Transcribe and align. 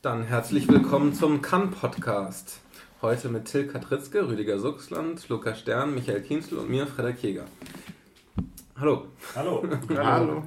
Dann 0.00 0.22
herzlich 0.22 0.68
willkommen 0.68 1.12
zum 1.12 1.42
Kann-Podcast. 1.42 2.60
Heute 3.02 3.28
mit 3.30 3.46
Till 3.46 3.66
Katritzke, 3.66 4.28
Rüdiger 4.28 4.60
Suchsland, 4.60 5.28
Lukas 5.28 5.58
Stern, 5.58 5.92
Michael 5.92 6.22
Kienzl 6.22 6.54
und 6.54 6.70
mir, 6.70 6.86
Frederik 6.86 7.20
Jäger. 7.20 7.46
Hallo. 8.78 9.08
Hallo. 9.34 9.64
Hallo. 9.96 10.44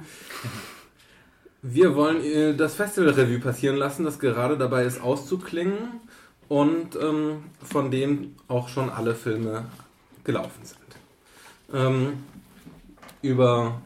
Wir 1.60 1.94
wollen 1.94 2.24
äh, 2.24 2.54
das 2.54 2.76
Festival-Revue 2.76 3.40
passieren 3.40 3.76
lassen, 3.76 4.04
das 4.04 4.18
gerade 4.18 4.56
dabei 4.56 4.86
ist 4.86 5.02
auszuklingen 5.02 6.00
und 6.48 6.96
ähm, 6.96 7.44
von 7.62 7.90
dem 7.90 8.36
auch 8.48 8.70
schon 8.70 8.88
alle 8.88 9.14
Filme 9.14 9.66
gelaufen 10.24 10.64
sind. 10.64 10.78
Ähm, 11.74 12.24
über 13.20 13.82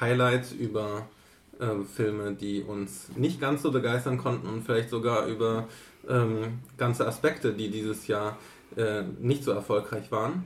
Highlights, 0.00 0.52
über 0.52 1.06
äh, 1.60 1.84
Filme, 1.84 2.32
die 2.34 2.62
uns 2.62 3.08
nicht 3.16 3.40
ganz 3.40 3.62
so 3.62 3.70
begeistern 3.70 4.18
konnten 4.18 4.46
und 4.46 4.64
vielleicht 4.64 4.90
sogar 4.90 5.26
über 5.26 5.68
ähm, 6.08 6.60
ganze 6.76 7.06
Aspekte, 7.06 7.52
die 7.52 7.70
dieses 7.70 8.06
Jahr 8.06 8.38
äh, 8.76 9.02
nicht 9.20 9.44
so 9.44 9.52
erfolgreich 9.52 10.10
waren. 10.10 10.44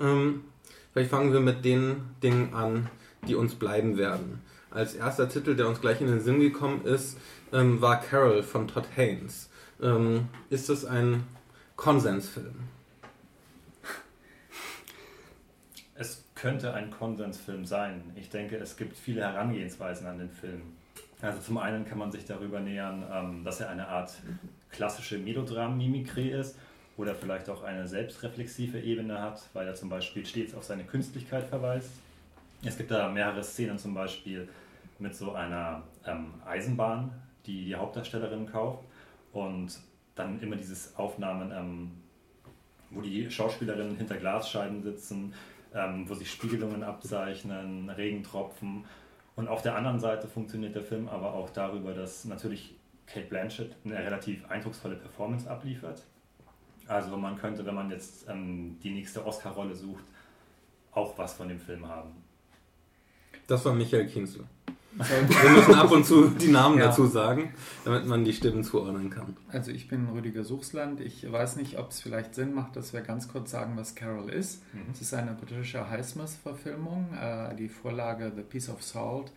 Ähm, 0.00 0.44
vielleicht 0.92 1.10
fangen 1.10 1.32
wir 1.32 1.40
mit 1.40 1.64
den 1.64 2.02
Dingen 2.22 2.54
an, 2.54 2.88
die 3.26 3.34
uns 3.34 3.54
bleiben 3.54 3.96
werden. 3.98 4.42
Als 4.70 4.94
erster 4.94 5.28
Titel, 5.28 5.54
der 5.54 5.68
uns 5.68 5.80
gleich 5.80 6.00
in 6.00 6.06
den 6.06 6.20
Sinn 6.20 6.40
gekommen 6.40 6.84
ist, 6.84 7.18
ähm, 7.52 7.80
war 7.80 8.00
Carol 8.00 8.42
von 8.42 8.68
Todd 8.68 8.86
Haynes. 8.96 9.50
Ähm, 9.82 10.28
ist 10.48 10.68
das 10.68 10.84
ein 10.84 11.24
Konsensfilm? 11.76 12.54
Es 15.94 16.24
könnte 16.42 16.74
ein 16.74 16.90
Konsensfilm 16.90 17.64
sein. 17.64 18.02
Ich 18.16 18.28
denke, 18.28 18.56
es 18.56 18.76
gibt 18.76 18.96
viele 18.96 19.20
Herangehensweisen 19.20 20.08
an 20.08 20.18
den 20.18 20.28
Film. 20.28 20.62
Also 21.20 21.38
zum 21.38 21.56
einen 21.58 21.84
kann 21.84 21.98
man 21.98 22.10
sich 22.10 22.24
darüber 22.24 22.58
nähern, 22.58 23.04
ähm, 23.12 23.44
dass 23.44 23.60
er 23.60 23.70
eine 23.70 23.86
Art 23.86 24.12
klassische 24.72 25.18
Melodram-Mimikrie 25.18 26.30
ist 26.30 26.58
oder 26.96 27.14
vielleicht 27.14 27.48
auch 27.48 27.62
eine 27.62 27.86
selbstreflexive 27.86 28.80
Ebene 28.80 29.22
hat, 29.22 29.40
weil 29.52 29.68
er 29.68 29.76
zum 29.76 29.88
Beispiel 29.88 30.26
stets 30.26 30.52
auf 30.52 30.64
seine 30.64 30.82
Künstlichkeit 30.82 31.44
verweist. 31.44 31.90
Es 32.64 32.76
gibt 32.76 32.90
da 32.90 33.08
mehrere 33.08 33.44
Szenen 33.44 33.78
zum 33.78 33.94
Beispiel 33.94 34.48
mit 34.98 35.14
so 35.14 35.34
einer 35.34 35.84
ähm, 36.04 36.34
Eisenbahn, 36.44 37.12
die 37.46 37.66
die 37.66 37.76
Hauptdarstellerin 37.76 38.50
kauft 38.50 38.82
und 39.32 39.78
dann 40.16 40.42
immer 40.42 40.56
dieses 40.56 40.96
Aufnahmen, 40.96 41.52
ähm, 41.52 41.90
wo 42.90 43.00
die 43.00 43.30
Schauspielerinnen 43.30 43.96
hinter 43.96 44.16
Glasscheiben 44.16 44.82
sitzen, 44.82 45.34
ähm, 45.74 46.08
wo 46.08 46.14
sich 46.14 46.30
Spiegelungen 46.30 46.82
abzeichnen, 46.82 47.88
Regentropfen. 47.90 48.84
Und 49.36 49.48
auf 49.48 49.62
der 49.62 49.76
anderen 49.76 50.00
Seite 50.00 50.28
funktioniert 50.28 50.74
der 50.74 50.82
Film 50.82 51.08
aber 51.08 51.34
auch 51.34 51.50
darüber, 51.50 51.94
dass 51.94 52.24
natürlich 52.24 52.74
Kate 53.06 53.26
Blanchett 53.26 53.74
eine 53.84 53.98
relativ 53.98 54.48
eindrucksvolle 54.50 54.96
Performance 54.96 55.48
abliefert. 55.48 56.02
Also 56.86 57.16
man 57.16 57.38
könnte, 57.38 57.64
wenn 57.64 57.74
man 57.74 57.90
jetzt 57.90 58.28
ähm, 58.28 58.78
die 58.82 58.90
nächste 58.90 59.24
Oscar-Rolle 59.24 59.74
sucht, 59.74 60.04
auch 60.92 61.16
was 61.16 61.34
von 61.34 61.48
dem 61.48 61.58
Film 61.58 61.88
haben. 61.88 62.10
Das 63.46 63.64
war 63.64 63.74
Michael 63.74 64.06
Kienzle. 64.06 64.44
Wir 64.94 65.50
müssen 65.50 65.74
ab 65.74 65.90
und 65.90 66.04
zu 66.04 66.28
die 66.28 66.48
Namen 66.48 66.78
ja. 66.78 66.86
dazu 66.86 67.06
sagen, 67.06 67.54
damit 67.84 68.06
man 68.06 68.24
die 68.24 68.32
Stimmen 68.32 68.62
zuordnen 68.62 69.08
kann. 69.10 69.36
Also 69.48 69.70
ich 69.70 69.88
bin 69.88 70.08
Rüdiger 70.08 70.44
Suchsland. 70.44 71.00
Ich 71.00 71.30
weiß 71.30 71.56
nicht, 71.56 71.78
ob 71.78 71.90
es 71.90 72.00
vielleicht 72.00 72.34
Sinn 72.34 72.52
macht, 72.54 72.76
dass 72.76 72.92
wir 72.92 73.00
ganz 73.00 73.28
kurz 73.28 73.50
sagen, 73.50 73.72
was 73.76 73.94
Carol 73.94 74.28
ist. 74.28 74.62
Mhm. 74.74 74.80
Es 74.92 75.00
ist 75.00 75.14
eine 75.14 75.32
britische 75.32 75.88
Highsmith-Verfilmung. 75.88 77.14
Äh, 77.14 77.54
die 77.56 77.68
Vorlage 77.68 78.32
The 78.34 78.42
Piece 78.42 78.68
of 78.68 78.82
Salt 78.82 79.32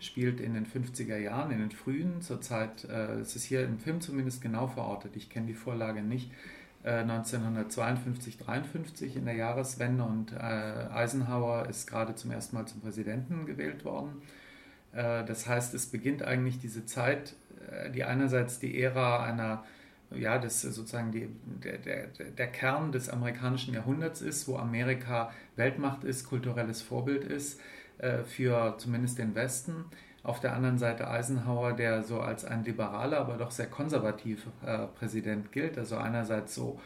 spielt 0.00 0.40
in 0.40 0.54
den 0.54 0.66
50er 0.66 1.16
Jahren, 1.16 1.52
in 1.52 1.60
den 1.60 1.70
frühen, 1.70 2.20
zur 2.20 2.40
Zeit, 2.40 2.84
äh, 2.84 3.20
es 3.20 3.36
ist 3.36 3.44
hier 3.44 3.64
im 3.64 3.78
Film 3.78 4.00
zumindest 4.00 4.42
genau 4.42 4.66
verortet, 4.66 5.16
ich 5.16 5.30
kenne 5.30 5.46
die 5.46 5.54
Vorlage 5.54 6.02
nicht, 6.02 6.30
1952, 6.84 8.34
äh, 8.34 8.44
53 8.44 9.16
in 9.16 9.24
der 9.24 9.34
Jahreswende 9.34 10.04
und 10.04 10.32
Eisenhower 10.38 11.66
ist 11.68 11.88
gerade 11.88 12.14
zum 12.14 12.30
ersten 12.30 12.54
Mal 12.54 12.66
zum 12.66 12.80
Präsidenten 12.80 13.44
gewählt 13.44 13.84
worden. 13.84 14.22
Äh, 14.96 15.24
das 15.24 15.46
heißt, 15.46 15.74
es 15.74 15.86
beginnt 15.86 16.22
eigentlich 16.22 16.58
diese 16.58 16.86
Zeit, 16.86 17.34
äh, 17.70 17.90
die 17.90 18.04
einerseits 18.04 18.58
die 18.58 18.80
Ära 18.80 19.22
einer, 19.24 19.64
ja, 20.10 20.38
das 20.38 20.62
sozusagen 20.62 21.12
die, 21.12 21.28
der, 21.62 21.78
der, 21.78 22.06
der 22.06 22.46
Kern 22.46 22.92
des 22.92 23.08
amerikanischen 23.08 23.74
Jahrhunderts 23.74 24.22
ist, 24.22 24.48
wo 24.48 24.56
Amerika 24.56 25.30
Weltmacht 25.56 26.04
ist, 26.04 26.26
kulturelles 26.26 26.82
Vorbild 26.82 27.24
ist 27.24 27.60
äh, 27.98 28.22
für 28.24 28.76
zumindest 28.78 29.18
den 29.18 29.34
Westen. 29.34 29.84
Auf 30.22 30.40
der 30.40 30.54
anderen 30.54 30.78
Seite 30.78 31.08
Eisenhower, 31.08 31.72
der 31.72 32.02
so 32.02 32.20
als 32.20 32.44
ein 32.44 32.64
liberaler, 32.64 33.20
aber 33.20 33.36
doch 33.36 33.52
sehr 33.52 33.66
konservativer 33.66 34.88
Präsident 34.98 35.52
gilt. 35.52 35.78
Also 35.78 35.98
einerseits 35.98 36.52
so 36.52 36.80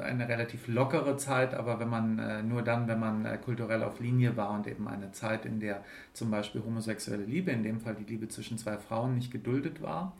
eine 0.00 0.28
relativ 0.28 0.66
lockere 0.66 1.16
Zeit, 1.16 1.54
aber 1.54 1.78
wenn 1.78 1.88
man 1.88 2.18
äh, 2.18 2.42
nur 2.42 2.62
dann, 2.62 2.88
wenn 2.88 2.98
man 2.98 3.24
äh, 3.24 3.38
kulturell 3.38 3.84
auf 3.84 4.00
Linie 4.00 4.36
war 4.36 4.50
und 4.50 4.66
eben 4.66 4.88
eine 4.88 5.12
Zeit, 5.12 5.46
in 5.46 5.60
der 5.60 5.84
zum 6.12 6.30
Beispiel 6.30 6.62
homosexuelle 6.64 7.24
Liebe, 7.24 7.52
in 7.52 7.62
dem 7.62 7.80
Fall 7.80 7.94
die 7.94 8.10
Liebe 8.10 8.28
zwischen 8.28 8.58
zwei 8.58 8.76
Frauen, 8.76 9.14
nicht 9.14 9.30
geduldet 9.30 9.80
war, 9.80 10.16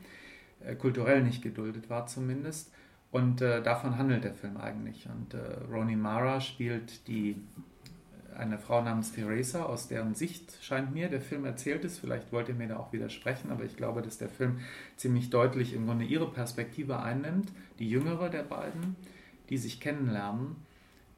kulturell 0.79 1.23
nicht 1.23 1.41
geduldet 1.41 1.89
war 1.89 2.07
zumindest. 2.07 2.71
Und 3.11 3.41
davon 3.41 3.97
handelt 3.97 4.23
der 4.23 4.33
Film 4.33 4.55
eigentlich. 4.55 5.07
Und 5.07 5.35
Roni 5.69 5.97
Mara 5.97 6.39
spielt 6.39 7.05
die 7.09 7.35
eine 8.37 8.57
Frau 8.57 8.81
namens 8.81 9.11
Theresa, 9.11 9.63
aus 9.63 9.89
deren 9.89 10.15
Sicht 10.15 10.57
scheint 10.61 10.93
mir 10.93 11.09
der 11.09 11.21
Film 11.21 11.43
erzählt 11.45 11.83
ist. 11.83 11.99
Vielleicht 11.99 12.31
wollt 12.31 12.47
ihr 12.47 12.55
mir 12.55 12.69
da 12.69 12.77
auch 12.77 12.93
widersprechen, 12.93 13.51
aber 13.51 13.65
ich 13.65 13.75
glaube, 13.75 14.01
dass 14.01 14.17
der 14.17 14.29
Film 14.29 14.59
ziemlich 14.95 15.29
deutlich 15.29 15.73
im 15.73 15.85
Grunde 15.85 16.05
ihre 16.05 16.31
Perspektive 16.31 17.01
einnimmt, 17.01 17.51
die 17.77 17.89
jüngere 17.89 18.29
der 18.29 18.43
beiden 18.43 18.95
die 19.49 19.57
sich 19.57 19.79
kennenlernen. 19.79 20.55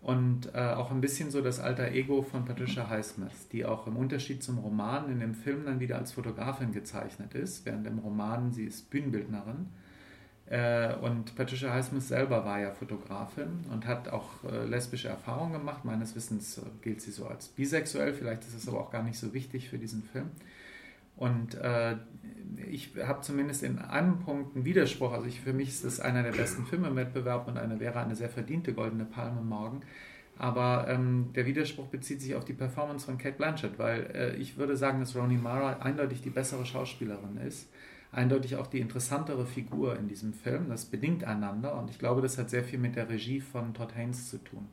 Und 0.02 0.54
äh, 0.54 0.60
auch 0.60 0.92
ein 0.92 1.02
bisschen 1.02 1.32
so 1.32 1.42
das 1.42 1.60
alter 1.60 1.92
Ego 1.92 2.22
von 2.22 2.46
Patricia 2.46 2.88
Highsmith, 2.90 3.50
die 3.52 3.66
auch 3.66 3.88
im 3.88 3.96
Unterschied 3.96 4.44
zum 4.44 4.60
Roman 4.60 5.12
in 5.12 5.20
dem 5.20 5.34
Film 5.34 5.66
dann 5.66 5.80
wieder 5.80 5.98
als 5.98 6.12
Fotografin 6.12 6.74
gezeichnet 6.74 7.34
ist, 7.34 7.66
während 7.66 7.88
im 7.88 7.98
Roman 7.98 8.54
sie 8.54 8.66
ist 8.66 8.92
Bühnenbildnerin. 8.92 9.68
Äh, 10.48 10.94
und 10.98 11.36
Patricia 11.36 11.74
Highsmith 11.74 12.08
selber 12.08 12.46
war 12.46 12.60
ja 12.60 12.72
Fotografin 12.72 13.66
und 13.72 13.88
hat 13.88 14.10
auch 14.10 14.44
äh, 14.44 14.66
lesbische 14.66 15.08
Erfahrungen 15.08 15.54
gemacht. 15.54 15.84
Meines 15.86 16.16
Wissens 16.16 16.60
äh, 16.60 16.62
gilt 16.84 17.02
sie 17.02 17.12
so 17.12 17.26
als 17.26 17.48
bisexuell, 17.48 18.14
vielleicht 18.14 18.44
ist 18.44 18.54
es 18.54 18.68
aber 18.68 18.82
auch 18.82 18.92
gar 18.92 19.02
nicht 19.02 19.18
so 19.18 19.34
wichtig 19.34 19.70
für 19.70 19.80
diesen 19.80 20.04
Film. 20.04 20.30
Und 21.18 21.56
äh, 21.56 21.96
ich 22.70 22.92
habe 23.06 23.22
zumindest 23.22 23.64
in 23.64 23.80
einem 23.80 24.20
Punkt 24.20 24.56
einen 24.56 24.66
Widerspruch. 24.66 25.12
Also 25.14 25.28
ich, 25.28 25.42
für 25.42 25.54
mich 25.54 25.70
ist 25.70 25.86
das 25.86 26.00
einer 26.00 26.24
der 26.24 26.32
besten 26.32 26.66
Filme 26.66 26.88
im 26.88 26.96
Wettbewerb 26.96 27.48
und 27.48 27.58
eine 27.58 27.80
wäre 27.80 28.00
eine 28.00 28.16
sehr 28.16 28.30
verdiente 28.30 28.74
Goldene 28.74 29.06
Palme 29.06 29.42
morgen. 29.42 29.82
Aber 30.38 30.88
ähm, 30.90 31.30
der 31.34 31.46
Widerspruch 31.46 31.88
bezieht 31.88 32.22
sich 32.22 32.36
auf 32.36 32.44
die 32.44 32.54
Performance 32.54 33.06
von 33.06 33.18
Kate 33.18 33.38
Blanchett, 33.38 33.80
weil 33.80 34.12
äh, 34.14 34.36
ich 34.36 34.58
würde 34.58 34.76
sagen, 34.76 35.00
dass 35.00 35.16
Rooney 35.16 35.38
Mara 35.38 35.78
eindeutig 35.80 36.22
die 36.22 36.30
bessere 36.30 36.66
Schauspielerin 36.66 37.38
ist, 37.38 37.70
eindeutig 38.12 38.58
auch 38.58 38.68
die 38.68 38.80
interessantere 38.80 39.46
Figur 39.46 39.98
in 39.98 40.10
diesem 40.10 40.34
Film. 40.34 40.68
Das 40.68 40.86
bedingt 40.86 41.24
einander 41.24 41.80
und 41.80 41.90
ich 41.90 42.00
glaube, 42.00 42.22
das 42.22 42.38
hat 42.38 42.50
sehr 42.50 42.66
viel 42.66 42.80
mit 42.80 42.98
der 42.98 43.08
Regie 43.08 43.40
von 43.40 43.74
Todd 43.74 43.96
Haynes 43.96 44.30
zu 44.30 44.44
tun. 44.44 44.68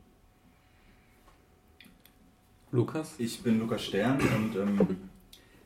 Lukas? 2.72 3.14
Ich 3.18 3.42
bin 3.42 3.60
Lukas 3.60 3.84
Stern 3.84 4.18
und 4.18 4.56
ähm, 4.56 4.96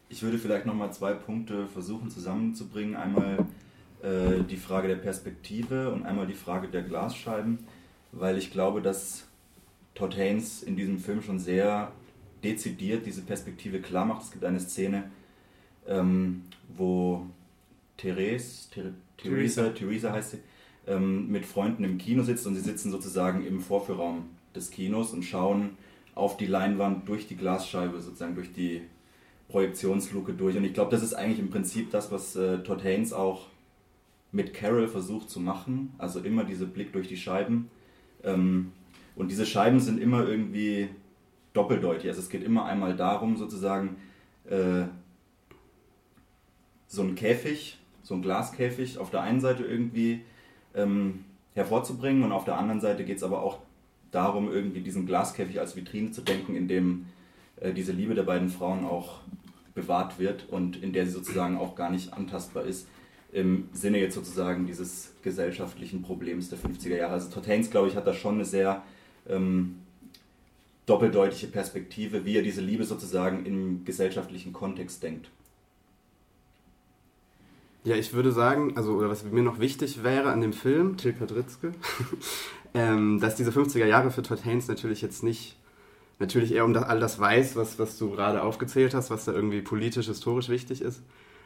ich 0.08 0.22
würde 0.22 0.38
vielleicht 0.38 0.66
nochmal 0.66 0.92
zwei 0.92 1.12
Punkte 1.12 1.66
versuchen 1.66 2.10
zusammenzubringen. 2.10 2.96
Einmal 2.96 3.46
äh, 4.02 4.42
die 4.48 4.56
Frage 4.56 4.88
der 4.88 4.96
Perspektive 4.96 5.92
und 5.92 6.04
einmal 6.04 6.26
die 6.26 6.34
Frage 6.34 6.68
der 6.68 6.82
Glasscheiben, 6.82 7.58
weil 8.12 8.38
ich 8.38 8.50
glaube, 8.50 8.82
dass 8.82 9.26
Todd 9.94 10.16
Haynes 10.16 10.62
in 10.62 10.76
diesem 10.76 10.98
Film 10.98 11.22
schon 11.22 11.38
sehr 11.38 11.92
dezidiert 12.44 13.06
diese 13.06 13.22
Perspektive 13.22 13.80
klar 13.80 14.04
macht. 14.04 14.22
Es 14.22 14.30
gibt 14.30 14.44
eine 14.44 14.60
Szene, 14.60 15.10
ähm, 15.88 16.42
wo 16.76 17.26
Therese, 17.96 18.70
Ther 18.70 18.92
Theresa, 19.16 19.70
Theresa 19.70 20.12
heißt 20.12 20.32
sie, 20.32 20.38
ähm, 20.86 21.28
mit 21.28 21.46
Freunden 21.46 21.84
im 21.84 21.96
Kino 21.96 22.22
sitzt 22.22 22.46
und 22.46 22.54
sie 22.54 22.60
sitzen 22.60 22.90
sozusagen 22.90 23.44
im 23.46 23.60
Vorführraum 23.60 24.26
des 24.54 24.70
Kinos 24.70 25.12
und 25.12 25.22
schauen 25.22 25.70
auf 26.14 26.36
die 26.36 26.46
Leinwand 26.46 27.08
durch 27.08 27.26
die 27.26 27.36
Glasscheibe, 27.36 28.00
sozusagen 28.00 28.34
durch 28.34 28.52
die 28.52 28.82
Projektionsluke 29.48 30.32
durch. 30.32 30.56
Und 30.56 30.64
ich 30.64 30.74
glaube, 30.74 30.90
das 30.90 31.02
ist 31.02 31.14
eigentlich 31.14 31.38
im 31.38 31.50
Prinzip 31.50 31.90
das, 31.90 32.10
was 32.10 32.36
äh, 32.36 32.58
Todd 32.58 32.82
Haynes 32.84 33.12
auch 33.12 33.46
mit 34.32 34.54
Carol 34.54 34.88
versucht 34.88 35.30
zu 35.30 35.40
machen. 35.40 35.94
Also 35.98 36.20
immer 36.20 36.44
dieser 36.44 36.66
Blick 36.66 36.92
durch 36.92 37.08
die 37.08 37.16
Scheiben. 37.16 37.70
Ähm, 38.24 38.72
und 39.14 39.30
diese 39.30 39.46
Scheiben 39.46 39.80
sind 39.80 40.00
immer 40.00 40.26
irgendwie 40.26 40.88
doppeldeutig. 41.52 42.08
Also 42.08 42.20
es 42.20 42.28
geht 42.28 42.42
immer 42.42 42.66
einmal 42.66 42.94
darum, 42.96 43.36
sozusagen 43.36 43.96
äh, 44.44 44.84
so 46.86 47.02
ein 47.02 47.14
Käfig, 47.14 47.78
so 48.02 48.14
ein 48.14 48.22
Glaskäfig 48.22 48.98
auf 48.98 49.10
der 49.10 49.22
einen 49.22 49.40
Seite 49.40 49.64
irgendwie 49.64 50.22
ähm, 50.74 51.24
hervorzubringen 51.54 52.22
und 52.22 52.32
auf 52.32 52.44
der 52.44 52.58
anderen 52.58 52.80
Seite 52.80 53.04
geht 53.04 53.16
es 53.16 53.22
aber 53.22 53.42
auch 53.42 53.58
darum, 54.10 54.50
irgendwie 54.50 54.80
diesen 54.80 55.06
Glaskäfig 55.06 55.58
als 55.58 55.74
Vitrine 55.74 56.12
zu 56.12 56.20
denken, 56.20 56.54
in 56.54 56.68
dem 56.68 57.06
äh, 57.60 57.72
diese 57.72 57.92
Liebe 57.92 58.14
der 58.14 58.22
beiden 58.22 58.48
Frauen 58.48 58.84
auch 58.84 59.20
bewahrt 59.74 60.18
wird 60.18 60.48
und 60.48 60.82
in 60.82 60.92
der 60.92 61.06
sie 61.06 61.12
sozusagen 61.12 61.58
auch 61.58 61.76
gar 61.76 61.90
nicht 61.90 62.12
antastbar 62.12 62.64
ist. 62.64 62.88
im 63.32 63.68
Sinne 63.72 63.98
jetzt 63.98 64.14
sozusagen 64.14 64.66
dieses 64.66 65.12
gesellschaftlichen 65.22 66.00
Problems 66.00 66.48
der 66.48 66.58
50er 66.58 66.96
Jahre. 66.96 67.12
Also 67.12 67.28
Todd 67.28 67.46
Haynes, 67.46 67.70
glaube 67.70 67.88
ich, 67.88 67.96
hat 67.96 68.06
da 68.06 68.14
schon 68.14 68.36
eine 68.36 68.44
sehr 68.46 68.82
ähm, 69.28 69.76
doppeldeutige 70.86 71.48
Perspektive, 71.48 72.24
wie 72.24 72.36
er 72.36 72.42
diese 72.42 72.62
Liebe 72.62 72.84
sozusagen 72.84 73.44
im 73.44 73.84
gesellschaftlichen 73.84 74.52
Kontext 74.52 75.02
denkt. 75.02 75.28
Ja, 77.84 77.94
ich 77.94 78.12
würde 78.14 78.32
sagen, 78.32 78.76
also 78.76 78.94
oder 78.94 79.08
was 79.08 79.24
mir 79.24 79.42
noch 79.42 79.60
wichtig 79.60 80.02
wäre 80.02 80.32
an 80.32 80.40
dem 80.40 80.52
Film, 80.52 80.96
Till 80.96 81.12
Kadritzke, 81.12 81.72
ähm, 82.74 83.20
dass 83.20 83.36
diese 83.36 83.50
50er 83.50 83.86
Jahre 83.86 84.10
für 84.10 84.22
Todd 84.22 84.44
Haynes 84.44 84.66
natürlich 84.66 85.02
jetzt 85.02 85.22
nicht, 85.22 85.56
natürlich 86.18 86.52
eher 86.52 86.64
um 86.64 86.72
das, 86.72 86.84
all 86.84 87.00
das 87.00 87.18
weiß, 87.18 87.56
was, 87.56 87.78
was 87.78 87.98
du 87.98 88.10
gerade 88.10 88.42
aufgezählt 88.42 88.94
hast, 88.94 89.10
was 89.10 89.24
da 89.24 89.32
irgendwie 89.32 89.60
politisch, 89.62 90.06
historisch 90.06 90.48
wichtig 90.48 90.82
ist, 90.82 91.02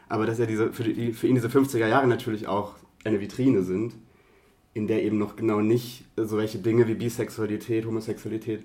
aber 0.09 0.25
dass 0.25 0.39
ja 0.39 0.45
diese, 0.45 0.71
für, 0.71 0.83
die, 0.83 1.13
für 1.13 1.27
ihn 1.27 1.35
diese 1.35 1.47
50er 1.47 1.87
Jahre 1.87 2.07
natürlich 2.07 2.47
auch 2.47 2.75
eine 3.03 3.19
Vitrine 3.19 3.63
sind, 3.63 3.93
in 4.73 4.87
der 4.87 5.03
eben 5.03 5.17
noch 5.17 5.35
genau 5.35 5.59
nicht 5.59 6.05
solche 6.15 6.59
Dinge 6.59 6.87
wie 6.87 6.93
Bisexualität, 6.93 7.85
Homosexualität 7.85 8.63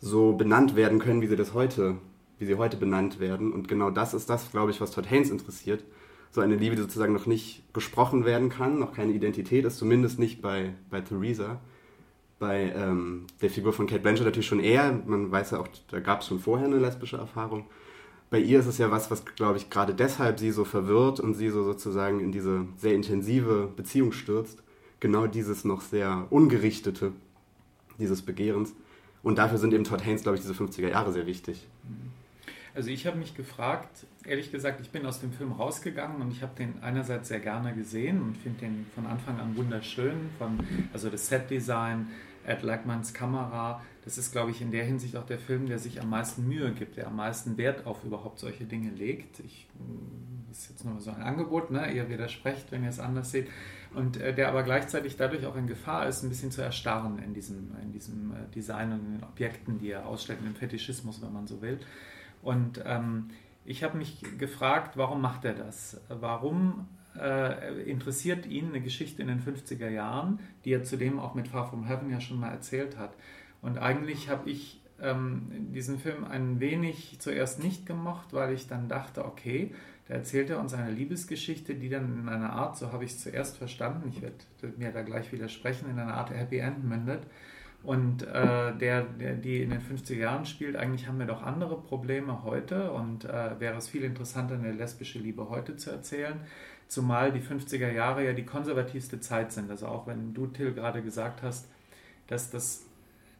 so 0.00 0.32
benannt 0.32 0.76
werden 0.76 0.98
können, 0.98 1.20
wie 1.22 1.26
sie 1.26 1.36
das 1.36 1.54
heute, 1.54 1.96
wie 2.38 2.46
sie 2.46 2.54
heute 2.54 2.76
benannt 2.76 3.20
werden. 3.20 3.52
Und 3.52 3.68
genau 3.68 3.90
das 3.90 4.14
ist 4.14 4.30
das, 4.30 4.50
glaube 4.50 4.70
ich, 4.70 4.80
was 4.80 4.92
Todd 4.92 5.10
Haynes 5.10 5.30
interessiert 5.30 5.82
so 6.30 6.40
eine 6.40 6.56
Liebe, 6.56 6.76
die 6.76 6.82
sozusagen 6.82 7.12
noch 7.12 7.26
nicht 7.26 7.62
gesprochen 7.72 8.24
werden 8.24 8.48
kann, 8.48 8.78
noch 8.78 8.92
keine 8.94 9.12
Identität 9.12 9.64
ist, 9.64 9.78
zumindest 9.78 10.18
nicht 10.18 10.40
bei, 10.40 10.74
bei 10.88 11.00
Theresa. 11.00 11.60
Bei 12.40 12.72
ähm, 12.74 13.26
der 13.42 13.50
Figur 13.50 13.74
von 13.74 13.86
Kate 13.86 14.00
Blanchett 14.00 14.24
natürlich 14.24 14.46
schon 14.46 14.60
eher, 14.60 14.92
man 15.06 15.30
weiß 15.30 15.52
ja 15.52 15.60
auch, 15.60 15.68
da 15.88 16.00
gab 16.00 16.22
es 16.22 16.26
schon 16.26 16.40
vorher 16.40 16.66
eine 16.66 16.78
lesbische 16.78 17.18
Erfahrung. 17.18 17.66
Bei 18.30 18.38
ihr 18.38 18.60
ist 18.60 18.66
es 18.66 18.78
ja 18.78 18.90
was, 18.90 19.10
was, 19.10 19.26
glaube 19.26 19.58
ich, 19.58 19.68
gerade 19.68 19.94
deshalb 19.94 20.38
sie 20.38 20.50
so 20.50 20.64
verwirrt 20.64 21.20
und 21.20 21.34
sie 21.34 21.50
so 21.50 21.62
sozusagen 21.62 22.18
in 22.18 22.32
diese 22.32 22.64
sehr 22.78 22.94
intensive 22.94 23.68
Beziehung 23.76 24.12
stürzt. 24.12 24.62
Genau 25.00 25.26
dieses 25.26 25.64
noch 25.66 25.82
sehr 25.82 26.26
ungerichtete, 26.30 27.12
dieses 27.98 28.22
Begehrens. 28.22 28.74
Und 29.22 29.36
dafür 29.36 29.58
sind 29.58 29.74
eben 29.74 29.84
Todd 29.84 30.04
Haynes, 30.04 30.22
glaube 30.22 30.36
ich, 30.36 30.42
diese 30.42 30.54
50er 30.54 30.88
Jahre 30.88 31.12
sehr 31.12 31.26
wichtig. 31.26 31.66
Also 32.74 32.88
ich 32.88 33.06
habe 33.06 33.18
mich 33.18 33.36
gefragt, 33.36 34.06
ehrlich 34.24 34.50
gesagt, 34.50 34.80
ich 34.80 34.90
bin 34.90 35.04
aus 35.04 35.20
dem 35.20 35.32
Film 35.32 35.52
rausgegangen 35.52 36.22
und 36.22 36.30
ich 36.30 36.40
habe 36.40 36.52
den 36.56 36.74
einerseits 36.82 37.28
sehr 37.28 37.40
gerne 37.40 37.74
gesehen 37.74 38.22
und 38.22 38.36
finde 38.38 38.60
den 38.60 38.86
von 38.94 39.06
Anfang 39.06 39.38
an 39.40 39.56
wunderschön. 39.56 40.30
Von, 40.38 40.60
also 40.92 41.10
das 41.10 41.28
Setdesign, 41.28 42.06
Ed 42.44 42.62
Lackmans 42.62 43.12
Kamera, 43.12 43.82
das 44.04 44.16
ist, 44.16 44.32
glaube 44.32 44.50
ich, 44.50 44.62
in 44.62 44.70
der 44.70 44.84
Hinsicht 44.84 45.16
auch 45.16 45.26
der 45.26 45.38
Film, 45.38 45.66
der 45.66 45.78
sich 45.78 46.00
am 46.00 46.10
meisten 46.10 46.48
Mühe 46.48 46.72
gibt, 46.72 46.96
der 46.96 47.08
am 47.08 47.16
meisten 47.16 47.56
Wert 47.58 47.86
auf 47.86 48.02
überhaupt 48.04 48.38
solche 48.38 48.64
Dinge 48.64 48.90
legt. 48.90 49.40
Ich, 49.40 49.68
mm, 49.74 50.48
das 50.48 50.58
ist 50.58 50.70
jetzt 50.70 50.84
nur 50.84 51.00
so 51.00 51.10
ein 51.10 51.22
Angebot, 51.22 51.70
ne? 51.70 51.92
ihr 51.92 52.08
widersprecht, 52.08 52.72
wenn 52.72 52.82
ihr 52.82 52.88
es 52.90 52.98
anders 52.98 53.30
seht. 53.30 53.48
Und 53.94 54.16
äh, 54.16 54.34
der 54.34 54.48
aber 54.48 54.62
gleichzeitig 54.62 55.16
dadurch 55.16 55.44
auch 55.46 55.56
in 55.56 55.66
Gefahr 55.66 56.06
ist, 56.06 56.22
ein 56.22 56.28
bisschen 56.28 56.50
zu 56.50 56.62
erstarren 56.62 57.18
in 57.18 57.34
diesem, 57.34 57.72
in 57.82 57.92
diesem 57.92 58.32
äh, 58.32 58.54
Design 58.54 58.92
und 58.92 59.00
in 59.00 59.12
den 59.18 59.24
Objekten, 59.24 59.78
die 59.78 59.90
er 59.90 60.06
ausstellt, 60.06 60.38
in 60.40 60.46
dem 60.46 60.56
Fetischismus, 60.56 61.20
wenn 61.22 61.32
man 61.32 61.46
so 61.46 61.60
will. 61.60 61.78
Und 62.42 62.82
ähm, 62.86 63.28
ich 63.64 63.84
habe 63.84 63.98
mich 63.98 64.24
gefragt, 64.38 64.96
warum 64.96 65.20
macht 65.20 65.44
er 65.44 65.52
das? 65.52 66.00
Warum 66.08 66.88
äh, 67.18 67.82
interessiert 67.82 68.46
ihn 68.46 68.68
eine 68.68 68.80
Geschichte 68.80 69.22
in 69.22 69.28
den 69.28 69.40
50er 69.40 69.88
Jahren, 69.88 70.40
die 70.64 70.72
er 70.72 70.84
zudem 70.84 71.18
auch 71.18 71.34
mit 71.34 71.48
Far 71.48 71.68
From 71.68 71.86
Heaven 71.86 72.10
ja 72.10 72.20
schon 72.20 72.40
mal 72.40 72.50
erzählt 72.50 72.98
hat? 72.98 73.14
Und 73.62 73.78
eigentlich 73.78 74.28
habe 74.28 74.48
ich 74.50 74.80
ähm, 75.02 75.72
diesen 75.72 75.98
Film 75.98 76.24
ein 76.24 76.60
wenig 76.60 77.18
zuerst 77.20 77.62
nicht 77.62 77.86
gemocht, 77.86 78.32
weil 78.32 78.52
ich 78.52 78.68
dann 78.68 78.88
dachte, 78.88 79.24
okay, 79.24 79.72
da 80.08 80.14
erzählt 80.14 80.50
er 80.50 80.58
uns 80.58 80.74
eine 80.74 80.90
Liebesgeschichte, 80.90 81.74
die 81.74 81.88
dann 81.88 82.20
in 82.22 82.28
einer 82.28 82.52
Art, 82.52 82.76
so 82.76 82.92
habe 82.92 83.04
ich 83.04 83.12
es 83.12 83.20
zuerst 83.20 83.56
verstanden, 83.56 84.08
ich 84.08 84.22
werde 84.22 84.36
mir 84.76 84.90
da 84.90 85.02
gleich 85.02 85.32
widersprechen, 85.32 85.88
in 85.88 85.98
einer 85.98 86.14
Art 86.14 86.30
Happy 86.30 86.58
End 86.58 86.84
mündet 86.84 87.22
und 87.82 88.22
äh, 88.24 88.76
der, 88.76 89.02
der, 89.02 89.34
die 89.34 89.62
in 89.62 89.70
den 89.70 89.80
50er 89.80 90.16
Jahren 90.16 90.44
spielt, 90.44 90.76
eigentlich 90.76 91.06
haben 91.06 91.18
wir 91.18 91.26
doch 91.26 91.42
andere 91.42 91.80
Probleme 91.80 92.42
heute 92.42 92.92
und 92.92 93.24
äh, 93.24 93.58
wäre 93.58 93.78
es 93.78 93.88
viel 93.88 94.04
interessanter, 94.04 94.54
eine 94.54 94.72
lesbische 94.72 95.18
Liebe 95.18 95.48
heute 95.48 95.76
zu 95.76 95.90
erzählen, 95.90 96.40
zumal 96.90 97.30
die 97.30 97.40
50er 97.40 97.92
Jahre 97.92 98.24
ja 98.24 98.32
die 98.32 98.44
konservativste 98.44 99.20
Zeit 99.20 99.52
sind. 99.52 99.70
Also 99.70 99.86
auch 99.86 100.08
wenn 100.08 100.34
du, 100.34 100.48
Till, 100.48 100.74
gerade 100.74 101.02
gesagt 101.02 101.42
hast, 101.42 101.68
dass 102.26 102.50
das 102.50 102.84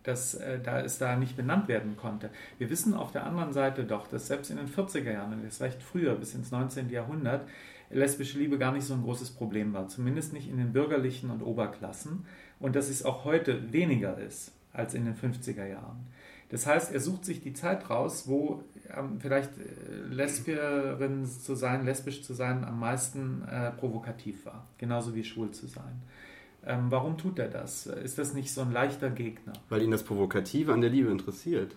dass 0.03 0.35
äh, 0.35 0.59
da 0.59 0.81
es 0.81 0.97
da 0.97 1.17
nicht 1.17 1.37
benannt 1.37 1.69
werden 1.69 1.95
konnte. 1.97 2.31
Wir 2.57 2.71
wissen 2.71 2.95
auf 2.95 3.13
der 3.13 3.27
anderen 3.27 3.53
Seite 3.53 3.85
doch, 3.85 4.07
dass 4.07 4.29
selbst 4.29 4.51
in 4.51 4.57
den 4.57 4.67
40er 4.67 5.13
Jahren, 5.13 5.35
und 5.35 5.45
das 5.45 5.61
reicht 5.61 5.83
früher, 5.83 6.15
bis 6.15 6.35
ins 6.35 6.51
19. 6.51 6.89
Jahrhundert, 6.89 7.47
lesbische 7.91 8.39
Liebe 8.39 8.57
gar 8.57 8.73
nicht 8.73 8.85
so 8.85 8.95
ein 8.95 9.03
großes 9.03 9.33
Problem 9.33 9.75
war. 9.75 9.89
Zumindest 9.89 10.33
nicht 10.33 10.49
in 10.49 10.57
den 10.57 10.73
bürgerlichen 10.73 11.31
und 11.31 11.43
Oberklassen 11.43 12.25
und 12.61 12.77
dass 12.77 12.89
es 12.89 13.05
auch 13.05 13.25
heute 13.25 13.75
weniger 13.75 14.17
ist 14.17 14.53
als 14.73 14.95
in 14.95 15.05
den 15.05 15.17
50er 15.17 15.67
Jahren. 15.67 16.07
Das 16.49 16.67
heißt, 16.67 16.93
er 16.93 17.01
sucht 17.01 17.27
sich 17.27 17.43
die 17.43 17.53
Zeit 17.53 17.91
raus, 17.91 18.25
wo 18.27 18.65
vielleicht 19.19 19.51
äh, 19.59 20.13
Lesbierin 20.13 21.27
zu 21.27 21.55
sein, 21.55 21.85
lesbisch 21.85 22.23
zu 22.23 22.35
sein, 22.35 22.65
am 22.65 22.81
meisten 22.81 23.43
äh, 23.49 23.71
provokativ 23.73 24.47
war, 24.47 24.67
genauso 24.79 25.15
wie 25.15 25.25
schwul 25.25 25.51
zu 25.51 25.67
sein. 25.67 26.03
Ähm, 26.67 26.87
warum 26.91 27.17
tut 27.17 27.39
er 27.39 27.49
das? 27.49 27.87
Ist 27.87 28.19
das 28.19 28.35
nicht 28.35 28.53
so 28.53 28.61
ein 28.61 28.73
leichter 28.73 29.11
Gegner? 29.11 29.53
Weil 29.69 29.83
ihn 29.83 29.91
das 29.91 30.03
Provokative 30.03 30.73
an 30.73 30.81
der 30.81 30.91
Liebe 30.91 31.11
interessiert. 31.11 31.75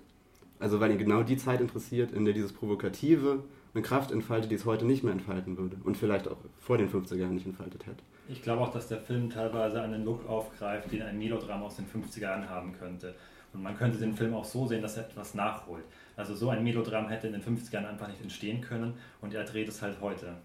Also 0.59 0.79
weil 0.79 0.91
ihn 0.91 0.97
genau 0.97 1.23
die 1.23 1.37
Zeit 1.37 1.61
interessiert, 1.61 2.11
in 2.11 2.25
der 2.25 2.33
dieses 2.33 2.53
Provokative 2.53 3.43
eine 3.73 3.81
Kraft 3.81 4.11
entfaltet, 4.11 4.51
die 4.51 4.55
es 4.55 4.65
heute 4.65 4.85
nicht 4.85 5.03
mehr 5.03 5.13
entfalten 5.13 5.57
würde 5.57 5.77
und 5.83 5.97
vielleicht 5.97 6.27
auch 6.27 6.37
vor 6.59 6.77
den 6.77 6.89
50er 6.89 7.15
Jahren 7.15 7.33
nicht 7.33 7.45
entfaltet 7.45 7.85
hätte. 7.85 8.03
Ich 8.29 8.41
glaube 8.41 8.61
auch, 8.61 8.71
dass 8.71 8.87
der 8.87 8.99
Film 8.99 9.29
teilweise 9.29 9.81
einen 9.81 10.05
Look 10.05 10.27
aufgreift, 10.29 10.91
den 10.91 11.01
ein 11.01 11.17
Melodrama 11.17 11.65
aus 11.65 11.75
den 11.75 11.85
50er 11.85 12.21
Jahren 12.21 12.49
haben 12.49 12.73
könnte. 12.73 13.15
Und 13.53 13.61
man 13.61 13.77
könnte 13.77 13.97
den 13.97 14.15
Film 14.15 14.33
auch 14.33 14.45
so 14.45 14.65
sehen, 14.65 14.81
dass 14.81 14.97
er 14.97 15.05
etwas 15.05 15.33
nachholt. 15.35 15.83
Also 16.15 16.35
so 16.35 16.49
ein 16.49 16.63
Melodram 16.63 17.09
hätte 17.09 17.27
in 17.27 17.33
den 17.33 17.41
50er 17.41 17.73
Jahren 17.73 17.85
einfach 17.85 18.07
nicht 18.07 18.21
entstehen 18.21 18.61
können 18.61 18.93
und 19.21 19.33
er 19.33 19.43
dreht 19.43 19.67
es 19.67 19.81
halt 19.81 19.99
heute. 20.01 20.35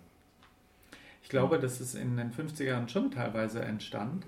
Ich 1.22 1.28
glaube, 1.28 1.58
dass 1.58 1.80
es 1.80 1.94
in 1.94 2.16
den 2.16 2.32
50er 2.32 2.64
Jahren 2.64 2.88
schon 2.88 3.10
teilweise 3.10 3.60
entstand. 3.60 4.24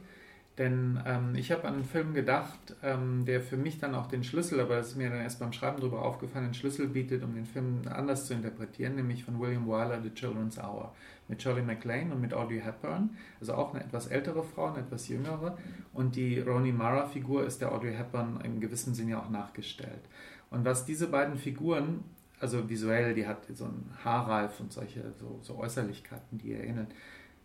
Denn 0.59 1.01
ähm, 1.07 1.35
ich 1.37 1.53
habe 1.53 1.67
an 1.67 1.75
einen 1.75 1.85
Film 1.85 2.13
gedacht, 2.13 2.59
ähm, 2.83 3.25
der 3.25 3.41
für 3.41 3.57
mich 3.57 3.79
dann 3.79 3.95
auch 3.95 4.09
den 4.09 4.23
Schlüssel, 4.23 4.61
aber 4.61 4.77
das 4.77 4.89
ist 4.89 4.97
mir 4.97 5.09
dann 5.09 5.21
erst 5.21 5.39
beim 5.41 5.55
Schreiben 5.55 5.79
darüber 5.79 6.03
aufgefallen, 6.03 6.45
den 6.47 6.55
Schlüssel 6.55 6.89
bietet, 6.89 7.23
um 7.23 7.35
den 7.35 7.47
Film 7.47 7.81
anders 7.89 8.27
zu 8.27 8.35
interpretieren, 8.35 8.97
nämlich 8.97 9.25
von 9.25 9.41
William 9.41 9.67
Wyler, 9.67 10.03
The 10.03 10.13
Children's 10.13 10.59
Hour, 10.59 10.93
mit 11.29 11.41
Shirley 11.41 11.63
MacLaine 11.63 12.13
und 12.13 12.21
mit 12.21 12.35
Audrey 12.35 12.61
Hepburn, 12.61 13.17
also 13.41 13.55
auch 13.55 13.73
eine 13.73 13.83
etwas 13.83 14.09
ältere 14.09 14.43
Frau, 14.43 14.67
eine 14.67 14.81
etwas 14.81 15.09
jüngere. 15.09 15.57
Und 15.95 16.17
die 16.17 16.41
Roni 16.41 16.73
Mara-Figur 16.73 17.47
ist 17.47 17.63
der 17.63 17.73
Audrey 17.73 17.95
Hepburn 17.95 18.41
im 18.45 18.61
gewissen 18.61 18.93
Sinne 18.93 19.19
auch 19.19 19.31
nachgestellt. 19.31 20.03
Und 20.51 20.65
was 20.65 20.85
diese 20.85 21.07
beiden 21.09 21.37
Figuren, 21.37 22.05
also 22.41 22.69
visuell, 22.69 23.15
die 23.15 23.27
hat 23.27 23.47
so 23.55 23.65
einen 23.65 23.91
Haarreif 24.05 24.59
und 24.61 24.73
solche 24.73 25.13
so, 25.19 25.39
so 25.43 25.59
Äußerlichkeiten, 25.59 26.39
die 26.39 26.53
erinnern, 26.53 26.89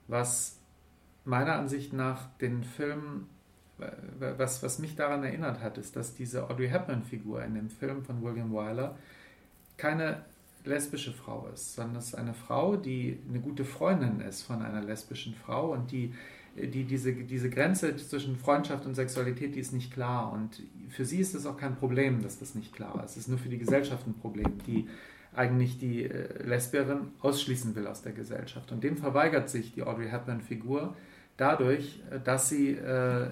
was 0.07 0.59
meiner 1.23 1.55
Ansicht 1.55 1.93
nach 1.93 2.27
den 2.37 2.63
Film, 2.63 3.27
was, 4.19 4.63
was 4.63 4.79
mich 4.79 4.95
daran 4.95 5.23
erinnert 5.23 5.61
hat, 5.61 5.77
ist, 5.77 5.95
dass 5.95 6.15
diese 6.15 6.49
Audrey 6.49 6.69
Hepburn-Figur 6.69 7.43
in 7.43 7.55
dem 7.55 7.69
Film 7.69 8.03
von 8.03 8.23
William 8.23 8.51
Wyler 8.51 8.97
keine 9.77 10.23
lesbische 10.63 11.11
Frau 11.11 11.47
ist, 11.53 11.75
sondern 11.75 11.97
es 11.97 12.07
ist 12.07 12.15
eine 12.15 12.33
Frau, 12.33 12.75
die 12.75 13.19
eine 13.29 13.39
gute 13.39 13.65
Freundin 13.65 14.21
ist 14.21 14.43
von 14.43 14.61
einer 14.61 14.81
lesbischen 14.81 15.35
Frau 15.35 15.73
und 15.73 15.91
die, 15.91 16.13
die 16.55 16.85
diese, 16.85 17.13
diese 17.13 17.49
Grenze 17.49 17.95
zwischen 17.97 18.37
Freundschaft 18.37 18.85
und 18.85 18.95
Sexualität, 18.95 19.55
die 19.55 19.59
ist 19.59 19.73
nicht 19.73 19.91
klar. 19.91 20.31
Und 20.31 20.61
für 20.95 21.05
sie 21.05 21.19
ist 21.19 21.35
es 21.35 21.45
auch 21.45 21.57
kein 21.57 21.75
Problem, 21.75 22.23
dass 22.23 22.39
das 22.39 22.55
nicht 22.55 22.73
klar 22.73 23.03
ist. 23.03 23.11
Es 23.11 23.17
ist 23.17 23.27
nur 23.27 23.37
für 23.37 23.49
die 23.49 23.57
Gesellschaft 23.57 24.07
ein 24.07 24.13
Problem, 24.15 24.57
die 24.65 24.87
eigentlich 25.35 25.77
die 25.77 26.03
äh, 26.05 26.43
Lesbierin 26.43 27.11
ausschließen 27.21 27.75
will 27.75 27.87
aus 27.87 28.01
der 28.01 28.13
Gesellschaft. 28.13 28.71
Und 28.71 28.83
dem 28.83 28.97
verweigert 28.97 29.49
sich 29.49 29.73
die 29.73 29.83
Audrey 29.83 30.07
Hepburn-Figur 30.07 30.95
dadurch, 31.37 31.99
äh, 32.09 32.19
dass 32.23 32.49
sie, 32.49 32.71
äh, 32.71 33.27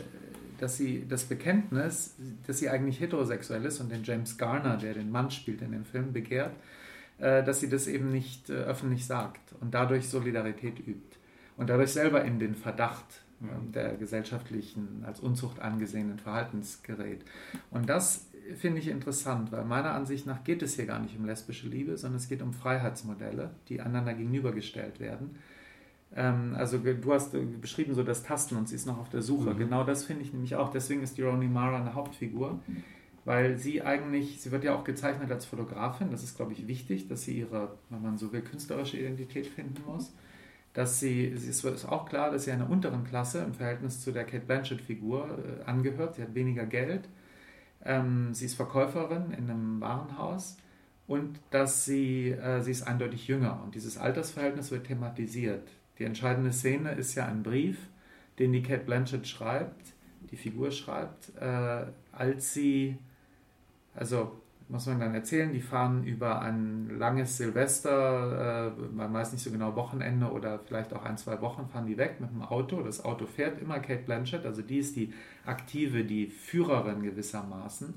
dass 0.59 0.77
sie 0.77 1.05
das 1.07 1.23
Bekenntnis, 1.23 2.15
dass 2.45 2.59
sie 2.59 2.69
eigentlich 2.69 2.99
heterosexuell 2.99 3.63
ist 3.65 3.79
und 3.79 3.91
den 3.91 4.03
James 4.03 4.37
Garner, 4.37 4.77
der 4.77 4.93
den 4.93 5.09
Mann 5.09 5.31
spielt 5.31 5.61
in 5.61 5.71
dem 5.71 5.85
Film, 5.85 6.13
begehrt, 6.13 6.53
dass 7.19 7.59
sie 7.59 7.69
das 7.69 7.87
eben 7.87 8.09
nicht 8.09 8.49
öffentlich 8.49 9.05
sagt 9.05 9.53
und 9.61 9.73
dadurch 9.73 10.09
Solidarität 10.09 10.79
übt 10.79 11.17
und 11.57 11.69
dadurch 11.69 11.91
selber 11.91 12.23
in 12.25 12.39
den 12.39 12.55
Verdacht 12.55 13.22
der 13.73 13.95
gesellschaftlichen, 13.95 15.03
als 15.05 15.19
Unzucht 15.19 15.59
angesehenen 15.59 16.19
Verhaltens 16.19 16.83
gerät. 16.83 17.23
Und 17.71 17.89
das 17.89 18.27
finde 18.55 18.79
ich 18.79 18.87
interessant, 18.87 19.51
weil 19.51 19.65
meiner 19.65 19.91
Ansicht 19.91 20.25
nach 20.25 20.43
geht 20.43 20.61
es 20.61 20.75
hier 20.75 20.85
gar 20.85 20.99
nicht 20.99 21.17
um 21.17 21.25
lesbische 21.25 21.67
Liebe, 21.67 21.97
sondern 21.97 22.17
es 22.17 22.27
geht 22.27 22.41
um 22.41 22.53
Freiheitsmodelle, 22.53 23.51
die 23.69 23.81
einander 23.81 24.13
gegenübergestellt 24.13 24.99
werden 24.99 25.37
ähm, 26.15 26.55
also 26.57 26.77
du 26.77 27.13
hast 27.13 27.33
äh, 27.33 27.39
beschrieben 27.39 27.93
so 27.95 28.03
das 28.03 28.23
Tasten 28.23 28.55
und 28.55 28.69
sie 28.69 28.75
ist 28.75 28.85
noch 28.85 28.99
auf 28.99 29.09
der 29.09 29.21
Suche. 29.21 29.53
Mhm. 29.53 29.57
Genau 29.57 29.83
das 29.83 30.05
finde 30.05 30.23
ich 30.23 30.33
nämlich 30.33 30.55
auch. 30.55 30.71
Deswegen 30.71 31.01
ist 31.01 31.17
die 31.17 31.23
Roni 31.23 31.47
Mara 31.47 31.77
eine 31.77 31.95
Hauptfigur, 31.95 32.59
weil 33.25 33.57
sie 33.57 33.81
eigentlich, 33.81 34.41
sie 34.41 34.51
wird 34.51 34.63
ja 34.63 34.75
auch 34.75 34.83
gezeichnet 34.83 35.31
als 35.31 35.45
Fotografin. 35.45 36.11
Das 36.11 36.23
ist, 36.23 36.35
glaube 36.35 36.53
ich, 36.53 36.67
wichtig, 36.67 37.07
dass 37.07 37.23
sie 37.23 37.39
ihre, 37.39 37.77
wenn 37.89 38.01
man 38.01 38.17
so 38.17 38.31
will, 38.31 38.41
künstlerische 38.41 38.97
Identität 38.97 39.47
finden 39.47 39.81
muss. 39.85 40.13
Dass 40.73 40.99
sie, 40.99 41.25
ist, 41.25 41.63
ist 41.63 41.85
auch 41.85 42.07
klar, 42.07 42.31
dass 42.31 42.45
sie 42.45 42.51
einer 42.51 42.69
unteren 42.69 43.03
Klasse 43.03 43.43
im 43.43 43.53
Verhältnis 43.53 44.01
zu 44.01 44.11
der 44.11 44.25
Kate 44.25 44.45
Blanchett-Figur 44.45 45.37
äh, 45.37 45.63
angehört. 45.65 46.15
Sie 46.15 46.23
hat 46.23 46.33
weniger 46.33 46.65
Geld. 46.65 47.07
Ähm, 47.85 48.33
sie 48.33 48.45
ist 48.45 48.55
Verkäuferin 48.55 49.31
in 49.31 49.49
einem 49.49 49.81
Warenhaus 49.81 50.57
und 51.05 51.39
dass 51.51 51.85
sie, 51.85 52.31
äh, 52.31 52.61
sie 52.61 52.71
ist 52.71 52.83
eindeutig 52.83 53.27
jünger. 53.27 53.61
Und 53.63 53.75
dieses 53.75 53.97
Altersverhältnis 53.97 54.71
wird 54.71 54.87
thematisiert. 54.87 55.67
Die 55.99 56.05
entscheidende 56.05 56.51
Szene 56.51 56.93
ist 56.93 57.13
ja 57.15 57.27
ein 57.27 57.43
Brief, 57.43 57.77
den 58.39 58.51
die 58.51 58.63
Kate 58.63 58.83
Blanchett 58.83 59.27
schreibt, 59.27 59.93
die 60.31 60.37
Figur 60.37 60.71
schreibt, 60.71 61.35
äh, 61.39 61.85
als 62.11 62.53
sie, 62.53 62.97
also 63.93 64.41
muss 64.69 64.85
man 64.85 64.99
dann 64.99 65.13
erzählen, 65.13 65.51
die 65.51 65.61
fahren 65.61 66.03
über 66.03 66.41
ein 66.41 66.97
langes 66.97 67.37
Silvester, 67.37 68.73
äh, 68.77 68.81
man 68.95 69.13
weiß 69.13 69.33
nicht 69.33 69.43
so 69.43 69.51
genau 69.51 69.75
Wochenende 69.75 70.31
oder 70.31 70.59
vielleicht 70.59 70.93
auch 70.93 71.05
ein, 71.05 71.17
zwei 71.17 71.41
Wochen, 71.41 71.67
fahren 71.67 71.85
die 71.85 71.97
weg 71.97 72.19
mit 72.19 72.31
dem 72.31 72.41
Auto. 72.41 72.81
Das 72.81 73.03
Auto 73.03 73.25
fährt 73.25 73.61
immer 73.61 73.79
Kate 73.79 74.03
Blanchett, 74.03 74.45
also 74.45 74.61
die 74.61 74.79
ist 74.79 74.95
die 74.95 75.13
aktive, 75.45 76.03
die 76.03 76.27
Führerin 76.27 77.03
gewissermaßen. 77.03 77.93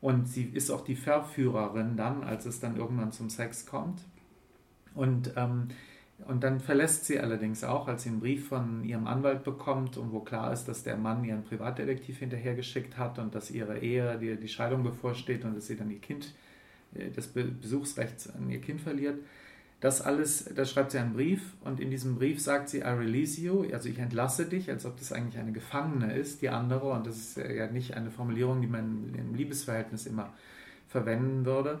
Und 0.00 0.28
sie 0.28 0.44
ist 0.44 0.70
auch 0.70 0.82
die 0.82 0.94
Verführerin 0.94 1.96
dann, 1.96 2.22
als 2.22 2.46
es 2.46 2.60
dann 2.60 2.76
irgendwann 2.76 3.12
zum 3.12 3.30
Sex 3.30 3.66
kommt. 3.66 4.02
Und 4.94 5.32
ähm, 5.36 5.68
und 6.26 6.42
dann 6.42 6.60
verlässt 6.60 7.04
sie 7.04 7.20
allerdings 7.20 7.62
auch, 7.62 7.86
als 7.86 8.02
sie 8.02 8.08
einen 8.08 8.20
Brief 8.20 8.48
von 8.48 8.82
ihrem 8.84 9.06
Anwalt 9.06 9.44
bekommt 9.44 9.96
und 9.96 10.12
wo 10.12 10.20
klar 10.20 10.52
ist, 10.52 10.64
dass 10.64 10.82
der 10.82 10.96
Mann 10.96 11.24
ihren 11.24 11.44
Privatdetektiv 11.44 12.18
hinterhergeschickt 12.18 12.98
hat 12.98 13.18
und 13.18 13.34
dass 13.34 13.50
ihre 13.50 13.78
Ehe, 13.78 14.18
die, 14.18 14.36
die 14.36 14.48
Scheidung 14.48 14.82
bevorsteht 14.82 15.44
und 15.44 15.56
dass 15.56 15.68
sie 15.68 15.76
dann 15.76 15.90
ihr 15.90 16.00
Kind, 16.00 16.34
äh, 16.94 17.10
das 17.14 17.28
Besuchsrecht 17.28 18.28
an 18.36 18.50
ihr 18.50 18.60
Kind 18.60 18.80
verliert. 18.80 19.18
Das 19.80 20.00
alles, 20.00 20.50
da 20.56 20.64
schreibt 20.64 20.90
sie 20.90 20.98
einen 20.98 21.12
Brief 21.12 21.54
und 21.60 21.78
in 21.78 21.88
diesem 21.88 22.16
Brief 22.16 22.40
sagt 22.40 22.68
sie, 22.68 22.78
I 22.78 22.88
release 22.88 23.40
you, 23.40 23.64
also 23.72 23.88
ich 23.88 24.00
entlasse 24.00 24.46
dich, 24.46 24.68
als 24.70 24.84
ob 24.84 24.98
das 24.98 25.12
eigentlich 25.12 25.38
eine 25.40 25.52
Gefangene 25.52 26.14
ist, 26.14 26.42
die 26.42 26.48
andere. 26.48 26.90
Und 26.90 27.06
das 27.06 27.16
ist 27.16 27.36
ja 27.36 27.68
nicht 27.68 27.94
eine 27.94 28.10
Formulierung, 28.10 28.60
die 28.60 28.66
man 28.66 29.14
im 29.16 29.36
Liebesverhältnis 29.36 30.06
immer 30.06 30.32
verwenden 30.88 31.44
würde 31.44 31.78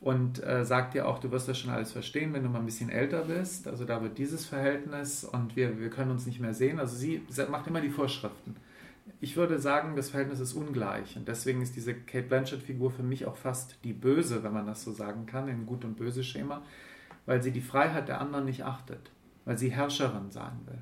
und 0.00 0.42
äh, 0.42 0.64
sagt 0.64 0.94
dir 0.94 1.06
auch, 1.06 1.18
du 1.18 1.30
wirst 1.30 1.48
das 1.48 1.58
schon 1.58 1.70
alles 1.70 1.92
verstehen, 1.92 2.32
wenn 2.32 2.42
du 2.42 2.48
mal 2.48 2.60
ein 2.60 2.66
bisschen 2.66 2.88
älter 2.88 3.22
bist. 3.22 3.68
Also 3.68 3.84
da 3.84 4.02
wird 4.02 4.16
dieses 4.16 4.46
Verhältnis 4.46 5.24
und 5.24 5.56
wir, 5.56 5.78
wir 5.78 5.90
können 5.90 6.10
uns 6.10 6.26
nicht 6.26 6.40
mehr 6.40 6.54
sehen. 6.54 6.78
Also 6.78 6.96
sie 6.96 7.22
macht 7.50 7.66
immer 7.66 7.82
die 7.82 7.90
Vorschriften. 7.90 8.56
Ich 9.20 9.36
würde 9.36 9.58
sagen, 9.58 9.96
das 9.96 10.08
Verhältnis 10.08 10.40
ist 10.40 10.54
ungleich 10.54 11.16
und 11.16 11.28
deswegen 11.28 11.60
ist 11.60 11.76
diese 11.76 11.94
Kate 11.94 12.28
Blanchett-Figur 12.28 12.90
für 12.90 13.02
mich 13.02 13.26
auch 13.26 13.36
fast 13.36 13.76
die 13.84 13.92
Böse, 13.92 14.42
wenn 14.42 14.54
man 14.54 14.66
das 14.66 14.82
so 14.82 14.92
sagen 14.92 15.26
kann, 15.26 15.48
in 15.48 15.66
Gut- 15.66 15.84
und 15.84 15.96
Böse-Schema, 15.96 16.62
weil 17.26 17.42
sie 17.42 17.50
die 17.50 17.60
Freiheit 17.60 18.08
der 18.08 18.20
anderen 18.20 18.46
nicht 18.46 18.64
achtet, 18.64 19.10
weil 19.44 19.58
sie 19.58 19.70
Herrscherin 19.70 20.30
sein 20.30 20.60
will. 20.64 20.78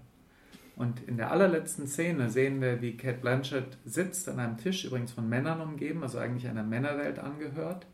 Und 0.76 1.00
in 1.08 1.16
der 1.16 1.32
allerletzten 1.32 1.88
Szene 1.88 2.30
sehen 2.30 2.60
wir, 2.60 2.80
wie 2.80 2.96
Kate 2.96 3.18
Blanchett 3.18 3.78
sitzt 3.84 4.28
an 4.28 4.38
einem 4.38 4.58
Tisch, 4.58 4.84
übrigens 4.84 5.10
von 5.10 5.28
Männern 5.28 5.60
umgeben, 5.60 6.04
also 6.04 6.18
eigentlich 6.18 6.46
einer 6.46 6.62
Männerwelt 6.62 7.18
angehört 7.18 7.86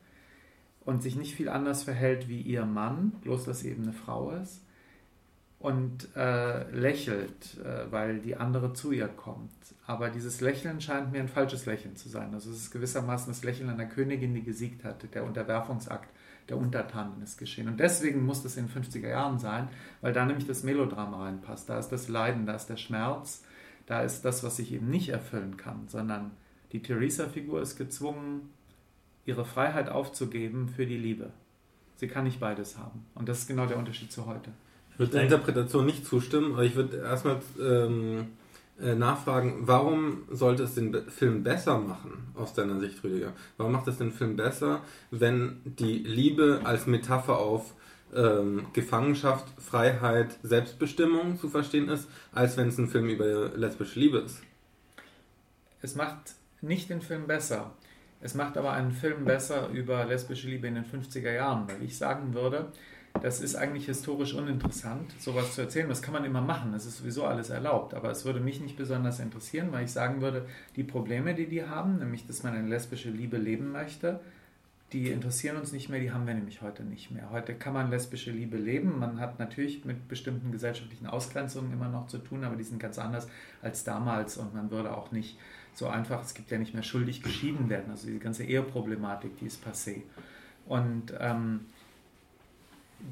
und 0.85 1.03
sich 1.03 1.17
nicht 1.17 1.35
viel 1.35 1.49
anders 1.49 1.83
verhält 1.83 2.29
wie 2.29 2.41
ihr 2.41 2.67
Mann, 2.67 3.13
bloß 3.23 3.45
dass 3.45 3.61
sie 3.61 3.71
eben 3.71 3.85
eine 3.85 3.93
Frau 3.93 4.31
ist 4.31 4.63
und 5.59 6.15
äh, 6.15 6.71
lächelt, 6.73 7.57
äh, 7.65 7.91
weil 7.91 8.21
die 8.21 8.37
andere 8.37 8.75
zu 8.75 8.93
ihr 8.93 9.09
kommt. 9.09 9.51
Aber 9.87 10.11
dieses 10.11 10.43
Lächeln 10.43 10.81
scheint 10.83 11.11
mir 11.11 11.21
ein 11.21 11.29
falsches 11.29 11.65
Lächeln 11.65 11.97
zu 11.97 12.11
sein. 12.11 12.35
Also 12.35 12.51
es 12.51 12.59
ist 12.59 12.71
gewissermaßen 12.71 13.33
das 13.33 13.45
Lächeln 13.45 13.71
einer 13.71 13.87
Königin, 13.87 14.35
die 14.35 14.43
gesiegt 14.43 14.85
hat. 14.85 15.15
Der 15.15 15.25
Unterwerfungsakt 15.25 16.11
der 16.51 16.59
Untertanen 16.59 17.23
ist 17.23 17.39
geschehen. 17.39 17.69
Und 17.69 17.81
deswegen 17.81 18.27
muss 18.27 18.43
das 18.43 18.59
in 18.59 18.67
den 18.67 18.83
50er 18.83 19.09
Jahren 19.09 19.39
sein, 19.39 19.69
weil 20.03 20.13
da 20.13 20.27
nämlich 20.27 20.47
das 20.47 20.63
Melodrama 20.63 21.25
reinpasst. 21.25 21.69
Da 21.69 21.79
ist 21.79 21.89
das 21.89 22.09
Leiden, 22.09 22.45
da 22.45 22.55
ist 22.55 22.67
der 22.67 22.77
Schmerz, 22.77 23.43
da 23.87 24.03
ist 24.03 24.23
das, 24.25 24.45
was 24.45 24.57
sich 24.57 24.73
eben 24.73 24.91
nicht 24.91 25.09
erfüllen 25.09 25.57
kann, 25.57 25.89
sondern 25.89 26.33
die 26.73 26.83
Theresa-Figur 26.83 27.63
ist 27.63 27.77
gezwungen, 27.77 28.51
ihre 29.27 29.45
Freiheit 29.45 29.89
aufzugeben 29.89 30.69
für 30.69 30.87
die 30.87 30.99
Liebe. 30.99 31.31
Sie 31.97 32.09
kann 32.09 32.25
nicht 32.25 32.41
beides 32.41 32.77
haben. 32.77 33.07
Und 33.15 33.29
das 33.29 33.41
ist 33.41 33.49
genau 33.49 33.67
der 33.67 33.79
Unterschied 33.79 34.13
zu 34.13 34.27
heute. 34.27 34.51
Ich 34.93 34.99
würde 34.99 35.13
der 35.13 35.23
Interpretation 35.23 35.87
nicht 35.87 36.07
zustimmen, 36.07 36.53
aber 36.53 36.65
ich 36.65 36.77
würde 36.77 36.99
erstmal 36.99 37.41
ähm, 37.61 38.29
äh, 38.81 38.95
nachfragen, 38.95 39.59
warum 39.61 40.25
sollte 40.31 40.65
es 40.65 40.75
den 40.75 41.09
Film 41.09 41.43
besser 41.43 41.79
machen, 41.79 42.29
aus 42.35 42.55
deiner 42.55 42.81
Sicht, 42.81 43.03
Rüdiger? 43.03 43.33
Warum 43.57 43.73
macht 43.73 43.89
es 43.89 43.99
den 43.99 44.13
Film 44.13 44.37
besser, 44.37 44.83
wenn 45.11 45.61
die 45.65 45.99
Liebe 45.99 46.61
als 46.65 46.87
Metapher 46.87 47.39
auf 47.39 47.75
ähm, 48.15 48.67
Gefangenschaft, 48.73 49.47
Freiheit, 49.61 50.39
Selbstbestimmung 50.43 51.39
zu 51.39 51.49
verstehen 51.49 51.89
ist, 51.89 52.09
als 52.33 52.57
wenn 52.57 52.69
es 52.69 52.79
ein 52.79 52.89
Film 52.89 53.09
über 53.09 53.49
lesbische 53.57 53.99
Liebe 53.99 54.19
ist? 54.19 54.43
Es 55.81 55.95
macht 55.95 56.35
nicht 56.61 56.91
den 56.91 57.03
Film 57.03 57.27
besser. 57.27 57.73
Es 58.25 58.35
macht 58.35 58.57
aber 58.57 58.73
einen 58.73 58.91
Film 58.91 59.27
besser 59.27 59.69
über 59.69 60.07
lesbische 60.07 60.49
Liebe 60.49 60.67
in 60.67 60.77
den 60.77 60.87
50er 60.87 61.31
Jahren, 61.31 61.69
weil 61.69 61.83
ich 61.83 61.99
sagen 61.99 62.33
würde, 62.33 62.73
das 63.21 63.43
ist 63.43 63.55
eigentlich 63.55 63.85
historisch 63.85 64.33
uninteressant, 64.33 65.13
sowas 65.19 65.55
zu 65.55 65.61
erzählen. 65.61 65.91
Das 65.91 66.01
kann 66.01 66.15
man 66.15 66.25
immer 66.25 66.41
machen, 66.41 66.73
das 66.73 66.87
ist 66.87 66.97
sowieso 66.97 67.27
alles 67.27 67.51
erlaubt. 67.51 67.93
Aber 67.93 68.11
es 68.11 68.25
würde 68.25 68.41
mich 68.41 68.63
nicht 68.63 68.79
besonders 68.79 69.21
interessieren, 69.21 69.69
weil 69.73 69.85
ich 69.85 69.93
sagen 69.93 70.23
würde, 70.23 70.47
die 70.75 70.85
Probleme, 70.85 71.35
die 71.35 71.47
die 71.47 71.67
haben, 71.67 71.99
nämlich, 71.99 72.27
dass 72.27 72.43
man 72.43 72.55
eine 72.55 72.67
lesbische 72.67 73.11
Liebe 73.11 73.37
leben 73.37 73.71
möchte, 73.73 74.21
die 74.95 75.11
interessieren 75.11 75.59
uns 75.59 75.73
nicht 75.73 75.91
mehr, 75.91 76.01
die 76.01 76.11
haben 76.11 76.27
wir 76.27 76.33
nämlich 76.33 76.63
heute 76.63 76.83
nicht 76.83 77.11
mehr. 77.11 77.29
Heute 77.31 77.55
kann 77.55 77.75
man 77.75 77.91
lesbische 77.91 78.31
Liebe 78.31 78.57
leben. 78.57 78.99
Man 78.99 79.21
hat 79.21 79.39
natürlich 79.39 79.85
mit 79.85 80.09
bestimmten 80.09 80.51
gesellschaftlichen 80.51 81.09
Ausgrenzungen 81.09 81.75
immer 81.75 81.89
noch 81.91 82.07
zu 82.07 82.17
tun, 82.17 82.43
aber 82.43 82.57
die 82.57 82.65
sind 82.65 82.79
ganz 82.79 82.99
anders 82.99 83.29
als 83.61 83.85
damals 83.85 84.39
und 84.39 84.55
man 84.55 84.71
würde 84.71 84.97
auch 84.97 85.11
nicht 85.13 85.37
so 85.75 85.89
einfach, 85.89 86.23
es 86.23 86.35
gibt 86.35 86.51
ja 86.51 86.59
nicht 86.59 86.75
mehr 86.75 86.83
schuldig 86.83 87.23
geschieden 87.23 87.69
werden, 87.69 87.91
also 87.91 88.07
diese 88.07 88.19
ganze 88.19 88.45
Eheproblematik, 88.45 89.39
die 89.39 89.47
ist 89.47 89.65
passé. 89.67 90.03
Und 90.67 91.13
ähm, 91.19 91.67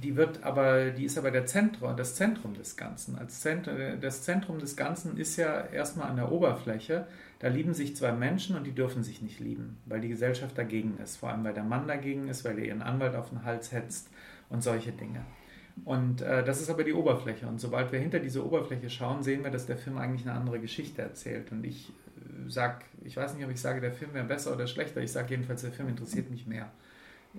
die 0.02 0.16
wird 0.16 0.42
aber, 0.42 0.90
die 0.90 1.04
ist 1.04 1.18
aber 1.18 1.30
der 1.30 1.44
Zentrum, 1.44 1.96
das 1.96 2.14
Zentrum 2.14 2.54
des 2.54 2.76
Ganzen. 2.76 3.18
Als 3.18 3.40
Zentrum, 3.40 3.76
das 4.00 4.22
Zentrum 4.22 4.58
des 4.58 4.76
Ganzen 4.76 5.16
ist 5.18 5.36
ja 5.36 5.66
erstmal 5.66 6.08
an 6.08 6.16
der 6.16 6.32
Oberfläche. 6.32 7.06
Da 7.40 7.48
lieben 7.48 7.74
sich 7.74 7.96
zwei 7.96 8.12
Menschen 8.12 8.56
und 8.56 8.64
die 8.64 8.72
dürfen 8.72 9.02
sich 9.02 9.20
nicht 9.20 9.40
lieben, 9.40 9.78
weil 9.86 10.00
die 10.00 10.08
Gesellschaft 10.08 10.56
dagegen 10.56 10.96
ist. 11.02 11.16
Vor 11.16 11.30
allem, 11.30 11.44
weil 11.44 11.54
der 11.54 11.64
Mann 11.64 11.88
dagegen 11.88 12.28
ist, 12.28 12.44
weil 12.44 12.58
er 12.58 12.66
ihren 12.66 12.82
Anwalt 12.82 13.14
auf 13.16 13.30
den 13.30 13.44
Hals 13.44 13.72
hetzt 13.72 14.08
und 14.48 14.62
solche 14.62 14.92
Dinge. 14.92 15.22
Und 15.84 16.22
äh, 16.22 16.44
das 16.44 16.60
ist 16.60 16.70
aber 16.70 16.84
die 16.84 16.92
Oberfläche. 16.92 17.46
Und 17.46 17.60
sobald 17.60 17.92
wir 17.92 17.98
hinter 17.98 18.20
diese 18.20 18.44
Oberfläche 18.46 18.88
schauen, 18.88 19.22
sehen 19.22 19.42
wir, 19.42 19.50
dass 19.50 19.66
der 19.66 19.76
Film 19.76 19.98
eigentlich 19.98 20.26
eine 20.26 20.38
andere 20.38 20.60
Geschichte 20.60 21.02
erzählt. 21.02 21.50
Und 21.50 21.64
ich 21.64 21.92
sage, 22.48 22.84
ich 23.04 23.16
weiß 23.16 23.34
nicht, 23.34 23.44
ob 23.44 23.50
ich 23.50 23.60
sage, 23.60 23.80
der 23.80 23.92
Film 23.92 24.14
wäre 24.14 24.26
besser 24.26 24.52
oder 24.52 24.66
schlechter. 24.66 25.00
Ich 25.00 25.12
sage 25.12 25.30
jedenfalls, 25.30 25.62
der 25.62 25.72
Film 25.72 25.88
interessiert 25.88 26.30
mich 26.30 26.46
mehr. 26.46 26.70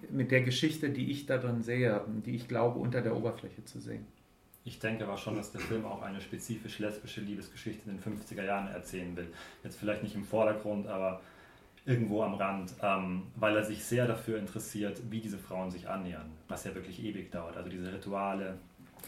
Mit 0.10 0.32
der 0.32 0.42
Geschichte, 0.42 0.90
die 0.90 1.12
ich 1.12 1.26
da 1.26 1.38
drin 1.38 1.62
sehe, 1.62 2.02
die 2.26 2.36
ich 2.36 2.48
glaube, 2.48 2.80
unter 2.80 3.02
der 3.02 3.16
Oberfläche 3.16 3.64
zu 3.66 3.80
sehen. 3.80 4.06
Ich 4.66 4.80
denke 4.80 5.04
aber 5.04 5.18
schon, 5.18 5.36
dass 5.36 5.52
der 5.52 5.62
Film 5.62 5.86
auch 5.86 6.02
eine 6.02 6.22
spezifisch 6.22 6.80
lesbische 6.80 7.22
Liebesgeschichte 7.22 7.90
in 7.90 7.98
den 7.98 8.18
50er 8.18 8.44
Jahren 8.44 8.70
erzählen 8.70 9.16
will. 9.16 9.28
Jetzt 9.64 9.78
vielleicht 9.78 10.04
nicht 10.04 10.16
im 10.16 10.24
Vordergrund, 10.24 10.88
aber 10.88 11.22
irgendwo 11.86 12.24
am 12.24 12.36
Rand, 12.36 12.74
ähm, 12.82 13.24
weil 13.36 13.58
er 13.58 13.64
sich 13.64 13.84
sehr 13.84 14.08
dafür 14.08 14.40
interessiert, 14.40 15.02
wie 15.10 15.20
diese 15.20 15.38
Frauen 15.38 15.70
sich 15.70 15.90
annähern, 15.90 16.32
was 16.48 16.64
ja 16.64 16.74
wirklich 16.76 17.04
ewig 17.04 17.30
dauert. 17.32 17.58
Also 17.58 17.70
diese 17.70 17.92
Rituale, 17.92 18.58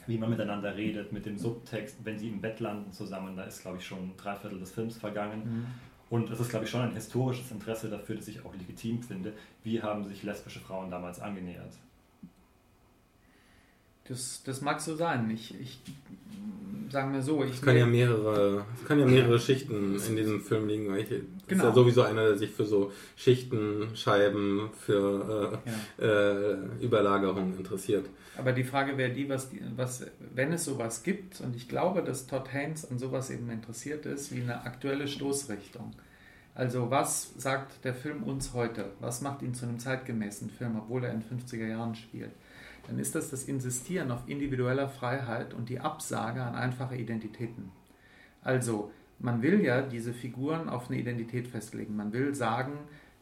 wie 0.08 0.18
man 0.18 0.30
miteinander 0.30 0.76
redet, 0.76 1.12
mit 1.12 1.26
dem 1.26 1.38
Subtext, 1.38 1.98
wenn 2.04 2.18
sie 2.18 2.30
im 2.30 2.42
Bett 2.42 2.60
landen 2.60 2.92
zusammen, 2.92 3.36
da 3.36 3.44
ist, 3.44 3.62
glaube 3.62 3.78
ich, 3.78 3.86
schon 3.86 4.12
drei 4.18 4.36
Viertel 4.36 4.60
des 4.60 4.72
Films 4.72 4.98
vergangen. 4.98 5.44
Mhm. 5.44 5.66
Und 6.10 6.30
es 6.30 6.40
ist, 6.40 6.50
glaube 6.50 6.66
ich, 6.66 6.72
schon 6.72 6.82
ein 6.82 6.94
historisches 6.94 7.52
Interesse 7.52 7.90
dafür, 7.90 8.16
das 8.16 8.28
ich 8.28 8.46
auch 8.46 8.54
legitim 8.54 9.02
finde. 9.02 9.34
Wie 9.64 9.82
haben 9.82 10.04
sich 10.06 10.24
lesbische 10.24 10.60
Frauen 10.60 10.92
damals 10.92 11.20
angenähert? 11.20 11.74
Das, 14.08 14.44
das 14.44 14.62
mag 14.62 14.80
so 14.82 14.96
sein. 14.96 15.30
Ich, 15.32 15.60
ich 15.60 15.80
sagen 16.92 17.14
wir 17.14 17.22
so. 17.22 17.44
es 17.44 17.62
kann 17.62 17.76
ja 17.76 17.86
mehrere, 17.86 18.66
es 18.80 18.88
kann 18.88 19.00
ja 19.00 19.06
mehrere 19.06 19.40
Schichten 19.40 20.00
in 20.08 20.16
diesem 20.16 20.42
Film 20.42 20.68
liegen. 20.68 20.96
Ich, 20.96 21.10
genau. 21.10 21.24
ist 21.48 21.62
ja 21.64 21.74
sowieso 21.74 22.04
einer, 22.04 22.24
der 22.28 22.38
sich 22.38 22.52
für 22.52 22.66
so 22.66 22.92
Schichtenscheiben, 23.16 24.70
für 24.80 25.60
äh, 26.00 26.06
ja. 26.06 26.08
äh, 26.08 26.84
Überlagerung 26.84 27.58
interessiert. 27.58 28.06
Aber 28.38 28.52
die 28.52 28.64
Frage 28.64 28.98
wäre 28.98 29.12
die, 29.12 29.28
was, 29.28 29.50
was, 29.76 30.06
wenn 30.34 30.54
es 30.54 30.66
sowas 30.66 31.04
gibt, 31.04 31.42
und 31.42 31.56
ich 31.56 31.68
glaube, 31.68 32.04
dass 32.04 32.28
Todd 32.28 32.52
Haynes 32.54 32.90
an 32.90 33.00
sowas 33.00 33.30
eben 33.30 33.50
interessiert 33.50 34.06
ist, 34.06 34.34
wie 34.36 34.42
eine 34.42 34.64
aktuelle 34.64 35.08
Stoßrichtung. 35.08 35.92
Also 36.54 36.90
was 36.90 37.34
sagt 37.38 37.84
der 37.84 37.94
Film 37.94 38.24
uns 38.24 38.54
heute? 38.54 38.92
Was 39.02 39.22
macht 39.22 39.42
ihn 39.42 39.54
zu 39.54 39.66
einem 39.66 39.80
zeitgemäßen 39.80 40.50
Film, 40.50 40.78
obwohl 40.78 41.04
er 41.04 41.12
in 41.12 41.22
50er 41.22 41.68
Jahren 41.68 41.96
spielt? 41.96 42.32
Dann 42.88 43.00
ist 43.00 43.16
das 43.16 43.30
das 43.30 43.44
Insistieren 43.46 44.12
auf 44.12 44.28
individueller 44.28 44.90
Freiheit 44.90 45.54
und 45.54 45.70
die 45.70 45.80
Absage 45.80 46.42
an 46.42 46.56
einfache 46.56 46.96
Identitäten. 46.96 47.72
Also 48.42 48.92
man 49.20 49.42
will 49.42 49.64
ja 49.64 49.82
diese 49.82 50.14
Figuren 50.14 50.70
auf 50.70 50.90
eine 50.90 51.00
Identität 51.00 51.48
festlegen. 51.48 51.96
Man 51.96 52.14
will 52.14 52.36
sagen, 52.36 52.74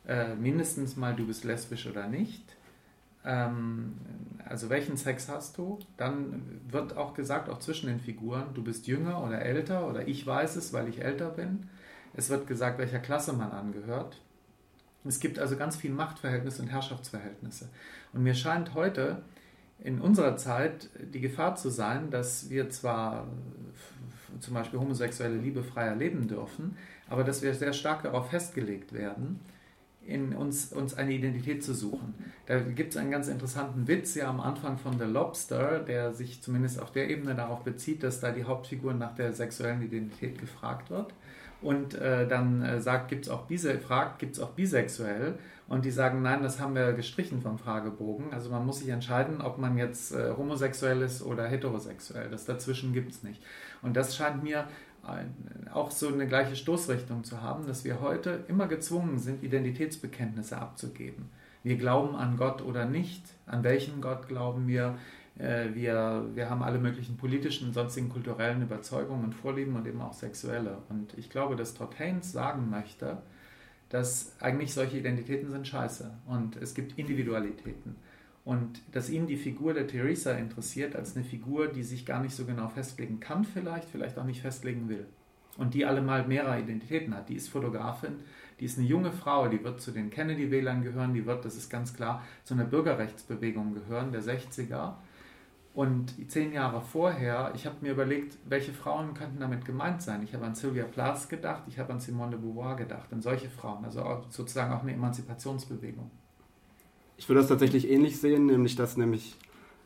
äh, 0.08 0.36
mindestens 0.36 0.96
mal 0.98 1.16
du 1.16 1.28
bist 1.28 1.44
lesbisch 1.44 1.88
oder 1.88 2.08
nicht 2.08 2.58
ähm, 3.26 3.96
also 4.46 4.70
welchen 4.70 4.98
Sex 4.98 5.30
hast 5.30 5.58
du? 5.58 5.80
Dann 5.98 6.62
wird 6.70 6.98
auch 6.98 7.14
gesagt, 7.14 7.50
auch 7.50 7.60
zwischen 7.60 7.88
den 7.88 8.00
Figuren, 8.00 8.54
du 8.54 8.64
bist 8.64 8.88
jünger 8.88 9.24
oder 9.24 9.42
älter 9.42 9.88
oder 9.88 10.08
ich 10.08 10.26
weiß 10.26 10.56
es, 10.58 10.74
weil 10.74 10.90
ich 10.90 11.02
älter 11.02 11.30
bin. 11.30 11.70
Es 12.14 12.30
wird 12.30 12.48
gesagt, 12.48 12.78
welcher 12.78 13.00
Klasse 13.00 13.34
man 13.34 13.52
angehört. 13.52 14.22
Es 15.06 15.20
gibt 15.20 15.40
also 15.40 15.58
ganz 15.58 15.76
viel 15.76 15.92
Machtverhältnisse 15.92 16.62
und 16.62 16.70
Herrschaftsverhältnisse. 16.70 17.70
Und 18.14 18.24
mir 18.24 18.36
scheint 18.36 18.74
heute 18.74 19.22
in 19.84 20.00
unserer 20.00 20.38
Zeit 20.38 20.90
die 21.14 21.20
Gefahr 21.20 21.56
zu 21.56 21.70
sein, 21.70 22.10
dass 22.10 22.50
wir 22.50 22.70
zwar 22.70 23.28
zum 24.40 24.54
Beispiel 24.54 24.80
homosexuelle 24.80 25.38
Liebe 25.38 25.64
freier 25.64 25.96
leben 25.96 26.28
dürfen, 26.28 26.78
aber 27.08 27.24
dass 27.24 27.42
wir 27.42 27.54
sehr 27.54 27.74
stark 27.74 28.04
darauf 28.04 28.30
festgelegt 28.30 28.94
werden, 28.94 29.40
in 30.06 30.34
uns, 30.36 30.74
uns 30.74 30.96
eine 30.96 31.14
Identität 31.14 31.64
zu 31.64 31.74
suchen. 31.74 32.14
Da 32.46 32.60
gibt 32.60 32.94
es 32.94 32.98
einen 32.98 33.12
ganz 33.12 33.28
interessanten 33.28 33.88
Witz 33.88 34.16
ja 34.16 34.30
am 34.30 34.42
Anfang 34.42 34.78
von 34.78 34.98
The 34.98 35.06
Lobster, 35.06 35.80
der 35.80 36.14
sich 36.14 36.42
zumindest 36.42 36.82
auf 36.82 36.92
der 36.92 37.10
Ebene 37.10 37.36
darauf 37.36 37.64
bezieht, 37.64 38.04
dass 38.04 38.20
da 38.20 38.32
die 38.32 38.44
Hauptfigur 38.44 38.94
nach 38.94 39.16
der 39.16 39.32
sexuellen 39.34 39.82
Identität 39.82 40.40
gefragt 40.40 40.90
wird 40.90 41.14
und 41.64 41.96
äh, 41.96 42.28
dann 42.28 42.62
äh, 42.62 42.82
sagt, 42.82 43.10
gibt 43.10 43.26
es 43.26 43.32
auch, 43.32 43.44
bise 43.44 43.80
fragt, 43.80 44.20
gibt's 44.20 44.40
auch 44.40 44.52
bisexuell 44.52 45.40
und 45.68 45.86
die 45.86 45.92
sagen, 45.92 46.22
nein, 46.22 46.44
das 46.44 46.60
haben 46.60 46.76
wir 46.76 46.94
gestrichen 46.94 47.42
vom 47.42 47.58
Fragebogen. 47.58 48.34
Also 48.34 48.50
man 48.50 48.66
muss 48.66 48.80
sich 48.80 48.90
entscheiden, 48.90 49.42
ob 49.42 49.58
man 49.58 49.78
jetzt 49.78 50.14
äh, 50.14 50.34
homosexuell 50.38 51.02
ist 51.02 51.24
oder 51.24 51.48
heterosexuell. 51.48 52.30
Das 52.30 52.46
dazwischen 52.46 52.94
gibt 52.94 53.12
es 53.12 53.24
nicht. 53.24 53.42
Und 53.82 53.96
das 53.96 54.16
scheint 54.16 54.44
mir 54.44 54.68
auch 55.74 55.92
so 55.92 56.08
eine 56.08 56.26
gleiche 56.30 56.56
Stoßrichtung 56.56 57.26
zu 57.26 57.42
haben, 57.42 57.68
dass 57.68 57.84
wir 57.84 58.00
heute 58.00 58.46
immer 58.48 58.68
gezwungen 58.68 59.20
sind, 59.20 59.44
Identitätsbekenntnisse 59.44 60.58
abzugeben. 60.58 61.30
Wir 61.62 61.78
glauben 61.78 62.16
an 62.16 62.38
Gott 62.38 62.62
oder 62.62 62.86
nicht, 62.86 63.24
an 63.46 63.64
welchen 63.64 64.00
Gott 64.00 64.30
glauben 64.30 64.66
wir. 64.68 64.96
Äh, 65.38 65.74
wir, 65.74 66.30
wir 66.34 66.50
haben 66.50 66.64
alle 66.64 66.80
möglichen 66.80 67.18
politischen 67.18 67.68
und 67.68 67.74
sonstigen 67.74 68.10
kulturellen 68.10 68.62
Überzeugungen 68.62 69.26
und 69.26 69.34
Vorlieben 69.34 69.76
und 69.76 69.88
eben 69.88 70.02
auch 70.02 70.14
sexuelle. 70.14 70.78
Und 70.90 71.18
ich 71.18 71.30
glaube, 71.30 71.56
dass 71.56 71.74
Todd 71.74 71.98
Haynes 72.00 72.32
sagen 72.32 72.70
möchte, 72.70 73.18
dass 73.90 74.36
eigentlich 74.40 74.74
solche 74.74 74.98
Identitäten 74.98 75.50
sind 75.52 75.68
scheiße 75.68 76.12
und 76.28 76.56
es 76.56 76.74
gibt 76.74 76.98
Individualitäten. 76.98 77.96
Und 78.46 78.82
dass 78.92 79.10
ihn 79.10 79.28
die 79.28 79.38
Figur 79.38 79.74
der 79.74 79.88
Theresa 79.88 80.34
interessiert 80.34 80.96
als 80.96 81.16
eine 81.16 81.24
Figur, 81.24 81.68
die 81.68 81.84
sich 81.84 82.06
gar 82.06 82.22
nicht 82.22 82.36
so 82.36 82.46
genau 82.46 82.68
festlegen 82.68 83.20
kann 83.20 83.46
vielleicht, 83.46 83.88
vielleicht 83.90 84.18
auch 84.18 84.26
nicht 84.26 84.42
festlegen 84.42 84.90
will. 84.90 85.06
Und 85.58 85.76
die 85.76 85.86
allemal 85.86 86.28
mehrere 86.28 86.60
Identitäten 86.60 87.16
hat. 87.16 87.30
Die 87.30 87.36
ist 87.36 87.48
Fotografin, 87.48 88.16
die 88.60 88.66
ist 88.66 88.78
eine 88.78 88.88
junge 88.88 89.12
Frau, 89.12 89.48
die 89.48 89.64
wird 89.64 89.80
zu 89.80 89.92
den 89.92 90.10
Kennedy-Wählern 90.10 90.84
gehören, 90.84 91.14
die 91.14 91.26
wird, 91.26 91.46
das 91.46 91.56
ist 91.56 91.70
ganz 91.70 91.94
klar, 91.94 92.24
zu 92.44 92.56
einer 92.56 92.66
Bürgerrechtsbewegung 92.66 93.74
gehören, 93.74 94.12
der 94.12 94.24
60er. 94.24 94.96
Und 95.74 96.14
zehn 96.30 96.54
Jahre 96.54 96.82
vorher, 96.82 97.52
ich 97.56 97.66
habe 97.66 97.78
mir 97.82 97.94
überlegt, 97.94 98.38
welche 98.48 98.74
Frauen 98.74 99.16
könnten 99.16 99.40
damit 99.40 99.66
gemeint 99.66 100.04
sein. 100.04 100.22
Ich 100.24 100.34
habe 100.36 100.46
an 100.46 100.54
Sylvia 100.54 100.84
Plath 100.84 101.30
gedacht, 101.30 101.64
ich 101.68 101.80
habe 101.80 101.92
an 101.94 102.00
Simone 102.00 102.32
de 102.32 102.40
Beauvoir 102.40 102.76
gedacht, 102.76 103.12
an 103.12 103.22
solche 103.22 103.50
Frauen, 103.50 103.84
also 103.84 104.24
sozusagen 104.30 104.72
auch 104.72 104.84
eine 104.84 104.94
Emanzipationsbewegung. 104.94 106.12
Ich 107.18 107.28
würde 107.28 107.42
das 107.42 107.50
tatsächlich 107.50 107.90
ähnlich 107.90 108.20
sehen, 108.20 108.46
nämlich 108.46 108.76
dass 108.76 108.98
nämlich 108.98 109.36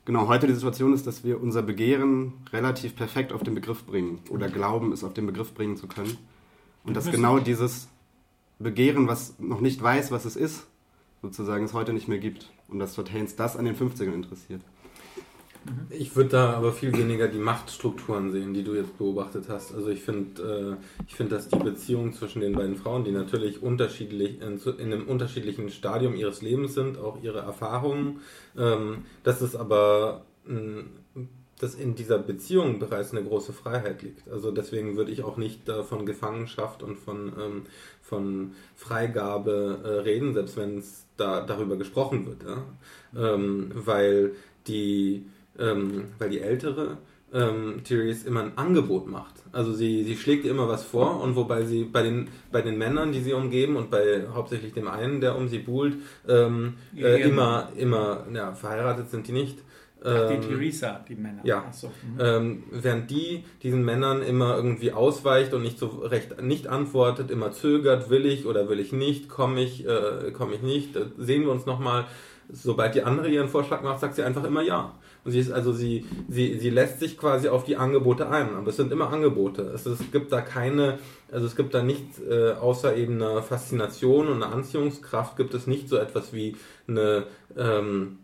genau 0.03 0.27
heute 0.27 0.48
die 0.48 0.53
Situation 0.53 0.94
ist, 0.94 1.08
dass 1.08 1.24
wir 1.24 1.41
unser 1.41 1.62
Begehren 1.62 2.34
relativ 2.51 2.96
perfekt 2.96 3.32
auf 3.32 3.44
den 3.44 3.56
Begriff 3.56 3.86
bringen 3.86 4.20
oder 4.29 4.50
glauben, 4.50 4.91
es 4.91 5.06
auf 5.06 5.13
den 5.13 5.25
Begriff 5.25 5.53
bringen 5.53 5.77
zu 5.77 5.88
können. 5.88 6.17
Und 6.84 6.96
dass 6.96 7.10
genau 7.10 7.39
dieses 7.39 7.88
Begehren, 8.60 9.08
was 9.08 9.39
noch 9.39 9.62
nicht 9.62 9.82
weiß, 9.82 10.12
was 10.12 10.25
es 10.25 10.36
ist, 10.36 10.65
sozusagen 11.22 11.65
es 11.65 11.74
heute 11.74 11.94
nicht 11.94 12.08
mehr 12.08 12.20
gibt. 12.20 12.51
Und 12.67 12.79
dass 12.79 12.94
Todd 12.94 13.12
Haynes 13.12 13.36
das 13.36 13.56
an 13.56 13.65
den 13.65 13.75
50ern 13.75 14.13
interessiert. 14.13 14.62
Mhm. 15.68 15.88
Ich 15.90 16.16
würde 16.16 16.30
da 16.30 16.54
aber 16.54 16.72
viel 16.72 16.96
weniger 16.98 17.28
die 17.28 17.40
Machtstrukturen 17.40 18.32
sehen, 18.32 18.54
die 18.54 18.64
du 18.64 18.74
jetzt 18.74 18.98
beobachtet 18.98 19.46
hast. 19.50 19.74
Also 19.74 19.90
ich 19.90 20.02
finde, 20.02 20.78
äh, 20.80 21.04
ich 21.08 21.16
dass 21.30 21.50
die 21.50 21.60
Beziehung 21.60 22.14
zwischen 22.14 22.42
den 22.42 22.54
beiden 22.54 22.76
Frauen, 22.76 23.04
die 23.04 23.12
natürlich 23.12 23.62
unterschiedlich 23.62 24.41
in, 24.41 24.60
in, 24.80 24.94
einem 24.94 25.08
unterschiedlichen 25.08 25.70
Stadium 25.70 26.15
ihres 26.15 26.41
Lebens 26.41 26.74
sind, 26.74 26.98
auch 26.98 27.22
ihre 27.22 27.39
Erfahrungen, 27.39 28.22
ähm, 28.58 29.06
dass 29.24 29.41
es 29.41 29.56
aber 29.56 30.26
äh, 30.48 30.84
dass 31.60 31.74
in 31.74 31.96
dieser 31.96 32.20
Beziehung 32.20 32.80
bereits 32.80 33.12
eine 33.12 33.24
große 33.24 33.52
Freiheit 33.52 34.04
liegt. 34.04 34.30
Also 34.30 34.52
deswegen 34.52 34.96
würde 34.96 35.12
ich 35.12 35.24
auch 35.24 35.38
nicht 35.38 35.68
äh, 35.70 35.84
von 35.84 36.06
Gefangenschaft 36.06 36.84
und 36.84 36.98
von, 36.98 37.34
ähm, 37.39 37.62
von 38.02 38.52
Freigabe 38.76 39.80
äh, 39.84 39.88
reden, 40.02 40.34
selbst 40.34 40.56
wenn 40.56 40.78
es 40.78 41.06
da 41.18 41.41
darüber 41.41 41.76
gesprochen 41.78 42.28
wird, 42.28 42.44
ja? 42.44 43.34
ähm, 43.34 43.72
weil 43.74 44.34
die 44.68 45.26
ähm, 45.60 46.06
weil 46.20 46.30
die 46.30 46.41
ältere 46.41 46.98
ähm, 47.34 47.82
Therese 47.84 48.28
immer 48.28 48.41
ein 48.41 48.58
Angebot 48.58 49.08
macht. 49.08 49.36
Also 49.52 49.74
sie, 49.74 50.04
sie 50.04 50.15
schlägt 50.15 50.46
ihr 50.46 50.52
immer 50.52 50.67
was 50.67 50.84
vor 50.84 51.22
und 51.22 51.36
wobei 51.36 51.63
sie 51.63 51.84
bei 51.84 52.04
den, 52.04 52.30
bei 52.52 52.62
den 52.62 52.78
Männern, 52.78 53.12
die 53.12 53.22
sie 53.22 53.34
umgeben 53.34 53.76
und 53.76 53.89
bei 53.89 54.26
hauptsächlich 54.34 54.74
dem 54.74 54.88
einen, 54.88 55.20
der 55.20 55.36
um 55.36 55.48
sie 55.48 55.60
buhlt, 55.60 55.96
ähm, 56.28 56.76
äh, 56.96 57.22
immer, 57.22 57.70
immer, 57.76 58.26
ja, 58.34 58.54
verheiratet 58.54 59.10
sind 59.10 59.28
die 59.28 59.34
nicht. 59.34 59.60
Ach, 60.04 60.28
die 60.30 60.36
ähm, 60.36 60.41
Theresa, 60.41 61.04
die 61.08 61.15
Männer. 61.15 61.41
Ja. 61.43 61.65
So. 61.72 61.88
Mhm. 61.88 62.20
Ähm, 62.20 62.63
während 62.72 63.10
die 63.10 63.43
diesen 63.63 63.84
Männern 63.84 64.22
immer 64.22 64.56
irgendwie 64.56 64.91
ausweicht 64.91 65.54
und 65.54 65.63
nicht 65.63 65.80
so 65.80 65.88
recht 65.88 66.41
nicht 66.41 66.67
antwortet, 66.67 67.32
immer 67.32 67.52
zögert, 67.52 68.10
will 68.10 68.26
ich 68.26 68.46
oder 68.46 68.70
will 68.70 68.80
ich 68.80 68.93
nicht, 68.93 69.28
komme 69.28 69.62
ich, 69.62 69.86
äh, 69.88 70.32
komme 70.32 70.54
ich 70.54 70.62
nicht, 70.62 70.96
äh, 70.96 71.06
sehen 71.17 71.43
wir 71.43 71.52
uns 71.52 71.65
nochmal. 71.65 72.06
Sobald 72.50 72.96
die 72.96 73.04
andere 73.04 73.28
ihren 73.28 73.50
Vorschlag 73.50 73.82
macht, 73.82 74.00
sagt 74.00 74.15
sie 74.15 74.24
einfach 74.24 74.43
immer 74.43 74.62
ja. 74.62 74.93
Und 75.28 75.34
sie 75.34 75.40
ist 75.40 75.52
also 75.52 75.74
sie, 75.74 76.06
sie, 76.30 76.58
sie 76.58 76.70
lässt 76.70 77.02
sich 77.02 77.18
quasi 77.18 77.50
auf 77.50 77.66
die 77.66 77.76
Angebote 77.76 78.30
ein, 78.30 78.56
aber 78.56 78.70
es 78.70 78.78
sind 78.78 78.94
immer 78.94 79.12
Angebote. 79.12 79.63
Es, 79.76 79.86
es 79.86 80.00
gibt 80.10 80.32
da 80.32 80.40
keine, 80.40 81.00
also 81.30 81.46
es 81.46 81.58
gibt 81.58 81.74
da 81.74 81.84
nicht 81.84 82.06
äh, 82.30 82.54
außer 82.54 82.96
eben 82.96 83.16
einer 83.16 83.44
Faszination 83.44 84.30
und 84.30 84.42
einer 84.42 84.56
Anziehungskraft 84.56 85.36
gibt 85.36 85.54
es 85.54 85.68
nicht 85.68 85.90
so 85.90 85.98
etwas 85.98 86.32
wie 86.32 86.56
eine 86.88 87.26
ähm, 87.58 88.20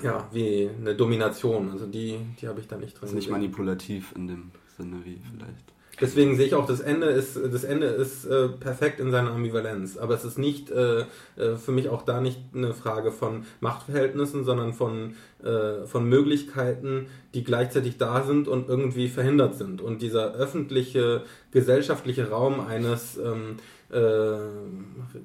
ja, 0.00 0.28
wie 0.30 0.70
eine 0.78 0.94
Domination. 0.94 1.72
Also 1.72 1.86
die, 1.86 2.20
die 2.40 2.46
habe 2.46 2.60
ich 2.60 2.68
da 2.68 2.76
nicht 2.76 2.94
drin. 2.94 3.00
Das 3.00 3.10
ist 3.10 3.16
nicht 3.16 3.30
manipulativ 3.30 4.12
in 4.14 4.28
dem 4.28 4.50
Sinne 4.76 5.04
wie 5.04 5.18
vielleicht. 5.28 5.73
Deswegen 6.00 6.36
sehe 6.36 6.46
ich 6.46 6.54
auch, 6.54 6.66
das 6.66 6.80
Ende 6.80 7.06
ist, 7.06 7.36
das 7.36 7.64
Ende 7.64 7.86
ist 7.86 8.24
äh, 8.24 8.48
perfekt 8.48 9.00
in 9.00 9.10
seiner 9.10 9.30
Ambivalenz. 9.30 9.96
Aber 9.96 10.14
es 10.14 10.24
ist 10.24 10.38
nicht 10.38 10.70
äh, 10.70 11.00
äh, 11.36 11.56
für 11.56 11.72
mich 11.72 11.88
auch 11.88 12.02
da 12.02 12.20
nicht 12.20 12.40
eine 12.54 12.74
Frage 12.74 13.12
von 13.12 13.44
Machtverhältnissen, 13.60 14.44
sondern 14.44 14.72
von, 14.72 15.14
äh, 15.42 15.86
von 15.86 16.08
Möglichkeiten, 16.08 17.06
die 17.34 17.44
gleichzeitig 17.44 17.98
da 17.98 18.22
sind 18.22 18.48
und 18.48 18.68
irgendwie 18.68 19.08
verhindert 19.08 19.54
sind. 19.56 19.80
Und 19.80 20.02
dieser 20.02 20.34
öffentliche, 20.34 21.22
gesellschaftliche 21.52 22.30
Raum 22.30 22.60
eines 22.60 23.16
ähm, 23.16 23.56
äh, 23.90 24.38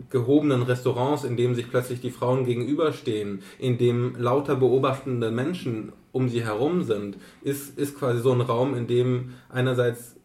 gehobenen 0.10 0.62
Restaurants, 0.62 1.24
in 1.24 1.38
dem 1.38 1.56
sich 1.56 1.70
plötzlich 1.70 2.02
die 2.02 2.12
Frauen 2.12 2.46
gegenüberstehen, 2.46 3.42
in 3.58 3.78
dem 3.78 4.16
lauter 4.18 4.56
beobachtende 4.56 5.32
Menschen 5.32 5.94
um 6.12 6.30
sie 6.30 6.44
herum 6.44 6.84
sind, 6.84 7.18
ist, 7.42 7.78
ist 7.78 7.98
quasi 7.98 8.22
so 8.22 8.32
ein 8.32 8.42
Raum, 8.42 8.76
in 8.76 8.88
dem 8.88 9.34
einerseits 9.50 10.19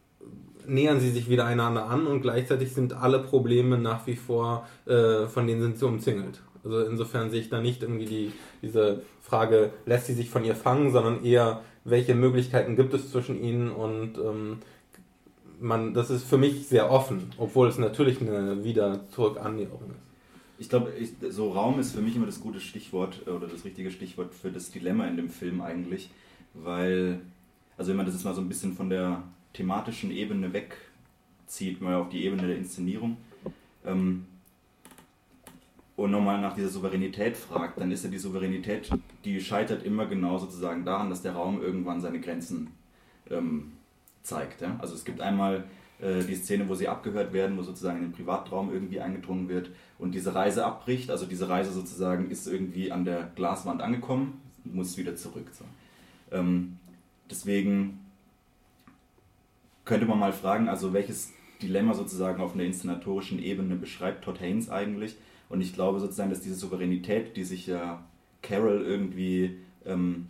nähern 0.67 0.99
sie 0.99 1.11
sich 1.11 1.29
wieder 1.29 1.45
einander 1.45 1.87
an 1.87 2.07
und 2.07 2.21
gleichzeitig 2.21 2.73
sind 2.73 2.93
alle 2.93 3.19
Probleme 3.19 3.77
nach 3.77 4.07
wie 4.07 4.15
vor, 4.15 4.67
äh, 4.85 5.27
von 5.27 5.47
denen 5.47 5.61
sind 5.61 5.77
sie 5.77 5.85
umzingelt. 5.85 6.41
Also 6.63 6.81
insofern 6.81 7.29
sehe 7.29 7.41
ich 7.41 7.49
da 7.49 7.61
nicht 7.61 7.83
irgendwie 7.83 8.05
die, 8.05 8.31
diese 8.61 9.01
Frage, 9.21 9.71
lässt 9.85 10.07
sie 10.07 10.13
sich 10.13 10.29
von 10.29 10.43
ihr 10.43 10.55
fangen, 10.55 10.91
sondern 10.91 11.23
eher, 11.23 11.61
welche 11.83 12.15
Möglichkeiten 12.15 12.75
gibt 12.75 12.93
es 12.93 13.11
zwischen 13.11 13.41
ihnen 13.41 13.69
und 13.69 14.17
ähm, 14.17 14.57
man, 15.59 15.93
das 15.93 16.09
ist 16.09 16.23
für 16.25 16.37
mich 16.37 16.67
sehr 16.67 16.91
offen, 16.91 17.31
obwohl 17.37 17.67
es 17.67 17.77
natürlich 17.77 18.19
eine 18.19 18.63
wieder 18.63 19.07
zurück 19.09 19.37
Annäherung 19.39 19.81
ist. 19.89 20.05
Ich 20.57 20.69
glaube, 20.69 20.91
so 21.29 21.51
Raum 21.51 21.79
ist 21.79 21.93
für 21.93 22.01
mich 22.01 22.15
immer 22.15 22.25
das 22.25 22.39
gute 22.39 22.59
Stichwort 22.59 23.21
äh, 23.27 23.29
oder 23.29 23.47
das 23.47 23.65
richtige 23.65 23.91
Stichwort 23.91 24.33
für 24.33 24.51
das 24.51 24.71
Dilemma 24.71 25.05
in 25.07 25.17
dem 25.17 25.29
Film 25.29 25.61
eigentlich, 25.61 26.09
weil, 26.53 27.19
also 27.77 27.89
wenn 27.89 27.97
man 27.97 28.05
das 28.05 28.15
jetzt 28.15 28.23
mal 28.23 28.33
so 28.33 28.41
ein 28.41 28.47
bisschen 28.47 28.73
von 28.73 28.89
der 28.89 29.21
thematischen 29.55 30.11
Ebene 30.11 30.51
wegzieht, 30.53 31.81
mal 31.81 31.95
auf 31.95 32.09
die 32.09 32.23
Ebene 32.25 32.47
der 32.47 32.57
Inszenierung, 32.57 33.17
ähm, 33.85 34.25
und 35.95 36.11
nochmal 36.11 36.41
nach 36.41 36.53
dieser 36.53 36.67
Souveränität 36.67 37.37
fragt, 37.37 37.79
dann 37.79 37.89
ist 37.89 38.03
ja 38.03 38.09
die 38.09 38.17
Souveränität, 38.17 38.89
die 39.23 39.39
scheitert 39.39 39.83
immer 39.83 40.05
genau 40.07 40.37
sozusagen 40.37 40.83
daran, 40.83 41.09
dass 41.09 41.21
der 41.21 41.33
Raum 41.33 41.61
irgendwann 41.61 42.01
seine 42.01 42.19
Grenzen 42.19 42.71
ähm, 43.31 43.71
zeigt. 44.23 44.61
Ja? 44.61 44.75
Also 44.81 44.93
es 44.93 45.05
gibt 45.05 45.21
einmal 45.21 45.63
äh, 46.01 46.21
die 46.23 46.35
Szene, 46.35 46.67
wo 46.67 46.75
sie 46.75 46.89
abgehört 46.89 47.31
werden, 47.31 47.57
wo 47.57 47.61
sozusagen 47.61 47.99
in 47.99 48.03
den 48.05 48.11
Privatraum 48.11 48.73
irgendwie 48.73 48.99
eingedrungen 48.99 49.47
wird 49.47 49.71
und 49.97 50.13
diese 50.13 50.35
Reise 50.35 50.65
abbricht. 50.65 51.09
Also 51.09 51.25
diese 51.25 51.47
Reise 51.47 51.71
sozusagen 51.71 52.29
ist 52.29 52.45
irgendwie 52.45 52.91
an 52.91 53.05
der 53.05 53.31
Glaswand 53.35 53.81
angekommen, 53.81 54.41
muss 54.65 54.97
wieder 54.97 55.15
zurück. 55.15 55.47
So. 55.53 55.63
Ähm, 56.35 56.77
deswegen 57.29 58.04
könnte 59.85 60.05
man 60.05 60.19
mal 60.19 60.33
fragen, 60.33 60.67
also 60.67 60.93
welches 60.93 61.31
Dilemma 61.61 61.93
sozusagen 61.93 62.41
auf 62.41 62.53
einer 62.53 62.63
inszenatorischen 62.63 63.39
Ebene 63.39 63.75
beschreibt 63.75 64.23
Todd 64.23 64.39
Haynes 64.41 64.69
eigentlich. 64.69 65.15
Und 65.47 65.61
ich 65.61 65.73
glaube 65.73 65.99
sozusagen, 65.99 66.31
dass 66.31 66.41
diese 66.41 66.55
Souveränität, 66.55 67.37
die 67.37 67.43
sich 67.43 67.67
ja 67.67 68.03
Carol 68.41 68.81
irgendwie 68.81 69.57
ähm, 69.85 70.27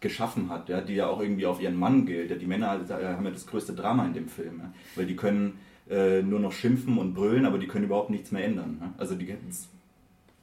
geschaffen 0.00 0.48
hat, 0.48 0.68
ja, 0.68 0.80
die 0.80 0.94
ja 0.94 1.08
auch 1.08 1.20
irgendwie 1.20 1.46
auf 1.46 1.60
ihren 1.60 1.76
Mann 1.76 2.06
gilt. 2.06 2.30
Ja, 2.30 2.36
die 2.36 2.46
Männer 2.46 2.68
haben 2.70 3.24
ja 3.24 3.30
das 3.30 3.46
größte 3.46 3.74
Drama 3.74 4.06
in 4.06 4.14
dem 4.14 4.28
Film, 4.28 4.60
ja, 4.60 4.72
weil 4.96 5.06
die 5.06 5.16
können 5.16 5.58
äh, 5.90 6.22
nur 6.22 6.40
noch 6.40 6.52
schimpfen 6.52 6.98
und 6.98 7.14
brüllen, 7.14 7.44
aber 7.44 7.58
die 7.58 7.66
können 7.66 7.84
überhaupt 7.84 8.10
nichts 8.10 8.32
mehr 8.32 8.44
ändern. 8.44 8.78
Ja. 8.80 8.94
Also 8.96 9.14
die, 9.14 9.34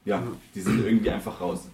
ja, 0.05 0.23
die 0.53 0.61
sind 0.61 0.85
irgendwie 0.85 1.09
einfach 1.09 1.41
raus. 1.41 1.69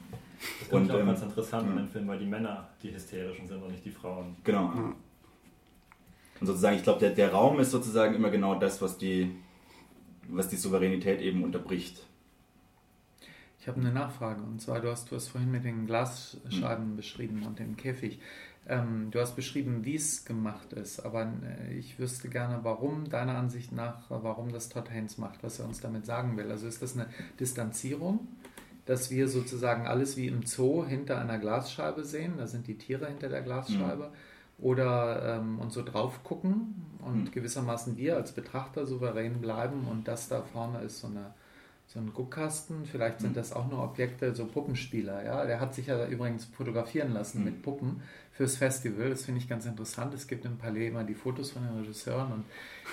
Das 0.69 0.82
ist 0.82 0.91
auch 0.91 1.00
ähm, 1.00 1.06
ganz 1.06 1.22
interessant 1.22 1.65
ja. 1.67 1.72
in 1.72 1.78
dem 1.78 1.88
Film, 1.88 2.08
weil 2.08 2.19
die 2.19 2.26
Männer 2.26 2.69
die 2.82 2.93
hysterischen 2.93 3.48
sind 3.48 3.62
und 3.62 3.72
nicht 3.72 3.86
die 3.86 3.91
Frauen. 3.91 4.36
Genau. 4.43 4.72
Und 6.43 6.47
sozusagen, 6.47 6.75
ich 6.75 6.84
glaube, 6.84 6.99
der, 6.99 7.12
der 7.12 7.32
Raum 7.32 7.58
ist 7.62 7.71
sozusagen 7.71 8.15
immer 8.15 8.29
genau 8.29 8.56
das, 8.56 8.82
was 8.82 8.97
die, 8.97 9.34
was 10.27 10.49
die 10.49 10.58
Souveränität 10.58 11.21
eben 11.21 11.41
unterbricht. 11.41 12.06
Ich 13.62 13.69
habe 13.69 13.79
eine 13.79 13.93
Nachfrage 13.93 14.41
und 14.41 14.62
zwar, 14.62 14.82
du 14.82 14.91
hast, 14.91 15.10
du 15.10 15.15
hast 15.15 15.29
vorhin 15.29 15.51
mit 15.51 15.63
den 15.63 15.86
Glasscheiben 15.86 16.91
mhm. 16.91 16.95
beschrieben 16.97 17.43
und 17.43 17.60
dem 17.60 17.77
Käfig. 17.77 18.19
Ähm, 18.67 19.08
du 19.10 19.21
hast 19.21 19.38
beschrieben, 19.38 19.86
wie 19.86 19.95
es 19.95 20.25
gemacht 20.25 20.73
ist, 20.73 20.99
aber 20.99 21.32
äh, 21.71 21.75
ich 21.75 21.97
wüsste 21.97 22.27
gerne, 22.27 22.60
warum, 22.63 23.10
deiner 23.10 23.38
Ansicht 23.38 23.71
nach, 23.71 24.10
warum 24.10 24.51
das 24.51 24.67
Todd 24.67 24.91
Haynes 24.91 25.17
macht, 25.17 25.43
was 25.43 25.60
er 25.60 25.65
uns 25.65 25.79
damit 25.79 26.06
sagen 26.06 26.36
will. 26.36 26.51
Also 26.51 26.67
ist 26.67 26.82
das 26.82 26.95
eine 26.95 27.08
Distanzierung, 27.39 28.27
dass 28.86 29.10
wir 29.12 29.29
sozusagen 29.29 29.88
alles 29.88 30.17
wie 30.17 30.27
im 30.27 30.45
Zoo 30.45 30.86
hinter 30.86 31.21
einer 31.21 31.39
Glasscheibe 31.39 32.03
sehen, 32.03 32.34
da 32.36 32.47
sind 32.47 32.67
die 32.67 32.77
Tiere 32.77 33.08
hinter 33.08 33.29
der 33.29 33.43
Glasscheibe, 33.43 34.10
mhm. 34.10 34.33
Oder 34.63 35.36
ähm, 35.36 35.60
und 35.60 35.73
so 35.73 35.84
drauf 35.84 36.23
gucken 36.23 36.86
und 37.06 37.26
mhm. 37.26 37.32
gewissermaßen 37.32 37.97
wir 37.97 38.15
als 38.15 38.32
Betrachter 38.32 38.86
souverän 38.86 39.41
bleiben 39.41 39.88
und 39.91 40.08
das 40.08 40.30
da 40.30 40.41
vorne 40.41 40.80
ist 40.80 40.99
so 40.99 41.08
eine 41.08 41.34
so 41.93 41.99
ein 41.99 42.12
Guckkasten, 42.12 42.86
vielleicht 42.86 43.19
sind 43.19 43.32
mhm. 43.32 43.36
das 43.36 43.53
auch 43.53 43.69
nur 43.69 43.84
Objekte, 43.84 44.34
so 44.34 44.45
Puppenspieler. 44.45 45.23
Ja? 45.23 45.45
Der 45.45 45.60
hat 45.60 45.75
sich 45.75 45.88
ja 45.88 46.08
übrigens 46.08 46.45
fotografieren 46.45 47.13
lassen 47.13 47.39
mhm. 47.39 47.45
mit 47.45 47.62
Puppen 47.62 48.01
fürs 48.32 48.58
Festival. 48.58 49.12
Das 49.12 49.25
finde 49.25 49.39
ich 49.39 49.47
ganz 49.47 49.67
interessant. 49.67 50.12
Es 50.15 50.27
gibt 50.27 50.43
im 50.45 50.58
Palais 50.58 50.88
immer 50.88 51.03
die 51.03 51.13
Fotos 51.13 51.51
von 51.51 51.62
den 51.62 51.77
Regisseuren 51.82 52.32
und 52.32 52.45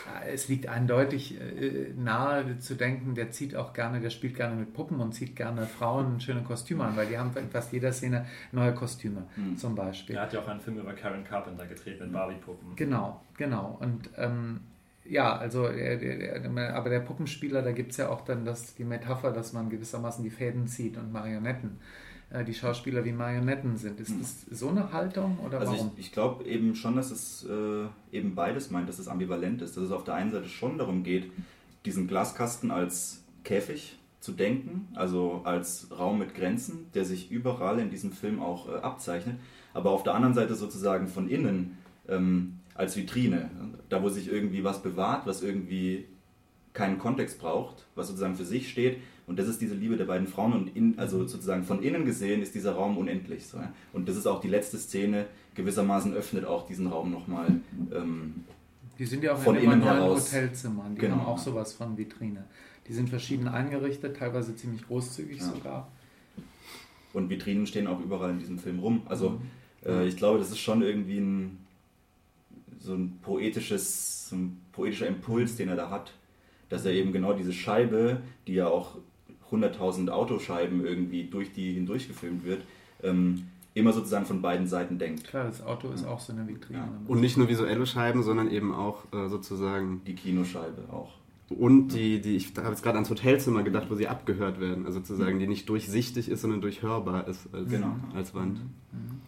ja, 0.05 0.29
es 0.29 0.49
liegt 0.49 0.69
eindeutig 0.69 1.41
äh, 1.41 1.95
nahe 1.97 2.59
zu 2.59 2.75
denken, 2.75 3.15
der 3.15 3.31
zieht 3.31 3.57
auch 3.57 3.73
gerne, 3.73 4.01
der 4.01 4.11
spielt 4.11 4.37
gerne 4.37 4.55
mit 4.55 4.75
Puppen 4.75 5.01
und 5.01 5.15
zieht 5.15 5.35
gerne 5.35 5.67
Frauen 5.67 6.21
schöne 6.21 6.43
Kostüme 6.43 6.85
an, 6.85 6.95
weil 6.95 7.07
die 7.07 7.17
haben 7.17 7.33
fast 7.51 7.73
jeder 7.73 7.95
Szene 7.95 8.27
neue 8.53 8.75
Kostüme 8.75 9.29
mhm. 9.37 9.57
zum 9.57 9.75
Beispiel. 9.75 10.17
Er 10.17 10.23
hat 10.23 10.35
ja 10.35 10.41
auch 10.41 10.49
einen 10.49 10.61
Film 10.61 10.79
über 10.79 10.93
Karen 10.93 11.25
Carpenter 11.25 11.67
gedreht 11.67 12.01
mit 12.01 12.13
Barbie-Puppen. 12.13 12.77
Genau, 12.77 13.23
genau. 13.39 13.79
Und 13.81 14.11
ähm, 14.19 14.61
ja, 15.11 15.37
also 15.37 15.67
aber 15.67 16.91
der 16.91 17.01
Puppenspieler, 17.01 17.63
da 17.63 17.73
gibt 17.73 17.91
es 17.91 17.97
ja 17.97 18.09
auch 18.09 18.21
dann 18.23 18.45
das, 18.45 18.75
die 18.77 18.85
Metapher, 18.85 19.33
dass 19.33 19.53
man 19.53 19.69
gewissermaßen 19.69 20.23
die 20.23 20.31
Fäden 20.31 20.69
zieht 20.69 20.97
und 20.97 21.13
Marionetten, 21.13 21.79
äh, 22.31 22.45
die 22.45 22.55
Schauspieler 22.55 23.05
wie 23.05 23.13
Marionetten 23.13 23.77
sind. 23.77 23.99
Ist 23.99 24.11
hm. 24.11 24.21
das 24.21 24.47
so 24.51 24.69
eine 24.69 24.93
Haltung 24.93 25.39
oder 25.45 25.59
also 25.59 25.73
warum? 25.73 25.91
Ich, 25.97 26.07
ich 26.07 26.13
glaube 26.13 26.45
eben 26.45 26.77
schon, 26.77 26.95
dass 26.95 27.11
es 27.11 27.45
äh, 27.45 28.17
eben 28.17 28.37
beides 28.37 28.71
meint, 28.71 28.89
dass 28.89 29.01
es 29.01 29.09
ambivalent 29.09 29.63
ist, 29.63 29.77
dass 29.77 29.83
es 29.83 29.91
auf 29.91 30.05
der 30.05 30.15
einen 30.15 30.31
Seite 30.31 30.49
schon 30.49 30.79
darum 30.79 31.03
geht, 31.03 31.33
diesen 31.85 32.07
Glaskasten 32.07 32.71
als 32.71 33.25
Käfig 33.43 33.99
zu 34.21 34.31
denken, 34.33 34.89
also 34.95 35.41
als 35.45 35.89
Raum 35.99 36.21
mit 36.21 36.35
Grenzen, 36.37 36.87
der 36.95 37.05
sich 37.05 37.33
überall 37.33 37.81
in 37.81 37.91
diesem 37.91 38.13
Film 38.13 38.41
auch 38.41 38.69
äh, 38.69 38.79
abzeichnet, 38.79 39.37
aber 39.75 39.91
auf 39.91 40.05
der 40.05 40.15
anderen 40.15 40.35
Seite 40.35 40.55
sozusagen 40.55 41.09
von 41.09 41.29
innen 41.29 41.79
ähm, 42.09 42.60
als 42.75 42.97
Vitrine, 42.97 43.51
da 43.89 44.03
wo 44.03 44.09
sich 44.09 44.31
irgendwie 44.31 44.65
was 44.65 44.83
bewahrt, 44.83 45.27
was 45.27 45.43
irgendwie 45.43 46.07
keinen 46.73 46.99
Kontext 46.99 47.39
braucht, 47.39 47.87
was 47.95 48.09
sozusagen 48.09 48.37
für 48.37 48.45
sich 48.45 48.71
steht. 48.71 48.99
Und 49.27 49.39
das 49.39 49.49
ist 49.49 49.61
diese 49.61 49.75
Liebe 49.75 49.97
der 49.97 50.07
beiden 50.07 50.27
Frauen. 50.27 50.53
Und 50.53 50.77
in, 50.77 50.99
also 50.99 51.27
sozusagen 51.27 51.65
von 51.65 51.83
innen 51.83 52.05
gesehen 52.05 52.43
ist 52.43 52.55
dieser 52.55 52.73
Raum 52.73 52.97
unendlich. 52.97 53.47
So, 53.47 53.59
ja? 53.59 53.73
Und 53.93 54.09
das 54.09 54.17
ist 54.17 54.27
auch 54.27 54.41
die 54.41 54.49
letzte 54.49 54.79
Szene, 54.79 55.27
gewissermaßen 55.55 56.15
öffnet 56.15 56.45
auch 56.45 56.67
diesen 56.67 56.87
Raum 56.87 57.11
nochmal. 57.11 57.61
Ähm, 57.93 58.45
die 58.99 59.07
sind 59.07 59.23
ja 59.23 59.35
auch 59.35 59.39
von 59.39 59.57
in 59.57 59.65
innen 59.65 59.83
heraus. 59.83 60.33
Hotelzimmern, 60.33 60.95
die 60.95 61.01
genau. 61.01 61.17
haben 61.17 61.27
auch 61.27 61.39
sowas 61.39 61.73
von 61.73 61.97
Vitrine. 61.97 62.45
Die 62.87 62.93
sind 62.93 63.09
verschieden 63.09 63.49
eingerichtet, 63.49 64.17
teilweise 64.17 64.57
ziemlich 64.57 64.87
großzügig 64.87 65.39
ja. 65.39 65.45
sogar. 65.45 65.89
Und 67.13 67.31
Vitrinen 67.31 67.67
stehen 67.67 67.87
auch 67.87 68.01
überall 68.01 68.31
in 68.31 68.39
diesem 68.41 68.59
Film 68.59 68.81
rum. 68.81 69.03
Also 69.07 69.31
mhm. 69.31 69.41
äh, 69.87 70.07
ich 70.07 70.17
glaube, 70.17 70.39
das 70.39 70.51
ist 70.51 70.59
schon 70.59 70.83
irgendwie 70.83 71.19
ein 71.19 71.60
so 72.81 72.95
ein 72.95 73.19
poetisches, 73.23 74.29
so 74.29 74.37
ein 74.37 74.61
poetischer 74.73 75.07
Impuls, 75.07 75.57
den 75.57 75.69
er 75.69 75.77
da 75.77 75.91
hat, 75.91 76.13
dass 76.69 76.85
er 76.85 76.93
eben 76.93 77.13
genau 77.13 77.33
diese 77.33 77.53
Scheibe, 77.53 78.21
die 78.47 78.55
ja 78.55 78.67
auch 78.69 78.97
100.000 79.51 80.09
Autoscheiben 80.09 80.85
irgendwie 80.85 81.25
durch 81.25 81.53
die 81.53 81.73
hindurch 81.73 82.09
gefilmt 82.09 82.45
wird, 82.45 82.63
ähm, 83.03 83.49
immer 83.75 83.93
sozusagen 83.93 84.27
von 84.27 84.43
beiden 84.43 84.67
Seiten 84.67 84.99
denkt. 84.99 85.25
Klar, 85.25 85.45
das 85.45 85.63
Auto 85.63 85.91
ist 85.91 86.05
auch 86.05 86.21
so 86.21 86.33
eine 86.33 86.47
Vitrine. 86.47 86.79
Ja. 86.79 86.89
Und 87.07 87.21
nicht 87.21 87.37
nur 87.37 87.49
visuelle 87.49 87.87
Scheiben, 87.87 88.23
sondern 88.23 88.51
eben 88.51 88.75
auch 88.75 89.05
äh, 89.13 89.29
sozusagen... 89.29 90.03
Die 90.07 90.15
Kinoscheibe 90.15 90.93
auch. 90.93 91.13
Und 91.51 91.89
die, 91.89 92.21
die 92.21 92.37
ich 92.37 92.57
habe 92.57 92.69
jetzt 92.69 92.83
gerade 92.83 92.97
ans 92.97 93.11
Hotelzimmer 93.11 93.65
gedacht, 93.65 93.91
wo 93.91 93.97
sie 93.97 94.07
abgehört 94.07 94.61
werden, 94.61 94.87
also 94.87 95.01
sozusagen, 95.01 95.41
die 95.41 95.49
nicht 95.49 95.69
durchsichtig 95.69 96.29
ist, 96.29 96.43
sondern 96.43 96.61
durchhörbar 96.61 97.27
ist 97.27 97.53
als, 97.53 97.69
genau. 97.69 97.97
als 98.15 98.35
Wand. 98.35 98.59
Mhm. 98.59 98.99
Mhm. 98.99 99.21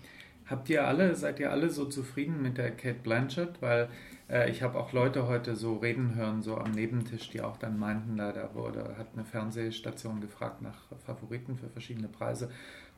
Habt 0.53 0.69
ihr 0.69 0.87
alle, 0.87 1.15
seid 1.15 1.41
ihr 1.41 1.51
alle 1.51 1.71
so 1.71 1.87
zufrieden 1.87 2.43
mit 2.43 2.59
der 2.59 2.73
Kate 2.73 2.99
Blanchett? 3.03 3.63
Weil 3.63 3.89
äh, 4.29 4.51
ich 4.51 4.63
habe 4.63 4.79
auch 4.79 4.93
Leute 4.93 5.27
heute 5.27 5.57
so 5.57 5.77
reden 5.77 6.15
hören, 6.15 6.43
so 6.43 6.59
am 6.59 6.73
Nebentisch, 6.73 7.31
die 7.31 7.41
auch 7.41 7.57
dann 7.57 7.79
meinten, 7.79 8.19
da, 8.19 8.51
wurde, 8.53 8.97
hat 8.99 9.07
eine 9.15 9.25
Fernsehstation 9.25 10.21
gefragt 10.21 10.61
nach 10.61 10.77
Favoriten 11.07 11.57
für 11.57 11.71
verschiedene 11.71 12.09
Preise. 12.09 12.51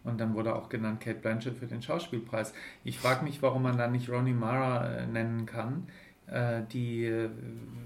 Und 0.02 0.20
dann 0.20 0.34
wurde 0.34 0.56
auch 0.56 0.68
genannt 0.68 1.00
Kate 1.00 1.20
Blanchett 1.20 1.56
für 1.56 1.68
den 1.68 1.80
Schauspielpreis. 1.80 2.52
Ich 2.82 2.98
frage 2.98 3.22
mich, 3.22 3.40
warum 3.40 3.62
man 3.62 3.78
da 3.78 3.86
nicht 3.86 4.10
Ronnie 4.10 4.32
Mara 4.32 4.88
äh, 4.88 5.06
nennen 5.06 5.46
kann, 5.46 5.86
äh, 6.26 6.62
die, 6.72 7.04
äh, 7.04 7.30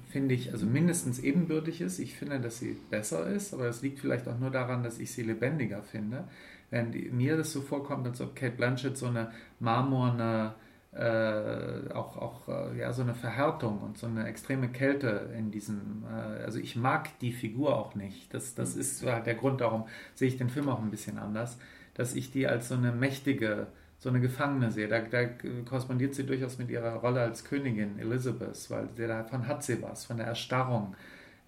finde 0.09 0.35
ich, 0.35 0.51
also 0.51 0.65
mindestens 0.65 1.19
ebenbürtig 1.19 1.83
ist. 1.83 1.99
Ich 1.99 2.17
finde, 2.17 2.41
dass 2.41 2.59
sie 2.59 2.79
besser 2.89 3.27
ist, 3.27 3.53
aber 3.53 3.67
das 3.67 3.83
liegt 3.83 3.99
vielleicht 3.99 4.29
auch 4.29 4.39
nur 4.39 4.51
daran, 4.51 4.83
dass 4.83 4.99
ich 4.99 5.13
sie 5.13 5.25
lebendiger 5.25 5.83
finde 5.83 6.25
während 6.71 7.13
mir 7.13 7.37
das 7.37 7.53
so 7.53 7.61
vorkommt, 7.61 8.07
als 8.07 8.21
ob 8.21 8.35
Kate 8.37 8.57
Blanchett 8.57 8.97
so 8.97 9.07
eine 9.07 9.33
marmorne, 9.61 10.55
äh, 10.93 11.93
auch, 11.93 12.17
auch 12.17 12.49
äh, 12.49 12.79
ja, 12.79 12.93
so 12.93 13.03
eine 13.03 13.15
Verhärtung 13.15 13.81
und 13.81 13.99
so 13.99 14.07
eine 14.07 14.27
extreme 14.27 14.69
Kälte 14.69 15.31
in 15.37 15.51
diesem, 15.51 16.05
äh, 16.11 16.43
also 16.45 16.59
ich 16.59 16.77
mag 16.77 17.19
die 17.21 17.33
Figur 17.33 17.77
auch 17.77 17.95
nicht. 17.95 18.33
Das, 18.33 18.55
das 18.55 18.75
mhm. 18.75 18.81
ist 18.81 19.07
halt 19.07 19.27
der 19.27 19.35
Grund, 19.35 19.61
darum 19.61 19.87
sehe 20.15 20.29
ich 20.29 20.37
den 20.37 20.51
Film 20.51 20.69
auch 20.69 20.81
ein 20.81 20.91
bisschen 20.91 21.19
anders, 21.19 21.59
dass 21.95 22.15
ich 22.15 22.31
die 22.31 22.47
als 22.47 22.69
so 22.69 22.75
eine 22.75 22.93
mächtige, 22.93 23.69
so 23.99 24.09
eine 24.09 24.21
Gefangene 24.21 24.71
sehe. 24.71 24.89
Da, 24.89 25.01
da 25.01 25.27
korrespondiert 25.65 26.15
sie 26.15 26.25
durchaus 26.25 26.59
mit 26.59 26.71
ihrer 26.71 26.95
Rolle 26.95 27.21
als 27.21 27.45
Königin 27.45 27.99
Elizabeth, 27.99 28.71
weil 28.71 28.89
davon 28.97 29.47
hat 29.47 29.63
sie 29.63 29.83
was, 29.83 30.07
von 30.07 30.17
der 30.17 30.27
Erstarrung, 30.27 30.97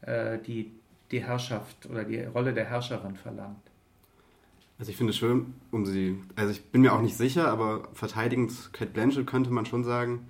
äh, 0.03 0.39
die 0.39 0.81
die 1.11 1.25
Herrschaft 1.25 1.87
oder 1.87 2.05
die 2.05 2.21
Rolle 2.23 2.53
der 2.53 2.67
Herrscherin 2.67 3.17
verlangt. 3.17 3.71
Also 4.81 4.93
ich 4.93 4.97
finde 4.97 5.11
es 5.11 5.19
schön, 5.19 5.53
um 5.73 5.85
sie, 5.85 6.17
also 6.37 6.51
ich 6.51 6.65
bin 6.71 6.81
mir 6.81 6.95
auch 6.95 7.03
nicht 7.03 7.15
sicher, 7.15 7.49
aber 7.49 7.87
verteidigend 7.93 8.71
Kate 8.73 8.91
Blanchett 8.91 9.27
könnte 9.27 9.51
man 9.51 9.67
schon 9.67 9.85
sagen, 9.85 10.21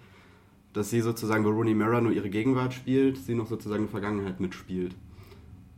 dass 0.72 0.90
sie 0.90 1.02
sozusagen, 1.02 1.44
wo 1.44 1.50
Rooney 1.50 1.72
Mara 1.72 2.00
nur 2.00 2.10
ihre 2.10 2.30
Gegenwart 2.30 2.74
spielt, 2.74 3.16
sie 3.16 3.36
noch 3.36 3.46
sozusagen 3.46 3.84
die 3.84 3.90
Vergangenheit 3.90 4.40
mitspielt. 4.40 4.96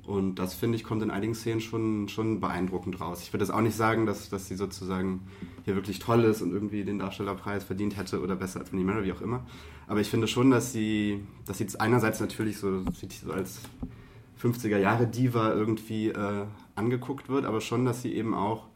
Und 0.07 0.37
das, 0.37 0.55
finde 0.55 0.77
ich, 0.77 0.85
kommt 0.85 1.03
in 1.03 1.11
einigen 1.11 1.35
Szenen 1.35 1.61
schon, 1.61 2.09
schon 2.09 2.41
beeindruckend 2.41 2.99
raus. 2.99 3.21
Ich 3.23 3.35
würde 3.35 3.45
jetzt 3.45 3.53
auch 3.53 3.61
nicht 3.61 3.77
sagen, 3.77 4.07
dass, 4.07 4.31
dass 4.31 4.49
sie 4.49 4.57
sozusagen 4.57 5.21
hier 5.67 5.75
wirklich 5.75 5.99
toll 5.99 6.25
ist 6.25 6.41
und 6.41 6.51
irgendwie 6.51 6.83
den 6.83 6.99
Darstellerpreis 6.99 7.65
verdient 7.65 7.99
hätte 7.99 8.23
oder 8.23 8.37
besser 8.37 8.61
als 8.61 8.73
Rooney 8.73 8.85
Mara, 8.85 9.05
wie 9.05 9.13
auch 9.13 9.21
immer. 9.21 9.45
Aber 9.87 10.01
ich 10.01 10.09
finde 10.09 10.29
schon, 10.29 10.51
dass 10.51 10.73
sie, 10.73 11.23
dass 11.45 11.59
sie 11.59 11.67
einerseits 11.79 12.21
natürlich 12.21 12.57
so, 12.57 12.83
so 12.83 13.33
als 13.33 13.61
50er 14.43 14.79
Jahre 14.79 15.07
Diva 15.07 15.53
irgendwie 15.53 16.09
äh, 16.09 16.47
angeguckt 16.75 17.29
wird, 17.29 17.45
aber 17.45 17.61
schon, 17.61 17.85
dass 17.85 18.03
sie 18.03 18.15
eben 18.15 18.35
auch 18.35 18.69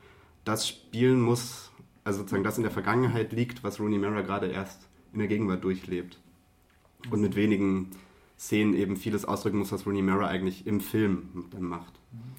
das 0.44 0.68
spielen 0.68 1.20
muss, 1.20 1.72
also 2.04 2.20
sozusagen 2.20 2.44
das 2.44 2.56
in 2.56 2.62
der 2.62 2.72
Vergangenheit 2.72 3.32
liegt, 3.32 3.64
was 3.64 3.80
Rooney 3.80 3.98
Mara 3.98 4.22
gerade 4.22 4.46
erst 4.46 4.88
in 5.12 5.18
der 5.18 5.28
Gegenwart 5.28 5.64
durchlebt. 5.64 6.20
Und 7.11 7.20
mit 7.20 7.37
wenigen 7.37 7.90
Szenen 8.38 8.74
eben 8.74 8.96
vieles 8.96 9.24
ausdrücken 9.24 9.59
muss, 9.59 9.72
was 9.72 9.87
Rooney 9.87 10.02
Mara 10.02 10.28
eigentlich 10.28 10.66
im 10.66 10.80
Film 10.80 11.46
dann 11.50 11.62
macht. 11.62 11.94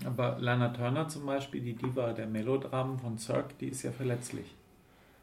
Aber 0.05 0.37
Lana 0.39 0.69
Turner 0.69 1.07
zum 1.07 1.25
Beispiel, 1.25 1.61
die 1.61 1.73
Diva 1.73 2.13
der 2.13 2.27
Melodramen 2.27 2.99
von 2.99 3.17
Cirque, 3.17 3.55
die 3.59 3.67
ist 3.67 3.83
ja 3.83 3.91
verletzlich. 3.91 4.55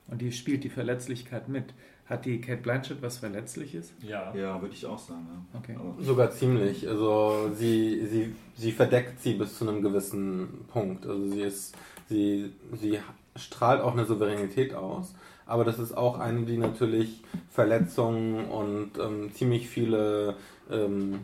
Und 0.08 0.20
die 0.20 0.32
spielt 0.32 0.64
die 0.64 0.68
Verletzlichkeit 0.68 1.48
mit. 1.48 1.72
Hat 2.06 2.26
die 2.26 2.40
Kate 2.40 2.60
Blanchett 2.60 3.00
was 3.00 3.16
Verletzliches? 3.16 3.92
Ja. 4.02 4.34
Ja, 4.34 4.60
würde 4.60 4.74
ich 4.74 4.84
auch 4.84 4.98
sagen. 4.98 5.26
Ja. 5.26 5.58
Okay. 5.58 5.76
Sogar 6.00 6.30
ziemlich. 6.30 6.86
Also 6.86 7.50
sie, 7.54 8.06
sie, 8.06 8.34
sie 8.56 8.72
verdeckt 8.72 9.22
sie 9.22 9.34
bis 9.34 9.58
zu 9.58 9.66
einem 9.66 9.80
gewissen 9.80 10.66
Punkt. 10.68 11.06
Also 11.06 11.28
sie 11.28 11.40
ist, 11.40 11.74
sie, 12.08 12.52
sie 12.74 12.98
strahlt 13.36 13.80
auch 13.80 13.92
eine 13.92 14.04
Souveränität 14.04 14.74
aus. 14.74 15.14
Aber 15.46 15.64
das 15.64 15.78
ist 15.78 15.96
auch 15.96 16.18
eine, 16.18 16.42
die 16.42 16.58
natürlich 16.58 17.22
Verletzungen 17.50 18.46
und 18.46 18.92
ähm, 18.98 19.32
ziemlich 19.34 19.68
viele 19.68 20.36
ähm, 20.70 21.20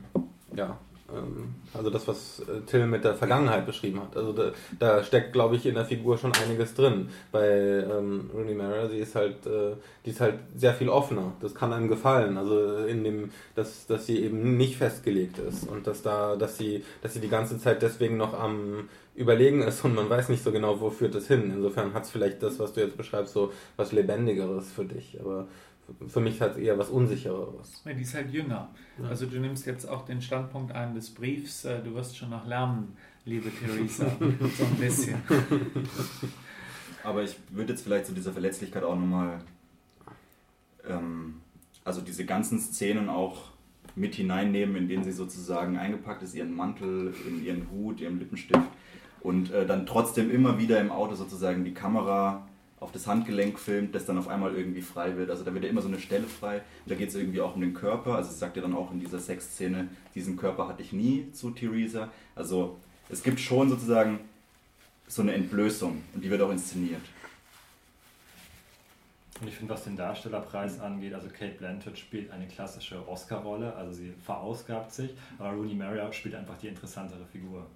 ja, 0.54 0.78
also 1.74 1.90
das, 1.90 2.06
was 2.08 2.40
äh, 2.40 2.60
Till 2.66 2.86
mit 2.86 3.04
der 3.04 3.14
Vergangenheit 3.14 3.66
beschrieben 3.66 4.00
hat. 4.00 4.16
Also 4.16 4.32
da, 4.32 4.52
da 4.78 5.02
steckt, 5.02 5.32
glaube 5.32 5.56
ich, 5.56 5.66
in 5.66 5.74
der 5.74 5.84
Figur 5.84 6.18
schon 6.18 6.32
einiges 6.32 6.74
drin. 6.74 7.08
Bei 7.32 7.48
ähm, 7.48 8.30
Rooney 8.34 8.54
Mara, 8.54 8.88
sie 8.88 8.98
ist 8.98 9.14
halt, 9.14 9.46
äh, 9.46 9.74
die 10.04 10.10
ist 10.10 10.20
halt 10.20 10.38
sehr 10.56 10.74
viel 10.74 10.88
offener. 10.88 11.32
Das 11.40 11.54
kann 11.54 11.72
einem 11.72 11.88
gefallen. 11.88 12.36
Also 12.36 12.84
in 12.84 13.04
dem, 13.04 13.30
dass, 13.54 13.86
dass 13.86 14.06
sie 14.06 14.22
eben 14.22 14.56
nicht 14.56 14.76
festgelegt 14.76 15.38
ist 15.38 15.68
und 15.68 15.86
dass 15.86 16.02
da, 16.02 16.36
dass 16.36 16.58
sie, 16.58 16.84
dass 17.02 17.14
sie 17.14 17.20
die 17.20 17.28
ganze 17.28 17.58
Zeit 17.58 17.82
deswegen 17.82 18.16
noch 18.16 18.38
am 18.38 18.88
überlegen 19.14 19.62
ist 19.62 19.84
und 19.84 19.94
man 19.94 20.08
weiß 20.08 20.28
nicht 20.28 20.42
so 20.42 20.52
genau, 20.52 20.80
wo 20.80 20.90
führt 20.90 21.14
es 21.14 21.28
hin. 21.28 21.52
Insofern 21.54 21.92
hat 21.94 22.04
es 22.04 22.10
vielleicht 22.10 22.42
das, 22.42 22.58
was 22.58 22.72
du 22.72 22.80
jetzt 22.80 22.96
beschreibst, 22.96 23.34
so 23.34 23.52
was 23.76 23.92
Lebendigeres 23.92 24.72
für 24.72 24.84
dich. 24.84 25.18
Aber 25.20 25.46
für 26.08 26.20
mich 26.20 26.40
hat 26.40 26.52
es 26.52 26.56
eher 26.58 26.78
was 26.78 26.88
Unsichereres. 26.88 27.82
Ja, 27.84 27.92
die 27.92 28.02
ist 28.02 28.14
halt 28.14 28.30
jünger. 28.30 28.70
Ja. 29.02 29.08
Also 29.08 29.26
du 29.26 29.38
nimmst 29.38 29.66
jetzt 29.66 29.88
auch 29.88 30.04
den 30.04 30.20
Standpunkt 30.20 30.72
ein 30.72 30.94
des 30.94 31.10
Briefs, 31.10 31.64
äh, 31.64 31.82
du 31.82 31.94
wirst 31.94 32.16
schon 32.16 32.30
noch 32.30 32.46
lernen, 32.46 32.96
liebe 33.24 33.50
Theresa, 33.50 34.06
so 34.18 34.64
ein 34.64 34.76
bisschen. 34.78 35.22
Aber 37.02 37.22
ich 37.22 37.36
würde 37.50 37.72
jetzt 37.72 37.82
vielleicht 37.82 38.06
zu 38.06 38.12
dieser 38.12 38.32
Verletzlichkeit 38.32 38.82
auch 38.82 38.96
nochmal, 38.96 39.38
ähm, 40.88 41.40
also 41.84 42.00
diese 42.00 42.24
ganzen 42.24 42.58
Szenen 42.58 43.08
auch 43.08 43.50
mit 43.94 44.14
hineinnehmen, 44.14 44.76
in 44.76 44.88
denen 44.88 45.04
sie 45.04 45.12
sozusagen 45.12 45.76
eingepackt 45.76 46.22
ist, 46.22 46.34
ihren 46.34 46.54
Mantel, 46.54 47.14
in 47.26 47.44
ihren 47.44 47.70
Hut, 47.70 48.00
ihren 48.00 48.18
Lippenstift 48.18 48.68
und 49.20 49.50
äh, 49.50 49.66
dann 49.66 49.86
trotzdem 49.86 50.30
immer 50.30 50.58
wieder 50.58 50.80
im 50.80 50.90
Auto 50.90 51.14
sozusagen 51.14 51.64
die 51.64 51.74
Kamera 51.74 52.46
auf 52.80 52.92
das 52.92 53.06
Handgelenk 53.06 53.58
filmt, 53.58 53.94
das 53.94 54.06
dann 54.06 54.18
auf 54.18 54.26
einmal 54.26 54.54
irgendwie 54.54 54.80
frei 54.80 55.16
wird. 55.16 55.30
Also 55.30 55.44
da 55.44 55.52
wird 55.52 55.64
ja 55.64 55.70
immer 55.70 55.82
so 55.82 55.88
eine 55.88 56.00
Stelle 56.00 56.26
frei. 56.26 56.62
da 56.86 56.94
geht 56.94 57.10
es 57.10 57.14
irgendwie 57.14 57.42
auch 57.42 57.54
um 57.54 57.60
den 57.60 57.74
Körper. 57.74 58.14
Also 58.14 58.30
sie 58.30 58.38
sagt 58.38 58.56
ja 58.56 58.62
dann 58.62 58.74
auch 58.74 58.90
in 58.90 59.00
dieser 59.00 59.18
Sexszene, 59.18 59.88
diesen 60.14 60.36
Körper 60.36 60.66
hatte 60.66 60.82
ich 60.82 60.92
nie 60.92 61.30
zu 61.32 61.50
Theresa. 61.50 62.10
Also 62.34 62.78
es 63.10 63.22
gibt 63.22 63.38
schon 63.38 63.68
sozusagen 63.68 64.20
so 65.06 65.20
eine 65.22 65.34
Entblößung 65.34 66.02
und 66.14 66.24
die 66.24 66.30
wird 66.30 66.40
auch 66.40 66.50
inszeniert. 66.50 67.02
Und 69.40 69.48
ich 69.48 69.54
finde, 69.54 69.72
was 69.72 69.84
den 69.84 69.96
Darstellerpreis 69.96 70.80
angeht, 70.80 71.14
also 71.14 71.28
Kate 71.28 71.56
Blanchett 71.58 71.98
spielt 71.98 72.30
eine 72.30 72.46
klassische 72.46 73.06
Oscar-Rolle, 73.08 73.74
also 73.74 73.92
sie 73.92 74.12
verausgabt 74.24 74.92
sich, 74.92 75.10
aber 75.38 75.52
Rooney 75.52 75.74
Mara 75.74 76.12
spielt 76.12 76.34
einfach 76.34 76.58
die 76.58 76.68
interessantere 76.68 77.24
Figur. 77.24 77.66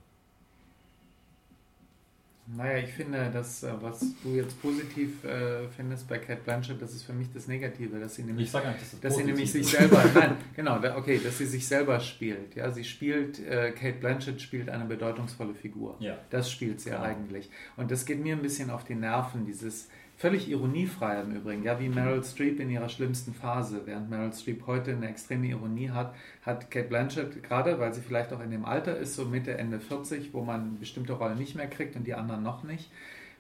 Naja, 2.47 2.79
ich 2.79 2.93
finde, 2.93 3.31
dass 3.33 3.63
äh, 3.63 3.73
was 3.81 4.01
du 4.23 4.35
jetzt 4.35 4.61
positiv 4.61 5.25
äh, 5.25 5.67
findest 5.69 6.07
bei 6.09 6.19
Cat 6.19 6.45
Blanchett, 6.45 6.81
das 6.81 6.95
ist 6.95 7.05
für 7.05 7.15
mich 7.15 7.33
das 7.33 7.49
Negative, 7.49 7.99
dass 7.99 8.17
sie 8.17 8.23
nämlich, 8.23 8.53
das 8.53 8.63
dass 9.01 9.17
sie 9.17 9.25
nämlich 9.25 9.51
sich 9.51 9.67
selber, 9.67 10.05
nein, 10.15 10.37
genau, 10.55 10.79
okay, 10.97 11.19
dass 11.25 11.39
sie 11.39 11.47
sich 11.47 11.67
selber 11.67 11.99
spielt. 12.01 12.55
Ja, 12.55 12.71
sie 12.71 12.85
spielt, 12.85 13.39
äh, 13.39 13.73
Kate 13.73 13.99
Blanchett 13.99 14.43
spielt 14.43 14.69
eine 14.69 14.85
bedeutungsvolle 14.85 15.55
Figur. 15.55 15.97
Ja. 16.01 16.19
Das 16.29 16.51
spielt 16.51 16.83
sie 16.83 16.91
ja. 16.91 17.01
eigentlich. 17.01 17.49
Und 17.77 17.91
das 17.91 18.05
geht 18.05 18.23
mir 18.23 18.37
ein 18.37 18.43
bisschen 18.43 18.69
auf 18.69 18.85
die 18.85 18.95
Nerven, 18.95 19.47
dieses 19.47 19.89
Völlig 20.25 20.49
ironiefrei 20.49 21.21
im 21.21 21.33
Übrigen, 21.33 21.65
ja, 21.65 21.79
wie 21.79 21.91
Meryl 21.91 22.25
Streep 22.25 22.59
in 22.59 22.71
ihrer 22.71 22.89
schlimmsten 22.89 23.35
Phase. 23.35 23.83
Während 23.85 24.09
Meryl 24.09 24.33
Streep 24.33 24.67
heute 24.67 24.93
eine 24.93 25.07
extreme 25.07 25.49
Ironie 25.49 25.91
hat, 25.91 26.15
hat 26.41 26.71
Kate 26.71 26.89
Blanchett 26.89 27.43
gerade, 27.43 27.79
weil 27.79 27.93
sie 27.93 28.01
vielleicht 28.01 28.33
auch 28.33 28.41
in 28.41 28.51
dem 28.51 28.65
Alter 28.65 28.97
ist, 28.97 29.17
so 29.17 29.27
Mitte, 29.27 29.59
Ende 29.59 29.81
40, 29.81 30.33
wo 30.33 30.41
man 30.41 30.79
bestimmte 30.81 31.13
Rollen 31.13 31.37
nicht 31.37 31.57
mehr 31.57 31.67
kriegt 31.67 31.95
und 31.95 32.07
die 32.07 32.15
anderen 32.15 32.43
noch 32.43 32.63
nicht, 32.63 32.91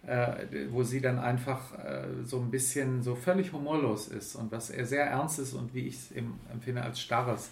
äh, 0.06 0.44
wo 0.72 0.82
sie 0.82 1.00
dann 1.00 1.18
einfach 1.18 1.72
äh, 1.82 2.22
so 2.22 2.38
ein 2.38 2.50
bisschen 2.50 3.02
so 3.02 3.14
völlig 3.14 3.54
humorlos 3.54 4.08
ist 4.08 4.36
und 4.36 4.52
was 4.52 4.66
sehr 4.66 5.06
ernst 5.06 5.38
ist 5.38 5.54
und 5.54 5.72
wie 5.72 5.86
ich 5.86 5.94
es 5.94 6.12
empfinde 6.52 6.82
als 6.82 7.00
starres, 7.00 7.50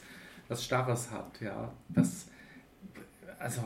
was 0.48 0.62
starres 0.62 1.10
hat, 1.10 1.40
ja. 1.40 1.72
Das, 1.88 2.26
also, 3.38 3.62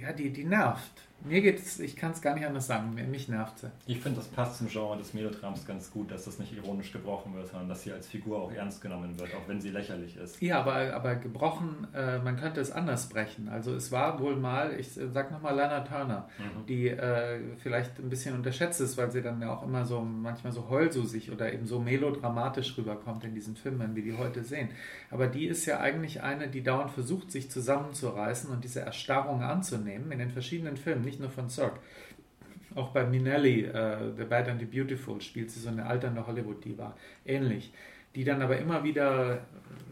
ja, 0.00 0.12
die, 0.12 0.30
die 0.30 0.44
nervt. 0.44 1.05
Mir 1.24 1.40
geht 1.40 1.58
es, 1.58 1.80
ich 1.80 1.96
kann 1.96 2.12
es 2.12 2.20
gar 2.20 2.34
nicht 2.34 2.46
anders 2.46 2.66
sagen, 2.66 2.94
mich 3.10 3.28
nervt 3.28 3.58
sie. 3.58 3.70
Ich 3.86 4.00
finde, 4.00 4.18
das 4.18 4.28
passt 4.28 4.58
zum 4.58 4.68
Genre 4.68 4.96
des 4.96 5.12
Melodrams 5.12 5.66
ganz 5.66 5.90
gut, 5.90 6.10
dass 6.10 6.24
das 6.24 6.38
nicht 6.38 6.54
ironisch 6.56 6.92
gebrochen 6.92 7.34
wird, 7.34 7.48
sondern 7.48 7.68
dass 7.68 7.82
sie 7.82 7.92
als 7.92 8.06
Figur 8.06 8.38
auch 8.40 8.52
ernst 8.52 8.80
genommen 8.80 9.18
wird, 9.18 9.34
auch 9.34 9.48
wenn 9.48 9.60
sie 9.60 9.70
lächerlich 9.70 10.16
ist. 10.16 10.40
Ja, 10.40 10.60
aber, 10.60 10.94
aber 10.94 11.16
gebrochen, 11.16 11.88
äh, 11.94 12.18
man 12.18 12.36
könnte 12.36 12.60
es 12.60 12.70
anders 12.70 13.08
brechen. 13.08 13.48
Also 13.48 13.74
es 13.74 13.90
war 13.90 14.20
wohl 14.20 14.36
mal, 14.36 14.78
ich 14.78 14.90
sag 14.92 15.32
nochmal 15.32 15.56
Lana 15.56 15.80
Turner, 15.80 16.28
mhm. 16.38 16.66
die 16.66 16.88
äh, 16.88 17.40
vielleicht 17.56 17.98
ein 17.98 18.08
bisschen 18.08 18.34
unterschätzt 18.34 18.80
ist, 18.80 18.96
weil 18.96 19.10
sie 19.10 19.22
dann 19.22 19.40
ja 19.40 19.52
auch 19.52 19.64
immer 19.64 19.84
so 19.84 20.00
manchmal 20.02 20.52
so 20.52 20.68
heulsusig 20.68 21.32
oder 21.32 21.52
eben 21.52 21.66
so 21.66 21.80
melodramatisch 21.80 22.76
rüberkommt 22.78 23.24
in 23.24 23.34
diesen 23.34 23.56
Filmen, 23.56 23.96
wie 23.96 24.02
die 24.02 24.16
heute 24.16 24.44
sehen. 24.44 24.68
Aber 25.10 25.26
die 25.26 25.46
ist 25.46 25.66
ja 25.66 25.80
eigentlich 25.80 26.22
eine, 26.22 26.48
die 26.48 26.62
dauernd 26.62 26.90
versucht, 26.90 27.32
sich 27.32 27.50
zusammenzureißen 27.50 28.50
und 28.50 28.62
diese 28.62 28.80
Erstarrung 28.80 29.42
anzunehmen 29.42 30.12
in 30.12 30.18
den 30.18 30.30
verschiedenen 30.30 30.76
Filmen, 30.76 31.05
nicht 31.06 31.20
nur 31.20 31.30
von 31.30 31.48
Cirque. 31.48 31.80
Auch 32.74 32.90
bei 32.90 33.04
Minelli, 33.06 33.66
uh, 33.66 34.14
The 34.14 34.24
Bad 34.24 34.48
and 34.48 34.60
the 34.60 34.66
Beautiful, 34.66 35.20
spielt 35.22 35.50
sie 35.50 35.60
so 35.60 35.70
eine 35.70 35.86
alternde 35.86 36.26
Hollywood-Diva. 36.26 36.94
Ähnlich. 37.24 37.72
Die 38.14 38.24
dann 38.24 38.42
aber 38.42 38.58
immer 38.58 38.84
wieder 38.84 39.46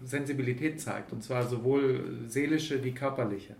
Sensibilität 0.05 0.81
zeigt. 0.81 1.13
Und 1.13 1.23
zwar 1.23 1.45
sowohl 1.45 2.21
seelische 2.27 2.85
wie 2.85 2.93
körperliche. 2.93 3.57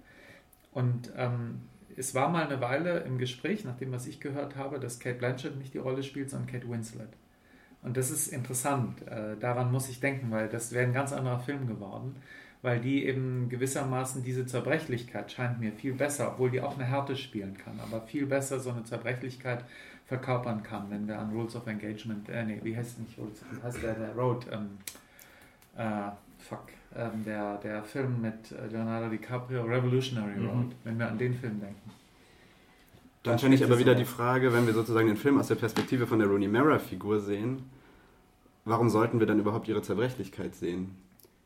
Und 0.73 1.11
ähm, 1.17 1.63
es 1.97 2.15
war 2.15 2.29
mal 2.29 2.45
eine 2.45 2.61
Weile 2.61 3.01
im 3.01 3.17
Gespräch, 3.17 3.65
nach 3.65 3.77
dem, 3.77 3.93
was 3.93 4.07
ich 4.07 4.21
gehört 4.21 4.57
habe, 4.57 4.79
dass 4.79 5.01
Kate 5.01 5.19
Blanchett 5.19 5.57
nicht 5.57 5.73
die 5.73 5.79
Rolle 5.79 6.03
spielt, 6.03 6.29
sondern 6.29 6.49
Kate 6.51 6.69
Winslet. 6.69 7.09
Und 7.83 7.97
das 7.97 8.11
ist 8.11 8.29
interessant. 8.29 9.07
Äh, 9.07 9.37
daran 9.39 9.71
muss 9.71 9.89
ich 9.89 10.01
denken, 10.01 10.31
weil 10.31 10.49
das 10.49 10.73
wäre 10.73 10.85
ein 10.85 10.93
ganz 10.93 11.13
anderer 11.13 11.41
Film 11.41 11.67
geworden 11.67 12.17
weil 12.65 12.81
die 12.81 13.05
eben 13.05 13.51
gewissermaßen 13.51 14.25
diese 14.25 14.47
Zerbrechlichkeit 14.47 15.31
scheint 15.31 15.61
mir 15.61 15.71
viel 15.71 15.93
besser, 15.93 16.33
obwohl 16.33 16.51
die 16.51 16.63
auch 16.63 16.77
eine 16.77 16.87
Härte 16.87 17.15
spielen 17.15 17.59
kann, 17.59 17.79
aber 17.79 18.01
viel 18.01 18.25
besser 18.25 18.59
so 18.59 18.71
eine 18.71 18.83
Zerbrechlichkeit 18.85 19.63
verkörpern 20.07 20.63
kann, 20.63 20.87
wenn 20.89 21.07
wir 21.07 21.19
an 21.19 21.31
Rules 21.31 21.55
of 21.57 21.67
Engagement, 21.67 22.27
äh, 22.31 22.43
nee, 22.43 22.59
wie 22.63 22.75
heißt 22.75 23.01
nicht 23.01 23.19
Rules, 23.19 23.45
wie 23.51 23.63
heißt 23.63 23.83
der, 23.83 23.93
der 23.93 24.15
Road, 24.15 24.47
ähm, 24.51 24.79
äh, 25.77 26.11
fuck, 26.39 26.69
ähm, 26.97 27.23
der, 27.27 27.59
der 27.59 27.85
Film 27.85 28.23
mit 28.23 28.55
Leonardo 28.73 29.11
DiCaprio, 29.11 29.63
Revolutionary 29.65 30.41
mhm. 30.41 30.49
Road, 30.49 30.73
wenn 30.85 30.99
wir 30.99 31.09
an 31.09 31.19
den 31.19 31.35
Film 31.35 31.61
denken. 31.61 31.91
Dann 33.25 33.39
stelle 33.39 33.57
ich 33.57 33.65
aber 33.65 33.79
wieder 33.79 33.95
die 33.95 34.07
Frage, 34.07 34.55
wenn 34.55 34.67
wir 34.67 34.73
sozusagen 34.73 35.09
den 35.09 35.19
Film 35.19 35.39
aus 35.39 35.49
der 35.49 35.57
Perspektive 35.57 36.07
von 36.07 36.19
der 36.19 36.29
Rooney 36.29 36.49
Mara-Figur 36.49 37.21
sehen, 37.21 37.71
warum 38.65 38.89
sollten 38.89 39.21
wir 39.21 39.27
dann 39.27 39.39
überhaupt 39.39 39.69
ihre 39.69 39.83
Zerbrechlichkeit 39.83 40.55
sehen? 40.55 41.04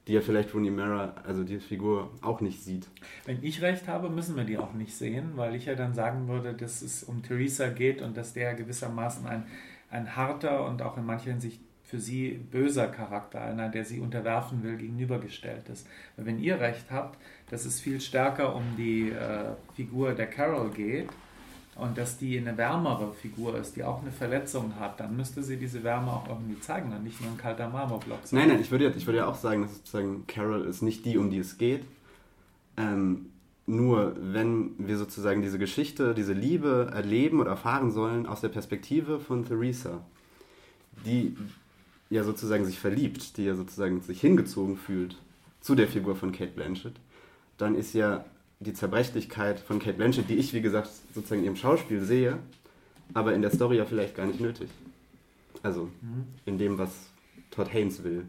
Die 0.08 0.14
ja 0.14 0.22
vielleicht 0.22 0.54
Rooney 0.54 0.70
Mara, 0.70 1.14
also 1.24 1.44
die 1.44 1.60
Figur, 1.60 2.10
auch 2.22 2.40
nicht 2.40 2.62
sieht. 2.62 2.88
Wenn 3.26 3.42
ich 3.42 3.60
recht 3.60 3.86
habe, 3.88 4.08
müssen 4.08 4.36
wir 4.36 4.44
die 4.44 4.56
auch 4.56 4.72
nicht 4.72 4.94
sehen, 4.94 5.32
weil 5.34 5.54
ich 5.54 5.66
ja 5.66 5.74
dann 5.74 5.94
sagen 5.94 6.28
würde, 6.28 6.54
dass 6.54 6.80
es 6.80 7.04
um 7.04 7.22
Theresa 7.22 7.68
geht 7.68 8.00
und 8.00 8.16
dass 8.16 8.32
der 8.32 8.54
gewissermaßen 8.54 9.26
ein, 9.26 9.44
ein 9.90 10.16
harter 10.16 10.66
und 10.66 10.80
auch 10.80 10.96
in 10.96 11.04
mancher 11.04 11.30
Hinsicht 11.30 11.60
für 11.84 11.98
sie 11.98 12.40
böser 12.50 12.88
Charakter, 12.88 13.42
einer, 13.42 13.68
der 13.68 13.84
sie 13.84 14.00
unterwerfen 14.00 14.62
will, 14.62 14.76
gegenübergestellt 14.76 15.68
ist. 15.68 15.86
Wenn 16.16 16.38
ihr 16.38 16.58
recht 16.58 16.90
habt, 16.90 17.18
dass 17.50 17.66
es 17.66 17.80
viel 17.80 18.00
stärker 18.00 18.54
um 18.54 18.62
die 18.76 19.10
äh, 19.10 19.54
Figur 19.74 20.14
der 20.14 20.26
Carol 20.26 20.70
geht, 20.70 21.08
und 21.78 21.96
dass 21.96 22.18
die 22.18 22.38
eine 22.38 22.56
wärmere 22.56 23.12
Figur 23.12 23.56
ist, 23.56 23.76
die 23.76 23.84
auch 23.84 24.02
eine 24.02 24.10
Verletzung 24.10 24.74
hat, 24.78 24.98
dann 24.98 25.16
müsste 25.16 25.42
sie 25.42 25.56
diese 25.56 25.82
Wärme 25.84 26.12
auch 26.12 26.28
irgendwie 26.28 26.58
zeigen 26.60 26.92
und 26.92 27.04
nicht 27.04 27.20
nur 27.20 27.30
ein 27.30 27.36
kalter 27.36 27.68
Marmorblock 27.68 28.18
sein. 28.24 28.40
Nein, 28.40 28.48
nein, 28.48 28.60
ich 28.60 28.70
würde, 28.70 28.84
ja, 28.84 28.90
ich 28.94 29.06
würde 29.06 29.18
ja 29.18 29.26
auch 29.26 29.36
sagen, 29.36 29.62
dass 29.62 29.76
sozusagen 29.76 30.26
Carol 30.26 30.64
ist 30.64 30.82
nicht 30.82 31.04
die, 31.04 31.16
um 31.16 31.30
die 31.30 31.38
es 31.38 31.56
geht. 31.56 31.84
Ähm, 32.76 33.26
nur 33.66 34.16
wenn 34.20 34.72
wir 34.78 34.96
sozusagen 34.96 35.40
diese 35.40 35.58
Geschichte, 35.58 36.14
diese 36.14 36.32
Liebe 36.32 36.90
erleben 36.92 37.40
oder 37.40 37.50
erfahren 37.50 37.92
sollen 37.92 38.26
aus 38.26 38.40
der 38.40 38.48
Perspektive 38.48 39.20
von 39.20 39.44
Theresa, 39.44 40.00
die 41.04 41.36
ja 42.10 42.24
sozusagen 42.24 42.64
sich 42.64 42.78
verliebt, 42.78 43.36
die 43.36 43.44
ja 43.44 43.54
sozusagen 43.54 44.00
sich 44.00 44.20
hingezogen 44.20 44.76
fühlt 44.76 45.16
zu 45.60 45.74
der 45.74 45.86
Figur 45.86 46.16
von 46.16 46.32
Kate 46.32 46.52
Blanchett, 46.52 46.94
dann 47.56 47.74
ist 47.74 47.92
ja 47.92 48.24
die 48.60 48.72
Zerbrechlichkeit 48.72 49.60
von 49.60 49.78
Kate 49.78 49.96
Blanchett, 49.96 50.28
die 50.28 50.36
ich, 50.36 50.52
wie 50.52 50.60
gesagt, 50.60 50.90
sozusagen 51.14 51.40
in 51.40 51.46
ihrem 51.46 51.56
Schauspiel 51.56 52.02
sehe, 52.02 52.38
aber 53.14 53.34
in 53.34 53.42
der 53.42 53.50
Story 53.50 53.76
ja 53.76 53.84
vielleicht 53.84 54.16
gar 54.16 54.26
nicht 54.26 54.40
nötig. 54.40 54.68
Also 55.62 55.84
mhm. 56.00 56.26
in 56.44 56.58
dem, 56.58 56.78
was 56.78 56.90
Todd 57.50 57.72
Haynes 57.72 58.02
will. 58.02 58.24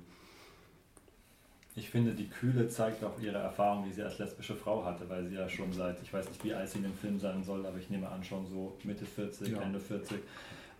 Ich 1.75 1.89
finde, 1.89 2.13
die 2.13 2.27
Kühle 2.27 2.67
zeigt 2.67 3.03
auch 3.03 3.19
ihre 3.21 3.37
Erfahrung, 3.37 3.85
die 3.85 3.93
sie 3.93 4.03
als 4.03 4.17
lesbische 4.17 4.55
Frau 4.55 4.83
hatte, 4.83 5.07
weil 5.09 5.25
sie 5.27 5.35
ja 5.35 5.47
schon 5.47 5.71
seit, 5.71 6.01
ich 6.01 6.11
weiß 6.11 6.27
nicht, 6.27 6.43
wie 6.43 6.53
alt 6.53 6.67
sie 6.69 6.79
in 6.79 6.83
dem 6.83 6.93
Film 6.93 7.19
sein 7.19 7.43
soll, 7.43 7.65
aber 7.65 7.77
ich 7.77 7.89
nehme 7.89 8.09
an, 8.09 8.23
schon 8.23 8.45
so 8.47 8.77
Mitte 8.83 9.05
40, 9.05 9.49
ja. 9.49 9.61
Ende 9.61 9.79
40, 9.79 10.17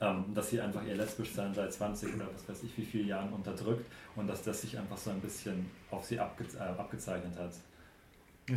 ähm, 0.02 0.26
dass 0.34 0.50
sie 0.50 0.60
einfach 0.60 0.86
ihr 0.86 0.96
lesbisch 0.96 1.32
sein 1.32 1.54
seit 1.54 1.72
20 1.72 2.16
oder 2.16 2.28
was 2.34 2.50
weiß 2.50 2.64
ich 2.64 2.78
wie 2.78 2.86
viele 2.86 3.04
Jahren 3.06 3.32
unterdrückt 3.32 3.86
und 4.16 4.28
dass 4.28 4.44
das 4.44 4.62
sich 4.62 4.78
einfach 4.78 4.98
so 4.98 5.12
ein 5.12 5.22
bisschen 5.22 5.70
auf 5.92 6.06
sie 6.06 6.20
abge 6.20 6.46
äh, 6.58 6.60
abgezeichnet 6.60 7.38
hat. 7.38 7.52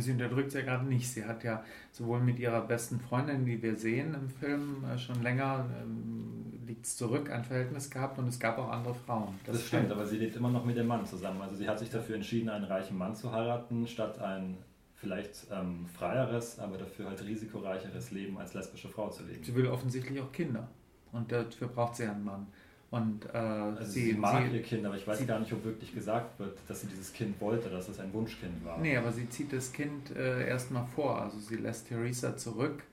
Sie 0.01 0.11
unterdrückt 0.11 0.49
es 0.49 0.53
ja 0.53 0.61
gerade 0.61 0.85
nicht. 0.85 1.09
Sie 1.09 1.25
hat 1.25 1.43
ja 1.43 1.63
sowohl 1.91 2.21
mit 2.21 2.39
ihrer 2.39 2.61
besten 2.61 2.99
Freundin, 2.99 3.45
die 3.45 3.61
wir 3.61 3.75
sehen 3.75 4.13
im 4.13 4.29
Film, 4.29 4.85
äh, 4.85 4.97
schon 4.97 5.21
länger 5.21 5.65
ähm, 5.81 6.33
liegt 6.65 6.85
es 6.85 6.97
zurück, 6.97 7.29
ein 7.29 7.43
Verhältnis 7.43 7.89
gehabt 7.89 8.17
und 8.17 8.27
es 8.27 8.39
gab 8.39 8.57
auch 8.57 8.69
andere 8.69 8.95
Frauen. 8.95 9.39
Das, 9.45 9.57
das 9.57 9.67
stimmt, 9.67 9.91
aber 9.91 10.05
sie 10.05 10.17
lebt 10.17 10.35
immer 10.35 10.49
noch 10.49 10.65
mit 10.65 10.77
dem 10.77 10.87
Mann 10.87 11.05
zusammen. 11.05 11.41
Also 11.41 11.55
sie 11.55 11.67
hat 11.67 11.79
sich 11.79 11.89
dafür 11.89 12.15
entschieden, 12.15 12.49
einen 12.49 12.65
reichen 12.65 12.97
Mann 12.97 13.15
zu 13.15 13.31
heiraten, 13.31 13.87
statt 13.87 14.19
einen 14.19 14.57
vielleicht 14.95 15.47
ähm, 15.51 15.85
freieres, 15.85 16.59
aber 16.59 16.77
dafür 16.77 17.09
halt 17.09 17.23
risikoreicheres 17.25 18.11
Leben 18.11 18.37
als 18.37 18.53
lesbische 18.53 18.87
Frau 18.87 19.09
zu 19.09 19.23
leben. 19.23 19.43
Sie 19.43 19.53
will 19.53 19.67
offensichtlich 19.67 20.19
auch 20.21 20.31
Kinder. 20.31 20.67
Und 21.11 21.31
dafür 21.31 21.67
braucht 21.67 21.95
sie 21.95 22.05
einen 22.05 22.23
Mann. 22.23 22.47
Und, 22.93 23.25
äh, 23.33 23.37
also 23.37 23.91
sie, 23.91 24.11
sie, 24.11 24.13
mag 24.13 24.47
sie, 24.47 24.55
ihr 24.55 24.61
Kind, 24.61 24.85
aber 24.85 24.95
ich 24.95 25.07
weiß 25.07 25.25
gar 25.25 25.39
nicht, 25.39 25.51
ob 25.51 25.65
wirklich 25.65 25.95
gesagt 25.95 26.37
wird, 26.37 26.59
dass 26.67 26.81
sie 26.81 26.87
dieses 26.87 27.11
Kind 27.11 27.41
wollte, 27.41 27.71
dass 27.71 27.89
es 27.89 27.99
ein 27.99 28.13
Wunschkind 28.13 28.63
war. 28.63 28.77
Nee, 28.77 28.95
aber 28.95 29.11
sie 29.11 29.27
zieht 29.29 29.51
das 29.51 29.73
Kind 29.73 30.15
äh, 30.15 30.47
erstmal 30.47 30.85
vor. 30.85 31.19
Also 31.19 31.39
sie 31.39 31.55
lässt 31.55 31.87
Theresa 31.87 32.37
zurück 32.37 32.83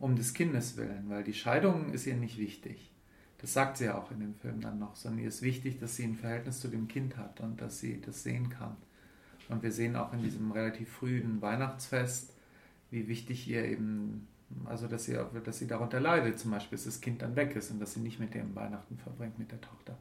um 0.00 0.16
des 0.16 0.34
Kindes 0.34 0.76
willen, 0.76 1.04
weil 1.06 1.22
die 1.22 1.34
Scheidung 1.34 1.92
ist 1.92 2.04
ihr 2.04 2.16
nicht 2.16 2.36
wichtig. 2.36 2.90
Das 3.38 3.52
sagt 3.52 3.76
sie 3.76 3.84
ja 3.84 3.96
auch 3.96 4.10
in 4.10 4.18
dem 4.18 4.34
Film 4.34 4.60
dann 4.60 4.80
noch, 4.80 4.96
sondern 4.96 5.22
ihr 5.22 5.28
ist 5.28 5.42
wichtig, 5.42 5.78
dass 5.78 5.94
sie 5.94 6.02
ein 6.02 6.16
Verhältnis 6.16 6.58
zu 6.58 6.66
dem 6.66 6.88
Kind 6.88 7.16
hat 7.16 7.40
und 7.40 7.60
dass 7.60 7.78
sie 7.78 8.00
das 8.00 8.24
sehen 8.24 8.48
kann. 8.48 8.76
Und 9.48 9.62
wir 9.62 9.70
sehen 9.70 9.94
auch 9.94 10.12
in 10.12 10.24
diesem 10.24 10.50
relativ 10.50 10.88
frühen 10.88 11.40
Weihnachtsfest, 11.40 12.34
wie 12.90 13.06
wichtig 13.06 13.46
ihr 13.46 13.64
eben 13.64 14.26
also, 14.64 14.86
dass 14.86 15.04
sie, 15.04 15.18
dass 15.44 15.58
sie 15.58 15.66
darunter 15.66 16.00
leidet, 16.00 16.38
zum 16.38 16.50
Beispiel, 16.50 16.76
dass 16.76 16.84
das 16.84 17.00
Kind 17.00 17.22
dann 17.22 17.36
weg 17.36 17.54
ist 17.56 17.70
und 17.70 17.80
dass 17.80 17.94
sie 17.94 18.00
nicht 18.00 18.20
mit 18.20 18.34
dem 18.34 18.54
Weihnachten 18.54 18.96
verbringt, 18.98 19.38
mit 19.38 19.50
der 19.50 19.60
Tochter. 19.60 19.96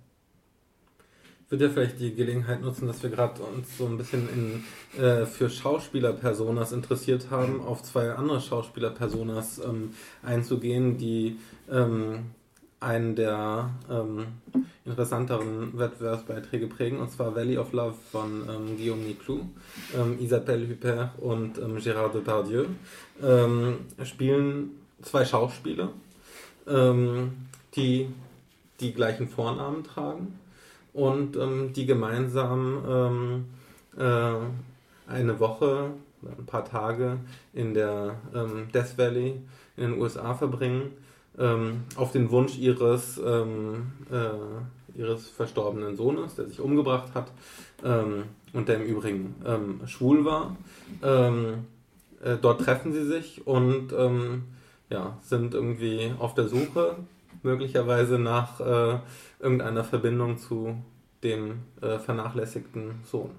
Ich 1.46 1.52
würde 1.52 1.66
ja 1.66 1.72
vielleicht 1.72 2.00
die 2.00 2.16
Gelegenheit 2.16 2.62
nutzen, 2.62 2.88
dass 2.88 3.04
wir 3.04 3.10
gerade 3.10 3.42
uns 3.44 3.78
so 3.78 3.86
ein 3.86 3.98
bisschen 3.98 4.28
in, 4.30 5.02
äh, 5.02 5.26
für 5.26 5.50
Schauspielerpersonas 5.50 6.72
interessiert 6.72 7.30
haben, 7.30 7.62
auf 7.62 7.84
zwei 7.84 8.12
andere 8.14 8.42
Schauspielerpersonas 8.42 9.60
ähm, 9.60 9.94
einzugehen, 10.24 10.98
die 10.98 11.38
ähm, 11.70 12.32
einen 12.84 13.16
der 13.16 13.70
ähm, 13.90 14.26
interessanteren 14.86 15.78
Wettbewerbsbeiträge 15.78 16.68
prägen, 16.68 17.00
und 17.00 17.12
zwar 17.12 17.36
Valley 17.36 17.58
of 17.58 17.72
Love 17.72 17.96
von 18.12 18.44
ähm, 18.50 18.78
Guillaume 18.78 19.04
Niclou, 19.04 19.42
ähm, 19.96 20.18
Isabelle 20.20 20.68
Huppert 20.70 21.12
und 21.20 21.58
ähm, 21.58 21.78
Gérard 21.78 22.14
Depardieu. 22.14 22.66
Ähm, 23.22 23.78
spielen 24.04 24.72
zwei 25.02 25.24
Schauspieler, 25.26 25.90
ähm, 26.68 27.32
die 27.76 28.10
die 28.80 28.94
gleichen 28.94 29.30
Vornamen 29.30 29.84
tragen 29.84 30.40
und 30.94 31.38
die 31.76 31.86
gemeinsam 31.86 33.46
äh, 33.98 34.02
eine 35.08 35.40
Woche, 35.40 35.92
ein 36.22 36.46
paar 36.46 36.66
Tage 36.66 37.18
in 37.54 37.74
der 37.74 38.16
Death 38.74 38.98
Valley 38.98 39.40
in 39.78 39.84
den 39.84 40.02
USA 40.02 40.34
verbringen 40.34 40.92
ähm, 41.38 41.84
auf 41.96 42.12
den 42.12 42.30
Wunsch 42.32 42.58
ihres, 42.58 43.20
ähm, 43.24 43.92
äh, 44.12 45.00
ihres 45.00 45.30
verstorbenen 45.30 45.96
Sohnes, 45.96 46.36
der 46.36 46.46
sich 46.46 46.60
umgebracht 46.60 47.14
hat 47.16 47.32
ähm, 47.84 48.24
und 48.54 48.68
der 48.68 48.78
im 48.78 48.84
Übrigen 48.84 49.36
ähm, 49.46 49.82
schwul 49.88 50.26
war. 50.26 50.56
Ähm, 51.02 51.66
äh, 52.24 52.38
dort 52.42 52.62
treffen 52.62 52.94
sie 52.94 53.06
sich 53.06 53.46
und 53.48 53.94
ähm, 53.94 54.44
ja, 54.90 55.18
sind 55.22 55.54
irgendwie 55.54 56.14
auf 56.20 56.36
der 56.36 56.48
Suche, 56.48 56.98
möglicherweise 57.42 58.20
nach 58.20 58.60
äh, 58.60 59.00
irgendeiner 59.40 59.84
Verbindung 59.84 60.38
zu 60.38 60.78
dem 61.24 61.60
äh, 61.82 61.98
vernachlässigten 62.00 62.96
Sohn. 63.04 63.32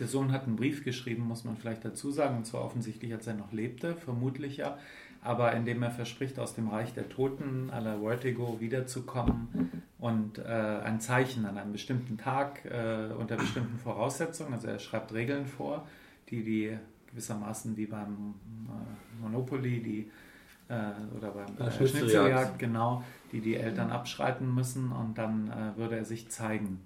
Der 0.00 0.06
Sohn 0.06 0.32
hat 0.32 0.44
einen 0.44 0.56
Brief 0.56 0.84
geschrieben, 0.84 1.22
muss 1.22 1.44
man 1.44 1.56
vielleicht 1.56 1.84
dazu 1.84 2.10
sagen, 2.10 2.38
und 2.38 2.46
zwar 2.46 2.64
offensichtlich, 2.64 3.12
als 3.12 3.26
er 3.26 3.34
noch 3.34 3.52
lebte, 3.52 3.96
vermutlich 3.96 4.58
ja 4.58 4.78
aber 5.22 5.52
indem 5.54 5.82
er 5.82 5.90
verspricht, 5.90 6.38
aus 6.38 6.54
dem 6.54 6.68
Reich 6.68 6.94
der 6.94 7.08
Toten 7.08 7.70
à 7.70 7.80
la 7.80 7.98
Vertigo 8.00 8.60
wiederzukommen 8.60 9.82
und 9.98 10.38
äh, 10.38 10.42
ein 10.42 11.00
Zeichen 11.00 11.44
an 11.46 11.58
einem 11.58 11.72
bestimmten 11.72 12.18
Tag 12.18 12.64
äh, 12.64 13.12
unter 13.18 13.36
bestimmten 13.36 13.78
Voraussetzungen, 13.78 14.52
also 14.52 14.68
er 14.68 14.78
schreibt 14.78 15.12
Regeln 15.12 15.46
vor, 15.46 15.86
die 16.30 16.42
die 16.44 16.78
gewissermaßen 17.10 17.76
wie 17.76 17.86
beim 17.86 18.34
äh, 18.68 19.22
Monopoly, 19.22 19.82
die 19.82 20.10
äh, 20.68 21.16
oder 21.16 21.30
beim 21.30 21.66
äh, 21.66 21.70
Schnitzeljagd, 21.70 22.58
genau, 22.58 23.02
die 23.32 23.40
die 23.40 23.56
Eltern 23.56 23.90
abschreiten 23.90 24.54
müssen 24.54 24.92
und 24.92 25.18
dann 25.18 25.48
äh, 25.48 25.78
würde 25.78 25.96
er 25.96 26.04
sich 26.04 26.28
zeigen. 26.28 26.80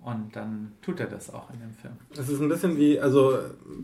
Und 0.00 0.34
dann 0.36 0.72
tut 0.80 1.00
er 1.00 1.06
das 1.06 1.34
auch 1.34 1.52
in 1.52 1.58
dem 1.60 1.72
Film. 1.72 1.94
Es 2.12 2.28
ist 2.28 2.40
ein 2.40 2.48
bisschen 2.48 2.76
wie, 2.76 3.00
also 3.00 3.36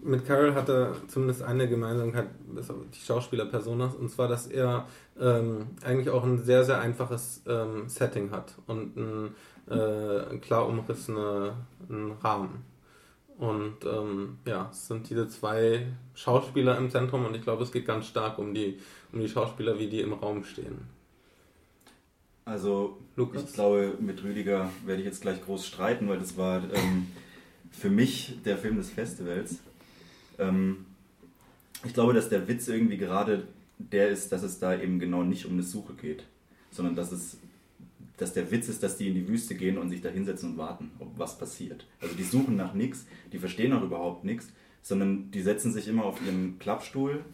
mit 0.02 0.24
Carol 0.24 0.54
hat 0.54 0.68
er 0.68 0.92
zumindest 1.08 1.42
eine 1.42 1.68
Gemeinsamkeit, 1.68 2.28
die 2.46 3.04
Schauspieler-Personas, 3.04 3.96
und 3.96 4.10
zwar, 4.10 4.28
dass 4.28 4.46
er 4.46 4.86
ähm, 5.20 5.66
eigentlich 5.82 6.10
auch 6.10 6.22
ein 6.22 6.38
sehr, 6.38 6.64
sehr 6.64 6.80
einfaches 6.80 7.42
ähm, 7.48 7.88
Setting 7.88 8.30
hat 8.30 8.54
und 8.66 8.96
einen 8.96 9.34
äh, 9.68 10.36
klar 10.38 10.68
umrissenen 10.68 11.52
Rahmen. 12.22 12.64
Und 13.36 13.84
ähm, 13.84 14.38
ja, 14.46 14.68
es 14.70 14.86
sind 14.86 15.10
diese 15.10 15.28
zwei 15.28 15.86
Schauspieler 16.14 16.78
im 16.78 16.90
Zentrum 16.90 17.26
und 17.26 17.34
ich 17.34 17.42
glaube, 17.42 17.64
es 17.64 17.72
geht 17.72 17.86
ganz 17.86 18.06
stark 18.06 18.38
um 18.38 18.54
die, 18.54 18.78
um 19.12 19.18
die 19.18 19.28
Schauspieler, 19.28 19.78
wie 19.78 19.88
die 19.88 20.00
im 20.00 20.12
Raum 20.12 20.44
stehen. 20.44 20.93
Also, 22.44 22.98
Lukas? 23.16 23.44
ich 23.44 23.52
glaube, 23.54 23.96
mit 24.00 24.22
Rüdiger 24.22 24.70
werde 24.84 25.00
ich 25.00 25.06
jetzt 25.06 25.22
gleich 25.22 25.42
groß 25.42 25.66
streiten, 25.66 26.08
weil 26.08 26.18
das 26.18 26.36
war 26.36 26.62
ähm, 26.74 27.06
für 27.70 27.88
mich 27.88 28.38
der 28.44 28.58
Film 28.58 28.76
des 28.76 28.90
Festivals. 28.90 29.58
Ähm, 30.38 30.84
ich 31.84 31.94
glaube, 31.94 32.12
dass 32.12 32.28
der 32.28 32.46
Witz 32.46 32.68
irgendwie 32.68 32.98
gerade 32.98 33.48
der 33.78 34.08
ist, 34.08 34.30
dass 34.30 34.42
es 34.42 34.58
da 34.58 34.78
eben 34.78 34.98
genau 34.98 35.22
nicht 35.22 35.46
um 35.46 35.52
eine 35.54 35.62
Suche 35.62 35.94
geht, 35.94 36.24
sondern 36.70 36.94
dass 36.94 37.12
es 37.12 37.38
dass 38.16 38.32
der 38.32 38.50
Witz 38.50 38.68
ist, 38.68 38.82
dass 38.82 38.96
die 38.96 39.08
in 39.08 39.14
die 39.14 39.26
Wüste 39.26 39.54
gehen 39.54 39.76
und 39.76 39.90
sich 39.90 40.00
da 40.00 40.08
hinsetzen 40.08 40.52
und 40.52 40.56
warten, 40.56 40.92
ob 41.00 41.18
was 41.18 41.36
passiert. 41.36 41.86
Also 42.00 42.14
die 42.14 42.22
suchen 42.22 42.56
nach 42.56 42.74
nichts, 42.74 43.06
die 43.32 43.38
verstehen 43.38 43.72
auch 43.72 43.82
überhaupt 43.82 44.24
nichts, 44.24 44.48
sondern 44.82 45.30
die 45.32 45.42
setzen 45.42 45.72
sich 45.72 45.88
immer 45.88 46.04
auf 46.04 46.24
ihren 46.24 46.58
Klappstuhl 46.58 47.24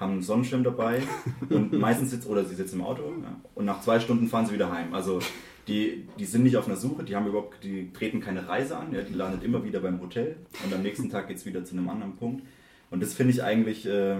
haben 0.00 0.12
einen 0.12 0.22
Sonnenschirm 0.22 0.64
dabei 0.64 1.02
und 1.50 1.72
meistens 1.72 2.10
sitzt, 2.10 2.26
oder 2.26 2.44
sie 2.44 2.54
sitzen 2.54 2.76
im 2.76 2.84
Auto 2.84 3.02
ja, 3.02 3.36
und 3.54 3.66
nach 3.66 3.82
zwei 3.82 4.00
Stunden 4.00 4.26
fahren 4.26 4.46
sie 4.46 4.54
wieder 4.54 4.72
heim. 4.72 4.94
Also 4.94 5.20
die, 5.68 6.08
die 6.18 6.24
sind 6.24 6.42
nicht 6.42 6.56
auf 6.56 6.66
einer 6.66 6.76
Suche, 6.76 7.04
die 7.04 7.14
haben 7.14 7.26
überhaupt, 7.26 7.62
die 7.62 7.92
treten 7.92 8.20
keine 8.20 8.48
Reise 8.48 8.76
an, 8.76 8.92
ja, 8.92 9.02
die 9.02 9.14
landet 9.14 9.44
immer 9.44 9.62
wieder 9.62 9.80
beim 9.80 10.00
Hotel 10.00 10.36
und 10.64 10.74
am 10.74 10.82
nächsten 10.82 11.10
Tag 11.10 11.28
geht 11.28 11.36
es 11.36 11.46
wieder 11.46 11.64
zu 11.64 11.76
einem 11.76 11.88
anderen 11.88 12.16
Punkt. 12.16 12.42
Und 12.90 13.02
das 13.02 13.12
finde 13.12 13.32
ich 13.34 13.44
eigentlich 13.44 13.86
äh, 13.86 14.16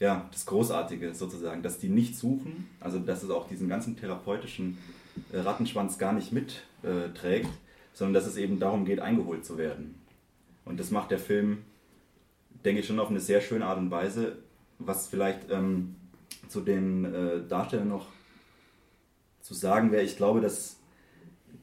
ja, 0.00 0.28
das 0.32 0.46
Großartige 0.46 1.14
sozusagen, 1.14 1.62
dass 1.62 1.78
die 1.78 1.88
nicht 1.88 2.16
suchen, 2.16 2.68
also 2.80 2.98
dass 2.98 3.22
es 3.22 3.30
auch 3.30 3.46
diesen 3.46 3.68
ganzen 3.68 3.96
therapeutischen 3.96 4.78
äh, 5.32 5.38
Rattenschwanz 5.38 5.98
gar 5.98 6.12
nicht 6.12 6.32
mitträgt, 6.32 7.46
äh, 7.46 7.48
sondern 7.92 8.14
dass 8.14 8.26
es 8.26 8.36
eben 8.36 8.58
darum 8.58 8.84
geht, 8.84 9.00
eingeholt 9.00 9.44
zu 9.44 9.58
werden. 9.58 9.94
Und 10.64 10.80
das 10.80 10.90
macht 10.90 11.10
der 11.10 11.18
Film, 11.18 11.58
denke 12.64 12.80
ich, 12.80 12.86
schon 12.86 12.98
auf 12.98 13.10
eine 13.10 13.20
sehr 13.20 13.40
schöne 13.40 13.66
Art 13.66 13.78
und 13.78 13.90
Weise, 13.90 14.38
was 14.80 15.08
vielleicht 15.08 15.50
ähm, 15.50 15.94
zu 16.48 16.60
den 16.60 17.04
äh, 17.04 17.46
Darstellern 17.46 17.88
noch 17.88 18.08
zu 19.40 19.54
sagen 19.54 19.92
wäre, 19.92 20.02
ich 20.02 20.16
glaube, 20.16 20.40
dass 20.40 20.76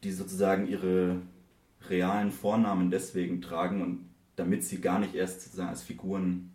die 0.03 0.11
sozusagen 0.11 0.67
ihre 0.67 1.21
realen 1.89 2.31
Vornamen 2.31 2.91
deswegen 2.91 3.41
tragen 3.41 3.81
und 3.81 4.09
damit 4.35 4.63
sie 4.63 4.79
gar 4.79 4.99
nicht 4.99 5.15
erst 5.15 5.41
sozusagen 5.41 5.69
als 5.69 5.83
Figuren 5.83 6.51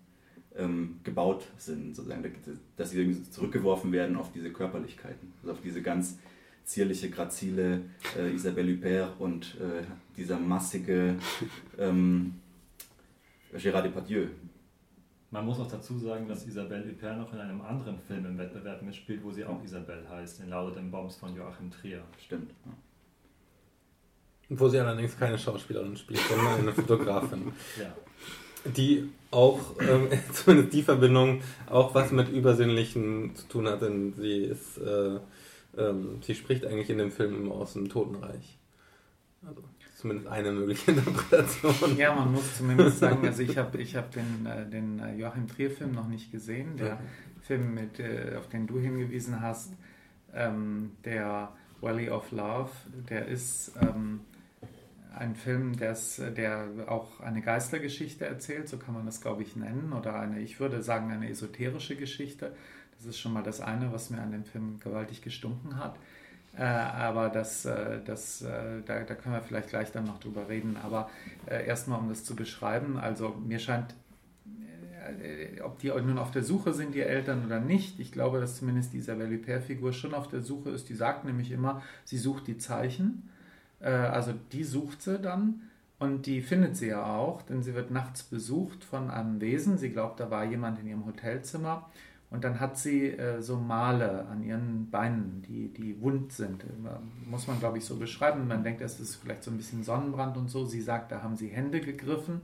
ähm, 0.56 1.00
gebaut 1.02 1.46
sind, 1.56 1.96
sozusagen, 1.96 2.30
dass 2.76 2.90
sie 2.90 3.00
irgendwie 3.00 3.30
zurückgeworfen 3.30 3.92
werden 3.92 4.16
auf 4.16 4.32
diese 4.32 4.52
Körperlichkeiten, 4.52 5.32
also 5.40 5.52
auf 5.52 5.60
diese 5.62 5.82
ganz 5.82 6.18
zierliche, 6.64 7.10
grazile 7.10 7.82
äh, 8.16 8.32
Isabelle 8.32 8.72
Huppert 8.72 9.18
und 9.18 9.56
äh, 9.60 9.82
dieser 10.16 10.38
massige 10.38 11.16
ähm, 11.78 12.34
Gérard 13.54 13.82
Depardieu, 13.82 14.28
man 15.32 15.46
muss 15.46 15.58
auch 15.58 15.66
dazu 15.66 15.98
sagen, 15.98 16.28
dass 16.28 16.46
Isabelle 16.46 16.84
Huppert 16.88 17.18
noch 17.18 17.32
in 17.32 17.40
einem 17.40 17.62
anderen 17.62 17.98
Film 17.98 18.26
im 18.26 18.38
Wettbewerb 18.38 18.82
mitspielt, 18.82 19.24
wo 19.24 19.32
sie 19.32 19.44
auch 19.46 19.64
Isabelle 19.64 20.08
heißt, 20.08 20.40
in 20.40 20.50
Laude 20.50 20.74
den 20.74 20.90
Bombs 20.90 21.16
von 21.16 21.34
Joachim 21.34 21.70
Trier. 21.70 22.02
Stimmt. 22.22 22.50
Ja. 22.66 22.72
Wo 24.50 24.68
sie 24.68 24.78
allerdings 24.78 25.18
keine 25.18 25.38
Schauspielerin 25.38 25.96
spielt, 25.96 26.20
sondern 26.20 26.60
eine 26.60 26.72
Fotografin. 26.72 27.50
ja. 27.80 27.94
Die 28.76 29.10
auch, 29.30 29.58
ähm, 29.80 30.08
zumindest 30.32 30.74
die 30.74 30.82
Verbindung, 30.82 31.40
auch 31.66 31.94
was 31.94 32.12
mit 32.12 32.28
Übersinnlichen 32.28 33.34
zu 33.34 33.48
tun 33.48 33.68
hat, 33.68 33.80
denn 33.80 34.12
sie 34.12 34.44
ist, 34.44 34.76
äh, 34.76 35.18
ähm, 35.78 36.20
sie 36.20 36.34
spricht 36.34 36.66
eigentlich 36.66 36.90
in 36.90 36.98
dem 36.98 37.10
Film 37.10 37.36
immer 37.36 37.54
aus 37.54 37.72
dem 37.72 37.88
Totenreich. 37.88 38.58
Also 39.46 39.62
zumindest 40.02 40.28
eine 40.28 40.52
mögliche 40.52 40.90
Interpretation. 40.90 41.96
Ja, 41.96 42.14
man 42.14 42.32
muss 42.32 42.58
zumindest 42.58 42.98
sagen, 42.98 43.24
also 43.24 43.42
ich 43.42 43.56
habe 43.56 43.78
ich 43.78 43.96
hab 43.96 44.10
den, 44.10 44.44
äh, 44.46 44.68
den 44.68 44.98
äh, 44.98 45.14
Joachim 45.14 45.46
Trier-Film 45.46 45.92
noch 45.92 46.08
nicht 46.08 46.30
gesehen. 46.32 46.76
Der 46.76 46.94
okay. 46.94 47.02
Film, 47.42 47.74
mit, 47.74 48.00
äh, 48.00 48.36
auf 48.36 48.48
den 48.48 48.66
du 48.66 48.78
hingewiesen 48.78 49.40
hast, 49.40 49.74
ähm, 50.34 50.92
der 51.04 51.52
Valley 51.80 52.10
of 52.10 52.30
Love, 52.32 52.70
der 53.08 53.26
ist 53.26 53.72
ähm, 53.80 54.20
ein 55.14 55.36
Film, 55.36 55.76
der 55.76 55.96
auch 56.88 57.20
eine 57.20 57.42
Geistergeschichte 57.42 58.24
erzählt, 58.24 58.68
so 58.68 58.78
kann 58.78 58.94
man 58.94 59.06
das, 59.06 59.20
glaube 59.20 59.42
ich, 59.42 59.56
nennen, 59.56 59.92
oder 59.92 60.18
eine, 60.18 60.40
ich 60.40 60.58
würde 60.58 60.82
sagen, 60.82 61.10
eine 61.12 61.28
esoterische 61.28 61.96
Geschichte. 61.96 62.54
Das 62.96 63.06
ist 63.06 63.18
schon 63.18 63.32
mal 63.32 63.42
das 63.42 63.60
eine, 63.60 63.92
was 63.92 64.10
mir 64.10 64.20
an 64.20 64.32
dem 64.32 64.44
Film 64.44 64.80
gewaltig 64.80 65.22
gestunken 65.22 65.76
hat. 65.76 65.96
Äh, 66.56 66.64
aber 66.64 67.30
das, 67.30 67.64
äh, 67.64 68.00
das, 68.04 68.42
äh, 68.42 68.82
da, 68.84 69.00
da 69.04 69.14
können 69.14 69.34
wir 69.34 69.42
vielleicht 69.42 69.70
gleich 69.70 69.90
dann 69.90 70.04
noch 70.04 70.20
drüber 70.20 70.48
reden. 70.48 70.76
Aber 70.82 71.08
äh, 71.46 71.66
erstmal, 71.66 71.98
um 71.98 72.08
das 72.08 72.24
zu 72.24 72.36
beschreiben, 72.36 72.98
also 72.98 73.30
mir 73.30 73.58
scheint, 73.58 73.94
äh, 75.22 75.60
ob 75.62 75.78
die 75.78 75.88
nun 75.88 76.18
auf 76.18 76.30
der 76.30 76.42
Suche 76.42 76.72
sind, 76.72 76.94
die 76.94 77.00
Eltern 77.00 77.44
oder 77.46 77.60
nicht. 77.60 77.98
Ich 78.00 78.12
glaube, 78.12 78.40
dass 78.40 78.56
zumindest 78.56 78.92
die 78.92 78.98
Isabelle 78.98 79.34
Huppert-Figur 79.34 79.92
schon 79.92 80.14
auf 80.14 80.28
der 80.28 80.42
Suche 80.42 80.70
ist. 80.70 80.88
Die 80.88 80.94
sagt 80.94 81.24
nämlich 81.24 81.50
immer, 81.50 81.82
sie 82.04 82.18
sucht 82.18 82.46
die 82.46 82.58
Zeichen. 82.58 83.30
Äh, 83.80 83.90
also 83.90 84.32
die 84.52 84.64
sucht 84.64 85.02
sie 85.02 85.18
dann 85.18 85.62
und 85.98 86.26
die 86.26 86.42
findet 86.42 86.76
sie 86.76 86.88
ja 86.88 87.04
auch, 87.16 87.42
denn 87.42 87.62
sie 87.62 87.74
wird 87.74 87.90
nachts 87.90 88.24
besucht 88.24 88.84
von 88.84 89.10
einem 89.10 89.40
Wesen. 89.40 89.78
Sie 89.78 89.90
glaubt, 89.90 90.20
da 90.20 90.30
war 90.30 90.44
jemand 90.44 90.80
in 90.80 90.86
ihrem 90.88 91.06
Hotelzimmer. 91.06 91.88
Und 92.32 92.44
dann 92.44 92.60
hat 92.60 92.78
sie 92.78 93.08
äh, 93.08 93.42
so 93.42 93.58
Male 93.58 94.26
an 94.30 94.42
ihren 94.42 94.90
Beinen, 94.90 95.42
die, 95.46 95.68
die 95.68 96.00
wund 96.00 96.32
sind. 96.32 96.64
Muss 97.26 97.46
man, 97.46 97.58
glaube 97.58 97.76
ich, 97.76 97.84
so 97.84 97.96
beschreiben. 97.96 98.48
Man 98.48 98.64
denkt, 98.64 98.80
es 98.80 98.98
ist 99.00 99.16
vielleicht 99.16 99.44
so 99.44 99.50
ein 99.50 99.58
bisschen 99.58 99.84
Sonnenbrand 99.84 100.38
und 100.38 100.48
so. 100.48 100.64
Sie 100.64 100.80
sagt, 100.80 101.12
da 101.12 101.22
haben 101.22 101.36
sie 101.36 101.48
Hände 101.48 101.80
gegriffen. 101.80 102.40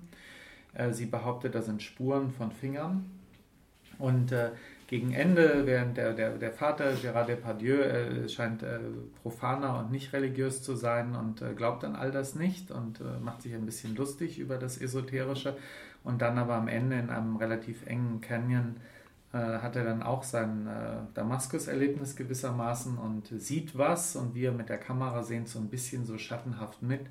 Äh, 0.74 0.93
sie 0.93 1.07
behauptet, 1.07 1.55
da 1.55 1.62
sind 1.62 1.82
Spuren 1.82 2.30
von 2.30 2.53
Fingern. 2.53 3.07
Und 3.99 4.30
äh, 4.30 4.51
gegen 4.89 5.12
Ende, 5.12 5.62
während 5.64 5.97
der, 5.97 6.12
der, 6.12 6.36
der 6.36 6.53
Vater 6.53 6.93
Gérard 6.93 7.26
Depardieu 7.26 7.80
äh, 7.80 8.28
scheint 8.28 8.62
äh, 8.62 8.80
profaner 9.22 9.78
und 9.78 9.91
nicht 9.91 10.12
religiös 10.12 10.62
zu 10.62 10.76
sein 10.76 11.16
und 11.16 11.41
äh, 11.41 11.55
glaubt 11.55 11.82
an 11.84 11.97
all 11.97 12.11
das 12.11 12.34
nicht 12.34 12.70
und 12.70 13.01
äh, 13.01 13.18
macht 13.22 13.41
sich 13.41 13.55
ein 13.55 13.64
bisschen 13.64 13.97
lustig 13.97 14.39
über 14.39 14.59
das 14.59 14.78
Esoterische. 14.78 15.57
Und 16.05 16.20
dann 16.20 16.36
aber 16.36 16.57
am 16.57 16.68
Ende 16.68 16.97
in 16.97 17.09
einem 17.09 17.36
relativ 17.36 17.86
engen 17.86 18.20
Canyon 18.20 18.76
hat 19.33 19.76
er 19.76 19.85
dann 19.85 20.03
auch 20.03 20.22
sein 20.22 20.66
Damaskus-Erlebnis 21.12 22.16
gewissermaßen 22.16 22.97
und 22.97 23.26
sieht 23.26 23.76
was 23.76 24.16
und 24.16 24.35
wir 24.35 24.53
mit 24.53 24.70
der 24.70 24.79
Kamera 24.79 25.22
sehen 25.22 25.45
so 25.45 25.59
ein 25.59 25.68
bisschen 25.68 26.07
so 26.07 26.16
schattenhaft 26.16 26.83
mit 26.83 27.03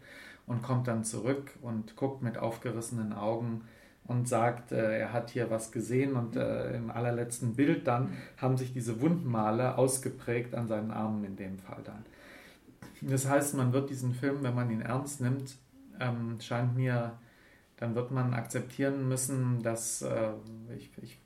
und 0.47 0.63
kommt 0.63 0.87
dann 0.87 1.03
zurück 1.03 1.51
und 1.61 1.95
guckt 1.95 2.23
mit 2.23 2.39
aufgerissenen 2.39 3.13
Augen 3.13 3.61
und 4.07 4.27
sagt, 4.27 4.71
äh, 4.71 4.99
er 4.99 5.13
hat 5.13 5.29
hier 5.31 5.51
was 5.51 5.71
gesehen 5.71 6.15
und 6.15 6.35
äh, 6.35 6.75
im 6.75 6.89
allerletzten 6.89 7.55
Bild 7.55 7.85
dann 7.87 8.13
haben 8.37 8.57
sich 8.57 8.73
diese 8.73 9.01
Wundmale 9.01 9.77
ausgeprägt 9.77 10.55
an 10.55 10.67
seinen 10.67 10.91
Armen 10.91 11.23
in 11.25 11.35
dem 11.35 11.59
Fall 11.59 11.81
dann. 11.83 12.05
Das 13.01 13.27
heißt, 13.27 13.55
man 13.55 13.73
wird 13.73 13.89
diesen 13.89 14.13
Film, 14.13 14.41
wenn 14.41 14.55
man 14.55 14.71
ihn 14.71 14.81
ernst 14.81 15.21
nimmt, 15.21 15.57
ähm, 15.99 16.37
scheint 16.39 16.75
mir, 16.75 17.17
dann 17.75 17.93
wird 17.93 18.11
man 18.11 18.33
akzeptieren 18.33 19.07
müssen, 19.07 19.61
dass 19.61 20.01
äh, 20.01 20.31
ich, 20.75 20.89
ich 21.01 21.19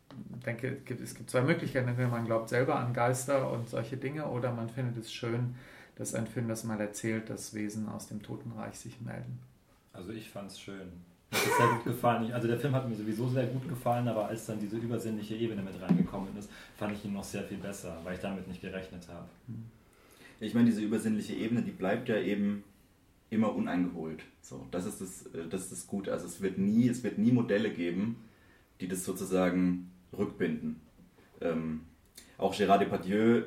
denke, 0.46 0.78
es 1.02 1.16
gibt, 1.16 1.30
zwei 1.30 1.42
Möglichkeiten. 1.42 1.90
Entweder 1.90 2.10
man 2.10 2.26
glaubt 2.26 2.50
selber 2.50 2.76
an 2.78 2.94
Geister 2.94 3.52
und 3.52 3.70
solche 3.70 3.98
Dinge 3.98 4.26
oder 4.28 4.52
man 4.52 4.70
findet 4.70 4.98
es 4.98 5.14
schön, 5.14 5.56
dass 5.96 6.16
ein 6.16 6.28
Film 6.28 6.48
das 6.48 6.64
mal 6.64 6.80
erzählt, 6.80 7.30
dass 7.30 7.54
Wesen 7.54 7.88
aus 7.90 8.08
dem 8.08 8.22
Totenreich 8.24 8.76
sich 8.76 9.02
melden. 9.02 9.40
Also 9.94 10.12
ich 10.12 10.30
fand 10.30 10.52
es 10.52 10.60
schön. 10.60 10.92
Mir 11.32 11.38
hat 11.38 11.58
sehr 11.58 11.68
gut 11.68 11.84
gefallen. 11.86 12.32
Also 12.32 12.48
der 12.48 12.60
Film 12.60 12.74
hat 12.74 12.90
mir 12.90 12.96
sowieso 12.96 13.30
sehr 13.30 13.48
gut 13.48 13.68
gefallen, 13.68 14.08
aber 14.08 14.28
als 14.28 14.46
dann 14.46 14.60
diese 14.60 14.78
übersinnliche 14.78 15.36
Ebene 15.36 15.62
mit 15.62 15.80
reingekommen 15.82 16.36
ist, 16.38 16.50
fand 16.76 16.94
ich 16.94 17.06
ihn 17.06 17.14
noch 17.14 17.24
sehr 17.24 17.44
viel 17.44 17.58
besser, 17.58 17.98
weil 18.04 18.16
ich 18.16 18.22
damit 18.22 18.48
nicht 18.48 18.62
gerechnet 18.62 19.08
habe. 19.08 19.28
Ich 20.40 20.54
meine, 20.54 20.66
diese 20.66 20.82
übersinnliche 20.82 21.36
Ebene, 21.36 21.62
die 21.62 21.72
bleibt 21.72 22.10
ja 22.10 22.18
eben 22.18 22.64
immer 23.30 23.56
uneingeholt. 23.56 24.24
So, 24.42 24.68
das 24.72 24.86
ist 24.86 25.02
das, 25.02 25.26
äh, 25.28 25.48
das 25.50 25.64
ist 25.64 25.72
das 25.72 25.88
Gute. 25.88 26.12
Also 26.12 26.26
es 26.26 26.42
wird 26.42 26.58
nie, 26.58 26.90
es 26.90 27.04
wird 27.04 27.18
nie 27.18 27.32
Modelle 27.32 27.72
geben, 27.72 28.18
die 28.82 28.88
das 28.88 29.06
sozusagen 29.06 29.91
rückbinden. 30.18 30.82
Ähm, 31.42 31.82
auch 32.38 32.54
Gérard 32.54 32.80
Depardieu 32.80 33.40
äh, 33.40 33.46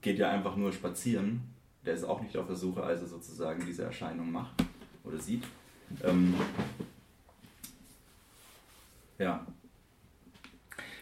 geht 0.00 0.18
ja 0.18 0.30
einfach 0.30 0.56
nur 0.56 0.72
spazieren. 0.72 1.42
Der 1.84 1.94
ist 1.94 2.04
auch 2.04 2.22
nicht 2.22 2.36
auf 2.36 2.46
der 2.46 2.56
Suche, 2.56 2.82
als 2.82 3.00
er 3.00 3.08
sozusagen 3.08 3.64
diese 3.66 3.84
Erscheinung 3.84 4.30
macht 4.30 4.64
oder 5.04 5.18
sieht. 5.18 5.44
Ähm, 6.02 6.34
ja. 9.18 9.46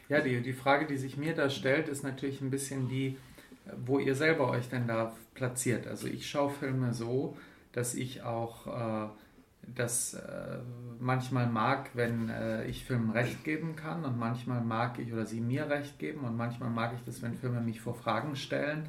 Ja, 0.09 0.21
die, 0.21 0.41
die 0.41 0.53
Frage, 0.53 0.87
die 0.87 0.97
sich 0.97 1.17
mir 1.17 1.35
da 1.35 1.51
stellt, 1.51 1.89
ist 1.89 2.03
natürlich 2.03 2.41
ein 2.41 2.51
bisschen 2.51 2.89
die, 2.89 3.17
wo 3.87 3.99
ihr 3.99 4.15
selber 4.15 4.51
euch 4.51 4.69
denn 4.69 4.89
da 4.89 5.15
platziert. 5.35 5.87
Also 5.87 6.09
ich 6.09 6.29
schaue 6.29 6.51
Filme 6.51 6.93
so, 6.93 7.37
dass 7.73 7.95
ich 7.95 8.23
auch 8.23 8.67
äh, 8.67 9.09
das 9.67 10.15
äh, 10.15 10.59
manchmal 10.99 11.49
mag, 11.49 11.91
wenn 11.95 12.29
äh, 12.29 12.67
ich 12.67 12.85
Filmen 12.85 13.11
recht 13.11 13.45
geben 13.45 13.77
kann 13.77 14.05
und 14.05 14.19
manchmal 14.19 14.63
mag 14.63 14.99
ich 14.99 15.13
oder 15.13 15.27
sie 15.27 15.41
mir 15.41 15.69
recht 15.69 15.99
geben 15.99 16.21
und 16.21 16.37
manchmal 16.37 16.71
mag 16.71 16.93
ich 16.95 17.05
das, 17.05 17.23
wenn 17.23 17.35
Filme 17.35 17.61
mich 17.61 17.81
vor 17.81 17.95
Fragen 17.95 18.37
stellen 18.37 18.85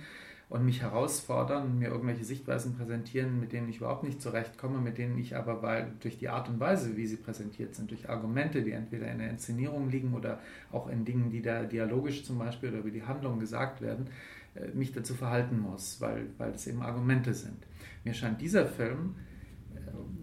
und 0.50 0.66
mich 0.66 0.82
herausfordern 0.82 1.64
und 1.64 1.80
mir 1.80 1.88
irgendwelche 1.88 2.26
Sichtweisen 2.26 2.76
präsentieren, 2.76 3.40
mit 3.40 3.54
denen 3.54 3.70
ich 3.70 3.78
überhaupt 3.78 4.04
nicht 4.04 4.22
zurechtkomme, 4.22 4.80
mit 4.80 4.98
denen 4.98 5.18
ich 5.18 5.36
aber 5.36 5.62
weil 5.62 5.94
durch 6.02 6.18
die 6.18 6.28
Art 6.28 6.50
und 6.50 6.60
Weise, 6.60 6.98
wie 6.98 7.08
sie 7.08 7.16
präsentiert 7.16 7.74
sind, 7.74 7.90
durch 7.90 8.10
Argumente, 8.10 8.62
die 8.62 8.72
entweder 8.72 9.10
in 9.10 9.20
der 9.20 9.30
Inszenierung 9.30 9.90
liegen 9.90 10.14
oder 10.14 10.40
auch 10.72 10.90
in 10.90 11.06
Dingen, 11.06 11.30
die 11.30 11.42
da 11.42 11.64
dialogisch 11.64 12.26
zum 12.26 12.38
Beispiel 12.38 12.70
oder 12.70 12.80
über 12.80 12.92
die 12.92 13.04
Handlung 13.04 13.40
gesagt 13.40 13.82
werden, 13.82 14.08
äh, 14.56 14.68
mich 14.74 14.92
dazu 14.92 15.14
verhalten 15.14 15.58
muss, 15.58 16.02
weil, 16.02 16.28
weil 16.38 16.52
das 16.52 16.68
eben 16.68 16.82
Argumente 16.82 17.34
sind. 17.34 17.66
Mir 18.04 18.14
scheint 18.14 18.42
dieser 18.42 18.66
Film, 18.66 19.16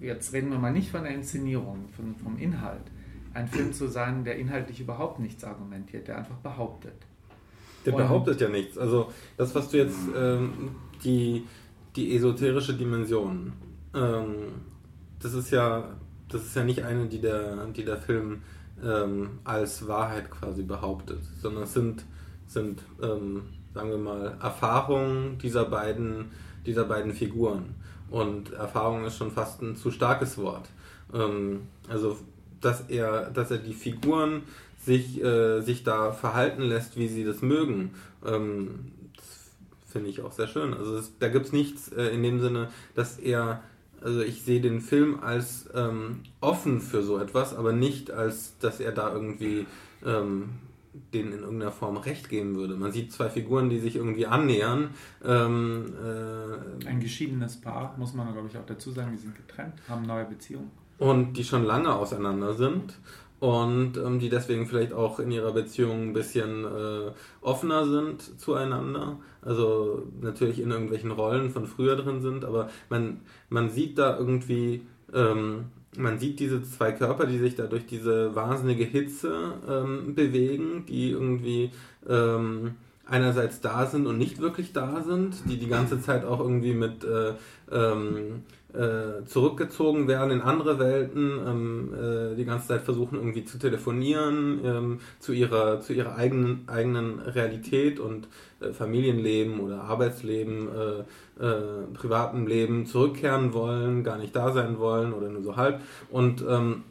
jetzt 0.00 0.32
reden 0.32 0.50
wir 0.50 0.58
mal 0.58 0.72
nicht 0.72 0.90
von 0.90 1.02
der 1.02 1.12
Inszenierung, 1.12 1.88
von, 1.96 2.14
vom 2.16 2.38
Inhalt, 2.38 2.82
ein 3.34 3.48
Film 3.48 3.72
zu 3.72 3.88
sein, 3.88 4.24
der 4.24 4.36
inhaltlich 4.36 4.80
überhaupt 4.80 5.18
nichts 5.20 5.44
argumentiert, 5.44 6.08
der 6.08 6.18
einfach 6.18 6.36
behauptet. 6.36 6.94
Der 7.86 7.92
behauptet 7.92 8.40
ja 8.40 8.48
nichts. 8.48 8.76
Also 8.76 9.12
das, 9.36 9.54
was 9.54 9.70
du 9.70 9.78
jetzt, 9.78 9.98
ähm, 10.16 10.70
die, 11.04 11.44
die 11.96 12.14
esoterische 12.14 12.74
Dimension, 12.74 13.52
ähm, 13.94 14.34
das 15.20 15.34
ist 15.34 15.50
ja, 15.50 15.96
das 16.28 16.44
ist 16.44 16.56
ja 16.56 16.64
nicht 16.64 16.82
eine, 16.84 17.06
die 17.06 17.20
der, 17.20 17.66
die 17.66 17.84
der 17.84 17.96
Film 17.96 18.42
ähm, 18.82 19.38
als 19.44 19.86
Wahrheit 19.88 20.30
quasi 20.30 20.62
behauptet, 20.62 21.20
sondern 21.40 21.64
es 21.64 21.72
sind, 21.72 22.04
sind 22.46 22.82
ähm, 23.02 23.42
sagen 23.74 23.90
wir 23.90 23.98
mal, 23.98 24.36
Erfahrungen 24.42 25.38
dieser 25.38 25.64
beiden, 25.64 26.32
dieser 26.66 26.84
beiden 26.84 27.12
Figuren. 27.12 27.74
Und 28.10 28.52
Erfahrung 28.52 29.04
ist 29.04 29.16
schon 29.16 29.30
fast 29.30 29.62
ein 29.62 29.76
zu 29.76 29.90
starkes 29.90 30.38
Wort. 30.38 30.68
Ähm, 31.12 31.62
also, 31.88 32.18
dass 32.60 32.88
er, 32.88 33.30
dass 33.30 33.50
er 33.50 33.58
die 33.58 33.74
Figuren 33.74 34.42
sich, 34.78 35.22
äh, 35.22 35.60
sich 35.60 35.84
da 35.84 36.12
verhalten 36.12 36.62
lässt, 36.62 36.96
wie 36.96 37.08
sie 37.08 37.24
das 37.24 37.42
mögen. 37.42 37.92
Ähm, 38.24 38.92
das 39.16 39.50
finde 39.92 40.10
ich 40.10 40.22
auch 40.22 40.32
sehr 40.32 40.48
schön. 40.48 40.74
Also 40.74 40.96
es, 40.96 41.12
da 41.18 41.28
gibt 41.28 41.46
es 41.46 41.52
nichts 41.52 41.92
äh, 41.92 42.08
in 42.08 42.22
dem 42.22 42.40
Sinne, 42.40 42.68
dass 42.94 43.18
er, 43.18 43.62
also 44.00 44.20
ich 44.20 44.42
sehe 44.42 44.60
den 44.60 44.80
Film 44.80 45.20
als 45.20 45.68
ähm, 45.74 46.20
offen 46.40 46.80
für 46.80 47.02
so 47.02 47.18
etwas, 47.18 47.54
aber 47.54 47.72
nicht 47.72 48.10
als, 48.10 48.56
dass 48.58 48.80
er 48.80 48.92
da 48.92 49.12
irgendwie 49.12 49.66
ähm, 50.04 50.50
denen 51.12 51.32
in 51.32 51.40
irgendeiner 51.40 51.72
Form 51.72 51.96
recht 51.96 52.28
geben 52.28 52.56
würde. 52.56 52.76
Man 52.76 52.92
sieht 52.92 53.12
zwei 53.12 53.28
Figuren, 53.28 53.70
die 53.70 53.78
sich 53.78 53.96
irgendwie 53.96 54.26
annähern. 54.26 54.90
Ähm, 55.24 55.94
äh, 56.02 56.86
Ein 56.86 57.00
geschiedenes 57.00 57.60
Paar, 57.60 57.94
muss 57.98 58.14
man 58.14 58.32
glaube 58.32 58.48
ich 58.48 58.56
auch 58.56 58.66
dazu 58.66 58.90
sagen, 58.90 59.12
die 59.12 59.18
sind 59.18 59.34
getrennt, 59.34 59.74
haben 59.88 60.06
neue 60.06 60.24
Beziehungen. 60.24 60.70
Und 60.98 61.34
die 61.34 61.44
schon 61.44 61.64
lange 61.64 61.94
auseinander 61.94 62.54
sind 62.54 62.98
und 63.40 63.96
ähm, 63.96 64.18
die 64.18 64.28
deswegen 64.28 64.66
vielleicht 64.66 64.92
auch 64.92 65.20
in 65.20 65.30
ihrer 65.30 65.52
Beziehung 65.52 66.08
ein 66.08 66.12
bisschen 66.12 66.64
äh, 66.64 67.12
offener 67.40 67.86
sind 67.86 68.40
zueinander. 68.40 69.18
Also 69.42 70.02
natürlich 70.20 70.60
in 70.60 70.70
irgendwelchen 70.70 71.12
Rollen 71.12 71.50
von 71.50 71.66
früher 71.66 71.96
drin 71.96 72.20
sind, 72.20 72.44
aber 72.44 72.68
man, 72.90 73.20
man 73.48 73.70
sieht 73.70 73.98
da 73.98 74.18
irgendwie, 74.18 74.82
ähm, 75.14 75.66
man 75.96 76.18
sieht 76.18 76.38
diese 76.40 76.62
zwei 76.62 76.92
Körper, 76.92 77.26
die 77.26 77.38
sich 77.38 77.54
da 77.54 77.66
durch 77.66 77.86
diese 77.86 78.34
wahnsinnige 78.34 78.84
Hitze 78.84 79.54
ähm, 79.68 80.14
bewegen, 80.14 80.84
die 80.86 81.10
irgendwie 81.10 81.70
ähm, 82.08 82.72
einerseits 83.06 83.60
da 83.60 83.86
sind 83.86 84.06
und 84.06 84.18
nicht 84.18 84.38
wirklich 84.38 84.72
da 84.72 85.02
sind, 85.02 85.36
die 85.46 85.56
die 85.56 85.68
ganze 85.68 86.00
Zeit 86.00 86.24
auch 86.24 86.40
irgendwie 86.40 86.74
mit 86.74 87.04
äh, 87.04 87.32
ähm, 87.72 88.42
äh, 88.74 89.24
zurückgezogen 89.24 90.08
werden 90.08 90.30
in 90.30 90.40
andere 90.42 90.78
Welten, 90.78 91.40
ähm, 91.46 91.94
äh, 91.94 92.36
die 92.36 92.44
ganze 92.44 92.68
Zeit 92.68 92.82
versuchen 92.82 93.16
irgendwie 93.16 93.44
zu 93.44 93.58
telefonieren 93.58 94.60
ähm, 94.62 95.00
zu 95.20 95.32
ihrer 95.32 95.80
zu 95.80 95.94
ihrer 95.94 96.16
eigenen 96.16 96.68
eigenen 96.68 97.18
Realität 97.20 97.98
und 97.98 98.28
äh, 98.60 98.72
Familienleben 98.72 99.60
oder 99.60 99.82
Arbeitsleben, 99.82 100.68
äh, 100.68 101.42
äh, 101.42 101.86
privatem 101.94 102.46
Leben 102.46 102.84
zurückkehren 102.84 103.54
wollen, 103.54 104.04
gar 104.04 104.18
nicht 104.18 104.36
da 104.36 104.52
sein 104.52 104.78
wollen 104.78 105.14
oder 105.14 105.30
nur 105.30 105.42
so 105.42 105.56
halb. 105.56 105.80
Und 106.10 106.44
ähm, 106.46 106.84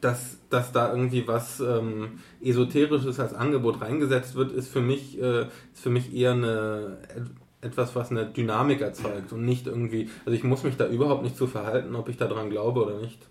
dass, 0.00 0.38
dass 0.48 0.72
da 0.72 0.90
irgendwie 0.90 1.28
was 1.28 1.60
ähm, 1.60 2.20
Esoterisches 2.42 3.20
als 3.20 3.34
Angebot 3.34 3.80
reingesetzt 3.80 4.34
wird, 4.34 4.52
ist 4.52 4.68
für 4.68 4.80
mich, 4.80 5.20
äh, 5.20 5.42
ist 5.42 5.82
für 5.82 5.90
mich 5.90 6.14
eher 6.14 6.32
eine 6.32 6.98
etwas, 7.60 7.94
was 7.94 8.10
eine 8.10 8.26
Dynamik 8.26 8.80
erzeugt 8.80 9.32
und 9.32 9.44
nicht 9.44 9.66
irgendwie, 9.66 10.08
also 10.24 10.36
ich 10.36 10.44
muss 10.44 10.62
mich 10.62 10.76
da 10.76 10.88
überhaupt 10.88 11.22
nicht 11.22 11.36
zu 11.36 11.46
verhalten, 11.46 11.94
ob 11.94 12.08
ich 12.08 12.16
daran 12.16 12.50
glaube 12.50 12.84
oder 12.84 13.00
nicht. 13.00 13.26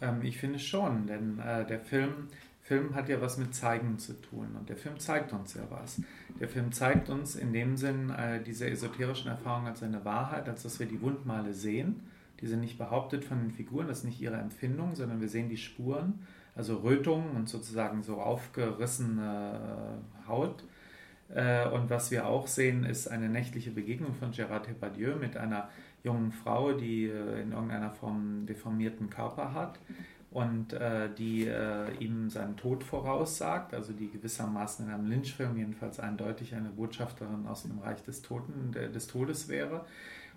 Ähm, 0.00 0.20
ich 0.22 0.38
finde 0.38 0.58
schon, 0.58 1.06
denn 1.06 1.38
äh, 1.38 1.66
der 1.66 1.80
Film, 1.80 2.28
Film 2.62 2.94
hat 2.94 3.08
ja 3.08 3.20
was 3.20 3.38
mit 3.38 3.54
Zeigen 3.54 3.98
zu 3.98 4.20
tun 4.20 4.48
und 4.58 4.68
der 4.68 4.76
Film 4.76 4.98
zeigt 4.98 5.32
uns 5.32 5.54
ja 5.54 5.62
was. 5.70 6.02
Der 6.38 6.48
Film 6.48 6.72
zeigt 6.72 7.08
uns 7.08 7.36
in 7.36 7.52
dem 7.52 7.76
Sinn 7.76 8.10
äh, 8.10 8.42
diese 8.42 8.68
esoterischen 8.68 9.30
Erfahrungen 9.30 9.68
als 9.68 9.82
eine 9.82 10.04
Wahrheit, 10.04 10.48
als 10.48 10.62
dass 10.62 10.78
wir 10.78 10.86
die 10.86 11.00
Wundmale 11.00 11.54
sehen. 11.54 12.00
Die 12.40 12.46
sind 12.46 12.60
nicht 12.60 12.78
behauptet 12.78 13.24
von 13.24 13.40
den 13.40 13.50
Figuren, 13.50 13.88
das 13.88 13.98
ist 13.98 14.04
nicht 14.04 14.20
ihre 14.20 14.36
Empfindung, 14.36 14.94
sondern 14.94 15.20
wir 15.20 15.28
sehen 15.28 15.48
die 15.48 15.56
Spuren 15.56 16.20
also 16.58 16.78
Rötungen 16.78 17.36
und 17.36 17.48
sozusagen 17.48 18.02
so 18.02 18.16
aufgerissene 18.20 20.00
Haut. 20.26 20.64
Äh, 21.34 21.68
und 21.68 21.90
was 21.90 22.10
wir 22.10 22.26
auch 22.26 22.46
sehen, 22.46 22.84
ist 22.84 23.08
eine 23.08 23.28
nächtliche 23.28 23.70
Begegnung 23.70 24.14
von 24.14 24.32
Gérard 24.32 24.66
Depardieu 24.66 25.16
mit 25.16 25.36
einer 25.36 25.68
jungen 26.02 26.32
Frau, 26.32 26.72
die 26.72 27.04
äh, 27.04 27.42
in 27.42 27.52
irgendeiner 27.52 27.90
Form 27.90 28.46
deformierten 28.46 29.10
Körper 29.10 29.52
hat 29.52 29.78
und 30.30 30.72
äh, 30.74 31.08
die 31.16 31.50
ihm 32.00 32.28
seinen 32.28 32.56
Tod 32.56 32.84
voraussagt, 32.84 33.72
also 33.72 33.94
die 33.94 34.10
gewissermaßen 34.10 34.86
in 34.86 34.92
einem 34.92 35.06
Lynchfilm 35.06 35.56
jedenfalls 35.56 35.98
eindeutig 35.98 36.54
eine 36.54 36.68
Botschafterin 36.68 37.46
aus 37.46 37.62
dem 37.62 37.78
Reich 37.78 38.02
des, 38.02 38.20
Toten, 38.20 38.72
des 38.72 39.06
Todes 39.06 39.48
wäre. 39.48 39.86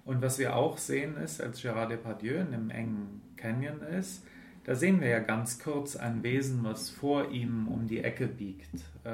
Und 0.06 0.22
was 0.22 0.40
wir 0.40 0.56
auch 0.56 0.78
sehen 0.78 1.18
ist, 1.18 1.42
als 1.42 1.62
Gérard 1.62 1.90
Depardieu 1.90 2.36
in 2.36 2.54
einem 2.54 2.70
engen 2.70 3.22
Canyon 3.36 3.82
ist, 3.82 4.26
da 4.64 4.76
sehen 4.76 5.02
wir 5.02 5.10
ja 5.10 5.20
ganz 5.20 5.60
kurz 5.60 5.96
ein 5.96 6.24
Wesen, 6.24 6.64
was 6.64 6.90
vor 6.90 7.30
ihm 7.30 7.68
um 7.68 7.88
die 7.88 8.02
Ecke 8.02 8.28
biegt. 8.28 8.70
Äh, 9.04 9.10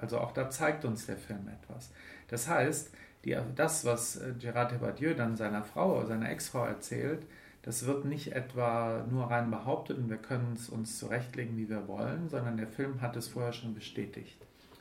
also 0.00 0.18
auch 0.18 0.32
da 0.32 0.50
zeigt 0.50 0.84
uns 0.84 1.06
der 1.06 1.16
Film 1.16 1.48
etwas. 1.48 1.90
Das 2.28 2.48
heißt, 2.48 2.92
die, 3.24 3.36
das, 3.54 3.84
was 3.84 4.16
äh, 4.16 4.34
Gérard 4.38 4.72
Depardieu 4.72 5.14
dann 5.14 5.36
seiner 5.36 5.64
Frau, 5.64 6.04
seiner 6.06 6.30
Ex-Frau 6.30 6.64
erzählt, 6.64 7.26
das 7.62 7.86
wird 7.86 8.04
nicht 8.04 8.32
etwa 8.32 9.06
nur 9.08 9.30
rein 9.30 9.50
behauptet 9.50 9.98
und 9.98 10.10
wir 10.10 10.16
können 10.16 10.54
es 10.54 10.68
uns 10.68 10.98
zurechtlegen, 10.98 11.56
wie 11.56 11.68
wir 11.68 11.86
wollen, 11.86 12.28
sondern 12.28 12.56
der 12.56 12.66
Film 12.66 13.00
hat 13.00 13.16
es 13.16 13.28
vorher 13.28 13.52
schon 13.52 13.74
bestätigt. 13.74 14.36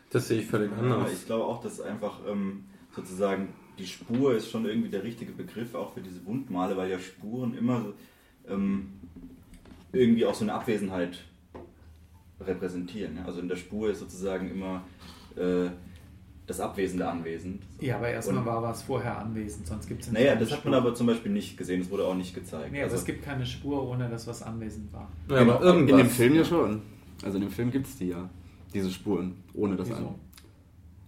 Das 0.10 0.28
sehe 0.28 0.42
ich 0.42 0.48
völlig 0.48 0.72
anders. 0.74 1.14
Ich 1.14 1.26
glaube 1.26 1.46
auch, 1.46 1.62
dass 1.62 1.80
einfach 1.80 2.20
ähm, 2.28 2.66
sozusagen 2.96 3.50
die 3.78 3.86
Spur 3.86 4.36
ist 4.36 4.50
schon 4.50 4.66
irgendwie 4.66 4.90
der 4.90 5.04
richtige 5.04 5.32
Begriff 5.32 5.76
auch 5.76 5.94
für 5.94 6.02
diese 6.02 6.26
Wundmale, 6.26 6.76
weil 6.76 6.90
ja 6.90 7.00
Spuren 7.00 7.56
immer 7.56 7.94
ähm, 8.48 8.94
irgendwie 9.92 10.26
auch 10.26 10.34
so 10.34 10.44
eine 10.44 10.54
Abwesenheit 10.54 11.24
repräsentieren. 12.46 13.20
Also 13.26 13.40
in 13.40 13.48
der 13.48 13.56
Spur 13.56 13.90
ist 13.90 14.00
sozusagen 14.00 14.50
immer 14.50 14.84
äh, 15.36 15.70
das 16.48 16.60
Abwesende 16.60 17.08
anwesend. 17.08 17.64
Ja, 17.80 17.98
aber 17.98 18.10
erstmal 18.10 18.46
war 18.46 18.62
was 18.62 18.84
vorher 18.84 19.18
anwesend, 19.18 19.68
sonst 19.68 19.88
gibt 19.88 20.02
es 20.02 20.12
Naja, 20.12 20.36
das 20.36 20.50
Spur. 20.50 20.58
hat 20.58 20.66
man 20.66 20.74
aber 20.74 20.94
zum 20.94 21.08
Beispiel 21.08 21.32
nicht 21.32 21.58
gesehen, 21.58 21.82
das 21.82 21.90
wurde 21.90 22.06
auch 22.06 22.16
nicht 22.16 22.34
gezeigt. 22.34 22.72
Nee, 22.72 22.82
also, 22.82 22.96
also 22.96 23.02
es 23.02 23.06
gibt 23.06 23.24
keine 23.24 23.46
Spur, 23.46 23.88
ohne 23.88 24.10
dass 24.10 24.28
was 24.28 24.44
anwesend 24.44 24.92
war. 24.92 25.10
Ja, 25.30 25.38
aber 25.38 25.60
genau. 25.60 25.62
irgendwas. 25.62 25.92
In 25.92 25.98
dem 25.98 26.10
Film 26.10 26.36
ja 26.36 26.46
schon. 26.46 26.82
Also 27.24 27.38
in 27.38 27.44
dem 27.44 27.52
Film 27.52 27.72
gibt 27.72 27.88
es 27.88 27.98
die 27.98 28.10
ja, 28.10 28.30
diese 28.74 28.92
Spuren, 28.92 29.36
ohne 29.54 29.76
das 29.76 29.92
an. 29.92 30.16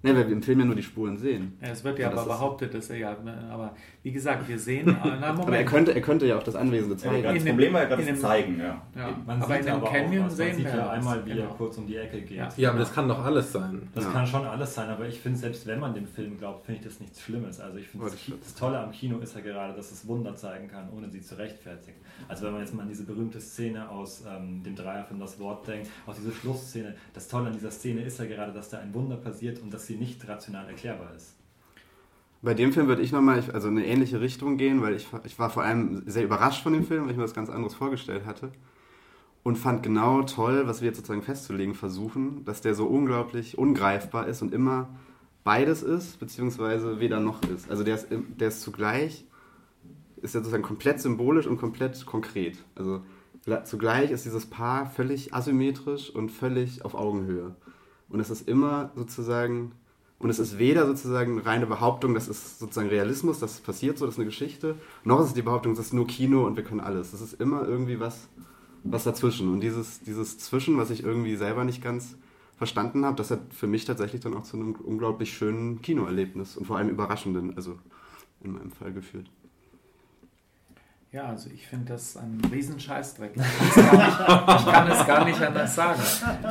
Ne, 0.03 0.13
weil 0.13 0.27
wir 0.27 0.33
im 0.33 0.43
Film 0.43 0.59
ja 0.59 0.65
nur 0.65 0.75
die 0.75 0.83
Spuren 0.83 1.17
sehen. 1.17 1.57
Ja, 1.61 1.69
es 1.69 1.81
wird 1.81 1.97
ja, 1.97 2.09
ja 2.09 2.11
aber 2.11 2.25
behauptet, 2.25 2.73
dass 2.73 2.89
er 2.89 2.97
ja, 2.97 3.15
ne, 3.23 3.49
aber 3.49 3.73
wie 4.01 4.11
gesagt, 4.11 4.49
wir 4.49 4.59
sehen, 4.59 4.97
na, 5.03 5.27
aber 5.27 5.55
er 5.55 5.63
könnte, 5.63 5.95
er 5.95 6.01
könnte 6.01 6.25
ja 6.25 6.37
auch 6.37 6.43
das 6.43 6.55
Anwesende 6.55 6.97
zeigen. 6.97 7.23
Ja, 7.23 7.33
das 7.33 7.45
Problem 7.45 7.71
war 7.71 7.83
ja 7.83 7.87
gerade 7.87 8.05
das 8.05 8.19
Zeigen, 8.19 8.59
ja. 8.59 8.81
ja. 8.95 9.17
Man 9.25 9.41
aber 9.41 9.57
in 9.57 9.65
dem 9.65 9.81
Canyon 9.81 10.25
auch, 10.25 10.29
sehen 10.29 10.57
wir 10.57 10.65
ja 10.65 10.89
einmal, 10.89 11.25
wie 11.25 11.29
genau. 11.29 11.43
er 11.43 11.49
kurz 11.55 11.77
um 11.77 11.87
die 11.87 11.95
Ecke 11.95 12.19
geht. 12.19 12.37
Ja, 12.37 12.49
ja 12.57 12.69
aber 12.71 12.79
das 12.79 12.93
kann 12.93 13.07
doch 13.07 13.23
alles 13.23 13.53
sein. 13.53 13.87
Das 13.95 14.11
kann 14.11 14.27
schon 14.27 14.45
alles 14.45 14.75
sein, 14.75 14.89
aber 14.89 15.07
ich 15.07 15.21
finde, 15.21 15.39
selbst 15.39 15.65
wenn 15.67 15.79
man 15.79 15.93
dem 15.93 16.05
Film 16.05 16.37
glaubt, 16.37 16.65
finde 16.65 16.81
ich 16.81 16.85
das 16.85 16.99
nichts 16.99 17.21
Schlimmes. 17.21 17.61
Also 17.61 17.77
ich 17.77 17.87
finde, 17.87 18.07
das, 18.07 18.17
das 18.41 18.55
Tolle 18.55 18.79
am 18.79 18.91
Kino 18.91 19.19
ist 19.19 19.35
ja 19.35 19.41
gerade, 19.41 19.73
dass 19.73 19.89
es 19.89 20.05
Wunder 20.05 20.35
zeigen 20.35 20.67
kann, 20.67 20.89
ohne 20.93 21.09
sie 21.09 21.21
zu 21.21 21.37
rechtfertigen. 21.37 21.97
Also 22.27 22.45
wenn 22.45 22.51
man 22.51 22.61
jetzt 22.61 22.73
mal 22.73 22.83
an 22.83 22.89
diese 22.89 23.03
berühmte 23.03 23.39
Szene 23.39 23.89
aus 23.89 24.23
ähm, 24.27 24.63
dem 24.63 24.75
Dreierfilm 24.75 25.19
Das 25.19 25.39
Wort 25.39 25.67
denkt, 25.67 25.89
auch 26.05 26.13
diese 26.13 26.33
Schlussszene, 26.33 26.95
das 27.13 27.29
Tolle 27.29 27.47
an 27.47 27.53
dieser 27.53 27.71
Szene 27.71 28.01
ist 28.01 28.19
ja 28.19 28.25
gerade, 28.25 28.51
dass 28.51 28.69
da 28.69 28.79
ein 28.79 28.93
Wunder 28.93 29.15
passiert 29.15 29.61
und 29.61 29.73
dass 29.73 29.87
sie 29.87 29.92
nicht 29.95 30.27
rational 30.27 30.67
erklärbar 30.67 31.13
ist. 31.15 31.35
Bei 32.41 32.53
dem 32.53 32.73
Film 32.73 32.87
würde 32.87 33.01
ich 33.01 33.13
nochmal 33.13 33.41
also 33.53 33.69
eine 33.69 33.85
ähnliche 33.85 34.19
Richtung 34.19 34.57
gehen, 34.57 34.81
weil 34.81 34.95
ich, 34.95 35.07
ich 35.23 35.39
war 35.39 35.49
vor 35.49 35.63
allem 35.63 36.03
sehr 36.05 36.25
überrascht 36.25 36.61
von 36.61 36.73
dem 36.73 36.85
Film, 36.85 37.03
weil 37.03 37.11
ich 37.11 37.17
mir 37.17 37.23
was 37.23 37.33
ganz 37.33 37.49
anderes 37.49 37.73
vorgestellt 37.73 38.25
hatte. 38.25 38.51
Und 39.43 39.57
fand 39.57 39.81
genau 39.81 40.23
toll, 40.23 40.67
was 40.67 40.81
wir 40.81 40.87
jetzt 40.87 40.97
sozusagen 40.97 41.21
festzulegen 41.21 41.73
versuchen, 41.73 42.43
dass 42.43 42.61
der 42.61 42.75
so 42.75 42.85
unglaublich 42.85 43.57
ungreifbar 43.57 44.27
ist 44.27 44.41
und 44.41 44.53
immer 44.53 44.89
beides 45.45 45.83
ist, 45.83 46.19
beziehungsweise 46.19 46.99
weder 46.99 47.21
noch 47.21 47.41
ist. 47.43 47.69
Also 47.69 47.83
der 47.85 47.95
ist, 47.95 48.07
der 48.11 48.49
ist 48.49 48.61
zugleich, 48.61 49.25
ist 50.21 50.35
ja 50.35 50.41
sozusagen 50.41 50.63
komplett 50.63 50.99
symbolisch 50.99 51.47
und 51.47 51.57
komplett 51.57 52.05
konkret. 52.05 52.57
Also 52.75 53.03
zugleich 53.63 54.11
ist 54.11 54.25
dieses 54.25 54.45
Paar 54.45 54.89
völlig 54.89 55.33
asymmetrisch 55.33 56.09
und 56.09 56.29
völlig 56.29 56.83
auf 56.83 56.93
Augenhöhe. 56.93 57.55
Und 58.09 58.19
es 58.19 58.29
ist 58.29 58.47
immer 58.47 58.91
sozusagen 58.95 59.73
und 60.23 60.29
es 60.29 60.39
ist 60.39 60.57
weder 60.57 60.87
sozusagen 60.87 61.33
eine 61.33 61.45
reine 61.45 61.65
Behauptung, 61.67 62.13
das 62.13 62.29
ist 62.29 62.57
sozusagen 62.57 62.87
Realismus, 62.87 63.39
das 63.39 63.59
passiert 63.59 63.97
so, 63.97 64.05
das 64.05 64.15
ist 64.15 64.19
eine 64.19 64.27
Geschichte, 64.27 64.75
noch 65.03 65.19
ist 65.19 65.27
es 65.27 65.33
die 65.33 65.41
Behauptung, 65.41 65.75
das 65.75 65.87
ist 65.87 65.93
nur 65.93 66.07
Kino 66.07 66.45
und 66.45 66.55
wir 66.55 66.63
können 66.63 66.79
alles. 66.79 67.11
Das 67.11 67.19
ist 67.19 67.41
immer 67.41 67.67
irgendwie 67.67 67.99
was, 67.99 68.29
was 68.85 69.03
dazwischen. 69.03 69.51
Und 69.51 69.59
dieses, 69.59 69.99
dieses 69.99 70.39
Zwischen, 70.39 70.77
was 70.77 70.91
ich 70.91 71.03
irgendwie 71.03 71.35
selber 71.35 71.65
nicht 71.65 71.83
ganz 71.83 72.15
verstanden 72.55 73.03
habe, 73.03 73.17
das 73.17 73.31
hat 73.31 73.53
für 73.53 73.67
mich 73.67 73.83
tatsächlich 73.83 74.21
dann 74.21 74.33
auch 74.33 74.43
zu 74.43 74.55
einem 74.55 74.71
unglaublich 74.75 75.33
schönen 75.33 75.81
Kinoerlebnis 75.81 76.55
und 76.55 76.67
vor 76.67 76.77
allem 76.77 76.87
überraschenden, 76.87 77.57
also 77.57 77.77
in 78.41 78.53
meinem 78.53 78.71
Fall 78.71 78.93
geführt. 78.93 79.29
Ja, 81.13 81.25
also 81.25 81.47
ich 81.53 81.67
finde 81.67 81.93
das 81.93 82.17
ein 82.17 82.41
Riesenscheißdreck. 82.51 83.33
Ich, 83.37 83.77
ich 83.77 84.65
kann 84.65 84.91
es 84.91 85.05
gar 85.05 85.25
nicht 85.25 85.39
anders 85.39 85.75
sagen. 85.75 86.01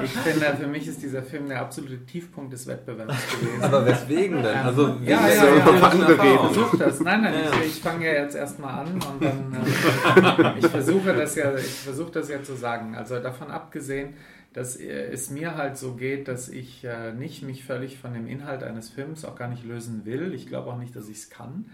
Ich 0.04 0.10
finde, 0.12 0.56
für 0.56 0.68
mich 0.68 0.86
ist 0.86 1.02
dieser 1.02 1.22
Film 1.22 1.48
der 1.48 1.60
absolute 1.60 2.06
Tiefpunkt 2.06 2.52
des 2.52 2.68
Wettbewerbs 2.68 3.40
gewesen. 3.40 3.62
Aber 3.62 3.84
weswegen 3.84 4.40
denn? 4.40 4.56
Ähm, 4.56 4.66
also, 4.66 4.86
ja, 5.04 5.28
ja, 5.28 5.34
ja, 5.34 5.56
ja, 5.56 5.72
ich 5.74 6.40
versuche 6.40 6.78
das. 6.78 7.00
Nein, 7.00 7.22
nein, 7.22 7.34
ja. 7.34 7.50
ich, 7.60 7.76
ich 7.76 7.80
fange 7.80 8.06
ja 8.06 8.22
jetzt 8.22 8.36
erstmal 8.36 8.86
an 8.86 8.92
und 8.92 9.20
dann, 9.20 9.52
äh, 9.52 10.58
ich 10.58 10.66
versuche 10.66 11.12
das 11.12 11.34
ja, 11.34 11.52
ich 11.56 11.64
versuche 11.64 12.12
das 12.12 12.28
ja 12.28 12.40
zu 12.42 12.54
sagen. 12.54 12.94
Also 12.94 13.18
davon 13.18 13.50
abgesehen, 13.50 14.14
dass 14.52 14.76
es 14.76 15.30
mir 15.30 15.56
halt 15.56 15.76
so 15.76 15.94
geht, 15.94 16.28
dass 16.28 16.48
ich 16.48 16.84
äh, 16.84 17.12
nicht 17.12 17.42
mich 17.42 17.64
völlig 17.64 17.98
von 17.98 18.14
dem 18.14 18.28
Inhalt 18.28 18.62
eines 18.62 18.90
Films 18.90 19.24
auch 19.24 19.34
gar 19.34 19.48
nicht 19.48 19.64
lösen 19.64 20.04
will. 20.04 20.32
Ich 20.34 20.46
glaube 20.46 20.70
auch 20.70 20.78
nicht, 20.78 20.94
dass 20.94 21.08
ich 21.08 21.16
es 21.16 21.30
kann. 21.30 21.66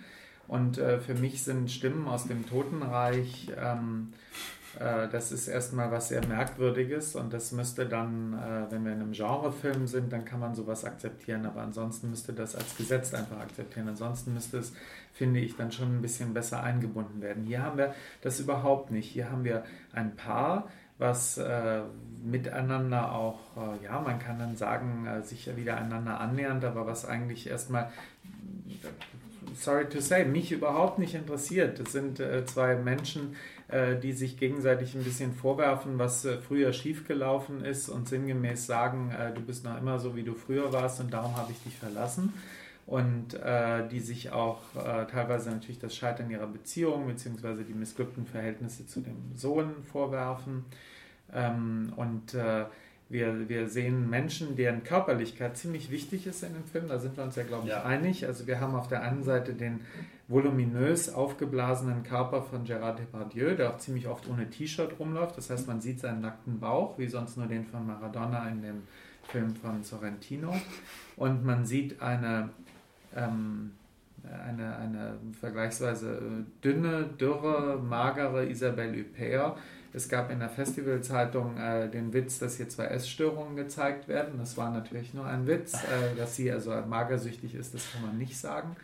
Und 0.49 0.79
äh, 0.79 0.99
für 0.99 1.15
mich 1.15 1.43
sind 1.43 1.71
Stimmen 1.71 2.09
aus 2.09 2.27
dem 2.27 2.49
Totenreich, 2.49 3.53
ähm, 3.57 4.15
äh, 4.79 5.09
das 5.09 5.33
ist 5.33 5.49
erstmal 5.49 5.91
was 5.91 6.09
sehr 6.09 6.25
Merkwürdiges 6.27 7.17
und 7.17 7.33
das 7.33 7.53
müsste 7.53 7.87
dann, 7.87 8.35
äh, 8.35 8.71
wenn 8.71 8.85
wir 8.85 8.93
in 8.93 9.01
einem 9.01 9.13
Genrefilm 9.13 9.87
sind, 9.87 10.13
dann 10.13 10.25
kann 10.25 10.41
man 10.41 10.55
sowas 10.55 10.85
akzeptieren, 10.85 11.47
aber 11.47 11.63
ansonsten 11.63 12.11
müsste 12.11 12.33
das 12.33 12.55
als 12.55 12.77
Gesetz 12.77 13.15
einfach 13.15 13.41
akzeptieren. 13.41 13.89
Ansonsten 13.89 14.35
müsste 14.35 14.59
es, 14.59 14.73
finde 15.13 15.41
ich, 15.41 15.57
dann 15.57 15.73
schon 15.73 15.99
ein 15.99 16.03
bisschen 16.03 16.35
besser 16.35 16.63
eingebunden 16.63 17.21
werden. 17.21 17.45
Hier 17.45 17.63
haben 17.63 17.79
wir 17.79 17.95
das 18.23 18.41
überhaupt 18.41 18.91
nicht. 18.91 19.11
Hier 19.11 19.31
haben 19.31 19.45
wir 19.45 19.65
ein 19.93 20.17
Paar, 20.17 20.69
was 20.99 21.39
äh, 21.39 21.83
miteinander 22.25 23.13
auch, 23.13 23.39
äh, 23.57 23.85
ja, 23.85 24.01
man 24.01 24.19
kann 24.19 24.39
dann 24.39 24.57
sagen, 24.57 25.07
äh, 25.07 25.23
sich 25.23 25.57
wieder 25.57 25.77
einander 25.77 26.21
annähernd, 26.21 26.65
aber 26.65 26.87
was 26.87 27.05
eigentlich 27.05 27.49
erstmal 27.49 27.91
sorry 29.55 29.89
to 29.89 30.01
say, 30.01 30.25
mich 30.25 30.53
überhaupt 30.53 30.99
nicht 30.99 31.15
interessiert. 31.15 31.79
Das 31.81 31.93
sind 31.93 32.21
äh, 32.21 32.45
zwei 32.45 32.77
Menschen, 32.77 33.37
äh, 33.69 33.97
die 33.97 34.13
sich 34.13 34.37
gegenseitig 34.39 34.95
ein 34.95 35.05
bisschen 35.05 35.35
vorwerfen, 35.35 35.99
was 35.99 36.25
äh, 36.25 36.39
früher 36.39 36.73
schiefgelaufen 36.73 37.65
ist 37.65 37.89
und 37.89 38.09
sinngemäß 38.09 38.67
sagen, 38.67 39.11
äh, 39.11 39.33
du 39.35 39.41
bist 39.41 39.65
noch 39.65 39.79
immer 39.79 39.99
so, 39.99 40.17
wie 40.17 40.23
du 40.23 40.35
früher 40.35 40.73
warst 40.73 41.01
und 41.01 41.13
darum 41.13 41.37
habe 41.37 41.53
ich 41.53 41.63
dich 41.63 41.77
verlassen. 41.77 42.33
Und 42.87 43.35
äh, 43.35 43.87
die 43.89 44.01
sich 44.01 44.31
auch 44.33 44.61
äh, 44.75 45.05
teilweise 45.07 45.51
natürlich 45.51 45.79
das 45.79 45.95
Scheitern 45.95 46.31
ihrer 46.31 46.47
Beziehung 46.47 47.07
bzw. 47.07 47.65
die 47.65 47.75
missglückten 47.75 48.25
Verhältnisse 48.25 48.87
zu 48.87 49.01
dem 49.01 49.37
Sohn 49.37 49.85
vorwerfen. 49.93 50.65
Ähm, 51.35 51.93
und 51.97 52.35
wir, 53.11 53.49
wir 53.49 53.69
sehen 53.69 54.11
Menschen, 54.11 54.55
deren 54.55 54.85
Körperlichkeit 54.85 55.57
ziemlich 55.57 55.91
wichtig 55.91 56.27
ist 56.27 56.43
in 56.43 56.53
dem 56.53 56.65
Film. 56.65 56.89
Da 56.89 56.99
sind 56.99 57.17
wir 57.17 57.25
uns 57.25 57.37
ja, 57.37 57.43
glaube 57.43 57.67
ich, 57.67 57.73
ja. 57.73 57.83
einig. 57.83 58.27
Also 58.27 58.47
wir 58.47 58.61
haben 58.61 58.75
auf 58.75 58.89
der 58.89 59.03
einen 59.03 59.23
Seite 59.23 59.55
den 59.55 59.81
voluminös 60.29 61.15
aufgeblasenen 61.15 62.03
Körper 62.03 62.43
von 62.43 62.67
Gérard 62.67 62.99
Depardieu, 62.99 63.55
der 63.55 63.71
auch 63.71 63.79
ziemlich 63.79 64.09
oft 64.09 64.29
ohne 64.29 64.51
T-Shirt 64.51 64.99
rumläuft. 64.99 65.39
Das 65.39 65.49
heißt, 65.49 65.67
man 65.67 65.81
sieht 65.81 66.01
seinen 66.01 66.21
nackten 66.21 66.61
Bauch, 66.61 66.99
wie 66.99 67.07
sonst 67.07 67.39
nur 67.39 67.47
den 67.47 67.65
von 67.65 67.87
Maradona 67.87 68.47
in 68.51 68.61
dem 68.61 68.83
Film 69.23 69.57
von 69.57 69.83
Sorrentino. 69.83 70.55
Und 71.17 71.47
man 71.47 71.65
sieht 71.65 72.03
eine, 72.03 72.51
ähm, 73.17 73.73
eine, 74.23 74.77
eine 74.77 75.15
vergleichsweise 75.41 76.45
dünne, 76.63 77.05
dürre, 77.19 77.79
magere 77.83 78.47
Isabelle 78.47 78.99
Huppert, 78.99 79.57
es 79.93 80.09
gab 80.09 80.31
in 80.31 80.41
der 80.41 80.51
Festivalzeitung 80.51 81.57
äh, 81.57 81.89
den 81.89 82.13
Witz, 82.13 82.39
dass 82.39 82.57
hier 82.57 82.69
zwei 82.69 82.87
Essstörungen 82.87 83.57
gezeigt 83.57 84.07
werden. 84.09 84.39
Das 84.39 84.57
war 84.57 84.71
natürlich 84.71 85.15
nur 85.15 85.27
ein 85.27 85.47
Witz. 85.47 85.75
Äh, 85.75 86.17
dass 86.17 86.37
sie 86.37 86.51
also 86.53 86.71
magersüchtig 86.87 87.55
ist, 87.55 87.75
das 87.75 87.93
kann 87.93 88.03
man 88.03 88.19
nicht 88.19 88.37
sagen. 88.37 88.77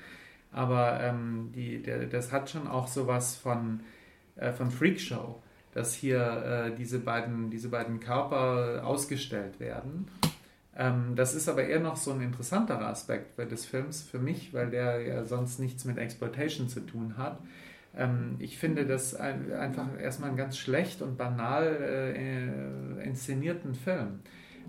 Aber 0.50 1.00
ähm, 1.00 1.50
die, 1.54 1.82
der, 1.82 2.06
das 2.06 2.32
hat 2.32 2.48
schon 2.48 2.66
auch 2.66 2.88
sowas 2.88 3.36
von, 3.36 3.80
äh, 4.36 4.52
von 4.52 4.70
Freakshow, 4.70 5.42
dass 5.72 5.94
hier 5.94 6.20
äh, 6.20 6.76
diese, 6.76 7.00
beiden, 7.00 7.50
diese 7.50 7.68
beiden 7.68 8.00
Körper 8.00 8.82
ausgestellt 8.84 9.60
werden. 9.60 10.06
Ähm, 10.76 11.14
das 11.16 11.34
ist 11.34 11.48
aber 11.48 11.64
eher 11.64 11.80
noch 11.80 11.96
so 11.96 12.12
ein 12.12 12.20
interessanterer 12.20 12.86
Aspekt 12.86 13.38
des 13.38 13.66
Films 13.66 14.02
für 14.02 14.18
mich, 14.18 14.54
weil 14.54 14.70
der 14.70 15.02
ja 15.02 15.24
sonst 15.24 15.58
nichts 15.58 15.84
mit 15.84 15.98
Exploitation 15.98 16.68
zu 16.68 16.80
tun 16.80 17.16
hat 17.18 17.38
ich 18.40 18.58
finde 18.58 18.86
das 18.86 19.14
ein, 19.14 19.52
einfach 19.52 19.86
erstmal 20.00 20.30
einen 20.30 20.38
ganz 20.38 20.58
schlecht 20.58 21.00
und 21.00 21.16
banal 21.16 21.64
äh, 21.80 23.04
inszenierten 23.04 23.74
Film 23.74 24.20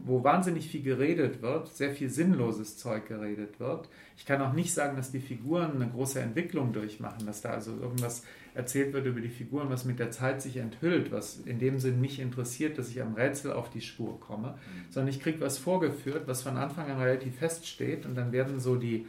wo 0.03 0.23
wahnsinnig 0.23 0.67
viel 0.67 0.82
geredet 0.82 1.41
wird, 1.41 1.67
sehr 1.69 1.91
viel 1.91 2.09
sinnloses 2.09 2.78
Zeug 2.78 3.07
geredet 3.07 3.59
wird. 3.59 3.89
Ich 4.17 4.26
kann 4.26 4.41
auch 4.41 4.53
nicht 4.53 4.73
sagen, 4.73 4.97
dass 4.97 5.11
die 5.11 5.19
Figuren 5.19 5.76
eine 5.76 5.89
große 5.89 6.19
Entwicklung 6.19 6.73
durchmachen, 6.73 7.26
dass 7.26 7.41
da 7.41 7.51
also 7.51 7.71
irgendwas 7.71 8.23
erzählt 8.53 8.93
wird 8.93 9.05
über 9.05 9.21
die 9.21 9.30
Figuren, 9.30 9.69
was 9.69 9.86
mit 9.86 9.99
der 9.99 10.11
Zeit 10.11 10.41
sich 10.41 10.57
enthüllt, 10.57 11.11
was 11.11 11.39
in 11.39 11.59
dem 11.59 11.80
Sinn 11.80 11.99
mich 11.99 12.19
interessiert, 12.19 12.78
dass 12.78 12.89
ich 12.89 13.01
am 13.01 13.15
Rätsel 13.15 13.53
auf 13.53 13.69
die 13.69 13.82
Spur 13.82 14.19
komme, 14.19 14.57
sondern 14.89 15.13
ich 15.13 15.21
kriege 15.21 15.41
was 15.41 15.57
vorgeführt, 15.57 16.28
was 16.28 16.41
von 16.41 16.57
Anfang 16.57 16.89
an 16.89 16.99
relativ 16.99 17.38
feststeht 17.38 18.05
und 18.05 18.15
dann 18.15 18.32
werden 18.32 18.59
so 18.59 18.76
die 18.76 19.07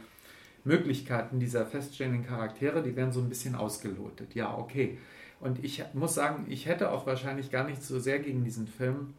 Möglichkeiten 0.67 1.39
dieser 1.39 1.65
feststehenden 1.65 2.25
Charaktere, 2.25 2.83
die 2.83 2.95
werden 2.95 3.11
so 3.11 3.21
ein 3.21 3.29
bisschen 3.29 3.55
ausgelotet. 3.55 4.35
Ja, 4.35 4.55
okay. 4.55 4.97
Und 5.39 5.63
ich 5.63 5.83
muss 5.93 6.13
sagen, 6.13 6.45
ich 6.49 6.65
hätte 6.65 6.91
auch 6.91 7.05
wahrscheinlich 7.05 7.51
gar 7.51 7.65
nicht 7.65 7.83
so 7.83 7.99
sehr 7.99 8.19
gegen 8.19 8.43
diesen 8.43 8.67
Film. 8.67 9.13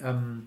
Ähm, 0.00 0.44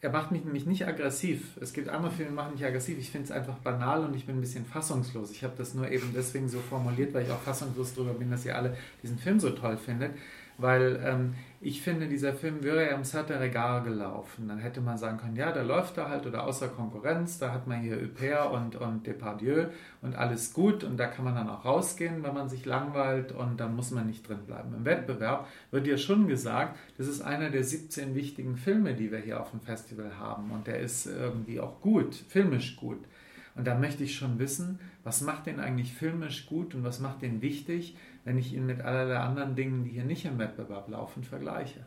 er 0.00 0.10
macht 0.10 0.30
mich 0.30 0.44
nämlich 0.44 0.66
nicht 0.66 0.86
aggressiv. 0.86 1.56
Es 1.60 1.72
gibt 1.72 1.88
andere 1.88 2.12
Filme, 2.12 2.30
die 2.30 2.36
machen 2.36 2.52
mich 2.52 2.64
aggressiv. 2.64 2.98
Ich 2.98 3.10
finde 3.10 3.24
es 3.24 3.30
einfach 3.30 3.56
banal 3.58 4.04
und 4.04 4.14
ich 4.14 4.26
bin 4.26 4.36
ein 4.36 4.40
bisschen 4.40 4.66
fassungslos. 4.66 5.30
Ich 5.30 5.42
habe 5.42 5.54
das 5.56 5.74
nur 5.74 5.90
eben 5.90 6.12
deswegen 6.14 6.48
so 6.48 6.58
formuliert, 6.58 7.14
weil 7.14 7.24
ich 7.24 7.30
auch 7.30 7.40
fassungslos 7.40 7.94
darüber 7.94 8.14
bin, 8.14 8.30
dass 8.30 8.44
ihr 8.44 8.56
alle 8.56 8.76
diesen 9.02 9.18
Film 9.18 9.40
so 9.40 9.50
toll 9.50 9.76
findet. 9.76 10.12
Weil 10.58 11.00
ähm, 11.04 11.34
ich 11.66 11.82
finde, 11.82 12.06
dieser 12.06 12.32
Film 12.32 12.62
wäre 12.62 12.86
ja 12.86 12.94
im 12.94 13.02
Certain 13.02 13.38
Regard 13.38 13.84
gelaufen. 13.84 14.46
Dann 14.46 14.58
hätte 14.58 14.80
man 14.80 14.98
sagen 14.98 15.18
können, 15.18 15.34
ja, 15.34 15.50
da 15.50 15.62
läuft 15.62 15.98
er 15.98 16.08
halt 16.08 16.24
oder 16.24 16.44
außer 16.44 16.68
Konkurrenz, 16.68 17.40
da 17.40 17.52
hat 17.52 17.66
man 17.66 17.80
hier 17.80 17.96
Huppert 18.00 18.52
und, 18.52 18.76
und 18.76 19.04
Depardieu 19.04 19.66
und 20.00 20.14
alles 20.14 20.52
gut 20.54 20.84
und 20.84 20.96
da 20.96 21.08
kann 21.08 21.24
man 21.24 21.34
dann 21.34 21.48
auch 21.48 21.64
rausgehen, 21.64 22.22
wenn 22.22 22.34
man 22.34 22.48
sich 22.48 22.64
langweilt 22.66 23.32
und 23.32 23.58
dann 23.58 23.74
muss 23.74 23.90
man 23.90 24.06
nicht 24.06 24.28
drin 24.28 24.46
bleiben. 24.46 24.74
Im 24.76 24.84
Wettbewerb 24.84 25.48
wird 25.72 25.88
ja 25.88 25.98
schon 25.98 26.28
gesagt, 26.28 26.78
das 26.98 27.08
ist 27.08 27.20
einer 27.20 27.50
der 27.50 27.64
17 27.64 28.14
wichtigen 28.14 28.56
Filme, 28.56 28.94
die 28.94 29.10
wir 29.10 29.18
hier 29.18 29.40
auf 29.40 29.50
dem 29.50 29.60
Festival 29.60 30.20
haben 30.20 30.52
und 30.52 30.68
der 30.68 30.78
ist 30.78 31.06
irgendwie 31.06 31.58
auch 31.58 31.80
gut, 31.80 32.14
filmisch 32.14 32.76
gut. 32.76 33.00
Und 33.56 33.66
da 33.66 33.74
möchte 33.74 34.04
ich 34.04 34.16
schon 34.16 34.38
wissen, 34.38 34.78
was 35.02 35.22
macht 35.22 35.46
den 35.46 35.60
eigentlich 35.60 35.94
filmisch 35.94 36.46
gut 36.46 36.74
und 36.74 36.84
was 36.84 37.00
macht 37.00 37.22
den 37.22 37.40
wichtig, 37.40 37.96
wenn 38.24 38.38
ich 38.38 38.52
ihn 38.52 38.66
mit 38.66 38.82
allerlei 38.82 39.18
anderen 39.18 39.56
Dingen, 39.56 39.84
die 39.84 39.90
hier 39.90 40.04
nicht 40.04 40.26
im 40.26 40.38
Wettbewerb 40.38 40.88
laufen, 40.88 41.24
vergleiche. 41.24 41.86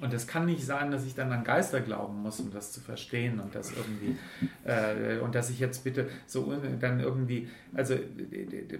Und 0.00 0.12
es 0.12 0.26
kann 0.26 0.46
nicht 0.46 0.64
sein, 0.66 0.90
dass 0.90 1.06
ich 1.06 1.14
dann 1.14 1.30
an 1.30 1.44
Geister 1.44 1.80
glauben 1.80 2.20
muss, 2.20 2.40
um 2.40 2.50
das 2.50 2.72
zu 2.72 2.80
verstehen 2.80 3.38
und 3.38 3.54
das 3.54 3.70
irgendwie 3.70 4.18
äh, 4.64 5.20
und 5.20 5.36
dass 5.36 5.50
ich 5.50 5.60
jetzt 5.60 5.84
bitte 5.84 6.08
so 6.26 6.52
dann 6.80 6.98
irgendwie, 6.98 7.48
also 7.74 7.94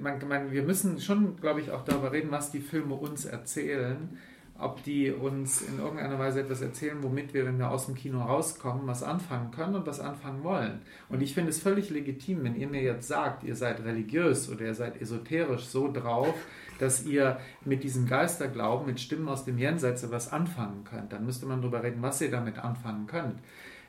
man, 0.00 0.18
man, 0.26 0.50
wir 0.50 0.64
müssen 0.64 1.00
schon, 1.00 1.36
glaube 1.36 1.60
ich, 1.60 1.70
auch 1.70 1.84
darüber 1.84 2.10
reden, 2.10 2.32
was 2.32 2.50
die 2.50 2.60
Filme 2.60 2.94
uns 2.94 3.26
erzählen 3.26 4.18
ob 4.58 4.84
die 4.84 5.10
uns 5.10 5.62
in 5.62 5.78
irgendeiner 5.78 6.18
Weise 6.18 6.40
etwas 6.40 6.60
erzählen, 6.62 7.02
womit 7.02 7.34
wir, 7.34 7.44
wenn 7.44 7.58
wir 7.58 7.70
aus 7.70 7.86
dem 7.86 7.96
Kino 7.96 8.20
rauskommen, 8.20 8.86
was 8.86 9.02
anfangen 9.02 9.50
können 9.50 9.74
und 9.74 9.86
was 9.86 9.98
anfangen 9.98 10.44
wollen. 10.44 10.82
Und 11.08 11.22
ich 11.22 11.34
finde 11.34 11.50
es 11.50 11.60
völlig 11.60 11.90
legitim, 11.90 12.44
wenn 12.44 12.54
ihr 12.54 12.68
mir 12.68 12.82
jetzt 12.82 13.08
sagt, 13.08 13.42
ihr 13.42 13.56
seid 13.56 13.84
religiös 13.84 14.48
oder 14.48 14.66
ihr 14.66 14.74
seid 14.74 15.00
esoterisch 15.00 15.66
so 15.66 15.90
drauf, 15.90 16.34
dass 16.78 17.04
ihr 17.04 17.38
mit 17.64 17.82
diesem 17.82 18.06
Geisterglauben, 18.06 18.86
mit 18.86 19.00
Stimmen 19.00 19.28
aus 19.28 19.44
dem 19.44 19.58
Jenseits 19.58 20.08
was 20.10 20.32
anfangen 20.32 20.84
könnt. 20.84 21.12
Dann 21.12 21.26
müsste 21.26 21.46
man 21.46 21.60
darüber 21.60 21.82
reden, 21.82 22.02
was 22.02 22.20
ihr 22.20 22.30
damit 22.30 22.58
anfangen 22.58 23.06
könnt. 23.06 23.40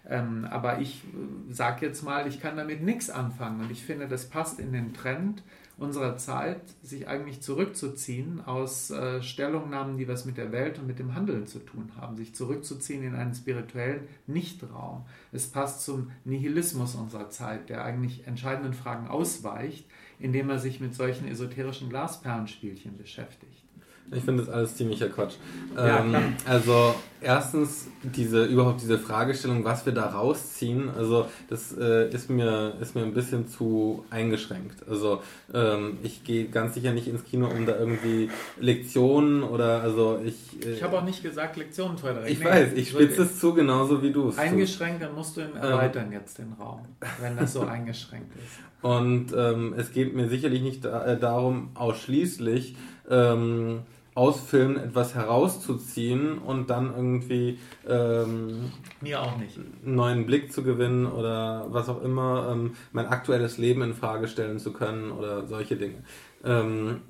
Ähm, 0.08 0.48
aber 0.50 0.80
ich 0.80 1.04
äh, 1.04 1.54
sage 1.54 1.86
jetzt 1.86 2.04
mal, 2.04 2.28
ich 2.28 2.40
kann 2.40 2.58
damit 2.58 2.84
nichts 2.84 3.10
anfangen 3.10 3.62
und 3.62 3.72
ich 3.72 3.84
finde, 3.84 4.08
das 4.08 4.30
passt 4.30 4.60
in 4.60 4.72
den 4.72 4.94
Trend 4.94 5.44
unserer 5.78 6.18
Zeit, 6.18 6.62
sich 6.82 7.08
eigentlich 7.08 7.42
zurückzuziehen 7.42 8.42
aus 8.46 8.92
äh, 8.92 9.22
Stellungnahmen, 9.22 9.98
die 9.98 10.08
was 10.08 10.26
mit 10.26 10.38
der 10.38 10.52
Welt 10.52 10.80
und 10.80 10.88
mit 10.88 11.00
dem 11.00 11.16
Handeln 11.16 11.48
zu 11.48 11.60
tun 11.60 11.92
haben, 11.98 12.16
sich 12.16 12.34
zurückzuziehen 12.34 13.04
in 13.04 13.16
einen 13.16 13.34
spirituellen 13.34 14.08
Nichtraum. 14.26 15.06
Es 15.32 15.48
passt 15.48 15.84
zum 15.84 16.12
Nihilismus 16.24 16.96
unserer 16.96 17.30
Zeit, 17.30 17.70
der 17.70 17.84
eigentlich 17.84 18.26
entscheidenden 18.26 18.74
Fragen 18.74 19.08
ausweicht, 19.08 19.86
indem 20.20 20.50
er 20.50 20.60
sich 20.60 20.80
mit 20.80 20.96
solchen 20.96 21.28
esoterischen 21.28 21.90
Glasperlenspielchen 21.90 22.98
beschäftigt. 22.98 23.65
Ich 24.12 24.24
finde 24.24 24.44
das 24.44 24.54
alles 24.54 24.76
ziemlicher 24.76 25.10
Quatsch. 25.10 25.34
Ja, 25.76 26.00
ähm, 26.00 26.36
also 26.46 26.94
erstens 27.22 27.88
diese 28.04 28.46
überhaupt 28.46 28.82
diese 28.82 29.00
Fragestellung, 29.00 29.66
was 29.66 29.86
wir 29.86 29.94
da 29.94 30.06
rausziehen, 30.06 30.90
also 30.96 31.28
das 31.50 31.76
äh, 31.76 32.10
ist 32.10 32.30
mir 32.30 32.76
ist 32.80 32.96
mir 32.96 33.02
ein 33.02 33.14
bisschen 33.14 33.48
zu 33.48 34.06
eingeschränkt. 34.12 34.88
Also 34.88 35.22
ähm, 35.54 35.98
ich 36.04 36.24
gehe 36.24 36.46
ganz 36.46 36.76
sicher 36.76 36.94
nicht 36.94 37.08
ins 37.08 37.24
Kino, 37.24 37.48
um 37.48 37.66
da 37.66 37.78
irgendwie 37.78 38.30
Lektionen 38.60 39.42
oder 39.42 39.82
also 39.82 40.20
ich. 40.24 40.64
Äh, 40.64 40.74
ich 40.74 40.84
habe 40.84 41.00
auch 41.00 41.04
nicht 41.04 41.24
gesagt 41.24 41.58
Lektionen, 41.58 41.98
Frederik. 41.98 42.30
Ich 42.30 42.40
nee, 42.40 42.46
weiß, 42.46 42.74
ich 42.76 42.90
spitze 42.90 43.24
es 43.24 43.40
zu 43.40 43.54
genauso 43.56 44.04
wie 44.04 44.12
du 44.12 44.30
es. 44.30 44.38
Eingeschränkt, 44.38 45.02
dann 45.02 45.16
musst 45.16 45.36
du 45.36 45.42
ihn 45.42 45.50
ähm. 45.56 45.64
erweitern 45.64 46.06
ähm, 46.08 46.14
jetzt 46.14 46.38
den 46.38 46.54
Raum, 46.54 46.82
wenn 47.22 47.38
das 47.38 47.54
so 47.54 47.62
eingeschränkt 47.62 48.32
ist. 48.36 48.60
Und 48.86 49.34
ähm, 49.36 49.74
es 49.76 49.92
geht 49.94 50.16
mir 50.16 50.30
sicherlich 50.30 50.62
nicht 50.62 50.86
da, 50.86 51.06
äh, 51.06 51.20
darum 51.20 51.70
ausschließlich 51.74 52.76
ähm, 53.10 53.82
aus 54.16 54.40
Filmen 54.40 54.78
etwas 54.78 55.14
herauszuziehen 55.14 56.38
und 56.38 56.70
dann 56.70 56.96
irgendwie 56.96 57.60
ähm, 57.88 58.72
mir 59.02 59.22
auch 59.22 59.38
nicht 59.38 59.58
einen 59.58 59.96
neuen 59.96 60.26
Blick 60.26 60.54
zu 60.54 60.64
gewinnen 60.64 61.06
oder 61.06 61.68
was 61.70 61.90
auch 61.90 62.02
immer 62.02 62.50
ähm, 62.52 62.76
mein 62.94 63.08
aktuelles 63.08 63.58
Leben 63.58 63.82
in 63.82 63.94
Frage 63.94 64.28
stellen 64.30 64.58
zu 64.58 64.72
können 64.72 65.12
oder 65.12 65.46
solche 65.48 65.76
Dinge. 65.76 66.02
Ähm, 66.46 67.02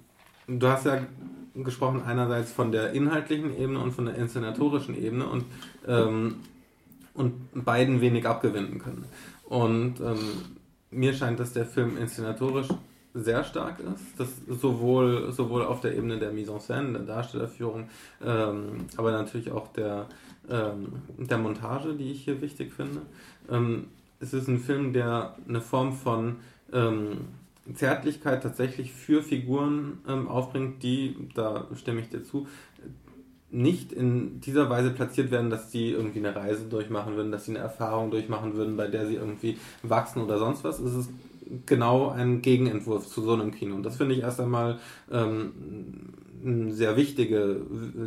du 0.47 0.67
hast 0.67 0.87
ja 0.87 0.99
gesprochen 1.53 2.01
einerseits 2.05 2.51
von 2.51 2.71
der 2.71 2.91
inhaltlichen 2.93 3.55
Ebene 3.55 3.79
und 3.79 3.91
von 3.91 4.07
der 4.07 4.15
inszenatorischen 4.15 4.97
Ebene 5.01 5.27
und 5.27 5.45
ähm, 5.87 6.37
und 7.13 7.65
beiden 7.65 8.01
wenig 8.01 8.27
abgewinnen 8.27 8.77
können. 8.79 9.05
Und 9.45 9.99
ähm, 10.01 10.17
mir 10.91 11.13
scheint, 11.13 11.39
dass 11.39 11.53
der 11.53 11.65
Film 11.65 11.97
inszenatorisch 11.97 12.67
sehr 13.15 13.43
stark 13.43 13.79
ist. 13.79 14.19
Das 14.19 14.27
sowohl, 14.47 15.31
sowohl 15.31 15.63
auf 15.63 15.81
der 15.81 15.95
Ebene 15.95 16.19
der 16.19 16.31
Mise 16.31 16.51
en 16.51 16.59
scène, 16.59 16.91
der 16.93 17.03
Darstellerführung, 17.03 17.89
ähm, 18.23 18.85
aber 18.97 19.11
natürlich 19.11 19.51
auch 19.51 19.69
der, 19.69 20.07
ähm, 20.49 20.87
der 21.17 21.37
Montage, 21.37 21.93
die 21.93 22.11
ich 22.11 22.25
hier 22.25 22.41
wichtig 22.41 22.73
finde. 22.73 23.01
Ähm, 23.49 23.85
es 24.19 24.33
ist 24.33 24.47
ein 24.47 24.59
Film, 24.59 24.93
der 24.93 25.35
eine 25.47 25.61
Form 25.61 25.93
von 25.93 26.35
ähm, 26.73 27.19
Zärtlichkeit 27.73 28.43
tatsächlich 28.43 28.91
für 28.91 29.23
Figuren 29.23 29.99
ähm, 30.07 30.27
aufbringt, 30.27 30.83
die, 30.83 31.15
da 31.33 31.67
stimme 31.75 32.01
ich 32.01 32.09
dir 32.09 32.23
zu, 32.23 32.47
nicht 33.49 33.93
in 33.93 34.41
dieser 34.41 34.69
Weise 34.69 34.91
platziert 34.91 35.31
werden, 35.31 35.49
dass 35.49 35.71
sie 35.71 35.91
irgendwie 35.91 36.19
eine 36.19 36.35
Reise 36.35 36.65
durchmachen 36.65 37.15
würden, 37.15 37.31
dass 37.31 37.45
sie 37.45 37.51
eine 37.51 37.59
Erfahrung 37.59 38.11
durchmachen 38.11 38.55
würden, 38.55 38.75
bei 38.75 38.87
der 38.87 39.07
sie 39.07 39.15
irgendwie 39.15 39.57
wachsen 39.81 40.21
oder 40.21 40.37
sonst 40.37 40.63
was. 40.63 40.79
Es 40.79 40.93
ist 40.93 41.09
genau 41.65 42.09
ein 42.09 42.41
Gegenentwurf 42.41 43.07
zu 43.07 43.21
so 43.21 43.33
einem 43.33 43.51
Kino. 43.51 43.75
Und 43.75 43.83
das 43.83 43.97
finde 43.97 44.15
ich 44.15 44.21
erst 44.21 44.39
einmal 44.39 44.79
ähm, 45.11 45.51
eine 46.45 46.71
sehr 46.73 46.95
wichtige, 46.95 47.61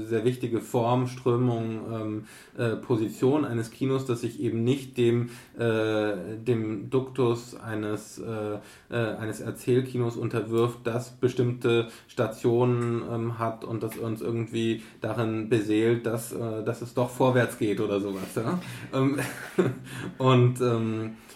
sehr 0.06 0.24
wichtige 0.24 0.60
Form, 0.60 1.06
Strömung, 1.08 1.80
ähm, 1.92 2.24
äh, 2.56 2.76
Position 2.76 3.44
eines 3.44 3.70
Kinos, 3.70 4.06
dass 4.06 4.20
sich 4.20 4.40
eben 4.40 4.64
nicht 4.64 4.96
dem, 4.96 5.30
äh, 5.58 6.12
dem 6.36 6.90
Duktus 6.90 7.56
eines, 7.56 8.18
äh, 8.18 8.58
äh 8.90 9.16
eines 9.16 9.40
Erzählkinos 9.40 10.16
unterwirft, 10.16 10.78
das 10.84 11.10
bestimmte 11.10 11.88
Stationen 12.06 13.02
ähm, 13.10 13.38
hat 13.38 13.64
und 13.64 13.82
das 13.82 13.96
uns 13.96 14.20
irgendwie 14.20 14.82
darin 15.00 15.48
beseelt, 15.48 16.06
dass, 16.06 16.32
äh, 16.32 16.62
dass 16.64 16.82
es 16.82 16.94
doch 16.94 17.10
vorwärts 17.10 17.58
geht 17.58 17.80
oder 17.80 18.00
sowas. 18.00 18.34
Ja? 18.36 18.60
Ähm, 18.92 19.18
und 20.18 20.60
ähm, 20.60 21.04
äh, 21.06 21.27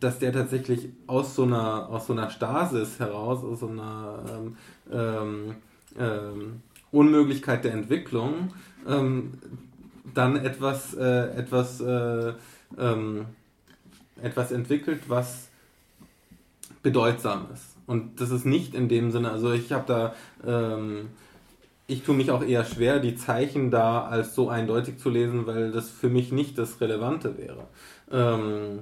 dass 0.00 0.18
der 0.18 0.32
tatsächlich 0.32 0.88
aus 1.06 1.34
so 1.36 1.44
einer, 1.44 1.88
aus 1.88 2.06
so 2.08 2.12
einer 2.12 2.30
Stasis 2.30 2.98
heraus, 2.98 3.44
aus 3.44 3.60
so 3.60 3.68
einer 3.68 4.18
ähm, 4.28 4.56
ähm, 4.92 5.54
ähm, 5.98 6.62
Unmöglichkeit 6.90 7.64
der 7.64 7.72
Entwicklung, 7.72 8.52
ähm, 8.88 9.32
dann 10.12 10.36
etwas, 10.36 10.94
äh, 10.94 11.36
etwas, 11.36 11.80
äh, 11.80 12.32
ähm, 12.78 13.26
etwas 14.22 14.52
entwickelt, 14.52 15.02
was 15.08 15.48
bedeutsam 16.82 17.48
ist. 17.52 17.76
Und 17.86 18.20
das 18.20 18.30
ist 18.30 18.46
nicht 18.46 18.74
in 18.74 18.88
dem 18.88 19.10
Sinne, 19.10 19.30
also 19.30 19.52
ich 19.52 19.72
habe 19.72 19.84
da, 19.86 20.14
ähm, 20.46 21.10
ich 21.86 22.02
tue 22.02 22.14
mich 22.14 22.30
auch 22.30 22.42
eher 22.42 22.64
schwer, 22.64 22.98
die 23.00 23.16
Zeichen 23.16 23.70
da 23.70 24.04
als 24.06 24.34
so 24.34 24.48
eindeutig 24.48 24.98
zu 24.98 25.10
lesen, 25.10 25.46
weil 25.46 25.70
das 25.70 25.90
für 25.90 26.08
mich 26.08 26.32
nicht 26.32 26.56
das 26.58 26.80
Relevante 26.80 27.36
wäre. 27.36 27.66
Ähm, 28.10 28.80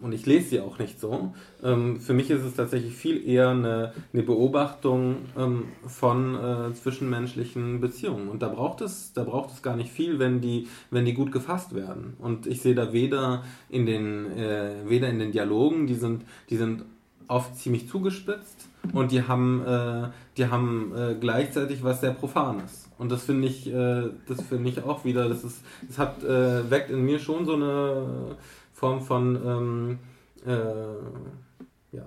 und 0.00 0.12
ich 0.12 0.26
lese 0.26 0.50
sie 0.50 0.60
auch 0.60 0.78
nicht 0.78 1.00
so. 1.00 1.34
Ähm, 1.62 2.00
für 2.00 2.14
mich 2.14 2.30
ist 2.30 2.44
es 2.44 2.54
tatsächlich 2.54 2.94
viel 2.94 3.26
eher 3.28 3.48
eine, 3.48 3.92
eine 4.12 4.22
Beobachtung 4.22 5.16
ähm, 5.36 5.64
von 5.86 6.36
äh, 6.36 6.74
zwischenmenschlichen 6.74 7.80
Beziehungen. 7.80 8.28
Und 8.28 8.42
da 8.42 8.48
braucht 8.48 8.80
es, 8.80 9.12
da 9.12 9.24
braucht 9.24 9.52
es 9.52 9.60
gar 9.60 9.76
nicht 9.76 9.90
viel, 9.90 10.20
wenn 10.20 10.40
die, 10.40 10.68
wenn 10.90 11.04
die 11.04 11.14
gut 11.14 11.32
gefasst 11.32 11.74
werden. 11.74 12.14
Und 12.20 12.46
ich 12.46 12.62
sehe 12.62 12.76
da 12.76 12.92
weder 12.92 13.42
in 13.68 13.86
den, 13.86 14.26
äh, 14.38 14.74
weder 14.86 15.08
in 15.08 15.18
den 15.18 15.32
Dialogen, 15.32 15.88
die 15.88 15.96
sind, 15.96 16.22
die 16.48 16.56
sind 16.56 16.84
oft 17.26 17.56
ziemlich 17.56 17.88
zugespitzt 17.88 18.68
und 18.92 19.10
die 19.10 19.22
haben, 19.22 19.64
äh, 19.66 20.08
die 20.36 20.46
haben 20.46 20.92
äh, 20.96 21.16
gleichzeitig 21.18 21.82
was 21.82 22.00
sehr 22.00 22.12
Profanes. 22.12 22.88
Und 22.98 23.12
das 23.12 23.24
finde 23.24 23.48
ich, 23.48 23.66
äh, 23.66 24.10
das 24.26 24.42
finde 24.48 24.70
ich 24.70 24.82
auch 24.82 25.04
wieder, 25.04 25.28
das 25.28 25.44
ist, 25.44 25.62
das 25.86 25.98
hat, 25.98 26.22
äh, 26.24 26.70
weckt 26.70 26.90
in 26.90 27.04
mir 27.04 27.18
schon 27.18 27.44
so 27.44 27.54
eine 27.54 28.36
Form 28.78 29.00
von 29.00 29.34
ähm, 29.44 29.98
äh, 30.46 31.96
ja, 31.96 32.04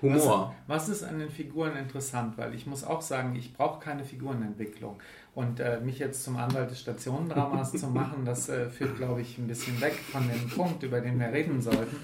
Humor. 0.00 0.54
Was, 0.66 0.88
was, 0.88 0.96
ist 0.96 1.02
an 1.02 1.18
den 1.18 1.28
Figuren 1.28 1.76
interessant? 1.76 2.38
Weil 2.38 2.54
ich 2.54 2.66
muss 2.66 2.84
auch 2.84 3.02
sagen, 3.02 3.36
ich 3.36 3.52
brauche 3.52 3.80
keine 3.80 4.02
Figurenentwicklung. 4.02 4.98
Und 5.34 5.60
äh, 5.60 5.78
mich 5.80 5.98
jetzt 5.98 6.24
zum 6.24 6.38
Anwalt 6.38 6.70
des 6.70 6.80
Stationendramas 6.80 7.72
zu 7.72 7.88
machen, 7.88 8.24
das 8.24 8.48
äh, 8.48 8.70
führt, 8.70 8.96
glaube 8.96 9.20
ich, 9.20 9.36
ein 9.36 9.46
bisschen 9.46 9.78
weg 9.82 9.92
von 9.92 10.26
dem 10.26 10.48
Punkt, 10.48 10.82
über 10.82 11.02
den 11.02 11.20
wir 11.20 11.30
reden 11.30 11.60
sollten. 11.60 11.96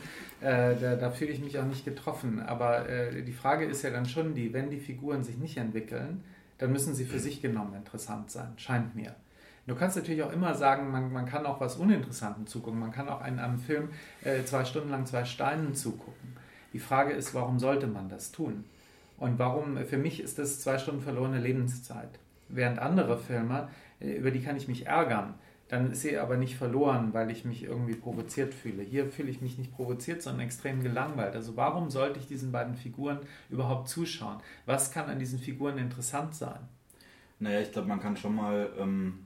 Äh, 0.42 0.76
da, 0.78 0.96
da 0.96 1.10
fühle 1.10 1.30
ich 1.30 1.40
mich 1.40 1.58
auch 1.58 1.64
nicht 1.64 1.86
getroffen. 1.86 2.40
Aber 2.40 2.86
äh, 2.90 3.22
die 3.22 3.32
Frage 3.32 3.64
ist 3.64 3.80
ja 3.80 3.88
dann 3.88 4.04
schon 4.04 4.34
die, 4.34 4.52
wenn 4.52 4.68
die 4.68 4.80
Figuren 4.80 5.24
sich 5.24 5.38
nicht 5.38 5.56
entwickeln, 5.56 6.22
dann 6.58 6.70
müssen 6.70 6.94
sie 6.94 7.06
für 7.06 7.18
sich 7.18 7.40
genommen 7.40 7.74
interessant 7.74 8.30
sein, 8.30 8.52
scheint 8.56 8.94
mir. 8.94 9.14
Du 9.66 9.76
kannst 9.76 9.96
natürlich 9.96 10.22
auch 10.22 10.32
immer 10.32 10.54
sagen, 10.54 10.90
man, 10.90 11.12
man 11.12 11.26
kann 11.26 11.46
auch 11.46 11.60
was 11.60 11.76
Uninteressanten 11.76 12.46
zugucken. 12.46 12.80
Man 12.80 12.90
kann 12.90 13.08
auch 13.08 13.20
einen, 13.20 13.38
einem 13.38 13.58
Film 13.58 13.90
äh, 14.24 14.42
zwei 14.44 14.64
Stunden 14.64 14.90
lang 14.90 15.06
zwei 15.06 15.24
Steinen 15.24 15.74
zugucken. 15.74 16.36
Die 16.72 16.80
Frage 16.80 17.12
ist, 17.12 17.34
warum 17.34 17.58
sollte 17.58 17.86
man 17.86 18.08
das 18.08 18.32
tun? 18.32 18.64
Und 19.18 19.38
warum, 19.38 19.76
für 19.84 19.98
mich 19.98 20.20
ist 20.20 20.38
das 20.38 20.60
zwei 20.60 20.78
Stunden 20.78 21.00
verlorene 21.00 21.38
Lebenszeit. 21.38 22.18
Während 22.48 22.80
andere 22.80 23.16
Filme, 23.18 23.68
äh, 24.00 24.14
über 24.14 24.32
die 24.32 24.42
kann 24.42 24.56
ich 24.56 24.66
mich 24.66 24.86
ärgern, 24.86 25.34
dann 25.68 25.92
ist 25.92 26.02
sie 26.02 26.18
aber 26.18 26.36
nicht 26.36 26.56
verloren, 26.56 27.14
weil 27.14 27.30
ich 27.30 27.44
mich 27.44 27.62
irgendwie 27.62 27.94
provoziert 27.94 28.52
fühle. 28.52 28.82
Hier 28.82 29.06
fühle 29.06 29.30
ich 29.30 29.40
mich 29.40 29.56
nicht 29.58 29.74
provoziert, 29.74 30.22
sondern 30.22 30.44
extrem 30.44 30.82
gelangweilt. 30.82 31.34
Also 31.34 31.56
warum 31.56 31.88
sollte 31.88 32.18
ich 32.18 32.26
diesen 32.26 32.52
beiden 32.52 32.74
Figuren 32.74 33.20
überhaupt 33.48 33.88
zuschauen? 33.88 34.38
Was 34.66 34.90
kann 34.90 35.08
an 35.08 35.18
diesen 35.18 35.38
Figuren 35.38 35.78
interessant 35.78 36.34
sein? 36.34 36.58
Naja, 37.38 37.60
ich 37.60 37.72
glaube, 37.72 37.88
man 37.88 38.00
kann 38.00 38.16
schon 38.16 38.34
mal 38.34 38.70
ähm, 38.78 39.20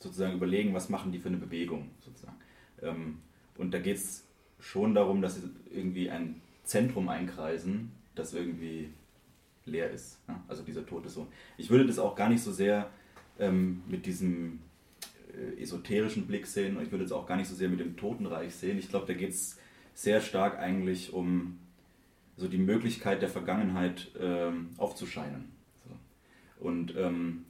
sozusagen 0.00 0.34
überlegen, 0.34 0.74
was 0.74 0.88
machen 0.88 1.12
die 1.12 1.18
für 1.20 1.28
eine 1.28 1.36
Bewegung 1.36 1.90
sozusagen. 2.00 2.36
Ähm, 2.82 3.18
und 3.56 3.72
da 3.72 3.78
geht 3.78 3.96
es 3.96 4.26
schon 4.58 4.94
darum, 4.94 5.22
dass 5.22 5.36
sie 5.36 5.48
irgendwie 5.70 6.10
ein 6.10 6.40
Zentrum 6.64 7.08
einkreisen, 7.08 7.92
das 8.14 8.34
irgendwie 8.34 8.90
leer 9.64 9.90
ist. 9.90 10.18
Ja? 10.26 10.42
Also 10.48 10.62
dieser 10.62 10.84
tote 10.84 11.08
Sohn. 11.08 11.28
Ich 11.58 11.70
würde 11.70 11.86
das 11.86 11.98
auch 11.98 12.16
gar 12.16 12.28
nicht 12.28 12.42
so 12.42 12.52
sehr 12.52 12.90
ähm, 13.38 13.82
mit 13.86 14.06
diesem 14.06 14.60
äh, 15.34 15.62
esoterischen 15.62 16.26
Blick 16.26 16.46
sehen 16.46 16.76
und 16.76 16.82
ich 16.82 16.90
würde 16.90 17.04
es 17.04 17.12
auch 17.12 17.26
gar 17.26 17.36
nicht 17.36 17.48
so 17.48 17.54
sehr 17.54 17.68
mit 17.68 17.80
dem 17.80 17.96
Totenreich 17.96 18.54
sehen. 18.54 18.78
Ich 18.78 18.88
glaube, 18.88 19.06
da 19.06 19.14
geht 19.14 19.30
es 19.30 19.58
sehr 19.94 20.20
stark 20.20 20.58
eigentlich 20.58 21.12
um 21.12 21.58
so 22.36 22.48
die 22.48 22.58
Möglichkeit 22.58 23.20
der 23.20 23.28
Vergangenheit 23.28 24.10
ähm, 24.18 24.70
aufzuscheinen. 24.78 25.50
So. 25.84 26.64
Und 26.64 26.94
ähm, 26.96 27.44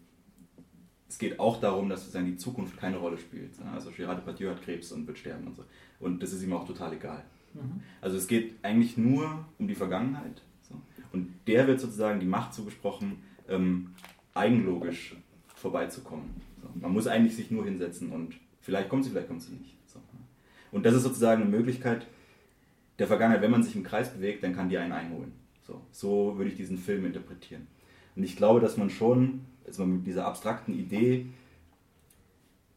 es 1.10 1.18
geht 1.18 1.40
auch 1.40 1.60
darum, 1.60 1.88
dass 1.88 2.02
sozusagen 2.02 2.26
die 2.26 2.36
Zukunft 2.36 2.76
keine 2.76 2.96
Rolle 2.96 3.18
spielt. 3.18 3.50
Also 3.74 3.90
Gérard 3.90 4.18
Depardieu 4.18 4.48
hat 4.50 4.62
Krebs 4.62 4.92
und 4.92 5.08
wird 5.08 5.18
sterben 5.18 5.44
und 5.48 5.56
so. 5.56 5.64
Und 5.98 6.22
das 6.22 6.32
ist 6.32 6.44
ihm 6.44 6.52
auch 6.52 6.64
total 6.64 6.92
egal. 6.92 7.24
Mhm. 7.52 7.82
Also 8.00 8.16
es 8.16 8.28
geht 8.28 8.54
eigentlich 8.62 8.96
nur 8.96 9.44
um 9.58 9.66
die 9.66 9.74
Vergangenheit. 9.74 10.40
So. 10.62 10.76
Und 11.12 11.34
der 11.48 11.66
wird 11.66 11.80
sozusagen 11.80 12.20
die 12.20 12.26
Macht 12.26 12.54
zugesprochen, 12.54 13.24
ähm, 13.48 13.90
eigenlogisch 14.34 15.16
vorbeizukommen. 15.56 16.30
So. 16.62 16.68
Man 16.80 16.92
muss 16.92 17.08
eigentlich 17.08 17.34
sich 17.34 17.50
nur 17.50 17.64
hinsetzen 17.64 18.12
und 18.12 18.36
vielleicht 18.60 18.88
kommt 18.88 19.02
sie, 19.02 19.10
vielleicht 19.10 19.26
kommt 19.26 19.42
sie 19.42 19.52
nicht. 19.54 19.74
So. 19.86 19.98
Und 20.70 20.86
das 20.86 20.94
ist 20.94 21.02
sozusagen 21.02 21.42
eine 21.42 21.50
Möglichkeit 21.50 22.06
der 23.00 23.08
Vergangenheit, 23.08 23.42
wenn 23.42 23.50
man 23.50 23.64
sich 23.64 23.74
im 23.74 23.82
Kreis 23.82 24.12
bewegt, 24.12 24.44
dann 24.44 24.54
kann 24.54 24.68
die 24.68 24.78
einen 24.78 24.92
einholen. 24.92 25.32
So, 25.66 25.80
so 25.90 26.38
würde 26.38 26.50
ich 26.50 26.56
diesen 26.56 26.78
Film 26.78 27.04
interpretieren. 27.04 27.66
Und 28.14 28.22
ich 28.22 28.36
glaube, 28.36 28.60
dass 28.60 28.76
man 28.76 28.90
schon 28.90 29.40
also 29.66 29.84
mit 29.86 30.06
dieser 30.06 30.26
abstrakten 30.26 30.74
Idee, 30.78 31.26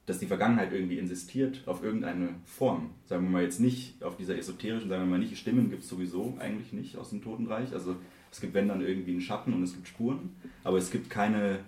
dass 0.06 0.20
die 0.20 0.26
Vergangenheit 0.26 0.74
irgendwie 0.74 0.98
insistiert 0.98 1.62
auf 1.66 1.84
irgendeine 1.84 2.30
Form. 2.46 2.90
Sagen 3.06 3.24
wir 3.24 3.30
mal 3.30 3.44
jetzt 3.44 3.60
nicht 3.60 4.04
auf 4.04 4.18
dieser 4.18 4.38
esoterischen, 4.38 4.90
sagen 4.90 5.04
wir 5.04 5.10
mal 5.10 5.20
nicht, 5.20 5.38
Stimmen 5.38 5.70
gibt 5.70 5.84
es 5.84 5.90
sowieso 5.90 6.36
eigentlich 6.40 6.74
nicht 6.74 6.98
aus 6.98 7.12
dem 7.12 7.24
Totenreich. 7.24 7.74
Also 7.74 7.96
es 8.32 8.42
gibt 8.42 8.54
wenn 8.54 8.68
dann 8.68 8.82
irgendwie 8.82 9.12
einen 9.12 9.22
Schatten 9.22 9.54
und 9.54 9.64
es 9.64 9.74
gibt 9.74 9.88
Spuren, 9.88 10.36
aber 10.64 10.78
es 10.78 10.92
gibt 10.92 11.10
keine 11.10 11.60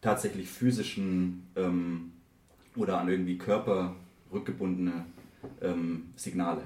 tatsächlich 0.00 0.48
physischen 0.48 1.46
ähm, 1.56 2.12
oder 2.76 2.98
an 2.98 3.08
irgendwie 3.08 3.36
Körper 3.36 3.94
rückgebundene 4.32 5.04
ähm, 5.60 6.10
Signale. 6.16 6.62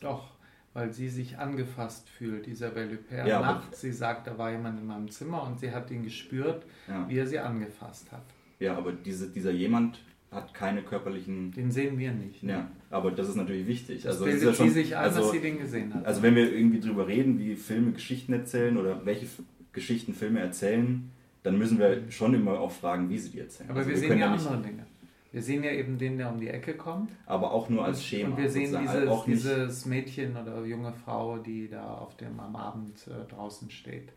Doch 0.00 0.37
weil 0.78 0.92
sie 0.92 1.08
sich 1.08 1.36
angefasst 1.38 2.08
fühlt, 2.08 2.46
Isabelle 2.46 2.92
Huppert. 2.92 3.26
Ja, 3.26 3.40
nachts, 3.40 3.80
sie 3.80 3.90
sagt, 3.90 4.28
da 4.28 4.38
war 4.38 4.52
jemand 4.52 4.78
in 4.78 4.86
meinem 4.86 5.10
Zimmer 5.10 5.42
und 5.42 5.58
sie 5.58 5.72
hat 5.72 5.90
ihn 5.90 6.04
gespürt, 6.04 6.64
ja. 6.86 7.04
wie 7.08 7.18
er 7.18 7.26
sie 7.26 7.40
angefasst 7.40 8.12
hat. 8.12 8.22
Ja, 8.60 8.76
aber 8.76 8.92
diese, 8.92 9.28
dieser 9.28 9.50
jemand 9.50 10.00
hat 10.30 10.54
keine 10.54 10.82
körperlichen... 10.82 11.50
Den 11.50 11.72
sehen 11.72 11.98
wir 11.98 12.12
nicht. 12.12 12.44
Ne? 12.44 12.52
Ja, 12.52 12.70
aber 12.90 13.10
das 13.10 13.28
ist 13.28 13.34
natürlich 13.34 13.66
wichtig. 13.66 14.02
Das 14.02 14.12
also, 14.12 14.26
bildet 14.26 14.44
ja 14.44 14.54
schon, 14.54 14.68
sie 14.68 14.74
sich 14.74 14.96
ein, 14.96 15.02
also, 15.02 15.20
dass 15.20 15.32
sie 15.32 15.40
den 15.40 15.58
gesehen 15.58 15.92
hat. 15.92 16.06
Also 16.06 16.22
wenn 16.22 16.36
wir 16.36 16.52
irgendwie 16.52 16.78
drüber 16.78 17.08
reden, 17.08 17.40
wie 17.40 17.56
Filme 17.56 17.90
Geschichten 17.90 18.32
erzählen 18.32 18.76
oder 18.76 19.04
welche 19.04 19.26
Geschichten 19.72 20.14
Filme 20.14 20.38
erzählen, 20.38 21.10
dann 21.42 21.58
müssen 21.58 21.80
wir 21.80 22.08
schon 22.10 22.34
immer 22.34 22.60
auch 22.60 22.72
fragen, 22.72 23.10
wie 23.10 23.18
sie 23.18 23.30
die 23.30 23.40
erzählen. 23.40 23.70
Aber 23.70 23.80
also 23.80 23.90
wir, 23.90 24.00
wir 24.00 24.08
sehen 24.08 24.18
ja 24.18 24.32
andere 24.32 24.62
Dinge. 24.62 24.86
Wir 25.30 25.42
sehen 25.42 25.62
ja 25.62 25.70
eben 25.72 25.98
den, 25.98 26.16
der 26.16 26.30
um 26.30 26.40
die 26.40 26.48
Ecke 26.48 26.74
kommt. 26.74 27.10
Aber 27.26 27.52
auch 27.52 27.68
nur 27.68 27.84
als 27.84 28.02
Schema. 28.02 28.30
Und 28.30 28.38
wir 28.38 28.50
sehen 28.50 28.76
dieses, 28.80 29.24
dieses 29.24 29.86
Mädchen 29.86 30.36
oder 30.36 30.64
junge 30.64 30.92
Frau, 30.92 31.38
die 31.38 31.68
da 31.68 31.94
auf 31.98 32.16
dem 32.16 32.40
am 32.40 32.56
Abend 32.56 33.06
äh, 33.08 33.28
draußen 33.30 33.70
steht. 33.70 34.12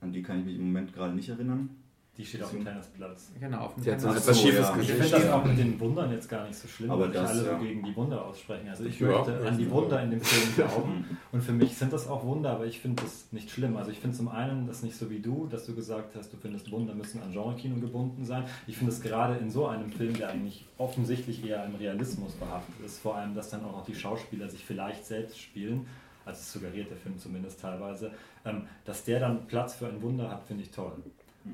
An 0.00 0.12
die 0.12 0.22
kann 0.22 0.40
ich 0.40 0.46
mich 0.46 0.56
im 0.56 0.66
Moment 0.66 0.94
gerade 0.94 1.14
nicht 1.14 1.28
erinnern. 1.28 1.70
Die 2.18 2.24
steht 2.24 2.42
auf 2.42 2.50
dem 2.50 2.64
Tennisplatz. 2.64 3.30
Genau, 3.38 3.58
auf 3.58 3.74
dem 3.74 3.84
Tennisplatz. 3.84 4.24
So, 4.24 4.34
Schiefes 4.34 4.60
ja. 4.60 4.78
Ich 4.80 4.90
finde 4.90 5.10
das 5.10 5.30
auch 5.30 5.44
mit 5.44 5.58
den 5.58 5.78
Wundern 5.78 6.10
jetzt 6.12 6.28
gar 6.28 6.46
nicht 6.46 6.56
so 6.58 6.66
schlimm, 6.66 6.90
aber 6.90 7.08
das, 7.08 7.30
alle 7.30 7.44
ja. 7.44 7.58
so 7.58 7.64
gegen 7.64 7.84
die 7.84 7.94
Wunder 7.94 8.24
aussprechen. 8.24 8.68
Also 8.68 8.84
ich 8.84 9.00
möchte 9.00 9.32
ja, 9.32 9.48
an 9.48 9.58
die 9.58 9.70
Wunder 9.70 10.02
in 10.02 10.10
dem 10.10 10.20
Film 10.20 10.54
glauben 10.54 11.18
und 11.32 11.42
für 11.42 11.52
mich 11.52 11.76
sind 11.76 11.92
das 11.92 12.08
auch 12.08 12.24
Wunder, 12.24 12.50
aber 12.52 12.66
ich 12.66 12.80
finde 12.80 13.02
das 13.02 13.26
nicht 13.32 13.50
schlimm. 13.50 13.76
Also 13.76 13.90
ich 13.90 13.98
finde 13.98 14.16
zum 14.16 14.28
einen 14.28 14.66
das 14.66 14.82
nicht 14.82 14.96
so 14.96 15.10
wie 15.10 15.20
du, 15.20 15.46
dass 15.46 15.66
du 15.66 15.74
gesagt 15.74 16.14
hast, 16.16 16.32
du 16.32 16.38
findest 16.38 16.70
Wunder 16.70 16.94
müssen 16.94 17.22
an 17.22 17.32
Genre-Kino 17.32 17.80
gebunden 17.80 18.24
sein. 18.24 18.44
Ich 18.66 18.78
finde 18.78 18.92
es 18.92 19.02
gerade 19.02 19.36
in 19.36 19.50
so 19.50 19.66
einem 19.66 19.90
Film, 19.90 20.14
der 20.14 20.30
eigentlich 20.30 20.64
offensichtlich 20.78 21.44
eher 21.46 21.64
im 21.64 21.74
Realismus 21.74 22.32
behaftet 22.32 22.74
ist, 22.84 22.98
vor 22.98 23.16
allem, 23.16 23.34
dass 23.34 23.50
dann 23.50 23.64
auch 23.64 23.72
noch 23.72 23.84
die 23.84 23.94
Schauspieler 23.94 24.48
sich 24.48 24.64
vielleicht 24.64 25.04
selbst 25.04 25.38
spielen, 25.38 25.86
also 26.24 26.58
suggeriert 26.58 26.90
der 26.90 26.96
Film 26.96 27.18
zumindest 27.18 27.60
teilweise, 27.60 28.10
ähm, 28.44 28.66
dass 28.84 29.04
der 29.04 29.20
dann 29.20 29.46
Platz 29.46 29.74
für 29.74 29.86
ein 29.86 30.02
Wunder 30.02 30.30
hat, 30.30 30.44
finde 30.44 30.64
ich 30.64 30.70
toll. 30.70 30.92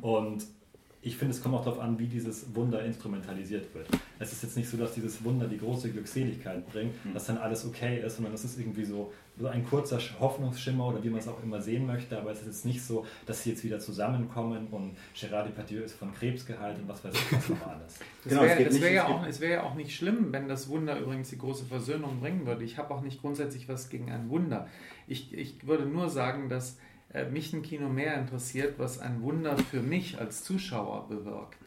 Und 0.01 0.45
ich 1.05 1.17
finde, 1.17 1.35
es 1.35 1.43
kommt 1.43 1.57
auch 1.57 1.65
darauf 1.65 1.81
an, 1.81 1.99
wie 1.99 2.07
dieses 2.07 2.55
Wunder 2.55 2.85
instrumentalisiert 2.85 3.75
wird. 3.75 3.89
Es 4.21 4.33
ist 4.33 4.45
jetzt 4.45 4.57
nicht 4.57 4.71
so, 4.71 4.77
dass 4.77 4.95
dieses 4.95 5.25
Wunder 5.25 5.49
die 5.49 5.59
große 5.59 5.91
Glückseligkeit 5.91 6.65
bringt, 6.71 7.05
mhm. 7.05 7.13
dass 7.13 7.27
dann 7.27 7.39
alles 7.39 7.67
okay 7.67 8.01
ist, 8.07 8.17
sondern 8.17 8.33
es 8.33 8.45
ist 8.45 8.57
irgendwie 8.57 8.85
so, 8.85 9.13
so 9.37 9.49
ein 9.49 9.67
kurzer 9.67 9.99
Hoffnungsschimmer 10.21 10.87
oder 10.87 11.03
wie 11.03 11.11
man 11.11 11.19
es 11.19 11.27
auch 11.27 11.43
immer 11.43 11.61
sehen 11.61 11.87
möchte, 11.87 12.17
aber 12.17 12.31
es 12.31 12.41
ist 12.41 12.47
jetzt 12.47 12.67
nicht 12.67 12.85
so, 12.85 13.05
dass 13.27 13.43
sie 13.43 13.51
jetzt 13.51 13.65
wieder 13.65 13.81
zusammenkommen 13.81 14.69
und 14.71 14.97
Gérard 15.17 15.47
Depardieu 15.47 15.83
ist 15.83 15.95
von 15.95 16.15
Krebs 16.15 16.47
geheilt 16.47 16.79
und 16.79 16.87
was 16.87 17.03
weiß 17.03 17.15
ich 17.15 17.37
was 17.37 17.49
noch 17.49 17.67
alles. 17.67 17.99
Das 18.23 18.29
genau, 18.33 18.43
wäre 18.43 18.81
wär 18.81 18.93
ja, 18.93 19.09
auch, 19.09 19.41
wär 19.41 19.51
ja 19.51 19.63
auch 19.65 19.75
nicht 19.75 19.97
schlimm, 19.97 20.29
wenn 20.31 20.47
das 20.47 20.69
Wunder 20.69 21.01
übrigens 21.01 21.31
die 21.31 21.39
große 21.39 21.65
Versöhnung 21.65 22.21
bringen 22.21 22.47
würde. 22.47 22.63
Ich 22.63 22.79
habe 22.79 22.95
auch 22.95 23.01
nicht 23.01 23.21
grundsätzlich 23.21 23.69
was 23.69 23.89
gegen 23.89 24.13
ein 24.13 24.29
Wunder. 24.31 24.69
Ich, 25.09 25.35
ich 25.35 25.67
würde 25.67 25.85
nur 25.85 26.11
sagen, 26.11 26.49
dass 26.49 26.77
mich 27.31 27.53
ein 27.53 27.63
Kino 27.63 27.89
mehr 27.89 28.17
interessiert, 28.17 28.79
was 28.79 28.99
ein 28.99 29.23
Wunder 29.23 29.57
für 29.57 29.81
mich 29.83 30.19
als 30.19 30.45
Zuschauer 30.45 31.09
bewirkt. 31.09 31.59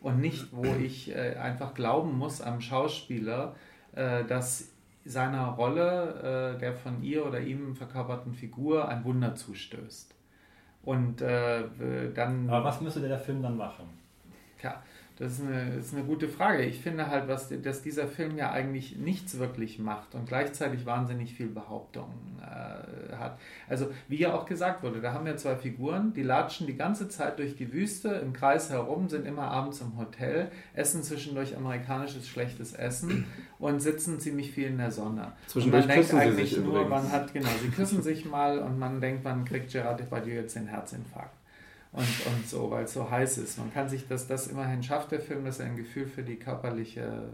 Und 0.00 0.20
nicht, 0.20 0.48
wo 0.52 0.64
ich 0.64 1.10
äh, 1.14 1.36
einfach 1.36 1.74
glauben 1.74 2.16
muss 2.16 2.40
am 2.40 2.60
Schauspieler, 2.60 3.54
äh, 3.94 4.24
dass 4.24 4.72
seiner 5.04 5.48
Rolle, 5.48 6.58
der 6.60 6.74
von 6.74 7.02
ihr 7.02 7.24
oder 7.24 7.40
ihm 7.40 7.74
verkörperten 7.74 8.34
Figur, 8.34 8.86
ein 8.86 9.02
Wunder 9.02 9.34
zustößt. 9.34 10.14
Und 10.82 11.22
dann. 11.22 12.50
Aber 12.50 12.64
was 12.64 12.82
müsste 12.82 13.00
der 13.00 13.18
Film 13.18 13.42
dann 13.42 13.56
machen? 13.56 13.88
Ja, 14.62 14.82
das 15.20 15.32
ist 15.32 15.42
eine, 15.42 15.76
das 15.76 15.86
ist 15.86 15.94
eine 15.94 16.04
gute 16.04 16.28
Frage. 16.28 16.62
Ich 16.62 16.80
finde 16.80 17.08
halt, 17.08 17.28
was, 17.28 17.52
dass 17.62 17.82
dieser 17.82 18.08
Film 18.08 18.38
ja 18.38 18.52
eigentlich 18.52 18.96
nichts 18.96 19.38
wirklich 19.38 19.78
macht 19.78 20.14
und 20.14 20.26
gleichzeitig 20.26 20.86
wahnsinnig 20.86 21.34
viel 21.34 21.48
Behauptung 21.48 22.08
äh, 22.40 23.14
hat. 23.14 23.38
Also, 23.68 23.90
wie 24.08 24.16
ja 24.16 24.32
auch 24.32 24.46
gesagt 24.46 24.82
wurde, 24.82 25.02
da 25.02 25.12
haben 25.12 25.26
wir 25.26 25.36
zwei 25.36 25.56
Figuren, 25.56 26.14
die 26.14 26.22
latschen 26.22 26.66
die 26.66 26.74
ganze 26.74 27.10
Zeit 27.10 27.38
durch 27.38 27.54
die 27.54 27.70
Wüste 27.70 28.08
im 28.08 28.32
Kreis 28.32 28.70
herum, 28.70 29.10
sind 29.10 29.26
immer 29.26 29.42
abends 29.42 29.82
im 29.82 29.98
Hotel, 29.98 30.50
essen 30.72 31.02
zwischendurch 31.02 31.54
amerikanisches 31.54 32.26
schlechtes 32.26 32.72
Essen 32.72 33.26
und 33.58 33.80
sitzen 33.80 34.20
ziemlich 34.20 34.52
viel 34.52 34.68
in 34.68 34.78
der 34.78 34.90
Sonne. 34.90 35.32
Zwischendurch 35.48 35.86
man 35.86 35.96
denkt 35.96 36.14
eigentlich 36.14 36.56
nur, 36.56 36.80
übrigens. 36.80 36.88
man 36.88 37.12
hat, 37.12 37.34
genau, 37.34 37.50
sie 37.60 37.68
küssen 37.68 38.02
sich 38.02 38.24
mal 38.24 38.58
und 38.58 38.78
man 38.78 39.02
denkt, 39.02 39.22
man 39.22 39.44
kriegt 39.44 39.70
Gerard 39.70 40.00
Depardieu 40.00 40.32
jetzt 40.32 40.56
den 40.56 40.66
Herzinfarkt 40.66 41.39
und, 41.92 42.26
und 42.26 42.48
so, 42.48 42.70
weil 42.70 42.84
es 42.84 42.92
so 42.92 43.10
heiß 43.10 43.38
ist. 43.38 43.58
Man 43.58 43.72
kann 43.72 43.88
sich 43.88 44.06
das, 44.06 44.26
das 44.26 44.46
immerhin 44.46 44.82
schafft, 44.82 45.10
der 45.10 45.20
Film, 45.20 45.44
dass 45.44 45.58
er 45.58 45.66
ein 45.66 45.76
Gefühl 45.76 46.06
für 46.06 46.22
die 46.22 46.36
körperliche 46.36 47.30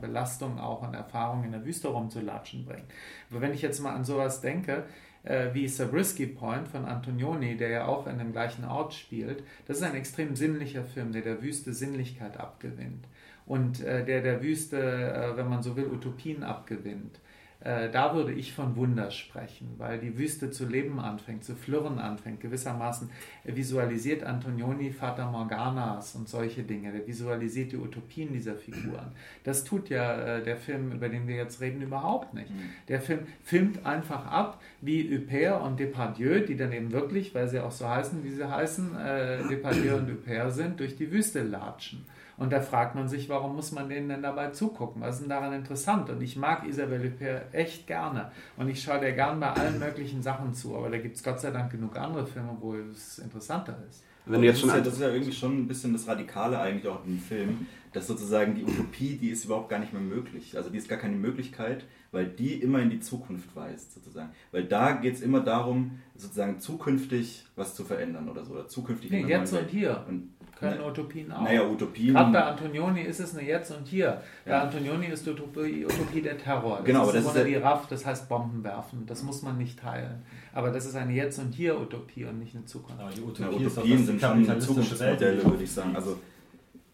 Belastung 0.00 0.58
auch 0.58 0.82
und 0.82 0.94
Erfahrung 0.94 1.44
in 1.44 1.52
der 1.52 1.64
Wüste 1.64 1.88
rumzulatschen 1.88 2.64
bringt. 2.64 2.86
Aber 3.30 3.40
wenn 3.40 3.52
ich 3.52 3.62
jetzt 3.62 3.80
mal 3.80 3.94
an 3.94 4.04
sowas 4.04 4.40
denke, 4.40 4.84
äh, 5.22 5.48
wie 5.52 5.68
Sabrisky 5.68 6.26
Point 6.26 6.68
von 6.68 6.84
Antonioni, 6.84 7.56
der 7.56 7.68
ja 7.68 7.86
auch 7.86 8.06
in 8.06 8.18
dem 8.18 8.32
gleichen 8.32 8.64
Ort 8.64 8.94
spielt, 8.94 9.42
das 9.66 9.78
ist 9.78 9.82
ein 9.82 9.94
extrem 9.94 10.36
sinnlicher 10.36 10.84
Film, 10.84 11.12
der 11.12 11.22
der 11.22 11.42
Wüste 11.42 11.72
Sinnlichkeit 11.74 12.38
abgewinnt 12.38 13.06
und 13.46 13.80
äh, 13.80 14.04
der 14.04 14.22
der 14.22 14.42
Wüste, 14.42 14.78
äh, 14.78 15.36
wenn 15.36 15.48
man 15.48 15.62
so 15.62 15.76
will, 15.76 15.86
Utopien 15.86 16.42
abgewinnt. 16.42 17.20
Äh, 17.62 17.90
da 17.90 18.14
würde 18.14 18.32
ich 18.32 18.54
von 18.54 18.74
Wunder 18.76 19.10
sprechen, 19.10 19.74
weil 19.76 19.98
die 19.98 20.16
Wüste 20.16 20.50
zu 20.50 20.66
leben 20.66 20.98
anfängt, 20.98 21.44
zu 21.44 21.54
flirren 21.54 21.98
anfängt. 21.98 22.40
Gewissermaßen 22.40 23.10
visualisiert 23.44 24.24
Antonioni 24.24 24.90
Fata 24.92 25.30
Morganas 25.30 26.14
und 26.14 26.28
solche 26.28 26.62
Dinge. 26.62 26.90
Der 26.92 27.06
visualisiert 27.06 27.72
die 27.72 27.76
Utopien 27.76 28.32
dieser 28.32 28.54
Figuren. 28.54 29.12
Das 29.44 29.64
tut 29.64 29.90
ja 29.90 30.38
äh, 30.38 30.42
der 30.42 30.56
Film, 30.56 30.92
über 30.92 31.10
den 31.10 31.28
wir 31.28 31.36
jetzt 31.36 31.60
reden, 31.60 31.82
überhaupt 31.82 32.32
nicht. 32.32 32.50
Mhm. 32.50 32.70
Der 32.88 33.02
Film 33.02 33.20
filmt 33.42 33.84
einfach 33.84 34.26
ab, 34.26 34.62
wie 34.80 35.14
Huppert 35.14 35.62
und 35.62 35.78
Depardieu, 35.78 36.40
die 36.40 36.56
dann 36.56 36.72
eben 36.72 36.92
wirklich, 36.92 37.34
weil 37.34 37.48
sie 37.48 37.60
auch 37.60 37.72
so 37.72 37.86
heißen, 37.86 38.24
wie 38.24 38.30
sie 38.30 38.50
heißen, 38.50 38.96
äh, 38.96 39.48
Depardieu 39.48 39.96
und 39.96 40.10
Huppert 40.10 40.54
sind, 40.54 40.80
durch 40.80 40.96
die 40.96 41.12
Wüste 41.12 41.42
latschen. 41.42 42.06
Und 42.40 42.50
da 42.54 42.62
fragt 42.62 42.94
man 42.94 43.06
sich, 43.06 43.28
warum 43.28 43.54
muss 43.54 43.70
man 43.70 43.90
denen 43.90 44.08
denn 44.08 44.22
dabei 44.22 44.48
zugucken? 44.48 45.02
Was 45.02 45.16
ist 45.16 45.20
denn 45.20 45.28
daran 45.28 45.52
interessant? 45.52 46.08
Und 46.08 46.22
ich 46.22 46.36
mag 46.36 46.66
Isabelle 46.66 47.04
Huppert 47.04 47.52
echt 47.52 47.86
gerne. 47.86 48.32
Und 48.56 48.70
ich 48.70 48.82
schaue 48.82 48.98
dir 48.98 49.12
gern 49.12 49.38
bei 49.38 49.52
allen 49.52 49.78
möglichen 49.78 50.22
Sachen 50.22 50.54
zu. 50.54 50.74
Aber 50.74 50.88
da 50.88 50.96
gibt 50.96 51.16
es 51.16 51.22
Gott 51.22 51.38
sei 51.38 51.50
Dank 51.50 51.70
genug 51.70 51.98
andere 51.98 52.26
Filme, 52.26 52.56
wo 52.58 52.74
es 52.74 53.18
interessanter 53.18 53.76
ist. 53.90 54.04
Wenn 54.24 54.40
du 54.40 54.46
jetzt 54.46 54.60
schon 54.60 54.70
das, 54.70 54.78
ist 54.78 54.84
ja, 54.84 54.90
das 54.90 54.94
ist 54.94 55.00
ja 55.02 55.08
irgendwie 55.10 55.32
schon 55.32 55.58
ein 55.58 55.68
bisschen 55.68 55.92
das 55.92 56.08
Radikale 56.08 56.58
eigentlich 56.58 56.90
auch 56.90 57.04
im 57.04 57.18
Film, 57.18 57.66
dass 57.92 58.06
sozusagen 58.06 58.54
die 58.54 58.64
Utopie, 58.64 59.16
die 59.16 59.28
ist 59.28 59.44
überhaupt 59.44 59.68
gar 59.68 59.78
nicht 59.78 59.92
mehr 59.92 60.00
möglich. 60.00 60.56
Also 60.56 60.70
die 60.70 60.78
ist 60.78 60.88
gar 60.88 60.98
keine 60.98 61.16
Möglichkeit, 61.16 61.84
weil 62.10 62.26
die 62.26 62.54
immer 62.54 62.80
in 62.80 62.88
die 62.88 63.00
Zukunft 63.00 63.54
weist, 63.54 63.92
sozusagen. 63.92 64.30
Weil 64.50 64.64
da 64.64 64.92
geht 64.92 65.14
es 65.14 65.20
immer 65.20 65.40
darum, 65.40 65.98
sozusagen 66.16 66.58
zukünftig 66.58 67.44
was 67.56 67.74
zu 67.74 67.84
verändern 67.84 68.30
oder 68.30 68.46
so. 68.46 68.54
Oder 68.54 68.66
zukünftig 68.66 69.10
nee, 69.10 69.26
jetzt 69.26 69.52
und 69.52 69.68
hier. 69.68 70.06
Und 70.08 70.30
können 70.60 70.80
Utopien 70.82 71.32
auch. 71.32 71.42
Naja, 71.42 71.66
Utopien. 71.66 72.14
Gerade 72.14 72.32
bei 72.32 72.44
Antonioni 72.44 73.00
ist 73.02 73.18
es 73.18 73.36
eine 73.36 73.48
Jetzt 73.48 73.70
und 73.70 73.86
Hier. 73.86 74.22
Bei 74.44 74.52
ja. 74.52 74.62
Antonioni 74.62 75.06
ist 75.06 75.26
die 75.26 75.30
Utopie, 75.30 75.86
Utopie 75.86 76.20
der 76.20 76.38
Terror. 76.38 76.76
Das 76.76 76.84
genau, 76.84 77.06
ist 77.06 77.14
das 77.26 77.34
ist 77.34 77.46
die 77.46 77.54
Raff, 77.56 77.86
das 77.88 78.04
heißt 78.04 78.28
Bomben 78.28 78.62
werfen. 78.62 79.04
Das 79.06 79.22
muss 79.22 79.42
man 79.42 79.56
nicht 79.56 79.78
teilen. 79.78 80.22
Aber 80.52 80.70
das 80.70 80.86
ist 80.86 80.94
eine 80.94 81.12
Jetzt 81.12 81.38
und 81.38 81.54
Hier 81.54 81.80
Utopie 81.80 82.24
und 82.24 82.38
nicht 82.38 82.54
eine 82.54 82.66
Zukunft. 82.66 83.00
Aber 83.00 83.10
die 83.10 83.22
Utopie 83.22 83.62
ja, 83.62 83.68
Utopien 83.68 84.04
sind 84.04 84.20
schon 84.20 84.60
Zukunftsmodelle, 84.60 85.44
würde 85.44 85.64
ich 85.64 85.72
sagen. 85.72 85.96
Also 85.96 86.18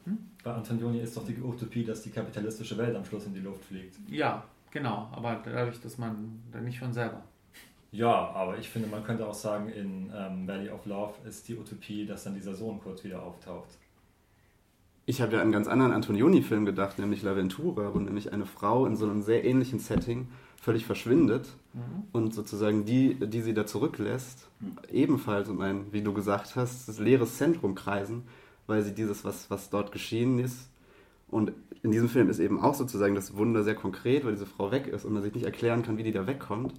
hm? 0.04 0.18
Bei 0.44 0.52
Antonioni 0.52 1.00
ist 1.00 1.16
doch 1.16 1.26
die 1.26 1.36
Utopie, 1.36 1.84
dass 1.84 2.02
die 2.02 2.10
kapitalistische 2.10 2.78
Welt 2.78 2.94
am 2.94 3.04
Schluss 3.04 3.26
in 3.26 3.34
die 3.34 3.40
Luft 3.40 3.64
fliegt. 3.64 3.96
Ja, 4.08 4.44
genau. 4.70 5.08
Aber 5.12 5.42
dadurch, 5.44 5.80
dass 5.80 5.98
man 5.98 6.40
dann 6.52 6.64
nicht 6.64 6.78
von 6.78 6.92
selber. 6.92 7.22
Ja, 7.96 8.30
aber 8.34 8.58
ich 8.58 8.68
finde, 8.68 8.88
man 8.88 9.02
könnte 9.04 9.26
auch 9.26 9.34
sagen, 9.34 9.70
in 9.70 10.12
ähm, 10.14 10.46
Valley 10.46 10.68
of 10.68 10.84
Love 10.84 11.14
ist 11.26 11.48
die 11.48 11.56
Utopie, 11.56 12.04
dass 12.04 12.24
dann 12.24 12.34
dieser 12.34 12.54
Sohn 12.54 12.78
kurz 12.78 13.02
wieder 13.04 13.22
auftaucht. 13.22 13.70
Ich 15.06 15.22
habe 15.22 15.32
ja 15.32 15.38
an 15.38 15.44
einen 15.44 15.52
ganz 15.52 15.66
anderen 15.66 15.92
Antonioni-Film 15.92 16.66
gedacht, 16.66 16.98
nämlich 16.98 17.22
La 17.22 17.36
Ventura, 17.36 17.94
wo 17.94 17.98
nämlich 17.98 18.34
eine 18.34 18.44
Frau 18.44 18.84
in 18.84 18.96
so 18.96 19.06
einem 19.06 19.22
sehr 19.22 19.46
ähnlichen 19.46 19.78
Setting 19.78 20.28
völlig 20.60 20.84
verschwindet 20.84 21.48
mhm. 21.72 22.04
und 22.12 22.34
sozusagen 22.34 22.84
die, 22.84 23.14
die 23.14 23.40
sie 23.40 23.54
da 23.54 23.64
zurücklässt, 23.64 24.46
mhm. 24.60 24.76
ebenfalls 24.92 25.48
um 25.48 25.62
ein, 25.62 25.86
wie 25.90 26.02
du 26.02 26.12
gesagt 26.12 26.54
hast, 26.54 26.88
das 26.88 26.98
leeres 26.98 27.38
Zentrum 27.38 27.74
kreisen, 27.74 28.24
weil 28.66 28.82
sie 28.82 28.92
dieses, 28.92 29.24
was, 29.24 29.50
was 29.50 29.70
dort 29.70 29.90
geschehen 29.90 30.38
ist. 30.38 30.68
Und 31.28 31.52
in 31.82 31.92
diesem 31.92 32.10
Film 32.10 32.28
ist 32.28 32.40
eben 32.40 32.60
auch 32.60 32.74
sozusagen 32.74 33.14
das 33.14 33.38
Wunder 33.38 33.64
sehr 33.64 33.74
konkret, 33.74 34.26
weil 34.26 34.32
diese 34.32 34.44
Frau 34.44 34.70
weg 34.70 34.86
ist 34.86 35.06
und 35.06 35.14
man 35.14 35.22
sich 35.22 35.32
nicht 35.32 35.46
erklären 35.46 35.82
kann, 35.82 35.96
wie 35.96 36.02
die 36.02 36.12
da 36.12 36.26
wegkommt. 36.26 36.74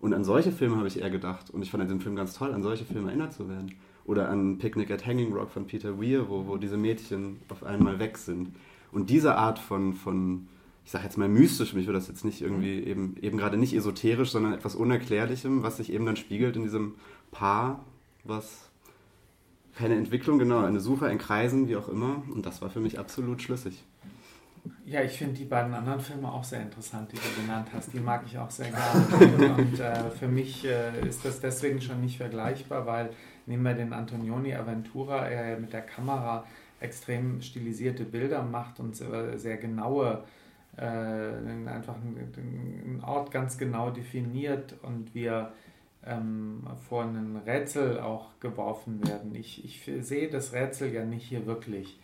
Und 0.00 0.12
an 0.12 0.24
solche 0.24 0.52
Filme 0.52 0.76
habe 0.76 0.88
ich 0.88 1.00
eher 1.00 1.10
gedacht. 1.10 1.50
Und 1.50 1.62
ich 1.62 1.70
fand 1.70 1.88
den 1.90 2.00
Film 2.00 2.16
ganz 2.16 2.34
toll, 2.34 2.52
an 2.52 2.62
solche 2.62 2.84
Filme 2.84 3.08
erinnert 3.08 3.32
zu 3.32 3.48
werden. 3.48 3.74
Oder 4.04 4.28
an 4.28 4.58
Picnic 4.58 4.90
at 4.90 5.06
Hanging 5.06 5.32
Rock 5.32 5.50
von 5.50 5.66
Peter 5.66 6.00
Weir, 6.00 6.28
wo, 6.28 6.46
wo 6.46 6.56
diese 6.56 6.76
Mädchen 6.76 7.38
auf 7.48 7.64
einmal 7.64 7.98
weg 7.98 8.18
sind. 8.18 8.54
Und 8.92 9.10
diese 9.10 9.36
Art 9.36 9.58
von, 9.58 9.94
von 9.94 10.48
ich 10.84 10.92
sage 10.92 11.04
jetzt 11.04 11.18
mal 11.18 11.28
mystisch, 11.28 11.74
mich 11.74 11.86
würde 11.86 11.98
das 11.98 12.06
jetzt 12.08 12.24
nicht 12.24 12.40
irgendwie 12.40 12.78
eben, 12.78 13.16
eben 13.20 13.38
gerade 13.38 13.56
nicht 13.56 13.74
esoterisch, 13.74 14.30
sondern 14.30 14.52
etwas 14.52 14.76
Unerklärlichem, 14.76 15.64
was 15.64 15.78
sich 15.78 15.92
eben 15.92 16.06
dann 16.06 16.16
spiegelt 16.16 16.54
in 16.56 16.62
diesem 16.62 16.94
Paar, 17.32 17.84
was 18.22 18.70
keine 19.76 19.96
Entwicklung, 19.96 20.38
genau, 20.38 20.60
eine 20.60 20.80
Suche, 20.80 21.06
ein 21.06 21.18
Kreisen, 21.18 21.68
wie 21.68 21.76
auch 21.76 21.88
immer. 21.88 22.22
Und 22.32 22.46
das 22.46 22.62
war 22.62 22.70
für 22.70 22.80
mich 22.80 22.98
absolut 22.98 23.42
schlüssig. 23.42 23.82
Ja, 24.84 25.02
ich 25.02 25.12
finde 25.12 25.34
die 25.34 25.44
beiden 25.44 25.74
anderen 25.74 26.00
Filme 26.00 26.32
auch 26.32 26.44
sehr 26.44 26.62
interessant, 26.62 27.12
die 27.12 27.16
du 27.16 27.42
genannt 27.42 27.68
hast. 27.72 27.92
Die 27.92 28.00
mag 28.00 28.22
ich 28.26 28.38
auch 28.38 28.50
sehr 28.50 28.70
gerne. 28.70 29.54
Und 29.54 29.80
äh, 29.80 30.10
für 30.10 30.28
mich 30.28 30.64
äh, 30.64 31.06
ist 31.06 31.24
das 31.24 31.40
deswegen 31.40 31.80
schon 31.80 32.00
nicht 32.00 32.16
vergleichbar, 32.16 32.86
weil 32.86 33.10
nehmen 33.46 33.62
wir 33.62 33.74
den 33.74 33.92
Antonioni 33.92 34.54
Aventura, 34.54 35.28
er 35.28 35.58
mit 35.58 35.72
der 35.72 35.82
Kamera 35.82 36.44
extrem 36.80 37.40
stilisierte 37.40 38.04
Bilder 38.04 38.42
macht 38.42 38.80
und 38.80 38.96
sehr 38.96 39.56
genaue, 39.56 40.24
äh, 40.76 40.82
einfach 40.82 41.94
einen 41.94 43.02
Ort 43.02 43.30
ganz 43.30 43.56
genau 43.56 43.90
definiert 43.90 44.74
und 44.82 45.14
wir 45.14 45.52
ähm, 46.04 46.62
vor 46.88 47.02
ein 47.02 47.40
Rätsel 47.44 48.00
auch 48.00 48.38
geworfen 48.40 49.06
werden. 49.06 49.34
Ich, 49.34 49.64
ich 49.64 49.90
sehe 50.06 50.28
das 50.28 50.52
Rätsel 50.52 50.92
ja 50.92 51.04
nicht 51.04 51.26
hier 51.26 51.46
wirklich. 51.46 51.98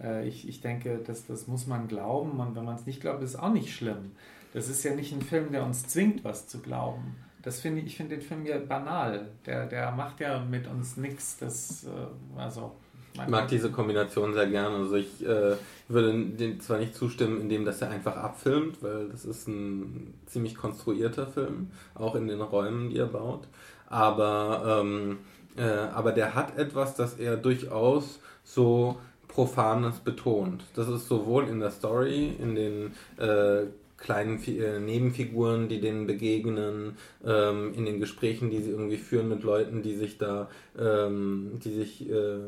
Äh, 0.00 0.26
ich, 0.28 0.48
ich 0.48 0.60
denke, 0.60 1.00
das, 1.04 1.26
das 1.26 1.46
muss 1.46 1.66
man 1.66 1.88
glauben 1.88 2.38
und 2.40 2.54
wenn 2.56 2.64
man 2.64 2.76
es 2.76 2.86
nicht 2.86 3.00
glaubt, 3.00 3.22
ist 3.22 3.30
es 3.30 3.36
auch 3.36 3.52
nicht 3.52 3.74
schlimm. 3.74 4.12
Das 4.54 4.68
ist 4.68 4.82
ja 4.82 4.94
nicht 4.94 5.12
ein 5.12 5.22
Film, 5.22 5.52
der 5.52 5.64
uns 5.64 5.86
zwingt, 5.86 6.24
was 6.24 6.46
zu 6.48 6.60
glauben. 6.60 7.16
Das 7.42 7.60
finde 7.60 7.80
ich, 7.80 7.86
ich 7.86 7.96
finde 7.96 8.16
den 8.16 8.24
Film 8.24 8.46
ja 8.46 8.58
banal. 8.58 9.28
Der, 9.46 9.66
der 9.66 9.92
macht 9.92 10.20
ja 10.20 10.40
mit 10.40 10.66
uns 10.66 10.96
nichts. 10.96 11.36
Das, 11.38 11.84
äh, 11.84 12.38
also, 12.40 12.72
ich 13.14 13.28
mag 13.28 13.48
diese 13.48 13.70
Kombination 13.70 14.32
sehr 14.32 14.46
gerne. 14.46 14.76
Also 14.76 14.96
ich 14.96 15.24
äh, 15.26 15.56
würde 15.88 16.24
dem 16.26 16.60
zwar 16.60 16.78
nicht 16.78 16.94
zustimmen, 16.94 17.40
indem 17.40 17.64
dass 17.64 17.82
er 17.82 17.90
einfach 17.90 18.16
abfilmt, 18.16 18.82
weil 18.82 19.08
das 19.08 19.24
ist 19.24 19.48
ein 19.48 20.14
ziemlich 20.26 20.56
konstruierter 20.56 21.26
Film, 21.26 21.70
auch 21.94 22.14
in 22.14 22.28
den 22.28 22.40
Räumen, 22.40 22.90
die 22.90 22.98
er 22.98 23.06
baut. 23.06 23.48
Aber, 23.86 24.80
ähm, 24.82 25.18
äh, 25.56 25.62
aber 25.62 26.12
der 26.12 26.34
hat 26.34 26.56
etwas, 26.58 26.94
das 26.94 27.14
er 27.14 27.36
durchaus 27.36 28.20
so 28.44 28.98
Profanes 29.28 30.00
betont. 30.00 30.64
Das 30.74 30.88
ist 30.88 31.06
sowohl 31.06 31.48
in 31.48 31.60
der 31.60 31.70
Story, 31.70 32.32
in 32.40 32.54
den 32.54 32.92
äh, 33.18 33.66
kleinen 33.98 34.42
äh, 34.44 34.78
Nebenfiguren, 34.78 35.68
die 35.68 35.80
denen 35.80 36.06
begegnen, 36.06 36.96
ähm, 37.24 37.74
in 37.74 37.84
den 37.84 38.00
Gesprächen, 38.00 38.50
die 38.50 38.62
sie 38.62 38.70
irgendwie 38.70 38.96
führen 38.96 39.28
mit 39.28 39.42
Leuten, 39.42 39.82
die 39.82 39.96
sich 39.96 40.18
da, 40.18 40.48
ähm, 40.78 41.60
die 41.62 41.74
sich 41.74 42.08
äh, 42.08 42.38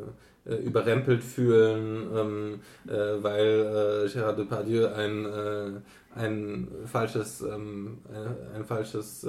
äh 0.47 0.57
überrempelt 0.65 1.23
fühlen, 1.23 2.09
ähm, 2.17 2.61
äh, 2.89 3.23
weil 3.23 4.07
äh, 4.07 4.09
Gérard 4.09 4.37
Depardieu 4.37 4.87
ein, 4.95 5.27
äh, 5.27 5.71
ein 6.15 6.69
falsches, 6.87 7.43
ähm, 7.43 7.99
ein, 8.09 8.61
ein, 8.61 8.65
falsches 8.65 9.27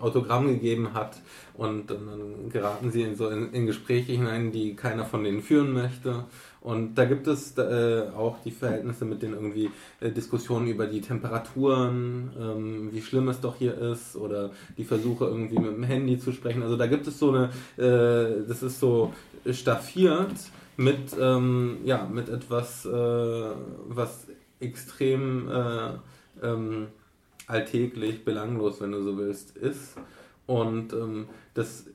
Autogramm 0.00 0.48
gegeben 0.48 0.94
hat 0.94 1.20
und, 1.54 1.90
dann 1.90 2.48
geraten 2.50 2.90
sie 2.90 3.02
in 3.02 3.14
so 3.14 3.28
in, 3.28 3.52
in 3.52 3.66
Gespräche 3.66 4.12
hinein, 4.12 4.50
die 4.50 4.74
keiner 4.74 5.04
von 5.04 5.22
denen 5.22 5.42
führen 5.42 5.72
möchte. 5.72 6.24
Und 6.62 6.96
da 6.96 7.06
gibt 7.06 7.26
es 7.26 7.56
äh, 7.56 8.08
auch 8.14 8.36
die 8.44 8.50
Verhältnisse 8.50 9.06
mit 9.06 9.22
den 9.22 9.32
irgendwie 9.32 9.70
äh, 10.00 10.10
Diskussionen 10.10 10.66
über 10.66 10.86
die 10.86 11.00
Temperaturen, 11.00 12.30
ähm, 12.38 12.88
wie 12.92 13.00
schlimm 13.00 13.28
es 13.28 13.40
doch 13.40 13.56
hier 13.56 13.78
ist, 13.78 14.14
oder 14.14 14.50
die 14.76 14.84
Versuche 14.84 15.24
irgendwie 15.24 15.58
mit 15.58 15.72
dem 15.72 15.84
Handy 15.84 16.18
zu 16.18 16.32
sprechen. 16.32 16.62
Also 16.62 16.76
da 16.76 16.86
gibt 16.86 17.06
es 17.06 17.18
so 17.18 17.30
eine, 17.30 17.44
äh, 17.78 18.46
das 18.46 18.62
ist 18.62 18.78
so 18.78 19.14
staffiert 19.50 20.34
mit, 20.76 21.16
ähm, 21.18 21.78
ja, 21.84 22.06
mit 22.06 22.28
etwas, 22.28 22.84
äh, 22.84 22.90
was 22.90 24.26
extrem 24.60 25.48
äh, 25.48 25.90
ähm, 26.42 26.88
alltäglich, 27.46 28.24
belanglos, 28.24 28.82
wenn 28.82 28.92
du 28.92 29.02
so 29.02 29.16
willst, 29.16 29.56
ist. 29.56 29.96
Und 30.46 30.92
ähm, 30.92 31.26
das 31.54 31.86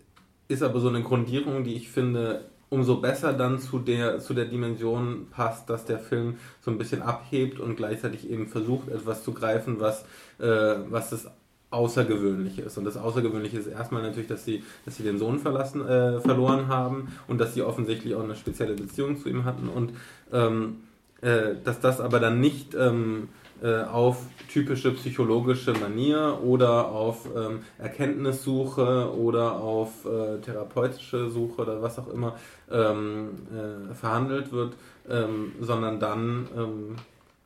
ist 0.48 0.64
aber 0.64 0.80
so 0.80 0.90
eine 0.90 1.04
Grundierung, 1.04 1.64
die 1.64 1.76
ich 1.76 1.90
finde 1.90 2.46
umso 2.76 2.98
besser 2.98 3.32
dann 3.32 3.60
zu 3.60 3.80
der, 3.80 4.20
zu 4.20 4.34
der 4.34 4.46
Dimension 4.46 5.28
passt, 5.32 5.70
dass 5.70 5.86
der 5.86 5.98
Film 5.98 6.36
so 6.62 6.70
ein 6.70 6.78
bisschen 6.78 7.02
abhebt 7.02 7.60
und 7.60 7.78
gleichzeitig 7.78 8.30
eben 8.30 8.48
versucht, 8.48 8.90
etwas 8.90 9.24
zu 9.24 9.34
greifen, 9.34 9.80
was, 9.80 10.04
äh, 10.40 10.76
was 10.90 11.10
das 11.10 11.28
Außergewöhnliche 11.72 12.64
ist. 12.64 12.78
Und 12.78 12.84
das 12.84 12.98
Außergewöhnliche 12.98 13.58
ist 13.58 13.68
erstmal 13.68 14.02
natürlich, 14.02 14.28
dass 14.28 14.44
sie, 14.44 14.64
dass 14.84 14.98
sie 14.98 15.04
den 15.04 15.18
Sohn 15.18 15.40
verlassen, 15.40 15.88
äh, 15.88 16.20
verloren 16.20 16.68
haben 16.68 17.08
und 17.28 17.40
dass 17.40 17.54
sie 17.54 17.62
offensichtlich 17.62 18.14
auch 18.14 18.24
eine 18.24 18.36
spezielle 18.36 18.74
Beziehung 18.74 19.18
zu 19.18 19.30
ihm 19.30 19.46
hatten 19.46 19.70
und 19.70 19.94
ähm, 20.34 20.78
äh, 21.22 21.56
dass 21.64 21.80
das 21.80 22.02
aber 22.02 22.20
dann 22.20 22.42
nicht 22.42 22.76
ähm, 22.76 23.30
äh, 23.62 23.84
auf 23.84 24.18
typische 24.50 24.92
psychologische 24.92 25.72
Manier 25.74 26.40
oder 26.44 26.90
auf 26.90 27.26
ähm, 27.36 27.60
Erkenntnissuche 27.78 29.16
oder 29.18 29.56
auf 29.62 30.06
äh, 30.06 30.42
therapeutische 30.42 31.30
Suche 31.30 31.62
oder 31.62 31.82
was 31.82 31.98
auch 31.98 32.10
immer 32.10 32.36
ähm, 32.72 33.32
äh, 33.52 33.94
verhandelt 33.94 34.52
wird, 34.52 34.76
ähm, 35.10 35.54
sondern 35.60 36.00
dann 36.00 36.48
ähm, 36.56 36.96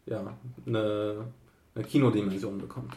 ja, 0.06 0.34
eine, 0.66 1.26
eine 1.76 1.84
Kinodimension 1.84 2.58
bekommt. 2.58 2.96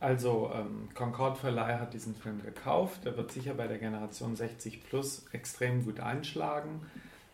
Also 0.00 0.52
ähm, 0.54 0.88
Concord 0.94 1.38
Verleih 1.38 1.80
hat 1.80 1.92
diesen 1.92 2.14
Film 2.14 2.40
gekauft. 2.44 3.04
Der 3.04 3.16
wird 3.16 3.32
sicher 3.32 3.54
bei 3.54 3.66
der 3.66 3.78
Generation 3.78 4.36
60 4.36 4.84
Plus 4.84 5.26
extrem 5.32 5.84
gut 5.84 5.98
einschlagen. 6.00 6.82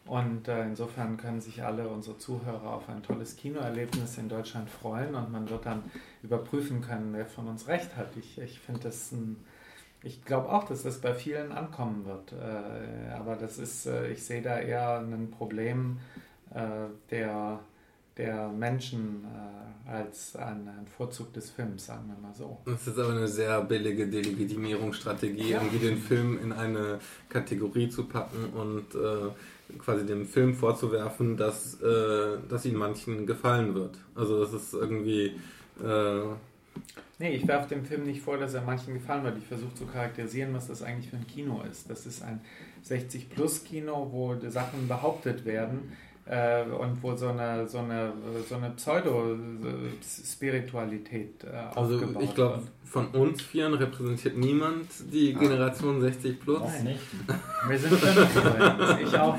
Und 0.06 0.48
äh, 0.48 0.62
insofern 0.64 1.16
können 1.16 1.40
sich 1.40 1.62
alle 1.62 1.88
unsere 1.88 2.18
Zuhörer 2.18 2.74
auf 2.74 2.88
ein 2.88 3.02
tolles 3.02 3.36
Kinoerlebnis 3.36 4.18
in 4.18 4.28
Deutschland 4.28 4.68
freuen 4.68 5.14
und 5.14 5.32
man 5.32 5.48
wird 5.48 5.64
dann 5.64 5.82
überprüfen 6.22 6.82
können, 6.82 7.12
wer 7.14 7.24
von 7.26 7.48
uns 7.48 7.68
recht 7.68 7.96
hat. 7.96 8.14
Ich, 8.16 8.38
ich 8.38 8.60
finde 8.60 8.80
das 8.82 9.12
ein, 9.12 9.36
ich 10.05 10.24
glaube 10.24 10.50
auch, 10.50 10.64
dass 10.64 10.82
das 10.82 11.00
bei 11.00 11.14
vielen 11.14 11.50
ankommen 11.50 12.05
wird. 12.05 12.32
Äh, 12.32 13.12
aber 13.14 13.36
das 13.36 13.59
ist, 13.59 13.86
äh, 13.86 14.11
ich 14.12 14.22
sehe 14.24 14.42
da 14.42 14.59
eher 14.59 14.98
ein 14.98 15.30
Problem 15.30 15.98
äh, 16.55 16.61
der 17.11 17.61
der 18.16 18.48
Menschen 18.48 19.26
als 19.88 20.36
ein, 20.36 20.68
ein, 20.68 20.86
Vorzug 20.86 21.32
des 21.32 21.50
Films, 21.50 21.86
sagen 21.86 22.05
wir 22.07 22.16
mal 22.16 22.32
so. 22.32 22.59
Das 22.64 22.86
ist 22.86 22.96
aber 22.96 23.11
eine 23.11 23.26
sehr 23.26 23.61
billige 23.62 24.07
Delegitimierungsstrategie, 24.07 25.50
ja. 25.50 25.61
irgendwie 25.61 25.84
den 25.84 25.98
Film 25.98 26.38
in 26.40 26.52
eine 26.52 27.00
Kategorie 27.28 27.88
zu 27.88 28.05
packen 28.05 28.50
und 28.55 28.94
äh, 28.94 29.78
quasi 29.78 30.07
dem 30.07 30.26
Film 30.26 30.55
vorzuwerfen, 30.55 31.36
dass, 31.36 31.80
äh, 31.82 32.38
dass 32.48 32.64
ihn 32.64 32.76
manchen 32.76 33.26
gefallen 33.26 33.74
wird. 33.74 33.98
Also 34.14 34.44
das 34.44 34.52
ist 34.52 34.74
irgendwie... 34.74 35.32
Äh, 35.82 36.22
Nee, 37.18 37.36
ich 37.36 37.46
werfe 37.46 37.68
dem 37.68 37.84
Film 37.84 38.04
nicht 38.04 38.22
vor, 38.22 38.38
dass 38.38 38.54
er 38.54 38.62
manchen 38.62 38.94
gefallen 38.94 39.24
wird. 39.24 39.38
Ich 39.38 39.46
versuche 39.46 39.74
zu 39.74 39.86
charakterisieren, 39.86 40.52
was 40.52 40.66
das 40.66 40.82
eigentlich 40.82 41.10
für 41.10 41.16
ein 41.16 41.26
Kino 41.26 41.62
ist. 41.70 41.88
Das 41.88 42.06
ist 42.06 42.22
ein 42.22 42.40
60-Plus-Kino, 42.84 44.08
wo 44.10 44.36
Sachen 44.50 44.88
behauptet 44.88 45.44
werden, 45.44 45.92
äh, 46.26 46.62
und 46.62 47.02
wo 47.02 47.14
so 47.14 47.28
eine, 47.28 47.68
so 47.68 47.78
eine, 47.78 48.12
so 48.48 48.54
eine 48.54 48.70
Pseudo-Spiritualität 48.70 51.44
äh, 51.44 51.48
Also 51.74 52.00
ich 52.18 52.34
glaube, 52.34 52.62
von 52.84 53.08
uns 53.08 53.42
Vieren 53.42 53.74
repräsentiert 53.74 54.38
niemand 54.38 54.86
die 55.12 55.34
ah. 55.36 55.38
Generation 55.38 56.00
60 56.00 56.40
plus. 56.40 56.62
Nein, 56.62 56.84
nicht. 56.84 57.00
Wir 57.68 57.78
sind 57.78 57.92
fünf, 57.92 59.02
ich 59.02 59.18
auch. 59.18 59.36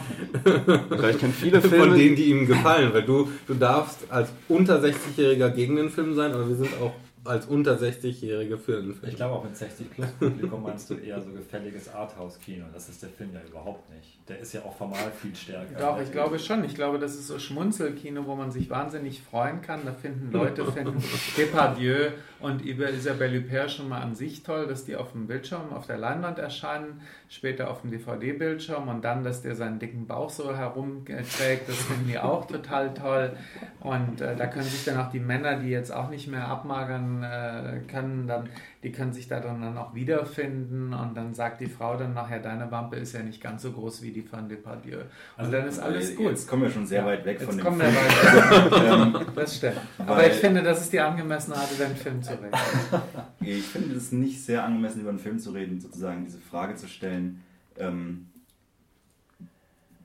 Ich 1.09 1.19
kenne 1.19 1.34
viele 1.34 1.59
Filme. 1.59 1.86
Von 1.86 1.97
denen, 1.97 2.15
die 2.15 2.26
ihm 2.26 2.45
gefallen, 2.45 2.93
weil 2.93 3.01
du, 3.03 3.32
du 3.47 3.55
darfst 3.55 4.05
als 4.11 4.30
unter 4.47 4.80
60-Jähriger 4.80 5.49
gegen 5.49 5.78
den 5.78 5.89
Film 5.89 6.13
sein, 6.13 6.34
aber 6.34 6.47
wir 6.47 6.55
sind 6.55 6.69
auch 6.80 6.93
als 7.26 7.45
unter 7.47 7.76
60-Jährige 7.78 8.57
für 8.57 8.78
einen 8.78 8.93
Film. 8.93 9.09
Ich 9.09 9.15
glaube 9.15 9.36
auch 9.36 9.43
mit 9.43 9.57
60 9.57 9.91
plus 9.91 10.07
Publikum 10.11 10.63
meinst 10.63 10.89
du 10.89 10.95
eher 10.95 11.21
so 11.21 11.32
gefälliges 11.32 11.93
Arthouse-Kino. 11.93 12.65
Das 12.73 12.89
ist 12.89 13.01
der 13.01 13.09
Film 13.09 13.32
ja 13.34 13.41
überhaupt 13.47 13.89
nicht. 13.93 14.17
Der 14.28 14.39
ist 14.39 14.53
ja 14.53 14.61
auch 14.61 14.76
formal 14.76 15.11
viel 15.21 15.36
stärker. 15.36 15.80
Doch, 15.80 15.99
ich 16.01 16.11
glaube 16.11 16.39
schon. 16.39 16.63
Ich 16.63 16.76
glaube, 16.76 16.99
das 16.99 17.15
ist 17.15 17.28
so 17.28 17.38
Schmunzelkino, 17.39 18.26
wo 18.26 18.36
man 18.36 18.51
sich 18.51 18.69
wahnsinnig 18.69 19.21
freuen 19.21 19.61
kann. 19.61 19.82
Da 19.86 19.93
finden 19.93 20.32
Leute, 20.32 20.65
finden 20.71 21.03
Depardieu 21.38 22.11
und 22.39 22.65
Isabelle 22.65 23.39
Huppert 23.39 23.71
schon 23.71 23.89
mal 23.89 24.01
an 24.01 24.15
sich 24.15 24.43
toll, 24.43 24.67
dass 24.67 24.86
die 24.86 24.95
auf 24.95 25.11
dem 25.11 25.28
Bildschirm, 25.28 25.73
auf 25.73 25.88
der 25.88 25.97
Leinwand 25.97 26.38
erscheinen, 26.39 27.01
später 27.30 27.69
auf 27.69 27.82
dem 27.82 27.91
DVD-Bildschirm 27.91 28.88
und 28.88 29.03
dann, 29.03 29.23
dass 29.23 29.41
der 29.41 29.55
seinen 29.55 29.80
dicken 29.80 30.05
Bauch 30.05 30.30
so 30.30 30.55
herumträgt, 30.55 31.67
das 31.67 31.78
finden 31.78 32.07
die 32.07 32.19
auch 32.19 32.45
total 32.45 32.93
toll. 32.93 33.36
Und 33.80 34.21
äh, 34.21 34.36
da 34.36 34.47
können 34.47 34.65
sich 34.65 34.86
dann 34.86 34.97
auch 34.97 35.11
die 35.11 35.19
Männer, 35.19 35.59
die 35.59 35.69
jetzt 35.69 35.91
auch 35.91 36.09
nicht 36.09 36.28
mehr 36.28 36.47
abmagern 36.47 37.14
äh, 37.24 37.82
können, 37.88 38.28
dann 38.28 38.49
die 38.84 38.91
können 38.91 39.13
sich 39.13 39.28
da 39.28 39.39
dann 39.39 39.78
auch 39.78 39.95
wiederfinden 39.95 40.93
und 40.93 41.16
dann 41.16 41.34
sagt 41.34 41.59
die 41.59 41.66
Frau 41.66 41.97
dann 41.97 42.13
nachher, 42.13 42.39
deine 42.39 42.70
Wampe 42.72 42.97
ist 42.97 43.13
ja 43.13 43.24
nicht 43.24 43.41
ganz 43.41 43.63
so 43.63 43.72
groß 43.72 44.03
wie 44.03 44.11
die 44.11 44.22
von 44.22 44.47
Depardieu. 44.47 44.97
Und 44.97 45.05
also, 45.38 45.51
dann 45.51 45.68
ist 45.68 45.80
alles 45.80 46.09
jetzt 46.09 46.18
gut. 46.18 46.30
Jetzt 46.30 46.47
kommen 46.47 46.63
wir 46.63 46.70
schon 46.70 46.86
sehr 46.86 47.01
ja, 47.01 47.05
weit 47.07 47.26
weg 47.26 47.41
von 47.41 47.57
dem 47.57 47.66
Film. 47.66 47.80
Weit 47.80 49.18
weg. 49.20 49.28
das 49.36 49.57
stimmt. 49.57 49.82
Aber 49.97 50.28
ich 50.28 50.34
finde, 50.34 50.61
das 50.61 50.82
ist 50.82 50.93
die 50.93 50.99
angemessene 50.99 51.55
Art, 51.55 51.72
über 51.72 51.86
den 51.86 51.95
Film 51.95 52.22
zu 52.22 52.34
reden. 52.34 52.51
ich 53.41 53.63
finde 53.63 53.95
es 53.95 54.11
nicht 54.11 54.43
sehr 54.43 54.63
angemessen, 54.63 55.01
über 55.01 55.09
einen 55.09 55.20
Film 55.20 55.39
zu 55.39 55.51
reden, 55.51 55.82
sozusagen 55.82 56.26
diese 56.26 56.39
Frage 56.39 56.76
zu 56.76 56.88
stellen, 56.88 57.41
ähm, 57.78 58.28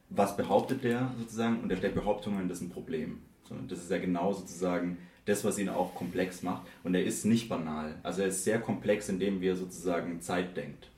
was 0.09 0.37
behauptet 0.37 0.85
der 0.85 1.11
sozusagen 1.19 1.61
und 1.61 1.71
er 1.71 1.77
stellt 1.77 1.95
Behauptungen, 1.95 2.49
das 2.49 2.59
ist 2.59 2.65
ein 2.65 2.71
Problem. 2.71 3.19
das 3.69 3.79
ist 3.79 3.91
ja 3.91 3.99
genau 3.99 4.33
sozusagen 4.33 4.99
das, 5.25 5.45
was 5.45 5.59
ihn 5.59 5.69
auch 5.69 5.95
komplex 5.95 6.43
macht. 6.43 6.67
Und 6.83 6.95
er 6.95 7.05
ist 7.05 7.25
nicht 7.25 7.49
banal. 7.49 7.95
Also 8.03 8.23
er 8.23 8.29
ist 8.29 8.45
sehr 8.45 8.61
komplex, 8.61 9.09
indem 9.09 9.43
er 9.43 9.57
sozusagen 9.57 10.21
Zeit 10.21 10.57
denkt. 10.57 10.89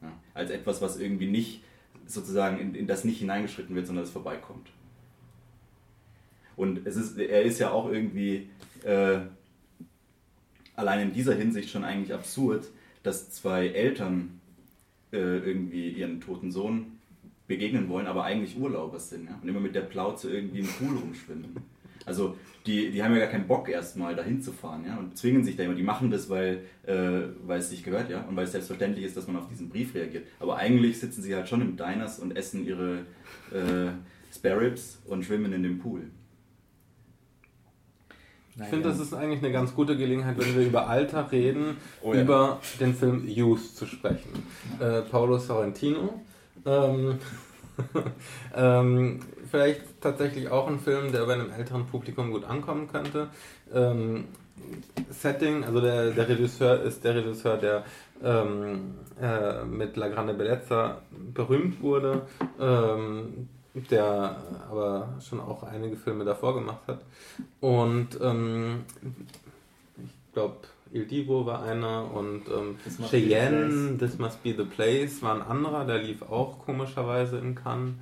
Ja, 0.00 0.12
als 0.34 0.50
etwas, 0.50 0.80
was 0.80 0.98
irgendwie 0.98 1.26
nicht 1.26 1.62
sozusagen 2.06 2.58
in, 2.58 2.74
in, 2.74 2.86
das 2.86 3.04
nicht 3.04 3.18
hineingeschritten 3.18 3.74
wird, 3.74 3.86
sondern 3.86 4.04
es 4.04 4.10
vorbeikommt. 4.10 4.68
Und 6.56 6.86
es 6.86 6.96
ist, 6.96 7.18
er 7.18 7.42
ist 7.42 7.58
ja 7.58 7.70
auch 7.70 7.90
irgendwie 7.90 8.48
äh, 8.84 9.20
allein 10.74 11.08
in 11.08 11.12
dieser 11.12 11.34
Hinsicht 11.34 11.70
schon 11.70 11.84
eigentlich 11.84 12.14
absurd, 12.14 12.68
dass 13.02 13.30
zwei 13.30 13.68
Eltern 13.68 14.40
äh, 15.12 15.16
irgendwie 15.16 15.90
ihren 15.90 16.20
toten 16.20 16.50
Sohn 16.50 16.98
begegnen 17.46 17.88
wollen, 17.88 18.06
aber 18.06 18.24
eigentlich 18.24 18.58
Urlauber 18.58 18.98
sind 18.98 19.26
ja? 19.26 19.38
und 19.40 19.48
immer 19.48 19.60
mit 19.60 19.74
der 19.74 19.80
Plauze 19.82 20.30
irgendwie 20.30 20.60
im 20.60 20.66
Pool 20.66 20.98
rumschwimmen. 20.98 21.56
Also 22.08 22.36
die, 22.66 22.90
die 22.90 23.02
haben 23.02 23.12
ja 23.12 23.20
gar 23.20 23.28
keinen 23.28 23.46
Bock 23.46 23.68
erstmal 23.68 24.16
dahin 24.16 24.42
zu 24.42 24.52
fahren, 24.52 24.84
ja, 24.86 24.96
und 24.96 25.16
zwingen 25.16 25.44
sich 25.44 25.56
da 25.56 25.62
immer. 25.62 25.74
Die 25.74 25.82
machen 25.82 26.10
das, 26.10 26.28
weil, 26.28 26.62
äh, 26.86 27.28
weil 27.46 27.60
es 27.60 27.70
sich 27.70 27.84
gehört, 27.84 28.10
ja, 28.10 28.22
und 28.22 28.36
weil 28.36 28.44
es 28.44 28.52
selbstverständlich 28.52 29.04
ist, 29.04 29.16
dass 29.16 29.26
man 29.26 29.36
auf 29.36 29.48
diesen 29.48 29.68
Brief 29.68 29.94
reagiert. 29.94 30.26
Aber 30.40 30.56
eigentlich 30.56 30.98
sitzen 30.98 31.22
sie 31.22 31.34
halt 31.34 31.48
schon 31.48 31.60
im 31.60 31.76
Diners 31.76 32.18
und 32.18 32.36
essen 32.36 32.66
ihre 32.66 33.00
äh, 33.52 33.92
Spare 34.34 34.60
Ribs 34.60 35.00
und 35.06 35.24
schwimmen 35.24 35.52
in 35.52 35.62
dem 35.62 35.78
Pool. 35.78 36.02
Ich 38.60 38.66
finde, 38.66 38.88
das 38.88 38.98
ist 38.98 39.14
eigentlich 39.14 39.42
eine 39.42 39.52
ganz 39.52 39.72
gute 39.72 39.96
Gelegenheit, 39.96 40.36
wenn 40.36 40.56
wir 40.56 40.66
über 40.66 40.88
Alter 40.88 41.30
reden, 41.30 41.76
oh, 42.02 42.12
ja. 42.12 42.22
über 42.22 42.60
den 42.80 42.92
Film 42.92 43.26
Youth 43.28 43.76
zu 43.76 43.86
sprechen. 43.86 44.30
Äh, 44.80 45.02
Paulo 45.02 45.38
Sorrentino. 45.38 46.20
Ähm, 46.66 47.18
ähm, 48.56 49.20
vielleicht 49.50 50.00
tatsächlich 50.00 50.50
auch 50.50 50.66
ein 50.68 50.78
Film, 50.78 51.12
der 51.12 51.26
bei 51.26 51.34
einem 51.34 51.50
älteren 51.50 51.86
Publikum 51.86 52.32
gut 52.32 52.44
ankommen 52.44 52.88
könnte. 52.88 53.28
Ähm, 53.72 54.26
Setting, 55.10 55.64
also 55.64 55.80
der, 55.80 56.10
der 56.10 56.28
Regisseur 56.28 56.82
ist 56.82 57.04
der 57.04 57.14
Regisseur, 57.14 57.56
der 57.56 57.84
ähm, 58.22 58.94
äh, 59.20 59.64
mit 59.64 59.96
La 59.96 60.08
Grande 60.08 60.34
Bellezza 60.34 61.02
berühmt 61.32 61.80
wurde, 61.80 62.22
ähm, 62.60 63.48
der 63.90 64.36
aber 64.68 65.14
schon 65.20 65.40
auch 65.40 65.62
einige 65.62 65.96
Filme 65.96 66.24
davor 66.24 66.54
gemacht 66.54 66.80
hat. 66.86 67.00
Und 67.60 68.18
ähm, 68.20 68.84
ich 69.96 70.32
glaube, 70.32 70.56
Il 70.92 71.06
Divo 71.06 71.44
war 71.44 71.62
einer 71.62 72.12
und 72.14 72.42
ähm, 72.48 72.76
Cheyenne, 73.10 73.98
This 73.98 74.18
Must 74.18 74.42
Be 74.42 74.54
the 74.56 74.64
Place 74.64 75.22
war 75.22 75.34
ein 75.34 75.42
anderer, 75.42 75.84
der 75.84 75.98
lief 75.98 76.22
auch 76.22 76.58
komischerweise 76.64 77.38
in 77.38 77.54
Cannes. 77.54 77.94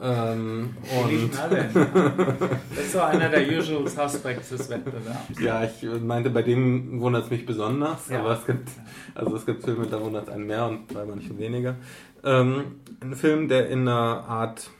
Ähm, 0.00 0.74
und 1.00 1.40
alle. 1.40 1.68
das 2.70 2.84
ist 2.84 2.92
so 2.92 3.00
einer 3.00 3.28
der 3.28 3.46
Usual 3.46 3.86
Suspects 3.86 4.48
des 4.48 4.68
Wettbewerbs. 4.68 5.40
Ja, 5.40 5.62
ich 5.62 5.82
meinte, 6.02 6.30
bei 6.30 6.42
dem 6.42 7.00
wundert 7.00 7.24
es 7.24 7.30
mich 7.30 7.46
besonders, 7.46 8.08
ja. 8.08 8.20
aber 8.20 8.32
es 8.32 8.44
gibt, 8.44 8.68
also 9.14 9.36
es 9.36 9.46
gibt 9.46 9.62
Filme, 9.62 9.86
da 9.86 10.00
wundert 10.00 10.28
es 10.28 10.34
einen 10.34 10.46
mehr 10.46 10.66
und 10.66 10.92
bei 10.92 11.04
manchen 11.04 11.38
weniger. 11.38 11.76
Ähm, 12.24 12.80
ein 13.00 13.14
Film, 13.14 13.48
der 13.48 13.68
in 13.68 13.82
einer 13.82 14.24
Art 14.28 14.70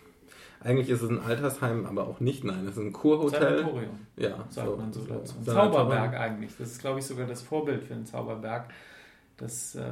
eigentlich 0.64 0.88
ist 0.88 1.02
es 1.02 1.10
ein 1.10 1.20
Altersheim, 1.20 1.84
aber 1.84 2.08
auch 2.08 2.20
nicht. 2.20 2.42
Nein, 2.42 2.64
es 2.64 2.76
ist 2.76 2.82
ein 2.82 2.92
Kurhotel. 2.92 3.58
Sanatorium. 3.58 3.98
Ja, 4.16 4.44
sagt 4.48 4.68
so, 4.68 4.76
man 4.76 4.92
so 4.92 5.04
dazu. 5.04 5.34
Ein 5.38 5.44
Zauberberg 5.44 6.14
eigentlich. 6.14 6.52
Das 6.58 6.72
ist, 6.72 6.80
glaube 6.80 7.00
ich, 7.00 7.06
sogar 7.06 7.26
das 7.26 7.42
Vorbild 7.42 7.84
für 7.84 7.92
einen 7.92 8.06
Zauberberg. 8.06 8.70
Das 9.36 9.74
äh, 9.74 9.82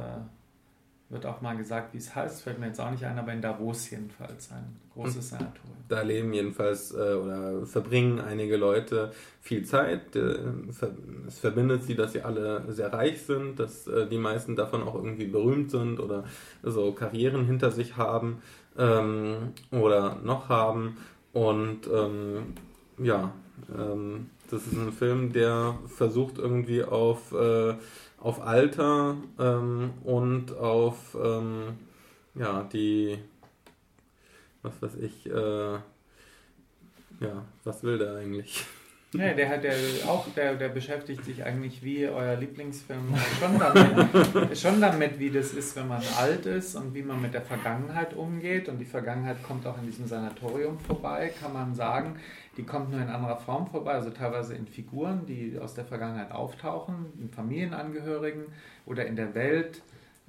wird 1.09 1.27
auch 1.27 1.41
mal 1.41 1.55
gesagt, 1.55 1.93
wie 1.93 1.99
es 1.99 2.15
heißt. 2.15 2.41
Fällt 2.41 2.59
mir 2.59 2.67
jetzt 2.67 2.81
auch 2.81 2.89
nicht 2.89 3.05
ein, 3.05 3.19
aber 3.19 3.31
in 3.33 3.41
Davos 3.41 3.91
jedenfalls 3.91 4.51
ein 4.51 4.79
großes 4.95 5.29
Sanatorium. 5.29 5.77
Da 5.89 6.01
leben 6.01 6.33
jedenfalls 6.33 6.91
äh, 6.91 6.95
oder 6.95 7.67
verbringen 7.67 8.19
einige 8.19 8.57
Leute 8.57 9.11
viel 9.41 9.63
Zeit. 9.65 10.15
Äh, 10.15 10.37
es 11.27 11.37
verbindet 11.37 11.83
sie, 11.83 11.95
dass 11.95 12.13
sie 12.13 12.23
alle 12.23 12.71
sehr 12.73 12.91
reich 12.91 13.21
sind, 13.21 13.59
dass 13.59 13.85
äh, 13.85 14.07
die 14.07 14.17
meisten 14.17 14.55
davon 14.55 14.81
auch 14.81 14.95
irgendwie 14.95 15.27
berühmt 15.27 15.69
sind 15.69 15.99
oder 15.99 16.23
so 16.63 16.93
Karrieren 16.93 17.45
hinter 17.45 17.69
sich 17.69 17.95
haben 17.95 18.41
ähm, 18.77 19.53
oder 19.71 20.15
noch 20.23 20.49
haben. 20.49 20.97
Und 21.33 21.87
ähm, 21.91 22.53
ja, 22.97 23.33
ähm, 23.75 24.29
das 24.49 24.67
ist 24.67 24.73
ein 24.73 24.91
Film, 24.91 25.33
der 25.33 25.77
versucht 25.87 26.37
irgendwie 26.37 26.83
auf, 26.83 27.31
äh, 27.31 27.75
auf 28.19 28.41
Alter 28.41 29.15
ähm, 29.39 29.91
und 30.03 30.55
auf 30.55 31.17
ähm, 31.21 31.79
ja, 32.35 32.63
die, 32.63 33.17
was 34.61 34.81
weiß 34.81 34.95
ich, 34.97 35.25
äh, 35.27 35.73
ja, 35.73 37.45
was 37.63 37.83
will 37.83 37.97
der 37.97 38.15
eigentlich? 38.15 38.65
Nee, 39.13 39.33
der 39.33 39.49
hat 39.49 39.63
ja 39.63 39.71
auch, 40.07 40.27
der, 40.35 40.55
der 40.55 40.69
beschäftigt 40.69 41.23
sich 41.23 41.43
eigentlich 41.43 41.83
wie 41.83 42.07
euer 42.07 42.35
Lieblingsfilm 42.35 43.15
schon 43.39 43.59
damit, 43.59 44.57
schon 44.57 44.81
damit, 44.81 45.19
wie 45.19 45.29
das 45.29 45.51
ist, 45.51 45.75
wenn 45.75 45.87
man 45.87 46.01
alt 46.17 46.45
ist 46.45 46.75
und 46.75 46.93
wie 46.93 47.03
man 47.03 47.21
mit 47.21 47.33
der 47.33 47.41
Vergangenheit 47.41 48.13
umgeht. 48.13 48.69
Und 48.69 48.79
die 48.79 48.85
Vergangenheit 48.85 49.43
kommt 49.43 49.67
auch 49.67 49.77
in 49.77 49.85
diesem 49.85 50.07
Sanatorium 50.07 50.79
vorbei, 50.79 51.31
kann 51.39 51.53
man 51.53 51.75
sagen. 51.75 52.19
Die 52.57 52.63
kommt 52.63 52.91
nur 52.91 53.01
in 53.01 53.09
anderer 53.09 53.37
Form 53.37 53.67
vorbei, 53.67 53.93
also 53.93 54.09
teilweise 54.11 54.55
in 54.55 54.67
Figuren, 54.67 55.25
die 55.25 55.57
aus 55.59 55.73
der 55.73 55.85
Vergangenheit 55.85 56.31
auftauchen, 56.31 57.13
in 57.19 57.29
Familienangehörigen 57.29 58.45
oder 58.85 59.05
in 59.05 59.15
der 59.15 59.33
Welt 59.33 59.81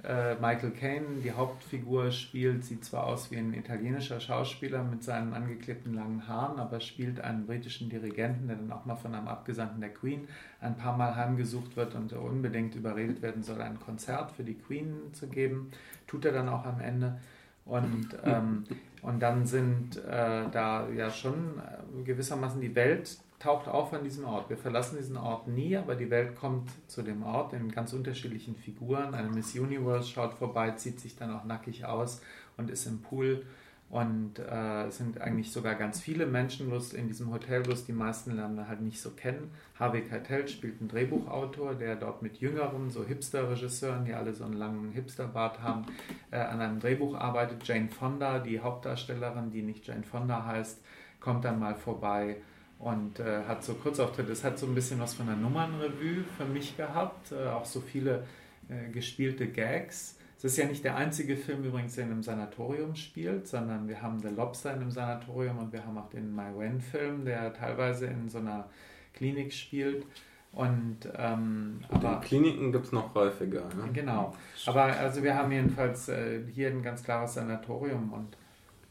äh, 0.07 0.35
Michael 0.35 0.71
Caine, 0.71 1.05
die 1.23 1.31
Hauptfigur, 1.31 2.11
spielt, 2.11 2.63
sieht 2.63 2.85
zwar 2.85 3.05
aus 3.05 3.31
wie 3.31 3.37
ein 3.37 3.53
italienischer 3.53 4.19
Schauspieler 4.19 4.83
mit 4.83 5.03
seinen 5.03 5.33
angeklebten 5.33 5.93
langen 5.93 6.27
Haaren, 6.27 6.59
aber 6.59 6.79
spielt 6.79 7.19
einen 7.19 7.45
britischen 7.45 7.89
Dirigenten, 7.89 8.47
der 8.47 8.57
dann 8.57 8.71
auch 8.71 8.85
mal 8.85 8.95
von 8.95 9.15
einem 9.15 9.27
Abgesandten 9.27 9.81
der 9.81 9.93
Queen 9.93 10.27
ein 10.61 10.77
paar 10.77 10.95
Mal 10.95 11.15
heimgesucht 11.15 11.75
wird 11.75 11.95
und 11.95 12.13
unbedingt 12.13 12.75
überredet 12.75 13.21
werden 13.21 13.43
soll, 13.43 13.61
ein 13.61 13.79
Konzert 13.79 14.31
für 14.31 14.43
die 14.43 14.55
Queen 14.55 15.13
zu 15.13 15.27
geben. 15.27 15.71
Tut 16.07 16.25
er 16.25 16.31
dann 16.31 16.49
auch 16.49 16.65
am 16.65 16.79
Ende. 16.79 17.19
Und, 17.65 18.09
ähm, 18.23 18.63
und 19.01 19.19
dann 19.19 19.45
sind 19.45 19.97
äh, 19.97 20.49
da 20.51 20.87
ja 20.89 21.09
schon 21.09 21.57
äh, 21.57 22.03
gewissermaßen 22.03 22.61
die 22.61 22.75
Welt 22.75 23.17
taucht 23.39 23.67
auf 23.67 23.93
an 23.93 24.03
diesem 24.03 24.25
Ort. 24.25 24.49
Wir 24.49 24.57
verlassen 24.57 24.97
diesen 24.97 25.17
Ort 25.17 25.47
nie, 25.47 25.75
aber 25.75 25.95
die 25.95 26.09
Welt 26.09 26.35
kommt 26.35 26.69
zu 26.87 27.01
dem 27.01 27.23
Ort 27.23 27.53
in 27.53 27.71
ganz 27.71 27.93
unterschiedlichen 27.93 28.55
Figuren. 28.55 29.13
Eine 29.13 29.29
Miss 29.29 29.55
Universe 29.55 30.09
schaut 30.09 30.33
vorbei, 30.33 30.71
zieht 30.71 30.99
sich 30.99 31.15
dann 31.15 31.33
auch 31.33 31.43
nackig 31.43 31.85
aus 31.85 32.21
und 32.57 32.69
ist 32.69 32.85
im 32.85 33.01
Pool. 33.01 33.45
Und 33.89 34.39
äh, 34.39 34.87
es 34.87 34.97
sind 34.97 35.21
eigentlich 35.21 35.51
sogar 35.51 35.75
ganz 35.75 36.01
viele 36.01 36.25
Menschen 36.25 36.71
in 36.95 37.07
diesem 37.07 37.31
Hotel, 37.31 37.61
bloß 37.61 37.85
die 37.85 37.93
meisten 37.93 38.35
lernen 38.35 38.67
halt 38.67 38.81
nicht 38.81 38.99
so 38.99 39.11
kennen. 39.11 39.51
Harvey 39.79 40.01
Keitel 40.01 40.47
spielt 40.47 40.79
einen 40.79 40.89
Drehbuchautor, 40.89 41.75
der 41.75 41.95
dort 41.95 42.23
mit 42.23 42.37
jüngeren, 42.37 42.89
so 42.89 43.05
Hipster-Regisseuren, 43.05 44.05
die 44.05 44.13
alle 44.13 44.33
so 44.33 44.43
einen 44.43 44.53
langen 44.53 44.91
Hipsterbart 44.91 45.61
haben, 45.61 45.85
äh, 46.31 46.37
an 46.37 46.61
einem 46.61 46.79
Drehbuch 46.79 47.15
arbeitet. 47.15 47.65
Jane 47.67 47.89
Fonda, 47.89 48.39
die 48.39 48.59
Hauptdarstellerin, 48.59 49.51
die 49.51 49.61
nicht 49.61 49.85
Jane 49.85 50.03
Fonda 50.03 50.45
heißt, 50.45 50.81
kommt 51.19 51.45
dann 51.45 51.59
mal 51.59 51.75
vorbei 51.75 52.37
und 52.85 53.19
äh, 53.19 53.43
hat 53.47 53.63
so 53.63 53.73
Kurzauftritte. 53.73 54.31
Es 54.31 54.43
hat 54.43 54.59
so 54.59 54.67
ein 54.67 54.75
bisschen 54.75 54.99
was 54.99 55.15
von 55.15 55.27
einer 55.27 55.41
Nummernrevue 55.41 56.23
für 56.37 56.45
mich 56.45 56.77
gehabt, 56.77 57.31
äh, 57.31 57.47
auch 57.47 57.65
so 57.65 57.81
viele 57.81 58.25
äh, 58.69 58.91
gespielte 58.91 59.47
Gags. 59.47 60.19
Es 60.37 60.43
ist 60.43 60.57
ja 60.57 60.67
nicht 60.67 60.83
der 60.83 60.95
einzige 60.95 61.35
Film 61.35 61.63
übrigens, 61.63 61.95
der 61.95 62.05
in 62.05 62.11
einem 62.11 62.21
Sanatorium 62.21 62.95
spielt, 62.95 63.47
sondern 63.47 63.87
wir 63.87 64.03
haben 64.03 64.19
The 64.19 64.27
Lobster 64.27 64.71
in 64.71 64.81
einem 64.81 64.91
Sanatorium 64.91 65.57
und 65.57 65.73
wir 65.73 65.83
haben 65.83 65.97
auch 65.97 66.09
den 66.11 66.35
My 66.35 66.51
Wen-Film, 66.55 67.25
der 67.25 67.53
teilweise 67.53 68.05
in 68.05 68.29
so 68.29 68.37
einer 68.37 68.69
Klinik 69.15 69.51
spielt. 69.51 70.05
Und, 70.51 70.99
ähm, 71.17 71.79
aber, 71.89 72.21
Kliniken 72.21 72.71
gibt 72.71 72.85
es 72.85 72.91
noch 72.91 73.15
häufiger. 73.15 73.61
Ne? 73.61 73.89
Genau. 73.93 74.35
Aber 74.67 74.83
also 74.83 75.23
wir 75.23 75.33
haben 75.33 75.51
jedenfalls 75.51 76.07
äh, 76.09 76.41
hier 76.53 76.67
ein 76.67 76.83
ganz 76.83 77.03
klares 77.03 77.33
Sanatorium 77.33 78.13
und 78.13 78.37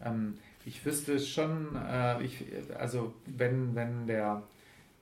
ähm, 0.04 0.34
ich 0.64 0.84
wüsste 0.84 1.18
schon, 1.18 1.76
äh, 1.76 2.22
ich, 2.22 2.44
also 2.78 3.14
wenn, 3.26 3.74
wenn 3.74 4.06
der, 4.06 4.42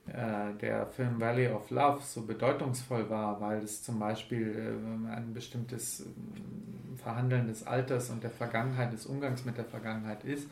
äh, 0.07 0.55
der 0.61 0.87
Film 0.87 1.21
Valley 1.21 1.49
of 1.49 1.71
Love 1.71 2.01
so 2.03 2.23
bedeutungsvoll 2.23 3.09
war, 3.09 3.41
weil 3.41 3.63
es 3.63 3.83
zum 3.83 3.99
Beispiel 3.99 4.49
äh, 4.49 5.11
ein 5.11 5.33
bestimmtes 5.33 6.01
äh, 6.01 6.05
Verhandeln 6.97 7.47
des 7.47 7.67
Alters 7.67 8.11
und 8.11 8.23
der 8.23 8.31
Vergangenheit, 8.31 8.93
des 8.93 9.07
Umgangs 9.07 9.45
mit 9.45 9.57
der 9.57 9.65
Vergangenheit 9.65 10.25
ist, 10.25 10.49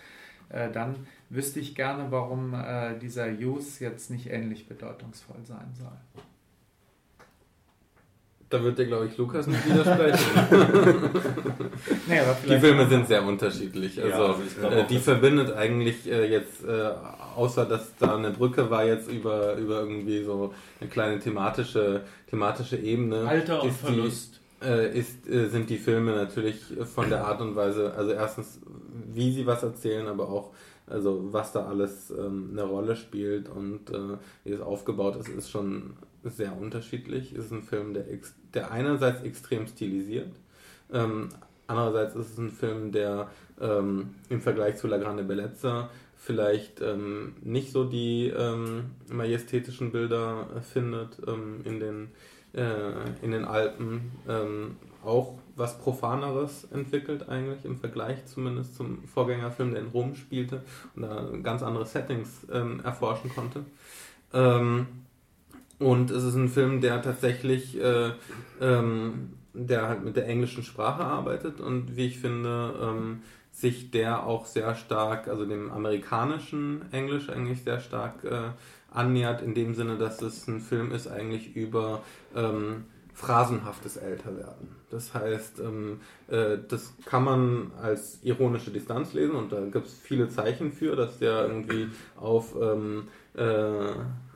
äh, 0.49 0.71
dann 0.71 1.07
wüsste 1.29 1.61
ich 1.61 1.75
gerne, 1.75 2.11
warum 2.11 2.55
äh, 2.55 2.99
dieser 2.99 3.29
Use 3.29 3.83
jetzt 3.85 4.11
nicht 4.11 4.31
ähnlich 4.31 4.69
bedeutungsvoll 4.69 5.45
sein 5.45 5.73
soll. 5.75 6.25
Da 8.51 8.63
wird 8.65 8.79
dir, 8.79 8.87
glaube 8.87 9.07
ich, 9.07 9.17
Lukas 9.17 9.47
nicht 9.47 9.65
widersprechen. 9.65 10.19
nee, 12.09 12.19
die 12.49 12.59
Filme 12.59 12.89
sind 12.89 13.07
sehr 13.07 13.25
unterschiedlich. 13.25 14.03
Also, 14.03 14.17
ja, 14.17 14.69
also 14.69 14.77
äh, 14.77 14.87
die 14.89 14.99
verbindet 14.99 15.55
eigentlich 15.55 16.11
äh, 16.11 16.29
jetzt, 16.29 16.65
äh, 16.65 16.91
außer 17.37 17.65
dass 17.65 17.95
da 18.01 18.17
eine 18.17 18.33
Brücke 18.33 18.69
war, 18.69 18.85
jetzt 18.85 19.09
über, 19.09 19.55
über 19.55 19.83
irgendwie 19.83 20.25
so 20.25 20.53
eine 20.81 20.91
kleine 20.91 21.21
thematische, 21.21 22.01
thematische 22.29 22.77
Ebene. 22.77 23.21
Alter 23.29 23.63
und 23.63 23.73
Verlust. 23.73 24.41
Die, 24.61 24.67
äh, 24.67 24.99
ist, 24.99 25.29
äh, 25.29 25.47
sind 25.47 25.71
die 25.71 25.79
Filme 25.79 26.11
natürlich 26.11 26.61
von 26.93 27.09
der 27.09 27.27
Art 27.27 27.41
und 27.41 27.55
Weise, 27.55 27.95
also 27.97 28.11
erstens, 28.11 28.59
wie 29.15 29.33
sie 29.33 29.47
was 29.47 29.63
erzählen, 29.63 30.09
aber 30.09 30.29
auch 30.29 30.51
also 30.89 31.33
was 31.33 31.53
da 31.53 31.67
alles 31.67 32.11
ähm, 32.11 32.49
eine 32.51 32.65
Rolle 32.65 32.97
spielt 32.97 33.49
und 33.49 33.91
äh, 33.91 34.17
wie 34.43 34.51
es 34.51 34.61
aufgebaut 34.61 35.17
ist, 35.17 35.29
ist 35.29 35.51
schon 35.51 35.95
sehr 36.25 36.57
unterschiedlich. 36.57 37.33
Es 37.33 37.47
ist 37.47 37.53
ein 37.53 37.63
Film, 37.63 37.95
der, 37.95 38.05
der 38.55 38.71
einerseits 38.71 39.23
extrem 39.23 39.67
stilisiert, 39.67 40.33
ähm, 40.93 41.29
andererseits 41.67 42.15
ist 42.17 42.33
es 42.33 42.39
ein 42.39 42.51
Film, 42.51 42.93
der 42.93 43.31
ähm, 43.61 44.15
im 44.29 44.41
Vergleich 44.41 44.77
zu 44.77 44.87
La 44.87 44.99
Grande 44.99 45.23
Bellezza 45.23 45.91
vielleicht 46.17 46.83
ähm, 46.83 47.35
nicht 47.43 47.73
so 47.73 47.85
die 47.85 48.27
ähm, 48.29 48.91
majestätischen 49.11 49.91
Bilder 49.91 50.49
findet 50.73 51.17
ähm, 51.27 51.61
in, 51.65 51.81
den, 51.81 52.09
äh, 52.53 53.23
in 53.23 53.31
den 53.31 53.45
Alpen. 53.45 54.13
Ähm, 54.29 54.77
auch 55.03 55.39
was 55.57 55.79
Profaneres 55.79 56.65
entwickelt 56.73 57.29
eigentlich 57.31 57.65
im 57.65 57.79
Vergleich 57.79 58.27
zumindest 58.27 58.77
zum 58.77 59.03
Vorgängerfilm, 59.05 59.71
der 59.71 59.81
in 59.81 59.89
Rom 59.89 60.15
spielte 60.15 60.63
und 60.95 61.03
da 61.03 61.31
ganz 61.43 61.63
andere 61.63 61.87
Settings 61.87 62.45
erforschen 62.85 63.31
konnte. 63.35 63.65
Und 65.81 66.11
es 66.11 66.23
ist 66.25 66.35
ein 66.35 66.51
Film, 66.51 66.83
der 66.83 67.01
tatsächlich, 67.01 67.81
äh, 67.81 68.11
ähm, 68.61 69.31
der 69.55 69.89
halt 69.89 70.05
mit 70.05 70.15
der 70.15 70.29
englischen 70.29 70.63
Sprache 70.63 71.03
arbeitet 71.03 71.59
und 71.61 71.97
wie 71.97 72.07
ich 72.07 72.19
finde, 72.21 72.75
ähm, 72.81 73.23
sich 73.51 73.91
der 73.91 74.25
auch 74.25 74.45
sehr 74.45 74.75
stark, 74.75 75.27
also 75.27 75.47
dem 75.47 75.73
amerikanischen 75.73 76.83
Englisch 76.93 77.31
eigentlich 77.31 77.65
sehr 77.65 77.81
stark 77.81 78.23
äh, 78.25 78.51
annähert, 78.93 79.41
in 79.41 79.55
dem 79.55 79.75
Sinne, 79.75 79.97
dass 79.97 80.21
es 80.21 80.47
ein 80.47 80.61
Film 80.61 80.93
ist 80.93 81.09
eigentlich 81.09 81.57
über 81.57 82.03
ähm, 82.37 82.85
phrasenhaftes 83.15 83.97
Älterwerden. 83.97 84.69
Das 84.91 85.15
heißt, 85.15 85.61
ähm, 85.61 86.01
äh, 86.29 86.59
das 86.69 86.95
kann 87.07 87.25
man 87.25 87.73
als 87.81 88.23
ironische 88.23 88.71
Distanz 88.71 89.15
lesen 89.15 89.35
und 89.35 89.51
da 89.51 89.61
gibt 89.61 89.87
es 89.87 89.95
viele 89.95 90.29
Zeichen 90.29 90.73
für, 90.73 90.95
dass 90.95 91.19
der 91.19 91.47
irgendwie 91.47 91.89
auf 92.17 92.55
ähm, 92.61 93.09
äh, 93.35 93.93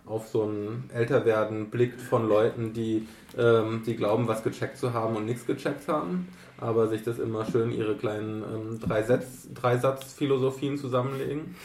auf 0.07 0.29
so 0.29 0.45
ein 0.45 0.91
Älterwerden 0.93 1.71
blickt 1.71 2.01
von 2.01 2.29
Leuten, 2.29 2.73
die, 2.73 3.09
ähm, 3.39 3.83
die 3.87 3.97
glauben, 3.97 4.29
was 4.29 4.43
gecheckt 4.43 4.77
zu 4.77 4.93
haben 4.93 5.17
und 5.17 5.25
nichts 5.25 5.47
gecheckt 5.47 5.89
haben, 5.89 6.29
aber 6.59 6.89
sich 6.89 7.03
das 7.03 7.19
immer 7.19 7.47
schön 7.47 7.73
ihre 7.73 7.97
kleinen 7.97 8.43
ähm, 8.43 8.81
Dreisatz-Philosophien 8.81 10.77
zusammenlegen. 10.77 11.57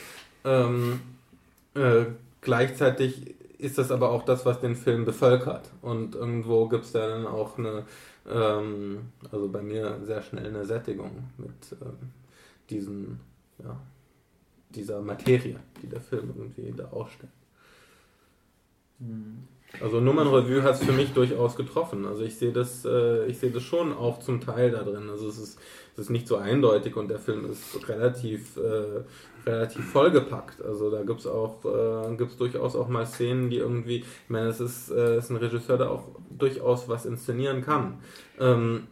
Ähm, 0.45 1.01
äh, 1.75 2.05
gleichzeitig 2.41 3.35
ist 3.57 3.77
das 3.77 3.91
aber 3.91 4.11
auch 4.11 4.23
das, 4.23 4.45
was 4.45 4.61
den 4.61 4.75
Film 4.75 5.03
bevölkert. 5.03 5.69
Und 5.81 6.15
irgendwo 6.15 6.67
gibt 6.69 6.85
es 6.85 6.93
da 6.93 7.07
dann 7.09 7.27
auch 7.27 7.57
eine, 7.57 7.83
ähm, 8.29 9.09
also 9.31 9.49
bei 9.49 9.61
mir 9.61 9.99
sehr 10.05 10.21
schnell 10.21 10.47
eine 10.47 10.65
Sättigung 10.65 11.11
mit 11.37 11.77
ähm, 11.81 12.09
diesen, 12.69 13.19
ja, 13.61 13.77
dieser 14.69 15.01
Materie, 15.01 15.59
die 15.81 15.87
der 15.87 15.99
Film 15.99 16.33
irgendwie 16.37 16.73
da 16.75 16.85
ausstellt. 16.85 17.33
Also 19.81 20.01
Nummernrevue 20.01 20.63
hat 20.63 20.75
es 20.75 20.83
für 20.83 20.91
mich 20.91 21.13
durchaus 21.13 21.55
getroffen. 21.55 22.05
Also 22.05 22.23
ich 22.23 22.35
sehe 22.35 22.51
das, 22.51 22.85
äh, 22.85 23.27
ich 23.27 23.37
sehe 23.37 23.51
das 23.51 23.63
schon 23.63 23.93
auch 23.93 24.19
zum 24.19 24.41
Teil 24.41 24.71
da 24.71 24.83
drin. 24.83 25.09
Also 25.09 25.29
es 25.29 25.37
ist, 25.37 25.59
es 25.93 25.99
ist 25.99 26.09
nicht 26.09 26.27
so 26.27 26.37
eindeutig 26.37 26.95
und 26.95 27.07
der 27.07 27.19
Film 27.19 27.45
ist 27.49 27.87
relativ, 27.87 28.57
äh, 28.57 29.03
relativ 29.47 29.85
vollgepackt. 29.91 30.61
Also 30.63 30.89
da 30.89 31.03
gibt 31.03 31.19
es 31.19 31.27
auch, 31.27 31.63
äh, 31.65 32.15
gibt's 32.15 32.37
durchaus 32.37 32.75
auch 32.75 32.87
mal 32.87 33.05
Szenen, 33.05 33.49
die 33.51 33.57
irgendwie, 33.57 33.97
ich 33.97 34.29
meine, 34.29 34.47
es 34.47 34.59
ist, 34.59 34.89
äh, 34.89 35.17
ist 35.17 35.29
ein 35.29 35.37
Regisseur, 35.37 35.77
der 35.77 35.91
auch 35.91 36.09
durchaus 36.31 36.89
was 36.89 37.05
inszenieren 37.05 37.61
kann. 37.61 37.99
Ähm, 38.39 38.87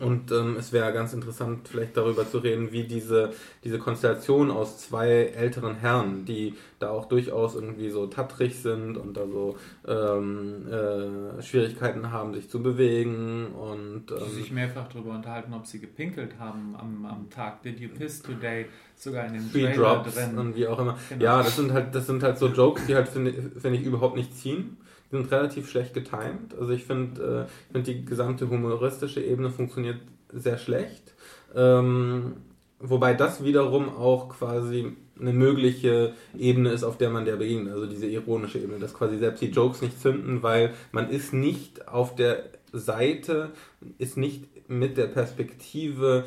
und 0.00 0.30
ähm, 0.32 0.56
es 0.58 0.72
wäre 0.72 0.92
ganz 0.92 1.12
interessant, 1.12 1.68
vielleicht 1.68 1.96
darüber 1.96 2.28
zu 2.28 2.38
reden, 2.38 2.72
wie 2.72 2.84
diese, 2.84 3.32
diese 3.62 3.78
Konstellation 3.78 4.50
aus 4.50 4.78
zwei 4.78 5.08
älteren 5.08 5.76
Herren, 5.76 6.24
die 6.24 6.54
da 6.78 6.90
auch 6.90 7.06
durchaus 7.06 7.54
irgendwie 7.54 7.90
so 7.90 8.06
tattrig 8.06 8.56
sind 8.56 8.96
und 8.96 9.16
da 9.16 9.26
so 9.26 9.56
ähm, 9.86 10.66
äh, 10.68 11.42
Schwierigkeiten 11.42 12.10
haben, 12.10 12.34
sich 12.34 12.48
zu 12.50 12.62
bewegen 12.62 13.46
und 13.46 14.10
ähm, 14.10 14.16
die 14.28 14.34
sich 14.34 14.52
mehrfach 14.52 14.88
darüber 14.88 15.12
unterhalten, 15.12 15.52
ob 15.54 15.66
sie 15.66 15.80
gepinkelt 15.80 16.38
haben 16.38 16.74
am, 16.78 17.06
am 17.06 17.30
Tag. 17.30 17.62
Did 17.62 17.80
you 17.80 17.88
piss 17.88 18.22
today? 18.22 18.66
Sogar 18.96 19.26
in 19.26 19.34
den 19.34 19.42
Free 19.42 19.72
Drops 19.72 20.14
drin. 20.14 20.38
und 20.38 20.56
wie 20.56 20.66
auch 20.66 20.78
immer. 20.78 20.96
Genau. 21.08 21.24
Ja, 21.24 21.42
das 21.42 21.56
sind 21.56 21.72
halt, 21.72 21.94
das 21.94 22.06
sind 22.06 22.22
halt 22.22 22.38
so 22.38 22.48
Jokes, 22.48 22.86
die 22.86 22.94
halt 22.94 23.08
finde 23.08 23.32
find 23.32 23.76
ich 23.76 23.84
überhaupt 23.84 24.16
nicht 24.16 24.36
ziehen 24.36 24.76
sind 25.10 25.30
relativ 25.30 25.70
schlecht 25.70 25.94
getimed. 25.94 26.54
Also 26.58 26.72
ich 26.72 26.84
finde, 26.84 27.46
äh, 27.48 27.72
find 27.72 27.86
die 27.86 28.04
gesamte 28.04 28.48
humoristische 28.48 29.22
Ebene 29.22 29.50
funktioniert 29.50 30.00
sehr 30.32 30.58
schlecht. 30.58 31.14
Ähm, 31.54 32.34
wobei 32.80 33.14
das 33.14 33.44
wiederum 33.44 33.88
auch 33.88 34.28
quasi 34.28 34.96
eine 35.20 35.32
mögliche 35.32 36.14
Ebene 36.36 36.70
ist, 36.70 36.82
auf 36.82 36.98
der 36.98 37.10
man 37.10 37.24
der 37.24 37.36
begegnet, 37.36 37.72
also 37.72 37.86
diese 37.86 38.06
ironische 38.06 38.58
Ebene, 38.58 38.80
dass 38.80 38.94
quasi 38.94 39.18
selbst 39.18 39.42
die 39.42 39.50
Jokes 39.50 39.80
nicht 39.80 40.00
zünden, 40.00 40.42
weil 40.42 40.74
man 40.90 41.08
ist 41.08 41.32
nicht 41.32 41.86
auf 41.86 42.16
der 42.16 42.44
Seite, 42.72 43.50
ist 43.98 44.16
nicht 44.16 44.68
mit 44.68 44.96
der 44.96 45.06
Perspektive 45.06 46.24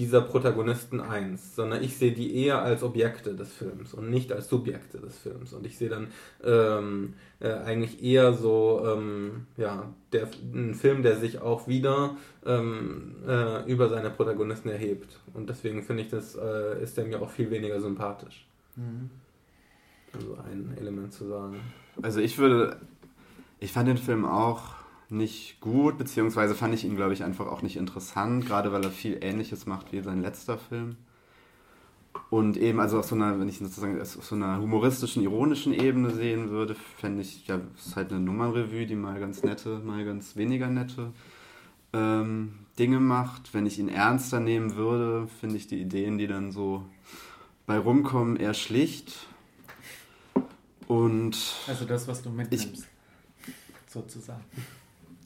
dieser 0.00 0.22
Protagonisten 0.22 0.98
eins, 0.98 1.54
sondern 1.54 1.84
ich 1.84 1.98
sehe 1.98 2.12
die 2.12 2.34
eher 2.34 2.62
als 2.62 2.82
Objekte 2.82 3.34
des 3.34 3.52
Films 3.52 3.92
und 3.92 4.08
nicht 4.08 4.32
als 4.32 4.48
Subjekte 4.48 4.96
des 4.96 5.18
Films. 5.18 5.52
Und 5.52 5.66
ich 5.66 5.76
sehe 5.76 5.90
dann 5.90 6.08
ähm, 6.42 7.12
äh, 7.38 7.52
eigentlich 7.52 8.02
eher 8.02 8.32
so 8.32 8.82
ähm, 8.82 9.46
ja, 9.58 9.92
der, 10.12 10.28
ein 10.54 10.74
Film, 10.74 11.02
der 11.02 11.16
sich 11.16 11.42
auch 11.42 11.68
wieder 11.68 12.16
ähm, 12.46 13.16
äh, 13.28 13.70
über 13.70 13.90
seine 13.90 14.08
Protagonisten 14.08 14.70
erhebt. 14.70 15.20
Und 15.34 15.50
deswegen 15.50 15.82
finde 15.82 16.04
ich, 16.04 16.08
das 16.08 16.34
äh, 16.34 16.82
ist 16.82 16.96
der 16.96 17.04
mir 17.04 17.20
auch 17.20 17.30
viel 17.30 17.50
weniger 17.50 17.78
sympathisch. 17.78 18.46
Mhm. 18.76 19.10
Also 20.14 20.38
ein 20.50 20.78
Element 20.80 21.12
zu 21.12 21.26
sagen. 21.26 21.60
Also 22.00 22.20
ich 22.20 22.38
würde, 22.38 22.78
ich 23.58 23.70
fand 23.70 23.86
den 23.86 23.98
Film 23.98 24.24
auch 24.24 24.79
nicht 25.10 25.60
gut, 25.60 25.98
beziehungsweise 25.98 26.54
fand 26.54 26.74
ich 26.74 26.84
ihn, 26.84 26.96
glaube 26.96 27.12
ich, 27.12 27.24
einfach 27.24 27.46
auch 27.46 27.62
nicht 27.62 27.76
interessant, 27.76 28.46
gerade 28.46 28.72
weil 28.72 28.84
er 28.84 28.90
viel 28.90 29.18
Ähnliches 29.20 29.66
macht 29.66 29.92
wie 29.92 30.00
sein 30.00 30.22
letzter 30.22 30.58
Film. 30.58 30.96
Und 32.28 32.56
eben, 32.56 32.80
also 32.80 32.98
auf 32.98 33.06
so 33.06 33.14
einer, 33.14 33.38
wenn 33.40 33.48
ich 33.48 33.58
sozusagen 33.58 34.00
auf 34.00 34.24
so 34.24 34.34
einer 34.34 34.60
humoristischen, 34.60 35.22
ironischen 35.22 35.72
Ebene 35.72 36.10
sehen 36.10 36.50
würde, 36.50 36.74
fände 36.74 37.22
ich, 37.22 37.46
ja, 37.46 37.60
es 37.76 37.88
ist 37.88 37.96
halt 37.96 38.12
eine 38.12 38.20
Nummernrevue, 38.20 38.86
die 38.86 38.96
mal 38.96 39.18
ganz 39.20 39.42
nette, 39.42 39.80
mal 39.80 40.04
ganz 40.04 40.36
weniger 40.36 40.68
nette 40.68 41.12
ähm, 41.92 42.66
Dinge 42.78 43.00
macht. 43.00 43.54
Wenn 43.54 43.66
ich 43.66 43.78
ihn 43.78 43.88
ernster 43.88 44.40
nehmen 44.40 44.76
würde, 44.76 45.28
finde 45.40 45.56
ich 45.56 45.66
die 45.66 45.80
Ideen, 45.80 46.18
die 46.18 46.26
dann 46.26 46.52
so 46.52 46.84
bei 47.66 47.78
rumkommen, 47.78 48.36
eher 48.36 48.54
schlicht. 48.54 49.26
Und. 50.86 51.36
Also 51.66 51.84
das, 51.84 52.08
was 52.08 52.22
du 52.22 52.30
mitnimmst, 52.30 52.88
ich, 53.46 53.52
sozusagen. 53.92 54.44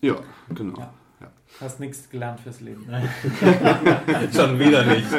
Ja, 0.01 0.16
genau. 0.55 0.79
Ja. 0.79 0.95
Ja. 1.21 1.33
Hast 1.61 1.81
nichts 1.81 2.11
gelernt 2.11 2.41
fürs 2.41 2.61
Leben. 2.61 2.85
schon 4.35 4.59
wieder 4.59 4.85
nicht. 4.95 5.11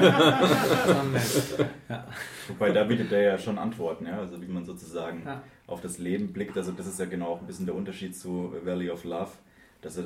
ja. 1.90 2.08
Wobei 2.48 2.72
da 2.72 2.84
bietet 2.84 3.12
er 3.12 3.22
ja 3.22 3.38
schon 3.38 3.58
Antworten, 3.58 4.06
ja? 4.06 4.20
also 4.20 4.42
wie 4.42 4.48
man 4.48 4.66
sozusagen 4.66 5.24
ja. 5.26 5.42
auf 5.68 5.82
das 5.82 5.98
Leben 5.98 6.34
blickt. 6.34 6.58
Also 6.58 6.72
das 6.74 6.88
ist 6.88 7.00
ja 7.00 7.06
genau 7.06 7.28
auch 7.28 7.42
ein 7.42 7.48
bisschen 7.48 7.66
der 7.66 7.76
Unterschied 7.76 8.16
zu 8.16 8.54
Valley 8.64 8.90
of 8.90 9.04
Love, 9.04 9.32
dass 9.82 9.98
er 9.98 10.06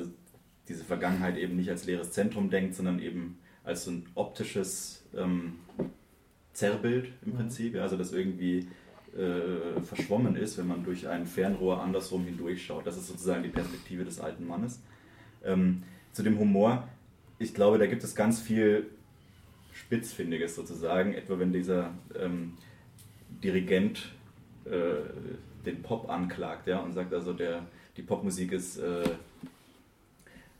diese 0.68 0.84
Vergangenheit 0.84 1.36
eben 1.36 1.56
nicht 1.56 1.68
als 1.68 1.84
leeres 1.84 2.12
Zentrum 2.12 2.48
denkt, 2.50 2.76
sondern 2.76 3.00
eben 3.00 3.38
als 3.64 3.84
so 3.84 3.90
ein 3.90 4.06
optisches 4.14 5.04
ähm, 5.16 5.58
Zerrbild 6.52 7.12
im 7.24 7.32
mhm. 7.32 7.36
Prinzip. 7.36 7.74
Ja? 7.74 7.82
Also 7.82 7.96
das 7.96 8.12
irgendwie 8.12 8.68
äh, 9.16 9.80
verschwommen 9.80 10.36
ist, 10.36 10.58
wenn 10.58 10.68
man 10.68 10.84
durch 10.84 11.08
ein 11.08 11.26
Fernrohr 11.26 11.82
andersrum 11.82 12.24
hindurchschaut. 12.24 12.86
Das 12.86 12.96
ist 12.96 13.08
sozusagen 13.08 13.42
die 13.42 13.48
Perspektive 13.48 14.04
des 14.04 14.20
alten 14.20 14.46
Mannes. 14.46 14.80
Ähm, 15.44 15.82
zu 16.12 16.22
dem 16.22 16.38
Humor, 16.38 16.88
ich 17.38 17.54
glaube, 17.54 17.78
da 17.78 17.86
gibt 17.86 18.04
es 18.04 18.14
ganz 18.14 18.40
viel 18.40 18.86
Spitzfindiges 19.72 20.54
sozusagen, 20.54 21.14
etwa 21.14 21.38
wenn 21.38 21.52
dieser 21.52 21.92
ähm, 22.18 22.56
Dirigent 23.42 24.10
äh, 24.64 24.70
den 25.64 25.82
Pop 25.82 26.08
anklagt 26.08 26.66
ja, 26.66 26.78
und 26.78 26.92
sagt, 26.92 27.12
also 27.12 27.32
der, 27.32 27.66
die 27.96 28.02
Popmusik 28.02 28.52
ist, 28.52 28.78
äh, 28.78 29.08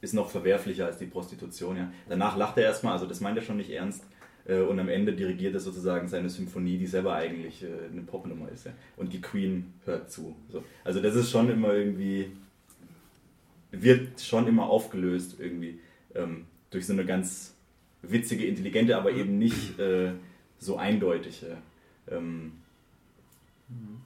ist 0.01 0.15
noch 0.15 0.31
verwerflicher 0.31 0.87
als 0.87 0.99
die 0.99 1.07
Prostitution. 1.07 1.77
Ja. 1.77 1.93
Danach 2.09 2.37
lacht 2.37 2.59
er 2.59 2.65
erstmal, 2.65 2.95
also 2.95 3.07
das 3.07 3.21
meint 3.21 3.37
er 3.37 3.43
schon 3.43 3.57
nicht 3.57 3.71
ernst, 3.71 4.05
und 4.47 4.79
am 4.79 4.89
Ende 4.89 5.13
dirigiert 5.13 5.55
er 5.55 5.61
sozusagen 5.61 6.09
seine 6.09 6.29
Symphonie, 6.29 6.79
die 6.79 6.87
selber 6.87 7.15
eigentlich 7.15 7.63
äh, 7.63 7.67
eine 7.91 8.03
Popnummer 8.03 8.51
ist. 8.51 8.67
Ja. 8.67 8.73
Und 8.97 9.13
die 9.13 9.21
Queen 9.21 9.73
hört 9.85 10.11
zu. 10.11 10.35
So. 10.49 10.65
Also 10.85 11.01
das 11.01 11.15
ist 11.15 11.31
schon 11.31 11.51
immer 11.51 11.73
irgendwie, 11.75 12.33
wird 13.71 14.21
schon 14.21 14.47
immer 14.47 14.69
aufgelöst 14.69 15.37
irgendwie 15.39 15.81
ähm, 16.15 16.47
durch 16.71 16.87
so 16.87 16.93
eine 16.93 17.05
ganz 17.05 17.55
witzige, 18.03 18.47
intelligente, 18.47 18.97
aber 18.97 19.13
eben 19.13 19.39
nicht 19.39 19.79
äh, 19.79 20.13
so 20.59 20.77
eindeutige 20.77 21.59
ähm, 22.11 22.53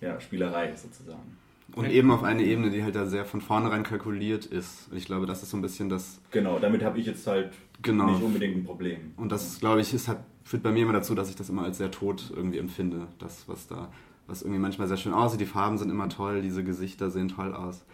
ja, 0.01 0.20
Spielerei 0.20 0.74
sozusagen. 0.74 1.39
Und 1.74 1.90
eben 1.90 2.10
auf 2.10 2.22
eine 2.22 2.44
Ebene, 2.44 2.70
die 2.70 2.84
halt 2.84 2.94
da 2.94 3.06
sehr 3.06 3.24
von 3.24 3.40
vornherein 3.40 3.82
kalkuliert 3.82 4.46
ist. 4.46 4.88
Ich 4.92 5.06
glaube, 5.06 5.26
das 5.26 5.42
ist 5.42 5.50
so 5.50 5.56
ein 5.56 5.62
bisschen 5.62 5.88
das. 5.88 6.20
Genau, 6.30 6.58
damit 6.58 6.84
habe 6.84 6.98
ich 6.98 7.06
jetzt 7.06 7.26
halt 7.26 7.52
genau. 7.82 8.10
nicht 8.10 8.22
unbedingt 8.22 8.56
ein 8.56 8.64
Problem. 8.64 9.12
Und 9.16 9.32
das, 9.32 9.58
glaube 9.58 9.80
ich, 9.80 9.92
ist 9.92 10.06
halt 10.06 10.18
führt 10.44 10.62
bei 10.62 10.70
mir 10.70 10.82
immer 10.82 10.92
dazu, 10.92 11.14
dass 11.14 11.30
ich 11.30 11.36
das 11.36 11.48
immer 11.48 11.62
als 11.64 11.78
sehr 11.78 11.90
tot 11.90 12.32
irgendwie 12.34 12.58
empfinde. 12.58 13.08
Das, 13.18 13.48
was 13.48 13.66
da, 13.66 13.90
was 14.26 14.42
irgendwie 14.42 14.60
manchmal 14.60 14.88
sehr 14.88 14.98
schön 14.98 15.12
aussieht. 15.12 15.40
Die 15.40 15.46
Farben 15.46 15.78
sind 15.78 15.90
immer 15.90 16.08
toll, 16.08 16.42
diese 16.42 16.62
Gesichter 16.62 17.10
sehen 17.10 17.28
toll 17.28 17.54
aus. 17.54 17.84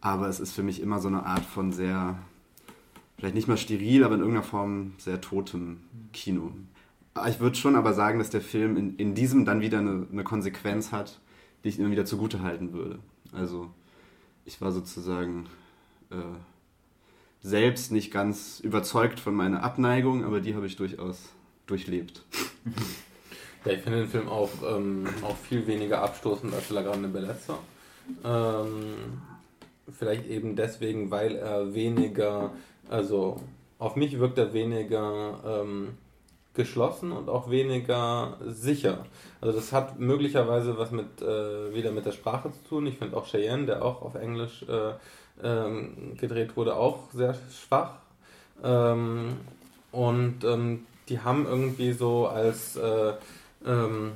Aber 0.00 0.28
es 0.28 0.38
ist 0.38 0.52
für 0.52 0.62
mich 0.62 0.80
immer 0.80 1.00
so 1.00 1.08
eine 1.08 1.24
Art 1.24 1.44
von 1.44 1.72
sehr, 1.72 2.18
vielleicht 3.18 3.34
nicht 3.34 3.48
mal 3.48 3.56
steril, 3.56 4.04
aber 4.04 4.14
in 4.14 4.20
irgendeiner 4.20 4.46
Form 4.46 4.92
sehr 4.98 5.20
totem 5.20 5.78
Kino. 6.12 6.52
Ich 7.26 7.40
würde 7.40 7.56
schon 7.56 7.76
aber 7.76 7.94
sagen, 7.94 8.18
dass 8.18 8.28
der 8.28 8.42
Film 8.42 8.76
in, 8.76 8.96
in 8.96 9.14
diesem 9.14 9.46
dann 9.46 9.62
wieder 9.62 9.78
eine, 9.78 10.06
eine 10.12 10.22
Konsequenz 10.22 10.92
hat, 10.92 11.18
die 11.64 11.68
ich 11.68 11.78
ihm 11.78 11.90
wieder 11.90 12.04
zugute 12.04 12.42
halten 12.42 12.72
würde. 12.72 12.98
Also 13.32 13.70
ich 14.44 14.60
war 14.60 14.72
sozusagen 14.72 15.46
äh, 16.10 16.16
selbst 17.42 17.92
nicht 17.92 18.10
ganz 18.12 18.60
überzeugt 18.60 19.20
von 19.20 19.34
meiner 19.34 19.62
Abneigung, 19.62 20.24
aber 20.24 20.40
die 20.40 20.54
habe 20.54 20.66
ich 20.66 20.76
durchaus 20.76 21.30
durchlebt. 21.66 22.22
Ja, 23.64 23.72
ich 23.72 23.80
finde 23.80 24.02
den 24.02 24.08
Film 24.08 24.28
auch, 24.28 24.50
ähm, 24.64 25.08
auch 25.22 25.36
viel 25.36 25.66
weniger 25.66 26.00
abstoßend 26.00 26.54
als 26.54 26.70
La 26.70 26.82
Grande 26.82 27.08
Bellezza. 27.08 27.58
Ähm, 28.24 29.20
vielleicht 29.90 30.26
eben 30.28 30.54
deswegen, 30.54 31.10
weil 31.10 31.34
er 31.34 31.74
weniger, 31.74 32.52
also 32.88 33.40
auf 33.80 33.96
mich 33.96 34.20
wirkt 34.20 34.38
er 34.38 34.52
weniger 34.52 35.40
ähm, 35.44 35.98
geschlossen 36.56 37.12
und 37.12 37.28
auch 37.28 37.50
weniger 37.50 38.36
sicher. 38.46 39.06
Also 39.40 39.56
das 39.56 39.72
hat 39.72 40.00
möglicherweise 40.00 40.76
was 40.76 40.90
mit 40.90 41.22
äh, 41.22 41.74
wieder 41.74 41.92
mit 41.92 42.06
der 42.06 42.12
Sprache 42.12 42.50
zu 42.50 42.68
tun. 42.68 42.86
Ich 42.86 42.98
finde 42.98 43.16
auch 43.16 43.26
Cheyenne, 43.26 43.66
der 43.66 43.84
auch 43.84 44.02
auf 44.02 44.16
Englisch 44.16 44.64
äh, 44.68 44.94
ähm, 45.42 46.16
gedreht 46.18 46.56
wurde, 46.56 46.74
auch 46.74 47.10
sehr 47.12 47.34
schwach. 47.34 47.92
Ähm, 48.64 49.36
und 49.92 50.44
ähm, 50.44 50.86
die 51.08 51.20
haben 51.20 51.46
irgendwie 51.46 51.92
so 51.92 52.26
als, 52.26 52.76
äh, 52.76 53.12
ähm, 53.64 54.12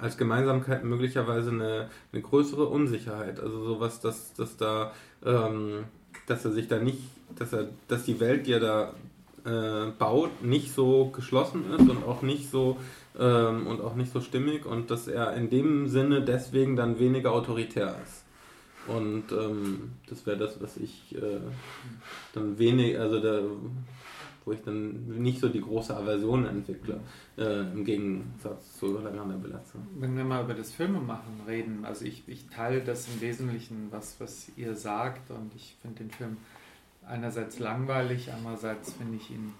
als 0.00 0.16
Gemeinsamkeit 0.16 0.84
möglicherweise 0.84 1.50
eine, 1.50 1.90
eine 2.12 2.22
größere 2.22 2.66
Unsicherheit. 2.66 3.38
Also 3.38 3.64
sowas, 3.64 4.00
dass, 4.00 4.34
dass 4.34 4.56
da, 4.56 4.92
ähm, 5.24 5.84
dass 6.26 6.44
er 6.44 6.52
sich 6.52 6.68
da 6.68 6.78
nicht, 6.78 7.02
dass 7.36 7.52
er, 7.52 7.68
dass 7.88 8.04
die 8.04 8.18
Welt, 8.18 8.46
die 8.46 8.52
er 8.52 8.60
da 8.60 8.94
äh, 9.44 9.90
baut, 9.98 10.42
nicht 10.42 10.72
so 10.72 11.06
geschlossen 11.06 11.64
ist 11.72 11.88
und 11.88 12.04
auch 12.04 12.22
nicht 12.22 12.50
so 12.50 12.76
ähm, 13.18 13.66
und 13.66 13.80
auch 13.80 13.94
nicht 13.94 14.12
so 14.12 14.20
stimmig 14.20 14.66
und 14.66 14.90
dass 14.90 15.08
er 15.08 15.34
in 15.34 15.50
dem 15.50 15.88
Sinne 15.88 16.22
deswegen 16.22 16.76
dann 16.76 16.98
weniger 16.98 17.32
autoritär 17.32 17.96
ist. 18.02 18.24
Und 18.86 19.30
ähm, 19.30 19.92
das 20.08 20.26
wäre 20.26 20.36
das, 20.36 20.60
was 20.60 20.76
ich 20.76 21.14
äh, 21.14 21.40
dann 22.32 22.58
wenig, 22.58 22.98
also 22.98 23.20
da, 23.20 23.40
wo 24.44 24.52
ich 24.52 24.60
dann 24.62 25.22
nicht 25.22 25.38
so 25.38 25.48
die 25.48 25.60
große 25.60 25.96
Aversion 25.96 26.46
entwickle, 26.46 27.00
äh, 27.38 27.60
im 27.60 27.84
Gegensatz 27.84 28.78
zu 28.78 28.98
Lagana 28.98 29.36
Belazza. 29.36 29.78
Wenn 29.98 30.16
wir 30.16 30.24
mal 30.24 30.42
über 30.42 30.54
das 30.54 30.72
Filmemachen 30.72 31.42
reden, 31.46 31.84
also 31.84 32.04
ich, 32.04 32.24
ich 32.26 32.48
teile 32.48 32.80
das 32.80 33.06
im 33.06 33.20
Wesentlichen, 33.20 33.86
was, 33.90 34.16
was 34.18 34.50
ihr 34.56 34.74
sagt 34.74 35.30
und 35.30 35.54
ich 35.54 35.76
finde 35.80 35.98
den 36.02 36.10
Film 36.10 36.38
einerseits 37.06 37.58
langweilig, 37.58 38.32
andererseits 38.32 38.92
finde 38.92 39.16
ich 39.16 39.30
ihn 39.30 39.52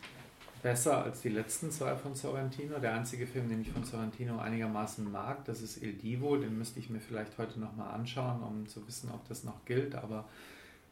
besser 0.63 1.03
als 1.03 1.21
die 1.23 1.29
letzten 1.29 1.71
zwei 1.71 1.97
von 1.97 2.15
Sorrentino. 2.15 2.79
Der 2.79 2.95
einzige 2.95 3.27
Film, 3.27 3.49
den 3.49 3.61
ich 3.61 3.71
von 3.71 3.85
Sorrentino 3.85 4.39
einigermaßen 4.39 5.11
mag, 5.11 5.45
das 5.45 5.61
ist 5.61 5.83
Il 5.83 5.95
Divo. 5.95 6.37
Den 6.37 6.57
müsste 6.57 6.79
ich 6.79 6.89
mir 6.89 7.01
vielleicht 7.01 7.37
heute 7.39 7.59
nochmal 7.59 7.93
anschauen, 7.93 8.43
um 8.43 8.69
zu 8.69 8.87
wissen, 8.87 9.11
ob 9.13 9.27
das 9.29 9.45
noch 9.45 9.65
gilt. 9.65 9.95
Aber 9.97 10.25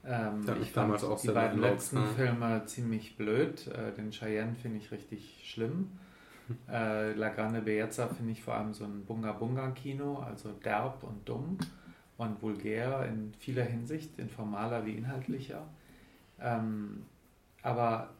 ähm, 0.05 0.45
ich 0.61 0.73
fand 0.73 1.01
die 1.23 1.29
beiden 1.29 1.61
letzten 1.61 2.01
ne? 2.01 2.07
Filme 2.17 2.63
ziemlich 2.67 3.17
blöd. 3.17 3.69
Äh, 3.69 3.93
den 3.93 4.11
Cheyenne 4.11 4.57
finde 4.57 4.79
ich 4.79 4.91
richtig 4.91 5.45
schlimm. 5.45 5.93
äh, 6.69 7.13
La 7.13 7.29
Grande 7.29 7.61
Bellezza 7.61 8.09
finde 8.09 8.33
ich 8.33 8.43
vor 8.43 8.55
allem 8.55 8.75
so 8.75 8.85
ein 8.85 9.05
Bunga-Bunga-Kino, 9.05 10.19
also 10.19 10.51
derb 10.65 11.05
und 11.05 11.29
dumm 11.29 11.59
und 12.17 12.43
vulgär 12.43 13.07
in 13.07 13.33
vieler 13.39 13.65
Hinsicht, 13.65 14.19
in 14.19 14.29
formaler 14.29 14.85
wie 14.85 14.95
inhaltlicher. 14.95 15.63
Ähm, 16.41 17.05
aber 17.63 18.11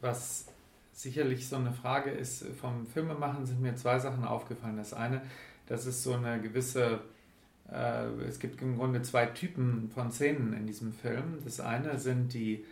was 0.00 0.46
sicherlich 0.92 1.48
so 1.48 1.56
eine 1.56 1.72
Frage 1.72 2.10
ist, 2.10 2.44
vom 2.60 2.86
Filmemachen 2.86 3.46
sind 3.46 3.60
mir 3.60 3.76
zwei 3.76 3.98
Sachen 3.98 4.24
aufgefallen. 4.24 4.76
Das 4.76 4.92
eine, 4.92 5.22
das 5.66 5.86
ist 5.86 6.02
so 6.02 6.14
eine 6.14 6.40
gewisse 6.40 7.00
äh, 7.70 8.06
es 8.26 8.38
gibt 8.38 8.60
im 8.62 8.76
Grunde 8.76 9.02
zwei 9.02 9.26
Typen 9.26 9.90
von 9.94 10.10
Szenen 10.10 10.52
in 10.54 10.66
diesem 10.66 10.92
Film. 10.92 11.38
Das 11.44 11.60
eine 11.60 11.98
sind 11.98 12.32
die 12.32 12.64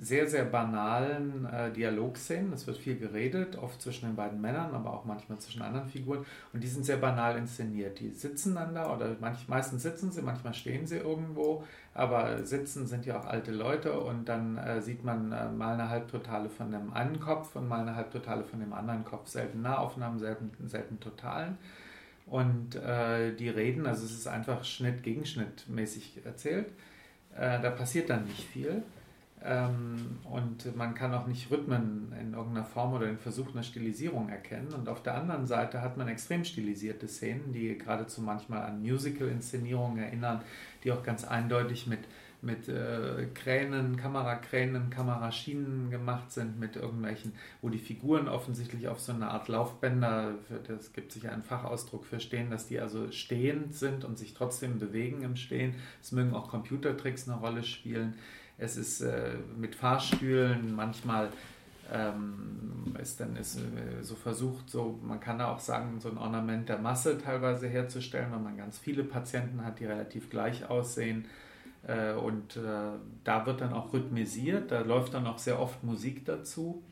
sehr, 0.00 0.28
sehr 0.28 0.44
banalen 0.44 1.46
äh, 1.46 1.72
Dialogszenen. 1.72 2.52
Es 2.52 2.66
wird 2.66 2.76
viel 2.76 2.98
geredet, 2.98 3.56
oft 3.56 3.80
zwischen 3.80 4.06
den 4.06 4.16
beiden 4.16 4.40
Männern, 4.40 4.74
aber 4.74 4.92
auch 4.92 5.04
manchmal 5.04 5.38
zwischen 5.38 5.62
anderen 5.62 5.88
Figuren. 5.88 6.24
Und 6.52 6.62
die 6.62 6.68
sind 6.68 6.84
sehr 6.84 6.96
banal 6.96 7.36
inszeniert. 7.36 8.00
Die 8.00 8.10
sitzen 8.10 8.54
dann 8.54 8.74
da 8.74 8.94
oder 8.94 9.16
manch, 9.20 9.48
meistens 9.48 9.82
sitzen 9.82 10.12
sie, 10.12 10.22
manchmal 10.22 10.54
stehen 10.54 10.86
sie 10.86 10.96
irgendwo. 10.96 11.64
Aber 11.94 12.44
sitzen 12.44 12.86
sind 12.86 13.06
ja 13.06 13.20
auch 13.20 13.26
alte 13.26 13.52
Leute 13.52 13.98
und 13.98 14.28
dann 14.28 14.58
äh, 14.58 14.82
sieht 14.82 15.04
man 15.04 15.30
äh, 15.32 15.48
mal 15.48 15.74
eine 15.74 15.88
Halbtotale 15.88 16.50
von 16.50 16.72
dem 16.72 16.92
einen 16.92 17.20
Kopf 17.20 17.54
und 17.54 17.68
mal 17.68 17.80
eine 17.80 17.94
Halbtotale 17.94 18.44
von 18.44 18.60
dem 18.60 18.72
anderen 18.72 19.04
Kopf. 19.04 19.28
Selten 19.28 19.62
Nahaufnahmen, 19.62 20.18
selten, 20.18 20.50
selten 20.68 20.98
Totalen. 21.00 21.56
Und 22.26 22.74
äh, 22.76 23.34
die 23.34 23.48
reden, 23.48 23.86
also 23.86 24.04
es 24.04 24.12
ist 24.12 24.26
einfach 24.26 24.64
Schnitt 24.64 25.02
gegen 25.02 25.24
Schnitt 25.24 25.68
mäßig 25.68 26.24
erzählt. 26.24 26.68
Äh, 27.36 27.60
da 27.60 27.70
passiert 27.70 28.10
dann 28.10 28.24
nicht 28.24 28.44
viel. 28.44 28.82
Ähm, 29.46 30.18
und 30.24 30.74
man 30.74 30.94
kann 30.94 31.12
auch 31.12 31.26
nicht 31.26 31.50
Rhythmen 31.50 32.12
in 32.18 32.32
irgendeiner 32.32 32.64
Form 32.64 32.94
oder 32.94 33.06
den 33.06 33.18
Versuch 33.18 33.52
einer 33.52 33.62
Stilisierung 33.62 34.30
erkennen. 34.30 34.72
Und 34.72 34.88
auf 34.88 35.02
der 35.02 35.16
anderen 35.16 35.46
Seite 35.46 35.82
hat 35.82 35.98
man 35.98 36.08
extrem 36.08 36.44
stilisierte 36.44 37.06
Szenen, 37.08 37.52
die 37.52 37.76
geradezu 37.76 38.22
manchmal 38.22 38.62
an 38.62 38.80
Musical-Inszenierungen 38.80 39.98
erinnern, 39.98 40.40
die 40.82 40.92
auch 40.92 41.02
ganz 41.02 41.24
eindeutig 41.24 41.86
mit, 41.86 42.00
mit 42.40 42.70
äh, 42.70 43.26
Kränen, 43.34 43.98
Kamerakränen, 43.98 44.88
Kameraschienen 44.88 45.90
gemacht 45.90 46.32
sind, 46.32 46.58
mit 46.58 46.76
irgendwelchen, 46.76 47.32
wo 47.60 47.68
die 47.68 47.78
Figuren 47.78 48.28
offensichtlich 48.28 48.88
auf 48.88 49.00
so 49.00 49.12
eine 49.12 49.28
Art 49.28 49.48
Laufbänder, 49.48 50.36
das 50.66 50.94
gibt 50.94 51.12
sich 51.12 51.28
einen 51.28 51.42
Fachausdruck 51.42 52.06
für 52.06 52.18
stehen, 52.18 52.50
dass 52.50 52.66
die 52.66 52.80
also 52.80 53.12
stehend 53.12 53.74
sind 53.74 54.06
und 54.06 54.16
sich 54.16 54.32
trotzdem 54.32 54.78
bewegen 54.78 55.20
im 55.20 55.36
Stehen. 55.36 55.74
Es 56.00 56.12
mögen 56.12 56.32
auch 56.32 56.48
Computertricks 56.48 57.28
eine 57.28 57.38
Rolle 57.38 57.62
spielen. 57.62 58.14
Es 58.58 58.76
ist 58.76 59.00
äh, 59.00 59.34
mit 59.56 59.74
Fahrstühlen 59.74 60.74
manchmal 60.74 61.30
ähm, 61.92 62.94
ist 63.00 63.20
dann 63.20 63.36
ist 63.36 63.58
äh, 63.58 64.02
so 64.02 64.14
versucht, 64.14 64.70
so 64.70 64.98
man 65.02 65.20
kann 65.20 65.38
da 65.38 65.52
auch 65.52 65.58
sagen, 65.58 66.00
so 66.00 66.08
ein 66.08 66.18
Ornament 66.18 66.68
der 66.68 66.78
Masse 66.78 67.18
teilweise 67.18 67.68
herzustellen, 67.68 68.30
weil 68.32 68.40
man 68.40 68.56
ganz 68.56 68.78
viele 68.78 69.04
Patienten 69.04 69.64
hat, 69.64 69.80
die 69.80 69.86
relativ 69.86 70.30
gleich 70.30 70.68
aussehen. 70.68 71.26
Äh, 71.86 72.14
und 72.14 72.56
äh, 72.56 72.60
da 73.24 73.46
wird 73.46 73.60
dann 73.60 73.72
auch 73.72 73.92
rhythmisiert, 73.92 74.70
da 74.70 74.80
läuft 74.80 75.14
dann 75.14 75.26
auch 75.26 75.38
sehr 75.38 75.60
oft 75.60 75.82
Musik 75.84 76.24
dazu. 76.24 76.82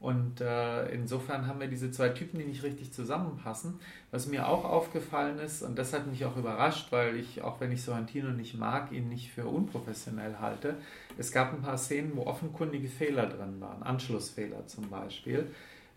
Und 0.00 0.40
äh, 0.40 0.88
insofern 0.90 1.48
haben 1.48 1.58
wir 1.58 1.66
diese 1.66 1.90
zwei 1.90 2.10
Typen, 2.10 2.38
die 2.38 2.44
nicht 2.44 2.62
richtig 2.62 2.92
zusammenpassen. 2.92 3.80
Was 4.12 4.28
mir 4.28 4.46
auch 4.48 4.64
aufgefallen 4.64 5.38
ist, 5.40 5.62
und 5.62 5.76
das 5.76 5.92
hat 5.92 6.06
mich 6.06 6.24
auch 6.24 6.36
überrascht, 6.36 6.92
weil 6.92 7.16
ich, 7.16 7.42
auch 7.42 7.60
wenn 7.60 7.72
ich 7.72 7.82
Sorrentino 7.82 8.30
nicht 8.30 8.56
mag, 8.56 8.92
ihn 8.92 9.08
nicht 9.08 9.32
für 9.32 9.46
unprofessionell 9.46 10.36
halte. 10.40 10.76
Es 11.16 11.32
gab 11.32 11.52
ein 11.52 11.62
paar 11.62 11.78
Szenen, 11.78 12.12
wo 12.14 12.26
offenkundige 12.26 12.88
Fehler 12.88 13.26
drin 13.26 13.60
waren, 13.60 13.82
Anschlussfehler 13.82 14.66
zum 14.68 14.88
Beispiel. 14.88 15.48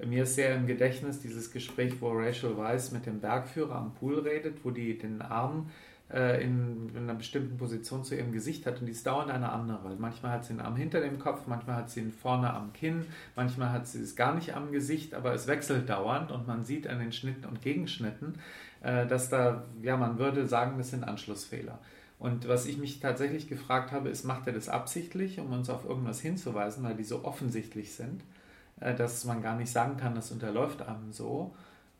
Mir 0.03 0.23
ist 0.23 0.33
sehr 0.33 0.55
im 0.55 0.65
Gedächtnis 0.65 1.19
dieses 1.19 1.51
Gespräch, 1.51 1.93
wo 1.99 2.09
Rachel 2.09 2.57
Weisz 2.57 2.91
mit 2.91 3.05
dem 3.05 3.19
Bergführer 3.19 3.75
am 3.75 3.93
Pool 3.93 4.19
redet, 4.19 4.57
wo 4.63 4.71
die 4.71 4.97
den 4.97 5.21
Arm 5.21 5.69
äh, 6.13 6.43
in, 6.43 6.89
in, 6.89 7.03
einer 7.03 7.15
bestimmten 7.15 7.57
Position 7.57 8.03
zu 8.03 8.15
ihrem 8.15 8.31
Gesicht 8.31 8.65
hat 8.65 8.79
und 8.79 8.85
die 8.85 8.91
ist 8.91 9.05
dauernd 9.05 9.31
eine 9.31 9.51
andere. 9.51 9.95
Manchmal 9.97 10.33
hat 10.33 10.45
sie 10.45 10.51
einen 10.51 10.61
Arm 10.61 10.75
hinter 10.75 10.99
dem 10.99 11.19
Kopf, 11.19 11.47
manchmal 11.47 11.77
hat 11.77 11.89
sie 11.89 12.01
ihn 12.01 12.11
vorne 12.11 12.53
am 12.53 12.73
Kinn, 12.73 13.05
manchmal 13.35 13.71
hat 13.71 13.88
sie 13.88 14.01
es 14.01 14.15
gar 14.15 14.35
nicht 14.35 14.55
am 14.55 14.71
Gesicht, 14.71 15.13
aber 15.13 15.33
es 15.33 15.47
wechselt 15.47 15.89
dauernd 15.89 16.31
und 16.31 16.47
man 16.47 16.63
sieht 16.63 16.88
an 16.88 16.99
den 16.99 17.11
Schnitten 17.11 17.45
und 17.45 17.61
Gegenschnitten, 17.61 18.35
äh, 18.81 19.07
dass 19.07 19.29
da, 19.29 19.63
ja, 19.81 19.97
man 19.97 20.17
würde 20.19 20.47
sagen, 20.47 20.77
das 20.77 20.89
sind 20.89 21.03
Anschlussfehler. 21.03 21.79
Und 22.19 22.47
was 22.47 22.67
ich 22.67 22.77
mich 22.77 22.99
tatsächlich 22.99 23.47
gefragt 23.47 23.91
habe, 23.91 24.09
ist, 24.09 24.25
macht 24.25 24.45
er 24.45 24.53
das 24.53 24.69
absichtlich, 24.69 25.39
um 25.39 25.51
uns 25.51 25.71
auf 25.71 25.85
irgendwas 25.85 26.21
hinzuweisen, 26.21 26.83
weil 26.83 26.95
die 26.95 27.03
so 27.03 27.23
offensichtlich 27.25 27.95
sind, 27.95 28.21
äh, 28.79 28.93
dass 28.93 29.25
man 29.25 29.41
gar 29.41 29.55
nicht 29.55 29.71
sagen 29.71 29.97
kann, 29.97 30.13
das 30.13 30.31
unterläuft 30.31 30.81
einem 30.81 31.11
so. 31.11 31.55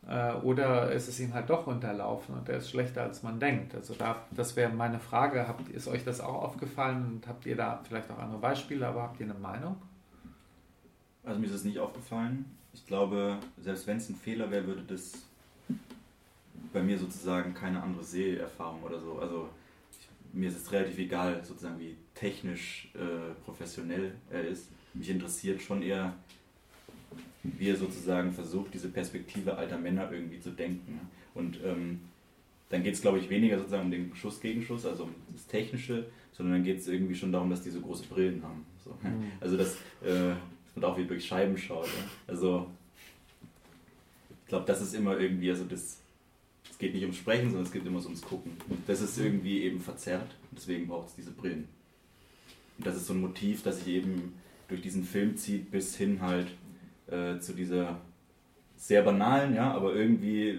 Äh, 0.08 0.32
oder 0.34 0.90
ist 0.92 1.08
es 1.08 1.20
ihm 1.20 1.32
halt 1.32 1.48
doch 1.48 1.66
unterlaufen 1.66 2.34
und 2.34 2.48
er 2.48 2.58
ist 2.58 2.70
schlechter 2.70 3.02
als 3.02 3.22
man 3.22 3.38
denkt? 3.38 3.74
Also 3.74 3.94
da, 3.94 4.24
das 4.32 4.56
wäre 4.56 4.72
meine 4.72 4.98
Frage. 4.98 5.46
Habt, 5.46 5.68
ist 5.68 5.88
euch 5.88 6.04
das 6.04 6.20
auch 6.20 6.42
aufgefallen 6.42 7.06
und 7.06 7.28
habt 7.28 7.46
ihr 7.46 7.56
da 7.56 7.80
vielleicht 7.86 8.10
auch 8.10 8.18
andere 8.18 8.40
Beispiele, 8.40 8.86
aber 8.86 9.02
habt 9.02 9.20
ihr 9.20 9.26
eine 9.26 9.38
Meinung? 9.38 9.76
Also 11.24 11.38
mir 11.38 11.46
ist 11.46 11.54
es 11.54 11.64
nicht 11.64 11.78
aufgefallen. 11.78 12.44
Ich 12.72 12.86
glaube, 12.86 13.38
selbst 13.60 13.86
wenn 13.86 13.98
es 13.98 14.08
ein 14.08 14.16
Fehler 14.16 14.50
wäre, 14.50 14.66
würde 14.66 14.82
das 14.82 15.12
bei 16.72 16.82
mir 16.82 16.98
sozusagen 16.98 17.54
keine 17.54 17.82
andere 17.82 18.02
Seherfahrung 18.02 18.82
oder 18.82 18.98
so. 18.98 19.18
Also 19.18 19.48
ich, 19.92 20.08
mir 20.32 20.48
ist 20.48 20.56
es 20.56 20.72
relativ 20.72 20.98
egal, 20.98 21.44
sozusagen 21.44 21.78
wie 21.78 21.96
technisch 22.14 22.90
äh, 22.94 23.34
professionell 23.44 24.14
er 24.30 24.48
ist. 24.48 24.68
Mich 24.94 25.10
interessiert 25.10 25.62
schon 25.62 25.82
eher 25.82 26.14
wie 27.42 27.68
er 27.68 27.76
sozusagen 27.76 28.32
versucht, 28.32 28.72
diese 28.74 28.88
Perspektive 28.88 29.56
alter 29.56 29.78
Männer 29.78 30.10
irgendwie 30.12 30.40
zu 30.40 30.50
denken. 30.50 31.00
Und 31.34 31.58
ähm, 31.64 32.00
dann 32.68 32.82
geht 32.82 32.94
es, 32.94 33.02
glaube 33.02 33.18
ich, 33.18 33.28
weniger 33.28 33.58
sozusagen 33.58 33.84
um 33.84 33.90
den 33.90 34.14
Schuss-Gegenschuss, 34.14 34.86
also 34.86 35.04
um 35.04 35.14
das 35.32 35.46
Technische, 35.46 36.06
sondern 36.32 36.56
dann 36.56 36.64
geht 36.64 36.78
es 36.78 36.88
irgendwie 36.88 37.14
schon 37.14 37.32
darum, 37.32 37.50
dass 37.50 37.62
die 37.62 37.70
so 37.70 37.80
große 37.80 38.06
Brillen 38.06 38.42
haben. 38.42 38.64
So. 38.82 38.90
Mhm. 39.02 39.24
Also, 39.40 39.56
dass, 39.56 39.74
äh, 40.02 40.34
dass 40.34 40.76
man 40.76 40.84
auch 40.84 40.96
wie 40.96 41.04
durch 41.04 41.26
Scheiben 41.26 41.58
schaut. 41.58 41.86
Ja? 41.86 42.04
Also, 42.28 42.70
ich 44.42 44.48
glaube, 44.48 44.66
das 44.66 44.80
ist 44.80 44.94
immer 44.94 45.18
irgendwie, 45.18 45.50
also 45.50 45.64
das, 45.64 45.98
es 46.70 46.78
geht 46.78 46.94
nicht 46.94 47.02
ums 47.02 47.16
Sprechen, 47.16 47.46
sondern 47.46 47.66
es 47.66 47.72
geht 47.72 47.84
immer 47.84 48.00
so 48.00 48.08
ums 48.08 48.22
Gucken. 48.22 48.52
Und 48.68 48.78
das 48.86 49.00
ist 49.00 49.18
irgendwie 49.18 49.62
eben 49.62 49.80
verzerrt, 49.80 50.34
deswegen 50.52 50.86
braucht 50.86 51.08
es 51.08 51.14
diese 51.14 51.30
Brillen. 51.30 51.68
Und 52.78 52.86
das 52.86 52.96
ist 52.96 53.06
so 53.06 53.12
ein 53.12 53.20
Motiv, 53.20 53.62
das 53.62 53.84
sich 53.84 53.94
eben 53.94 54.34
durch 54.68 54.80
diesen 54.80 55.04
Film 55.04 55.36
zieht, 55.36 55.70
bis 55.70 55.96
hin 55.96 56.20
halt 56.22 56.48
äh, 57.12 57.38
zu 57.38 57.52
dieser 57.52 58.00
sehr 58.76 59.02
banalen, 59.02 59.54
ja, 59.54 59.70
aber 59.72 59.94
irgendwie 59.94 60.48
äh, 60.48 60.58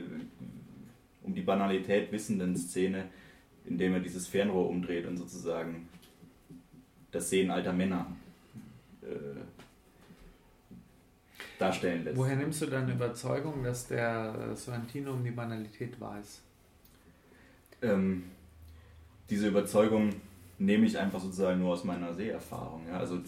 um 1.24 1.34
die 1.34 1.42
Banalität 1.42 2.12
wissenden 2.12 2.56
Szene, 2.56 3.06
in 3.66 3.78
dem 3.78 3.94
er 3.94 4.00
dieses 4.00 4.28
Fernrohr 4.28 4.70
umdreht 4.70 5.08
und 5.08 5.18
sozusagen 5.18 5.88
das 7.12 7.30
Sehen 7.30 7.52
alter 7.52 7.74
Männer 7.74 8.08
äh, 9.02 9.42
darstellen 11.60 12.04
lässt. 12.04 12.18
Woher 12.18 12.36
nimmst 12.36 12.62
du 12.62 12.66
deine 12.68 12.92
Überzeugung, 12.92 13.64
dass 13.64 13.88
der 13.88 14.52
äh, 14.52 14.56
Sorrentino 14.56 15.14
um 15.14 15.24
die 15.24 15.32
Banalität 15.32 16.00
weiß? 16.00 16.42
Ähm, 17.82 18.24
diese 19.30 19.48
Überzeugung 19.48 20.10
nehme 20.60 20.86
ich 20.86 20.98
einfach 20.98 21.20
sozusagen 21.20 21.60
nur 21.60 21.74
aus 21.74 21.84
meiner 21.84 22.14
Seherfahrung. 22.14 22.88
Ja? 22.88 22.98
Also 23.00 23.20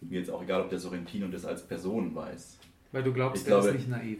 mir 0.00 0.18
jetzt 0.20 0.30
auch 0.30 0.42
egal, 0.42 0.62
ob 0.62 0.70
der 0.70 0.78
Sorrentino 0.78 1.28
das 1.28 1.44
als 1.44 1.66
Person 1.66 2.14
weiß. 2.14 2.58
Weil 2.92 3.02
du 3.02 3.12
glaubst, 3.12 3.42
ich 3.42 3.44
der 3.48 3.58
glaube, 3.58 3.68
ist 3.70 3.74
nicht 3.74 3.88
naiv. 3.88 4.18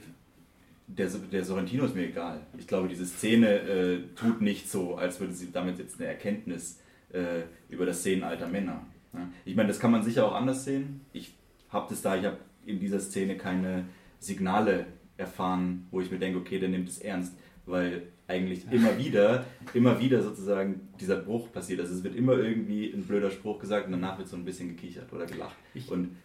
Der, 0.89 1.09
der 1.09 1.45
Sorrentino 1.45 1.85
ist 1.85 1.95
mir 1.95 2.09
egal. 2.09 2.41
Ich 2.59 2.67
glaube, 2.67 2.89
diese 2.89 3.07
Szene 3.07 3.61
äh, 3.61 3.99
tut 4.15 4.41
nicht 4.41 4.71
so, 4.71 4.97
als 4.97 5.19
würde 5.19 5.33
sie 5.33 5.51
damit 5.53 5.79
jetzt 5.79 5.99
eine 5.99 6.09
Erkenntnis 6.09 6.81
äh, 7.13 7.43
über 7.69 7.87
das 7.87 8.03
Sehen 8.03 8.23
alter 8.23 8.49
Männer. 8.49 8.85
Ja? 9.13 9.29
Ich 9.45 9.57
meine, 9.57 9.69
das 9.69 9.81
kann 9.81 9.91
man 9.91 10.03
sicher 10.03 10.27
auch 10.27 10.35
anders 10.35 10.65
sehen. 10.65 11.01
Ich 11.13 11.35
habe 11.71 11.87
das 11.89 12.03
da, 12.03 12.17
ich 12.17 12.25
habe 12.25 12.39
in 12.65 12.79
dieser 12.79 13.01
Szene 13.01 13.37
keine 13.37 13.87
Signale 14.19 14.87
erfahren, 15.17 15.87
wo 15.91 16.01
ich 16.01 16.11
mir 16.11 16.19
denke, 16.19 16.39
okay, 16.39 16.59
der 16.59 16.69
nimmt 16.69 16.89
es 16.89 16.99
ernst, 16.99 17.35
weil 17.65 18.03
eigentlich 18.29 18.71
immer 18.71 18.99
wieder, 18.99 19.45
immer 19.73 20.01
wieder 20.01 20.23
sozusagen 20.23 20.89
dieser 20.99 21.17
Bruch 21.17 21.53
passiert. 21.53 21.81
Also 21.81 21.95
es 21.95 22.03
wird 22.03 22.17
immer 22.17 22.39
irgendwie 22.39 22.93
ein 22.93 23.03
blöder 23.03 23.31
Spruch 23.31 23.59
gesagt 23.59 23.87
und 23.87 23.93
danach 23.93 24.19
wird 24.19 24.29
so 24.29 24.37
ein 24.37 24.45
bisschen 24.45 24.69
gekichert 24.69 25.13
oder 25.13 25.27
gelacht. 25.27 25.57
Ich 25.75 25.91
und 25.91 26.17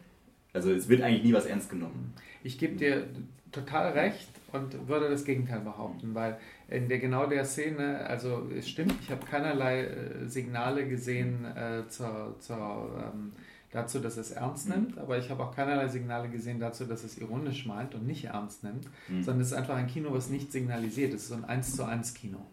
also 0.54 0.72
es 0.72 0.90
wird 0.90 1.02
eigentlich 1.02 1.24
nie 1.24 1.34
was 1.34 1.46
ernst 1.46 1.70
genommen. 1.70 2.14
Ich 2.44 2.58
gebe 2.58 2.76
dir 2.76 3.08
total 3.52 3.92
recht 3.94 4.30
und 4.52 4.88
würde 4.88 5.10
das 5.10 5.26
Gegenteil 5.26 5.62
behaupten, 5.62 6.16
weil 6.16 6.38
in 6.70 6.90
der 6.90 7.00
genau 7.00 7.26
der 7.26 7.46
Szene, 7.46 8.06
also 8.08 8.50
es 8.58 8.68
stimmt, 8.68 8.96
ich 9.02 9.12
habe 9.12 9.26
keinerlei 9.26 9.84
äh, 9.84 10.28
Signale 10.28 10.88
gesehen 10.88 11.46
äh, 11.46 11.88
zur, 11.88 12.36
zur, 12.40 13.12
ähm, 13.14 13.34
dazu, 13.72 14.00
dass 14.00 14.18
es 14.18 14.32
ernst 14.32 14.68
mhm. 14.68 14.76
nimmt, 14.76 14.98
aber 14.98 15.18
ich 15.18 15.30
habe 15.30 15.44
auch 15.44 15.56
keinerlei 15.56 15.88
Signale 15.88 16.30
gesehen 16.30 16.60
dazu, 16.60 16.86
dass 16.86 17.04
es 17.04 17.18
ironisch 17.18 17.66
meint 17.66 17.96
und 17.96 18.06
nicht 18.06 18.26
ernst 18.26 18.64
nimmt, 18.64 18.88
mhm. 19.08 19.24
sondern 19.24 19.42
es 19.42 19.48
ist 19.48 19.58
einfach 19.58 19.76
ein 19.76 19.88
Kino, 19.88 20.14
was 20.14 20.30
nicht 20.30 20.52
signalisiert, 20.52 21.14
es 21.14 21.24
ist 21.24 21.30
so 21.30 21.36
ein 21.36 21.46
1 21.46 21.76
zu 21.76 21.86
1 21.86 22.14
Kino 22.14 22.46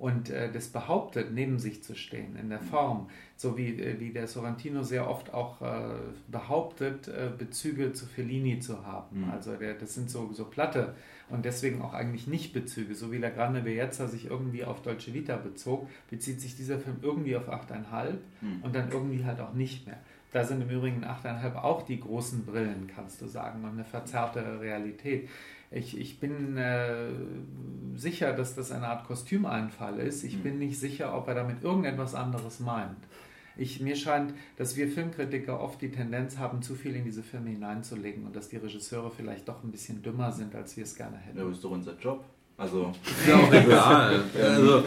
und 0.00 0.30
äh, 0.30 0.50
das 0.50 0.68
behauptet, 0.68 1.32
neben 1.34 1.58
sich 1.58 1.82
zu 1.84 1.94
stehen, 1.94 2.34
in 2.36 2.48
der 2.48 2.60
Form, 2.60 3.10
so 3.36 3.58
wie, 3.58 3.78
äh, 3.78 4.00
wie 4.00 4.14
der 4.14 4.26
Sorrentino 4.28 4.82
sehr 4.82 5.08
oft 5.08 5.34
auch 5.34 5.60
äh, 5.60 5.94
behauptet, 6.26 7.08
äh, 7.08 7.28
Bezüge 7.36 7.92
zu 7.92 8.06
Fellini 8.06 8.60
zu 8.60 8.86
haben. 8.86 9.24
Mhm. 9.24 9.30
Also 9.30 9.56
der, 9.56 9.74
das 9.74 9.94
sind 9.94 10.08
so, 10.08 10.32
so 10.32 10.46
platte 10.46 10.94
und 11.28 11.44
deswegen 11.44 11.82
auch 11.82 11.92
eigentlich 11.92 12.26
nicht 12.26 12.54
Bezüge. 12.54 12.94
So 12.94 13.12
wie 13.12 13.18
La 13.18 13.28
Grande 13.28 13.60
Bellezza 13.60 14.08
sich 14.08 14.30
irgendwie 14.30 14.64
auf 14.64 14.80
Dolce 14.80 15.12
Vita 15.12 15.36
bezog, 15.36 15.86
bezieht 16.08 16.40
sich 16.40 16.56
dieser 16.56 16.78
Film 16.78 16.96
irgendwie 17.02 17.36
auf 17.36 17.50
8,5 17.50 18.12
mhm. 18.40 18.62
und 18.62 18.74
dann 18.74 18.90
irgendwie 18.90 19.26
halt 19.26 19.40
auch 19.40 19.52
nicht 19.52 19.86
mehr. 19.86 19.98
Da 20.32 20.44
sind 20.44 20.62
im 20.62 20.70
Übrigen 20.70 21.04
8,5 21.04 21.56
auch 21.56 21.82
die 21.82 22.00
großen 22.00 22.44
Brillen, 22.44 22.88
kannst 22.94 23.20
du 23.20 23.26
sagen, 23.26 23.64
und 23.64 23.70
eine 23.70 23.84
verzerrte 23.84 24.60
Realität. 24.60 25.28
Ich, 25.72 25.98
ich 25.98 26.18
bin 26.20 26.56
äh, 26.56 27.08
sicher, 27.94 28.32
dass 28.32 28.54
das 28.54 28.72
eine 28.72 28.88
Art 28.88 29.06
Kostümeinfall 29.06 29.98
ist. 29.98 30.24
Ich 30.24 30.36
mhm. 30.38 30.42
bin 30.42 30.58
nicht 30.58 30.78
sicher, 30.78 31.16
ob 31.16 31.28
er 31.28 31.34
damit 31.34 31.62
irgendetwas 31.62 32.14
anderes 32.14 32.60
meint. 32.60 32.98
Ich, 33.56 33.80
mir 33.80 33.96
scheint, 33.96 34.32
dass 34.56 34.76
wir 34.76 34.88
Filmkritiker 34.88 35.60
oft 35.60 35.82
die 35.82 35.90
Tendenz 35.90 36.38
haben, 36.38 36.62
zu 36.62 36.74
viel 36.74 36.96
in 36.96 37.04
diese 37.04 37.22
Filme 37.22 37.50
hineinzulegen 37.50 38.24
und 38.24 38.34
dass 38.34 38.48
die 38.48 38.56
Regisseure 38.56 39.10
vielleicht 39.10 39.48
doch 39.48 39.62
ein 39.62 39.70
bisschen 39.70 40.02
dümmer 40.02 40.32
sind, 40.32 40.54
als 40.54 40.76
wir 40.76 40.84
es 40.84 40.94
gerne 40.94 41.18
hätten. 41.18 41.38
Ja, 41.38 41.44
das 41.44 41.56
ist 41.56 41.64
doch 41.64 41.72
unser 41.72 41.98
Job. 41.98 42.24
Also, 42.60 42.92
Ist 43.04 43.26
ja 43.26 43.36
auch 43.36 43.52
egal. 43.52 44.20
Also, 44.38 44.82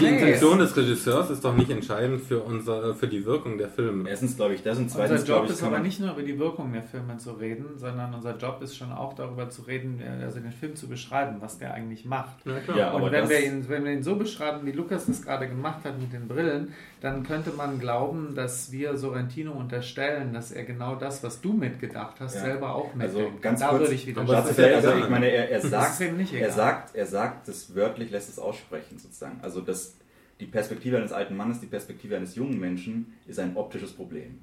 die 0.00 0.06
Intention 0.06 0.58
des 0.60 0.74
Regisseurs 0.74 1.28
ist 1.28 1.44
doch 1.44 1.54
nicht 1.54 1.70
entscheidend 1.70 2.22
für, 2.22 2.40
unser, 2.40 2.94
für 2.94 3.06
die 3.06 3.26
Wirkung 3.26 3.58
der 3.58 3.68
Filme. 3.68 4.08
erstens 4.08 4.34
glaube 4.36 4.54
ich 4.54 4.62
das 4.62 4.78
und 4.78 4.90
zweitens 4.90 5.20
Unser 5.20 5.34
Job 5.34 5.44
ich, 5.44 5.50
ist 5.50 5.62
aber 5.62 5.80
nicht 5.80 6.00
nur 6.00 6.12
über 6.12 6.22
die 6.22 6.38
Wirkung 6.38 6.72
der 6.72 6.82
Filme 6.82 7.18
zu 7.18 7.32
reden, 7.32 7.66
sondern 7.76 8.14
unser 8.14 8.34
Job 8.38 8.62
ist 8.62 8.76
schon 8.78 8.92
auch 8.92 9.12
darüber 9.12 9.50
zu 9.50 9.62
reden, 9.62 10.00
äh, 10.00 10.24
also 10.24 10.40
den 10.40 10.52
Film 10.52 10.74
zu 10.74 10.88
beschreiben, 10.88 11.36
was 11.40 11.58
der 11.58 11.74
eigentlich 11.74 12.06
macht. 12.06 12.36
Ja, 12.74 12.92
Und 12.92 13.02
aber 13.02 13.12
wenn 13.12 13.28
wir, 13.28 13.44
ihn, 13.44 13.68
wenn 13.68 13.84
wir 13.84 13.92
ihn 13.92 14.02
so 14.02 14.16
beschreiben, 14.16 14.60
wie 14.64 14.72
Lukas 14.72 15.04
das 15.04 15.20
gerade 15.20 15.48
gemacht 15.48 15.84
hat 15.84 16.00
mit 16.00 16.12
den 16.14 16.28
Brillen, 16.28 16.72
dann 17.02 17.24
könnte 17.24 17.50
man 17.50 17.78
glauben, 17.78 18.34
dass 18.34 18.72
wir 18.72 18.96
Sorrentino 18.96 19.52
unterstellen, 19.52 20.32
dass 20.32 20.50
er 20.50 20.64
genau 20.64 20.94
das, 20.96 21.22
was 21.22 21.40
du 21.42 21.52
mitgedacht 21.52 22.16
hast, 22.20 22.36
Ja. 22.36 22.40
selber 22.40 22.74
auch 22.74 22.94
mitdenkt. 22.94 23.16
Also 23.16 23.30
ganz 23.40 23.60
da 23.60 23.68
kurz, 23.68 23.80
würde 23.82 23.94
ich 23.94 24.06
wieder 24.06 24.22
aber 24.22 24.36
also 24.38 24.92
ich 24.94 25.08
meine, 25.08 25.26
er, 25.26 25.50
er 25.50 25.60
sagt, 25.60 26.00
er 26.34 26.50
sagt, 26.50 26.94
er 26.96 27.06
sagt 27.18 27.48
es 27.48 27.74
wörtlich, 27.74 28.12
lässt 28.12 28.28
es 28.28 28.38
aussprechen 28.38 28.96
sozusagen. 28.96 29.40
Also 29.42 29.60
das, 29.60 29.96
die 30.38 30.46
Perspektive 30.46 30.98
eines 30.98 31.10
alten 31.10 31.36
Mannes, 31.36 31.58
die 31.58 31.66
Perspektive 31.66 32.16
eines 32.16 32.36
jungen 32.36 32.60
Menschen 32.60 33.14
ist 33.26 33.40
ein 33.40 33.56
optisches 33.56 33.92
Problem. 33.92 34.38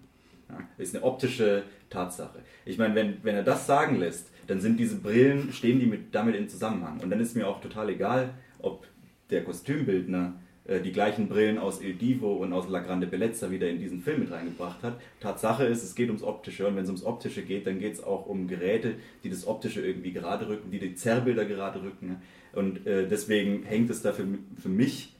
Ja, 0.49 0.59
ist 0.77 0.93
eine 0.93 1.05
optische 1.05 1.63
Tatsache. 1.89 2.39
Ich 2.65 2.77
meine, 2.77 2.93
wenn, 2.93 3.23
wenn 3.23 3.33
er 3.33 3.43
das 3.43 3.65
sagen 3.65 3.97
lässt, 3.97 4.29
dann 4.47 4.59
sind 4.59 4.77
diese 4.77 4.97
Brillen, 4.97 5.53
stehen 5.53 5.79
die 5.79 5.85
mit, 5.85 6.13
damit 6.13 6.35
in 6.35 6.49
Zusammenhang. 6.49 6.99
Und 6.99 7.09
dann 7.09 7.21
ist 7.21 7.33
mir 7.33 7.47
auch 7.47 7.61
total 7.61 7.87
egal, 7.89 8.33
ob 8.59 8.85
der 9.29 9.45
Kostümbildner 9.45 10.33
äh, 10.65 10.81
die 10.81 10.91
gleichen 10.91 11.27
Brillen 11.29 11.57
aus 11.57 11.81
Il 11.81 11.93
Divo 11.93 12.33
und 12.33 12.51
aus 12.51 12.67
La 12.69 12.79
Grande 12.79 13.07
Bellezza 13.07 13.51
wieder 13.51 13.69
in 13.69 13.79
diesen 13.79 14.01
Film 14.01 14.21
mit 14.21 14.31
reingebracht 14.31 14.81
hat. 14.83 14.99
Tatsache 15.19 15.65
ist, 15.65 15.83
es 15.83 15.95
geht 15.95 16.09
ums 16.09 16.23
Optische 16.23 16.67
und 16.67 16.75
wenn 16.75 16.83
es 16.83 16.89
ums 16.89 17.05
Optische 17.05 17.43
geht, 17.43 17.67
dann 17.67 17.79
geht 17.79 17.93
es 17.93 18.03
auch 18.03 18.25
um 18.25 18.47
Geräte, 18.47 18.95
die 19.23 19.29
das 19.29 19.47
Optische 19.47 19.85
irgendwie 19.85 20.11
gerade 20.11 20.47
rücken, 20.47 20.71
die 20.71 20.79
die 20.79 20.95
Zerrbilder 20.95 21.45
gerade 21.45 21.81
rücken. 21.81 22.17
Und 22.55 22.87
äh, 22.87 23.07
deswegen 23.07 23.63
hängt 23.63 23.89
es 23.89 24.01
da 24.01 24.13
für, 24.13 24.25
für 24.57 24.69
mich 24.69 25.13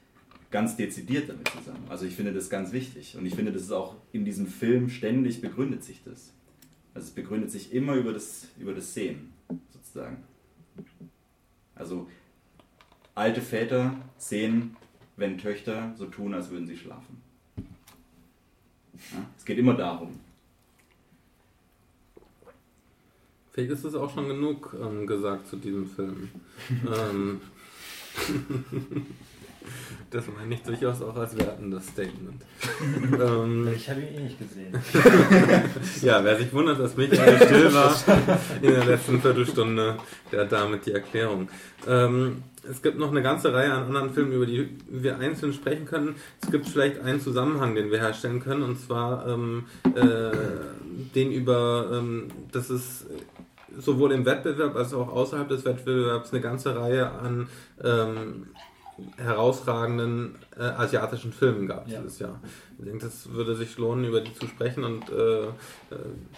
ganz 0.50 0.76
dezidiert 0.76 1.28
damit 1.28 1.48
zusammen. 1.48 1.84
Also 1.88 2.06
ich 2.06 2.14
finde 2.14 2.32
das 2.32 2.48
ganz 2.48 2.72
wichtig 2.72 3.16
und 3.16 3.26
ich 3.26 3.34
finde, 3.34 3.52
das 3.52 3.62
ist 3.62 3.72
auch 3.72 3.96
in 4.12 4.24
diesem 4.24 4.46
Film 4.46 4.88
ständig 4.88 5.40
begründet 5.40 5.84
sich 5.84 6.02
das. 6.04 6.32
Also 6.94 7.08
es 7.08 7.14
begründet 7.14 7.50
sich 7.50 7.74
immer 7.74 7.94
über 7.94 8.12
das, 8.12 8.48
über 8.58 8.72
das 8.72 8.94
Sehen, 8.94 9.32
sozusagen. 9.70 10.24
Also 11.74 12.08
alte 13.14 13.42
Väter 13.42 13.96
sehen, 14.16 14.76
wenn 15.16 15.36
Töchter 15.36 15.94
so 15.96 16.06
tun, 16.06 16.32
als 16.32 16.50
würden 16.50 16.66
sie 16.66 16.76
schlafen. 16.76 17.20
Ja, 19.12 19.26
es 19.36 19.44
geht 19.44 19.58
immer 19.58 19.74
darum. 19.74 20.18
Vielleicht 23.56 23.72
ist 23.72 23.84
es 23.84 23.94
auch 23.94 24.12
schon 24.12 24.28
genug 24.28 24.76
ähm, 24.78 25.06
gesagt 25.06 25.48
zu 25.48 25.56
diesem 25.56 25.86
Film. 25.88 26.28
ähm, 26.70 27.40
das 30.10 30.24
meine 30.36 30.54
ich 30.54 30.62
durchaus 30.62 31.00
auch 31.00 31.16
als 31.16 31.38
wertendes 31.38 31.86
Statement. 31.86 32.42
ähm, 33.18 33.66
Ich 33.74 33.88
habe 33.88 34.02
ihn 34.02 34.08
eh 34.08 34.20
nicht 34.24 34.38
gesehen. 34.38 34.74
ja, 36.02 36.22
wer 36.22 36.36
sich 36.36 36.52
wundert, 36.52 36.80
dass 36.80 36.98
Michael 36.98 37.38
still 37.46 37.72
war 37.72 37.96
in 38.60 38.72
der 38.72 38.84
letzten 38.84 39.22
Viertelstunde, 39.22 39.96
der 40.30 40.40
hat 40.42 40.52
damit 40.52 40.84
die 40.84 40.92
Erklärung. 40.92 41.48
Ähm, 41.88 42.42
es 42.70 42.82
gibt 42.82 42.98
noch 42.98 43.10
eine 43.10 43.22
ganze 43.22 43.54
Reihe 43.54 43.72
an 43.72 43.84
anderen 43.84 44.12
Filmen, 44.12 44.32
über 44.32 44.44
die 44.44 44.68
wir 44.90 45.18
einzeln 45.18 45.54
sprechen 45.54 45.86
können. 45.86 46.16
Es 46.42 46.50
gibt 46.50 46.68
vielleicht 46.68 47.00
einen 47.00 47.22
Zusammenhang, 47.22 47.74
den 47.74 47.90
wir 47.90 48.00
herstellen 48.00 48.42
können, 48.42 48.64
und 48.64 48.78
zwar 48.78 49.26
ähm, 49.26 49.64
äh, 49.94 50.30
den 51.14 51.32
über, 51.32 51.88
ähm, 51.90 52.28
dass 52.52 52.68
es 52.68 53.06
sowohl 53.78 54.12
im 54.12 54.24
Wettbewerb 54.24 54.76
als 54.76 54.92
auch 54.94 55.08
außerhalb 55.08 55.48
des 55.48 55.64
Wettbewerbs 55.64 56.32
eine 56.32 56.40
ganze 56.40 56.76
Reihe 56.76 57.10
an 57.10 57.48
ähm, 57.82 58.46
herausragenden 59.18 60.36
äh, 60.58 60.62
asiatischen 60.62 61.32
Filmen 61.32 61.66
gab 61.66 61.86
Ja. 61.88 62.00
dieses 62.00 62.18
Jahr. 62.18 62.40
Ich 62.78 62.84
denke, 62.84 63.04
das 63.04 63.30
würde 63.32 63.54
sich 63.54 63.76
lohnen, 63.76 64.04
über 64.04 64.20
die 64.20 64.32
zu 64.34 64.46
sprechen 64.46 64.84
und 64.84 65.10
äh, 65.10 65.44
äh, 65.44 65.48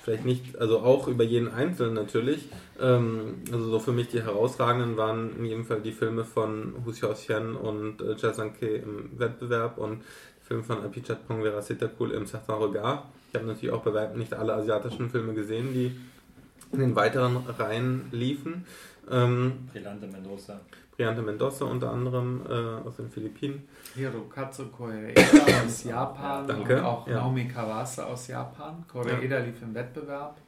vielleicht 0.03 0.25
nicht, 0.25 0.59
also 0.59 0.81
auch 0.81 1.07
über 1.09 1.25
jeden 1.25 1.53
Einzelnen 1.53 1.95
natürlich. 1.95 2.49
Ähm, 2.81 3.37
also 3.53 3.71
so 3.71 3.79
für 3.79 3.93
mich 3.93 4.09
die 4.09 4.23
herausragenden 4.23 4.97
waren 4.97 5.37
in 5.39 5.45
jedem 5.45 5.65
Fall 5.65 5.81
die 5.81 5.93
Filme 5.93 6.25
von 6.25 6.75
Hu 6.85 6.91
Xiaoxian 6.91 7.55
und 7.55 8.01
äh, 8.01 8.15
Jia 8.15 8.33
Zhangke 8.33 8.67
im 8.67 9.11
Wettbewerb 9.19 9.79
und 9.79 10.01
der 10.01 10.47
Film 10.47 10.65
von 10.65 10.79
Apichat 10.83 11.29
Pongvera 11.29 11.63
Sitakul 11.63 12.11
im 12.13 12.27
Certain 12.27 12.61
Regard. 12.61 13.05
Ich 13.31 13.35
habe 13.39 13.47
natürlich 13.47 13.73
auch 13.75 13.83
bei 13.83 13.93
weitem 13.95 14.19
nicht 14.19 14.35
alle 14.35 14.55
asiatischen 14.55 15.11
Filme 15.11 15.35
gesehen, 15.35 15.73
die 15.75 15.95
in 16.73 16.81
den 16.81 16.97
weiteren 16.97 17.37
Reihen 17.37 18.09
liefen. 18.13 18.65
Ähm, 19.11 19.69
Brillante 19.73 20.07
Mendoza. 20.07 20.61
Briante 20.97 21.23
Mendoza 21.23 21.65
unter 21.65 21.93
anderem 21.93 22.43
äh, 22.49 22.87
aus 22.87 22.97
den 22.97 23.09
Philippinen. 23.09 23.69
Hirokazu 23.95 24.67
Koreeda 24.67 25.23
aus 25.65 25.85
Japan 25.85 26.47
Danke, 26.47 26.77
und 26.79 26.83
auch 26.83 27.07
ja. 27.07 27.15
Naomi 27.15 27.47
Kawase 27.47 28.05
aus 28.05 28.27
Japan. 28.27 28.85
Koreeda 28.89 29.39
lief 29.39 29.63
im 29.63 29.75
Wettbewerb 29.75 30.41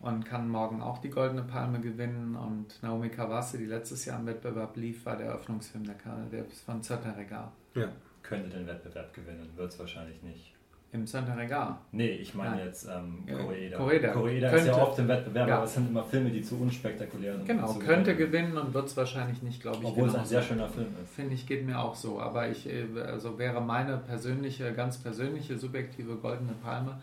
und 0.00 0.24
kann 0.24 0.48
morgen 0.48 0.82
auch 0.82 0.98
die 0.98 1.10
Goldene 1.10 1.42
Palme 1.42 1.80
gewinnen. 1.80 2.34
Und 2.36 2.82
Naomi 2.82 3.10
Kawase, 3.10 3.58
die 3.58 3.66
letztes 3.66 4.06
Jahr 4.06 4.18
im 4.18 4.26
Wettbewerb 4.26 4.76
lief, 4.76 5.04
war 5.04 5.16
der 5.16 5.26
Eröffnungsfilm 5.26 5.84
der, 5.84 5.96
der 6.32 6.44
von 6.46 6.82
Zötterregar. 6.82 7.52
Ja. 7.74 7.88
Könnte 8.22 8.48
den 8.48 8.66
Wettbewerb 8.66 9.12
gewinnen, 9.12 9.50
wird 9.56 9.72
es 9.72 9.78
wahrscheinlich 9.78 10.22
nicht. 10.22 10.54
Im 10.94 11.06
Zötterregar. 11.06 11.80
Nee, 11.92 12.10
ich 12.16 12.34
meine 12.34 12.64
jetzt 12.66 12.84
ähm, 12.86 13.24
Ja, 13.26 13.38
Koreeda. 13.38 13.76
Koreeda. 13.78 14.08
Koreeda 14.12 14.48
ist 14.48 14.54
Könnte- 14.54 14.68
ja 14.78 14.82
oft 14.82 14.98
im 14.98 15.08
Wettbewerb, 15.08 15.48
Ja. 15.48 15.54
aber 15.56 15.64
es 15.64 15.72
sind 15.72 15.88
immer 15.88 16.04
Filme, 16.04 16.28
die 16.30 16.42
zu 16.42 16.56
unspektakulär 16.60 17.36
sind. 17.36 17.46
Genau, 17.46 17.72
könnte 17.74 18.14
gewinnen. 18.14 18.50
gewinnen 18.52 18.58
und 18.58 18.74
wird 18.74 18.86
es 18.88 18.96
wahrscheinlich 18.98 19.40
nicht, 19.42 19.62
glaube 19.62 19.78
ich. 19.80 19.84
Obwohl 19.86 20.08
es 20.08 20.14
ein 20.14 20.26
sehr 20.26 20.42
schöner 20.42 20.68
Film 20.68 20.88
ist. 21.02 21.14
Finde 21.14 21.32
ich, 21.34 21.46
geht 21.46 21.64
mir 21.64 21.78
auch 21.80 21.94
so. 21.94 22.20
Aber 22.20 22.48
ich, 22.50 22.68
äh, 22.68 22.84
also 23.06 23.38
wäre 23.38 23.62
meine 23.62 23.96
persönliche, 23.96 24.74
ganz 24.74 24.98
persönliche, 24.98 25.56
subjektive 25.56 26.16
goldene 26.16 26.52
Palme. 26.62 27.00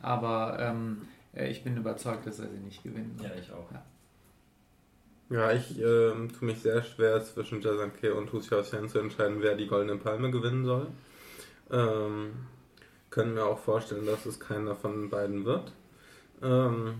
Aber 0.00 0.56
ähm, 0.58 1.02
äh, 1.34 1.50
ich 1.50 1.62
bin 1.62 1.76
überzeugt, 1.76 2.26
dass 2.26 2.38
er 2.38 2.48
sie 2.48 2.56
nicht 2.64 2.82
gewinnen 2.82 3.16
Ja, 3.22 3.24
wird. 3.28 3.40
ich 3.40 3.52
auch. 3.52 3.68
Ja, 5.28 5.52
ich 5.52 5.78
ähm, 5.78 6.30
tue 6.32 6.46
mich 6.48 6.60
sehr 6.60 6.82
schwer 6.82 7.22
zwischen 7.22 7.60
Jazanke 7.60 8.14
und 8.14 8.32
Hu 8.32 8.38
Xiaoxian 8.38 8.88
zu 8.88 8.98
entscheiden, 9.00 9.38
wer 9.40 9.56
die 9.56 9.66
Goldene 9.66 9.98
Palme 9.98 10.30
gewinnen 10.30 10.64
soll. 10.64 10.86
Ähm, 11.70 12.30
können 13.10 13.34
wir 13.34 13.46
auch 13.46 13.58
vorstellen, 13.58 14.06
dass 14.06 14.26
es 14.26 14.40
keiner 14.40 14.74
von 14.74 15.10
beiden 15.10 15.44
wird. 15.44 15.72
Ähm, 16.42 16.94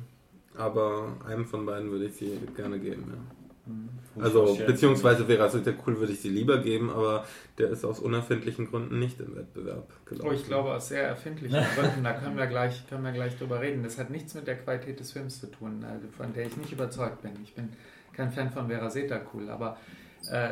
aber 0.57 1.17
einem 1.27 1.45
von 1.45 1.67
beiden 1.67 1.91
würde 1.91 2.07
ich 2.07 2.15
sie 2.15 2.39
gerne 2.57 2.79
geben, 2.79 3.05
ja. 3.11 3.37
Mhm. 3.67 3.89
Also, 4.19 4.57
beziehungsweise 4.65 5.27
wäre 5.29 5.45
es 5.45 5.55
cool, 5.87 5.99
würde 5.99 6.13
ich 6.13 6.21
sie 6.21 6.29
lieber 6.29 6.59
geben, 6.59 6.89
aber 6.89 7.27
der 7.59 7.69
ist 7.71 7.85
aus 7.85 7.99
unerfindlichen 7.99 8.71
Gründen 8.71 8.99
nicht 8.99 9.21
im 9.21 9.37
Wettbewerb 9.37 9.89
gelaufen. 10.07 10.29
Oh, 10.29 10.33
ich 10.33 10.47
glaube 10.47 10.73
aus 10.73 10.89
sehr 10.89 11.07
erfindlichen 11.07 11.59
Gründen, 11.77 12.05
da 12.05 12.15
können 12.15 12.37
wir, 12.37 12.47
gleich, 12.47 12.89
können 12.89 13.05
wir 13.05 13.13
gleich 13.13 13.37
drüber 13.37 13.61
reden. 13.61 13.83
Das 13.83 13.99
hat 13.99 14.11
nichts 14.11 14.35
mit 14.35 14.47
der 14.47 14.57
Qualität 14.57 15.01
des 15.01 15.13
Films 15.13 15.41
zu 15.41 15.49
tun, 15.49 15.85
also 15.85 16.07
von 16.17 16.33
der 16.33 16.47
ich 16.47 16.57
nicht 16.57 16.73
überzeugt 16.73 17.23
bin. 17.23 17.33
Ich 17.43 17.55
bin 17.55 17.71
kein 18.13 18.31
Fan 18.31 18.51
von 18.51 18.69
Vera 18.69 18.89
Seta 18.89 19.21
cool, 19.35 19.51
aber 19.51 19.73
äh, 19.73 20.06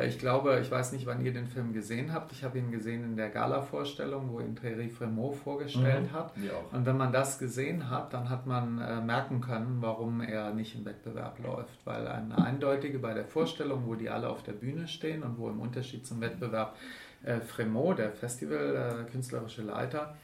ich 0.07 0.19
glaube, 0.19 0.59
ich 0.61 0.71
weiß 0.71 0.93
nicht, 0.93 1.05
wann 1.05 1.23
ihr 1.25 1.33
den 1.33 1.47
Film 1.47 1.73
gesehen 1.73 2.13
habt. 2.13 2.31
Ich 2.31 2.43
habe 2.45 2.57
ihn 2.57 2.71
gesehen 2.71 3.03
in 3.03 3.17
der 3.17 3.29
Gala-Vorstellung, 3.29 4.31
wo 4.31 4.39
ihn 4.39 4.55
Thierry 4.55 4.89
Fremont 4.89 5.35
vorgestellt 5.35 6.11
Mhm. 6.11 6.15
hat. 6.15 6.31
Und 6.71 6.85
wenn 6.85 6.95
man 6.95 7.11
das 7.11 7.39
gesehen 7.39 7.89
hat, 7.89 8.13
dann 8.13 8.29
hat 8.29 8.45
man 8.47 8.79
äh, 8.79 9.01
merken 9.01 9.41
können, 9.41 9.77
warum 9.81 10.21
er 10.21 10.53
nicht 10.53 10.75
im 10.75 10.85
Wettbewerb 10.85 11.39
läuft. 11.43 11.85
Weil 11.85 12.07
eine 12.07 12.37
eindeutige 12.37 12.99
bei 12.99 13.13
der 13.13 13.25
Vorstellung, 13.25 13.83
wo 13.85 13.95
die 13.95 14.09
alle 14.09 14.29
auf 14.29 14.43
der 14.43 14.53
Bühne 14.53 14.87
stehen 14.87 15.23
und 15.23 15.37
wo 15.37 15.49
im 15.49 15.59
Unterschied 15.59 16.07
zum 16.07 16.21
Wettbewerb 16.21 16.77
äh, 17.23 17.41
Fremont, 17.41 17.99
der 17.99 18.11
Festival, 18.13 19.05
äh, 19.07 19.11
künstlerische 19.11 19.61
Leiter, 19.63 20.15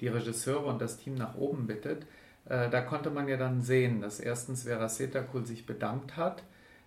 die 0.00 0.06
Regisseure 0.08 0.66
und 0.66 0.80
das 0.80 0.98
Team 0.98 1.14
nach 1.14 1.34
oben 1.34 1.66
bittet, 1.66 2.06
äh, 2.48 2.70
da 2.70 2.80
konnte 2.80 3.10
man 3.10 3.26
ja 3.26 3.36
dann 3.36 3.60
sehen, 3.60 4.00
dass 4.00 4.20
erstens 4.20 4.62
Vera 4.62 4.88
Setakul 4.88 5.44
sich 5.46 5.66
bedankt 5.66 6.16
hat 6.16 6.44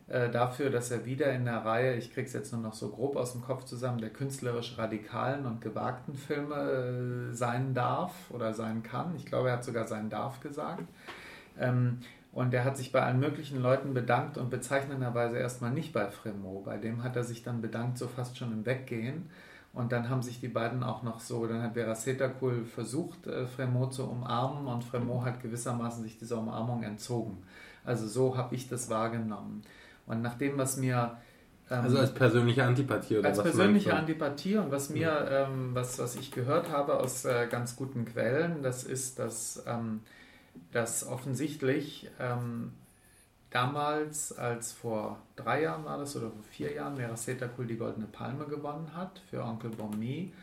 äh, 0.08 0.30
dafür, 0.30 0.70
dass 0.70 0.92
er 0.92 1.06
wieder 1.06 1.32
in 1.32 1.46
der 1.46 1.66
Reihe, 1.66 1.96
ich 1.96 2.14
kriege 2.14 2.28
es 2.28 2.34
jetzt 2.34 2.52
nur 2.52 2.62
noch 2.62 2.74
so 2.74 2.90
grob 2.90 3.16
aus 3.16 3.32
dem 3.32 3.42
Kopf 3.42 3.64
zusammen, 3.64 4.00
der 4.00 4.10
künstlerisch 4.10 4.78
radikalen 4.78 5.46
und 5.46 5.62
gewagten 5.62 6.16
Filme 6.16 7.30
äh, 7.32 7.34
sein 7.34 7.74
darf 7.74 8.14
oder 8.30 8.54
sein 8.54 8.84
kann. 8.84 9.16
Ich 9.16 9.26
glaube, 9.26 9.50
er 9.50 9.56
hat 9.56 9.64
sogar 9.64 9.88
sein 9.88 10.10
darf 10.10 10.42
gesagt. 10.42 10.88
Ähm, 11.58 12.00
und 12.34 12.54
er 12.54 12.66
hat 12.66 12.78
sich 12.78 12.92
bei 12.92 13.02
allen 13.02 13.20
möglichen 13.20 13.62
Leuten 13.62 13.94
bedankt 13.94 14.38
und 14.38 14.50
bezeichnenderweise 14.50 15.38
erstmal 15.38 15.72
nicht 15.72 15.94
bei 15.94 16.10
Fremont. 16.10 16.66
Bei 16.66 16.78
dem 16.78 17.04
hat 17.04 17.16
er 17.16 17.24
sich 17.24 17.44
dann 17.44 17.62
bedankt, 17.62 18.00
so 18.00 18.08
fast 18.08 18.38
schon 18.38 18.52
im 18.52 18.66
Weggehen. 18.66 19.30
Und 19.72 19.92
dann 19.92 20.10
haben 20.10 20.22
sich 20.22 20.40
die 20.40 20.48
beiden 20.48 20.84
auch 20.84 21.02
noch 21.02 21.20
so, 21.20 21.48
dann 21.48 21.64
hat 21.64 21.74
Vera 21.74 21.96
Setakul 21.96 22.66
versucht, 22.66 23.26
äh, 23.26 23.48
Fremont 23.48 23.94
zu 23.94 24.04
umarmen 24.08 24.68
und 24.68 24.84
Fremont 24.84 25.26
hat 25.26 25.42
gewissermaßen 25.42 26.04
sich 26.04 26.18
dieser 26.18 26.40
Umarmung 26.40 26.84
entzogen. 26.84 27.44
Also 27.84 28.08
so 28.08 28.38
habe 28.38 28.54
ich 28.54 28.68
das 28.68 28.90
wahrgenommen. 28.90 29.64
Und 30.06 30.22
nach 30.22 30.36
dem, 30.36 30.58
was 30.58 30.78
mir 30.78 31.18
Ähm, 31.70 31.84
also 31.84 31.98
als 31.98 32.14
persönliche 32.14 32.64
Antipathie 32.64 33.18
oder 33.18 33.30
als 33.30 33.38
was 33.38 33.46
persönliche 33.46 33.90
meinst 33.90 34.10
du? 34.10 34.14
Antipathie 34.14 34.58
und 34.58 34.72
was 34.72 34.90
mir, 34.90 35.28
ähm, 35.32 35.74
was, 35.74 35.98
was 36.00 36.16
ich 36.16 36.32
gehört 36.32 36.70
habe 36.70 37.00
aus 37.00 37.26
äh, 37.26 37.48
ganz 37.50 37.76
guten 37.76 38.06
Quellen, 38.06 38.62
das 38.62 38.84
ist, 38.84 39.18
dass, 39.20 39.64
ähm, 39.66 40.02
dass 40.72 41.08
offensichtlich 41.08 42.10
ähm, 42.20 42.74
damals, 43.50 44.38
als 44.38 44.74
vor 44.74 45.20
drei 45.36 45.62
Jahren 45.64 45.86
war 45.86 45.98
das 45.98 46.16
oder 46.16 46.30
vor 46.32 46.44
vier 46.52 46.74
Jahren, 46.74 46.98
Meraceta 46.98 47.48
Kul 47.48 47.66
die 47.68 47.78
Goldene 47.78 48.08
Palme 48.08 48.46
gewonnen 48.46 48.94
hat 48.96 49.22
für 49.30 49.44
Onkel 49.44 49.70
Bonmi, 49.70 50.34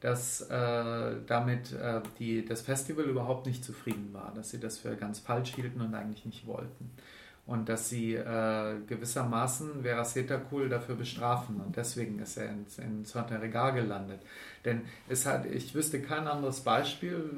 dass 0.00 0.42
äh, 0.42 1.16
damit 1.26 1.72
äh, 1.72 2.02
die, 2.18 2.44
das 2.44 2.60
Festival 2.60 3.04
überhaupt 3.04 3.46
nicht 3.46 3.64
zufrieden 3.64 4.10
war, 4.12 4.32
dass 4.34 4.50
sie 4.50 4.60
das 4.60 4.78
für 4.78 4.94
ganz 4.94 5.20
falsch 5.20 5.54
hielten 5.54 5.80
und 5.80 5.94
eigentlich 5.94 6.26
nicht 6.26 6.46
wollten. 6.46 6.90
Und 7.46 7.68
dass 7.68 7.88
sie 7.88 8.14
äh, 8.14 8.74
gewissermaßen 8.88 9.82
Veraceta 9.82 10.40
Cool 10.50 10.68
dafür 10.68 10.96
bestrafen. 10.96 11.60
Und 11.60 11.76
deswegen 11.76 12.18
ist 12.18 12.36
er 12.36 12.50
in, 12.50 12.66
in 12.78 13.04
Saint-Regal 13.04 13.72
gelandet. 13.72 14.20
Denn 14.64 14.82
es 15.08 15.26
hat, 15.26 15.46
ich 15.46 15.72
wüsste 15.72 16.02
kein 16.02 16.26
anderes 16.26 16.60
Beispiel, 16.60 17.30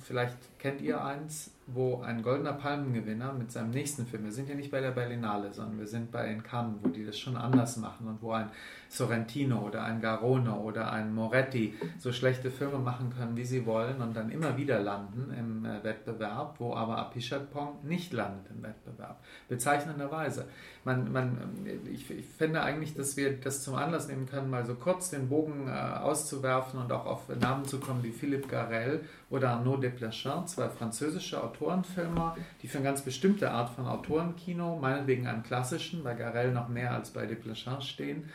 vielleicht 0.00 0.36
kennt 0.58 0.80
ihr 0.82 1.02
eins, 1.02 1.50
wo 1.66 2.02
ein 2.02 2.22
goldener 2.22 2.52
Palmengewinner 2.52 3.32
mit 3.32 3.50
seinem 3.50 3.70
nächsten 3.70 4.06
Film, 4.06 4.24
wir 4.24 4.32
sind 4.32 4.48
ja 4.48 4.54
nicht 4.54 4.70
bei 4.70 4.80
der 4.80 4.92
Berlinale, 4.92 5.52
sondern 5.52 5.78
wir 5.78 5.86
sind 5.86 6.12
bei 6.12 6.30
in 6.30 6.42
Cannes, 6.42 6.76
wo 6.82 6.88
die 6.88 7.04
das 7.04 7.18
schon 7.18 7.36
anders 7.36 7.76
machen 7.76 8.06
und 8.06 8.22
wo 8.22 8.32
ein 8.32 8.50
Sorrentino 8.88 9.60
oder 9.60 9.84
ein 9.84 10.00
Garone 10.00 10.54
oder 10.54 10.92
ein 10.92 11.14
Moretti 11.14 11.74
so 11.98 12.12
schlechte 12.12 12.50
Filme 12.50 12.78
machen 12.78 13.12
können, 13.16 13.36
wie 13.36 13.44
sie 13.44 13.66
wollen 13.66 14.00
und 14.00 14.16
dann 14.16 14.30
immer 14.30 14.56
wieder 14.56 14.80
landen 14.80 15.32
im 15.38 15.64
äh, 15.64 15.82
Wettbewerb, 15.82 16.56
wo 16.58 16.74
aber 16.74 16.98
Apichatpong 16.98 17.84
nicht 17.84 18.12
landet 18.12 18.46
im 18.50 18.62
Wettbewerb. 18.62 19.22
Bezeichnenderweise. 19.48 20.46
Man, 20.84 21.12
man, 21.12 21.36
ich, 21.92 22.10
ich 22.10 22.26
finde 22.26 22.62
eigentlich, 22.62 22.94
dass 22.94 23.16
wir 23.16 23.40
das 23.40 23.62
zum 23.62 23.74
Anlass 23.74 24.08
nehmen 24.08 24.26
können, 24.26 24.50
mal 24.50 24.64
so 24.64 24.74
kurz 24.74 25.10
den 25.10 25.28
Bogen 25.28 25.68
äh, 25.68 25.70
auszuwerfen 25.70 26.80
und 26.80 26.92
auch 26.92 27.06
auf 27.06 27.28
Namen 27.40 27.64
zu 27.64 27.80
kommen 27.80 28.02
wie 28.02 28.12
Philippe 28.12 28.48
Garel 28.48 29.04
oder 29.30 29.50
Arnaud 29.50 29.82
Desplechin, 29.82 30.46
zwei 30.46 30.68
französische 30.68 31.42
Autorenfilmer, 31.42 32.36
die 32.62 32.68
für 32.68 32.78
eine 32.78 32.86
ganz 32.86 33.02
bestimmte 33.02 33.50
Art 33.50 33.70
von 33.70 33.86
Autorenkino, 33.86 34.78
meinetwegen 34.80 35.26
einem 35.26 35.42
klassischen, 35.42 36.04
bei 36.04 36.14
Garel 36.14 36.52
noch 36.52 36.68
mehr 36.68 36.92
als 36.92 37.10
bei 37.10 37.26
Desplechin 37.26 37.80
stehen, 37.80 38.30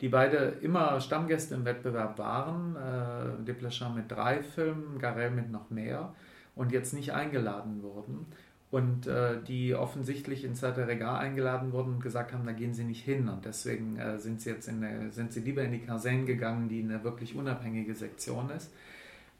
die 0.00 0.08
beide 0.08 0.36
immer 0.60 1.00
Stammgäste 1.00 1.54
im 1.54 1.64
Wettbewerb 1.64 2.18
waren. 2.18 2.76
Äh, 2.76 3.44
Desplechin 3.44 3.94
mit 3.94 4.10
drei 4.10 4.42
Filmen, 4.42 4.98
Garel 4.98 5.30
mit 5.30 5.50
noch 5.50 5.70
mehr 5.70 6.14
und 6.54 6.72
jetzt 6.72 6.94
nicht 6.94 7.12
eingeladen 7.12 7.82
wurden. 7.82 8.26
Und 8.70 9.06
äh, 9.06 9.40
die 9.46 9.74
offensichtlich 9.74 10.44
ins 10.44 10.64
Regal 10.64 11.20
eingeladen 11.20 11.72
wurden 11.72 11.94
und 11.94 12.02
gesagt 12.02 12.32
haben, 12.32 12.44
da 12.44 12.52
gehen 12.52 12.74
sie 12.74 12.82
nicht 12.82 13.04
hin. 13.04 13.28
Und 13.28 13.44
deswegen 13.44 13.96
äh, 13.98 14.18
sind 14.18 14.40
sie 14.40 14.50
jetzt 14.50 14.66
in 14.66 14.80
der, 14.80 15.12
sind 15.12 15.32
sie 15.32 15.40
lieber 15.40 15.62
in 15.62 15.72
die 15.72 15.80
Kaserne 15.80 16.24
gegangen, 16.24 16.68
die 16.68 16.82
eine 16.82 17.04
wirklich 17.04 17.36
unabhängige 17.36 17.94
Sektion 17.94 18.50
ist 18.50 18.72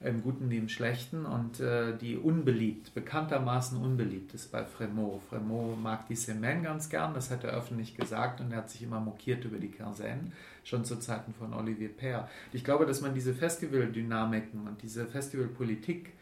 im 0.05 0.23
Guten 0.23 0.51
wie 0.51 0.59
im 0.59 0.69
Schlechten 0.69 1.25
und 1.25 1.61
äh, 1.61 1.97
die 1.97 2.17
unbeliebt, 2.17 2.95
bekanntermaßen 2.95 3.79
unbeliebt 3.79 4.35
ist 4.35 4.53
bei 4.53 4.65
Fremont. 4.65 5.23
Fremont 5.29 5.83
mag 5.83 6.07
die 6.09 6.17
Semaine 6.17 6.63
ganz 6.63 6.89
gern, 6.89 7.15
das 7.15 7.31
hat 7.31 7.45
er 7.45 7.53
öffentlich 7.53 7.97
gesagt 7.97 8.41
und 8.41 8.53
er 8.53 8.59
hat 8.59 8.71
sich 8.71 8.83
immer 8.83 9.01
mokiert 9.01 9.45
über 9.45 9.59
die 9.59 9.71
Quinzaine, 9.71 10.33
schon 10.63 10.85
zu 10.85 10.97
Zeiten 10.97 11.33
von 11.33 11.55
Olivier 11.55 11.91
Père. 11.91 12.29
Ich 12.53 12.65
glaube, 12.65 12.87
dass 12.87 13.01
man 13.01 13.15
diese 13.15 13.35
Festival-Dynamiken 13.35 14.67
und 14.69 14.83
diese 14.83 15.07
Festivalpolitik, 15.07 16.13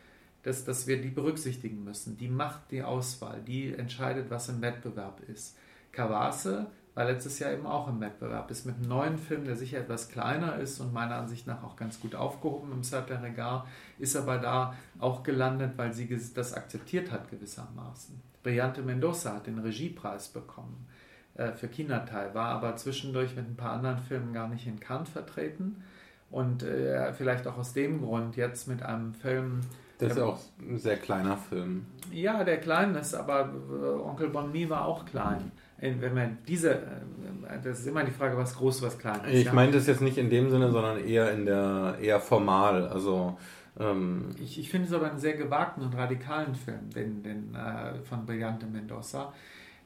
dass, 0.44 0.64
dass 0.64 0.86
wir 0.86 1.00
die 1.00 1.10
berücksichtigen 1.10 1.84
müssen. 1.84 2.16
Die 2.16 2.28
macht 2.28 2.70
die 2.70 2.82
Auswahl, 2.82 3.40
die 3.46 3.74
entscheidet, 3.74 4.30
was 4.30 4.48
im 4.48 4.60
Wettbewerb 4.62 5.20
ist. 5.28 5.56
Cavase 5.92 6.66
war 6.94 7.06
letztes 7.06 7.38
Jahr 7.38 7.52
eben 7.52 7.66
auch 7.66 7.88
im 7.88 8.00
Wettbewerb. 8.00 8.50
Ist 8.50 8.66
mit 8.66 8.76
einem 8.76 8.88
neuen 8.88 9.18
Film, 9.18 9.44
der 9.44 9.56
sicher 9.56 9.78
etwas 9.78 10.08
kleiner 10.08 10.56
ist 10.56 10.78
und 10.80 10.92
meiner 10.92 11.16
Ansicht 11.16 11.46
nach 11.46 11.62
auch 11.62 11.76
ganz 11.76 11.98
gut 12.00 12.14
aufgehoben 12.14 12.70
im 12.72 12.82
Certain 12.82 13.22
Regard, 13.22 13.66
ist 13.98 14.16
aber 14.16 14.38
da 14.38 14.74
auch 14.98 15.22
gelandet, 15.22 15.72
weil 15.76 15.92
sie 15.92 16.08
das 16.34 16.52
akzeptiert 16.52 17.10
hat 17.10 17.30
gewissermaßen. 17.30 18.20
Brillante 18.42 18.82
Mendoza 18.82 19.34
hat 19.34 19.46
den 19.46 19.58
Regiepreis 19.58 20.28
bekommen 20.28 20.86
äh, 21.34 21.52
für 21.52 21.68
Kinateil, 21.68 22.34
war 22.34 22.48
aber 22.48 22.76
zwischendurch 22.76 23.36
mit 23.36 23.46
ein 23.46 23.56
paar 23.56 23.72
anderen 23.72 23.98
Filmen 23.98 24.34
gar 24.34 24.48
nicht 24.48 24.66
in 24.66 24.80
Cannes 24.80 25.08
vertreten 25.08 25.82
und 26.30 26.62
äh, 26.62 27.12
vielleicht 27.12 27.46
auch 27.46 27.56
aus 27.56 27.72
dem 27.72 28.02
Grund 28.02 28.36
jetzt 28.36 28.68
mit 28.68 28.82
einem 28.82 29.14
Film, 29.14 29.60
das 29.98 30.12
ist 30.12 30.18
ja 30.18 30.24
auch 30.24 30.40
ein 30.60 30.78
sehr 30.78 30.96
kleiner 30.96 31.36
Film. 31.36 31.86
Ja, 32.10 32.42
der 32.42 32.58
klein 32.58 32.94
ist, 32.96 33.14
aber 33.14 33.52
äh, 33.70 34.00
Onkel 34.00 34.28
Bonmi 34.30 34.68
war 34.68 34.84
auch 34.84 35.04
klein 35.04 35.52
wenn 35.82 36.14
man 36.14 36.38
diese, 36.46 36.74
äh, 36.74 37.58
das 37.62 37.80
ist 37.80 37.86
immer 37.86 38.04
die 38.04 38.12
Frage, 38.12 38.36
was 38.36 38.56
groß, 38.56 38.82
was 38.82 38.98
klein 38.98 39.20
ist. 39.24 39.34
Ich 39.34 39.44
ja? 39.46 39.52
meine 39.52 39.72
das 39.72 39.86
jetzt 39.86 40.00
nicht 40.00 40.16
in 40.16 40.30
dem 40.30 40.50
Sinne, 40.50 40.70
sondern 40.70 41.04
eher 41.04 41.32
in 41.32 41.44
der, 41.44 41.96
eher 42.00 42.20
formal. 42.20 42.88
Also 42.88 43.38
ähm 43.78 44.30
ich, 44.40 44.58
ich 44.58 44.70
finde 44.70 44.88
es 44.88 44.94
aber 44.94 45.10
einen 45.10 45.18
sehr 45.18 45.34
gewagten 45.34 45.82
und 45.82 45.96
radikalen 45.96 46.54
Film, 46.54 46.90
den, 46.94 47.22
den 47.22 47.54
äh, 47.54 47.94
von 48.04 48.24
Brillante 48.24 48.66
Mendoza, 48.66 49.32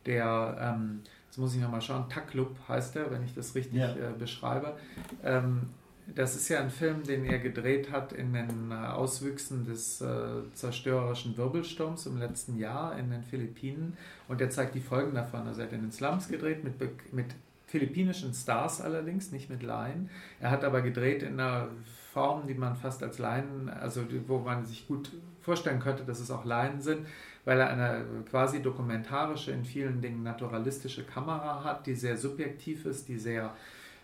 der, 0.05 0.56
ähm, 0.60 1.01
jetzt 1.27 1.39
muss 1.39 1.55
ich 1.55 1.60
nochmal 1.60 1.81
schauen, 1.81 2.09
Taklub 2.09 2.56
heißt 2.68 2.97
er, 2.97 3.10
wenn 3.10 3.24
ich 3.24 3.35
das 3.35 3.55
richtig 3.55 3.78
ja. 3.78 3.90
äh, 3.90 4.12
beschreibe. 4.18 4.77
Ähm, 5.24 5.70
das 6.14 6.36
ist 6.36 6.48
ja 6.48 6.60
ein 6.60 6.70
Film, 6.70 7.02
den 7.02 7.24
er 7.24 7.38
gedreht 7.38 7.90
hat 7.90 8.12
in 8.12 8.32
den 8.32 8.70
äh, 8.70 8.74
Auswüchsen 8.74 9.64
des 9.64 10.00
äh, 10.00 10.42
zerstörerischen 10.52 11.36
Wirbelsturms 11.36 12.06
im 12.06 12.18
letzten 12.18 12.58
Jahr 12.58 12.96
in 12.98 13.10
den 13.10 13.22
Philippinen. 13.22 13.96
Und 14.28 14.40
er 14.40 14.50
zeigt 14.50 14.74
die 14.74 14.80
Folgen 14.80 15.14
davon. 15.14 15.46
Also 15.46 15.60
er 15.60 15.66
hat 15.66 15.72
in 15.72 15.82
den 15.82 15.92
Slums 15.92 16.28
gedreht, 16.28 16.62
mit, 16.62 16.74
mit 17.12 17.34
philippinischen 17.66 18.32
Stars 18.32 18.80
allerdings, 18.80 19.32
nicht 19.32 19.50
mit 19.50 19.62
Laien. 19.62 20.08
Er 20.40 20.50
hat 20.50 20.64
aber 20.64 20.80
gedreht 20.80 21.22
in 21.22 21.40
einer 21.40 21.68
Form, 22.12 22.46
die 22.46 22.54
man 22.54 22.76
fast 22.76 23.02
als 23.02 23.18
Laien, 23.18 23.68
also 23.68 24.02
wo 24.28 24.38
man 24.38 24.64
sich 24.64 24.86
gut 24.86 25.10
vorstellen 25.42 25.80
könnte, 25.80 26.04
dass 26.04 26.20
es 26.20 26.30
auch 26.30 26.44
Laien 26.44 26.80
sind, 26.80 27.06
weil 27.44 27.60
er 27.60 27.68
eine 27.68 28.04
quasi 28.30 28.62
dokumentarische, 28.62 29.50
in 29.50 29.64
vielen 29.64 30.00
Dingen 30.00 30.22
naturalistische 30.22 31.04
Kamera 31.04 31.62
hat, 31.64 31.86
die 31.86 31.94
sehr 31.94 32.16
subjektiv 32.16 32.86
ist, 32.86 33.08
die 33.08 33.18
sehr 33.18 33.54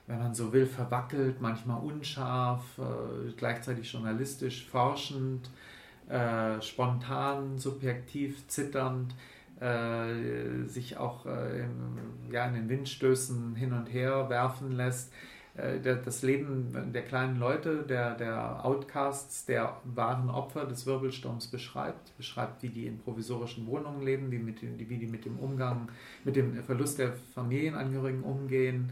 wenn 0.06 0.18
man 0.18 0.34
so 0.34 0.52
will, 0.52 0.66
verwackelt, 0.66 1.40
manchmal 1.40 1.80
unscharf, 1.80 2.62
äh, 2.78 3.32
gleichzeitig 3.36 3.92
journalistisch, 3.92 4.66
forschend, 4.66 5.50
äh, 6.08 6.60
spontan, 6.60 7.58
subjektiv, 7.58 8.46
zitternd, 8.48 9.14
äh, 9.60 10.64
sich 10.66 10.96
auch 10.96 11.24
äh, 11.26 11.60
im, 11.60 12.32
ja, 12.32 12.46
in 12.46 12.54
den 12.54 12.68
Windstößen 12.68 13.54
hin 13.54 13.72
und 13.72 13.86
her 13.86 14.28
werfen 14.28 14.72
lässt. 14.72 15.12
Äh, 15.54 15.78
das 15.80 16.22
Leben 16.22 16.92
der 16.92 17.02
kleinen 17.02 17.38
Leute, 17.38 17.84
der, 17.84 18.16
der 18.16 18.64
Outcasts, 18.64 19.46
der 19.46 19.76
wahren 19.84 20.30
Opfer 20.30 20.64
des 20.64 20.86
Wirbelsturms 20.86 21.46
beschreibt, 21.46 22.16
beschreibt, 22.16 22.62
wie 22.62 22.70
die 22.70 22.86
in 22.86 22.98
provisorischen 22.98 23.66
Wohnungen 23.66 24.02
leben, 24.02 24.30
wie, 24.30 24.38
mit, 24.38 24.62
wie 24.62 24.98
die 24.98 25.06
mit 25.06 25.24
dem 25.24 25.38
Umgang, 25.38 25.90
mit 26.24 26.36
dem 26.36 26.62
Verlust 26.64 26.98
der 26.98 27.12
Familienangehörigen 27.34 28.22
umgehen, 28.22 28.90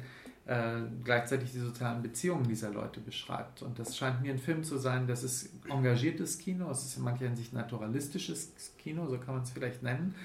äh, 0.51 0.83
gleichzeitig 1.05 1.53
die 1.53 1.61
sozialen 1.61 2.03
Beziehungen 2.03 2.49
dieser 2.49 2.71
Leute 2.71 2.99
beschreibt. 2.99 3.63
Und 3.63 3.79
das 3.79 3.97
scheint 3.97 4.21
mir 4.21 4.33
ein 4.33 4.39
Film 4.41 4.65
zu 4.65 4.79
sein, 4.79 5.07
das 5.07 5.23
ist 5.23 5.49
engagiertes 5.69 6.39
Kino, 6.39 6.69
es 6.71 6.85
ist 6.85 6.97
in 6.97 7.05
mancher 7.05 7.27
Hinsicht 7.27 7.53
naturalistisches 7.53 8.53
Kino, 8.77 9.07
so 9.07 9.17
kann 9.19 9.35
man 9.35 9.45
es 9.45 9.51
vielleicht 9.51 9.85
nennen. 9.85 10.17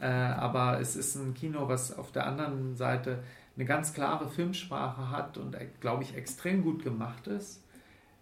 Äh, 0.00 0.06
aber 0.06 0.78
es 0.78 0.94
ist 0.94 1.16
ein 1.16 1.34
Kino, 1.34 1.66
was 1.66 1.98
auf 1.98 2.12
der 2.12 2.24
anderen 2.24 2.76
Seite 2.76 3.18
eine 3.56 3.64
ganz 3.64 3.92
klare 3.92 4.28
Filmsprache 4.28 5.10
hat 5.10 5.38
und, 5.38 5.56
äh, 5.56 5.66
glaube 5.80 6.04
ich, 6.04 6.14
extrem 6.14 6.62
gut 6.62 6.84
gemacht 6.84 7.26
ist. 7.26 7.60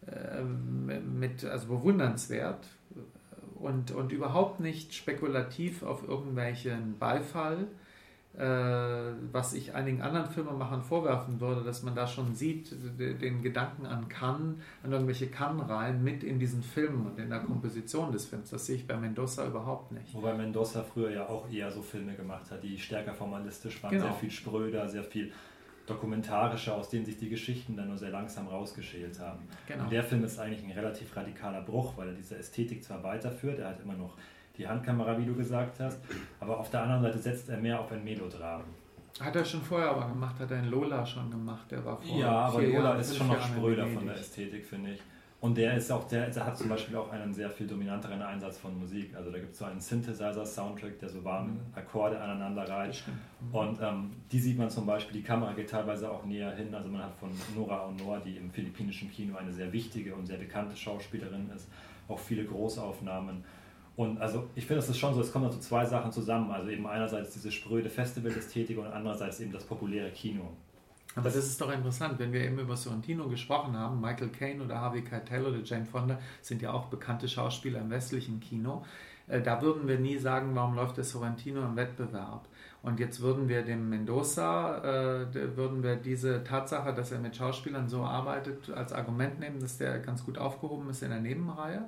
Äh, 0.06 0.42
mit, 0.42 1.44
also 1.44 1.68
bewundernswert 1.68 2.66
und, 3.56 3.90
und 3.90 4.10
überhaupt 4.10 4.58
nicht 4.58 4.94
spekulativ 4.94 5.82
auf 5.82 6.08
irgendwelchen 6.08 6.98
Beifall 6.98 7.66
was 8.34 9.52
ich 9.52 9.74
einigen 9.74 10.00
anderen 10.00 10.26
Filmemachern 10.26 10.82
vorwerfen 10.82 11.38
würde, 11.38 11.62
dass 11.62 11.82
man 11.82 11.94
da 11.94 12.06
schon 12.06 12.34
sieht, 12.34 12.74
den 12.98 13.42
Gedanken 13.42 13.84
an 13.84 14.08
Cannes, 14.08 14.56
an 14.82 14.90
irgendwelche 14.90 15.26
Cannes-Reihen 15.26 16.02
mit 16.02 16.24
in 16.24 16.38
diesen 16.38 16.62
Filmen 16.62 17.06
und 17.06 17.18
in 17.18 17.28
der 17.28 17.40
Komposition 17.40 18.10
des 18.10 18.24
Films. 18.24 18.48
Das 18.48 18.64
sehe 18.64 18.76
ich 18.76 18.86
bei 18.86 18.96
Mendoza 18.96 19.46
überhaupt 19.46 19.92
nicht. 19.92 20.14
Wobei 20.14 20.32
Mendoza 20.32 20.82
früher 20.82 21.10
ja 21.10 21.28
auch 21.28 21.50
eher 21.50 21.70
so 21.70 21.82
Filme 21.82 22.14
gemacht 22.14 22.50
hat, 22.50 22.62
die 22.62 22.78
stärker 22.78 23.12
formalistisch 23.12 23.82
waren, 23.82 23.92
genau. 23.92 24.04
sehr 24.04 24.14
viel 24.14 24.30
spröder, 24.30 24.88
sehr 24.88 25.04
viel 25.04 25.30
dokumentarischer, 25.86 26.74
aus 26.74 26.88
denen 26.88 27.04
sich 27.04 27.18
die 27.18 27.28
Geschichten 27.28 27.76
dann 27.76 27.88
nur 27.88 27.98
sehr 27.98 28.10
langsam 28.10 28.46
rausgeschält 28.46 29.18
haben. 29.20 29.40
Genau. 29.66 29.84
Und 29.84 29.92
der 29.92 30.04
Film 30.04 30.24
ist 30.24 30.38
eigentlich 30.38 30.64
ein 30.64 30.70
relativ 30.70 31.14
radikaler 31.14 31.60
Bruch, 31.60 31.96
weil 31.96 32.08
er 32.08 32.14
diese 32.14 32.36
Ästhetik 32.36 32.82
zwar 32.82 33.02
weiterführt, 33.02 33.58
er 33.58 33.70
hat 33.70 33.80
immer 33.80 33.94
noch 33.94 34.16
die 34.62 34.68
Handkamera, 34.68 35.18
wie 35.18 35.26
du 35.26 35.34
gesagt 35.34 35.80
hast. 35.80 35.98
Aber 36.40 36.58
auf 36.58 36.70
der 36.70 36.82
anderen 36.82 37.02
Seite 37.02 37.18
setzt 37.18 37.48
er 37.48 37.58
mehr 37.58 37.80
auf 37.80 37.90
ein 37.92 38.02
Melodram. 38.04 38.62
Hat 39.20 39.36
er 39.36 39.44
schon 39.44 39.60
vorher 39.60 39.90
aber 39.90 40.08
gemacht, 40.08 40.38
hat 40.40 40.50
er 40.50 40.60
in 40.60 40.70
Lola 40.70 41.04
schon 41.04 41.30
gemacht, 41.30 41.70
der 41.70 41.84
war 41.84 41.98
vorher. 41.98 42.18
Ja, 42.18 42.30
aber 42.30 42.62
Lola 42.62 42.72
Jahren, 42.72 43.00
ist 43.00 43.16
schon 43.16 43.28
noch 43.28 43.42
spröder 43.42 43.86
von 43.86 44.06
der 44.06 44.16
Ästhetik, 44.16 44.64
finde 44.64 44.92
ich. 44.92 45.00
Und 45.42 45.58
der 45.58 45.76
ist 45.76 45.90
auch, 45.90 46.06
der, 46.06 46.30
der 46.30 46.46
hat 46.46 46.56
zum 46.56 46.68
Beispiel 46.68 46.96
auch 46.96 47.10
einen 47.10 47.34
sehr 47.34 47.50
viel 47.50 47.66
dominanteren 47.66 48.22
Einsatz 48.22 48.58
von 48.58 48.78
Musik. 48.78 49.12
Also 49.16 49.32
da 49.32 49.38
gibt 49.38 49.52
es 49.52 49.58
so 49.58 49.64
einen 49.64 49.80
Synthesizer-Soundtrack, 49.80 51.00
der 51.00 51.08
so 51.08 51.24
warme 51.24 51.56
Akkorde 51.74 52.20
aneinander 52.20 52.62
reiht. 52.68 53.02
Und 53.50 53.80
ähm, 53.82 54.12
die 54.30 54.38
sieht 54.38 54.56
man 54.56 54.70
zum 54.70 54.86
Beispiel, 54.86 55.20
die 55.20 55.26
Kamera 55.26 55.52
geht 55.52 55.68
teilweise 55.68 56.08
auch 56.08 56.24
näher 56.24 56.54
hin. 56.54 56.72
Also 56.72 56.88
man 56.88 57.02
hat 57.02 57.16
von 57.16 57.30
Nora 57.56 57.88
Honor, 57.88 58.20
die 58.20 58.36
im 58.36 58.52
philippinischen 58.52 59.10
Kino 59.10 59.36
eine 59.36 59.52
sehr 59.52 59.72
wichtige 59.72 60.14
und 60.14 60.26
sehr 60.26 60.38
bekannte 60.38 60.76
Schauspielerin 60.76 61.50
ist, 61.54 61.68
auch 62.06 62.20
viele 62.20 62.44
Großaufnahmen. 62.44 63.42
Und 63.96 64.20
also 64.20 64.48
ich 64.54 64.66
finde, 64.66 64.82
es 64.82 64.88
ist 64.88 64.98
schon 64.98 65.14
so, 65.14 65.20
es 65.20 65.32
kommen 65.32 65.46
also 65.46 65.58
zwei 65.58 65.84
Sachen 65.84 66.10
zusammen. 66.12 66.50
Also 66.50 66.70
eben 66.70 66.86
einerseits 66.86 67.32
diese 67.32 67.52
spröde 67.52 67.90
Festivalästhetik 67.90 68.78
und 68.78 68.86
andererseits 68.86 69.40
eben 69.40 69.52
das 69.52 69.64
populäre 69.64 70.10
Kino. 70.10 70.48
Aber 71.14 71.28
das 71.28 71.36
ist 71.36 71.60
doch 71.60 71.70
interessant, 71.70 72.18
wenn 72.18 72.32
wir 72.32 72.40
eben 72.40 72.58
über 72.58 72.74
Sorrentino 72.74 73.28
gesprochen 73.28 73.76
haben, 73.76 74.00
Michael 74.00 74.30
Caine 74.30 74.64
oder 74.64 74.80
Harvey 74.80 75.02
Keitel 75.02 75.44
oder 75.44 75.58
Jane 75.62 75.84
Fonda 75.84 76.18
sind 76.40 76.62
ja 76.62 76.72
auch 76.72 76.86
bekannte 76.86 77.28
Schauspieler 77.28 77.80
im 77.80 77.90
westlichen 77.90 78.40
Kino. 78.40 78.82
Äh, 79.28 79.42
da 79.42 79.60
würden 79.60 79.86
wir 79.86 79.98
nie 79.98 80.16
sagen, 80.16 80.54
warum 80.54 80.74
läuft 80.74 80.96
der 80.96 81.04
Sorrentino 81.04 81.62
im 81.62 81.76
Wettbewerb. 81.76 82.48
Und 82.82 82.98
jetzt 82.98 83.20
würden 83.20 83.48
wir 83.48 83.62
dem 83.62 83.90
Mendoza, 83.90 84.78
äh, 84.78 85.56
würden 85.56 85.82
wir 85.82 85.96
diese 85.96 86.42
Tatsache, 86.42 86.94
dass 86.94 87.12
er 87.12 87.20
mit 87.20 87.36
Schauspielern 87.36 87.88
so 87.88 88.02
arbeitet, 88.02 88.70
als 88.70 88.92
Argument 88.92 89.38
nehmen, 89.38 89.60
dass 89.60 89.78
der 89.78 89.98
ganz 90.00 90.24
gut 90.24 90.38
aufgehoben 90.38 90.88
ist 90.90 91.02
in 91.02 91.10
der 91.10 91.20
Nebenreihe. 91.20 91.84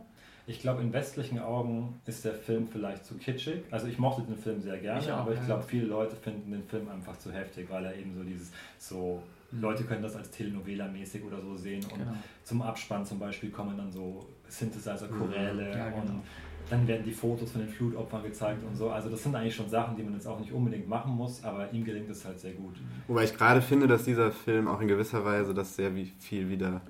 Ich 0.47 0.61
glaube, 0.61 0.83
in 0.83 0.93
westlichen 0.93 1.39
Augen 1.39 2.01
ist 2.07 2.25
der 2.25 2.35
Film 2.35 2.69
vielleicht 2.69 3.07
zu 3.07 3.15
kitschig. 3.15 3.65
Also 3.71 3.87
ich 3.87 3.99
mochte 3.99 4.23
den 4.23 4.37
Film 4.37 4.61
sehr 4.61 4.79
gerne, 4.79 5.01
ich 5.01 5.11
auch, 5.11 5.19
aber 5.19 5.33
ich 5.33 5.45
glaube, 5.45 5.63
viele 5.63 5.87
Leute 5.87 6.17
finden 6.17 6.51
den 6.51 6.65
Film 6.65 6.89
einfach 6.89 7.17
zu 7.17 7.33
heftig, 7.33 7.69
weil 7.71 7.85
er 7.87 7.97
eben 7.97 8.15
so 8.15 8.23
dieses 8.23 8.51
so 8.79 9.23
mhm. 9.53 9.63
Leute 9.63 9.85
können 9.85 10.03
das 10.03 10.17
als 10.17 10.31
Telenovela-mäßig 10.33 11.25
oder 11.25 11.41
so 11.41 11.57
sehen 11.57 11.83
und 11.85 11.99
genau. 11.99 12.13
zum 12.43 12.61
Abspann 12.61 13.07
zum 13.07 13.19
Beispiel 13.19 13.51
kommen 13.51 13.79
dann 13.79 13.91
so 13.91 14.27
Synthesizer-Choräle 14.49 15.71
ja, 15.71 15.89
genau. 15.89 16.03
und 16.03 16.23
dann 16.71 16.87
werden 16.89 17.05
die 17.05 17.13
Fotos 17.13 17.53
von 17.53 17.61
den 17.61 17.71
Flutopfern 17.71 18.23
gezeigt 18.23 18.65
und 18.65 18.75
so. 18.77 18.91
Also 18.91 19.11
das 19.11 19.23
sind 19.23 19.35
eigentlich 19.35 19.55
schon 19.55 19.69
Sachen, 19.69 19.97
die 19.97 20.03
man 20.03 20.15
jetzt 20.15 20.27
auch 20.27 20.39
nicht 20.39 20.53
unbedingt 20.53 20.89
machen 20.89 21.13
muss, 21.13 21.43
aber 21.45 21.73
ihm 21.73 21.85
gelingt 21.85 22.11
es 22.11 22.25
halt 22.25 22.39
sehr 22.39 22.53
gut. 22.53 22.75
Wobei 23.07 23.25
ich 23.25 23.35
gerade 23.35 23.61
finde, 23.61 23.87
dass 23.87 24.05
dieser 24.05 24.31
Film 24.31 24.69
auch 24.69 24.81
in 24.81 24.89
gewisser 24.89 25.25
Weise 25.25 25.55
das 25.55 25.77
sehr 25.77 25.91
viel 26.19 26.49
wieder 26.49 26.81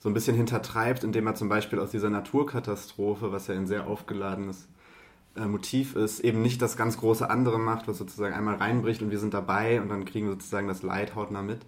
so 0.00 0.08
ein 0.08 0.14
bisschen 0.14 0.34
hintertreibt, 0.34 1.04
indem 1.04 1.26
er 1.26 1.34
zum 1.34 1.48
Beispiel 1.48 1.78
aus 1.78 1.90
dieser 1.90 2.10
Naturkatastrophe, 2.10 3.32
was 3.32 3.46
ja 3.46 3.54
ein 3.54 3.66
sehr 3.66 3.86
aufgeladenes 3.86 4.66
äh, 5.36 5.44
Motiv 5.46 5.94
ist, 5.94 6.20
eben 6.20 6.42
nicht 6.42 6.60
das 6.62 6.76
ganz 6.76 6.96
große 6.96 7.28
andere 7.28 7.60
macht, 7.60 7.86
was 7.86 7.98
sozusagen 7.98 8.34
einmal 8.34 8.56
reinbricht 8.56 9.02
und 9.02 9.10
wir 9.10 9.18
sind 9.18 9.34
dabei 9.34 9.80
und 9.80 9.88
dann 9.90 10.06
kriegen 10.06 10.26
wir 10.26 10.32
sozusagen 10.32 10.68
das 10.68 10.82
Leid 10.82 11.14
hautnah 11.14 11.42
mit, 11.42 11.60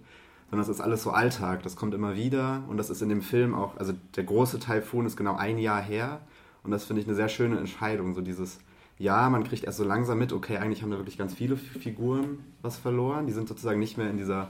sondern 0.49 0.63
es 0.63 0.75
ist 0.75 0.81
alles 0.81 1.03
so 1.03 1.11
Alltag, 1.11 1.61
das 1.61 1.75
kommt 1.75 1.93
immer 1.93 2.15
wieder 2.15 2.63
und 2.67 2.77
das 2.77 2.89
ist 2.89 3.03
in 3.03 3.09
dem 3.09 3.21
Film 3.21 3.53
auch, 3.53 3.77
also 3.77 3.93
der 4.15 4.23
große 4.23 4.59
Taifun 4.59 5.05
ist 5.05 5.15
genau 5.15 5.35
ein 5.35 5.59
Jahr 5.59 5.81
her 5.81 6.19
und 6.63 6.71
das 6.71 6.85
finde 6.85 7.01
ich 7.01 7.07
eine 7.07 7.15
sehr 7.15 7.29
schöne 7.29 7.59
Entscheidung, 7.59 8.15
so 8.15 8.21
dieses, 8.21 8.59
ja, 8.97 9.29
man 9.29 9.43
kriegt 9.43 9.63
erst 9.63 9.77
so 9.77 9.83
langsam 9.83 10.17
mit, 10.17 10.33
okay, 10.33 10.57
eigentlich 10.57 10.81
haben 10.81 10.91
da 10.91 10.97
wirklich 10.97 11.19
ganz 11.19 11.35
viele 11.35 11.55
Figuren 11.55 12.39
was 12.63 12.77
verloren, 12.77 13.27
die 13.27 13.33
sind 13.33 13.47
sozusagen 13.47 13.79
nicht 13.79 13.99
mehr 13.99 14.09
in 14.09 14.17
dieser 14.17 14.49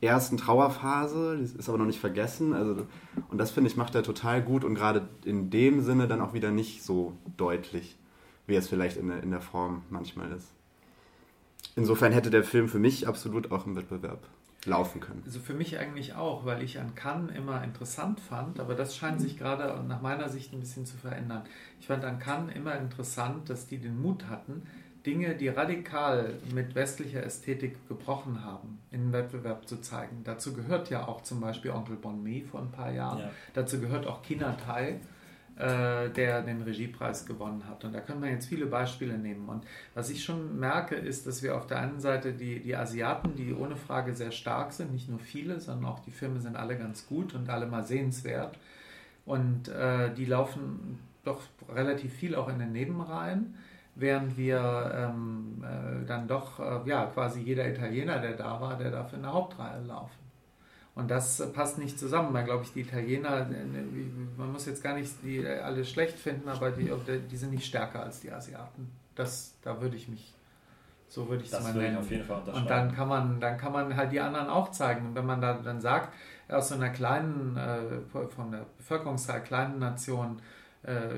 ersten 0.00 0.36
Trauerphase, 0.36 1.38
das 1.40 1.52
ist 1.52 1.68
aber 1.68 1.78
noch 1.78 1.86
nicht 1.86 2.00
vergessen. 2.00 2.52
Also, 2.52 2.86
und 3.30 3.38
das 3.38 3.50
finde 3.50 3.70
ich 3.70 3.76
macht 3.76 3.94
er 3.94 4.02
total 4.02 4.42
gut 4.42 4.64
und 4.64 4.74
gerade 4.74 5.08
in 5.24 5.50
dem 5.50 5.80
Sinne 5.80 6.06
dann 6.06 6.20
auch 6.20 6.34
wieder 6.34 6.50
nicht 6.50 6.82
so 6.82 7.14
deutlich, 7.36 7.96
wie 8.46 8.54
es 8.54 8.68
vielleicht 8.68 8.96
in 8.96 9.08
der, 9.08 9.22
in 9.22 9.30
der 9.30 9.40
Form 9.40 9.82
manchmal 9.90 10.30
ist. 10.32 10.52
Insofern 11.74 12.12
hätte 12.12 12.30
der 12.30 12.44
Film 12.44 12.68
für 12.68 12.78
mich 12.78 13.06
absolut 13.06 13.50
auch 13.52 13.66
im 13.66 13.76
Wettbewerb 13.76 14.20
laufen 14.64 15.00
können. 15.00 15.22
Also 15.24 15.40
für 15.40 15.54
mich 15.54 15.78
eigentlich 15.78 16.14
auch, 16.14 16.44
weil 16.44 16.62
ich 16.62 16.78
an 16.78 16.94
Cannes 16.94 17.34
immer 17.36 17.62
interessant 17.62 18.20
fand, 18.20 18.58
aber 18.60 18.74
das 18.74 18.96
scheint 18.96 19.20
sich 19.20 19.38
gerade 19.38 19.82
nach 19.86 20.02
meiner 20.02 20.28
Sicht 20.28 20.52
ein 20.52 20.60
bisschen 20.60 20.86
zu 20.86 20.96
verändern. 20.96 21.42
Ich 21.80 21.86
fand 21.86 22.04
an 22.04 22.18
Cannes 22.18 22.54
immer 22.54 22.76
interessant, 22.76 23.48
dass 23.48 23.66
die 23.66 23.78
den 23.78 24.00
Mut 24.00 24.28
hatten, 24.28 24.62
Dinge, 25.08 25.34
die 25.34 25.48
radikal 25.48 26.34
mit 26.54 26.74
westlicher 26.74 27.22
Ästhetik 27.22 27.88
gebrochen 27.88 28.44
haben, 28.44 28.78
in 28.90 29.06
den 29.06 29.12
Wettbewerb 29.14 29.66
zu 29.66 29.80
zeigen. 29.80 30.20
Dazu 30.22 30.52
gehört 30.52 30.90
ja 30.90 31.08
auch 31.08 31.22
zum 31.22 31.40
Beispiel 31.40 31.70
Onkel 31.70 31.96
Bon 31.96 32.22
Mi 32.22 32.42
vor 32.42 32.60
ein 32.60 32.70
paar 32.70 32.92
Jahren. 32.92 33.20
Ja. 33.20 33.30
Dazu 33.54 33.80
gehört 33.80 34.06
auch 34.06 34.20
Kina 34.20 34.52
Tai, 34.52 35.00
äh, 35.56 36.10
der 36.10 36.42
den 36.42 36.60
Regiepreis 36.60 37.24
gewonnen 37.24 37.64
hat. 37.66 37.86
Und 37.86 37.94
da 37.94 38.00
können 38.00 38.22
wir 38.22 38.30
jetzt 38.30 38.48
viele 38.50 38.66
Beispiele 38.66 39.16
nehmen. 39.16 39.48
Und 39.48 39.64
was 39.94 40.10
ich 40.10 40.22
schon 40.22 40.60
merke, 40.60 40.94
ist, 40.96 41.26
dass 41.26 41.42
wir 41.42 41.56
auf 41.56 41.66
der 41.66 41.80
einen 41.80 42.00
Seite 42.00 42.34
die, 42.34 42.60
die 42.60 42.76
Asiaten, 42.76 43.34
die 43.34 43.54
ohne 43.54 43.76
Frage 43.76 44.14
sehr 44.14 44.30
stark 44.30 44.74
sind, 44.74 44.92
nicht 44.92 45.08
nur 45.08 45.20
viele, 45.20 45.58
sondern 45.58 45.90
auch 45.90 46.00
die 46.00 46.10
Filme 46.10 46.38
sind 46.40 46.54
alle 46.54 46.76
ganz 46.76 47.06
gut 47.06 47.34
und 47.34 47.48
alle 47.48 47.66
mal 47.66 47.82
sehenswert. 47.82 48.58
Und 49.24 49.68
äh, 49.68 50.12
die 50.12 50.26
laufen 50.26 50.98
doch 51.24 51.40
relativ 51.74 52.12
viel 52.12 52.34
auch 52.34 52.48
in 52.48 52.58
den 52.58 52.72
Nebenreihen 52.72 53.54
während 53.98 54.36
wir 54.36 54.92
ähm, 54.94 55.62
äh, 55.62 56.06
dann 56.06 56.28
doch, 56.28 56.60
äh, 56.60 56.88
ja, 56.88 57.06
quasi 57.06 57.40
jeder 57.40 57.68
Italiener, 57.68 58.20
der 58.20 58.34
da 58.34 58.60
war, 58.60 58.76
der 58.78 58.90
darf 58.90 59.12
in 59.12 59.22
der 59.22 59.32
Hauptreihe 59.32 59.82
laufen. 59.82 60.18
Und 60.94 61.10
das 61.10 61.40
äh, 61.40 61.48
passt 61.48 61.78
nicht 61.78 61.98
zusammen, 61.98 62.32
weil, 62.32 62.44
glaube 62.44 62.64
ich, 62.64 62.72
die 62.72 62.80
Italiener, 62.80 63.40
äh, 63.40 63.64
man 64.36 64.52
muss 64.52 64.66
jetzt 64.66 64.82
gar 64.82 64.94
nicht 64.94 65.12
die 65.22 65.46
alle 65.46 65.84
schlecht 65.84 66.16
finden, 66.16 66.48
aber 66.48 66.70
die, 66.70 66.90
die 67.30 67.36
sind 67.36 67.50
nicht 67.50 67.66
stärker 67.66 68.04
als 68.04 68.20
die 68.20 68.30
Asiaten. 68.30 68.90
Das, 69.16 69.54
da 69.62 69.80
würde 69.80 69.96
ich 69.96 70.08
mich, 70.08 70.32
so 71.08 71.28
würde 71.28 71.42
ich 71.42 71.52
es 71.52 71.60
mal 71.60 71.74
nennen. 71.74 71.96
Auf 71.96 72.10
jeden 72.10 72.24
Fall 72.24 72.42
Und 72.54 72.70
dann 72.70 72.94
kann 72.94 73.08
man, 73.08 73.40
dann 73.40 73.58
kann 73.58 73.72
man 73.72 73.96
halt 73.96 74.12
die 74.12 74.20
anderen 74.20 74.48
auch 74.48 74.70
zeigen. 74.70 75.08
Und 75.08 75.14
wenn 75.16 75.26
man 75.26 75.40
da 75.40 75.54
dann 75.54 75.80
sagt, 75.80 76.14
aus 76.48 76.68
so 76.68 76.76
einer 76.76 76.90
kleinen, 76.90 77.56
äh, 77.56 78.28
von 78.28 78.52
der 78.52 78.64
Bevölkerungszahl 78.76 79.42
kleinen 79.42 79.80
Nation, 79.80 80.38
äh, 80.38 80.42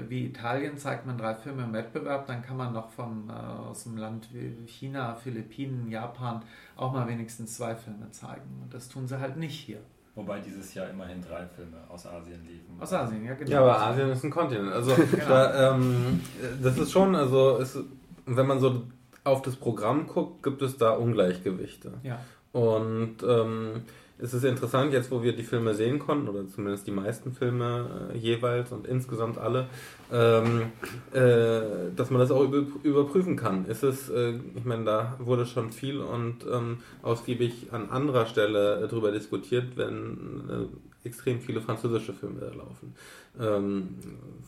wie 0.09 0.27
Italien 0.27 0.79
zeigt 0.79 1.07
man 1.07 1.19
drei 1.19 1.35
Filme 1.35 1.65
im 1.65 1.73
Wettbewerb, 1.73 2.27
dann 2.27 2.43
kann 2.43 2.57
man 2.57 2.73
noch 2.73 2.91
von, 2.91 3.29
äh, 3.29 3.33
aus 3.33 3.85
dem 3.85 3.97
Land 3.97 4.29
wie 4.33 4.67
China, 4.67 5.15
Philippinen, 5.15 5.91
Japan 5.91 6.43
auch 6.77 6.93
mal 6.93 7.07
wenigstens 7.07 7.57
zwei 7.57 7.75
Filme 7.75 8.11
zeigen. 8.11 8.61
Und 8.63 8.73
das 8.73 8.89
tun 8.89 9.07
sie 9.07 9.21
halt 9.21 9.37
nicht 9.37 9.59
hier. 9.59 9.81
Wobei 10.15 10.41
dieses 10.41 10.75
Jahr 10.75 10.89
immerhin 10.91 11.23
drei 11.23 11.47
Filme 11.47 11.77
aus 11.89 12.07
Asien 12.07 12.45
liefen. 12.45 12.81
Aus 12.81 12.93
Asien, 12.93 13.25
ja, 13.25 13.35
genau. 13.35 13.51
Ja, 13.51 13.61
aber 13.61 13.81
Asien 13.81 14.09
ist 14.11 14.25
ein 14.25 14.31
Kontinent. 14.31 14.73
Also, 14.73 14.95
genau. 15.11 15.29
da, 15.29 15.75
ähm, 15.75 16.21
das 16.63 16.79
ist 16.79 16.91
schon, 16.91 17.15
also, 17.15 17.59
es, 17.59 17.79
wenn 18.27 18.47
man 18.47 18.59
so 18.59 18.83
auf 19.25 19.43
das 19.43 19.57
Programm 19.57 20.07
guckt, 20.07 20.43
gibt 20.43 20.63
es 20.63 20.77
da 20.77 20.93
Ungleichgewichte. 20.93 21.93
Ja. 22.03 22.19
Und 22.53 23.23
ähm, 23.23 23.83
es 24.23 24.35
ist 24.35 24.45
interessant, 24.45 24.93
jetzt 24.93 25.11
wo 25.11 25.23
wir 25.23 25.35
die 25.35 25.43
Filme 25.43 25.75
sehen 25.75 25.99
konnten, 25.99 26.29
oder 26.29 26.47
zumindest 26.49 26.87
die 26.87 26.93
meisten 26.93 27.33
Filme 27.33 28.11
äh, 28.13 28.19
jeweils 28.19 28.73
und 28.73 28.87
insgesamt 28.87 29.39
alle, 29.39 29.67
ähm, 30.13 30.73
äh, 31.13 31.91
dass 31.97 32.11
man 32.11 32.21
das 32.21 32.31
auch 32.31 32.43
über, 32.43 32.65
überprüfen 32.83 33.37
kann. 33.37 33.67
Ist 33.67 33.83
es, 33.83 34.09
äh, 34.11 34.35
ich 34.55 34.65
meine, 34.65 34.85
da 34.85 35.17
wurde 35.19 35.47
schon 35.47 35.73
viel 35.73 36.01
und 36.01 36.47
ähm, 36.51 36.79
ausgiebig 37.03 37.69
an 37.73 37.91
anderer 37.91 38.27
Stelle 38.27 38.85
äh, 38.85 38.89
darüber 38.89 39.11
diskutiert, 39.13 39.77
wenn 39.77 40.43
äh, 40.49 40.90
extrem 41.05 41.41
viele 41.41 41.61
französische 41.61 42.13
Filme 42.13 42.41
da 42.41 42.53
laufen 42.53 42.95
ähm, 43.39 43.97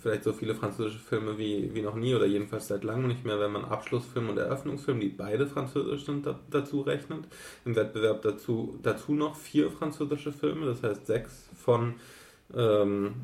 vielleicht 0.01 0.25
so 0.25 0.33
viele 0.33 0.55
französische 0.55 0.99
Filme 0.99 1.39
wie, 1.39 1.73
wie 1.75 1.83
noch 1.83 1.95
nie 1.95 2.15
oder 2.15 2.27
jedenfalls 2.27 2.69
seit 2.69 2.83
langem 2.83 3.09
nicht 3.09 3.25
mehr, 3.25 3.39
wenn 3.39 3.53
man 3.53 3.65
Abschlussfilm 3.65 4.29
und 4.29 4.39
Eröffnungsfilm, 4.39 4.99
die 5.01 5.09
beide 5.09 5.47
französisch 5.47 6.05
sind, 6.05 6.27
da, 6.27 6.39
dazu 6.51 6.81
rechnet. 6.81 7.25
Im 7.65 7.77
Wettbewerb 7.77 8.23
dazu, 8.23 8.79
dazu 8.83 9.15
noch 9.15 9.37
vier 9.37 9.71
französische 9.71 10.33
Filme, 10.33 10.67
das 10.67 10.83
heißt 10.83 11.07
sechs 11.07 11.49
von, 11.57 11.95
ähm, 12.55 13.15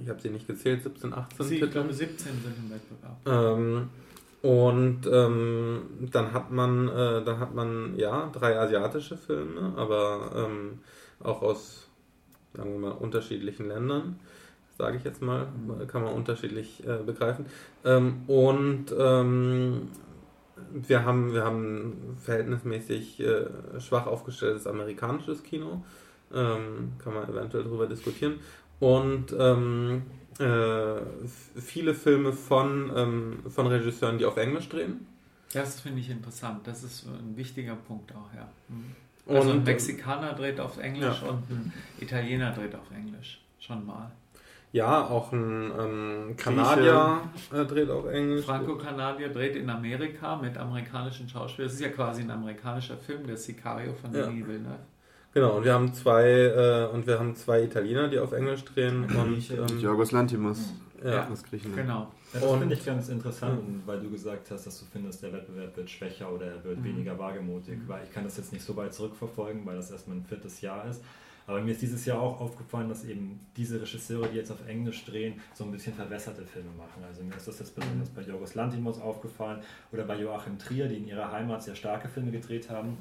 ich 0.00 0.08
habe 0.08 0.20
sie 0.20 0.30
nicht 0.30 0.46
gezählt, 0.46 0.82
17, 0.82 1.12
18 1.12 1.46
sie, 1.46 1.58
Ich 1.58 1.70
glaube 1.70 1.92
17 1.92 2.32
sind 2.32 2.54
im 2.56 2.70
Wettbewerb. 2.70 3.58
Ähm, 3.58 3.88
und 4.42 5.06
ähm, 5.10 6.08
dann 6.12 6.32
hat 6.32 6.50
man, 6.52 6.88
äh, 6.88 7.24
dann 7.24 7.38
hat 7.40 7.54
man 7.54 7.96
ja 7.96 8.30
drei 8.32 8.58
asiatische 8.58 9.16
Filme, 9.16 9.72
aber 9.76 10.46
ähm, 10.46 10.80
auch 11.20 11.42
aus, 11.42 11.88
sagen 12.56 12.72
wir 12.72 12.78
mal, 12.78 12.92
unterschiedlichen 12.92 13.68
Ländern 13.68 14.18
sage 14.78 14.96
ich 14.96 15.04
jetzt 15.04 15.22
mal, 15.22 15.46
kann 15.88 16.02
man 16.02 16.14
unterschiedlich 16.14 16.86
äh, 16.86 16.98
begreifen. 17.04 17.46
Ähm, 17.84 18.22
und 18.26 18.86
ähm, 18.98 19.88
wir 20.72 21.04
haben, 21.04 21.32
wir 21.32 21.44
haben 21.44 22.16
verhältnismäßig 22.20 23.20
äh, 23.20 23.46
schwach 23.80 24.06
aufgestelltes 24.06 24.66
amerikanisches 24.66 25.42
Kino. 25.42 25.84
Ähm, 26.32 26.92
kann 26.98 27.14
man 27.14 27.28
eventuell 27.28 27.64
darüber 27.64 27.86
diskutieren. 27.86 28.40
Und 28.80 29.34
ähm, 29.38 30.02
äh, 30.38 31.00
viele 31.60 31.94
Filme 31.94 32.32
von, 32.32 32.90
ähm, 32.94 33.38
von 33.48 33.66
Regisseuren, 33.68 34.18
die 34.18 34.24
auf 34.24 34.36
Englisch 34.36 34.68
drehen. 34.68 35.06
Das 35.52 35.80
finde 35.80 36.00
ich 36.00 36.10
interessant. 36.10 36.66
Das 36.66 36.82
ist 36.82 37.06
ein 37.06 37.36
wichtiger 37.36 37.76
Punkt 37.76 38.12
auch, 38.12 38.34
ja. 38.34 38.48
Mhm. 38.68 38.96
Also 39.26 39.50
ein 39.50 39.64
Mexikaner 39.64 40.34
dreht 40.34 40.60
auf 40.60 40.78
Englisch 40.78 41.22
ja. 41.22 41.28
und 41.28 41.50
ein 41.50 41.72
Italiener 42.00 42.52
dreht 42.52 42.74
auf 42.74 42.90
Englisch. 42.94 43.40
Schon 43.58 43.86
mal. 43.86 44.10
Ja, 44.72 45.06
auch 45.06 45.32
ein 45.32 45.72
ähm, 45.78 46.36
Kanadier 46.36 47.20
äh, 47.52 47.64
dreht 47.64 47.88
auf 47.88 48.06
Englisch. 48.06 48.44
Franco-Kanadier 48.44 49.28
dreht 49.28 49.54
in 49.54 49.70
Amerika 49.70 50.36
mit 50.36 50.58
amerikanischen 50.58 51.28
Schauspielern. 51.28 51.68
Das 51.68 51.74
ist 51.74 51.80
ja 51.80 51.90
quasi 51.90 52.22
ein 52.22 52.30
amerikanischer 52.30 52.96
Film, 52.96 53.26
der 53.26 53.36
Sicario 53.36 53.94
von 53.94 54.12
ja. 54.12 54.26
Denis 54.26 54.46
Villeneuve. 54.46 54.78
Genau, 55.32 55.56
und 55.56 55.64
wir 55.64 55.74
haben 55.74 55.94
zwei 55.94 56.24
äh, 56.28 56.92
und 56.92 57.06
wir 57.06 57.18
haben 57.18 57.34
zwei 57.34 57.62
Italiener, 57.62 58.08
die 58.08 58.18
auf 58.18 58.32
Englisch 58.32 58.64
drehen 58.64 59.04
und 59.04 59.50
ähm, 59.50 59.80
Jorgos 59.80 60.12
Lantimos 60.12 60.74
ja. 61.02 61.28
aus 61.28 61.42
Griechenland. 61.42 61.82
Genau. 61.82 62.08
Ja, 62.34 62.40
das 62.40 62.58
finde 62.58 62.74
ich 62.74 62.84
ganz 62.84 63.08
interessant, 63.08 63.60
weil 63.86 64.00
du 64.00 64.10
gesagt 64.10 64.50
hast, 64.50 64.66
dass 64.66 64.78
du 64.80 64.86
findest, 64.86 65.22
der 65.22 65.32
Wettbewerb 65.32 65.76
wird 65.76 65.88
schwächer 65.90 66.32
oder 66.32 66.46
er 66.46 66.64
wird 66.64 66.78
Mhm. 66.80 66.84
weniger 66.84 67.18
wagemutig, 67.18 67.78
weil 67.86 68.04
ich 68.04 68.10
kann 68.12 68.24
das 68.24 68.36
jetzt 68.36 68.52
nicht 68.52 68.64
so 68.64 68.76
weit 68.76 68.92
zurückverfolgen, 68.94 69.64
weil 69.66 69.76
das 69.76 69.90
erst 69.90 70.08
mein 70.08 70.24
viertes 70.24 70.60
Jahr 70.60 70.86
ist. 70.86 71.02
Aber 71.46 71.60
mir 71.60 71.72
ist 71.72 71.82
dieses 71.82 72.06
Jahr 72.06 72.20
auch 72.20 72.40
aufgefallen, 72.40 72.88
dass 72.88 73.04
eben 73.04 73.38
diese 73.54 73.78
Regisseure, 73.80 74.28
die 74.28 74.36
jetzt 74.36 74.50
auf 74.50 74.66
Englisch 74.66 75.04
drehen, 75.04 75.34
so 75.52 75.64
ein 75.64 75.72
bisschen 75.72 75.92
verwässerte 75.92 76.42
Filme 76.46 76.70
machen. 76.78 77.04
Also 77.06 77.22
mir 77.22 77.34
ist 77.36 77.46
das 77.46 77.58
jetzt 77.58 77.74
besonders 77.74 78.08
bei 78.08 78.22
Jorgos 78.22 78.54
Lantimos 78.54 78.98
aufgefallen 78.98 79.60
oder 79.92 80.04
bei 80.04 80.18
Joachim 80.18 80.58
Trier, 80.58 80.88
die 80.88 80.96
in 80.96 81.06
ihrer 81.06 81.30
Heimat 81.30 81.62
sehr 81.62 81.74
starke 81.74 82.08
Filme 82.08 82.30
gedreht 82.30 82.70
haben, 82.70 82.96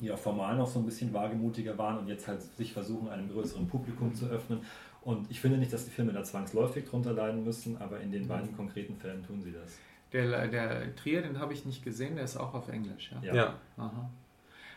die 0.00 0.10
auch 0.10 0.18
formal 0.18 0.56
noch 0.56 0.66
so 0.66 0.80
ein 0.80 0.84
bisschen 0.84 1.14
wagemutiger 1.14 1.78
waren 1.78 1.98
und 1.98 2.08
jetzt 2.08 2.26
halt 2.26 2.42
sich 2.42 2.72
versuchen, 2.72 3.08
einem 3.08 3.30
größeren 3.30 3.68
Publikum 3.68 4.12
zu 4.14 4.26
öffnen. 4.26 4.58
Und 5.06 5.30
ich 5.30 5.40
finde 5.40 5.56
nicht, 5.58 5.72
dass 5.72 5.84
die 5.84 5.92
Filme 5.92 6.12
da 6.12 6.24
zwangsläufig 6.24 6.84
drunter 6.84 7.12
leiden 7.12 7.44
müssen, 7.44 7.80
aber 7.80 8.00
in 8.00 8.10
den 8.10 8.26
beiden 8.26 8.56
konkreten 8.56 8.96
Fällen 8.96 9.24
tun 9.24 9.40
sie 9.40 9.52
das. 9.52 9.78
Der, 10.12 10.48
der 10.48 10.96
Trier, 10.96 11.22
den 11.22 11.38
habe 11.38 11.52
ich 11.52 11.64
nicht 11.64 11.84
gesehen, 11.84 12.16
der 12.16 12.24
ist 12.24 12.36
auch 12.36 12.52
auf 12.54 12.68
Englisch. 12.68 13.12
Ja? 13.12 13.28
Ja. 13.28 13.34
ja, 13.34 13.54
Aha. 13.76 14.10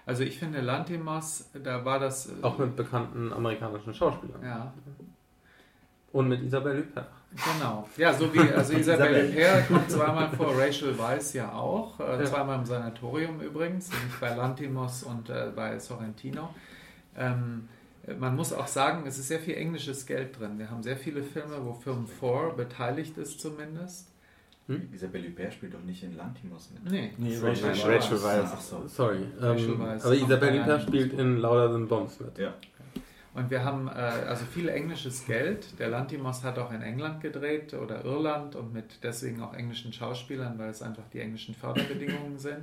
Also 0.05 0.21
ich 0.21 0.37
finde 0.37 0.61
Lantimos, 0.61 1.49
da 1.63 1.83
war 1.83 1.97
das... 1.97 2.27
äh, 2.27 2.43
auch 2.43 2.59
mit 2.59 2.75
bekannten 2.75 3.33
amerikanischen 3.33 3.91
Schauspielern. 3.91 4.43
Ja, 4.43 4.71
Und 6.11 6.27
mit 6.29 6.43
Isabelle 6.43 6.81
Huppert. 6.83 7.09
genau. 7.33 7.89
Ja, 7.97 8.13
so 8.13 8.31
wie 8.31 8.39
also 8.53 8.73
Isabelle. 8.77 9.29
Peer 9.29 9.63
kommt 9.63 9.89
zweimal 9.89 10.29
vor, 10.29 10.55
Rachel 10.55 10.95
Weisz 10.99 11.33
ja 11.33 11.51
auch. 11.53 11.99
Äh, 11.99 12.19
Ja. 12.19 12.25
Zweimal 12.25 12.59
im 12.59 12.65
Sanatorium 12.65 13.41
übrigens, 13.41 13.89
nämlich 13.91 14.13
bei 14.21 14.35
Lantimos 14.35 15.01
und 15.01 15.27
äh, 15.31 15.51
bei 15.55 15.79
Sorrentino. 15.79 16.53
Ähm, 17.17 17.67
man 18.17 18.35
muss 18.35 18.53
auch 18.53 18.67
sagen, 18.67 19.05
es 19.05 19.17
ist 19.19 19.27
sehr 19.27 19.39
viel 19.39 19.55
englisches 19.55 20.05
Geld 20.05 20.39
drin. 20.39 20.57
Wir 20.57 20.69
haben 20.71 20.81
sehr 20.83 20.97
viele 20.97 21.21
Filme, 21.23 21.63
wo 21.63 21.73
Film 21.73 22.07
4 22.07 22.53
beteiligt 22.55 23.17
ist 23.17 23.39
zumindest. 23.39 24.07
Isabelle 24.93 25.27
Huppert 25.27 25.51
spielt 25.53 25.73
doch 25.73 25.81
nicht 25.81 26.03
in 26.03 26.15
Lantimos 26.15 26.69
mit. 26.71 26.91
Nee, 26.91 27.11
Nee, 27.17 27.35
Rachel 27.41 27.69
Rachel 27.69 27.91
Rachel 27.91 28.23
Weisz. 28.23 28.49
Ach 28.53 28.61
so. 28.61 28.87
Sorry. 28.87 29.23
Rachel 29.39 29.71
Ähm, 29.71 29.79
Weisz. 29.79 30.05
aber 30.05 30.13
Isabelle 30.15 30.61
Huppert 30.61 30.81
spielt 30.83 31.13
in 31.13 31.37
Louder 31.37 31.71
Than 31.71 31.87
Bombs 31.87 32.19
mit. 32.19 32.37
Ja. 32.37 32.53
Und 33.33 33.49
wir 33.49 33.63
haben 33.63 33.87
äh, 33.87 33.91
also 33.91 34.45
viel 34.45 34.69
englisches 34.69 35.25
Geld. 35.25 35.79
Der 35.79 35.89
Lantimos 35.89 36.43
hat 36.43 36.59
auch 36.59 36.71
in 36.71 36.83
England 36.83 37.21
gedreht 37.21 37.73
oder 37.73 38.05
Irland 38.05 38.55
und 38.55 38.71
mit 38.73 38.99
deswegen 39.01 39.41
auch 39.41 39.53
englischen 39.55 39.91
Schauspielern, 39.91 40.59
weil 40.59 40.69
es 40.69 40.81
einfach 40.83 41.07
die 41.13 41.19
englischen 41.19 41.55
Förderbedingungen 41.55 42.37
sind. 42.37 42.59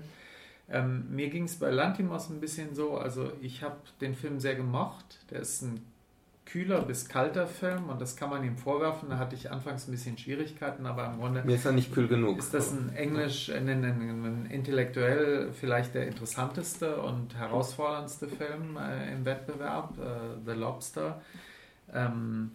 Ähm, 0.68 1.06
mir 1.14 1.28
ging 1.30 1.44
es 1.44 1.56
bei 1.56 1.70
Lantimos 1.70 2.28
ein 2.28 2.40
bisschen 2.40 2.74
so, 2.74 2.98
also 2.98 3.32
ich 3.40 3.62
habe 3.62 3.76
den 4.00 4.14
Film 4.14 4.40
sehr 4.40 4.56
gemocht. 4.56 5.20
Der 5.30 5.40
ist 5.40 5.62
ein 5.62 5.80
kühler 6.44 6.82
bis 6.82 7.08
kalter 7.08 7.46
Film 7.46 7.90
und 7.90 8.00
das 8.00 8.16
kann 8.16 8.30
man 8.30 8.44
ihm 8.44 8.56
vorwerfen. 8.56 9.10
Da 9.10 9.18
hatte 9.18 9.34
ich 9.34 9.50
anfangs 9.50 9.86
ein 9.86 9.90
bisschen 9.90 10.16
Schwierigkeiten, 10.16 10.86
aber 10.86 11.06
im 11.06 11.18
Grunde 11.18 11.42
Mir 11.44 11.56
ist 11.56 11.66
er 11.66 11.72
nicht 11.72 11.92
kühl 11.92 12.08
genug. 12.08 12.38
ist 12.38 12.54
das 12.54 12.72
ein 12.72 12.94
Englisch, 12.94 13.50
ein, 13.50 13.68
ein, 13.68 13.84
ein 13.84 14.46
intellektuell 14.50 15.52
vielleicht 15.52 15.94
der 15.94 16.06
interessanteste 16.06 16.96
und 17.00 17.36
herausforderndste 17.36 18.28
Film 18.28 18.76
äh, 18.76 19.12
im 19.12 19.24
Wettbewerb, 19.24 19.98
äh, 19.98 20.46
The 20.46 20.52
Lobster. 20.52 21.20
Ähm, 21.92 22.52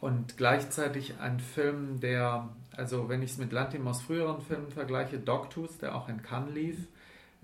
und 0.00 0.36
gleichzeitig 0.36 1.14
ein 1.20 1.40
Film, 1.40 2.00
der, 2.00 2.48
also 2.76 3.08
wenn 3.08 3.22
ich 3.22 3.32
es 3.32 3.38
mit 3.38 3.52
Lantimos 3.52 4.02
früheren 4.02 4.40
Filmen 4.40 4.70
vergleiche, 4.70 5.18
Dogtooth, 5.18 5.82
der 5.82 5.94
auch 5.94 6.08
in 6.08 6.22
Cannes 6.22 6.54
lief, 6.54 6.88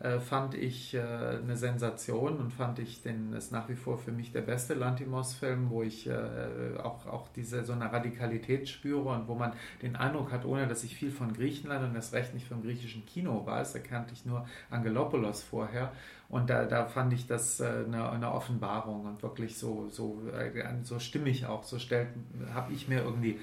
äh, 0.01 0.19
fand 0.19 0.55
ich 0.55 0.95
äh, 0.95 1.01
eine 1.01 1.57
Sensation 1.57 2.39
und 2.39 2.53
fand 2.53 2.79
ich 2.79 3.03
den 3.03 3.35
ist 3.35 3.53
nach 3.53 3.69
wie 3.69 3.75
vor 3.75 3.99
für 3.99 4.13
mich 4.13 4.33
der 4.33 4.41
beste 4.41 4.73
Lantimos-Film, 4.73 5.69
wo 5.69 5.83
ich 5.83 6.07
äh, 6.07 6.79
auch, 6.83 7.07
auch 7.07 7.29
diese 7.37 7.65
so 7.65 7.75
eine 7.75 7.93
Radikalität 7.93 8.67
spüre 8.69 9.11
und 9.11 9.29
wo 9.29 9.35
man 9.35 9.53
den 9.83 9.97
Eindruck 9.97 10.33
hat, 10.33 10.47
ohne 10.47 10.67
dass 10.67 10.85
ich 10.85 10.97
viel 10.97 11.11
von 11.11 11.35
Griechenland 11.35 11.85
und 11.85 11.95
das 11.95 12.15
recht 12.15 12.33
nicht 12.33 12.47
vom 12.47 12.63
griechischen 12.63 13.05
Kino 13.05 13.45
weiß, 13.45 13.75
da 13.75 13.79
kannte 13.81 14.15
ich 14.15 14.25
nur 14.25 14.47
Angelopoulos 14.71 15.43
vorher. 15.43 15.93
Und 16.31 16.49
da, 16.49 16.65
da 16.65 16.87
fand 16.87 17.13
ich 17.13 17.27
das 17.27 17.61
äh, 17.61 17.85
eine, 17.87 18.09
eine 18.09 18.33
Offenbarung 18.33 19.05
und 19.05 19.23
wirklich 19.23 19.59
so, 19.59 19.89
so, 19.91 20.23
äh, 20.33 20.65
so 20.83 20.99
stimmig 20.99 21.45
auch, 21.45 21.65
so 21.65 21.79
stellt, 21.79 22.09
habe 22.55 22.73
ich 22.73 22.89
mir 22.89 23.03
irgendwie 23.03 23.33
äh, 23.33 23.39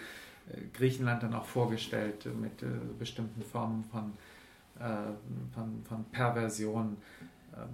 Griechenland 0.74 1.24
dann 1.24 1.34
auch 1.34 1.46
vorgestellt 1.46 2.26
mit 2.40 2.64
äh, 2.64 2.68
bestimmten 2.98 3.42
Formen 3.42 3.84
von 3.84 4.14
äh, 4.80 5.14
von, 5.54 5.84
von 5.86 6.06
Perversion, 6.12 6.98
ähm, 7.56 7.70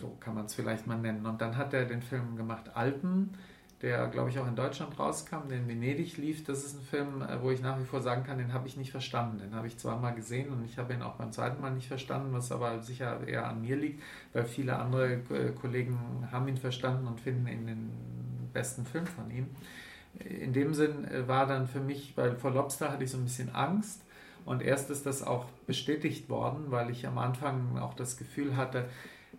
so 0.00 0.16
kann 0.20 0.34
man 0.34 0.46
es 0.46 0.54
vielleicht 0.54 0.86
mal 0.86 0.96
nennen. 0.96 1.26
Und 1.26 1.40
dann 1.40 1.56
hat 1.56 1.74
er 1.74 1.84
den 1.84 2.00
Film 2.00 2.34
gemacht 2.36 2.74
Alpen, 2.74 3.30
der 3.82 4.06
glaube 4.08 4.30
ich 4.30 4.38
auch 4.38 4.48
in 4.48 4.56
Deutschland 4.56 4.98
rauskam, 4.98 5.48
der 5.50 5.58
in 5.58 5.68
Venedig 5.68 6.16
lief. 6.16 6.44
Das 6.44 6.64
ist 6.64 6.78
ein 6.78 6.82
Film, 6.82 7.20
äh, 7.20 7.42
wo 7.42 7.50
ich 7.50 7.60
nach 7.60 7.78
wie 7.78 7.84
vor 7.84 8.00
sagen 8.00 8.24
kann, 8.24 8.38
den 8.38 8.54
habe 8.54 8.66
ich 8.68 8.78
nicht 8.78 8.90
verstanden. 8.90 9.38
Den 9.38 9.54
habe 9.54 9.66
ich 9.66 9.76
zweimal 9.76 10.14
gesehen 10.14 10.50
und 10.50 10.64
ich 10.64 10.78
habe 10.78 10.94
ihn 10.94 11.02
auch 11.02 11.16
beim 11.16 11.30
zweiten 11.30 11.60
Mal 11.60 11.72
nicht 11.72 11.88
verstanden, 11.88 12.32
was 12.32 12.50
aber 12.50 12.80
sicher 12.80 13.26
eher 13.26 13.46
an 13.46 13.60
mir 13.60 13.76
liegt, 13.76 14.02
weil 14.32 14.46
viele 14.46 14.78
andere 14.78 15.18
Kollegen 15.60 15.98
haben 16.32 16.48
ihn 16.48 16.56
verstanden 16.56 17.06
und 17.06 17.20
finden 17.20 17.48
ihn 17.48 17.66
den 17.66 17.90
besten 18.54 18.86
Film 18.86 19.06
von 19.06 19.30
ihm. 19.30 19.48
In 20.18 20.52
dem 20.52 20.74
Sinn 20.74 21.04
äh, 21.04 21.26
war 21.28 21.46
dann 21.46 21.66
für 21.66 21.80
mich, 21.80 22.16
weil 22.16 22.36
vor 22.36 22.50
Lobster 22.52 22.90
hatte 22.90 23.04
ich 23.04 23.10
so 23.10 23.18
ein 23.18 23.24
bisschen 23.24 23.54
Angst, 23.54 24.02
und 24.46 24.62
erst 24.62 24.90
ist 24.90 25.04
das 25.04 25.24
auch 25.24 25.46
bestätigt 25.66 26.30
worden, 26.30 26.66
weil 26.68 26.88
ich 26.90 27.04
am 27.06 27.18
Anfang 27.18 27.78
auch 27.78 27.94
das 27.94 28.16
Gefühl 28.16 28.56
hatte, 28.56 28.88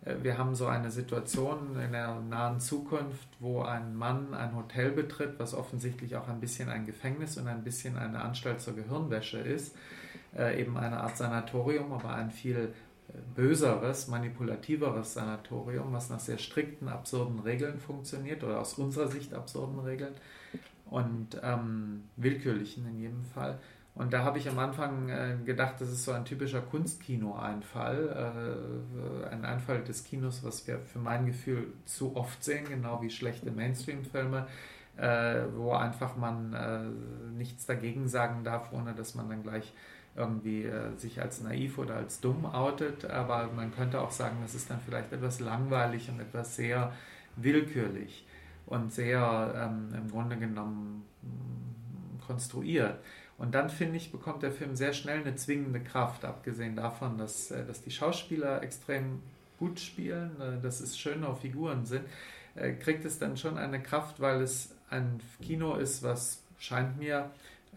äh, 0.03 0.15
wir 0.21 0.37
haben 0.37 0.53
so 0.53 0.67
eine 0.67 0.91
Situation 0.91 1.79
in 1.79 1.93
der 1.93 2.19
nahen 2.19 2.59
Zukunft, 2.59 3.29
wo 3.39 3.61
ein 3.61 3.95
Mann 3.95 4.33
ein 4.33 4.53
Hotel 4.53 4.91
betritt, 4.91 5.39
was 5.39 5.53
offensichtlich 5.53 6.17
auch 6.17 6.27
ein 6.27 6.41
bisschen 6.41 6.69
ein 6.69 6.85
Gefängnis 6.85 7.37
und 7.37 7.47
ein 7.47 7.63
bisschen 7.63 7.97
eine 7.97 8.21
Anstalt 8.21 8.59
zur 8.59 8.75
Gehirnwäsche 8.75 9.39
ist. 9.39 9.75
Äh, 10.37 10.61
eben 10.61 10.77
eine 10.77 10.99
Art 10.99 11.15
Sanatorium, 11.15 11.93
aber 11.93 12.13
ein 12.13 12.29
viel 12.29 12.73
böseres, 13.33 14.09
manipulativeres 14.09 15.13
Sanatorium, 15.13 15.93
was 15.93 16.09
nach 16.09 16.19
sehr 16.19 16.37
strikten, 16.37 16.89
absurden 16.89 17.39
Regeln 17.39 17.79
funktioniert 17.79 18.43
oder 18.43 18.59
aus 18.59 18.73
unserer 18.73 19.07
Sicht 19.07 19.33
absurden 19.33 19.79
Regeln 19.79 20.13
und 20.89 21.39
ähm, 21.43 22.03
willkürlichen 22.15 22.87
in 22.87 22.99
jedem 22.99 23.25
Fall. 23.25 23.59
Und 23.97 24.13
da 24.13 24.23
habe 24.23 24.37
ich 24.37 24.47
am 24.47 24.59
Anfang 24.59 25.09
äh, 25.09 25.37
gedacht, 25.43 25.75
das 25.79 25.89
ist 25.89 26.03
so 26.03 26.11
ein 26.11 26.23
typischer 26.23 26.61
Kunstkino-Einfall, 26.61 28.83
äh, 29.25 29.33
ein 29.33 29.43
Einfall 29.43 29.83
des 29.83 30.03
Kinos, 30.03 30.43
was 30.43 30.67
wir 30.67 30.77
für 30.79 30.99
mein 30.99 31.25
Gefühl 31.25 31.73
zu 31.85 32.15
oft 32.15 32.43
sehen, 32.43 32.65
genau 32.69 33.01
wie 33.01 33.09
schlechte 33.09 33.49
Mainstream-Filme, 33.49 34.45
äh, 34.97 35.41
wo 35.55 35.73
einfach 35.73 36.15
man 36.15 36.53
äh, 36.53 37.35
nichts 37.35 37.65
dagegen 37.65 38.07
sagen 38.07 38.43
darf, 38.43 38.71
ohne 38.71 38.93
dass 38.93 39.15
man 39.15 39.29
dann 39.29 39.41
gleich 39.41 39.73
irgendwie 40.15 40.65
äh, 40.65 40.95
sich 40.95 41.19
als 41.19 41.41
naiv 41.41 41.79
oder 41.79 41.95
als 41.95 42.21
dumm 42.21 42.45
outet. 42.45 43.05
Aber 43.05 43.49
man 43.55 43.73
könnte 43.73 43.99
auch 43.99 44.11
sagen, 44.11 44.37
das 44.43 44.53
ist 44.53 44.69
dann 44.69 44.79
vielleicht 44.85 45.11
etwas 45.11 45.39
langweilig 45.39 46.07
und 46.09 46.19
etwas 46.19 46.55
sehr 46.55 46.91
willkürlich 47.35 48.26
und 48.67 48.93
sehr 48.93 49.53
ähm, 49.55 49.93
im 49.97 50.11
Grunde 50.11 50.37
genommen 50.37 51.03
konstruiert. 52.25 52.99
Und 53.37 53.53
dann 53.53 53.69
finde 53.69 53.97
ich, 53.97 54.11
bekommt 54.11 54.43
der 54.43 54.51
Film 54.51 54.75
sehr 54.75 54.93
schnell 54.93 55.21
eine 55.21 55.35
zwingende 55.35 55.79
Kraft, 55.79 56.25
abgesehen 56.25 56.75
davon, 56.75 57.17
dass, 57.17 57.51
äh, 57.51 57.65
dass 57.65 57.81
die 57.81 57.91
Schauspieler 57.91 58.63
extrem 58.63 59.21
gut 59.59 59.79
spielen, 59.79 60.31
äh, 60.41 60.61
dass 60.61 60.79
es 60.79 60.97
schöne 60.97 61.33
Figuren 61.35 61.85
sind, 61.85 62.05
äh, 62.55 62.73
kriegt 62.73 63.05
es 63.05 63.19
dann 63.19 63.37
schon 63.37 63.57
eine 63.57 63.81
Kraft, 63.81 64.19
weil 64.19 64.41
es 64.41 64.75
ein 64.89 65.19
Kino 65.41 65.75
ist, 65.75 66.03
was 66.03 66.41
scheint 66.57 66.97
mir, 66.97 67.29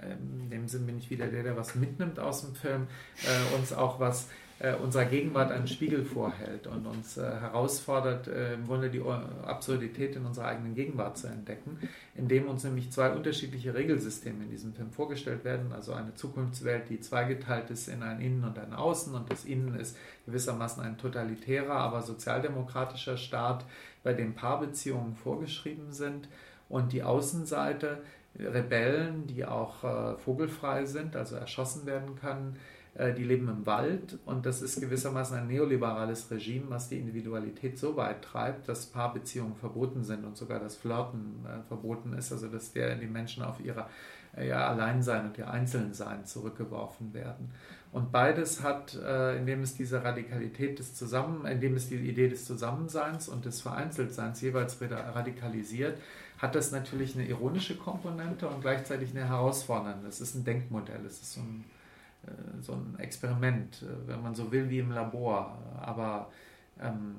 ähm, 0.03 0.41
in 0.43 0.51
dem 0.51 0.69
Sinn 0.69 0.87
bin 0.87 0.97
ich 0.97 1.11
wieder 1.11 1.27
der, 1.27 1.43
der 1.43 1.57
was 1.57 1.75
mitnimmt 1.75 2.19
aus 2.19 2.41
dem 2.41 2.55
Film, 2.55 2.87
uns 3.59 3.73
auch 3.73 4.01
was 4.01 4.29
unserer 4.83 5.07
Gegenwart 5.07 5.51
einen 5.53 5.67
Spiegel 5.67 6.05
vorhält 6.05 6.67
und 6.67 6.87
uns 6.87 7.17
äh, 7.17 7.23
herausfordert, 7.23 8.29
äh, 8.29 8.53
im 8.55 8.67
Grunde 8.67 8.91
die 8.91 9.01
Absurdität 9.01 10.17
in 10.17 10.27
unserer 10.27 10.49
eigenen 10.49 10.75
Gegenwart 10.75 11.17
zu 11.17 11.29
entdecken, 11.29 11.79
indem 12.15 12.47
uns 12.47 12.63
nämlich 12.65 12.93
zwei 12.93 13.11
unterschiedliche 13.11 13.73
Regelsysteme 13.75 14.45
in 14.45 14.51
diesem 14.51 14.75
Film 14.75 14.91
vorgestellt 14.91 15.45
werden. 15.45 15.73
Also 15.73 15.95
eine 15.95 16.15
Zukunftswelt, 16.15 16.91
die 16.91 17.01
zweigeteilt 17.01 17.71
ist 17.71 17.89
in 17.89 18.03
ein 18.03 18.21
Innen 18.21 18.45
und 18.45 18.59
ein 18.59 18.75
Außen 18.75 19.15
und 19.15 19.33
das 19.33 19.47
Innen 19.47 19.75
ist 19.77 19.97
gewissermaßen 20.27 20.83
ein 20.83 20.99
totalitärer, 20.99 21.77
aber 21.77 22.03
sozialdemokratischer 22.03 23.17
Staat, 23.17 23.65
bei 24.03 24.13
dem 24.13 24.35
Paarbeziehungen 24.35 25.15
vorgeschrieben 25.15 25.93
sind 25.93 26.29
und 26.69 26.93
die 26.93 27.03
Außenseite 27.03 28.03
Rebellen, 28.39 29.27
die 29.27 29.45
auch 29.45 29.85
äh, 29.85 30.17
vogelfrei 30.19 30.85
sind, 30.85 31.17
also 31.17 31.37
erschossen 31.37 31.85
werden 31.85 32.15
können, 32.17 32.57
äh, 32.57 32.80
die 32.95 33.23
leben 33.23 33.49
im 33.49 33.67
Wald 33.67 34.19
und 34.27 34.47
das 34.47 34.63
ist 34.63 34.81
gewissermaßen 34.81 35.37
ein 35.37 35.47
neoliberales 35.47 36.31
Regime, 36.31 36.65
was 36.71 36.89
die 36.89 36.99
Individualität 36.99 37.79
so 37.79 37.97
weit 37.97 38.23
treibt, 38.23 38.69
dass 38.69 38.87
Paarbeziehungen 38.87 39.55
verboten 39.55 40.03
sind 40.03 40.25
und 40.25 40.37
sogar 40.37 40.59
das 40.59 40.77
Flirten 40.77 41.47
äh, 41.47 41.63
verboten 41.69 42.13
ist, 42.15 42.33
also 42.33 42.49
dass 42.49 42.73
der, 42.73 42.97
die 42.97 43.07
Menschen 43.07 43.45
auf 43.45 43.61
ihrer, 43.61 43.89
äh, 44.37 44.49
ihr 44.49 44.59
Alleinsein 44.59 45.27
und 45.27 45.39
ihr 45.39 45.49
Einzelnsein 45.49 46.27
zurückgeworfen 46.27 47.15
werden. 47.15 47.53
Und 47.93 48.13
beides 48.13 48.63
hat, 48.63 48.95
äh, 48.95 49.37
indem 49.39 49.63
es 49.63 49.75
diese 49.75 50.03
Radikalität 50.05 50.79
des 50.79 50.95
Zusammen, 50.95 51.47
indem 51.47 51.77
es 51.77 51.89
die 51.89 51.97
Idee 51.97 52.29
des 52.29 52.45
Zusammenseins 52.45 53.29
und 53.29 53.45
des 53.45 53.61
Vereinzeltseins 53.61 54.41
jeweils 54.41 54.81
radikalisiert, 54.81 55.99
hat 56.39 56.55
das 56.55 56.71
natürlich 56.73 57.15
eine 57.15 57.27
ironische 57.27 57.77
Komponente 57.77 58.49
und 58.49 58.63
gleichzeitig 58.63 59.11
eine 59.11 59.29
herausfordernde. 59.29 60.09
Es 60.09 60.21
ist 60.21 60.35
ein 60.35 60.45
Denkmodell, 60.45 61.05
es 61.05 61.21
ist 61.21 61.35
so 61.35 61.41
ein, 61.41 61.65
äh, 61.65 61.80
so 62.61 62.73
ein 62.75 62.99
Experiment, 62.99 63.83
äh, 63.83 64.09
wenn 64.09 64.23
man 64.23 64.35
so 64.35 64.51
will, 64.53 64.69
wie 64.71 64.79
im 64.79 64.93
Labor, 64.93 65.59
aber 65.81 66.31
ähm, 66.81 67.15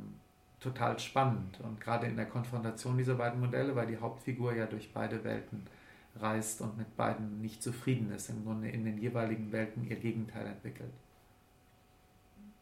total 0.59 0.97
spannend. 0.99 1.59
Und 1.61 1.79
gerade 1.81 2.07
in 2.07 2.15
der 2.15 2.27
Konfrontation 2.27 2.97
dieser 2.97 3.15
beiden 3.15 3.39
Modelle, 3.39 3.75
weil 3.75 3.87
die 3.87 3.97
Hauptfigur 3.97 4.53
ja 4.53 4.65
durch 4.65 4.93
beide 4.93 5.23
Welten 5.23 5.65
reist 6.19 6.61
und 6.61 6.77
mit 6.77 6.95
beiden 6.97 7.41
nicht 7.41 7.63
zufrieden 7.63 8.11
ist, 8.11 8.29
im 8.29 8.43
Grunde 8.43 8.69
in 8.69 8.85
den 8.85 8.97
jeweiligen 8.97 9.51
Welten 9.51 9.87
ihr 9.89 9.95
Gegenteil 9.95 10.45
entwickelt. 10.45 10.91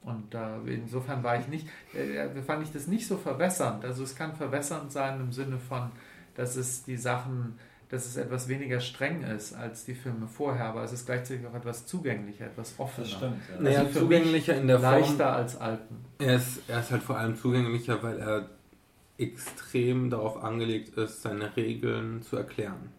Und 0.02 0.34
äh, 0.34 0.58
insofern 0.74 1.24
war 1.24 1.40
ich 1.40 1.48
nicht, 1.48 1.68
äh, 1.94 2.42
fand 2.42 2.64
ich 2.64 2.72
das 2.72 2.88
nicht 2.88 3.06
so 3.06 3.18
verwässernd. 3.18 3.84
Also 3.84 4.04
es 4.04 4.16
kann 4.16 4.36
verwässernd 4.36 4.92
sein 4.92 5.20
im 5.20 5.34
Sinne 5.34 5.58
von, 5.58 5.92
dass 6.36 6.56
es 6.56 6.84
die 6.84 6.96
Sachen, 6.96 7.60
dass 7.90 8.06
es 8.06 8.18
etwas 8.18 8.48
weniger 8.48 8.80
streng 8.80 9.24
ist 9.24 9.54
als 9.54 9.84
die 9.84 9.96
Filme 9.96 10.28
vorher, 10.28 10.66
aber 10.66 10.84
es 10.84 10.94
ist 10.94 11.08
gleichzeitig 11.08 11.46
auch 11.48 11.56
etwas 11.56 11.88
zugänglicher, 11.88 12.46
etwas 12.46 12.76
offener. 12.78 13.08
Das 13.08 13.16
stimmt. 13.16 13.42
Ja. 13.56 13.62
Naja, 13.62 13.80
also 13.80 14.00
zugänglicher 14.02 14.56
in 14.56 14.68
der 14.68 14.80
leichter 14.80 15.00
Form. 15.00 15.18
Leichter 15.18 15.34
als 15.34 15.56
Alten. 15.58 15.96
Er 16.20 16.36
ist, 16.36 16.62
er 16.68 16.80
ist 16.82 16.92
halt 16.92 17.04
vor 17.04 17.18
allem 17.18 17.36
zugänglicher, 17.36 18.02
weil 18.04 18.20
er 18.20 18.50
extrem 19.18 20.10
darauf 20.10 20.44
angelegt 20.44 20.96
ist, 20.98 21.24
seine 21.24 21.56
Regeln 21.58 22.22
zu 22.22 22.38
erklären. 22.38 22.92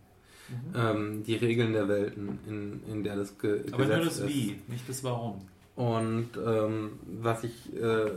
Mhm. 0.49 0.75
Ähm, 0.77 1.23
die 1.25 1.37
Regeln 1.37 1.73
der 1.73 1.89
Welten, 1.89 2.41
in, 2.49 2.83
in 2.93 3.05
der 3.05 3.15
das 3.15 3.39
ge 3.39 3.63
Aber 3.71 3.87
nur 3.87 3.99
das 3.99 4.19
ist. 4.19 4.29
Wie, 4.29 4.61
nicht 4.67 4.89
das 4.89 5.05
Warum. 5.05 5.41
Und 5.77 6.31
ähm, 6.45 6.99
was 7.23 7.45
ich, 7.45 7.73
äh, 7.75 8.11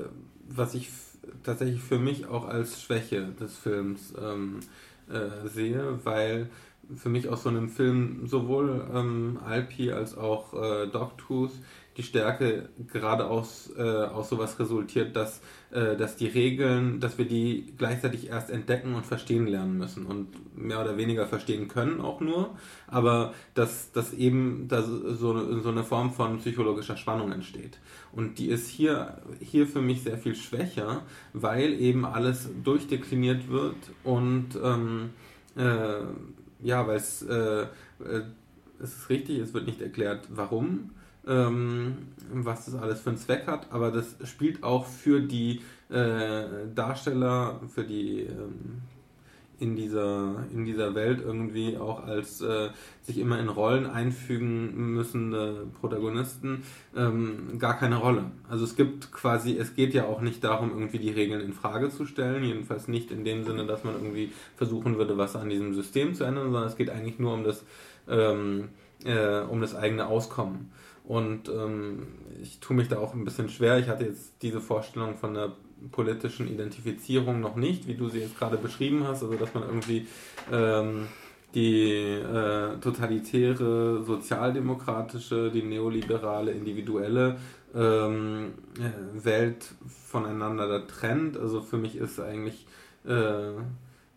was 0.50 0.74
ich 0.74 0.90
tatsächlich 1.44 1.82
für 1.82 2.00
mich 2.00 2.26
auch 2.26 2.46
als 2.46 2.82
Schwäche 2.82 3.28
des 3.40 3.56
Films 3.58 4.14
ähm, 4.20 4.60
äh, 5.10 5.48
sehe, 5.48 6.00
weil 6.04 6.50
für 6.96 7.10
mich 7.10 7.30
aus 7.30 7.44
so 7.44 7.50
einem 7.50 7.70
Film 7.70 8.28
sowohl 8.28 8.86
ähm, 8.94 9.40
Alpi 9.46 9.92
als 9.92 10.18
auch 10.18 10.54
äh, 10.54 10.88
Dogtooth 10.88 11.54
die 11.98 12.04
Stärke 12.04 12.70
gerade 12.92 13.28
aus, 13.28 13.72
äh, 13.78 13.82
aus 13.82 14.30
sowas 14.30 14.60
resultiert, 14.60 15.16
dass, 15.16 15.42
äh, 15.72 15.96
dass 15.96 16.16
die 16.16 16.28
Regeln, 16.28 17.00
dass 17.00 17.18
wir 17.18 17.26
die 17.26 17.74
gleichzeitig 17.78 18.30
erst 18.30 18.50
entdecken 18.50 18.96
und 18.96 19.06
verstehen 19.06 19.46
lernen 19.46 19.78
müssen 19.78 20.06
und 20.06 20.58
mehr 20.58 20.82
oder 20.82 20.98
weniger 20.98 21.28
verstehen 21.28 21.68
können 21.68 22.02
auch 22.02 22.20
nur, 22.20 22.56
aber 22.88 23.34
dass, 23.54 23.92
dass 23.92 24.14
eben 24.14 24.68
da 24.68 24.82
so, 24.82 25.62
so 25.62 25.70
eine 25.70 25.84
Form 25.84 26.14
von 26.14 26.40
psychologischer 26.40 26.98
Spannung 26.98 27.32
entsteht. 27.32 27.80
Und 28.12 28.40
die 28.40 28.48
ist 28.48 28.68
hier, 28.68 29.22
hier 29.40 29.68
für 29.68 29.82
mich 29.82 30.04
sehr 30.04 30.18
viel 30.18 30.36
schwächer, 30.36 31.04
weil 31.34 31.74
eben 31.74 32.06
alles 32.06 32.50
durchdekliniert 32.64 33.50
wird 33.50 33.76
und 34.04 34.58
ähm, 34.64 35.12
äh, 35.56 36.02
ja, 36.64 36.88
weil 36.88 36.98
es, 36.98 37.22
äh, 37.22 37.64
äh, 37.64 37.68
es 38.80 38.98
ist 38.98 39.10
richtig, 39.10 39.40
es 39.40 39.54
wird 39.54 39.68
nicht 39.68 39.82
erklärt, 39.82 40.28
warum 40.30 40.92
ähm, 41.28 41.98
was 42.32 42.66
das 42.66 42.76
alles 42.76 43.02
für 43.02 43.10
einen 43.10 43.18
Zweck 43.18 43.48
hat, 43.48 43.72
aber 43.72 43.92
das 43.92 44.16
spielt 44.24 44.64
auch 44.64 44.86
für 44.86 45.22
die 45.22 45.62
äh, 45.90 46.44
Darsteller, 46.74 47.60
für 47.74 47.84
die 47.84 48.22
ähm, 48.22 48.82
in 49.60 49.76
dieser, 49.76 50.44
in 50.54 50.66
dieser 50.66 50.94
Welt 50.94 51.22
irgendwie 51.24 51.78
auch 51.78 52.04
als 52.04 52.42
äh, 52.42 52.70
sich 53.02 53.18
immer 53.18 53.40
in 53.40 53.48
Rollen 53.48 53.86
einfügen 53.86 54.94
müssende 54.94 55.68
Protagonisten 55.80 56.64
ähm, 56.96 57.58
gar 57.60 57.78
keine 57.78 57.98
Rolle. 57.98 58.26
Also 58.50 58.66
es 58.66 58.76
gibt 58.76 59.12
quasi, 59.12 59.58
es 59.58 59.76
geht 59.76 59.94
ja 59.94 60.06
auch 60.06 60.22
nicht 60.22 60.44
darum, 60.44 60.72
irgendwie 60.72 61.00
die 61.00 61.12
Regeln 61.12 61.40
in 61.40 61.54
Frage 61.54 61.90
zu 61.90 62.06
stellen, 62.06 62.44
jedenfalls 62.44 62.88
nicht 62.88 63.12
in 63.12 63.24
dem 63.24 63.44
Sinne, 63.44 63.66
dass 63.66 63.84
man 63.84 63.94
irgendwie 63.94 64.32
versuchen 64.58 64.98
würde, 64.98 65.18
was 65.18 65.36
an 65.36 65.50
diesem 65.50 65.74
System 65.74 66.14
zu 66.14 66.26
ändern, 66.26 66.46
sondern 66.46 66.68
es 66.68 66.76
geht 66.76 66.90
eigentlich 66.90 67.20
nur 67.20 67.34
um 67.34 67.44
das, 67.44 67.64
ähm, 68.10 68.70
äh, 69.06 69.40
um 69.42 69.62
das 69.62 69.76
eigene 69.76 70.08
Auskommen. 70.08 70.72
Und 71.04 71.50
ähm, 71.50 72.08
ich 72.42 72.60
tue 72.60 72.76
mich 72.76 72.88
da 72.88 72.98
auch 72.98 73.14
ein 73.14 73.26
bisschen 73.26 73.50
schwer. 73.50 73.78
Ich 73.80 73.88
hatte 73.88 74.06
jetzt 74.06 74.42
diese 74.42 74.62
Vorstellung 74.62 75.16
von 75.18 75.34
der 75.34 75.52
politischen 75.92 76.48
Identifizierung 76.48 77.42
noch 77.42 77.56
nicht, 77.56 77.88
wie 77.88 77.96
du 77.96 78.08
sie 78.08 78.20
jetzt 78.20 78.38
gerade 78.38 78.58
beschrieben 78.58 79.06
hast, 79.06 79.22
also 79.22 79.36
dass 79.36 79.54
man 79.54 79.64
irgendwie 79.64 80.08
ähm, 80.52 81.08
die 81.54 81.92
äh, 81.92 82.78
totalitäre, 82.80 84.04
sozialdemokratische, 84.04 85.52
die 85.52 85.62
neoliberale, 85.62 86.52
individuelle 86.52 87.38
ähm, 87.76 88.54
äh, 88.80 89.26
Welt 89.26 89.74
voneinander 89.88 90.68
da 90.68 90.80
trennt. 90.80 91.38
Also 91.38 91.62
für 91.62 91.78
mich 91.78 91.96
ist 91.96 92.20
eigentlich, 92.20 92.66
äh, 93.06 93.12
äh 93.12 93.54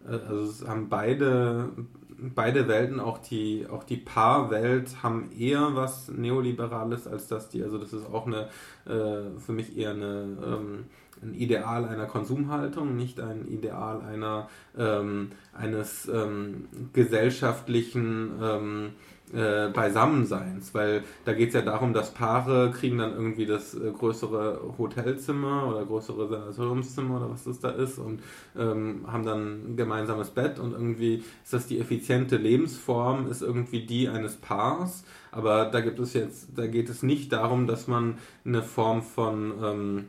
also 0.06 0.68
haben 0.68 0.88
beide 0.88 1.70
beide 2.18 2.68
Welten, 2.68 3.00
auch 3.00 3.18
die, 3.18 3.66
auch 3.70 3.84
die 3.84 3.96
Paarwelt, 3.96 5.02
haben 5.02 5.30
eher 5.38 5.74
was 5.74 6.08
Neoliberales 6.08 7.06
als 7.06 7.28
das 7.28 7.48
die. 7.48 7.62
Also 7.62 7.78
das 7.78 7.92
ist 7.92 8.06
auch 8.06 8.26
eine, 8.26 8.48
äh, 8.86 9.38
für 9.38 9.52
mich 9.52 9.76
eher 9.76 9.90
eine, 9.90 10.36
ähm, 10.44 10.84
ein 11.22 11.34
Ideal 11.34 11.86
einer 11.86 12.06
Konsumhaltung, 12.06 12.96
nicht 12.96 13.20
ein 13.20 13.46
Ideal 13.48 14.02
einer, 14.02 14.48
ähm, 14.76 15.30
eines 15.52 16.08
ähm, 16.08 16.66
gesellschaftlichen 16.92 18.32
ähm, 18.42 18.90
äh, 19.34 19.68
Beisammenseins, 19.68 20.72
weil 20.72 21.02
da 21.24 21.32
geht 21.32 21.48
es 21.48 21.54
ja 21.54 21.62
darum, 21.62 21.92
dass 21.92 22.14
Paare 22.14 22.70
kriegen 22.70 22.98
dann 22.98 23.12
irgendwie 23.12 23.46
das 23.46 23.74
äh, 23.74 23.90
größere 23.90 24.74
Hotelzimmer 24.78 25.66
oder 25.68 25.84
größere 25.84 26.28
Sanatoriumszimmer 26.28 27.16
oder 27.16 27.30
was 27.30 27.44
das 27.44 27.58
da 27.58 27.70
ist 27.70 27.98
und 27.98 28.22
ähm, 28.56 29.04
haben 29.06 29.24
dann 29.24 29.72
ein 29.72 29.76
gemeinsames 29.76 30.30
Bett 30.30 30.58
und 30.60 30.72
irgendwie 30.72 31.24
ist 31.42 31.52
das 31.52 31.66
die 31.66 31.80
effiziente 31.80 32.36
Lebensform, 32.36 33.28
ist 33.28 33.42
irgendwie 33.42 33.84
die 33.84 34.08
eines 34.08 34.36
Paars, 34.36 35.04
aber 35.32 35.66
da 35.66 35.80
gibt 35.80 35.98
es 35.98 36.12
jetzt, 36.12 36.50
da 36.56 36.66
geht 36.68 36.88
es 36.88 37.02
nicht 37.02 37.32
darum, 37.32 37.66
dass 37.66 37.88
man 37.88 38.18
eine 38.44 38.62
Form 38.62 39.02
von 39.02 39.52
ähm, 39.62 40.04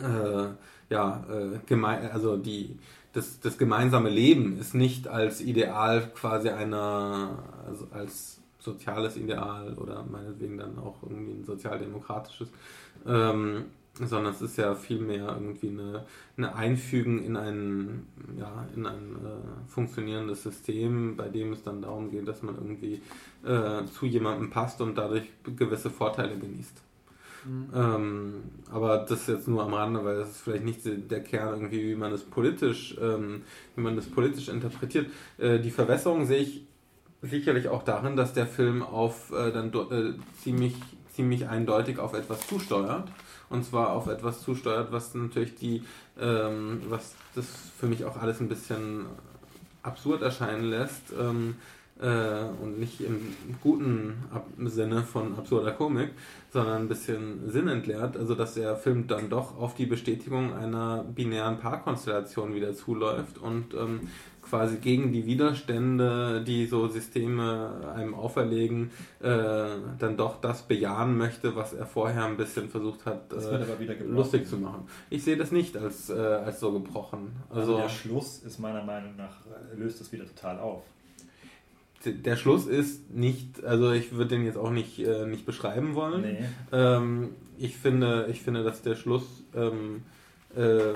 äh, 0.00 0.48
ja, 0.90 1.24
äh, 1.30 1.58
gemein, 1.66 2.10
also 2.10 2.36
die 2.36 2.76
das, 3.12 3.40
das 3.40 3.58
gemeinsame 3.58 4.08
Leben 4.08 4.58
ist 4.58 4.74
nicht 4.74 5.08
als 5.08 5.40
Ideal 5.40 6.10
quasi 6.14 6.48
einer, 6.50 7.42
also 7.66 7.88
als 7.90 8.40
soziales 8.58 9.16
Ideal 9.16 9.74
oder 9.74 10.04
meinetwegen 10.04 10.58
dann 10.58 10.78
auch 10.78 11.02
irgendwie 11.02 11.32
ein 11.32 11.44
sozialdemokratisches, 11.44 12.48
ähm, 13.06 13.66
sondern 13.94 14.32
es 14.32 14.42
ist 14.42 14.56
ja 14.56 14.74
vielmehr 14.74 15.28
irgendwie 15.28 15.70
eine, 15.70 16.06
eine 16.36 16.54
Einfügen 16.54 17.24
in 17.24 17.36
ein, 17.36 18.06
ja, 18.38 18.66
in 18.74 18.86
ein 18.86 19.16
äh, 19.16 19.70
funktionierendes 19.70 20.42
System, 20.42 21.16
bei 21.16 21.28
dem 21.28 21.52
es 21.52 21.62
dann 21.62 21.82
darum 21.82 22.10
geht, 22.10 22.28
dass 22.28 22.42
man 22.42 22.54
irgendwie 22.54 23.02
äh, 23.44 23.84
zu 23.86 24.06
jemandem 24.06 24.50
passt 24.50 24.80
und 24.80 24.96
dadurch 24.96 25.24
gewisse 25.56 25.90
Vorteile 25.90 26.38
genießt. 26.38 26.82
Mhm. 27.44 27.68
Ähm, 27.74 28.34
aber 28.70 28.98
das 28.98 29.22
ist 29.22 29.28
jetzt 29.28 29.48
nur 29.48 29.62
am 29.62 29.74
Rande, 29.74 30.04
weil 30.04 30.18
das 30.18 30.30
ist 30.30 30.40
vielleicht 30.40 30.64
nicht 30.64 30.80
der 30.84 31.22
Kern 31.22 31.54
irgendwie, 31.54 31.88
wie 31.88 31.94
man 31.94 32.10
das 32.10 32.22
politisch, 32.22 32.96
ähm, 33.00 33.42
wie 33.76 33.80
man 33.82 33.96
das 33.96 34.06
politisch 34.06 34.48
interpretiert. 34.48 35.10
Äh, 35.38 35.58
die 35.58 35.70
Verwässerung 35.70 36.26
sehe 36.26 36.42
ich 36.42 36.64
sicherlich 37.22 37.68
auch 37.68 37.82
darin, 37.82 38.16
dass 38.16 38.32
der 38.32 38.46
Film 38.46 38.82
auf 38.82 39.32
äh, 39.32 39.52
dann 39.52 39.72
äh, 39.72 40.14
ziemlich, 40.42 40.74
ziemlich 41.14 41.48
eindeutig 41.48 41.98
auf 41.98 42.14
etwas 42.14 42.46
zusteuert. 42.46 43.08
Und 43.48 43.64
zwar 43.64 43.92
auf 43.92 44.06
etwas 44.06 44.42
zusteuert, 44.42 44.92
was 44.92 45.14
natürlich 45.14 45.56
die, 45.56 45.82
ähm, 46.20 46.82
was 46.88 47.16
das 47.34 47.46
für 47.78 47.86
mich 47.86 48.04
auch 48.04 48.16
alles 48.16 48.40
ein 48.40 48.48
bisschen 48.48 49.06
absurd 49.82 50.22
erscheinen 50.22 50.64
lässt. 50.64 51.12
Ähm, 51.18 51.56
äh, 52.00 52.62
und 52.62 52.78
nicht 52.78 53.00
im 53.00 53.34
guten 53.62 54.14
Sinne 54.66 55.02
von 55.02 55.36
absurder 55.36 55.72
Komik, 55.72 56.10
sondern 56.52 56.82
ein 56.82 56.88
bisschen 56.88 57.50
sinnentleert. 57.50 58.16
Also, 58.16 58.34
dass 58.34 58.54
der 58.54 58.76
Film 58.76 59.06
dann 59.06 59.28
doch 59.28 59.58
auf 59.58 59.74
die 59.74 59.86
Bestätigung 59.86 60.54
einer 60.54 61.04
binären 61.04 61.58
Paarkonstellation 61.58 62.54
wieder 62.54 62.74
zuläuft 62.74 63.38
und 63.38 63.74
ähm, 63.74 64.08
quasi 64.42 64.78
gegen 64.78 65.12
die 65.12 65.26
Widerstände, 65.26 66.42
die 66.44 66.66
so 66.66 66.88
Systeme 66.88 67.92
einem 67.94 68.14
auferlegen, 68.14 68.90
äh, 69.20 69.66
dann 69.98 70.16
doch 70.16 70.40
das 70.40 70.62
bejahen 70.62 71.16
möchte, 71.16 71.54
was 71.54 71.72
er 71.72 71.86
vorher 71.86 72.24
ein 72.24 72.36
bisschen 72.36 72.68
versucht 72.68 73.06
hat, 73.06 73.32
äh, 73.32 74.02
lustig 74.04 74.48
zu 74.48 74.56
machen. 74.56 74.88
Ich 75.08 75.22
sehe 75.22 75.36
das 75.36 75.52
nicht 75.52 75.76
als, 75.76 76.10
äh, 76.10 76.14
als 76.14 76.60
so 76.60 76.72
gebrochen. 76.72 77.36
Also, 77.50 77.60
also 77.60 77.76
der 77.78 77.88
Schluss 77.88 78.42
ist 78.42 78.58
meiner 78.58 78.82
Meinung 78.82 79.16
nach, 79.16 79.36
löst 79.76 80.00
das 80.00 80.10
wieder 80.12 80.26
total 80.26 80.58
auf. 80.58 80.82
Der 82.04 82.36
Schluss 82.36 82.66
ist 82.66 83.10
nicht, 83.10 83.62
also 83.64 83.92
ich 83.92 84.12
würde 84.12 84.36
den 84.36 84.44
jetzt 84.44 84.58
auch 84.58 84.70
nicht, 84.70 84.98
äh, 85.00 85.26
nicht 85.26 85.46
beschreiben 85.46 85.94
wollen. 85.94 86.22
Nee. 86.22 86.38
Ähm, 86.72 87.30
ich, 87.58 87.76
finde, 87.76 88.28
ich 88.30 88.40
finde, 88.42 88.64
dass 88.64 88.82
der 88.82 88.96
Schluss 88.96 89.24
ähm, 89.54 90.02
äh, 90.56 90.94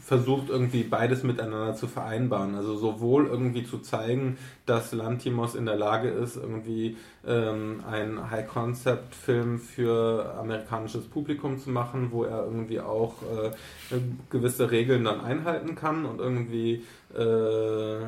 versucht 0.00 0.50
irgendwie 0.50 0.82
beides 0.82 1.22
miteinander 1.22 1.74
zu 1.74 1.86
vereinbaren. 1.86 2.54
Also 2.54 2.76
sowohl 2.76 3.26
irgendwie 3.26 3.64
zu 3.64 3.78
zeigen, 3.78 4.36
dass 4.66 4.92
Lantimos 4.92 5.54
in 5.54 5.66
der 5.66 5.76
Lage 5.76 6.08
ist, 6.08 6.36
irgendwie 6.36 6.96
ähm, 7.26 7.82
einen 7.90 8.30
High-Concept-Film 8.30 9.58
für 9.58 10.34
amerikanisches 10.38 11.04
Publikum 11.04 11.58
zu 11.58 11.70
machen, 11.70 12.08
wo 12.12 12.24
er 12.24 12.44
irgendwie 12.44 12.80
auch 12.80 13.14
äh, 13.22 13.96
gewisse 14.30 14.70
Regeln 14.70 15.04
dann 15.04 15.20
einhalten 15.20 15.74
kann 15.74 16.04
und 16.04 16.18
irgendwie 16.18 16.82
äh, 17.16 18.04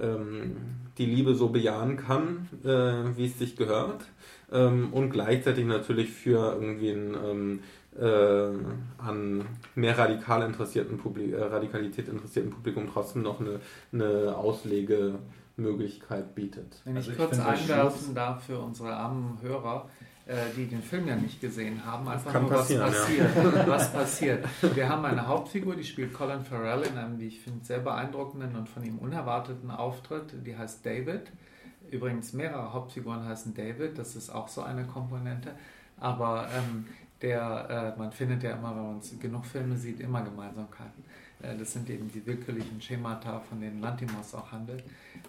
ähm, 0.00 0.56
die 1.00 1.06
Liebe 1.06 1.34
so 1.34 1.48
bejahen 1.48 1.96
kann, 1.96 2.48
äh, 2.62 3.16
wie 3.16 3.24
es 3.24 3.38
sich 3.38 3.56
gehört. 3.56 4.04
Ähm, 4.52 4.92
und 4.92 5.10
gleichzeitig 5.10 5.64
natürlich 5.64 6.10
für 6.10 6.52
irgendwie 6.52 6.90
ein 6.90 7.16
ähm, 7.24 7.60
äh, 7.98 8.50
an 8.98 9.46
mehr 9.74 9.96
radikal 9.98 10.42
interessierten 10.42 10.98
Publi 10.98 11.32
äh, 11.32 11.42
Radikalität 11.42 12.08
interessierten 12.08 12.52
Publikum 12.52 12.88
trotzdem 12.92 13.22
noch 13.22 13.40
eine, 13.40 13.60
eine 13.92 14.36
Auslegemöglichkeit 14.36 16.34
bietet. 16.34 16.82
Wenn 16.84 16.96
ich 16.96 17.08
Also 17.08 17.16
kurz 17.16 17.38
einwerfen 17.38 18.14
darf 18.14 18.44
für 18.44 18.58
unsere 18.58 18.92
armen 18.92 19.38
Hörer, 19.40 19.88
die 20.56 20.66
den 20.66 20.82
Film 20.82 21.08
ja 21.08 21.16
nicht 21.16 21.40
gesehen 21.40 21.84
haben, 21.84 22.08
einfach 22.08 22.32
Kann 22.32 22.42
nur 22.42 22.52
was 22.52 22.68
ja. 22.68 22.86
passiert. 22.86 23.28
was 23.66 23.92
passiert. 23.92 24.44
Wir 24.74 24.88
haben 24.88 25.04
eine 25.04 25.26
Hauptfigur, 25.26 25.76
die 25.76 25.84
spielt 25.84 26.12
Colin 26.12 26.44
Farrell 26.44 26.82
in 26.82 26.96
einem, 26.96 27.18
wie 27.18 27.26
ich 27.26 27.40
finde, 27.40 27.64
sehr 27.64 27.80
beeindruckenden 27.80 28.54
und 28.56 28.68
von 28.68 28.84
ihm 28.84 28.98
unerwarteten 28.98 29.70
Auftritt. 29.70 30.34
Die 30.46 30.56
heißt 30.56 30.84
David. 30.86 31.32
Übrigens, 31.90 32.32
mehrere 32.32 32.72
Hauptfiguren 32.72 33.24
heißen 33.24 33.54
David, 33.54 33.98
das 33.98 34.14
ist 34.14 34.30
auch 34.30 34.48
so 34.48 34.62
eine 34.62 34.84
Komponente. 34.84 35.52
Aber 35.98 36.48
ähm, 36.56 36.86
der, 37.22 37.94
äh, 37.96 37.98
man 37.98 38.12
findet 38.12 38.42
ja 38.42 38.52
immer, 38.52 38.74
wenn 38.74 38.86
man 38.86 39.00
genug 39.20 39.44
Filme 39.44 39.76
sieht, 39.76 40.00
immer 40.00 40.22
Gemeinsamkeiten. 40.22 41.04
Äh, 41.42 41.56
das 41.56 41.72
sind 41.72 41.88
eben 41.90 42.10
die 42.10 42.24
willkürlichen 42.26 42.80
Schemata, 42.80 43.40
von 43.40 43.60
denen 43.60 43.80
Lantimos 43.80 44.34
auch 44.34 44.52
handelt. 44.52 44.84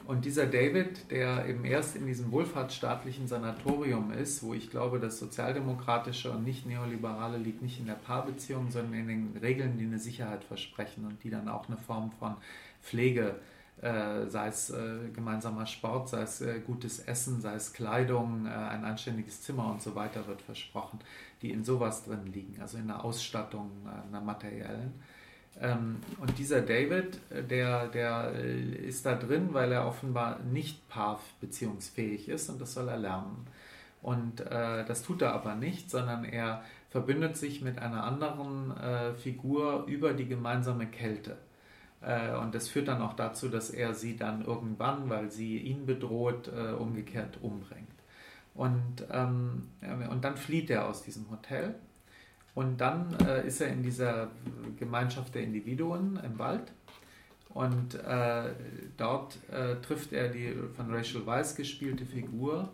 Und 0.05 0.25
dieser 0.25 0.45
David, 0.45 1.11
der 1.11 1.47
eben 1.47 1.65
erst 1.65 1.95
in 1.95 2.05
diesem 2.05 2.31
wohlfahrtsstaatlichen 2.31 3.27
Sanatorium 3.27 4.11
ist, 4.11 4.43
wo 4.43 4.53
ich 4.53 4.69
glaube, 4.69 4.99
das 4.99 5.19
sozialdemokratische 5.19 6.31
und 6.31 6.43
nicht 6.43 6.65
neoliberale 6.65 7.37
liegt 7.37 7.61
nicht 7.61 7.79
in 7.79 7.85
der 7.85 7.93
Paarbeziehung, 7.93 8.71
sondern 8.71 8.93
in 8.93 9.07
den 9.07 9.37
Regeln, 9.41 9.77
die 9.77 9.85
eine 9.85 9.99
Sicherheit 9.99 10.43
versprechen 10.43 11.05
und 11.05 11.23
die 11.23 11.29
dann 11.29 11.47
auch 11.47 11.67
eine 11.67 11.77
Form 11.77 12.11
von 12.11 12.35
Pflege, 12.81 13.35
äh, 13.81 14.27
sei 14.27 14.47
es 14.47 14.69
äh, 14.69 15.09
gemeinsamer 15.13 15.65
Sport, 15.65 16.09
sei 16.09 16.21
es 16.21 16.41
äh, 16.41 16.59
gutes 16.59 16.99
Essen, 16.99 17.41
sei 17.41 17.55
es 17.55 17.73
Kleidung, 17.73 18.45
äh, 18.45 18.49
ein 18.49 18.85
anständiges 18.85 19.41
Zimmer 19.41 19.71
und 19.71 19.81
so 19.81 19.95
weiter 19.95 20.27
wird 20.27 20.41
versprochen, 20.41 20.99
die 21.41 21.51
in 21.51 21.63
sowas 21.63 22.03
drin 22.03 22.27
liegen, 22.27 22.61
also 22.61 22.77
in 22.77 22.87
der 22.87 23.03
Ausstattung, 23.03 23.71
äh, 23.85 24.07
einer 24.07 24.21
materiellen. 24.21 24.93
Ähm, 25.59 25.97
und 26.19 26.37
dieser 26.37 26.61
David, 26.61 27.19
äh, 27.29 27.43
der, 27.43 27.87
der 27.87 28.33
äh, 28.35 28.61
ist 28.61 29.05
da 29.05 29.15
drin, 29.15 29.49
weil 29.51 29.71
er 29.71 29.85
offenbar 29.85 30.39
nicht 30.39 30.87
paarbeziehungsfähig 30.89 32.29
ist 32.29 32.49
und 32.49 32.61
das 32.61 32.73
soll 32.73 32.87
er 32.87 32.97
lernen. 32.97 33.47
Und 34.01 34.41
äh, 34.41 34.83
das 34.85 35.03
tut 35.03 35.21
er 35.21 35.33
aber 35.33 35.55
nicht, 35.55 35.91
sondern 35.91 36.23
er 36.23 36.63
verbündet 36.89 37.37
sich 37.37 37.61
mit 37.61 37.79
einer 37.79 38.03
anderen 38.03 38.75
äh, 38.77 39.13
Figur 39.13 39.85
über 39.85 40.13
die 40.13 40.27
gemeinsame 40.27 40.87
Kälte. 40.87 41.37
Äh, 42.01 42.35
und 42.35 42.55
das 42.55 42.67
führt 42.67 42.87
dann 42.87 43.01
auch 43.01 43.13
dazu, 43.13 43.47
dass 43.47 43.69
er 43.69 43.93
sie 43.93 44.17
dann 44.17 44.43
irgendwann, 44.43 45.09
weil 45.09 45.29
sie 45.29 45.57
ihn 45.57 45.85
bedroht, 45.85 46.47
äh, 46.47 46.71
umgekehrt 46.71 47.37
umbringt. 47.41 47.87
Und, 48.53 49.05
ähm, 49.11 49.69
und 50.09 50.23
dann 50.23 50.35
flieht 50.35 50.69
er 50.69 50.87
aus 50.87 51.03
diesem 51.03 51.29
Hotel. 51.29 51.75
Und 52.53 52.81
dann 52.81 53.15
äh, 53.25 53.47
ist 53.47 53.61
er 53.61 53.69
in 53.69 53.81
dieser 53.81 54.29
Gemeinschaft 54.77 55.35
der 55.35 55.43
Individuen 55.43 56.19
im 56.23 56.37
Wald. 56.37 56.71
Und 57.49 57.95
äh, 57.95 58.53
dort 58.97 59.37
äh, 59.51 59.75
trifft 59.81 60.13
er 60.13 60.29
die 60.29 60.53
von 60.75 60.93
Rachel 60.93 61.25
Weisz 61.25 61.55
gespielte 61.55 62.05
Figur. 62.05 62.69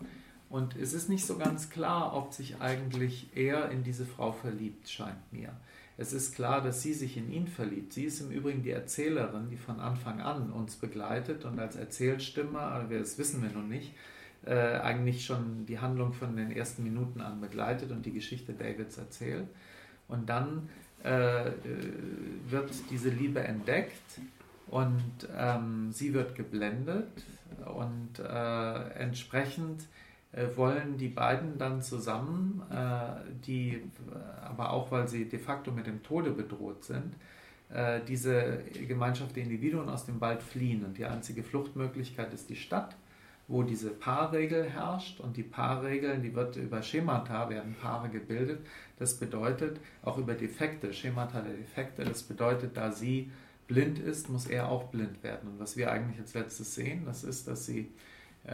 Und 0.50 0.76
es 0.78 0.94
ist 0.94 1.10
nicht 1.10 1.26
so 1.26 1.38
ganz 1.38 1.70
klar, 1.70 2.16
ob 2.16 2.34
sich 2.34 2.62
eigentlich 2.62 3.30
er 3.36 3.70
in 3.70 3.84
diese 3.84 4.06
Frau 4.06 4.32
verliebt, 4.32 4.88
scheint 4.90 5.32
mir. 5.32 5.54
Es 5.98 6.14
ist 6.14 6.36
klar, 6.36 6.62
dass 6.62 6.84
sie 6.84 6.94
sich 6.94 7.18
in 7.18 7.32
ihn 7.32 7.48
verliebt. 7.48 7.92
Sie 7.92 8.06
ist 8.06 8.22
im 8.22 8.30
Übrigen 8.30 8.62
die 8.62 8.70
Erzählerin, 8.70 9.50
die 9.50 9.58
von 9.58 9.80
Anfang 9.80 10.22
an 10.22 10.52
uns 10.52 10.76
begleitet 10.76 11.44
und 11.44 11.60
als 11.60 11.76
Erzählstimme, 11.76 12.88
das 12.90 13.18
wissen 13.18 13.42
wir 13.42 13.50
noch 13.50 13.68
nicht, 13.68 13.94
äh, 14.46 14.54
eigentlich 14.54 15.26
schon 15.26 15.66
die 15.66 15.80
Handlung 15.80 16.14
von 16.14 16.36
den 16.36 16.52
ersten 16.52 16.84
Minuten 16.84 17.20
an 17.20 17.42
begleitet 17.42 17.92
und 17.92 18.06
die 18.06 18.14
Geschichte 18.14 18.54
Davids 18.54 18.98
erzählt. 18.98 19.48
Und 20.08 20.30
dann 20.30 20.70
äh, 21.04 21.48
äh, 21.48 21.54
wird 22.48 22.72
diese 22.90 23.10
Liebe 23.10 23.40
entdeckt 23.40 24.20
und 24.68 25.28
ähm, 25.38 25.92
sie 25.92 26.14
wird 26.14 26.36
geblendet 26.36 27.24
und 27.66 28.20
äh, 28.20 28.90
entsprechend 28.94 29.88
äh, 30.32 30.48
wollen 30.56 30.98
die 30.98 31.08
beiden 31.08 31.58
dann 31.58 31.82
zusammen, 31.82 32.62
äh, 32.72 33.22
die 33.46 33.84
aber 34.44 34.72
auch 34.72 34.92
weil 34.92 35.08
sie 35.08 35.30
de 35.30 35.40
facto 35.40 35.72
mit 35.72 35.88
dem 35.88 36.04
Tode 36.04 36.32
bedroht 36.32 36.84
sind, 36.84 37.14
diese 38.08 38.60
Gemeinschaft 38.88 39.36
der 39.36 39.44
Individuen 39.44 39.90
aus 39.90 40.06
dem 40.06 40.22
Wald 40.22 40.42
fliehen. 40.42 40.86
Und 40.86 40.98
die 40.98 41.04
einzige 41.04 41.44
Fluchtmöglichkeit 41.44 42.34
ist 42.34 42.50
die 42.50 42.56
Stadt, 42.56 42.96
wo 43.48 43.64
diese 43.64 43.90
Paarregel 43.92 44.70
herrscht. 44.70 45.20
Und 45.20 45.38
die 45.38 45.44
Paarregeln, 45.44 46.22
die 46.22 46.36
wird 46.36 46.56
über 46.58 46.82
Schemata, 46.82 47.50
werden 47.50 47.76
Paare 47.82 48.10
gebildet. 48.10 48.66
Das 49.00 49.18
bedeutet 49.18 49.80
auch 50.04 50.18
über 50.18 50.34
Defekte, 50.34 50.94
Schemata 50.94 51.42
der 51.42 51.54
Defekte, 51.54 52.04
das 52.04 52.24
bedeutet, 52.24 52.76
da 52.76 52.92
sie 52.92 53.32
blind 53.68 54.00
ist, 54.00 54.30
muss 54.30 54.48
er 54.48 54.70
auch 54.70 54.86
blind 54.86 55.24
werden. 55.24 55.50
Und 55.50 55.60
was 55.60 55.78
wir 55.78 55.92
eigentlich 55.92 56.20
als 56.20 56.34
letztes 56.34 56.76
sehen, 56.76 57.04
das 57.06 57.24
ist, 57.24 57.48
dass 57.48 57.66
sie 57.66 57.92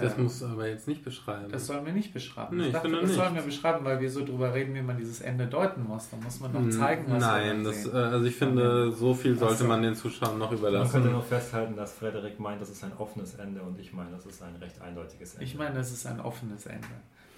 Das 0.02 0.18
äh, 0.18 0.22
musst 0.22 0.42
du 0.42 0.48
aber 0.48 0.68
jetzt 0.68 0.88
nicht 0.88 1.04
beschreiben. 1.04 1.52
das 1.52 1.68
sollen 1.68 1.86
wir 1.86 1.94
nicht 1.94 2.14
beschreiben. 2.14 2.58
Nee, 2.58 2.68
ich 2.68 2.74
dachte, 2.74 2.90
das 2.90 3.02
nicht. 3.04 3.14
sollen 3.16 3.36
wir 3.36 3.42
beschreiben, 3.44 3.86
weil 3.86 4.00
wir 4.00 4.10
so 4.10 4.26
drüber 4.26 4.54
reden, 4.54 4.74
wie 4.74 4.82
man 4.82 4.98
dieses 4.98 5.22
Ende 5.22 5.46
deuten 5.46 5.84
muss. 5.84 6.10
Da 6.10 6.18
muss 6.18 6.40
man 6.40 6.52
noch 6.52 6.70
zeigen, 6.76 7.04
was 7.08 7.22
wir 7.22 7.28
Nein, 7.28 7.64
das, 7.64 7.84
sehen. 7.84 7.96
äh, 7.96 7.98
also 7.98 8.26
ich 8.26 8.36
finde, 8.36 8.92
so 8.92 9.14
viel 9.14 9.38
sollte 9.38 9.58
so. 9.58 9.66
man 9.66 9.82
den 9.84 9.96
Zuschauern 9.96 10.40
noch 10.40 10.52
Man 10.52 10.60
könnte 10.60 10.68
überlassen. 10.78 11.12
noch 11.12 11.26
festhalten, 11.26 11.76
dass 11.76 11.94
Frederik 11.94 12.40
meint, 12.40 12.62
das 12.62 12.70
ist 12.70 12.84
ein 12.84 12.94
offenes 12.98 13.36
Ende 13.36 13.62
und 13.62 13.80
ich 13.80 13.94
meine, 13.94 14.10
das 14.12 14.26
ist 14.26 14.42
ein 14.42 14.56
recht 14.56 14.82
eindeutiges 14.82 15.34
Ende. 15.36 15.46
Ich 15.46 15.56
meine, 15.56 15.76
das 15.76 15.92
ist 15.92 16.06
ein 16.08 16.20
offenes 16.20 16.66
Ende. 16.66 16.88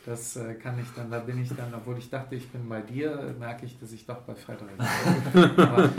Das 0.06 0.36
äh, 0.36 0.54
kann 0.54 0.80
ich 0.80 0.86
dann, 0.96 1.10
da 1.10 1.18
bin 1.18 1.42
ich 1.42 1.50
dann, 1.50 1.74
obwohl 1.74 1.98
ich 1.98 2.12
dachte, 2.12 2.36
ich 2.36 2.48
bin 2.50 2.70
bei 2.70 2.80
dir, 2.82 3.34
merke 3.40 3.66
ich, 3.66 3.80
dass 3.80 3.92
ich 3.92 4.06
doch 4.06 4.18
bei 4.18 4.36
Frederik 4.36 4.78
bin. 4.78 5.60
Aber 5.66 5.90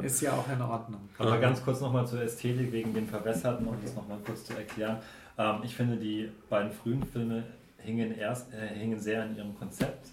äh, 0.00 0.06
ist 0.06 0.20
ja 0.20 0.32
auch 0.34 0.48
in 0.48 0.62
Ordnung. 0.62 1.00
Aber 1.18 1.36
ganz 1.38 1.64
kurz 1.64 1.80
nochmal 1.80 2.06
zur 2.06 2.22
Ästhetik 2.22 2.70
wegen 2.70 2.94
den 2.94 3.08
Verwässerten, 3.08 3.66
um 3.66 3.74
das 3.82 3.96
nochmal 3.96 4.18
kurz 4.24 4.44
zu 4.44 4.54
erklären. 4.54 4.98
Ähm, 5.38 5.60
ich 5.62 5.74
finde, 5.74 5.96
die 5.96 6.30
beiden 6.50 6.72
frühen 6.72 7.04
Filme 7.04 7.44
hingen, 7.78 8.18
erst, 8.18 8.52
äh, 8.52 8.74
hingen 8.74 8.98
sehr 8.98 9.22
an 9.22 9.36
ihrem 9.36 9.56
Konzept. 9.56 10.08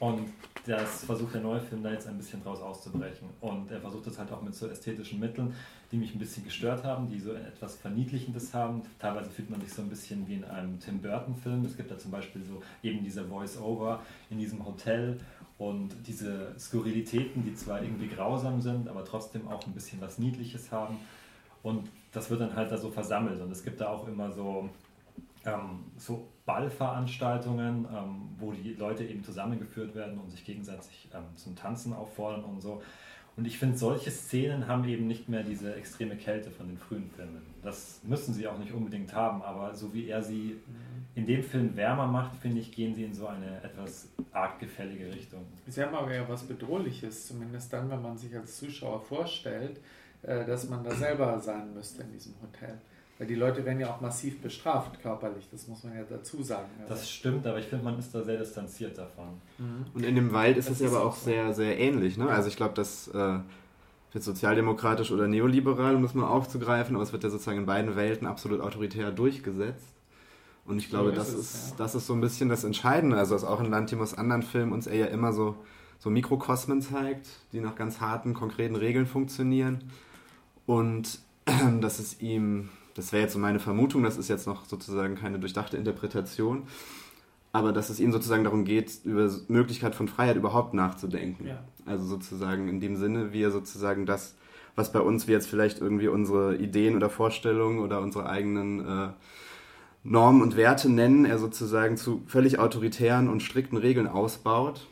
Und 0.00 0.32
das 0.66 1.04
versucht 1.04 1.34
der 1.34 1.42
neue 1.42 1.60
Film 1.60 1.82
da 1.82 1.92
jetzt 1.92 2.08
ein 2.08 2.16
bisschen 2.16 2.42
draus 2.42 2.60
auszubrechen. 2.60 3.28
Und 3.40 3.70
er 3.70 3.80
versucht 3.80 4.06
das 4.06 4.18
halt 4.18 4.32
auch 4.32 4.42
mit 4.42 4.54
so 4.54 4.66
ästhetischen 4.66 5.20
Mitteln, 5.20 5.54
die 5.92 5.96
mich 5.96 6.14
ein 6.14 6.18
bisschen 6.18 6.44
gestört 6.44 6.82
haben, 6.82 7.08
die 7.08 7.20
so 7.20 7.32
etwas 7.34 7.76
Verniedlichendes 7.76 8.52
haben. 8.52 8.82
Teilweise 8.98 9.30
fühlt 9.30 9.50
man 9.50 9.60
sich 9.60 9.72
so 9.72 9.82
ein 9.82 9.88
bisschen 9.88 10.26
wie 10.26 10.34
in 10.34 10.44
einem 10.44 10.80
Tim 10.80 11.00
Burton-Film. 11.00 11.64
Es 11.64 11.76
gibt 11.76 11.90
da 11.90 11.98
zum 11.98 12.10
Beispiel 12.10 12.42
so 12.42 12.62
eben 12.82 13.04
diese 13.04 13.24
Voice-Over 13.24 14.02
in 14.30 14.38
diesem 14.38 14.64
Hotel 14.64 15.20
und 15.58 15.90
diese 16.06 16.54
Skurrilitäten, 16.58 17.44
die 17.44 17.54
zwar 17.54 17.82
irgendwie 17.82 18.08
grausam 18.08 18.60
sind, 18.60 18.88
aber 18.88 19.04
trotzdem 19.04 19.46
auch 19.48 19.64
ein 19.66 19.72
bisschen 19.72 20.00
was 20.00 20.18
Niedliches 20.18 20.72
haben. 20.72 20.96
Und 21.62 21.88
das 22.12 22.30
wird 22.30 22.40
dann 22.40 22.54
halt 22.54 22.70
da 22.70 22.76
so 22.76 22.90
versammelt. 22.90 23.40
Und 23.40 23.50
es 23.50 23.64
gibt 23.64 23.80
da 23.80 23.88
auch 23.88 24.06
immer 24.06 24.30
so, 24.30 24.68
ähm, 25.44 25.84
so 25.96 26.28
Ballveranstaltungen, 26.44 27.86
ähm, 27.92 28.28
wo 28.38 28.52
die 28.52 28.74
Leute 28.74 29.04
eben 29.04 29.24
zusammengeführt 29.24 29.94
werden 29.94 30.18
und 30.18 30.30
sich 30.30 30.44
gegenseitig 30.44 31.08
ähm, 31.14 31.24
zum 31.36 31.56
Tanzen 31.56 31.92
auffordern 31.92 32.44
und 32.44 32.60
so. 32.60 32.82
Und 33.34 33.46
ich 33.46 33.58
finde, 33.58 33.78
solche 33.78 34.10
Szenen 34.10 34.66
haben 34.66 34.86
eben 34.86 35.06
nicht 35.06 35.28
mehr 35.28 35.42
diese 35.42 35.74
extreme 35.74 36.16
Kälte 36.16 36.50
von 36.50 36.68
den 36.68 36.76
frühen 36.76 37.08
Filmen. 37.16 37.40
Das 37.62 38.00
müssen 38.04 38.34
sie 38.34 38.46
auch 38.46 38.58
nicht 38.58 38.72
unbedingt 38.72 39.14
haben, 39.14 39.40
aber 39.40 39.74
so 39.74 39.94
wie 39.94 40.08
er 40.08 40.22
sie 40.22 40.58
in 41.14 41.26
dem 41.26 41.42
Film 41.42 41.74
wärmer 41.74 42.06
macht, 42.06 42.36
finde 42.36 42.60
ich, 42.60 42.72
gehen 42.72 42.94
sie 42.94 43.04
in 43.04 43.14
so 43.14 43.26
eine 43.26 43.62
etwas 43.62 44.10
arg 44.32 44.58
gefällige 44.60 45.06
Richtung. 45.06 45.46
Sie 45.66 45.82
haben 45.82 45.94
aber 45.94 46.14
ja 46.14 46.28
was 46.28 46.42
Bedrohliches, 46.42 47.28
zumindest 47.28 47.72
dann, 47.72 47.90
wenn 47.90 48.02
man 48.02 48.18
sich 48.18 48.36
als 48.36 48.58
Zuschauer 48.58 49.00
vorstellt, 49.00 49.80
dass 50.22 50.68
man 50.68 50.84
da 50.84 50.90
selber 50.92 51.38
sein 51.38 51.74
müsste 51.74 52.02
in 52.02 52.12
diesem 52.12 52.34
Hotel. 52.42 52.78
Weil 53.18 53.26
die 53.26 53.34
Leute 53.34 53.64
werden 53.64 53.78
ja 53.78 53.94
auch 53.94 54.00
massiv 54.00 54.40
bestraft 54.40 55.00
körperlich, 55.00 55.48
das 55.50 55.68
muss 55.68 55.84
man 55.84 55.94
ja 55.94 56.02
dazu 56.08 56.42
sagen. 56.42 56.68
Das 56.88 57.08
stimmt, 57.08 57.46
aber 57.46 57.58
ich 57.58 57.66
finde, 57.66 57.84
man 57.84 57.98
ist 57.98 58.14
da 58.14 58.22
sehr 58.22 58.38
distanziert 58.38 58.98
davon. 58.98 59.40
Mhm. 59.58 59.86
Und 59.94 60.04
in 60.04 60.14
dem 60.14 60.32
Wald 60.32 60.56
ist 60.56 60.68
Das 60.68 60.76
es 60.76 60.80
ja 60.80 60.86
ist 60.86 60.94
aber 60.94 61.04
auch 61.04 61.14
so. 61.14 61.26
sehr, 61.26 61.52
sehr 61.52 61.78
ähnlich. 61.78 62.16
Ne? 62.16 62.28
Also 62.28 62.48
ich 62.48 62.56
glaube, 62.56 62.74
dass 62.74 63.08
äh, 63.08 63.38
wird 64.12 64.24
sozialdemokratisch 64.24 65.10
oder 65.10 65.26
neoliberal, 65.26 65.94
um 65.96 66.02
das 66.02 66.14
mal 66.14 66.26
aufzugreifen, 66.26 66.96
aber 66.96 67.02
es 67.02 67.12
wird 67.12 67.24
ja 67.24 67.30
sozusagen 67.30 67.58
in 67.58 67.66
beiden 67.66 67.96
Welten 67.96 68.26
absolut 68.26 68.60
autoritär 68.60 69.10
durchgesetzt. 69.10 69.86
Und 70.64 70.78
ich 70.78 70.90
glaube, 70.90 71.14
so 71.14 71.20
ist 71.20 71.28
das, 71.28 71.28
es, 71.28 71.40
ist, 71.40 71.70
ja. 71.70 71.76
das 71.78 71.94
ist 71.94 72.06
so 72.06 72.14
ein 72.14 72.20
bisschen 72.20 72.48
das 72.48 72.64
Entscheidende. 72.64 73.16
Also, 73.16 73.34
dass 73.34 73.44
auch 73.44 73.60
in 73.60 73.70
Lantimos 73.70 74.14
anderen 74.14 74.42
Filmen 74.42 74.72
uns 74.72 74.86
er 74.86 74.96
ja 74.96 75.06
immer 75.06 75.32
so, 75.32 75.56
so 75.98 76.08
Mikrokosmen 76.10 76.82
zeigt, 76.82 77.26
die 77.52 77.60
nach 77.60 77.74
ganz 77.74 78.00
harten, 78.00 78.34
konkreten 78.34 78.76
Regeln 78.76 79.06
funktionieren. 79.06 79.90
Und 80.66 81.18
dass 81.80 81.98
es 81.98 82.20
ihm, 82.20 82.68
das 82.94 83.12
wäre 83.12 83.22
jetzt 83.22 83.32
so 83.32 83.38
meine 83.38 83.60
Vermutung, 83.60 84.02
das 84.02 84.16
ist 84.16 84.28
jetzt 84.28 84.46
noch 84.46 84.64
sozusagen 84.64 85.16
keine 85.16 85.38
durchdachte 85.38 85.76
Interpretation, 85.76 86.64
aber 87.52 87.72
dass 87.72 87.90
es 87.90 88.00
ihm 88.00 88.12
sozusagen 88.12 88.44
darum 88.44 88.64
geht, 88.64 89.00
über 89.04 89.30
Möglichkeit 89.48 89.94
von 89.94 90.08
Freiheit 90.08 90.36
überhaupt 90.36 90.72
nachzudenken. 90.72 91.46
Ja. 91.46 91.62
Also 91.84 92.04
sozusagen 92.04 92.68
in 92.68 92.80
dem 92.80 92.96
Sinne, 92.96 93.32
wie 93.32 93.42
er 93.42 93.50
sozusagen 93.50 94.06
das, 94.06 94.36
was 94.74 94.92
bei 94.92 95.00
uns 95.00 95.28
wie 95.28 95.32
jetzt 95.32 95.48
vielleicht 95.48 95.80
irgendwie 95.80 96.08
unsere 96.08 96.56
Ideen 96.56 96.96
oder 96.96 97.10
Vorstellungen 97.10 97.80
oder 97.80 98.00
unsere 98.00 98.28
eigenen 98.28 98.80
äh, 98.80 99.08
Normen 100.04 100.42
und 100.42 100.56
Werte 100.56 100.88
nennen, 100.88 101.24
er 101.24 101.38
sozusagen 101.38 101.96
zu 101.96 102.22
völlig 102.26 102.58
autoritären 102.58 103.28
und 103.28 103.42
strikten 103.42 103.76
Regeln 103.76 104.08
ausbaut 104.08 104.88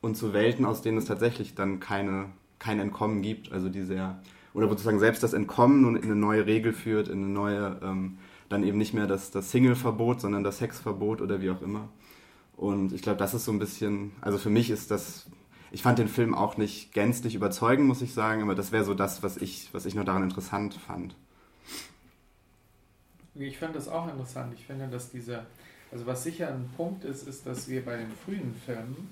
und 0.00 0.16
zu 0.16 0.32
Welten, 0.32 0.64
aus 0.64 0.82
denen 0.82 0.98
es 0.98 1.04
tatsächlich 1.04 1.54
dann 1.54 1.78
keine, 1.78 2.26
kein 2.58 2.80
Entkommen 2.80 3.22
gibt, 3.22 3.52
also 3.52 3.68
die 3.68 3.82
sehr, 3.82 4.20
oder 4.54 4.68
sozusagen 4.68 4.98
selbst 4.98 5.22
das 5.22 5.32
Entkommen 5.32 5.82
nun 5.82 5.96
in 5.96 6.04
eine 6.04 6.16
neue 6.16 6.46
Regel 6.46 6.72
führt, 6.72 7.08
in 7.08 7.24
eine 7.24 7.32
neue 7.32 7.78
ähm, 7.82 8.18
dann 8.52 8.64
eben 8.64 8.78
nicht 8.78 8.94
mehr 8.94 9.06
das, 9.06 9.30
das 9.30 9.50
Single-Verbot, 9.50 10.20
sondern 10.20 10.44
das 10.44 10.58
Sexverbot 10.58 11.20
oder 11.20 11.40
wie 11.40 11.50
auch 11.50 11.62
immer. 11.62 11.88
Und 12.56 12.92
ich 12.92 13.02
glaube, 13.02 13.18
das 13.18 13.34
ist 13.34 13.44
so 13.44 13.52
ein 13.52 13.58
bisschen, 13.58 14.12
also 14.20 14.38
für 14.38 14.50
mich 14.50 14.70
ist 14.70 14.90
das, 14.90 15.26
ich 15.70 15.82
fand 15.82 15.98
den 15.98 16.08
Film 16.08 16.34
auch 16.34 16.58
nicht 16.58 16.92
gänzlich 16.92 17.34
überzeugend, 17.34 17.88
muss 17.88 18.02
ich 18.02 18.12
sagen, 18.12 18.42
aber 18.42 18.54
das 18.54 18.70
wäre 18.70 18.84
so 18.84 18.94
das, 18.94 19.22
was 19.22 19.38
ich, 19.38 19.70
was 19.72 19.86
ich 19.86 19.94
noch 19.94 20.04
daran 20.04 20.22
interessant 20.22 20.74
fand. 20.74 21.16
Ich 23.34 23.58
finde 23.58 23.74
das 23.74 23.88
auch 23.88 24.08
interessant. 24.08 24.52
Ich 24.54 24.66
finde, 24.66 24.88
dass 24.88 25.10
diese, 25.10 25.46
also 25.90 26.06
was 26.06 26.22
sicher 26.22 26.48
ein 26.48 26.68
Punkt 26.76 27.04
ist, 27.04 27.26
ist, 27.26 27.46
dass 27.46 27.68
wir 27.68 27.82
bei 27.82 27.96
den 27.96 28.10
frühen 28.24 28.54
Filmen 28.66 29.08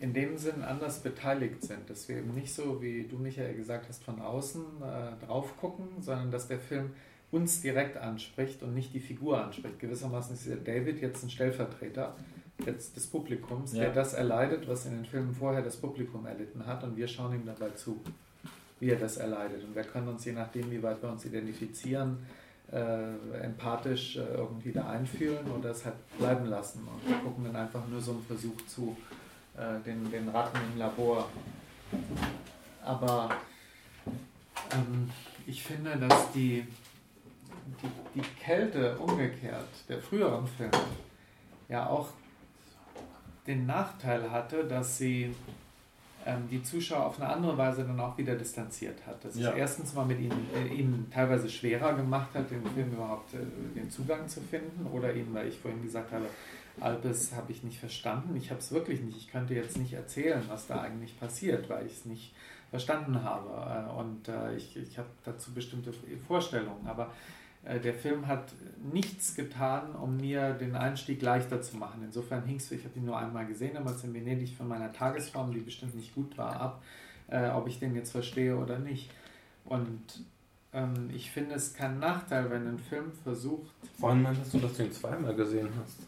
in 0.00 0.12
dem 0.12 0.36
Sinn 0.36 0.62
anders 0.62 1.00
beteiligt 1.00 1.62
sind. 1.62 1.88
Dass 1.88 2.08
wir 2.08 2.18
eben 2.18 2.34
nicht 2.34 2.52
so, 2.54 2.80
wie 2.82 3.04
du, 3.04 3.16
Michael, 3.16 3.54
gesagt 3.54 3.88
hast, 3.88 4.04
von 4.04 4.20
außen 4.20 4.62
äh, 4.82 5.24
drauf 5.26 5.56
gucken, 5.58 5.86
sondern 6.00 6.30
dass 6.30 6.48
der 6.48 6.58
Film 6.58 6.90
uns 7.30 7.60
direkt 7.60 7.96
anspricht 7.96 8.62
und 8.62 8.74
nicht 8.74 8.94
die 8.94 9.00
Figur 9.00 9.42
anspricht. 9.42 9.78
Gewissermaßen 9.78 10.34
ist 10.34 10.46
der 10.46 10.56
David 10.56 11.00
jetzt 11.00 11.22
ein 11.24 11.30
Stellvertreter 11.30 12.14
jetzt 12.64 12.96
des 12.96 13.06
Publikums, 13.06 13.74
ja. 13.74 13.84
der 13.84 13.92
das 13.92 14.14
erleidet, 14.14 14.66
was 14.68 14.86
in 14.86 14.92
den 14.92 15.04
Filmen 15.04 15.34
vorher 15.34 15.62
das 15.62 15.76
Publikum 15.76 16.24
erlitten 16.26 16.64
hat 16.66 16.84
und 16.84 16.96
wir 16.96 17.06
schauen 17.06 17.34
ihm 17.34 17.44
dabei 17.44 17.70
zu, 17.70 18.00
wie 18.80 18.90
er 18.90 18.96
das 18.96 19.18
erleidet. 19.18 19.62
Und 19.64 19.74
wir 19.74 19.82
können 19.82 20.08
uns, 20.08 20.24
je 20.24 20.32
nachdem, 20.32 20.70
wie 20.70 20.82
weit 20.82 21.02
wir 21.02 21.10
uns 21.10 21.24
identifizieren, 21.24 22.18
äh, 22.72 23.38
empathisch 23.42 24.16
äh, 24.16 24.20
irgendwie 24.34 24.72
da 24.72 24.88
einfühlen 24.88 25.50
oder 25.50 25.70
es 25.70 25.84
halt 25.84 25.94
bleiben 26.18 26.46
lassen. 26.46 26.80
Und 26.80 27.08
wir 27.08 27.16
gucken 27.18 27.44
dann 27.44 27.56
einfach 27.56 27.86
nur 27.88 28.00
so 28.00 28.12
einen 28.12 28.24
Versuch 28.24 28.56
zu, 28.66 28.96
äh, 29.56 29.80
den, 29.84 30.10
den 30.10 30.28
Ratten 30.28 30.58
im 30.72 30.78
Labor. 30.78 31.28
Aber 32.84 33.30
ähm, 34.72 35.10
ich 35.46 35.62
finde, 35.62 35.96
dass 35.96 36.32
die, 36.32 36.66
die, 37.82 38.20
die 38.20 38.26
Kälte 38.40 38.96
umgekehrt 38.98 39.68
der 39.88 40.00
früheren 40.00 40.46
Filme 40.46 40.72
ja 41.68 41.86
auch 41.86 42.08
den 43.46 43.66
Nachteil 43.66 44.30
hatte, 44.30 44.64
dass 44.64 44.98
sie 44.98 45.34
ähm, 46.26 46.48
die 46.50 46.62
Zuschauer 46.62 47.06
auf 47.06 47.20
eine 47.20 47.30
andere 47.30 47.56
Weise 47.56 47.84
dann 47.84 47.98
auch 48.00 48.18
wieder 48.18 48.34
distanziert 48.34 49.06
hat. 49.06 49.24
Dass 49.24 49.38
ja. 49.38 49.50
es 49.50 49.56
erstens 49.56 49.94
mal 49.94 50.04
mit 50.04 50.18
ihnen, 50.18 50.46
äh, 50.54 50.74
ihnen 50.74 51.08
teilweise 51.12 51.48
schwerer 51.48 51.94
gemacht 51.94 52.30
hat, 52.34 52.50
den 52.50 52.66
Film 52.66 52.92
überhaupt 52.92 53.34
äh, 53.34 53.38
den 53.74 53.88
Zugang 53.90 54.26
zu 54.28 54.40
finden 54.40 54.86
oder 54.92 55.14
ihnen, 55.14 55.32
weil 55.32 55.48
ich 55.48 55.58
vorhin 55.58 55.82
gesagt 55.82 56.12
habe, 56.12 56.26
Alpes 56.80 57.34
habe 57.34 57.52
ich 57.52 57.62
nicht 57.62 57.78
verstanden. 57.78 58.36
Ich 58.36 58.50
habe 58.50 58.60
es 58.60 58.72
wirklich 58.72 59.00
nicht. 59.00 59.16
Ich 59.16 59.30
könnte 59.30 59.54
jetzt 59.54 59.78
nicht 59.78 59.92
erzählen, 59.92 60.42
was 60.48 60.66
da 60.66 60.80
eigentlich 60.80 61.18
passiert, 61.18 61.68
weil 61.68 61.86
ich 61.86 61.92
es 61.92 62.04
nicht 62.04 62.34
verstanden 62.70 63.22
habe. 63.22 63.88
Äh, 63.88 63.98
und 63.98 64.28
äh, 64.28 64.56
ich, 64.56 64.76
ich 64.76 64.98
habe 64.98 65.08
dazu 65.24 65.52
bestimmte 65.52 65.92
Vorstellungen. 66.26 66.86
Aber 66.86 67.12
äh, 67.64 67.80
der 67.80 67.94
Film 67.94 68.26
hat 68.26 68.52
nichts 68.92 69.34
getan, 69.34 69.94
um 69.94 70.16
mir 70.16 70.52
den 70.52 70.74
Einstieg 70.74 71.22
leichter 71.22 71.62
zu 71.62 71.76
machen. 71.76 72.02
Insofern 72.04 72.44
hing 72.44 72.56
es, 72.56 72.70
ich 72.70 72.84
habe 72.84 72.98
ihn 72.98 73.06
nur 73.06 73.18
einmal 73.18 73.46
gesehen, 73.46 73.74
damals 73.74 74.04
in 74.04 74.12
Venedig 74.12 74.54
von 74.54 74.68
meiner 74.68 74.92
Tagesform, 74.92 75.52
die 75.52 75.60
bestimmt 75.60 75.94
nicht 75.94 76.14
gut 76.14 76.36
war, 76.36 76.60
ab, 76.60 76.82
ob 77.54 77.66
ich 77.66 77.80
den 77.80 77.96
jetzt 77.96 78.12
verstehe 78.12 78.56
oder 78.56 78.78
nicht. 78.78 79.10
Und 79.64 80.24
ähm, 80.72 81.10
ich 81.12 81.30
finde 81.30 81.54
es 81.54 81.74
kein 81.74 81.98
Nachteil, 81.98 82.50
wenn 82.50 82.68
ein 82.68 82.78
Film 82.78 83.10
versucht. 83.24 83.72
Wann 83.98 84.22
meintest 84.22 84.54
du, 84.54 84.58
dass 84.58 84.74
du 84.74 84.84
ihn 84.84 84.92
zweimal 84.92 85.34
gesehen 85.34 85.70
hast? 85.82 86.00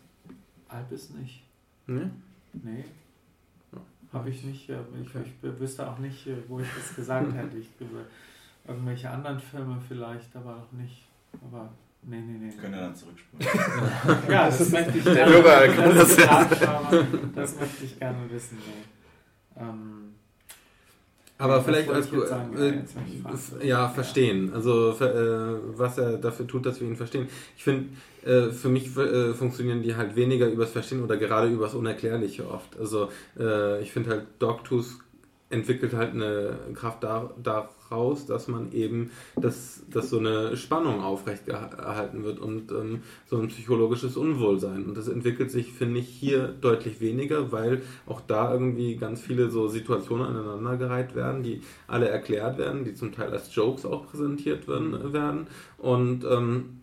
Albis 0.69 1.11
nicht. 1.11 1.43
Nee? 1.87 2.11
Nee. 2.53 2.85
Habe 4.13 4.31
ich 4.31 4.43
nicht. 4.45 4.69
Ich, 4.69 5.15
ich 5.15 5.61
wüsste 5.61 5.89
auch 5.89 5.99
nicht, 5.99 6.27
wo 6.49 6.61
ich 6.61 6.69
das 6.75 6.95
gesagt 6.95 7.35
hätte. 7.35 7.59
Ich, 7.59 7.69
irgendwelche 8.67 9.11
anderen 9.11 9.41
Filme 9.41 9.79
vielleicht, 9.87 10.35
aber 10.37 10.57
noch 10.57 10.73
nicht. 10.73 11.07
Aber 11.43 11.71
nee, 12.03 12.21
nee, 12.21 12.47
nee. 12.47 12.53
Können 12.53 12.75
wir 12.75 12.81
dann 12.81 12.95
zurückspulen. 12.95 13.47
ja, 14.31 14.47
das, 14.47 14.59
das 14.59 14.71
möchte 14.71 14.99
ich 14.99 15.05
gerne, 15.05 15.43
das, 15.43 16.17
das, 16.17 16.49
das, 17.35 17.61
möchte 17.61 17.85
ich 17.85 17.99
gerne 17.99 18.31
wissen. 18.31 18.59
Nee. 18.59 19.63
Ähm, 19.63 20.08
aber 21.39 21.63
vielleicht 21.63 21.89
als 21.89 22.09
äh, 22.13 23.67
ja, 23.67 23.89
verstehen. 23.89 24.53
Also 24.53 24.91
äh, 24.91 25.57
was 25.77 25.97
er 25.99 26.19
dafür 26.19 26.47
tut, 26.47 26.67
dass 26.67 26.81
wir 26.81 26.89
ihn 26.89 26.97
verstehen. 26.97 27.29
Ich 27.57 27.63
finde, 27.63 27.87
äh, 28.25 28.51
für 28.51 28.69
mich 28.69 28.97
äh, 28.97 29.33
funktionieren 29.35 29.83
die 29.83 29.95
halt 29.95 30.17
weniger 30.17 30.49
übers 30.49 30.71
Verstehen 30.71 31.03
oder 31.03 31.17
gerade 31.17 31.49
übers 31.49 31.75
Unerklärliche 31.75 32.51
oft. 32.51 32.77
Also 32.79 33.09
äh, 33.39 33.81
ich 33.81 33.93
finde 33.93 34.11
halt 34.11 34.27
Dogtooth 34.41 34.99
entwickelt 35.51 35.95
halt 35.95 36.13
eine 36.13 36.59
Kraft 36.75 37.03
da, 37.03 37.31
daraus, 37.43 38.27
dass 38.27 38.49
man 38.49 38.73
eben, 38.73 39.11
dass, 39.37 39.83
dass 39.91 40.11
so 40.11 40.19
eine 40.19 40.57
Spannung 40.57 41.01
aufrechterhalten 41.01 42.23
wird 42.23 42.39
und 42.39 42.71
ähm, 42.71 43.03
so 43.27 43.39
ein 43.39 43.49
psychologisches 43.49 44.17
Unwohlsein. 44.17 44.85
Und 44.85 44.97
das 44.97 45.09
entwickelt 45.09 45.51
sich, 45.51 45.73
finde 45.73 46.01
ich, 46.01 46.09
hier 46.09 46.49
deutlich 46.49 47.01
weniger, 47.01 47.51
weil 47.51 47.83
auch 48.07 48.21
da 48.21 48.53
irgendwie 48.53 48.97
ganz 48.97 49.21
viele 49.23 49.51
so 49.51 49.69
Situationen 49.69 50.27
aneinandergereiht 50.27 51.15
werden, 51.15 51.43
die 51.43 51.63
alle 51.87 52.09
erklärt 52.09 52.59
werden, 52.59 52.85
die 52.85 52.95
zum 52.95 53.13
Teil 53.13 53.31
als 53.31 53.55
Jokes 53.55 53.87
auch 53.87 54.07
präsentiert 54.07 54.69
werden. 54.69 55.13
werden. 55.13 55.47
Und 55.79 56.25
ähm, 56.25 56.78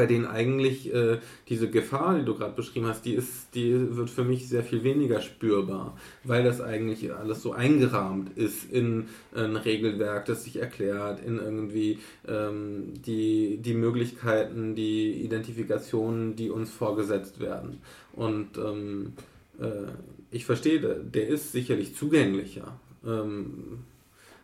bei 0.00 0.06
denen 0.06 0.24
eigentlich 0.24 0.94
äh, 0.94 1.18
diese 1.50 1.68
Gefahr, 1.68 2.18
die 2.18 2.24
du 2.24 2.34
gerade 2.34 2.54
beschrieben 2.54 2.86
hast, 2.86 3.04
die 3.04 3.12
ist, 3.12 3.54
die 3.54 3.94
wird 3.98 4.08
für 4.08 4.24
mich 4.24 4.48
sehr 4.48 4.64
viel 4.64 4.82
weniger 4.82 5.20
spürbar, 5.20 5.94
weil 6.24 6.42
das 6.42 6.62
eigentlich 6.62 7.12
alles 7.12 7.42
so 7.42 7.52
eingerahmt 7.52 8.34
ist 8.38 8.72
in 8.72 9.08
ein 9.34 9.56
Regelwerk, 9.56 10.24
das 10.24 10.44
sich 10.44 10.56
erklärt, 10.56 11.22
in 11.22 11.36
irgendwie 11.36 11.98
ähm, 12.26 12.94
die, 13.04 13.58
die 13.58 13.74
Möglichkeiten, 13.74 14.74
die 14.74 15.22
Identifikationen, 15.22 16.34
die 16.34 16.48
uns 16.48 16.70
vorgesetzt 16.70 17.38
werden. 17.38 17.82
Und 18.14 18.56
ähm, 18.56 19.12
äh, 19.60 19.90
ich 20.30 20.46
verstehe, 20.46 20.80
der 20.80 21.28
ist 21.28 21.52
sicherlich 21.52 21.94
zugänglicher. 21.94 22.80
Ähm, 23.04 23.80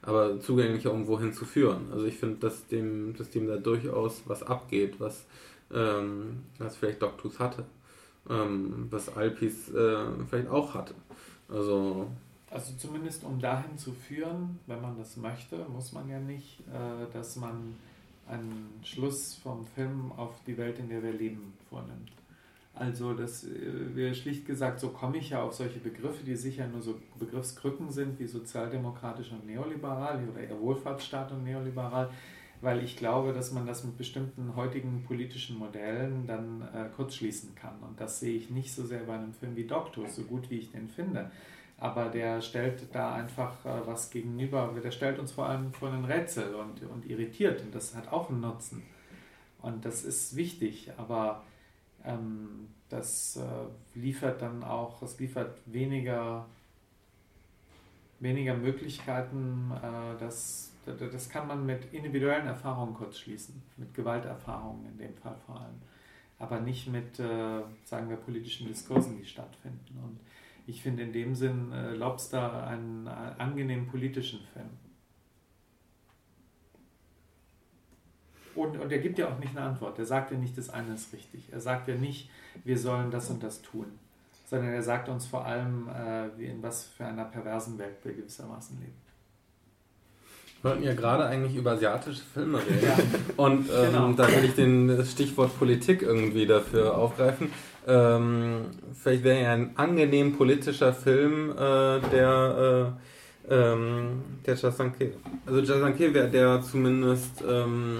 aber 0.06 0.40
zugänglicher, 0.40 0.92
um 0.92 1.06
wohin 1.06 1.32
zu 1.32 1.44
führen. 1.44 1.92
Also 1.92 2.06
ich 2.06 2.16
finde, 2.16 2.36
dass 2.38 2.66
dem, 2.68 3.14
dass 3.16 3.28
da 3.30 3.56
durchaus 3.56 4.22
was 4.26 4.42
abgeht, 4.42 4.98
was, 5.00 5.26
ähm, 5.74 6.44
was 6.58 6.76
vielleicht 6.76 7.02
Doctus 7.02 7.40
hatte, 7.40 7.64
ähm, 8.30 8.86
was 8.90 9.14
Alpis 9.14 9.68
äh, 9.74 10.06
vielleicht 10.28 10.48
auch 10.48 10.74
hatte. 10.74 10.94
Also, 11.48 12.06
also 12.50 12.72
zumindest 12.78 13.24
um 13.24 13.40
dahin 13.40 13.76
zu 13.76 13.92
führen, 13.92 14.60
wenn 14.66 14.80
man 14.80 14.96
das 14.96 15.16
möchte, 15.16 15.66
muss 15.68 15.92
man 15.92 16.08
ja 16.08 16.20
nicht, 16.20 16.60
äh, 16.60 17.12
dass 17.12 17.36
man 17.36 17.74
einen 18.28 18.80
Schluss 18.84 19.34
vom 19.34 19.66
Film 19.66 20.12
auf 20.16 20.34
die 20.46 20.56
Welt, 20.56 20.78
in 20.78 20.88
der 20.88 21.02
wir 21.02 21.12
leben, 21.12 21.52
vornimmt. 21.68 22.12
Also 22.78 23.14
das 23.14 23.44
äh, 23.44 23.96
wäre 23.96 24.14
schlicht 24.14 24.44
gesagt, 24.44 24.80
so 24.80 24.90
komme 24.90 25.16
ich 25.16 25.30
ja 25.30 25.42
auf 25.42 25.54
solche 25.54 25.78
Begriffe, 25.78 26.24
die 26.24 26.36
sicher 26.36 26.68
nur 26.68 26.82
so 26.82 27.00
Begriffskrücken 27.18 27.90
sind 27.90 28.18
wie 28.18 28.26
sozialdemokratisch 28.26 29.32
und 29.32 29.46
neoliberal 29.46 30.22
oder 30.28 30.40
eher 30.42 30.60
Wohlfahrtsstaat 30.60 31.32
und 31.32 31.44
neoliberal, 31.44 32.10
weil 32.60 32.84
ich 32.84 32.98
glaube, 32.98 33.32
dass 33.32 33.50
man 33.50 33.66
das 33.66 33.82
mit 33.82 33.96
bestimmten 33.96 34.54
heutigen 34.56 35.04
politischen 35.04 35.58
Modellen 35.58 36.26
dann 36.26 36.68
äh, 36.74 36.90
kurzschließen 36.94 37.54
kann. 37.54 37.78
Und 37.80 37.98
das 37.98 38.20
sehe 38.20 38.36
ich 38.36 38.50
nicht 38.50 38.74
so 38.74 38.84
sehr 38.84 39.00
bei 39.00 39.14
einem 39.14 39.32
Film 39.32 39.56
wie 39.56 39.66
Doctor, 39.66 40.06
so 40.06 40.22
gut 40.24 40.50
wie 40.50 40.58
ich 40.58 40.70
den 40.70 40.88
finde. 40.88 41.30
Aber 41.78 42.10
der 42.10 42.42
stellt 42.42 42.94
da 42.94 43.14
einfach 43.14 43.64
äh, 43.64 43.86
was 43.86 44.10
gegenüber, 44.10 44.74
der 44.82 44.90
stellt 44.90 45.18
uns 45.18 45.32
vor 45.32 45.48
allem 45.48 45.72
vor 45.72 45.90
ein 45.90 46.04
Rätsel 46.04 46.54
und, 46.54 46.82
und 46.82 47.08
irritiert 47.08 47.62
und 47.62 47.74
das 47.74 47.94
hat 47.94 48.12
auch 48.12 48.28
einen 48.28 48.40
Nutzen. 48.40 48.82
Und 49.62 49.86
das 49.86 50.04
ist 50.04 50.36
wichtig, 50.36 50.90
aber 50.98 51.42
ähm, 52.06 52.68
das 52.88 53.36
äh, 53.36 53.98
liefert 53.98 54.40
dann 54.42 54.62
auch, 54.62 55.02
es 55.02 55.18
liefert 55.18 55.58
weniger 55.66 56.46
weniger 58.20 58.54
Möglichkeiten, 58.54 59.70
äh, 59.82 60.18
das, 60.18 60.72
das 60.84 61.28
kann 61.28 61.46
man 61.46 61.66
mit 61.66 61.92
individuellen 61.92 62.46
Erfahrungen 62.46 62.94
kurz 62.94 63.18
schließen, 63.18 63.62
mit 63.76 63.94
Gewalterfahrungen 63.94 64.86
in 64.86 64.98
dem 64.98 65.14
Fall 65.16 65.36
vor 65.44 65.60
allem, 65.60 65.80
aber 66.38 66.60
nicht 66.60 66.88
mit, 66.88 67.18
äh, 67.18 67.62
sagen 67.84 68.08
wir, 68.08 68.16
politischen 68.16 68.68
Diskursen, 68.68 69.18
die 69.18 69.24
stattfinden. 69.24 69.98
Und 70.02 70.20
ich 70.66 70.82
finde 70.82 71.02
in 71.02 71.12
dem 71.12 71.34
Sinn 71.34 71.72
äh, 71.72 71.94
Lobster 71.94 72.66
einen 72.66 73.06
angenehmen 73.06 73.86
politischen 73.86 74.40
Film. 74.52 74.70
Und, 78.56 78.78
und 78.78 78.90
er 78.90 78.98
gibt 78.98 79.18
ja 79.18 79.28
auch 79.28 79.38
nicht 79.38 79.56
eine 79.56 79.66
Antwort. 79.66 79.98
Er 79.98 80.06
sagt 80.06 80.32
ja 80.32 80.38
nicht, 80.38 80.56
das 80.56 80.70
eine 80.70 80.94
ist 80.94 81.12
richtig. 81.12 81.52
Er 81.52 81.60
sagt 81.60 81.88
ja 81.88 81.94
nicht, 81.94 82.30
wir 82.64 82.78
sollen 82.78 83.10
das 83.10 83.30
und 83.30 83.42
das 83.42 83.62
tun. 83.62 83.86
Sondern 84.46 84.72
er 84.72 84.82
sagt 84.82 85.08
uns 85.08 85.26
vor 85.26 85.44
allem, 85.44 85.88
äh, 85.88 86.28
in 86.42 86.62
was 86.62 86.84
für 86.84 87.04
einer 87.04 87.24
perversen 87.24 87.78
Welt 87.78 87.96
wir 88.02 88.14
gewissermaßen 88.14 88.78
leben. 88.80 88.94
Wir 90.62 90.70
wollten 90.70 90.84
ja 90.84 90.94
gerade 90.94 91.26
eigentlich 91.26 91.54
über 91.56 91.72
asiatische 91.72 92.22
Filme 92.22 92.58
reden. 92.58 92.80
Ja. 92.82 92.96
Und 93.36 93.68
ähm, 93.68 93.92
genau. 93.92 94.12
da 94.12 94.28
will 94.28 94.44
ich 94.44 94.54
den 94.54 95.04
Stichwort 95.04 95.56
Politik 95.58 96.02
irgendwie 96.02 96.46
dafür 96.46 96.96
aufgreifen. 96.96 97.52
Ähm, 97.86 98.66
vielleicht 99.00 99.22
wäre 99.22 99.42
ja 99.42 99.52
ein 99.52 99.76
angenehm 99.76 100.36
politischer 100.36 100.92
Film 100.92 101.50
äh, 101.52 102.00
der, 102.10 102.94
äh, 103.48 103.54
ähm, 103.54 104.22
der 104.44 104.54
Jasanke. 104.56 105.12
Also 105.46 105.60
Jasanke 105.60 106.12
wäre 106.12 106.28
der 106.28 106.62
zumindest 106.62 107.44
ähm, 107.48 107.98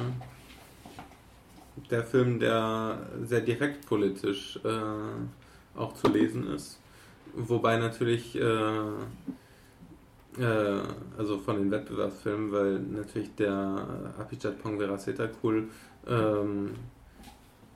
der 1.90 2.04
Film, 2.04 2.38
der 2.38 2.98
sehr 3.24 3.40
direkt 3.40 3.86
politisch 3.86 4.58
äh, 4.64 5.78
auch 5.78 5.94
zu 5.94 6.08
lesen 6.08 6.48
ist. 6.48 6.80
Wobei 7.34 7.76
natürlich, 7.76 8.36
äh, 8.36 8.40
äh, 10.38 10.80
also 11.18 11.38
von 11.38 11.56
den 11.56 11.70
Wettbewerbsfilmen, 11.70 12.52
weil 12.52 12.78
natürlich 12.78 13.34
der 13.34 14.14
Apichat 14.18 14.62
Pongvera 14.62 14.96
Setakul 14.98 15.68
ähm, 16.06 16.70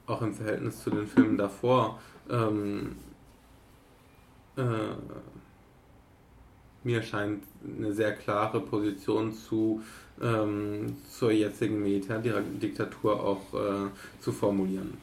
auch 0.06 0.22
im 0.22 0.34
Verhältnis 0.34 0.82
zu 0.82 0.90
den 0.90 1.06
Filmen 1.06 1.36
davor 1.36 2.00
ähm, 2.30 2.96
äh, 4.56 4.62
mir 6.82 7.02
scheint 7.02 7.44
eine 7.62 7.92
sehr 7.92 8.14
klare 8.14 8.60
Position 8.60 9.32
zu 9.32 9.82
ähm, 10.22 10.96
zur 11.08 11.32
jetzigen 11.32 11.82
Militärdiktatur 11.82 13.22
auch 13.22 13.54
äh, 13.54 13.88
zu 14.20 14.32
formulieren. 14.32 14.98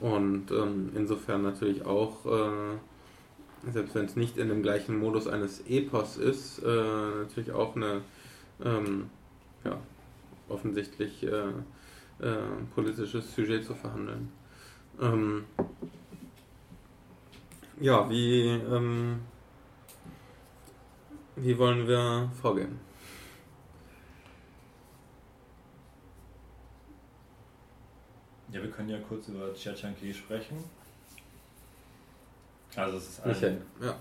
Und 0.00 0.50
ähm, 0.50 0.90
insofern 0.94 1.42
natürlich 1.42 1.84
auch, 1.86 2.26
äh, 2.26 3.70
selbst 3.70 3.94
wenn 3.94 4.06
es 4.06 4.16
nicht 4.16 4.36
in 4.36 4.48
dem 4.48 4.62
gleichen 4.62 4.98
Modus 4.98 5.28
eines 5.28 5.60
Epos 5.68 6.16
ist, 6.16 6.58
äh, 6.58 6.66
natürlich 6.66 7.52
auch 7.52 7.76
eine 7.76 8.00
ähm, 8.64 9.10
ja, 9.64 9.78
offensichtlich 10.48 11.22
äh, 11.22 11.50
äh, 12.20 12.36
politisches 12.74 13.34
Sujet 13.34 13.64
zu 13.64 13.74
verhandeln. 13.74 14.30
Ähm, 15.00 15.44
ja, 17.80 18.08
wie, 18.10 18.48
ähm, 18.48 19.20
wie 21.36 21.56
wollen 21.58 21.86
wir 21.86 22.30
vorgehen? 22.40 22.91
Ja, 28.52 28.62
wir 28.62 28.70
können 28.70 28.90
ja 28.90 28.98
kurz 29.08 29.28
über 29.28 29.54
Chiachanke 29.54 30.12
sprechen. 30.12 30.62
Also 32.76 32.98
es 32.98 33.18
ist 33.18 33.44
ein, 33.44 33.62
ja. 33.82 33.94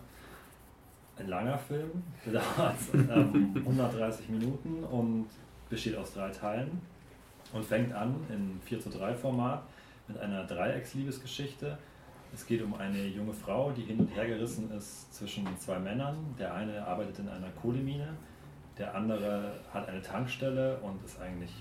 ein 1.18 1.28
langer 1.28 1.58
Film, 1.58 1.90
der 2.26 2.34
dauert 2.34 2.76
ähm, 2.94 3.54
130 3.56 4.30
Minuten 4.30 4.84
und 4.84 5.28
besteht 5.70 5.96
aus 5.96 6.14
drei 6.14 6.30
Teilen 6.30 6.82
und 7.54 7.64
fängt 7.64 7.94
an 7.94 8.16
in 8.30 8.60
4 8.66 8.82
zu 8.82 8.90
3 8.90 9.14
Format 9.16 9.64
mit 10.08 10.18
einer 10.18 10.46
Dreiecksliebesgeschichte. 10.46 11.78
Es 12.34 12.46
geht 12.46 12.62
um 12.62 12.74
eine 12.76 13.06
junge 13.08 13.34
Frau, 13.34 13.72
die 13.72 13.84
hin 13.84 14.00
und 14.00 14.08
her 14.16 14.26
gerissen 14.26 14.72
ist 14.72 15.14
zwischen 15.14 15.46
zwei 15.60 15.80
Männern. 15.80 16.18
Der 16.40 16.54
eine 16.54 16.86
arbeitet 16.86 17.20
in 17.20 17.30
einer 17.30 17.50
Kohlemine, 17.62 18.16
der 18.78 18.96
andere 18.96 19.60
hat 19.74 19.88
eine 19.88 20.02
Tankstelle 20.02 20.78
und 20.80 21.04
ist 21.04 21.20
eigentlich 21.20 21.52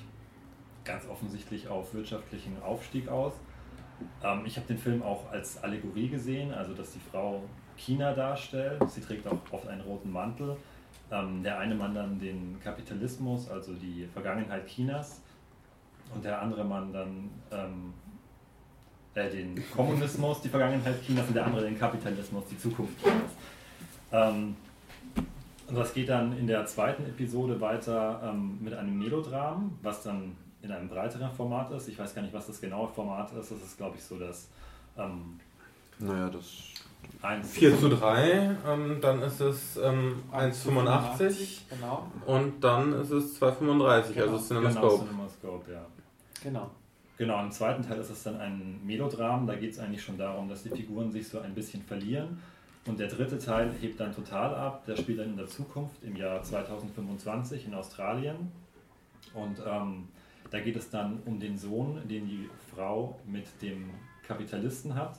ganz 0.90 1.06
offensichtlich 1.08 1.68
auf 1.68 1.94
wirtschaftlichen 1.94 2.60
Aufstieg 2.62 3.08
aus. 3.08 3.34
Ähm, 4.24 4.42
ich 4.44 4.56
habe 4.56 4.66
den 4.66 4.78
Film 4.78 5.02
auch 5.02 5.30
als 5.30 5.62
Allegorie 5.62 6.08
gesehen, 6.08 6.52
also 6.52 6.74
dass 6.74 6.92
die 6.92 7.00
Frau 7.10 7.42
China 7.76 8.12
darstellt. 8.12 8.82
Sie 8.90 9.00
trägt 9.00 9.26
auch 9.26 9.38
oft 9.52 9.68
einen 9.68 9.82
roten 9.82 10.10
Mantel. 10.10 10.56
Ähm, 11.12 11.42
der 11.42 11.58
eine 11.58 11.74
Mann 11.74 11.94
dann 11.94 12.18
den 12.18 12.58
Kapitalismus, 12.62 13.48
also 13.48 13.72
die 13.74 14.08
Vergangenheit 14.12 14.66
Chinas, 14.66 15.20
und 16.14 16.24
der 16.24 16.42
andere 16.42 16.64
Mann 16.64 16.92
dann 16.92 17.30
ähm, 17.52 17.94
äh, 19.14 19.30
den 19.30 19.62
Kommunismus, 19.74 20.40
die 20.42 20.48
Vergangenheit 20.48 21.02
Chinas, 21.04 21.26
und 21.28 21.34
der 21.34 21.46
andere 21.46 21.62
den 21.62 21.78
Kapitalismus, 21.78 22.44
die 22.50 22.58
Zukunft 22.58 23.00
Chinas. 23.02 23.32
Ähm, 24.12 24.56
und 25.68 25.76
das 25.76 25.94
geht 25.94 26.08
dann 26.08 26.36
in 26.36 26.48
der 26.48 26.66
zweiten 26.66 27.04
Episode 27.04 27.60
weiter 27.60 28.20
ähm, 28.24 28.58
mit 28.60 28.74
einem 28.74 28.98
Melodram, 28.98 29.78
was 29.82 30.02
dann 30.02 30.36
in 30.62 30.70
einem 30.70 30.88
breiteren 30.88 31.32
Format 31.32 31.70
ist. 31.72 31.88
Ich 31.88 31.98
weiß 31.98 32.14
gar 32.14 32.22
nicht, 32.22 32.34
was 32.34 32.46
das 32.46 32.60
genaue 32.60 32.88
Format 32.88 33.32
ist. 33.32 33.50
Das 33.50 33.62
ist, 33.62 33.76
glaube 33.76 33.96
ich, 33.96 34.02
so 34.02 34.18
das. 34.18 34.48
Ähm, 34.96 35.40
naja, 35.98 36.28
das. 36.28 36.44
1 37.22 37.50
4 37.50 37.78
zu 37.78 37.88
3, 37.88 38.56
ähm, 38.66 38.98
dann 39.00 39.22
ist 39.22 39.40
es 39.40 39.76
ähm, 39.76 40.22
1,85 40.32 41.62
genau. 41.68 42.06
und 42.26 42.62
dann 42.62 42.92
ist 42.92 43.10
es 43.10 43.40
2,35, 43.40 44.12
genau. 44.12 44.26
also 44.26 44.38
CinemaScope. 44.38 44.80
Genau, 44.80 44.98
CinemaScope, 44.98 45.72
ja. 45.72 45.86
Genau. 46.42 46.70
Genau, 47.18 47.42
im 47.42 47.50
zweiten 47.50 47.82
Teil 47.82 47.98
ist 47.98 48.08
es 48.08 48.22
dann 48.22 48.40
ein 48.40 48.80
Melodram, 48.86 49.46
da 49.46 49.54
geht 49.54 49.72
es 49.72 49.78
eigentlich 49.78 50.02
schon 50.02 50.16
darum, 50.16 50.48
dass 50.48 50.62
die 50.62 50.70
Figuren 50.70 51.10
sich 51.10 51.28
so 51.28 51.40
ein 51.40 51.54
bisschen 51.54 51.82
verlieren. 51.82 52.40
Und 52.86 52.98
der 52.98 53.08
dritte 53.08 53.38
Teil 53.38 53.70
hebt 53.78 54.00
dann 54.00 54.14
total 54.14 54.54
ab, 54.54 54.86
der 54.86 54.96
spielt 54.96 55.18
dann 55.18 55.30
in 55.30 55.36
der 55.36 55.46
Zukunft, 55.46 56.02
im 56.02 56.16
Jahr 56.16 56.42
2025 56.42 57.66
in 57.66 57.74
Australien. 57.74 58.50
Und 59.34 59.58
ähm, 59.66 60.08
da 60.50 60.60
geht 60.60 60.76
es 60.76 60.90
dann 60.90 61.20
um 61.24 61.38
den 61.38 61.56
Sohn, 61.56 62.06
den 62.08 62.26
die 62.28 62.48
Frau 62.74 63.18
mit 63.26 63.46
dem 63.62 63.90
Kapitalisten 64.26 64.94
hat. 64.94 65.18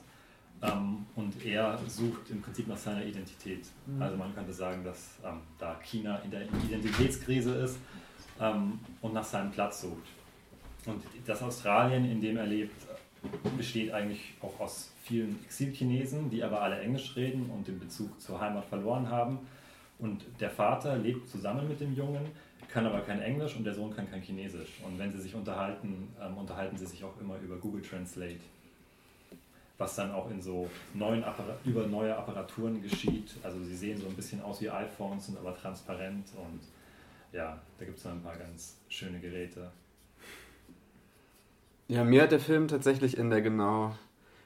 Ähm, 0.62 1.06
und 1.16 1.44
er 1.44 1.78
sucht 1.88 2.30
im 2.30 2.40
Prinzip 2.40 2.68
nach 2.68 2.76
seiner 2.76 3.04
Identität. 3.04 3.66
Mhm. 3.86 4.00
Also 4.00 4.16
man 4.16 4.34
könnte 4.34 4.52
sagen, 4.52 4.84
dass 4.84 5.18
ähm, 5.24 5.40
da 5.58 5.74
China 5.82 6.18
in 6.18 6.30
der 6.30 6.42
Identitätskrise 6.42 7.54
ist 7.56 7.78
ähm, 8.40 8.78
und 9.00 9.12
nach 9.12 9.24
seinem 9.24 9.50
Platz 9.50 9.82
sucht. 9.82 10.06
Und 10.86 11.02
das 11.26 11.42
Australien, 11.42 12.04
in 12.04 12.20
dem 12.20 12.36
er 12.36 12.46
lebt, 12.46 12.74
besteht 13.56 13.92
eigentlich 13.92 14.34
auch 14.40 14.58
aus 14.60 14.92
vielen 15.02 15.38
Exilchinesen, 15.44 16.30
die 16.30 16.42
aber 16.42 16.60
alle 16.60 16.80
Englisch 16.80 17.14
reden 17.16 17.50
und 17.50 17.66
den 17.68 17.78
Bezug 17.78 18.20
zur 18.20 18.40
Heimat 18.40 18.64
verloren 18.64 19.08
haben. 19.08 19.40
Und 19.98 20.24
der 20.40 20.50
Vater 20.50 20.96
lebt 20.96 21.28
zusammen 21.28 21.68
mit 21.68 21.80
dem 21.80 21.94
Jungen, 21.94 22.26
kann 22.72 22.86
aber 22.86 23.00
kein 23.00 23.20
Englisch 23.20 23.54
und 23.56 23.64
der 23.64 23.74
Sohn 23.74 23.94
kann 23.94 24.10
kein 24.10 24.22
Chinesisch. 24.22 24.80
Und 24.82 24.98
wenn 24.98 25.12
sie 25.12 25.20
sich 25.20 25.34
unterhalten, 25.34 26.08
ähm, 26.20 26.38
unterhalten 26.38 26.76
sie 26.78 26.86
sich 26.86 27.04
auch 27.04 27.20
immer 27.20 27.38
über 27.38 27.56
Google 27.56 27.82
Translate. 27.82 28.40
Was 29.76 29.94
dann 29.96 30.10
auch 30.12 30.30
in 30.30 30.40
so 30.40 30.70
neuen 30.94 31.22
über 31.64 31.86
neue 31.86 32.16
Apparaturen 32.16 32.80
geschieht. 32.82 33.34
Also 33.42 33.62
sie 33.62 33.76
sehen 33.76 34.00
so 34.00 34.06
ein 34.06 34.14
bisschen 34.14 34.40
aus 34.42 34.60
wie 34.62 34.70
iPhones, 34.70 35.26
sind 35.26 35.38
aber 35.38 35.54
transparent 35.54 36.28
und 36.36 36.60
ja, 37.32 37.60
da 37.78 37.84
gibt 37.84 37.98
es 37.98 38.04
dann 38.04 38.18
ein 38.18 38.22
paar 38.22 38.36
ganz 38.36 38.76
schöne 38.88 39.18
Geräte. 39.18 39.70
Ja, 41.88 42.04
mir 42.04 42.22
hat 42.22 42.32
der 42.32 42.40
Film 42.40 42.68
tatsächlich 42.68 43.18
in 43.18 43.28
der 43.28 43.42
genau, 43.42 43.94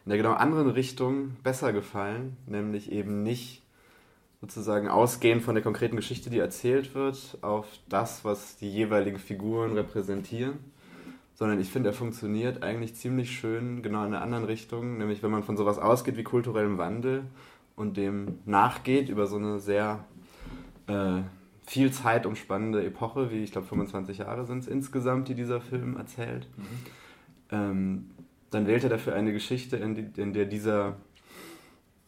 in 0.04 0.10
der 0.10 0.18
genau 0.18 0.32
anderen 0.32 0.70
Richtung 0.70 1.36
besser 1.42 1.72
gefallen, 1.72 2.36
nämlich 2.46 2.90
eben 2.90 3.22
nicht 3.22 3.62
sozusagen 4.40 4.88
ausgehend 4.88 5.42
von 5.42 5.54
der 5.54 5.64
konkreten 5.64 5.96
Geschichte, 5.96 6.30
die 6.30 6.38
erzählt 6.38 6.94
wird, 6.94 7.38
auf 7.42 7.66
das, 7.88 8.24
was 8.24 8.56
die 8.56 8.70
jeweiligen 8.70 9.18
Figuren 9.18 9.72
repräsentieren, 9.72 10.58
sondern 11.34 11.60
ich 11.60 11.68
finde, 11.68 11.90
er 11.90 11.94
funktioniert 11.94 12.62
eigentlich 12.62 12.94
ziemlich 12.94 13.30
schön 13.38 13.82
genau 13.82 14.00
in 14.00 14.14
einer 14.14 14.22
anderen 14.22 14.44
Richtung, 14.44 14.98
nämlich 14.98 15.22
wenn 15.22 15.30
man 15.30 15.42
von 15.42 15.56
sowas 15.56 15.78
ausgeht 15.78 16.16
wie 16.16 16.22
kulturellem 16.22 16.78
Wandel 16.78 17.24
und 17.76 17.96
dem 17.96 18.38
nachgeht 18.44 19.08
über 19.08 19.26
so 19.26 19.36
eine 19.36 19.58
sehr 19.58 20.04
äh, 20.86 21.20
viel 21.66 21.92
Zeit 21.92 22.26
umspannende 22.26 22.84
Epoche, 22.84 23.30
wie 23.30 23.42
ich 23.42 23.52
glaube 23.52 23.66
25 23.66 24.18
Jahre 24.18 24.46
sind 24.46 24.60
es 24.60 24.68
insgesamt, 24.68 25.28
die 25.28 25.34
dieser 25.34 25.60
Film 25.60 25.96
erzählt, 25.96 26.46
mhm. 26.56 26.64
ähm, 27.50 28.10
dann 28.50 28.66
wählt 28.66 28.84
er 28.84 28.90
dafür 28.90 29.14
eine 29.14 29.32
Geschichte, 29.32 29.76
in, 29.76 29.94
die, 29.94 30.20
in 30.20 30.32
der 30.32 30.44
dieser, 30.44 30.96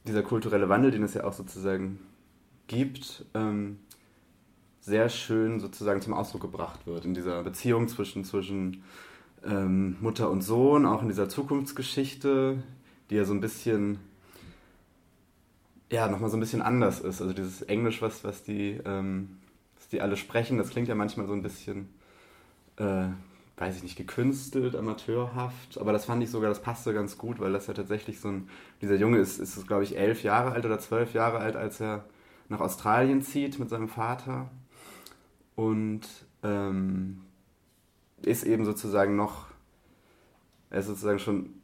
dieser 0.06 0.22
kulturelle 0.22 0.68
Wandel, 0.68 0.90
den 0.90 1.02
es 1.02 1.14
ja 1.14 1.24
auch 1.24 1.32
sozusagen 1.32 1.98
gibt, 2.68 3.24
ähm, 3.34 3.78
sehr 4.80 5.08
schön 5.08 5.60
sozusagen 5.60 6.00
zum 6.00 6.14
Ausdruck 6.14 6.42
gebracht 6.42 6.86
wird 6.86 7.04
in 7.04 7.14
dieser 7.14 7.42
Beziehung 7.42 7.88
zwischen, 7.88 8.24
zwischen 8.24 8.84
ähm, 9.44 9.96
Mutter 10.00 10.30
und 10.30 10.42
Sohn, 10.42 10.86
auch 10.86 11.02
in 11.02 11.08
dieser 11.08 11.28
Zukunftsgeschichte, 11.28 12.62
die 13.10 13.14
ja 13.16 13.24
so 13.24 13.34
ein 13.34 13.40
bisschen, 13.40 13.98
ja, 15.90 16.08
nochmal 16.08 16.30
so 16.30 16.36
ein 16.36 16.40
bisschen 16.40 16.62
anders 16.62 17.00
ist. 17.00 17.20
Also 17.20 17.34
dieses 17.34 17.62
Englisch, 17.62 18.00
was, 18.00 18.24
was 18.24 18.44
die 18.44 18.80
ähm, 18.84 19.38
dass 19.78 19.88
die 19.88 20.02
alle 20.02 20.16
sprechen, 20.16 20.58
das 20.58 20.70
klingt 20.70 20.88
ja 20.88 20.94
manchmal 20.94 21.26
so 21.26 21.32
ein 21.32 21.42
bisschen, 21.42 21.88
äh, 22.76 23.06
weiß 23.56 23.76
ich 23.76 23.82
nicht, 23.82 23.96
gekünstelt, 23.96 24.76
amateurhaft. 24.76 25.78
Aber 25.78 25.92
das 25.92 26.04
fand 26.04 26.22
ich 26.22 26.30
sogar, 26.30 26.50
das 26.50 26.60
passte 26.60 26.92
ganz 26.92 27.16
gut, 27.16 27.40
weil 27.40 27.52
das 27.52 27.68
ja 27.68 27.74
tatsächlich 27.74 28.20
so 28.20 28.28
ein, 28.28 28.48
dieser 28.82 28.96
Junge 28.96 29.18
ist, 29.18 29.38
ist 29.38 29.66
glaube 29.66 29.84
ich, 29.84 29.96
elf 29.96 30.22
Jahre 30.22 30.52
alt 30.52 30.66
oder 30.66 30.78
zwölf 30.78 31.14
Jahre 31.14 31.38
alt, 31.38 31.56
als 31.56 31.80
er 31.80 32.04
nach 32.48 32.60
Australien 32.60 33.22
zieht 33.22 33.58
mit 33.58 33.68
seinem 33.68 33.88
Vater. 33.88 34.50
Und 35.54 36.02
ähm, 36.42 37.22
ist 38.22 38.44
eben 38.44 38.64
sozusagen 38.64 39.16
noch, 39.16 39.46
er 40.70 40.80
ist 40.80 40.86
sozusagen 40.86 41.18
schon, 41.18 41.54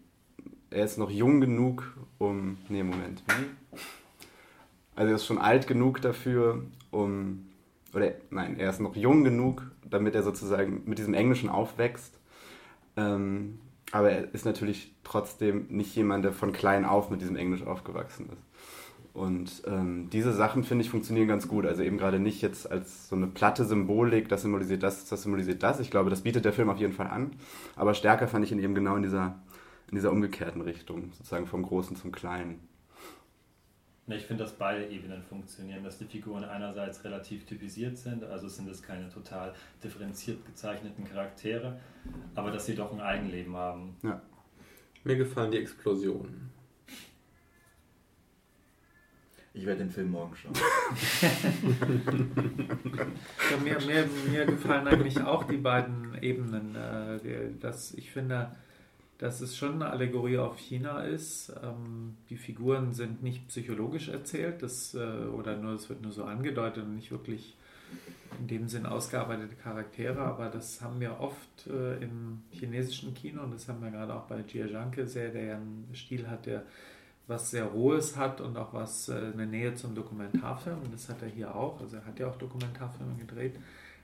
er 0.71 0.85
ist 0.85 0.99
noch 0.99 1.11
jung 1.11 1.41
genug, 1.41 1.97
um, 2.19 2.59
nee, 2.69 2.83
Moment, 2.83 3.23
wie? 3.29 3.79
Also 4.97 5.11
er 5.11 5.17
ist 5.17 5.27
schon 5.27 5.39
alt 5.39 5.67
genug 5.67 6.01
dafür, 6.01 6.65
um, 6.91 7.47
oder 7.93 8.13
nein, 8.31 8.59
er 8.59 8.71
ist 8.71 8.81
noch 8.81 8.97
jung 8.97 9.25
genug, 9.25 9.63
damit 9.89 10.15
er 10.15 10.23
sozusagen 10.23 10.83
mit 10.85 10.99
diesem 10.99 11.15
Englischen 11.15 11.49
aufwächst. 11.49 12.19
Ähm, 12.97 13.61
aber 13.93 14.11
er 14.11 14.35
ist 14.35 14.45
natürlich 14.45 14.93
trotzdem 15.05 15.67
nicht 15.69 15.95
jemand, 15.95 16.25
der 16.25 16.33
von 16.33 16.53
klein 16.53 16.85
auf 16.85 17.11
mit 17.11 17.21
diesem 17.21 17.37
Englisch 17.37 17.63
aufgewachsen 17.63 18.29
ist. 18.29 18.43
Und 19.15 19.63
ähm, 19.67 20.11
diese 20.11 20.33
Sachen, 20.33 20.65
finde 20.65 20.85
ich, 20.85 20.91
funktionieren 20.91 21.29
ganz 21.29 21.47
gut. 21.47 21.67
Also 21.67 21.85
eben 21.85 21.99
gerade 21.99 22.19
nicht 22.19 22.43
jetzt 22.43 22.69
als 22.69 23.09
so 23.09 23.15
eine 23.15 23.29
platte 23.29 23.65
Symbolik, 23.65 24.29
das 24.29 24.43
symbolisiert 24.43 24.83
das, 24.83 25.09
das 25.09 25.23
symbolisiert 25.23 25.63
das. 25.63 25.79
Ich 25.79 25.93
glaube, 25.93 26.11
das 26.11 26.23
bietet 26.23 26.45
der 26.45 26.53
Film 26.53 26.69
auf 26.69 26.79
jeden 26.79 26.93
Fall 26.93 27.07
an. 27.07 27.31
Aber 27.77 27.95
stärker 27.95 28.27
fand 28.27 28.45
ich 28.45 28.51
ihn 28.51 28.59
eben 28.59 28.75
genau 28.75 28.97
in 28.97 29.05
dieser, 29.05 29.39
in 29.89 29.95
dieser 29.95 30.11
umgekehrten 30.11 30.63
Richtung, 30.63 31.13
sozusagen 31.13 31.47
vom 31.47 31.63
Großen 31.63 31.97
zum 31.97 32.11
Kleinen. 32.11 32.59
Ich 34.09 34.27
finde, 34.27 34.43
dass 34.43 34.53
beide 34.53 34.87
Ebenen 34.89 35.23
funktionieren, 35.23 35.85
dass 35.85 35.97
die 35.97 36.05
Figuren 36.05 36.45
einerseits 36.45 37.05
relativ 37.05 37.47
typisiert 37.47 37.97
sind, 37.97 38.25
also 38.25 38.49
sind 38.49 38.69
es 38.69 38.83
keine 38.83 39.09
total 39.09 39.55
differenziert 39.83 40.45
gezeichneten 40.45 41.05
Charaktere, 41.05 41.79
aber 42.35 42.51
dass 42.51 42.67
sie 42.67 42.75
doch 42.75 42.93
ein 42.93 43.01
Eigenleben 43.01 43.57
haben. 43.57 43.97
Ja. 44.03 44.21
Mir 45.05 45.17
gefallen 45.17 45.53
die 45.53 45.59
Explosionen. 45.59 46.51
Ich 49.57 49.65
werde 49.67 49.85
den 49.85 49.91
Film 49.91 50.11
morgen 50.11 50.35
schauen. 50.35 50.53
ja, 53.51 53.57
mir, 53.63 53.79
mir, 53.87 54.09
mir, 54.29 54.47
gefallen 54.47 54.89
eigentlich 54.89 55.21
auch 55.21 55.45
die 55.45 55.59
beiden 55.59 56.19
Ebenen. 56.21 56.75
Äh, 56.75 57.51
dass 57.61 57.95
ich 57.95 58.11
finde, 58.11 58.51
dass 59.19 59.41
es 59.41 59.57
schon 59.57 59.75
eine 59.75 59.91
Allegorie 59.91 60.39
auf 60.39 60.59
China 60.59 61.05
ist. 61.05 61.53
Ähm, 61.63 62.17
die 62.31 62.37
Figuren 62.37 62.95
sind 62.95 63.23
nicht 63.23 63.47
psychologisch 63.47 64.09
erzählt, 64.09 64.61
das, 64.61 64.95
äh, 64.95 64.99
oder 64.99 65.57
nur, 65.57 65.75
es 65.75 65.89
wird 65.89 66.03
nur 66.03 66.11
so 66.11 66.25
angedeutet 66.25 66.83
und 66.83 66.97
nicht 66.97 67.13
wirklich 67.13 67.57
in 68.41 68.49
dem 68.49 68.67
Sinn 68.67 68.87
ausgearbeitete 68.87 69.55
Charaktere, 69.55 70.19
aber 70.19 70.49
das 70.49 70.81
haben 70.81 70.99
wir 70.99 71.21
oft 71.21 71.69
äh, 71.69 72.03
im 72.03 72.43
chinesischen 72.51 73.15
Kino 73.15 73.45
und 73.45 73.55
das 73.55 73.69
haben 73.69 73.81
wir 73.81 73.93
gerade 73.93 74.13
auch 74.13 74.25
bei 74.25 74.41
Jia 74.41 74.69
Zhangke 74.69 75.07
sehr, 75.07 75.29
der 75.29 75.45
ja 75.45 75.55
einen 75.55 75.89
Stil 75.95 76.27
hat, 76.29 76.47
der 76.47 76.65
was 77.27 77.51
sehr 77.51 77.65
Rohes 77.65 78.17
hat 78.17 78.41
und 78.41 78.57
auch 78.57 78.73
was 78.73 79.09
äh, 79.09 79.15
eine 79.33 79.47
Nähe 79.47 79.75
zum 79.75 79.95
Dokumentarfilm. 79.95 80.79
Und 80.83 80.93
das 80.93 81.09
hat 81.09 81.23
er 81.23 81.29
hier 81.29 81.55
auch. 81.55 81.81
Also 81.81 81.97
er 81.97 82.05
hat 82.05 82.19
ja 82.19 82.29
auch 82.29 82.37
Dokumentarfilme 82.37 83.15
gedreht. 83.17 83.59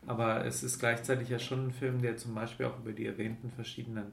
Aber 0.07 0.47
es 0.47 0.63
ist 0.63 0.79
gleichzeitig 0.79 1.29
ja 1.29 1.39
schon 1.39 1.69
ein 1.69 1.73
Film, 1.73 2.01
der 2.01 2.17
zum 2.17 2.35
Beispiel 2.35 2.67
auch 2.67 2.79
über 2.79 2.93
die 2.93 3.07
erwähnten 3.07 3.51
verschiedenen 3.51 4.13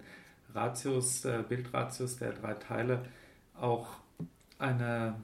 Ratios, 0.53 1.23
äh, 1.25 1.43
Bildratios 1.47 2.17
der 2.17 2.33
drei 2.33 2.53
Teile 2.55 3.05
auch 3.59 3.87
eine, 4.59 5.15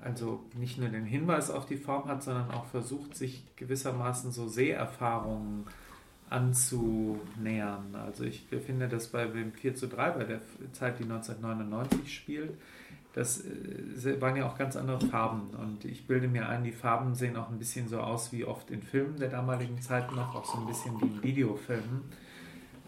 also 0.00 0.44
nicht 0.54 0.78
nur 0.78 0.88
den 0.88 1.04
Hinweis 1.04 1.50
auf 1.50 1.66
die 1.66 1.76
Form 1.76 2.06
hat, 2.06 2.22
sondern 2.22 2.50
auch 2.50 2.66
versucht, 2.66 3.16
sich 3.16 3.44
gewissermaßen 3.56 4.32
so 4.32 4.48
Seherfahrungen 4.48 5.66
anzunähern. 6.28 7.94
Also 7.94 8.24
ich 8.24 8.46
finde 8.66 8.88
das 8.88 9.08
bei 9.08 9.26
dem 9.26 9.52
4 9.52 9.74
zu 9.74 9.86
3, 9.86 10.10
bei 10.10 10.24
der 10.24 10.40
Zeit, 10.72 10.98
die 10.98 11.04
1999 11.04 12.14
spielt, 12.14 12.58
das 13.14 13.44
äh, 13.44 14.20
waren 14.20 14.36
ja 14.36 14.46
auch 14.46 14.56
ganz 14.56 14.76
andere 14.76 15.00
Farben. 15.00 15.50
Und 15.50 15.84
ich 15.84 16.06
bilde 16.06 16.28
mir 16.28 16.48
ein, 16.48 16.64
die 16.64 16.72
Farben 16.72 17.14
sehen 17.14 17.36
auch 17.36 17.50
ein 17.50 17.58
bisschen 17.58 17.88
so 17.88 18.00
aus 18.00 18.32
wie 18.32 18.44
oft 18.44 18.70
in 18.70 18.82
Filmen 18.82 19.18
der 19.18 19.28
damaligen 19.28 19.80
Zeit 19.80 20.10
noch, 20.12 20.34
auch 20.34 20.44
so 20.44 20.58
ein 20.58 20.66
bisschen 20.66 21.00
wie 21.00 21.06
in 21.06 21.22
Videofilmen. 21.22 22.02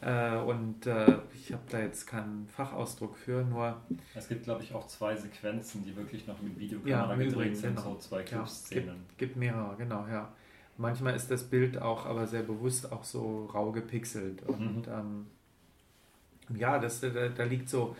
Äh, 0.01 0.37
und 0.37 0.87
äh, 0.87 1.19
ich 1.35 1.53
habe 1.53 1.63
da 1.71 1.81
jetzt 1.81 2.07
keinen 2.07 2.47
Fachausdruck 2.49 3.17
für, 3.17 3.43
nur. 3.43 3.77
Es 4.15 4.29
gibt, 4.29 4.45
glaube 4.45 4.63
ich, 4.63 4.75
auch 4.75 4.87
zwei 4.87 5.17
Sequenzen, 5.17 5.85
die 5.85 5.97
wirklich 5.97 6.27
noch 6.27 6.41
mit 6.43 6.59
Videokamera 6.59 7.11
ja, 7.11 7.17
gedreht 7.17 7.57
sind, 7.57 7.77
genau. 7.77 7.93
so 7.93 7.99
zwei 7.99 8.23
Clip-Szenen. 8.23 8.87
Ja, 8.87 8.93
gibt, 8.95 9.19
gibt 9.19 9.37
mehrere, 9.37 9.77
genau, 9.77 10.07
ja. 10.11 10.31
Manchmal 10.77 11.15
ist 11.15 11.31
das 11.31 11.45
Bild 11.45 11.81
auch 11.81 12.05
aber 12.05 12.27
sehr 12.27 12.43
bewusst 12.43 12.91
auch 12.91 13.05
so 13.05 13.47
rau 13.47 13.73
gepixelt. 13.73 14.43
Und 14.43 14.87
mhm. 14.89 15.27
ähm, 16.51 16.59
ja, 16.59 16.79
das, 16.79 17.01
da, 17.01 17.09
da 17.09 17.45
liegt 17.45 17.69
so, 17.69 17.97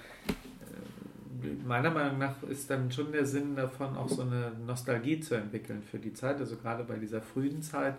meiner 1.67 1.91
Meinung 1.91 2.19
nach 2.19 2.43
ist 2.45 2.71
dann 2.71 2.91
schon 2.91 3.13
der 3.13 3.27
Sinn 3.27 3.57
davon, 3.57 3.97
auch 3.97 4.09
so 4.09 4.23
eine 4.23 4.53
Nostalgie 4.67 5.21
zu 5.21 5.35
entwickeln 5.35 5.83
für 5.83 5.99
die 5.99 6.13
Zeit, 6.13 6.39
also 6.39 6.57
gerade 6.57 6.85
bei 6.85 6.97
dieser 6.97 7.21
frühen 7.21 7.63
Zeit 7.63 7.97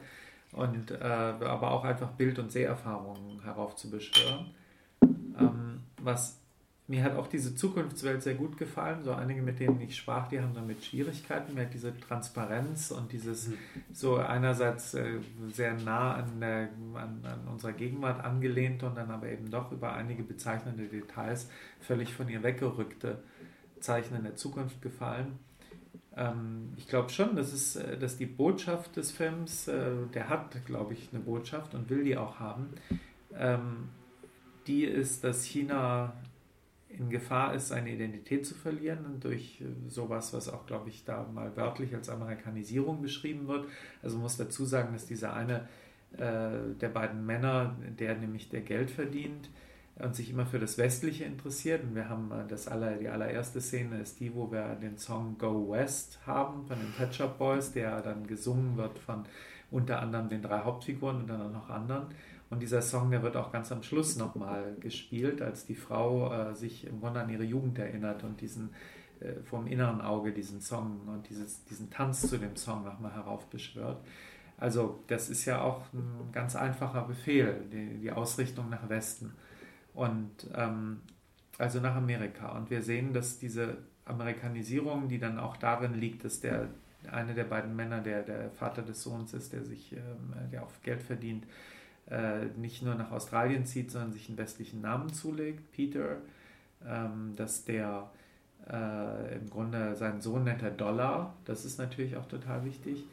und 0.51 0.91
äh, 0.91 0.95
aber 1.03 1.71
auch 1.71 1.83
einfach 1.83 2.11
Bild- 2.11 2.39
und 2.39 2.51
Seherfahrungen 2.51 3.41
heraufzubeschwören. 3.43 4.51
Ähm, 5.03 5.79
was 6.01 6.39
mir 6.87 7.03
hat 7.03 7.15
auch 7.15 7.27
diese 7.27 7.55
Zukunftswelt 7.55 8.21
sehr 8.21 8.35
gut 8.35 8.57
gefallen. 8.57 9.03
So 9.03 9.11
einige, 9.11 9.41
mit 9.41 9.59
denen 9.59 9.81
ich 9.81 9.95
sprach, 9.95 10.27
die 10.27 10.39
haben 10.39 10.53
damit 10.53 10.85
Schwierigkeiten. 10.85 11.55
Mir 11.55 11.61
hat 11.61 11.73
diese 11.73 11.97
Transparenz 11.99 12.91
und 12.91 13.11
dieses 13.11 13.47
mhm. 13.47 13.57
so 13.91 14.17
einerseits 14.17 14.93
äh, 14.93 15.19
sehr 15.51 15.73
nah 15.73 16.13
an, 16.13 16.39
der, 16.39 16.69
an, 16.93 17.21
an, 17.23 17.47
unserer 17.51 17.73
Gegenwart 17.73 18.23
angelehnt 18.23 18.83
und 18.83 18.95
dann 18.95 19.09
aber 19.09 19.29
eben 19.29 19.49
doch 19.49 19.71
über 19.71 19.93
einige 19.93 20.21
bezeichnende 20.21 20.85
Details 20.85 21.49
völlig 21.79 22.13
von 22.13 22.29
ihr 22.29 22.43
weggerückte 22.43 23.23
Zeichen 23.79 24.15
in 24.15 24.23
der 24.23 24.35
Zukunft 24.35 24.81
gefallen. 24.83 25.39
Ähm, 26.15 26.73
ich 26.77 26.87
glaube 26.87 27.09
schon, 27.09 27.35
dass, 27.35 27.51
es, 27.51 27.77
äh, 27.77 27.97
dass 27.97 28.17
die 28.17 28.27
Botschaft 28.27 28.95
des 28.95 29.11
Films, 29.11 29.67
äh, 29.67 29.91
der 30.13 30.29
hat, 30.29 30.63
glaube 30.65 30.93
ich, 30.93 31.09
eine 31.11 31.21
Botschaft 31.23 31.73
und 31.73 31.89
will 31.89 32.03
die 32.03 32.15
auch 32.15 32.39
haben, 32.39 32.69
ähm, 33.35 33.89
die 34.67 34.83
ist, 34.83 35.23
dass 35.23 35.45
China 35.45 36.13
in 36.97 37.09
Gefahr 37.09 37.53
ist, 37.53 37.69
seine 37.69 37.91
Identität 37.91 38.45
zu 38.45 38.55
verlieren 38.55 39.19
durch 39.19 39.61
äh, 39.61 39.89
sowas, 39.89 40.33
was 40.33 40.49
auch, 40.49 40.65
glaube 40.65 40.89
ich, 40.89 41.03
da 41.05 41.27
mal 41.33 41.55
wörtlich 41.55 41.93
als 41.93 42.09
Amerikanisierung 42.09 43.01
beschrieben 43.01 43.47
wird. 43.47 43.67
Also 44.01 44.17
muss 44.17 44.37
dazu 44.37 44.65
sagen, 44.65 44.93
dass 44.93 45.05
dieser 45.05 45.33
eine 45.33 45.67
äh, 46.13 46.73
der 46.79 46.89
beiden 46.89 47.25
Männer, 47.25 47.75
der 47.99 48.15
nämlich 48.15 48.49
der 48.49 48.61
Geld 48.61 48.89
verdient 48.91 49.49
und 49.97 50.15
sich 50.15 50.29
immer 50.29 50.45
für 50.45 50.59
das 50.59 50.77
Westliche 50.77 51.23
interessiert. 51.23 51.83
Und 51.83 51.95
wir 51.95 52.09
haben 52.09 52.31
äh, 52.31 52.47
das 52.47 52.67
aller, 52.67 52.95
die 52.97 53.09
allererste 53.09 53.61
Szene 53.61 53.99
ist 53.99 54.19
die, 54.19 54.33
wo 54.33 54.51
wir 54.51 54.75
den 54.75 54.97
Song 54.97 55.37
Go 55.37 55.71
West 55.71 56.19
haben 56.25 56.65
von 56.65 56.77
den 56.79 56.91
Pet 56.97 57.13
Shop 57.13 57.37
Boys, 57.37 57.71
der 57.71 58.01
dann 58.01 58.27
gesungen 58.27 58.77
wird 58.77 58.99
von 58.99 59.23
unter 59.71 59.99
anderem 59.99 60.29
den 60.29 60.41
drei 60.41 60.59
Hauptfiguren 60.59 61.17
und 61.17 61.27
dann 61.27 61.51
noch 61.51 61.69
anderen. 61.69 62.07
Und 62.55 62.61
dieser 62.61 62.81
Song, 62.81 63.11
der 63.11 63.21
wird 63.21 63.35
auch 63.35 63.51
ganz 63.51 63.69
am 63.73 63.83
Schluss 63.83 64.15
nochmal 64.15 64.77
gespielt, 64.79 65.41
als 65.41 65.65
die 65.65 65.75
Frau 65.75 66.31
äh, 66.31 66.55
sich 66.55 66.87
im 66.87 67.01
Grunde 67.01 67.19
an 67.19 67.29
ihre 67.29 67.43
Jugend 67.43 67.77
erinnert 67.77 68.23
und 68.23 68.39
diesen 68.39 68.69
äh, 69.19 69.43
vom 69.43 69.67
inneren 69.67 69.99
Auge 69.99 70.31
diesen 70.31 70.61
Song 70.61 71.01
und 71.05 71.27
dieses, 71.27 71.65
diesen 71.65 71.89
Tanz 71.89 72.29
zu 72.29 72.37
dem 72.37 72.55
Song 72.55 72.85
nochmal 72.85 73.13
heraufbeschwört. 73.13 74.01
Also 74.57 75.03
das 75.07 75.29
ist 75.29 75.43
ja 75.43 75.63
auch 75.63 75.81
ein 75.91 76.31
ganz 76.31 76.55
einfacher 76.55 77.01
Befehl, 77.01 77.61
die, 77.73 77.97
die 77.97 78.11
Ausrichtung 78.13 78.69
nach 78.69 78.87
Westen 78.87 79.33
und 79.93 80.49
ähm, 80.55 81.01
also 81.57 81.81
nach 81.81 81.97
Amerika. 81.97 82.55
Und 82.55 82.69
wir 82.69 82.81
sehen, 82.81 83.11
dass 83.11 83.37
diese 83.37 83.79
Amerikanisierung, 84.05 85.09
die 85.09 85.19
dann 85.19 85.39
auch 85.39 85.57
darin 85.57 85.93
liegt, 85.93 86.23
dass 86.23 86.39
der 86.39 86.69
eine 87.11 87.33
der 87.33 87.43
beiden 87.43 87.75
Männer, 87.75 87.99
der 87.99 88.23
der 88.23 88.49
Vater 88.51 88.81
des 88.81 89.03
Sohns 89.03 89.33
ist, 89.33 89.51
der 89.51 89.65
sich, 89.65 89.91
ähm, 89.91 90.33
der 90.53 90.63
auf 90.63 90.81
Geld 90.83 91.01
verdient, 91.01 91.45
äh, 92.09 92.45
nicht 92.57 92.83
nur 92.83 92.95
nach 92.95 93.11
Australien 93.11 93.65
zieht, 93.65 93.91
sondern 93.91 94.13
sich 94.13 94.29
einen 94.29 94.37
westlichen 94.37 94.81
Namen 94.81 95.13
zulegt, 95.13 95.71
Peter, 95.71 96.17
ähm, 96.87 97.33
dass 97.35 97.65
der 97.65 98.09
äh, 98.69 99.35
im 99.35 99.49
Grunde 99.49 99.95
seinen 99.95 100.21
Sohn 100.21 100.43
nennt 100.43 100.61
er 100.61 100.71
Dollar, 100.71 101.35
das 101.45 101.65
ist 101.65 101.79
natürlich 101.79 102.15
auch 102.17 102.27
total 102.27 102.65
wichtig, 102.65 103.05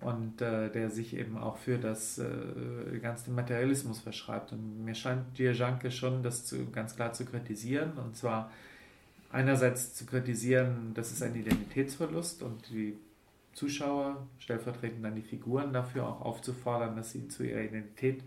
und 0.00 0.40
äh, 0.40 0.70
der 0.70 0.90
sich 0.90 1.16
eben 1.16 1.36
auch 1.36 1.58
für 1.58 1.76
das 1.76 2.18
äh, 2.18 2.98
ganze 3.02 3.30
Materialismus 3.30 4.00
verschreibt. 4.00 4.52
Und 4.52 4.84
mir 4.84 4.94
scheint 4.94 5.36
Dierjanke 5.36 5.90
schon 5.90 6.22
das 6.22 6.44
zu, 6.44 6.70
ganz 6.70 6.94
klar 6.94 7.12
zu 7.12 7.24
kritisieren, 7.24 7.92
und 7.98 8.16
zwar 8.16 8.50
einerseits 9.30 9.94
zu 9.94 10.06
kritisieren, 10.06 10.92
das 10.94 11.12
ist 11.12 11.22
ein 11.22 11.34
Identitätsverlust 11.34 12.42
und 12.42 12.68
die 12.70 12.96
Zuschauer, 13.52 14.28
stellvertretend 14.38 15.04
dann 15.04 15.16
die 15.16 15.22
Figuren, 15.22 15.72
dafür 15.72 16.06
auch 16.06 16.20
aufzufordern, 16.20 16.96
dass 16.96 17.12
sie 17.12 17.28
zu 17.28 17.44
ihrer 17.44 17.62
Identität 17.62 18.22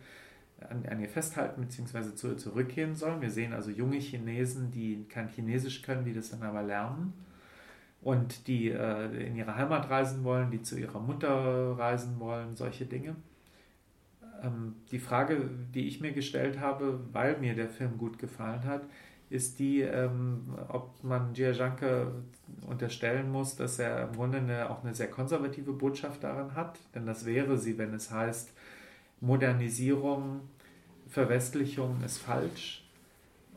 an, 0.70 0.86
an 0.88 1.00
ihr 1.00 1.10
festhalten 1.10 1.62
bzw. 1.62 2.16
zu 2.16 2.30
ihr 2.30 2.38
zurückgehen 2.38 2.96
sollen. 2.96 3.22
Wir 3.22 3.32
sehen 3.32 3.54
also 3.54 3.72
junge 3.72 3.98
Chinesen, 3.98 4.72
die 4.72 5.06
kein 5.10 5.30
Chinesisch 5.30 5.82
können, 5.82 6.06
die 6.06 6.14
das 6.14 6.30
dann 6.32 6.44
aber 6.44 6.64
lernen. 6.64 7.14
und 8.02 8.48
die 8.48 8.70
äh, 8.70 9.28
in 9.28 9.36
ihre 9.36 9.56
Heimat 9.56 9.90
reisen 9.90 10.24
wollen, 10.24 10.52
die 10.52 10.62
zu 10.62 10.78
ihrer 10.80 11.00
Mutter 11.00 11.78
reisen 11.78 12.20
wollen, 12.20 12.56
solche 12.56 12.86
Dinge. 12.86 13.16
Ähm, 14.44 14.76
die 14.92 15.00
Frage, 15.00 15.50
die 15.74 15.88
ich 15.88 16.02
mir 16.02 16.12
gestellt 16.12 16.60
habe, 16.60 17.00
weil 17.12 17.38
mir 17.38 17.54
der 17.56 17.70
Film 17.70 17.98
gut 17.98 18.18
gefallen 18.20 18.64
hat, 18.64 18.84
ist 19.32 19.60
die, 19.60 19.82
ähm, 19.82 20.56
ob 20.68 21.04
man 21.04 21.34
Giajanke 21.34 22.12
unterstellen 22.68 23.32
muss, 23.32 23.56
dass 23.56 23.80
er 23.80 24.10
im 24.10 24.16
Grunde 24.16 24.40
eine, 24.40 24.70
auch 24.70 24.84
eine 24.84 24.94
sehr 24.94 25.10
konservative 25.10 25.72
Botschaft 25.72 26.24
daran 26.24 26.54
hat. 26.54 26.78
Denn 26.94 27.06
das 27.06 27.26
wäre 27.26 27.58
sie, 27.58 27.78
wenn 27.78 27.94
es 27.94 28.12
heißt, 28.12 28.52
Modernisierung, 29.22 30.42
Verwestlichung 31.08 32.04
ist 32.04 32.18
falsch 32.18 32.84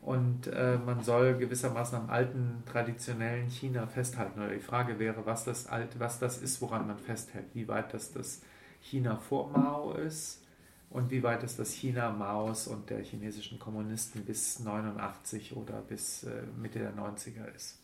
und 0.04 0.48
äh, 0.48 0.76
man 0.84 1.02
soll 1.02 1.34
gewissermaßen 1.38 1.98
am 1.98 2.10
alten, 2.10 2.62
traditionellen 2.66 3.48
China 3.48 3.86
festhalten. 3.86 4.38
Oder 4.40 4.50
die 4.50 4.60
Frage 4.60 4.98
wäre, 4.98 5.24
was 5.24 5.44
das, 5.44 5.66
alt, 5.66 5.98
was 5.98 6.18
das 6.18 6.42
ist, 6.42 6.60
woran 6.60 6.86
man 6.86 6.98
festhält. 6.98 7.46
Wie 7.54 7.66
weit 7.68 7.94
das 7.94 8.12
das 8.12 8.42
China 8.80 9.16
vor 9.16 9.50
Mao 9.50 9.94
ist 9.94 10.43
und 10.94 11.10
wie 11.10 11.24
weit 11.24 11.42
es 11.42 11.56
das 11.56 11.72
China 11.72 12.10
Maos 12.10 12.68
und 12.68 12.88
der 12.88 13.02
chinesischen 13.02 13.58
Kommunisten 13.58 14.24
bis 14.24 14.60
89 14.60 15.56
oder 15.56 15.82
bis 15.82 16.22
äh, 16.22 16.42
Mitte 16.56 16.78
der 16.78 16.94
90er 16.94 17.52
ist. 17.52 17.80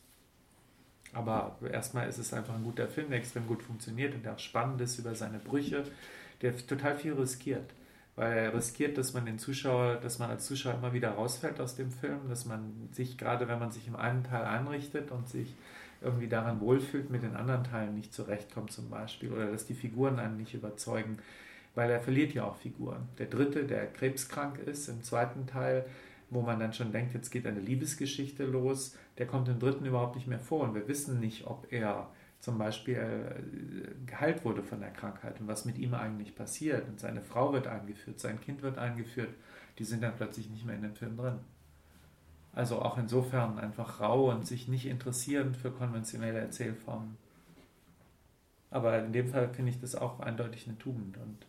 Aber 1.13 1.59
erstmal 1.73 2.09
ist 2.09 2.19
es 2.19 2.33
einfach 2.33 2.55
ein 2.55 2.63
guter 2.63 2.87
Film, 2.87 3.11
der 3.11 3.19
extrem 3.19 3.49
gut 3.49 3.65
funktioniert 3.65 4.15
und 4.15 4.25
der 4.25 4.35
auch 4.35 4.39
spannend 4.39 4.81
ist 4.81 4.97
über 5.01 5.17
seine 5.17 5.41
Brüche, 5.41 5.83
der 6.41 6.57
total 6.57 6.97
viel 6.97 7.15
riskiert. 7.15 7.75
Weil 8.15 8.33
er 8.33 8.55
riskiert, 8.55 8.97
dass 8.97 9.13
man 9.13 9.27
den 9.27 9.41
Zuschauer, 9.41 9.97
dass 9.97 10.21
man 10.21 10.31
als 10.31 10.47
Zuschauer 10.47 10.75
immer 10.75 10.93
wieder 10.93 11.11
rausfällt 11.11 11.61
aus 11.61 11.75
dem 11.75 11.91
Film, 11.91 12.29
dass 12.29 12.45
man 12.45 12.91
sich, 12.93 13.19
gerade 13.19 13.49
wenn 13.49 13.59
man 13.59 13.73
sich 13.73 13.89
im 13.89 13.97
einen 13.97 14.23
Teil 14.23 14.45
einrichtet 14.45 15.11
und 15.11 15.29
sich 15.29 15.57
irgendwie 16.01 16.29
daran 16.29 16.61
wohlfühlt, 16.61 17.11
mit 17.11 17.25
den 17.25 17.35
anderen 17.35 17.65
Teilen 17.65 17.97
nicht 17.97 18.15
zurechtkommt 18.15 18.71
zum 18.71 18.89
Beispiel, 18.89 19.33
oder 19.33 19.51
dass 19.51 19.67
die 19.67 19.75
Figuren 19.75 20.21
einen 20.21 20.37
nicht 20.37 20.55
überzeugen, 20.55 21.19
weil 21.75 21.91
er 21.91 22.01
verliert 22.01 22.35
ja 22.35 22.45
auch 22.45 22.57
Figuren. 22.57 23.09
Der 23.19 23.27
dritte, 23.27 23.65
der 23.65 23.87
krebskrank 23.87 24.59
ist, 24.59 24.89
im 24.89 25.03
zweiten 25.03 25.47
Teil, 25.47 25.87
wo 26.31 26.43
man 26.43 26.61
dann 26.61 26.73
schon 26.73 26.93
denkt, 26.93 27.15
jetzt 27.15 27.31
geht 27.31 27.47
eine 27.47 27.61
Liebesgeschichte 27.61 28.45
los, 28.45 28.97
der 29.19 29.27
kommt 29.27 29.49
im 29.49 29.59
dritten 29.59 29.85
überhaupt 29.85 30.17
nicht 30.17 30.27
mehr 30.27 30.39
vor 30.39 30.63
und 30.63 30.75
wir 30.75 30.87
wissen 30.89 31.21
nicht, 31.21 31.47
ob 31.47 31.73
er 31.73 32.09
zum 32.41 32.57
Beispiel 32.57 32.97
äh, 32.97 34.07
geheilt 34.07 34.45
wurde 34.45 34.63
von 34.63 34.81
der 34.81 34.91
Krankheit 34.91 35.41
und 35.41 35.49
was 35.49 35.67
mit 35.67 35.79
ihm 35.79 35.95
eigentlich 35.95 36.35
passiert. 36.35 36.89
Und 36.89 36.99
seine 36.99 37.21
Frau 37.21 37.53
wird 37.53 37.67
eingeführt, 37.67 38.19
sein 38.19 38.41
Kind 38.41 38.63
wird 38.63 38.79
eingeführt, 38.79 39.35
die 39.79 39.85
sind 39.85 40.03
dann 40.03 40.17
plötzlich 40.17 40.49
nicht 40.49 40.65
mehr 40.65 40.77
in 40.77 40.83
dem 40.83 40.95
Film 40.95 41.17
drin. 41.17 41.41
Also 42.53 42.81
auch 42.81 42.99
insofern 42.99 43.59
einfach 43.59 44.01
rau 44.01 44.31
und 44.31 44.47
sich 44.47 44.69
nicht 44.69 44.87
interessieren 44.87 45.55
für 45.55 45.71
konventionelle 45.71 46.41
Erzählformen. 46.41 47.17
Aber 48.71 48.99
in 49.05 49.13
dem 49.13 49.29
Fall 49.29 49.53
finde 49.53 49.73
ich 49.73 49.81
das 49.81 49.95
auch 49.95 50.21
eindeutig 50.21 50.67
eine 50.67 50.79
Tugend 50.79 51.17
und 51.19 51.47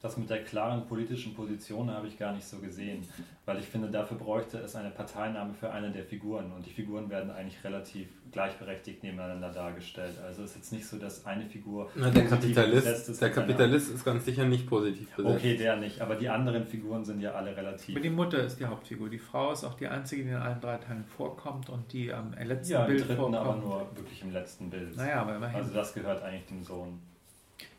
das 0.00 0.16
mit 0.16 0.30
der 0.30 0.44
klaren 0.44 0.86
politischen 0.86 1.34
Position 1.34 1.90
habe 1.90 2.06
ich 2.06 2.16
gar 2.16 2.32
nicht 2.32 2.46
so 2.46 2.58
gesehen, 2.58 3.02
weil 3.46 3.58
ich 3.58 3.64
finde, 3.64 3.90
dafür 3.90 4.16
bräuchte 4.16 4.58
es 4.58 4.76
eine 4.76 4.90
Parteinahme 4.90 5.52
für 5.54 5.72
eine 5.72 5.90
der 5.90 6.04
Figuren 6.04 6.52
und 6.52 6.64
die 6.64 6.70
Figuren 6.70 7.10
werden 7.10 7.32
eigentlich 7.32 7.64
relativ 7.64 8.06
gleichberechtigt 8.30 9.02
nebeneinander 9.02 9.50
dargestellt. 9.50 10.14
Also 10.24 10.44
es 10.44 10.50
ist 10.50 10.56
jetzt 10.56 10.72
nicht 10.72 10.86
so, 10.86 10.98
dass 10.98 11.26
eine 11.26 11.46
Figur. 11.46 11.90
Na, 11.96 12.10
der 12.10 12.26
Kapitalist, 12.26 13.08
ist, 13.08 13.20
der 13.20 13.32
Kapitalist 13.32 13.92
ist 13.92 14.04
ganz 14.04 14.24
sicher 14.24 14.44
nicht 14.44 14.68
positiv 14.68 15.10
besetzt. 15.16 15.36
Okay, 15.36 15.56
der 15.56 15.76
nicht, 15.76 16.00
aber 16.00 16.14
die 16.14 16.28
anderen 16.28 16.64
Figuren 16.64 17.04
sind 17.04 17.20
ja 17.20 17.32
alle 17.32 17.56
relativ. 17.56 17.96
Aber 17.96 18.02
die 18.02 18.10
Mutter 18.10 18.44
ist 18.44 18.60
die 18.60 18.66
Hauptfigur. 18.66 19.08
Die 19.08 19.18
Frau 19.18 19.50
ist 19.50 19.64
auch 19.64 19.74
die 19.74 19.88
einzige, 19.88 20.22
die 20.22 20.30
in 20.30 20.36
allen 20.36 20.60
drei 20.60 20.76
Teilen 20.76 21.04
vorkommt 21.04 21.70
und 21.70 21.92
die 21.92 22.12
am 22.12 22.34
letzten 22.34 22.72
ja, 22.72 22.84
Bild 22.84 23.00
im 23.00 23.06
dritten 23.08 23.20
vorkommt. 23.20 23.36
aber 23.36 23.56
nur 23.56 23.96
wirklich 23.96 24.22
im 24.22 24.30
letzten 24.30 24.70
Bild. 24.70 24.96
Naja, 24.96 25.22
aber 25.22 25.34
immerhin. 25.34 25.56
Also 25.56 25.74
das 25.74 25.92
gehört 25.92 26.22
eigentlich 26.22 26.46
dem 26.46 26.62
Sohn. 26.62 27.00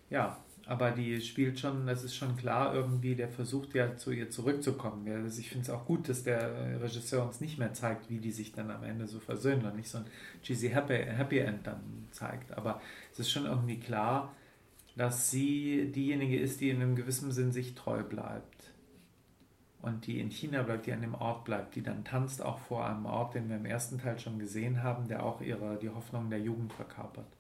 Ja, 0.10 0.36
aber 0.70 0.91
die 0.91 1.20
spielt 1.20 1.60
schon, 1.60 1.88
das 1.88 2.04
ist 2.04 2.14
schon 2.14 2.38
klar 2.38 2.76
irgendwie, 2.76 3.16
der 3.16 3.28
versucht 3.28 3.74
ja 3.74 3.98
zu 3.98 4.12
ihr 4.12 4.30
zurückzukommen. 4.30 5.12
Also 5.12 5.40
ich 5.40 5.50
finde 5.50 5.64
es 5.64 5.70
auch 5.72 5.84
gut, 5.84 6.08
dass 6.08 6.24
der 6.24 6.80
Regisseur 6.80 7.26
uns 7.26 7.41
nicht 7.41 7.58
mehr 7.58 7.74
zeigt, 7.74 8.08
wie 8.12 8.20
die 8.20 8.32
sich 8.32 8.52
dann 8.52 8.70
am 8.70 8.84
Ende 8.84 9.08
so 9.08 9.20
versöhnen 9.20 9.66
und 9.66 9.76
nicht 9.76 9.90
so 9.90 9.98
ein 9.98 10.06
cheesy 10.44 10.70
Happy, 10.70 10.94
Happy 10.94 11.40
End 11.40 11.66
dann 11.66 12.08
zeigt. 12.12 12.56
Aber 12.56 12.80
es 13.12 13.18
ist 13.18 13.32
schon 13.32 13.48
irgendwie 13.48 13.80
klar, 13.80 14.36
dass 14.96 15.32
sie 15.32 15.91
diejenige 15.91 16.40
ist, 16.40 16.62
die 16.62 16.70
in 16.70 16.84
einem 16.84 16.96
gewissen 16.96 17.32
Sinn 17.32 17.52
sich 17.52 17.74
treu 17.74 18.04
bleibt. 18.04 18.72
Und 19.82 20.06
die 20.06 20.20
in 20.20 20.30
China 20.30 20.62
bleibt, 20.62 20.86
die 20.86 20.94
an 20.94 21.02
dem 21.02 21.16
Ort 21.16 21.46
bleibt, 21.46 21.76
die 21.78 21.82
dann 21.82 22.06
tanzt 22.06 22.44
auch 22.44 22.60
vor 22.60 22.86
einem 22.86 23.08
Ort, 23.08 23.34
den 23.34 23.50
wir 23.50 23.56
im 23.56 23.66
ersten 23.66 23.98
Teil 23.98 24.20
schon 24.20 24.38
gesehen 24.38 24.84
haben, 24.84 25.08
der 25.08 25.24
auch 25.24 25.41
ihre, 25.41 25.80
die 25.80 25.90
Hoffnung 25.90 26.30
der 26.30 26.41
Jugend 26.41 26.74
verkörpert. 26.74 27.39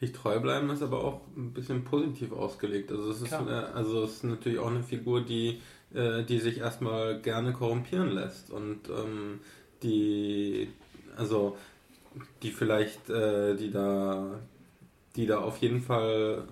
Sich 0.00 0.12
treu 0.12 0.38
bleiben 0.38 0.70
ist 0.70 0.82
aber 0.82 1.02
auch 1.02 1.20
ein 1.36 1.52
bisschen 1.52 1.84
positiv 1.84 2.32
ausgelegt. 2.32 2.92
Also 2.92 3.10
es 3.10 3.20
ist, 3.20 3.32
eine, 3.32 3.74
also 3.74 4.04
es 4.04 4.16
ist 4.16 4.24
natürlich 4.24 4.58
auch 4.60 4.70
eine 4.70 4.84
Figur, 4.84 5.22
die, 5.22 5.60
äh, 5.92 6.22
die 6.22 6.38
sich 6.38 6.58
erstmal 6.58 7.20
gerne 7.20 7.52
korrumpieren 7.52 8.10
lässt 8.10 8.50
und 8.50 8.88
ähm, 8.88 9.40
die, 9.82 10.68
also 11.16 11.56
die 12.42 12.50
vielleicht, 12.50 13.10
äh, 13.10 13.56
die 13.56 13.72
da, 13.72 14.38
die 15.16 15.26
da 15.26 15.38
auf 15.40 15.58
jeden 15.58 15.80
Fall, 15.80 16.44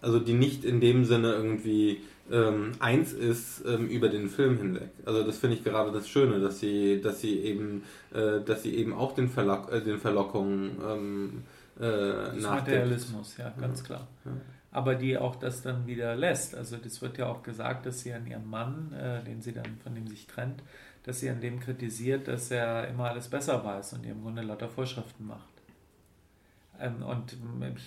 also 0.00 0.18
die 0.18 0.34
nicht 0.34 0.64
in 0.64 0.80
dem 0.80 1.04
Sinne 1.04 1.34
irgendwie 1.34 2.00
ähm, 2.30 2.72
eins 2.78 3.12
ist 3.12 3.62
ähm, 3.66 3.88
über 3.88 4.08
den 4.08 4.28
Film 4.28 4.58
hinweg. 4.58 4.90
Also 5.04 5.22
das 5.22 5.38
finde 5.38 5.56
ich 5.56 5.64
gerade 5.64 5.92
das 5.92 6.08
Schöne, 6.08 6.40
dass 6.40 6.60
sie, 6.60 7.00
dass 7.00 7.20
sie 7.20 7.38
eben, 7.40 7.84
äh, 8.12 8.40
dass 8.44 8.62
sie 8.62 8.74
eben 8.74 8.92
auch 8.92 9.14
den, 9.14 9.28
Verlock, 9.28 9.70
äh, 9.72 9.80
den 9.80 9.98
Verlockungen 9.98 10.70
ähm, 10.88 11.42
äh, 11.82 12.40
Materialismus, 12.40 13.36
ja, 13.36 13.50
ganz 13.58 13.80
ja. 13.80 13.86
klar. 13.86 14.08
Ja. 14.24 14.32
Aber 14.70 14.94
die 14.94 15.18
auch 15.18 15.36
das 15.36 15.62
dann 15.62 15.86
wieder 15.86 16.16
lässt. 16.16 16.54
Also 16.54 16.76
das 16.78 17.02
wird 17.02 17.18
ja 17.18 17.26
auch 17.26 17.42
gesagt, 17.42 17.84
dass 17.84 18.00
sie 18.00 18.12
an 18.12 18.26
ihren 18.26 18.48
Mann, 18.48 18.92
äh, 18.92 19.22
den 19.22 19.42
sie 19.42 19.52
dann 19.52 19.76
von 19.82 19.94
dem 19.94 20.06
sich 20.06 20.26
trennt, 20.26 20.62
dass 21.02 21.20
sie 21.20 21.28
an 21.28 21.40
dem 21.40 21.60
kritisiert, 21.60 22.28
dass 22.28 22.50
er 22.50 22.88
immer 22.88 23.10
alles 23.10 23.28
besser 23.28 23.64
weiß 23.64 23.94
und 23.94 24.06
ihr 24.06 24.12
im 24.12 24.22
Grunde 24.22 24.42
lauter 24.42 24.68
Vorschriften 24.68 25.26
macht. 25.26 25.52
Ähm, 26.82 27.02
und 27.02 27.36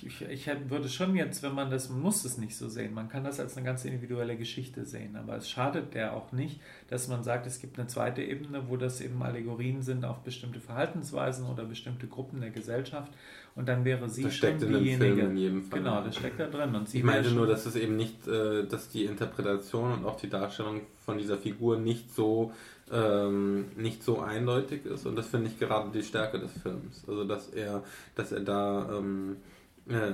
ich, 0.05 0.21
ich, 0.21 0.47
würde 0.69 0.87
schon 0.89 1.15
jetzt, 1.15 1.43
wenn 1.43 1.53
man 1.53 1.69
das, 1.69 1.89
man 1.89 2.01
muss 2.01 2.23
es 2.23 2.37
nicht 2.37 2.55
so 2.55 2.69
sehen, 2.69 2.93
man 2.93 3.09
kann 3.09 3.23
das 3.23 3.39
als 3.39 3.57
eine 3.57 3.65
ganz 3.65 3.83
individuelle 3.83 4.37
Geschichte 4.37 4.85
sehen, 4.85 5.15
aber 5.15 5.35
es 5.35 5.49
schadet 5.49 5.93
der 5.93 6.13
auch 6.13 6.31
nicht, 6.31 6.61
dass 6.87 7.07
man 7.07 7.23
sagt, 7.23 7.45
es 7.45 7.59
gibt 7.59 7.77
eine 7.77 7.87
zweite 7.87 8.21
Ebene, 8.21 8.69
wo 8.69 8.77
das 8.77 9.01
eben 9.01 9.21
Allegorien 9.21 9.81
sind 9.81 10.05
auf 10.05 10.19
bestimmte 10.19 10.59
Verhaltensweisen 10.61 11.45
oder 11.45 11.65
bestimmte 11.65 12.07
Gruppen 12.07 12.41
der 12.41 12.51
Gesellschaft 12.51 13.11
und 13.55 13.69
dann 13.69 13.85
wäre 13.85 14.09
sie 14.09 14.23
das 14.23 14.35
schon 14.35 14.59
steckt 14.59 14.61
diejenige. 14.69 15.61
Genau, 15.71 16.03
das 16.03 16.17
steckt 16.17 16.39
da 16.39 16.47
drin. 16.47 16.75
Und 16.75 16.89
sie 16.89 16.99
ich 16.99 17.03
meine 17.03 17.31
nur, 17.31 17.47
dass 17.47 17.65
es 17.65 17.75
eben 17.75 17.95
nicht, 17.95 18.27
äh, 18.27 18.65
dass 18.65 18.89
die 18.89 19.05
Interpretation 19.05 19.93
und 19.93 20.05
auch 20.05 20.17
die 20.17 20.29
Darstellung 20.29 20.81
von 21.05 21.17
dieser 21.17 21.37
Figur 21.37 21.77
nicht 21.77 22.13
so 22.13 22.51
ähm, 22.91 23.65
nicht 23.77 24.03
so 24.03 24.19
eindeutig 24.19 24.85
ist 24.85 25.05
und 25.05 25.15
das 25.15 25.27
finde 25.27 25.47
ich 25.47 25.57
gerade 25.57 25.89
die 25.91 26.03
Stärke 26.03 26.39
des 26.39 26.51
Films. 26.51 27.03
Also 27.07 27.23
dass 27.23 27.49
er, 27.49 27.83
dass 28.15 28.31
er 28.31 28.41
da, 28.41 28.89
ähm, 28.97 29.37
äh, 29.87 30.11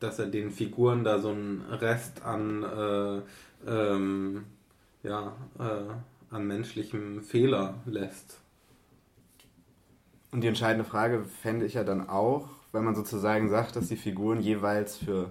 dass 0.00 0.18
er 0.18 0.26
den 0.26 0.50
Figuren 0.50 1.04
da 1.04 1.18
so 1.18 1.30
einen 1.30 1.62
Rest 1.70 2.22
an, 2.22 2.62
äh, 2.62 3.20
ähm, 3.70 4.44
ja, 5.02 5.36
äh, 5.58 6.34
an 6.34 6.46
menschlichem 6.46 7.22
Fehler 7.22 7.74
lässt. 7.84 8.40
Und 10.30 10.42
die 10.42 10.48
entscheidende 10.48 10.84
Frage 10.84 11.24
fände 11.24 11.66
ich 11.66 11.74
ja 11.74 11.84
dann 11.84 12.08
auch, 12.08 12.48
wenn 12.72 12.84
man 12.84 12.94
sozusagen 12.94 13.48
sagt, 13.48 13.76
dass 13.76 13.88
die 13.88 13.96
Figuren 13.96 14.40
jeweils 14.40 14.96
für 14.96 15.30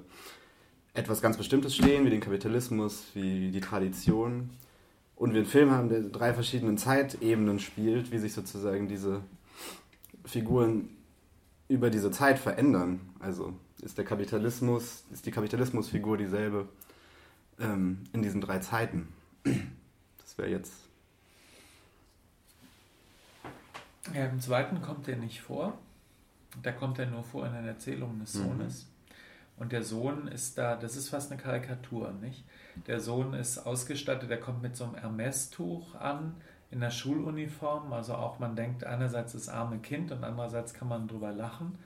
etwas 0.94 1.22
ganz 1.22 1.38
Bestimmtes 1.38 1.76
stehen, 1.76 2.06
wie 2.06 2.10
den 2.10 2.22
Kapitalismus, 2.22 3.06
wie 3.14 3.52
die 3.52 3.62
Tradition, 3.62 4.50
und 5.16 5.34
wir 5.34 5.40
einen 5.40 5.50
Film 5.50 5.72
haben, 5.72 5.90
der 5.90 6.02
drei 6.02 6.34
verschiedenen 6.34 6.78
Zeitebenen 6.78 7.60
spielt, 7.60 8.12
wie 8.12 8.20
sich 8.20 8.34
sozusagen 8.34 8.88
diese 8.88 9.22
Figuren 10.26 10.90
über 11.68 11.90
diese 11.90 12.12
Zeit 12.12 12.38
verändern. 12.38 13.02
Also 13.20 13.54
ist 13.82 13.98
der 13.98 14.06
Kapitalismus, 14.06 15.04
ist 15.12 15.26
die 15.26 15.32
Kapitalismusfigur 15.32 16.18
dieselbe 16.18 16.68
ähm, 17.60 18.04
in 18.14 18.22
diesen 18.22 18.42
drei 18.42 18.60
Zeiten. 18.60 19.08
Das 19.44 20.38
wäre 20.38 20.50
jetzt. 20.50 20.87
Ja, 24.14 24.26
Im 24.26 24.40
zweiten 24.40 24.82
kommt 24.82 25.08
er 25.08 25.18
nicht 25.18 25.42
vor. 25.42 25.78
Da 26.64 26.72
kommt 26.72 27.00
er 27.00 27.08
nur 27.08 27.24
vor 27.24 27.46
in 27.46 27.54
den 27.54 27.68
Erzählungen 27.68 28.20
des 28.20 28.36
mhm. 28.36 28.44
Sohnes. 28.44 28.86
Mhm. 28.86 28.98
Und 29.58 29.72
der 29.72 29.84
Sohn 29.84 30.28
ist 30.28 30.58
da, 30.58 30.76
das 30.76 30.96
ist 30.96 31.10
fast 31.10 31.32
eine 31.32 31.42
Karikatur, 31.42 32.14
nicht? 32.22 32.46
Der 32.86 33.00
Sohn 33.00 33.34
ist 33.34 33.58
ausgestattet, 33.58 34.30
er 34.30 34.40
kommt 34.40 34.62
mit 34.62 34.76
so 34.76 34.84
einem 34.84 34.96
Hermes-Tuch 34.96 35.96
an, 35.96 36.36
in 36.70 36.80
der 36.80 36.92
Schuluniform. 36.92 37.92
Also 37.92 38.14
auch 38.14 38.40
man 38.40 38.56
denkt 38.56 38.84
einerseits 38.84 39.34
das 39.34 39.50
arme 39.50 39.80
Kind 39.80 40.12
und 40.12 40.24
andererseits 40.24 40.74
kann 40.74 40.88
man 40.88 41.08
drüber 41.08 41.32
lachen. 41.32 41.78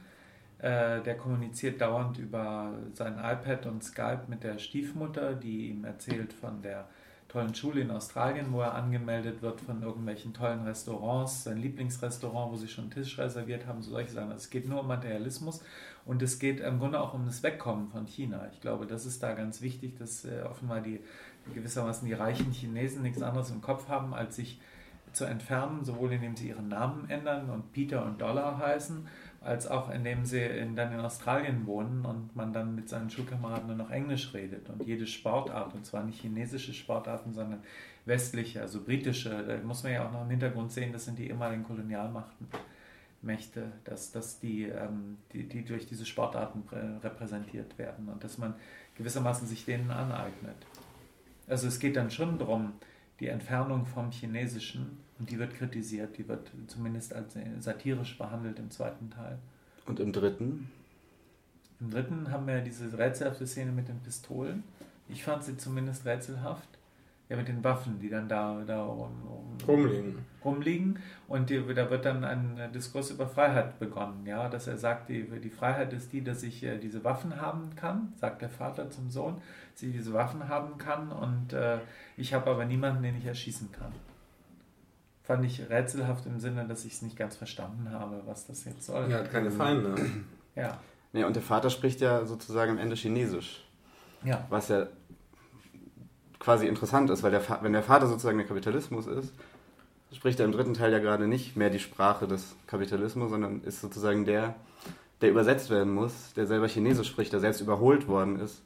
Äh, 0.57 1.02
der 1.02 1.18
kommuniziert 1.18 1.81
dauernd 1.81 2.18
über 2.18 2.73
sein 2.93 3.14
iPad 3.14 3.65
und 3.65 3.84
Skype 3.84 4.23
mit 4.27 4.43
der 4.43 4.60
Stiefmutter, 4.60 5.34
die 5.34 5.69
ihm 5.69 5.85
erzählt 5.85 6.34
von 6.34 6.61
der 6.61 6.88
tollen 7.32 7.56
Schule 7.56 7.82
in 7.82 7.91
Australien, 7.91 8.48
wo 8.52 8.60
er 8.60 8.76
angemeldet 8.76 9.41
wird 9.41 9.62
von 9.62 9.82
irgendwelchen 9.82 10.34
tollen 10.34 10.64
Restaurants, 10.66 11.45
sein 11.45 11.58
Lieblingsrestaurant, 11.58 12.52
wo 12.52 12.58
sie 12.58 12.68
schon 12.68 12.86
einen 12.86 12.91
Tisch 12.91 13.18
reserviert 13.18 13.66
haben, 13.68 13.82
solche 13.82 14.12
Sachen. 14.12 14.32
Also 14.32 14.44
es 14.44 14.49
geht 14.49 14.68
nur 14.68 14.82
um 14.82 14.88
Materialismus 14.88 15.64
und 16.06 16.22
es 16.22 16.40
geht 16.40 16.60
im 16.60 16.80
Grunde 16.80 16.99
auch 16.99 17.14
um 17.14 17.26
das 17.26 17.41
Wegkommen 17.41 17.88
von 17.88 18.06
China. 18.06 18.49
Ich 18.52 18.60
glaube, 18.60 18.86
das 18.86 19.06
ist 19.06 19.24
da 19.24 19.34
ganz 19.34 19.62
wichtig, 19.62 19.98
dass 19.98 20.26
äh, 20.26 20.41
offenbar 20.41 20.82
die 20.82 20.99
gewissermaßen 21.53 22.06
die 22.06 22.14
reichen 22.14 22.52
Chinesen 22.52 23.02
nichts 23.02 23.22
anderes 23.22 23.49
im 23.49 23.62
Kopf 23.62 23.88
haben, 23.88 24.14
als 24.14 24.36
sich 24.36 24.60
zu 25.14 25.26
entfernen, 25.26 25.84
sowohl 25.86 26.12
indem 26.12 26.36
sie 26.36 26.49
ihren 26.49 26.68
Namen 26.68 27.10
ändern 27.10 27.49
und 27.49 27.72
Peter 27.72 28.06
und 28.06 28.22
Dollar 28.22 28.58
heißen, 28.58 29.08
als 29.41 29.68
auch 29.68 29.89
indem 29.89 30.23
sie 30.23 30.39
in, 30.39 30.76
dann 30.76 30.93
in 30.93 30.99
Australien 30.99 31.65
wohnen 31.65 32.05
und 32.05 32.35
man 32.35 32.53
dann 32.53 32.76
mit 32.76 32.88
seinen 32.89 33.09
Schulkameraden 33.09 33.68
nur 33.68 33.76
noch 33.76 33.89
Englisch 33.89 34.34
redet 34.34 34.69
und 34.69 34.85
jede 34.85 35.07
Sportart, 35.07 35.73
und 35.73 35.85
zwar 35.85 36.03
nicht 36.03 36.22
chinesische 36.22 36.73
Sportarten, 36.73 37.34
sondern 37.34 37.63
westliche, 38.05 38.61
also 38.61 38.84
britische, 38.84 39.43
da 39.43 39.57
muss 39.65 39.84
man 39.84 39.93
ja 39.93 40.07
auch 40.07 40.11
noch 40.11 40.23
im 40.23 40.30
Hintergrund 40.30 40.72
sehen, 40.72 40.93
das 40.93 41.05
sind 41.05 41.18
die 41.18 41.27
ehemaligen 41.27 41.63
Kolonialmachten. 41.63 42.47
Mächte, 43.23 43.72
dass, 43.84 44.11
dass 44.11 44.39
die, 44.39 44.63
ähm, 44.63 45.18
die, 45.31 45.47
die 45.47 45.63
durch 45.63 45.85
diese 45.85 46.07
Sportarten 46.07 46.63
repräsentiert 47.03 47.77
werden 47.77 48.09
und 48.09 48.23
dass 48.23 48.39
man 48.39 48.55
gewissermaßen 48.95 49.47
sich 49.47 49.63
denen 49.65 49.91
aneignet. 49.91 50.55
Also 51.47 51.68
es 51.68 51.80
geht 51.80 51.97
dann 51.97 52.09
schon 52.09 52.39
darum, 52.39 52.73
die 53.19 53.27
Entfernung 53.27 53.85
vom 53.85 54.11
Chinesischen 54.11 54.97
und 55.22 55.30
die 55.30 55.38
wird 55.38 55.53
kritisiert, 55.53 56.18
die 56.18 56.27
wird 56.27 56.52
zumindest 56.65 57.14
als 57.14 57.38
satirisch 57.60 58.18
behandelt 58.18 58.57
im 58.57 58.72
zweiten 58.72 59.11
Teil. 59.11 59.38
Und 59.85 59.99
im 59.99 60.11
dritten? 60.11 60.72
Im 61.80 61.91
dritten 61.91 62.31
haben 62.31 62.48
wir 62.48 62.60
diese 62.61 62.98
rätselhafte 62.98 63.45
Szene 63.45 63.72
mit 63.72 63.88
den 63.88 63.99
Pistolen. 63.99 64.64
Ich 65.10 65.23
fand 65.23 65.43
sie 65.43 65.57
zumindest 65.57 66.07
rätselhaft. 66.07 66.68
Ja, 67.30 67.38
mit 67.38 67.48
den 67.48 67.64
Waffen, 67.64 67.99
die 67.99 68.10
dann 68.10 68.27
da, 68.27 68.64
da 68.65 68.84
um, 68.84 69.11
um, 69.27 69.57
rumliegen. 69.68 70.18
rumliegen. 70.43 70.99
Und 71.27 71.52
die, 71.52 71.64
da 71.76 71.91
wird 71.91 72.03
dann 72.03 72.23
ein 72.23 72.72
Diskurs 72.73 73.11
über 73.11 73.27
Freiheit 73.27 73.77
begonnen. 73.77 74.26
Ja, 74.26 74.49
dass 74.49 74.65
er 74.65 74.77
sagt, 74.77 75.07
die, 75.07 75.23
die 75.39 75.52
Freiheit 75.52 75.93
ist 75.93 76.11
die, 76.11 76.23
dass 76.23 76.41
ich 76.41 76.64
äh, 76.64 76.80
diese 76.80 77.03
Waffen 77.03 77.39
haben 77.39 77.76
kann, 77.76 78.11
sagt 78.19 78.41
der 78.41 78.49
Vater 78.49 78.89
zum 78.89 79.11
Sohn, 79.11 79.35
dass 79.73 79.84
ich 79.84 79.93
diese 79.93 80.14
Waffen 80.14 80.49
haben 80.49 80.80
kann 80.80 81.11
und 81.11 81.53
äh, 81.53 81.77
ich 82.18 82.34
habe 82.34 82.49
aber 82.49 82.65
niemanden, 82.65 83.03
den 83.03 83.15
ich 83.15 83.26
erschießen 83.26 83.72
kann. 83.72 83.93
Fand 85.32 85.45
ich 85.45 85.70
rätselhaft 85.70 86.26
im 86.26 86.41
Sinne, 86.41 86.68
dass 86.68 86.84
ich 86.84 86.91
es 86.91 87.02
nicht 87.02 87.16
ganz 87.16 87.38
verstanden 87.38 87.90
habe, 87.90 88.22
was 88.26 88.48
das 88.48 88.66
jetzt 88.66 88.86
soll. 88.86 89.10
Er 89.10 89.20
hat 89.20 89.32
keine 89.32 89.49
Feinde. 89.49 89.95
Ja. 90.58 90.78
Nee, 91.14 91.24
und 91.24 91.38
der 91.38 91.41
Vater 91.41 91.70
spricht 91.70 92.02
ja 92.02 92.26
sozusagen 92.26 92.72
am 92.72 92.78
Ende 92.78 92.98
Chinesisch. 92.98 93.66
Ja. 94.26 94.45
Was 94.49 94.68
ja 94.68 94.88
quasi 96.38 96.68
interessant 96.68 97.10
ist, 97.12 97.24
weil 97.24 97.32
der, 97.32 97.41
wenn 97.62 97.72
der 97.72 97.82
Vater 97.82 98.08
sozusagen 98.08 98.40
der 98.40 98.45
Kapitalismus 98.45 99.08
ist, 99.08 99.34
spricht 100.12 100.38
er 100.41 100.45
im 100.48 100.52
dritten 100.52 100.74
Teil 100.74 100.91
ja 100.91 100.99
gerade 100.99 101.30
nicht 101.30 101.56
mehr 101.56 101.70
die 101.70 101.80
Sprache 101.80 102.28
des 102.28 102.53
Kapitalismus, 102.68 103.30
sondern 103.30 103.62
ist 103.62 103.80
sozusagen 103.80 104.26
der, 104.26 104.56
der 105.22 105.30
übersetzt 105.30 105.70
werden 105.70 105.94
muss, 105.94 106.34
der 106.34 106.45
selber 106.45 106.68
Chinesisch 106.68 107.08
spricht, 107.08 107.32
der 107.32 107.40
selbst 107.40 107.62
überholt 107.62 108.10
worden 108.10 108.38
ist 108.38 108.62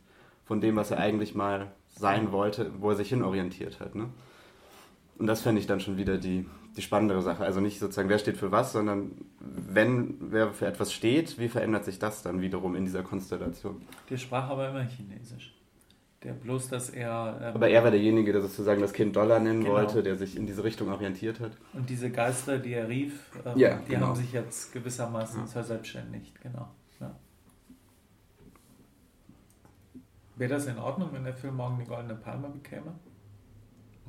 von 0.45 0.61
dem, 0.61 0.77
was 0.77 0.89
er 0.89 0.97
eigentlich 0.97 1.35
mal 1.35 1.67
sein 1.89 2.31
wollte, 2.31 2.71
wo 2.79 2.89
er 2.89 2.95
sich 2.95 3.09
hinorientiert 3.09 3.79
hat. 3.79 3.93
Ne? 3.93 4.09
Und 5.17 5.27
das 5.27 5.41
fände 5.41 5.61
ich 5.61 5.67
dann 5.67 5.79
schon 5.79 5.97
wieder 5.97 6.17
die, 6.17 6.45
die 6.75 6.81
spannendere 6.81 7.21
Sache. 7.21 7.43
Also 7.43 7.61
nicht 7.61 7.79
sozusagen, 7.79 8.09
wer 8.09 8.19
steht 8.19 8.37
für 8.37 8.51
was, 8.51 8.73
sondern 8.73 9.11
wenn 9.39 10.15
wer 10.19 10.51
für 10.51 10.67
etwas 10.67 10.91
steht, 10.91 11.39
wie 11.39 11.47
verändert 11.47 11.85
sich 11.85 11.99
das 11.99 12.21
dann 12.21 12.41
wiederum 12.41 12.75
in 12.75 12.85
dieser 12.85 13.03
Konstellation? 13.03 13.81
Die 14.09 14.17
sprach 14.17 14.49
aber 14.49 14.69
immer 14.69 14.83
Chinesisch. 14.83 15.53
Der 16.23 16.33
bloß, 16.33 16.69
dass 16.69 16.89
er. 16.89 17.37
Ähm, 17.39 17.55
Aber 17.55 17.69
er 17.69 17.83
war 17.83 17.91
derjenige, 17.91 18.31
der 18.31 18.41
sozusagen 18.41 18.81
das 18.81 18.93
Kind 18.93 19.15
Dollar 19.15 19.39
nennen 19.39 19.61
genau. 19.61 19.75
wollte, 19.75 20.01
der 20.01 20.15
sich 20.15 20.35
in 20.35 20.47
diese 20.47 20.63
Richtung 20.63 20.89
orientiert 20.89 21.39
hat. 21.39 21.51
Und 21.73 21.87
diese 21.87 22.09
Geister, 22.09 22.57
die 22.57 22.73
er 22.73 22.89
rief, 22.89 23.29
ähm, 23.45 23.57
ja, 23.57 23.75
die 23.77 23.91
genau. 23.91 24.07
haben 24.07 24.15
sich 24.15 24.33
jetzt 24.33 24.73
gewissermaßen 24.73 25.41
ja. 25.41 25.45
verselbstständigt, 25.45 26.41
genau. 26.41 26.67
Ja. 26.99 27.15
Wäre 30.35 30.49
das 30.49 30.65
in 30.65 30.79
Ordnung, 30.79 31.09
wenn 31.11 31.25
der 31.25 31.35
Film 31.35 31.57
morgen 31.57 31.77
die 31.77 31.85
Goldene 31.85 32.15
Palme 32.15 32.49
bekäme? 32.49 32.95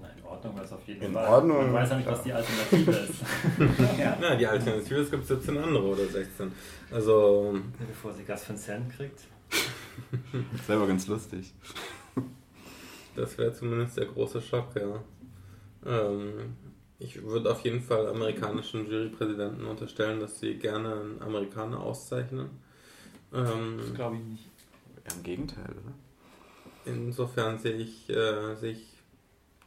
Nein, 0.01 0.11
in 0.19 0.25
Ordnung 0.25 0.55
wäre 0.55 0.65
es 0.65 0.73
auf 0.73 0.87
jeden 0.87 1.03
in 1.03 1.13
Fall. 1.13 1.25
In 1.25 1.33
Ordnung. 1.33 1.57
Man 1.59 1.73
weiß 1.73 1.91
ja 1.91 1.97
nicht, 1.97 2.09
was 2.09 2.23
die 2.23 2.33
Alternative 2.33 2.91
ist. 2.91 3.23
ja. 3.99 4.19
Na, 4.21 4.35
die 4.35 4.47
Alternative, 4.47 5.01
es 5.01 5.11
gibt 5.11 5.27
17 5.27 5.57
andere 5.57 5.85
oder 5.85 6.07
16. 6.07 6.53
Also. 6.91 7.59
Bevor 7.87 8.13
sie 8.13 8.25
Gas 8.25 8.45
von 8.45 8.57
Cent 8.57 8.91
kriegt. 8.97 9.21
Das 10.53 10.69
wäre 10.69 10.81
aber 10.81 10.89
ganz 10.89 11.07
lustig. 11.07 11.55
Das 13.15 13.39
wäre 13.39 13.53
zumindest 13.55 13.97
der 13.97 14.05
große 14.05 14.43
Schock, 14.43 14.77
ja. 14.77 15.03
Ähm, 15.87 16.57
ich 16.99 17.23
würde 17.23 17.51
auf 17.51 17.61
jeden 17.61 17.81
Fall 17.81 18.07
amerikanischen 18.09 18.91
Jurypräsidenten 18.91 19.65
unterstellen, 19.65 20.21
dass 20.21 20.39
sie 20.39 20.59
gerne 20.59 21.01
einen 21.01 21.23
Amerikaner 21.23 21.81
auszeichnen. 21.81 22.51
Ähm, 23.33 23.79
das 23.79 23.95
glaube 23.95 24.17
ich 24.17 24.23
nicht. 24.23 24.51
Ja, 25.07 25.15
Im 25.15 25.23
Gegenteil, 25.23 25.65
oder? 25.65 25.95
Insofern 26.85 27.59
sehe 27.59 27.77
ich, 27.77 28.09
äh, 28.11 28.55
sehe 28.57 28.73
ich 28.73 28.96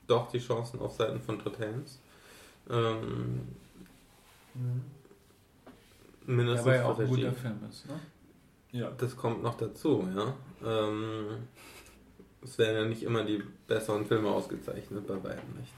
doch 0.10 0.30
die 0.32 0.40
Chancen 0.40 0.80
auf 0.80 0.94
Seiten 0.94 1.22
von 1.22 1.40
Todd. 1.40 1.58
Ähm, 2.70 3.42
mhm. 4.54 4.82
Mindestens 6.26 6.66
ja, 6.66 6.72
weil 6.72 6.80
er 6.80 6.88
auch 6.88 7.00
ein 7.00 7.08
guter 7.08 7.34
Film 7.34 7.60
ist, 7.70 7.88
ne? 7.88 8.00
Ja. 8.72 8.92
Das 8.98 9.18
kommt 9.18 9.42
noch 9.42 9.56
dazu, 9.56 10.08
ja. 10.16 10.36
Ähm, 10.64 11.48
es 12.44 12.58
werden 12.58 12.76
ja 12.76 12.86
nicht 12.86 13.04
immer 13.04 13.24
die 13.24 13.44
besseren 13.68 14.06
Filme 14.06 14.30
ausgezeichnet, 14.30 15.08
bei 15.08 15.16
beiden 15.16 15.58
nicht. 15.60 15.74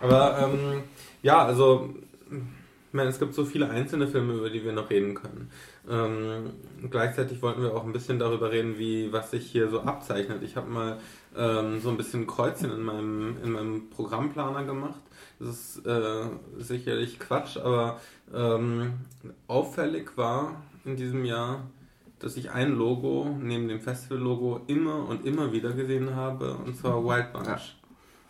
Aber 0.00 0.38
ähm, 0.38 0.82
ja, 1.22 1.44
also 1.44 1.94
ich 2.30 2.94
meine, 2.94 3.10
es 3.10 3.18
gibt 3.18 3.34
so 3.34 3.44
viele 3.44 3.70
einzelne 3.70 4.08
Filme, 4.08 4.34
über 4.34 4.50
die 4.50 4.64
wir 4.64 4.72
noch 4.72 4.90
reden 4.90 5.14
können. 5.14 5.50
Ähm, 5.88 6.50
gleichzeitig 6.90 7.40
wollten 7.42 7.62
wir 7.62 7.74
auch 7.74 7.84
ein 7.84 7.92
bisschen 7.92 8.18
darüber 8.18 8.50
reden, 8.50 8.78
wie 8.78 9.12
was 9.12 9.30
sich 9.30 9.46
hier 9.50 9.68
so 9.68 9.82
abzeichnet. 9.82 10.42
Ich 10.42 10.56
habe 10.56 10.68
mal 10.68 10.98
ähm, 11.36 11.80
so 11.80 11.90
ein 11.90 11.96
bisschen 11.96 12.26
Kreuzchen 12.26 12.70
in 12.70 12.82
meinem, 12.82 13.36
in 13.42 13.52
meinem 13.52 13.90
Programmplaner 13.90 14.64
gemacht. 14.64 15.00
Das 15.38 15.48
ist 15.48 15.86
äh, 15.86 16.24
sicherlich 16.58 17.18
Quatsch, 17.18 17.56
aber 17.56 18.00
ähm, 18.34 18.92
auffällig 19.46 20.16
war, 20.16 20.62
in 20.84 20.96
diesem 20.96 21.24
Jahr, 21.24 21.62
dass 22.18 22.36
ich 22.36 22.50
ein 22.50 22.74
Logo 22.74 23.36
neben 23.40 23.68
dem 23.68 23.80
Festival-Logo 23.80 24.62
immer 24.66 25.08
und 25.08 25.24
immer 25.24 25.52
wieder 25.52 25.72
gesehen 25.72 26.14
habe, 26.14 26.54
und 26.54 26.76
zwar 26.76 27.02
Wild 27.04 27.32
Bunch. 27.32 27.46
Ja. 27.46 27.60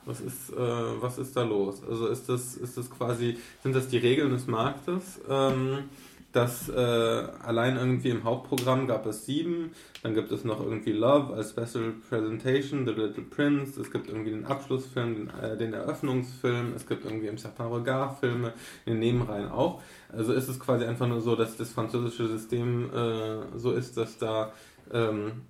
Was 0.07 0.21
ist, 0.21 0.51
äh, 0.51 0.57
was 0.57 1.19
ist 1.19 1.37
da 1.37 1.43
los? 1.43 1.83
Also 1.89 2.09
ist 2.09 2.29
das, 2.29 2.57
ist 2.57 2.77
das 2.77 2.91
quasi, 2.91 3.37
sind 3.63 3.75
das 3.75 3.89
die 3.89 3.99
Regeln 3.99 4.31
des 4.31 4.47
Marktes? 4.47 5.21
Ähm, 5.29 5.85
dass 6.33 6.69
äh, 6.69 6.73
allein 6.73 7.77
irgendwie 7.77 8.11
im 8.11 8.25
Hauptprogramm 8.25 8.87
gab 8.87 9.05
es 9.07 9.27
sieben, 9.27 9.73
dann 10.03 10.15
gibt 10.15 10.31
es 10.31 10.45
noch 10.45 10.61
irgendwie 10.61 10.93
Love 10.93 11.35
als 11.35 11.51
Special 11.51 11.93
Presentation, 12.09 12.87
The 12.87 12.93
Little 12.93 13.25
Prince, 13.25 13.81
es 13.81 13.91
gibt 13.91 14.09
irgendwie 14.09 14.31
den 14.31 14.47
Abschlussfilm, 14.47 15.15
den, 15.15 15.31
äh, 15.43 15.57
den 15.57 15.73
Eröffnungsfilm, 15.73 16.73
es 16.77 16.87
gibt 16.87 17.05
irgendwie 17.05 17.27
im 17.27 17.37
Certain 17.37 17.73
Regard 17.73 18.19
Filme, 18.21 18.53
in 18.87 18.95
den 18.95 19.01
Nebenreihen 19.01 19.51
auch. 19.51 19.83
Also 20.13 20.33
ist 20.33 20.49
es 20.49 20.61
quasi 20.61 20.85
einfach 20.85 21.09
nur 21.09 21.21
so, 21.21 21.35
dass 21.35 21.57
das 21.57 21.73
französische 21.73 22.29
System 22.29 22.91
äh, 22.95 23.59
so 23.59 23.73
ist, 23.73 23.97
dass 23.97 24.19
da 24.19 24.53
ähm, 24.93 25.43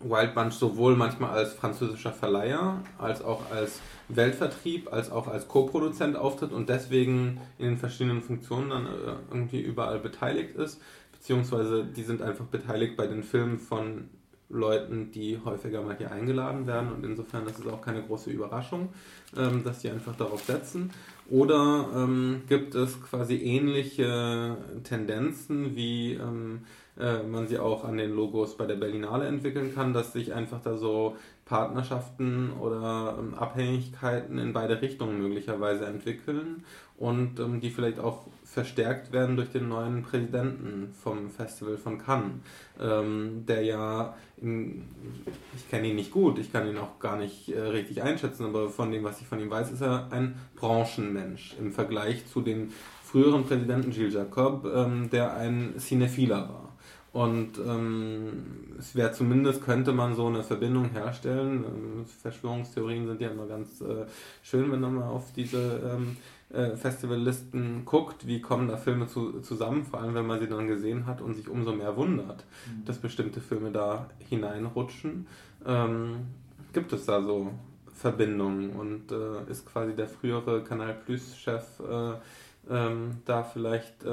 Wild 0.00 0.34
Bunch 0.34 0.54
sowohl 0.54 0.96
manchmal 0.96 1.30
als 1.30 1.54
französischer 1.54 2.12
Verleiher 2.12 2.82
als 2.98 3.22
auch 3.22 3.50
als 3.50 3.80
Weltvertrieb 4.08 4.92
als 4.92 5.10
auch 5.10 5.28
als 5.28 5.48
Co-Produzent 5.48 6.16
auftritt 6.16 6.52
und 6.52 6.68
deswegen 6.68 7.40
in 7.58 7.66
den 7.66 7.76
verschiedenen 7.76 8.22
Funktionen 8.22 8.70
dann 8.70 8.86
äh, 8.86 9.16
irgendwie 9.30 9.60
überall 9.60 9.98
beteiligt 9.98 10.56
ist, 10.56 10.80
beziehungsweise 11.12 11.84
die 11.84 12.02
sind 12.02 12.22
einfach 12.22 12.46
beteiligt 12.46 12.96
bei 12.96 13.06
den 13.06 13.22
Filmen 13.22 13.58
von 13.58 14.08
Leuten, 14.50 15.10
die 15.12 15.38
häufiger 15.44 15.82
mal 15.82 15.96
hier 15.96 16.10
eingeladen 16.10 16.66
werden 16.66 16.90
und 16.92 17.04
insofern 17.04 17.46
ist 17.46 17.58
es 17.58 17.66
auch 17.66 17.82
keine 17.82 18.02
große 18.02 18.30
Überraschung, 18.30 18.88
ähm, 19.36 19.62
dass 19.62 19.80
die 19.80 19.90
einfach 19.90 20.16
darauf 20.16 20.42
setzen. 20.42 20.90
Oder 21.28 21.88
ähm, 21.94 22.42
gibt 22.48 22.74
es 22.74 23.02
quasi 23.02 23.36
ähnliche 23.36 24.56
Tendenzen, 24.84 25.76
wie 25.76 26.14
ähm, 26.14 26.60
äh, 26.98 27.22
man 27.22 27.46
sie 27.46 27.58
auch 27.58 27.84
an 27.84 27.98
den 27.98 28.14
Logos 28.14 28.56
bei 28.56 28.64
der 28.64 28.76
Berlinale 28.76 29.26
entwickeln 29.26 29.74
kann, 29.74 29.92
dass 29.92 30.14
sich 30.14 30.32
einfach 30.32 30.62
da 30.62 30.78
so 30.78 31.16
Partnerschaften 31.48 32.52
oder 32.60 33.16
ähm, 33.18 33.34
Abhängigkeiten 33.34 34.38
in 34.38 34.52
beide 34.52 34.80
Richtungen 34.82 35.20
möglicherweise 35.20 35.86
entwickeln 35.86 36.64
und 36.98 37.40
ähm, 37.40 37.60
die 37.60 37.70
vielleicht 37.70 37.98
auch 37.98 38.26
verstärkt 38.44 39.12
werden 39.12 39.36
durch 39.36 39.50
den 39.50 39.68
neuen 39.68 40.02
Präsidenten 40.02 40.94
vom 41.02 41.30
Festival 41.30 41.78
von 41.78 41.98
Cannes, 41.98 42.32
ähm, 42.78 43.44
der 43.46 43.62
ja, 43.62 44.14
in, 44.36 44.84
ich 45.56 45.68
kenne 45.70 45.88
ihn 45.88 45.96
nicht 45.96 46.10
gut, 46.10 46.38
ich 46.38 46.52
kann 46.52 46.68
ihn 46.68 46.76
auch 46.76 46.98
gar 46.98 47.16
nicht 47.16 47.48
äh, 47.48 47.60
richtig 47.60 48.02
einschätzen, 48.02 48.44
aber 48.44 48.68
von 48.68 48.90
dem, 48.90 49.04
was 49.04 49.20
ich 49.20 49.26
von 49.26 49.40
ihm 49.40 49.50
weiß, 49.50 49.72
ist 49.72 49.80
er 49.80 50.08
ein 50.10 50.34
Branchenmensch 50.56 51.56
im 51.58 51.72
Vergleich 51.72 52.26
zu 52.26 52.42
dem 52.42 52.72
früheren 53.02 53.44
Präsidenten 53.44 53.90
Gilles 53.90 54.14
Jacob, 54.14 54.66
ähm, 54.66 55.08
der 55.10 55.34
ein 55.34 55.74
Cinephiler 55.78 56.48
war. 56.48 56.67
Und 57.18 57.58
ähm, 57.58 58.76
es 58.78 58.94
wäre 58.94 59.10
zumindest, 59.10 59.64
könnte 59.64 59.92
man 59.92 60.14
so 60.14 60.28
eine 60.28 60.44
Verbindung 60.44 60.90
herstellen. 60.90 61.64
Ähm, 61.64 62.06
Verschwörungstheorien 62.06 63.08
sind 63.08 63.20
ja 63.20 63.30
immer 63.30 63.46
ganz 63.46 63.80
äh, 63.80 64.06
schön, 64.44 64.70
wenn 64.70 64.80
man 64.80 64.94
mal 64.94 65.08
auf 65.08 65.32
diese 65.32 65.80
ähm, 65.96 66.16
äh, 66.50 66.76
Festivallisten 66.76 67.84
guckt, 67.84 68.28
wie 68.28 68.40
kommen 68.40 68.68
da 68.68 68.76
Filme 68.76 69.08
zu, 69.08 69.40
zusammen, 69.40 69.84
vor 69.84 70.00
allem 70.00 70.14
wenn 70.14 70.28
man 70.28 70.38
sie 70.38 70.46
dann 70.46 70.68
gesehen 70.68 71.06
hat 71.06 71.20
und 71.20 71.34
sich 71.34 71.48
umso 71.48 71.72
mehr 71.72 71.96
wundert, 71.96 72.44
mhm. 72.66 72.84
dass 72.84 72.98
bestimmte 72.98 73.40
Filme 73.40 73.72
da 73.72 74.08
hineinrutschen. 74.28 75.26
Ähm, 75.66 76.28
gibt 76.72 76.92
es 76.92 77.04
da 77.04 77.20
so 77.20 77.50
Verbindungen 77.94 78.70
und 78.70 79.10
äh, 79.10 79.50
ist 79.50 79.66
quasi 79.66 79.92
der 79.92 80.06
frühere 80.06 80.62
Kanal 80.62 80.94
Plus-Chef 81.04 81.80
äh, 81.80 82.12
ähm, 82.70 83.16
da 83.24 83.42
vielleicht 83.42 84.04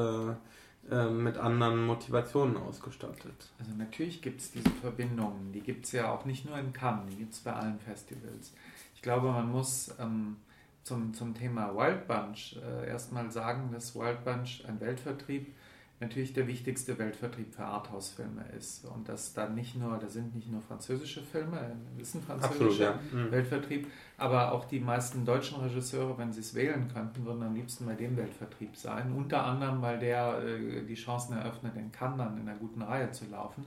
äh, 0.90 1.10
mit 1.10 1.38
anderen 1.38 1.86
Motivationen 1.86 2.58
ausgestattet? 2.58 3.52
Also 3.60 3.72
natürlich 3.78 4.22
gibt 4.22 4.42
es 4.42 4.52
diese 4.52 4.70
Verbindungen, 4.70 5.52
die 5.52 5.62
gibt 5.62 5.86
es 5.86 5.92
ja 5.92 6.12
auch 6.12 6.26
nicht 6.26 6.46
nur 6.46 6.58
in 6.58 6.74
Cannes, 6.74 7.10
die 7.10 7.18
gibt 7.18 7.34
es 7.34 7.40
bei 7.40 7.54
allen 7.54 7.80
Festivals. 7.80 8.54
Ich 8.96 9.02
glaube, 9.02 9.32
man 9.32 9.52
muss 9.52 9.94
ähm, 10.00 10.38
zum, 10.84 11.14
zum 11.14 11.34
Thema 11.34 11.76
Wild 11.76 12.08
Bunch 12.08 12.58
äh, 12.58 12.88
erstmal 12.88 13.32
sagen, 13.32 13.72
dass 13.72 13.96
Wild 13.96 14.24
Bunch 14.24 14.64
ein 14.68 14.80
Weltvertrieb 14.80 15.54
natürlich 16.00 16.34
der 16.34 16.48
wichtigste 16.48 16.98
Weltvertrieb 16.98 17.54
für 17.54 17.64
Arthouse-Filme 17.64 18.44
ist. 18.58 18.86
Und 18.86 19.08
dass 19.08 19.34
da 19.34 19.48
nicht 19.48 19.76
nur, 19.78 19.98
da 19.98 20.08
sind 20.08 20.36
nicht 20.36 20.52
nur 20.52 20.62
französische 20.62 21.22
Filme, 21.22 21.58
äh, 21.58 22.02
ist 22.02 22.16
ein 22.16 22.22
französischer 22.22 22.96
Absolut, 22.96 23.14
ja. 23.14 23.26
mhm. 23.26 23.32
Weltvertrieb, 23.32 23.88
aber 24.18 24.52
auch 24.52 24.66
die 24.66 24.80
meisten 24.80 25.26
deutschen 25.26 25.62
Regisseure, 25.62 26.18
wenn 26.18 26.34
sie 26.34 26.42
es 26.42 26.54
wählen 26.54 26.90
könnten, 26.94 27.26
würden 27.26 27.44
am 27.44 27.56
liebsten 27.56 27.86
bei 27.86 27.94
dem 27.94 28.18
Weltvertrieb 28.18 28.76
sein. 28.76 29.14
Unter 29.14 29.44
anderem, 29.46 29.82
weil 29.82 30.00
der 30.00 30.42
äh, 30.44 30.84
die 30.84 30.96
Chancen 30.96 31.38
eröffnet, 31.38 31.76
in 31.78 31.92
Cannes 31.92 32.18
dann 32.18 32.38
in 32.38 32.48
einer 32.48 32.58
guten 32.58 32.82
Reihe 32.82 33.12
zu 33.12 33.26
laufen. 33.26 33.66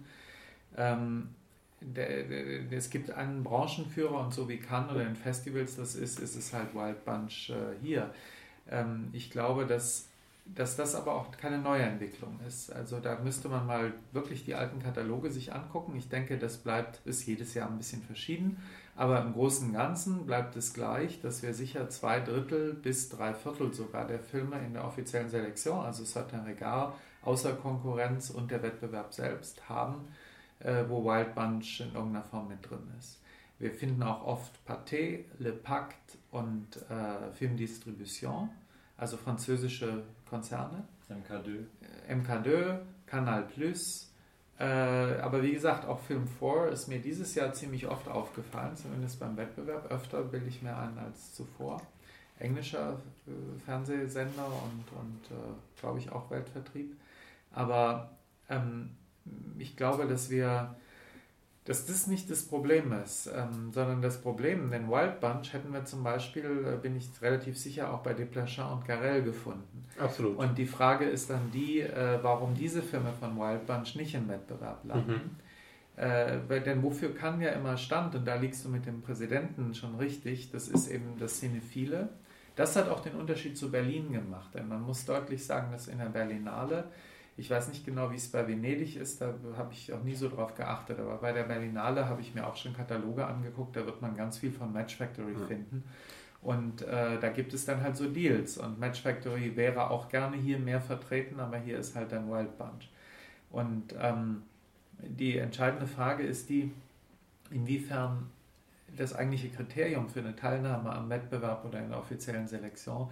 Ähm, 0.77 1.31
der, 1.81 2.25
der, 2.25 2.73
es 2.73 2.91
gibt 2.91 3.11
einen 3.11 3.45
Branchenführer 3.45 4.21
und 4.21 4.35
so 4.35 4.49
wie 4.49 4.59
Cannes 4.59 4.91
oder 4.91 5.07
in 5.07 5.17
Festivals 5.17 5.77
das 5.77 5.95
ist, 5.95 6.19
ist 6.19 6.35
es 6.35 6.53
halt 6.53 6.75
Wild 6.75 7.05
Bunch 7.05 7.51
äh, 7.51 7.77
hier. 7.81 8.13
Ähm, 8.71 9.09
ich 9.13 9.31
glaube, 9.31 9.65
dass, 9.65 10.08
dass 10.55 10.77
das 10.77 10.95
aber 10.95 11.15
auch 11.15 11.31
keine 11.33 11.59
neue 11.59 11.83
Entwicklung 11.83 12.41
ist. 12.47 12.73
Also 12.73 13.01
da 13.01 13.19
müsste 13.19 13.49
man 13.49 13.67
mal 13.67 13.93
wirklich 14.13 14.45
die 14.45 14.55
alten 14.55 14.81
Kataloge 14.81 15.31
sich 15.31 15.53
angucken. 15.53 15.97
Ich 15.97 16.09
denke, 16.09 16.39
das 16.39 16.59
bleibt, 16.59 17.01
ist 17.07 17.27
jedes 17.27 17.55
Jahr 17.55 17.69
ein 17.71 17.79
bisschen 17.79 18.03
verschieden, 18.03 18.59
aber 18.97 19.23
im 19.23 19.33
Großen 19.33 19.69
und 19.69 19.75
Ganzen 19.75 20.27
bleibt 20.27 20.57
es 20.57 20.75
gleich, 20.75 21.21
dass 21.21 21.43
wir 21.43 21.55
sicher 21.55 21.89
zwei 21.91 22.21
Drittel 22.21 22.75
bis 22.75 23.09
drei 23.09 23.35
Viertel 23.35 23.73
sogar 23.73 24.07
der 24.07 24.21
Filme 24.21 24.59
in 24.65 24.73
der 24.73 24.85
offiziellen 24.85 25.29
Selektion, 25.29 25.85
also 25.85 26.05
Certain 26.05 26.45
Regard, 26.45 26.95
außer 27.23 27.53
Konkurrenz 27.55 28.31
und 28.31 28.51
der 28.51 28.63
Wettbewerb 28.63 29.13
selbst 29.13 29.69
haben 29.69 30.09
äh, 30.61 30.85
wo 30.89 31.05
Wild 31.05 31.35
Bunch 31.35 31.81
in 31.81 31.95
irgendeiner 31.95 32.25
Form 32.25 32.49
mit 32.49 32.69
drin 32.69 32.93
ist. 32.99 33.21
Wir 33.59 33.73
finden 33.73 34.03
auch 34.03 34.25
oft 34.25 34.53
Pathé, 34.67 35.25
Le 35.39 35.53
Pacte 35.53 36.19
und 36.31 36.77
äh, 36.91 37.33
Film 37.33 37.57
Distribution, 37.57 38.51
also 38.97 39.17
französische 39.17 40.05
Konzerne. 40.29 40.85
MK2. 41.11 41.65
Äh, 42.09 42.15
MK2, 42.15 42.79
Canal 43.07 43.45
Plus. 43.45 44.13
Äh, 44.59 44.65
aber 44.65 45.43
wie 45.43 45.53
gesagt, 45.53 45.87
auch 45.87 46.01
Film 46.01 46.27
4 46.27 46.69
ist 46.73 46.89
mir 46.89 46.99
dieses 46.99 47.35
Jahr 47.35 47.53
ziemlich 47.53 47.87
oft 47.87 48.09
aufgefallen, 48.09 48.77
zumindest 48.77 49.21
beim 49.21 49.37
Wettbewerb. 49.37 49.91
Öfter 49.91 50.23
bilde 50.23 50.49
ich 50.49 50.63
mir 50.63 50.77
ein 50.77 50.99
als 50.99 51.33
zuvor. 51.35 51.81
Englischer 52.39 53.01
äh, 53.27 53.61
Fernsehsender 53.65 54.47
und, 54.47 54.99
und 54.99 55.37
äh, 55.37 55.81
glaube 55.81 55.99
ich 55.99 56.11
auch 56.11 56.31
Weltvertrieb. 56.31 56.97
Aber 57.53 58.11
ähm, 58.49 58.91
ich 59.59 59.77
glaube, 59.77 60.07
dass 60.07 60.31
wir, 60.31 60.77
dass 61.69 61.85
das 61.85 62.07
nicht 62.07 62.31
das 62.31 62.45
Problem 62.45 62.95
ist, 63.05 63.27
ähm, 63.27 63.71
sondern 63.73 64.01
das 64.01 64.23
Problem, 64.23 64.71
den 64.71 64.89
Wild 64.89 65.21
Bunch 65.21 65.53
hätten 65.53 65.71
wir 65.75 65.85
zum 65.85 66.03
Beispiel, 66.03 66.65
äh, 66.67 66.77
bin 66.81 66.97
ich 66.97 67.11
relativ 67.21 67.59
sicher, 67.59 67.93
auch 67.93 67.99
bei 67.99 68.15
Desplechin 68.15 68.65
und 68.65 68.87
Garel 68.87 69.23
gefunden. 69.23 69.85
Absolut. 69.99 70.39
Und 70.39 70.57
die 70.57 70.65
Frage 70.65 71.05
ist 71.05 71.29
dann 71.29 71.51
die, 71.53 71.81
äh, 71.81 72.21
warum 72.23 72.55
diese 72.55 72.81
Filme 72.81 73.13
von 73.13 73.37
Wild 73.37 73.67
Bunch 73.67 73.97
nicht 73.97 74.15
im 74.15 74.31
Wettbewerb 74.31 74.83
landen. 74.87 75.13
Mhm. 75.13 76.03
Äh, 76.03 76.39
weil, 76.49 76.63
denn 76.63 76.83
wofür 76.83 77.15
kann 77.15 77.39
ja 77.43 77.51
immer 77.51 77.77
stand, 77.77 78.15
und 78.15 78.25
da 78.25 78.37
liegst 78.37 78.65
du 78.65 78.71
mit 78.71 78.87
dem 78.87 79.03
Präsidenten 79.03 79.75
schon 79.75 79.97
richtig, 79.97 80.51
das 80.51 80.69
ist 80.69 80.89
eben 80.89 81.19
das 81.19 81.39
Cinephile. 81.39 82.09
Das 82.57 82.77
hat 82.77 82.89
auch 82.89 83.01
den 83.01 83.15
Unterschied 83.15 83.59
zu 83.59 83.71
Berlin 83.71 84.11
gemacht, 84.11 84.55
denn 84.55 84.69
man 84.69 84.81
muss 84.81 85.05
deutlich 85.05 85.45
sagen, 85.45 85.71
dass 85.71 85.87
in 85.87 85.99
der 85.99 86.07
Berlinale 86.07 86.85
ich 87.39 87.49
weiß 87.49 87.69
nicht 87.69 87.87
genau, 87.87 88.11
wie 88.11 88.17
es 88.17 88.29
bei 88.29 88.47
Venedig 88.47 88.97
ist, 88.97 89.21
da 89.21 89.33
habe 89.57 89.73
ich 89.73 89.93
auch 89.93 90.03
nie 90.03 90.17
so 90.17 90.29
drauf 90.29 90.57
geachtet, 90.57 90.99
aber 90.99 91.19
bei 91.19 91.33
der 91.33 91.45
Berlinale 91.45 92.09
habe 92.09 92.21
ich 92.21 92.35
mir 92.35 92.45
auch 92.45 92.57
schon 92.57 92.75
Kataloge 92.75 93.25
angeguckt, 93.25 93.77
da 93.77 93.87
wird 93.87 94.03
man 94.03 94.17
ganz 94.17 94.39
viel 94.39 94.51
von 94.51 94.73
Match 94.73 94.97
Factory 94.97 95.33
ja. 95.33 95.47
finden. 95.47 95.85
Und 96.43 96.83
äh, 96.83 97.19
da 97.19 97.29
gibt 97.31 97.55
es 97.55 97.65
dann 97.65 97.81
halt 97.83 97.97
so 97.97 98.09
Deals. 98.09 98.59
Und 98.59 98.79
Match 98.81 99.03
Factory 99.03 99.57
wäre 99.57 99.91
auch 99.91 100.09
gerne 100.09 100.37
hier 100.37 100.59
mehr 100.59 100.81
vertreten, 100.81 101.39
aber 101.39 101.59
hier 101.59 101.79
ist 101.79 101.95
halt 101.95 102.13
ein 102.13 102.29
Wild 102.29 102.59
Bunch. 102.59 102.91
Und 103.51 103.95
ähm, 104.01 104.43
die 104.99 105.39
entscheidende 105.39 105.87
Frage 105.87 106.25
ist 106.25 106.49
die, 106.49 106.73
inwiefern 107.51 108.31
das 108.97 109.15
eigentliche 109.15 109.49
Kriterium 109.49 110.09
für 110.09 110.21
eine 110.21 110.35
Teilnahme 110.35 110.93
am 110.93 111.09
Wettbewerb 111.09 111.65
oder 111.65 111.79
in 111.79 111.91
der 111.91 111.99
offiziellen 111.99 112.49
Selektion 112.49 113.11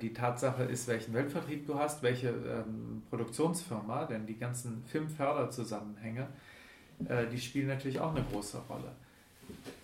die 0.00 0.12
Tatsache 0.12 0.64
ist, 0.64 0.86
welchen 0.88 1.14
Weltvertrieb 1.14 1.66
du 1.66 1.78
hast, 1.78 2.02
welche 2.02 2.28
ähm, 2.28 3.02
Produktionsfirma, 3.08 4.04
denn 4.04 4.26
die 4.26 4.36
ganzen 4.36 4.84
Filmförderzusammenhänge, 4.84 6.28
äh, 7.08 7.26
die 7.26 7.40
spielen 7.40 7.68
natürlich 7.68 7.98
auch 7.98 8.14
eine 8.14 8.24
große 8.24 8.58
Rolle. 8.68 8.92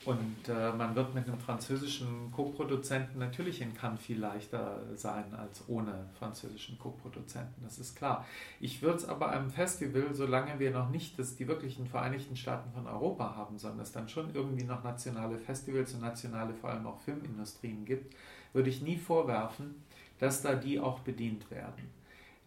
Und 0.06 0.48
äh, 0.48 0.72
man 0.72 0.94
wird 0.94 1.14
mit 1.14 1.26
einem 1.26 1.38
französischen 1.38 2.32
Co-Produzenten 2.32 3.18
natürlich 3.18 3.60
in 3.60 3.74
Cannes 3.74 4.00
viel 4.00 4.18
leichter 4.18 4.80
sein 4.96 5.24
als 5.34 5.62
ohne 5.68 6.06
französischen 6.18 6.78
Co-Produzenten, 6.78 7.62
das 7.62 7.78
ist 7.78 7.96
klar. 7.96 8.26
Ich 8.60 8.80
würde 8.80 8.96
es 8.96 9.06
aber 9.06 9.28
einem 9.28 9.50
Festival, 9.50 10.14
solange 10.14 10.58
wir 10.58 10.70
noch 10.70 10.88
nicht 10.88 11.18
das, 11.18 11.36
die 11.36 11.46
wirklichen 11.46 11.86
Vereinigten 11.86 12.34
Staaten 12.34 12.72
von 12.72 12.86
Europa 12.86 13.36
haben, 13.36 13.58
sondern 13.58 13.80
es 13.80 13.92
dann 13.92 14.08
schon 14.08 14.34
irgendwie 14.34 14.64
noch 14.64 14.82
nationale 14.82 15.36
Festivals 15.38 15.92
und 15.92 16.00
nationale 16.00 16.54
vor 16.54 16.70
allem 16.70 16.86
auch 16.86 16.98
Filmindustrien 17.00 17.84
gibt, 17.84 18.14
würde 18.52 18.70
ich 18.70 18.82
nie 18.82 18.96
vorwerfen, 18.96 19.82
dass 20.18 20.42
da 20.42 20.54
die 20.54 20.78
auch 20.80 21.00
bedient 21.00 21.50
werden. 21.50 21.90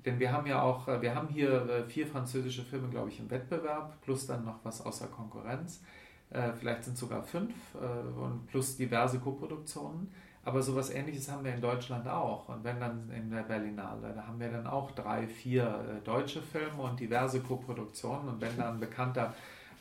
Denn 0.05 0.19
wir 0.19 0.31
haben 0.31 0.47
ja 0.47 0.61
auch, 0.61 0.88
äh, 0.88 1.01
wir 1.01 1.15
haben 1.15 1.30
hier 1.30 1.67
äh, 1.69 1.84
vier 1.84 2.07
französische 2.07 2.63
Filme, 2.63 2.89
glaube 2.89 3.09
ich, 3.09 3.19
im 3.19 3.30
Wettbewerb, 3.30 4.01
plus 4.01 4.27
dann 4.27 4.43
noch 4.43 4.59
was 4.63 4.85
außer 4.85 5.07
Konkurrenz. 5.07 5.81
Äh, 6.30 6.51
vielleicht 6.53 6.84
sind 6.84 6.97
sogar 6.97 7.23
fünf 7.23 7.53
und 7.75 8.47
plus 8.47 8.75
diverse 8.75 9.19
Koproduktionen. 9.19 10.11
Aber 10.45 10.61
sowas 10.61 10.89
ähnliches 10.89 11.31
haben 11.31 11.45
wir 11.45 11.53
in 11.53 11.61
Deutschland 11.61 12.05
auch. 12.07 12.49
Und 12.49 12.65
wenn 12.65 12.80
dann 12.80 13.09
in 13.11 13.30
der 13.30 13.43
Berlinale, 13.43 14.13
da 14.13 14.27
haben 14.27 14.39
wir 14.39 14.51
dann 14.51 14.67
auch 14.67 14.91
drei, 14.91 15.25
vier 15.25 16.01
deutsche 16.03 16.41
Filme 16.41 16.82
und 16.82 16.99
diverse 16.99 17.40
Koproduktionen. 17.40 18.27
Und 18.27 18.41
wenn 18.41 18.57
da 18.57 18.69
ein 18.69 18.80
bekannter 18.80 19.33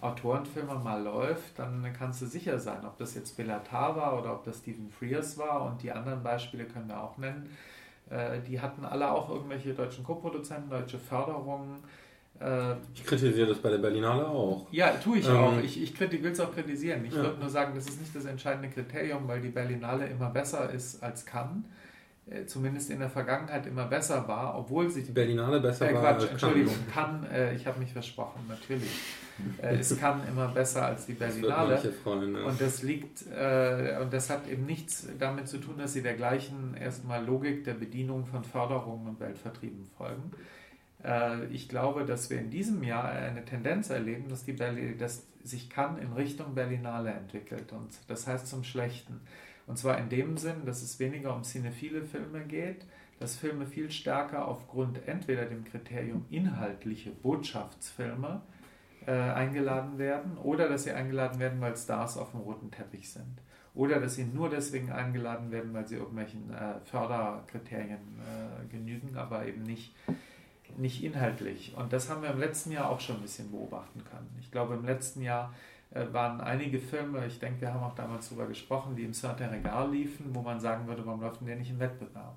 Autorenfilme 0.03 0.75
mal 0.75 1.03
läuft, 1.03 1.59
dann 1.59 1.87
kannst 1.97 2.21
du 2.23 2.27
sicher 2.27 2.59
sein, 2.59 2.85
ob 2.85 2.99
das 2.99 3.15
jetzt 3.15 3.37
Bellatar 3.37 3.97
war 3.97 4.19
oder 4.19 4.33
ob 4.33 4.45
das 4.45 4.59
Stephen 4.59 4.91
Frears 4.91 5.39
war 5.39 5.65
und 5.65 5.83
die 5.83 5.93
anderen 5.93 6.23
Beispiele 6.23 6.65
können 6.65 6.89
wir 6.89 7.01
auch 7.01 7.17
nennen. 7.19 7.49
Äh, 8.11 8.41
die 8.41 8.61
hatten 8.61 8.85
alle 8.85 9.11
auch 9.11 9.31
irgendwelche 9.31 9.73
deutschen 9.73 10.03
Co-Produzenten, 10.03 10.69
deutsche 10.69 10.99
Förderungen. 10.99 11.79
Äh, 12.41 12.75
ich 12.95 13.05
kritisiere 13.05 13.47
das 13.49 13.59
bei 13.59 13.71
der 13.71 13.79
Berlinale 13.79 14.27
auch. 14.27 14.67
Ja, 14.73 14.91
tue 14.91 15.19
ich 15.19 15.29
ähm, 15.29 15.37
auch. 15.37 15.59
Ich, 15.63 15.81
ich 15.81 15.99
will 16.01 16.27
es 16.27 16.41
auch 16.41 16.53
kritisieren. 16.53 17.05
Ich 17.05 17.15
ja. 17.15 17.23
würde 17.23 17.39
nur 17.39 17.49
sagen, 17.49 17.73
das 17.75 17.87
ist 17.87 18.01
nicht 18.01 18.15
das 18.15 18.25
entscheidende 18.25 18.71
Kriterium, 18.71 19.29
weil 19.29 19.41
die 19.41 19.51
Berlinale 19.51 20.07
immer 20.07 20.31
besser 20.31 20.69
ist 20.71 21.03
als 21.03 21.25
Cannes. 21.25 21.65
Äh, 22.33 22.47
zumindest 22.47 22.91
in 22.91 23.01
der 23.01 23.11
Vergangenheit 23.11 23.67
immer 23.67 23.87
besser 23.87 24.27
war, 24.27 24.59
obwohl 24.59 24.89
sie... 24.89 25.03
Die 25.03 25.13
Berlinale 25.13 25.61
besser 25.61 25.91
äh, 25.91 25.93
Quatsch, 25.93 26.23
war 26.23 26.31
Entschuldigung, 26.31 26.75
Cannes, 26.93 27.31
äh, 27.31 27.55
ich 27.55 27.67
habe 27.67 27.79
mich 27.79 27.93
versprochen, 27.93 28.41
natürlich. 28.49 28.91
Äh, 29.61 29.77
es 29.77 29.99
kann 29.99 30.27
immer 30.27 30.49
besser 30.49 30.87
als 30.87 31.07
die 31.07 31.15
Berlinale. 31.15 31.79
Freuen, 32.03 32.33
ne? 32.33 32.45
Und 32.45 32.61
das 32.61 32.83
liegt, 32.83 33.27
äh, 33.27 33.99
und 34.01 34.13
das 34.13 34.31
hat 34.31 34.49
eben 34.49 34.65
nichts 34.67 35.09
damit 35.19 35.49
zu 35.49 35.59
tun, 35.59 35.77
dass 35.79 35.93
sie 35.93 36.03
der 36.03 36.15
gleichen 36.15 36.75
erstmal 36.75 37.25
Logik 37.25 37.65
der 37.65 37.75
Bedienung 37.75 38.25
von 38.25 38.45
Förderungen 38.45 39.09
und 39.09 39.21
Weltvertrieben 39.21 39.85
folgen. 39.99 40.31
Äh, 41.05 41.47
ich 41.47 41.69
glaube, 41.69 42.05
dass 42.05 42.31
wir 42.31 42.39
in 42.39 42.51
diesem 42.51 42.83
Jahr 42.83 43.11
eine 43.11 43.45
Tendenz 43.45 43.91
erleben, 43.91 44.29
dass, 44.29 44.45
die 44.45 44.53
Berli 44.53 44.97
dass 44.97 45.27
sich 45.45 45.69
kann 45.69 45.99
in 45.99 46.13
Richtung 46.13 46.55
Berlinale 46.55 47.11
entwickelt. 47.11 47.73
Und 47.73 47.91
das 48.09 48.27
heißt 48.27 48.47
zum 48.47 48.65
Schlechten. 48.65 49.21
Und 49.67 49.79
zwar 49.79 49.99
in 49.99 50.09
dem 50.09 50.37
Sinn, 50.37 50.65
dass 50.67 50.83
es 50.83 50.99
weniger 50.99 51.35
um 51.35 51.45
cinephile 51.45 52.05
Filme 52.05 52.41
geht, 52.41 52.85
dass 53.21 53.37
Filme 53.37 53.67
viel 53.67 53.91
stärker 53.91 54.49
aufgrund 54.49 55.07
entweder 55.07 55.45
dem 55.45 55.65
Kriterium 55.65 56.27
inhaltliche 56.31 57.11
Botschaftsfilme 57.11 58.43
äh, 59.07 59.13
eingeladen 59.13 59.99
werden 59.99 60.37
oder 60.39 60.69
dass 60.69 60.85
sie 60.85 60.93
eingeladen 60.93 61.39
werden, 61.39 61.61
weil 61.61 61.77
Stars 61.77 62.17
auf 62.17 62.33
dem 62.33 62.41
roten 62.41 62.71
Teppich 62.71 63.11
sind. 63.11 63.41
Oder 63.75 64.01
dass 64.01 64.17
sie 64.17 64.25
nur 64.25 64.51
deswegen 64.51 64.93
eingeladen 64.93 65.51
werden, 65.51 65.73
weil 65.73 65.87
sie 65.87 65.97
irgendwelchen 65.97 66.53
äh, 66.53 66.81
Förderkriterien 66.85 68.01
äh, 68.21 68.67
genügen, 68.71 69.17
aber 69.17 69.47
eben 69.47 69.63
nicht, 69.63 69.95
nicht 70.77 71.03
inhaltlich. 71.03 71.75
Und 71.77 71.93
das 71.93 72.11
haben 72.11 72.23
wir 72.23 72.31
im 72.31 72.39
letzten 72.39 72.73
Jahr 72.73 72.91
auch 72.91 73.01
schon 73.01 73.17
ein 73.17 73.23
bisschen 73.23 73.51
beobachten 73.51 74.03
können. 74.05 74.37
Ich 74.41 74.51
glaube, 74.51 74.75
im 74.75 74.85
letzten 74.85 75.23
Jahr 75.23 75.55
waren 75.95 76.41
einige 76.41 76.79
Filme, 76.79 77.27
ich 77.27 77.39
denke, 77.39 77.61
wir 77.63 77.75
haben 77.75 77.83
auch 77.83 77.95
damals 77.95 78.29
darüber 78.29 78.47
gesprochen, 78.47 78.97
die 78.97 79.05
im 79.05 79.13
Certain 79.13 79.51
Regal 79.51 79.91
liefen, 79.91 80.35
wo 80.35 80.43
man 80.43 80.59
sagen 80.59 80.87
würde, 80.87 81.05
warum 81.05 81.21
läuft 81.21 81.41
denn 81.41 81.49
der 81.49 81.57
nicht 81.57 81.71
im 81.71 81.79
Wettbewerb? 81.79 82.35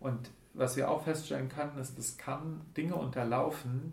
Und 0.00 0.30
was 0.54 0.76
wir 0.76 0.90
auch 0.90 1.02
feststellen 1.02 1.48
können, 1.48 1.78
ist, 1.78 1.98
es 1.98 2.16
kann 2.16 2.60
Dinge 2.76 2.94
unterlaufen, 2.94 3.92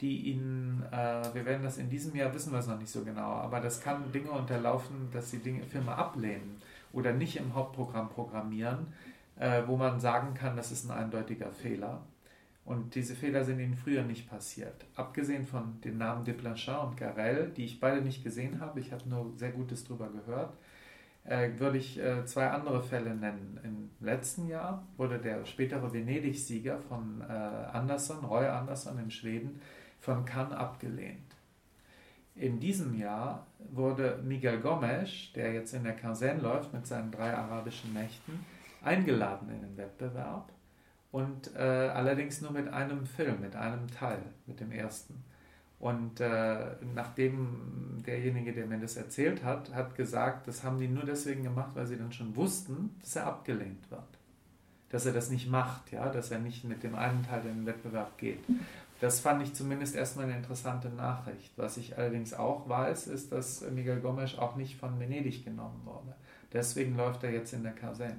die 0.00 0.32
ihnen, 0.32 0.82
äh, 0.90 1.22
wir 1.32 1.44
werden 1.44 1.62
das 1.62 1.78
in 1.78 1.88
diesem 1.88 2.14
Jahr 2.16 2.34
wissen 2.34 2.52
wir 2.52 2.58
es 2.58 2.66
noch 2.66 2.78
nicht 2.78 2.90
so 2.90 3.04
genau, 3.04 3.34
aber 3.34 3.60
das 3.60 3.80
kann 3.80 4.10
Dinge 4.10 4.32
unterlaufen, 4.32 5.08
dass 5.12 5.30
sie 5.30 5.38
Dinge, 5.38 5.62
Filme 5.62 5.94
ablehnen 5.94 6.60
oder 6.92 7.12
nicht 7.12 7.36
im 7.36 7.54
Hauptprogramm 7.54 8.08
programmieren, 8.10 8.92
äh, 9.36 9.62
wo 9.66 9.76
man 9.76 10.00
sagen 10.00 10.34
kann, 10.34 10.56
das 10.56 10.72
ist 10.72 10.84
ein 10.84 10.90
eindeutiger 10.90 11.52
Fehler. 11.52 12.02
Und 12.64 12.94
diese 12.94 13.16
Fehler 13.16 13.44
sind 13.44 13.58
ihnen 13.58 13.76
früher 13.76 14.04
nicht 14.04 14.30
passiert. 14.30 14.86
Abgesehen 14.94 15.46
von 15.46 15.80
den 15.80 15.98
Namen 15.98 16.24
Desplechin 16.24 16.76
und 16.76 16.96
Garel, 16.96 17.50
die 17.56 17.64
ich 17.64 17.80
beide 17.80 18.02
nicht 18.02 18.22
gesehen 18.22 18.60
habe, 18.60 18.78
ich 18.78 18.92
habe 18.92 19.08
nur 19.08 19.32
sehr 19.36 19.50
Gutes 19.50 19.84
darüber 19.84 20.08
gehört, 20.08 20.54
äh, 21.24 21.50
würde 21.58 21.78
ich 21.78 21.98
äh, 21.98 22.24
zwei 22.24 22.48
andere 22.48 22.82
Fälle 22.82 23.14
nennen. 23.14 23.58
Im 23.64 23.90
letzten 24.04 24.46
Jahr 24.46 24.86
wurde 24.96 25.18
der 25.18 25.44
spätere 25.44 25.92
Venedig-Sieger 25.92 26.78
von 26.78 27.20
äh, 27.20 27.24
Anderson, 27.32 28.24
Roy 28.24 28.46
Anderson 28.46 28.98
in 28.98 29.10
Schweden, 29.10 29.60
von 30.00 30.24
Cannes 30.24 30.52
abgelehnt. 30.56 31.36
In 32.34 32.60
diesem 32.60 32.96
Jahr 32.96 33.46
wurde 33.72 34.20
Miguel 34.24 34.60
Gomes, 34.60 35.32
der 35.34 35.52
jetzt 35.52 35.74
in 35.74 35.84
der 35.84 35.94
Kansen 35.94 36.40
läuft 36.40 36.72
mit 36.72 36.86
seinen 36.86 37.10
drei 37.10 37.34
arabischen 37.34 37.92
Mächten, 37.92 38.44
eingeladen 38.82 39.48
in 39.50 39.60
den 39.60 39.76
Wettbewerb 39.76 40.50
und 41.12 41.54
äh, 41.54 41.58
allerdings 41.58 42.40
nur 42.40 42.50
mit 42.50 42.68
einem 42.68 43.06
Film, 43.06 43.40
mit 43.40 43.54
einem 43.54 43.86
Teil, 43.88 44.22
mit 44.46 44.58
dem 44.60 44.72
ersten. 44.72 45.22
Und 45.78 46.20
äh, 46.20 46.76
nachdem 46.94 48.02
derjenige, 48.06 48.52
der 48.52 48.66
mir 48.66 48.78
das 48.78 48.96
erzählt 48.96 49.44
hat, 49.44 49.74
hat 49.74 49.94
gesagt, 49.94 50.48
das 50.48 50.64
haben 50.64 50.78
die 50.78 50.88
nur 50.88 51.04
deswegen 51.04 51.42
gemacht, 51.42 51.72
weil 51.74 51.86
sie 51.86 51.98
dann 51.98 52.12
schon 52.12 52.34
wussten, 52.34 52.94
dass 53.00 53.16
er 53.16 53.26
abgelehnt 53.26 53.90
wird. 53.90 54.00
Dass 54.90 55.06
er 55.06 55.12
das 55.12 55.28
nicht 55.28 55.50
macht, 55.50 55.90
ja, 55.92 56.08
dass 56.08 56.30
er 56.30 56.38
nicht 56.38 56.64
mit 56.64 56.82
dem 56.82 56.94
einen 56.94 57.24
Teil 57.24 57.40
in 57.42 57.56
den 57.56 57.66
Wettbewerb 57.66 58.16
geht. 58.16 58.38
Das 59.00 59.18
fand 59.18 59.42
ich 59.42 59.52
zumindest 59.52 59.96
erstmal 59.96 60.26
eine 60.26 60.36
interessante 60.36 60.88
Nachricht. 60.88 61.52
Was 61.56 61.76
ich 61.76 61.98
allerdings 61.98 62.32
auch 62.32 62.68
weiß, 62.68 63.08
ist, 63.08 63.32
dass 63.32 63.68
Miguel 63.70 63.98
Gomes 64.00 64.38
auch 64.38 64.54
nicht 64.54 64.76
von 64.76 65.00
Venedig 65.00 65.44
genommen 65.44 65.80
wurde. 65.84 66.14
Deswegen 66.52 66.96
läuft 66.96 67.24
er 67.24 67.32
jetzt 67.32 67.52
in 67.52 67.64
der 67.64 67.72
Kaserne. 67.72 68.18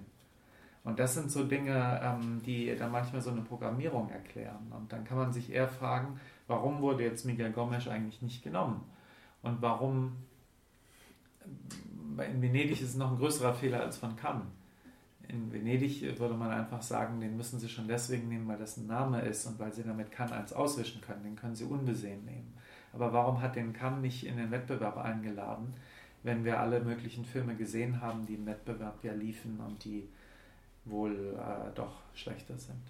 Und 0.83 0.99
das 0.99 1.13
sind 1.13 1.31
so 1.31 1.45
Dinge, 1.45 2.01
ähm, 2.03 2.41
die 2.45 2.75
dann 2.75 2.91
manchmal 2.91 3.21
so 3.21 3.31
eine 3.31 3.41
Programmierung 3.41 4.09
erklären. 4.09 4.71
Und 4.71 4.91
dann 4.91 5.05
kann 5.05 5.17
man 5.17 5.31
sich 5.31 5.51
eher 5.51 5.67
fragen, 5.67 6.19
warum 6.47 6.81
wurde 6.81 7.03
jetzt 7.03 7.25
Miguel 7.25 7.51
Gomes 7.51 7.87
eigentlich 7.87 8.21
nicht 8.21 8.43
genommen? 8.43 8.83
Und 9.41 9.61
warum, 9.61 10.17
in 12.17 12.41
Venedig 12.41 12.81
ist 12.81 12.89
es 12.89 12.95
noch 12.95 13.11
ein 13.11 13.17
größerer 13.17 13.53
Fehler 13.53 13.81
als 13.81 13.97
von 13.97 14.15
Cannes. 14.17 14.45
In 15.29 15.53
Venedig 15.53 16.19
würde 16.19 16.35
man 16.35 16.51
einfach 16.51 16.81
sagen, 16.81 17.21
den 17.21 17.37
müssen 17.37 17.59
sie 17.59 17.69
schon 17.69 17.87
deswegen 17.87 18.27
nehmen, 18.27 18.47
weil 18.49 18.57
das 18.57 18.75
ein 18.75 18.87
Name 18.87 19.21
ist 19.21 19.45
und 19.45 19.57
weil 19.59 19.73
sie 19.73 19.83
damit 19.83 20.11
Cannes 20.11 20.33
eins 20.33 20.51
auswischen 20.51 20.99
können. 20.99 21.23
Den 21.23 21.37
können 21.37 21.55
sie 21.55 21.63
unbesehen 21.63 22.25
nehmen. 22.25 22.53
Aber 22.91 23.13
warum 23.13 23.41
hat 23.41 23.55
den 23.55 23.71
Cannes 23.71 24.01
nicht 24.01 24.25
in 24.25 24.35
den 24.35 24.51
Wettbewerb 24.51 24.97
eingeladen, 24.97 25.73
wenn 26.23 26.43
wir 26.43 26.59
alle 26.59 26.81
möglichen 26.81 27.23
Filme 27.23 27.55
gesehen 27.55 28.01
haben, 28.01 28.25
die 28.25 28.35
im 28.35 28.45
Wettbewerb 28.45 29.03
ja 29.03 29.13
liefen 29.13 29.59
und 29.59 29.83
die 29.85 30.09
wohl 30.85 31.35
äh, 31.37 31.75
doch 31.75 31.93
schlechter 32.13 32.57
sind. 32.57 32.81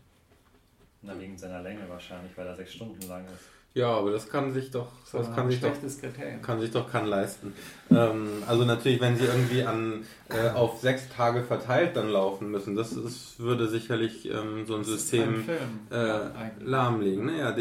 Na, 1.02 1.20
wegen 1.20 1.38
seiner 1.38 1.62
Länge 1.62 1.82
wahrscheinlich, 1.90 2.32
weil 2.38 2.48
er 2.48 2.56
sechs 2.56 2.74
Stunden 2.74 3.02
lang 3.08 3.26
ist. 3.26 3.50
Ja, 3.76 3.88
aber 3.88 4.12
das 4.12 4.30
kann 4.30 4.54
sich 4.54 4.70
doch, 4.70 4.88
So 5.04 5.18
das 5.18 5.28
ein 5.30 5.36
kann 5.36 5.50
sich 5.50 5.60
doch, 5.60 5.72
Kriterium. 5.74 6.42
kann 6.44 6.62
sich 6.62 6.70
doch 6.70 6.92
kann 6.92 7.08
leisten. 7.08 7.54
Ähm, 7.90 8.44
also 8.48 8.66
natürlich, 8.66 9.02
wenn 9.02 9.18
sie 9.18 9.26
irgendwie 9.26 9.64
an 9.64 10.06
äh, 10.30 10.50
auf 10.50 10.80
sechs 10.80 11.10
Tage 11.10 11.42
verteilt 11.42 11.96
dann 11.96 12.10
laufen 12.10 12.52
müssen, 12.52 12.76
das 12.76 12.94
ist, 12.94 13.40
würde 13.40 13.68
sicherlich 13.68 14.30
ähm, 14.30 14.68
so 14.68 14.76
ein 14.76 14.82
Das 14.82 14.90
System 14.90 15.44
ein 15.90 15.92
äh, 15.92 16.52
lahmlegen. 16.64 17.26
Naja, 17.26 17.56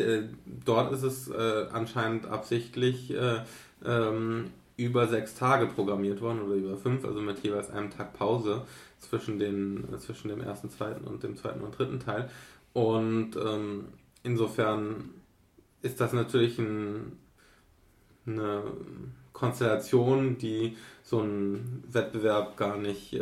dort 0.67 0.93
ist 0.93 1.03
es 1.03 1.29
äh, 1.29 1.67
anscheinend 1.73 2.27
absichtlich 2.27 3.11
äh, 3.15 3.39
ähm, 3.85 4.51
über 4.77 5.07
sechs 5.09 5.35
Tage 5.35 5.67
programmiert 5.67 6.21
worden 6.21 6.43
oder 6.43 6.55
über 6.55 6.77
fünf, 6.77 7.05
also 7.05 7.21
mit 7.21 7.41
jeweils 7.41 7.71
einem 7.71 7.91
Tag 7.91 8.15
Pause 8.15 8.65
zwischen, 8.99 9.39
den, 9.39 9.93
äh, 9.93 9.99
zwischen 9.99 10.29
dem 10.29 10.41
ersten, 10.41 10.71
zweiten 10.71 11.05
und 11.05 11.23
dem 11.23 11.37
zweiten 11.37 11.61
und 11.61 11.77
dritten 11.77 12.01
Teil. 12.01 12.31
Und 12.73 13.37
ähm, 13.37 13.89
insofern 14.23 15.11
ist 15.83 16.01
das 16.01 16.13
natürlich 16.13 16.59
ein, 16.59 17.19
eine 18.27 18.63
Konstellation, 19.33 20.39
die 20.39 20.77
so 21.13 21.21
ein 21.21 21.85
Wettbewerb 21.93 22.57
gar 22.57 22.79
nicht, 22.79 23.13
äh, 23.13 23.21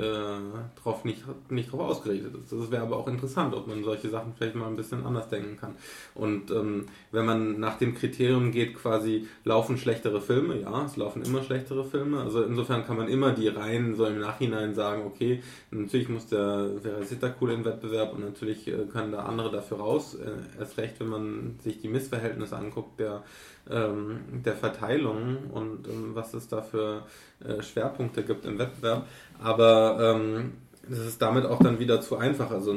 drauf, 0.80 1.04
nicht, 1.04 1.24
nicht 1.50 1.72
drauf 1.72 1.80
ausgerichtet 1.80 2.32
ist. 2.36 2.52
Das 2.52 2.70
wäre 2.70 2.82
aber 2.82 2.96
auch 2.96 3.08
interessant, 3.08 3.52
ob 3.52 3.66
man 3.66 3.82
solche 3.82 4.08
Sachen 4.08 4.32
vielleicht 4.32 4.54
mal 4.54 4.68
ein 4.68 4.76
bisschen 4.76 5.04
anders 5.04 5.28
denken 5.28 5.56
kann. 5.56 5.74
Und 6.14 6.52
ähm, 6.52 6.86
wenn 7.10 7.26
man 7.26 7.58
nach 7.58 7.78
dem 7.78 7.96
Kriterium 7.96 8.52
geht, 8.52 8.76
quasi 8.76 9.26
laufen 9.42 9.76
schlechtere 9.76 10.20
Filme, 10.20 10.60
ja, 10.60 10.84
es 10.84 10.96
laufen 10.96 11.22
immer 11.22 11.42
schlechtere 11.42 11.84
Filme. 11.84 12.20
Also 12.20 12.44
insofern 12.44 12.86
kann 12.86 12.96
man 12.96 13.08
immer 13.08 13.32
die 13.32 13.48
Reihen 13.48 13.96
so 13.96 14.06
im 14.06 14.20
Nachhinein 14.20 14.76
sagen, 14.76 15.02
okay, 15.04 15.42
natürlich 15.72 16.08
muss 16.08 16.28
der 16.28 16.70
Verazita 16.80 17.34
cool 17.40 17.50
im 17.50 17.64
Wettbewerb 17.64 18.14
und 18.14 18.20
natürlich 18.20 18.68
äh, 18.68 18.84
können 18.92 19.10
da 19.10 19.24
andere 19.24 19.50
dafür 19.50 19.78
raus. 19.78 20.14
Äh, 20.14 20.60
erst 20.60 20.78
recht, 20.78 21.00
wenn 21.00 21.08
man 21.08 21.58
sich 21.58 21.80
die 21.80 21.88
Missverhältnisse 21.88 22.56
anguckt, 22.56 23.00
der 23.00 23.24
ähm, 23.68 24.42
der 24.44 24.56
Verteilung 24.56 25.50
und 25.52 25.86
ähm, 25.88 26.14
was 26.14 26.34
es 26.34 26.48
da 26.48 26.62
für 26.62 27.04
äh, 27.44 27.62
Schwerpunkte 27.62 28.22
gibt 28.22 28.44
im 28.44 28.58
Wettbewerb. 28.58 29.06
Aber 29.38 30.16
ähm, 30.16 30.52
das 30.88 31.00
ist 31.00 31.22
damit 31.22 31.46
auch 31.46 31.62
dann 31.62 31.78
wieder 31.78 32.00
zu 32.00 32.16
einfach. 32.16 32.50
Also 32.50 32.74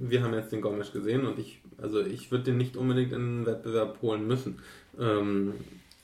wir 0.00 0.22
haben 0.22 0.34
jetzt 0.34 0.52
den 0.52 0.60
Gomes 0.60 0.92
gesehen 0.92 1.26
und 1.26 1.38
ich, 1.38 1.60
also 1.80 2.00
ich 2.00 2.30
würde 2.30 2.44
den 2.44 2.58
nicht 2.58 2.76
unbedingt 2.76 3.12
in 3.12 3.38
den 3.38 3.46
Wettbewerb 3.46 4.00
holen 4.02 4.26
müssen. 4.26 4.58
Ähm, 4.98 5.54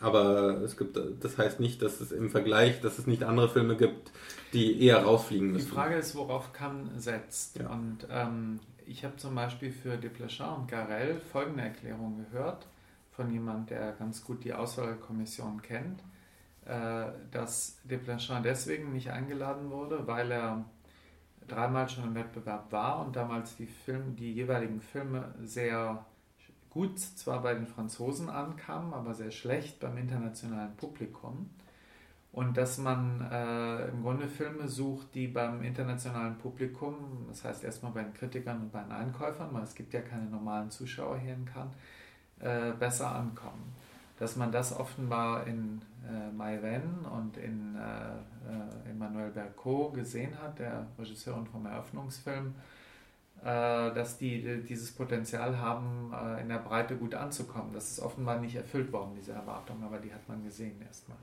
aber 0.00 0.60
es 0.62 0.76
gibt, 0.76 0.98
das 1.20 1.38
heißt 1.38 1.60
nicht, 1.60 1.80
dass 1.80 2.00
es 2.00 2.12
im 2.12 2.28
Vergleich, 2.28 2.80
dass 2.80 2.98
es 2.98 3.06
nicht 3.06 3.22
andere 3.22 3.48
Filme 3.48 3.76
gibt, 3.76 4.10
die 4.52 4.82
eher 4.82 5.02
rausfliegen 5.02 5.48
Die 5.48 5.54
müssen. 5.54 5.68
Frage 5.68 5.94
ist, 5.96 6.14
worauf 6.14 6.52
Cannes 6.52 6.90
setzt. 7.02 7.58
Ja. 7.58 7.70
Und 7.70 8.06
ähm, 8.10 8.60
ich 8.86 9.04
habe 9.04 9.16
zum 9.16 9.34
Beispiel 9.34 9.72
für 9.72 9.96
Desplechin 9.96 10.46
und 10.46 10.68
Garel 10.68 11.20
folgende 11.32 11.62
Erklärung 11.62 12.24
gehört 12.30 12.66
von 13.12 13.30
jemand, 13.32 13.70
der 13.70 13.92
ganz 13.92 14.24
gut 14.24 14.44
die 14.44 14.52
Auswahlkommission 14.52 15.62
kennt, 15.62 16.00
dass 16.64 17.78
Desplechin 17.84 18.42
deswegen 18.42 18.92
nicht 18.92 19.10
eingeladen 19.10 19.70
wurde, 19.70 20.06
weil 20.06 20.30
er 20.30 20.64
dreimal 21.46 21.88
schon 21.88 22.04
im 22.04 22.14
Wettbewerb 22.14 22.72
war 22.72 23.04
und 23.04 23.16
damals 23.16 23.56
die, 23.56 23.66
Film, 23.66 24.16
die 24.16 24.32
jeweiligen 24.32 24.80
Filme 24.80 25.34
sehr 25.42 26.04
gut 26.70 26.98
zwar 26.98 27.40
bei 27.42 27.54
den 27.54 27.66
Franzosen 27.66 28.28
ankamen, 28.28 28.92
aber 28.92 29.14
sehr 29.14 29.30
schlecht 29.30 29.78
beim 29.80 29.96
internationalen 29.96 30.74
Publikum. 30.76 31.50
Und 32.32 32.56
dass 32.56 32.78
man 32.78 33.20
äh, 33.30 33.86
im 33.90 34.02
Grunde 34.02 34.26
Filme 34.26 34.68
sucht, 34.68 35.14
die 35.14 35.28
beim 35.28 35.62
internationalen 35.62 36.36
Publikum, 36.36 37.26
das 37.28 37.44
heißt 37.44 37.62
erstmal 37.62 37.92
bei 37.92 38.02
den 38.02 38.12
Kritikern 38.12 38.60
und 38.60 38.72
bei 38.72 38.82
den 38.82 38.90
Einkäufern, 38.90 39.50
weil 39.52 39.62
es 39.62 39.74
gibt 39.76 39.94
ja 39.94 40.00
keine 40.00 40.24
normalen 40.24 40.68
Zuschauer 40.68 41.16
hier 41.18 41.34
in 41.34 41.44
Cannes, 41.44 41.74
äh, 42.40 42.72
besser 42.72 43.14
ankommen. 43.14 43.72
Dass 44.18 44.36
man 44.36 44.52
das 44.52 44.78
offenbar 44.78 45.46
in 45.46 45.82
äh, 46.06 46.30
Maïven 46.36 47.04
und 47.04 47.36
in 47.36 47.74
äh, 47.76 48.88
äh, 48.88 48.90
Emmanuel 48.90 49.30
Bercot 49.30 49.94
gesehen 49.94 50.38
hat, 50.40 50.58
der 50.58 50.86
Regisseurin 50.98 51.46
vom 51.46 51.66
Eröffnungsfilm, 51.66 52.54
äh, 53.42 53.92
dass 53.92 54.18
die 54.18 54.62
dieses 54.62 54.92
Potenzial 54.92 55.58
haben, 55.58 56.12
äh, 56.12 56.42
in 56.42 56.48
der 56.48 56.58
Breite 56.58 56.96
gut 56.96 57.14
anzukommen. 57.14 57.72
Das 57.72 57.90
ist 57.90 58.00
offenbar 58.00 58.38
nicht 58.38 58.54
erfüllt 58.54 58.92
worden, 58.92 59.12
diese 59.16 59.32
Erwartung, 59.32 59.82
aber 59.82 59.98
die 59.98 60.12
hat 60.12 60.28
man 60.28 60.44
gesehen 60.44 60.80
erstmal. 60.86 61.18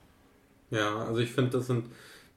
Ja, 0.70 0.98
also 0.98 1.20
ich 1.20 1.32
finde, 1.32 1.52
das 1.52 1.68
sind 1.68 1.86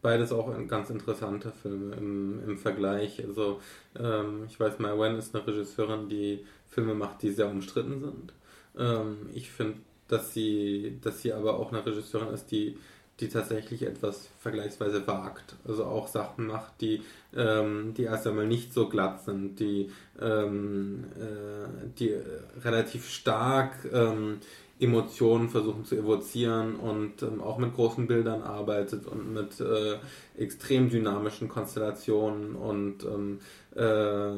beides 0.03 0.33
auch 0.33 0.53
ganz 0.69 0.91
interessante 0.91 1.51
Filme 1.51 1.95
im, 1.97 2.49
im 2.49 2.59
Vergleich. 2.59 3.25
Also 3.27 3.61
ähm, 3.99 4.45
ich 4.47 4.61
weiß, 4.61 4.79
Mai 4.79 4.93
Wen 4.99 5.17
ist 5.17 5.35
eine 5.35 5.47
Regisseurin, 5.47 6.09
die 6.09 6.45
Filme 6.69 6.95
macht, 6.95 7.23
die 7.23 7.31
sehr 7.31 7.49
umstritten 7.49 8.01
sind. 8.01 8.35
Ähm, 8.77 9.31
ich 9.33 9.51
finde, 9.51 9.79
dass 10.15 10.33
sie, 10.33 10.99
dass 11.03 11.23
sie 11.23 11.33
aber 11.33 11.59
auch 11.59 11.73
eine 11.73 11.85
Regisseurin 11.85 12.33
ist, 12.33 12.51
die, 12.51 12.79
die 13.21 13.29
tatsächlich 13.29 13.83
etwas 13.83 14.29
vergleichsweise 14.41 15.07
wagt. 15.07 15.57
Also 15.67 15.85
auch 15.85 16.09
Sachen 16.09 16.47
macht, 16.47 16.81
die, 16.81 17.03
ähm, 17.37 17.95
die 17.97 18.05
erst 18.05 18.27
einmal 18.27 18.47
nicht 18.47 18.73
so 18.73 18.89
glatt 18.89 19.25
sind, 19.25 19.59
die, 19.61 19.91
ähm, 20.21 21.05
äh, 21.17 21.89
die 21.99 22.15
relativ 22.63 23.09
stark 23.09 23.73
ähm, 23.93 24.39
Emotionen 24.81 25.49
versuchen 25.49 25.85
zu 25.85 25.97
evozieren 25.97 26.75
und 26.75 27.23
ähm, 27.23 27.41
auch 27.41 27.59
mit 27.59 27.75
großen 27.75 28.09
Bildern 28.09 28.43
arbeitet 28.43 29.07
und 29.07 29.33
mit 29.33 29.61
äh, 29.61 29.99
extrem 30.37 30.91
dynamischen 30.91 31.49
Konstellationen 31.49 32.57
und 32.57 33.05
ähm, 33.05 33.39
äh, 33.75 34.33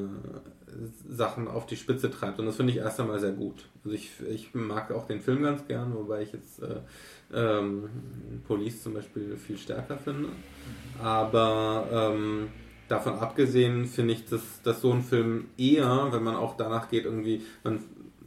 Sachen 1.09 1.49
auf 1.49 1.67
die 1.67 1.77
Spitze 1.77 2.11
treibt. 2.11 2.39
Und 2.39 2.47
das 2.47 2.57
finde 2.57 2.73
ich 2.73 2.79
erst 2.79 3.01
einmal 3.01 3.19
sehr 3.21 3.33
gut. 3.33 3.65
Also 3.85 3.95
ich, 3.95 4.11
ich 4.29 4.55
mag 4.55 4.91
auch 4.93 5.07
den 5.07 5.21
Film 5.21 5.43
ganz 5.43 5.67
gern, 5.67 5.95
wobei 5.95 6.23
ich 6.23 6.33
jetzt 6.33 6.63
äh, 6.63 6.81
ähm, 7.33 7.89
Police 8.47 8.83
zum 8.83 8.95
Beispiel 8.95 9.37
viel 9.37 9.59
stärker 9.59 9.97
finde. 9.97 10.29
Aber 11.03 11.89
ähm, 11.91 12.49
davon 12.89 13.15
abgesehen 13.15 13.87
finde 13.87 14.15
ich, 14.15 14.27
dass, 14.27 14.63
dass 14.63 14.81
so 14.81 14.93
ein 14.93 15.03
Film 15.03 15.47
eher, 15.57 16.09
wenn 16.11 16.23
man 16.23 16.37
auch 16.37 16.57
danach 16.57 16.89
geht, 16.89 17.05
irgendwie, 17.05 17.43
man 17.65 17.81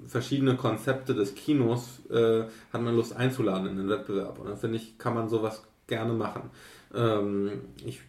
verschiedene 0.07 0.55
Konzepte 0.55 1.13
des 1.13 1.35
Kinos 1.35 2.01
äh, 2.09 2.43
hat 2.73 2.81
man 2.81 2.95
Lust 2.95 3.15
einzuladen 3.15 3.67
in 3.67 3.77
den 3.77 3.89
Wettbewerb. 3.89 4.39
Und 4.39 4.47
dann 4.47 4.57
finde 4.57 4.77
ich, 4.77 4.97
kann 4.97 5.13
man 5.13 5.29
sowas 5.29 5.63
gerne 5.87 6.13
machen. 6.13 6.49
Ähm, 6.93 7.61
ich 7.85 8.01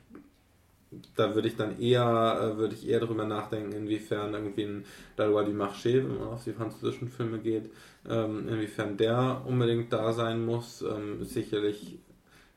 da 1.14 1.34
würde 1.34 1.48
ich 1.48 1.56
dann 1.56 1.78
eher, 1.80 2.40
äh, 2.42 2.56
würde 2.58 2.74
ich 2.74 2.88
eher 2.88 3.00
darüber 3.00 3.24
nachdenken, 3.24 3.72
inwiefern 3.72 4.34
irgendwie 4.34 4.64
ein 4.64 4.84
Dalwa 5.16 5.44
du 5.44 5.52
Marché, 5.52 5.96
wenn 5.96 6.18
man 6.18 6.28
auf 6.28 6.44
die 6.44 6.52
französischen 6.52 7.08
Filme 7.08 7.38
geht, 7.38 7.70
ähm, 8.08 8.48
inwiefern 8.48 8.96
der 8.96 9.42
unbedingt 9.46 9.92
da 9.92 10.12
sein 10.12 10.44
muss. 10.44 10.82
Ähm, 10.82 11.24
sicherlich 11.24 11.98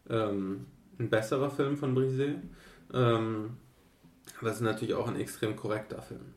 ähm, 0.10 0.66
ein 1.00 1.10
besserer 1.10 1.50
Film 1.50 1.78
von 1.78 1.96
Brisé. 1.96 2.36
Ähm, 2.94 3.58
aber 4.40 4.50
es 4.50 4.56
ist 4.56 4.62
natürlich 4.62 4.96
auch 4.96 5.08
ein 5.08 5.20
extrem 5.20 5.56
korrekter 5.56 6.02
Film. 6.02 6.34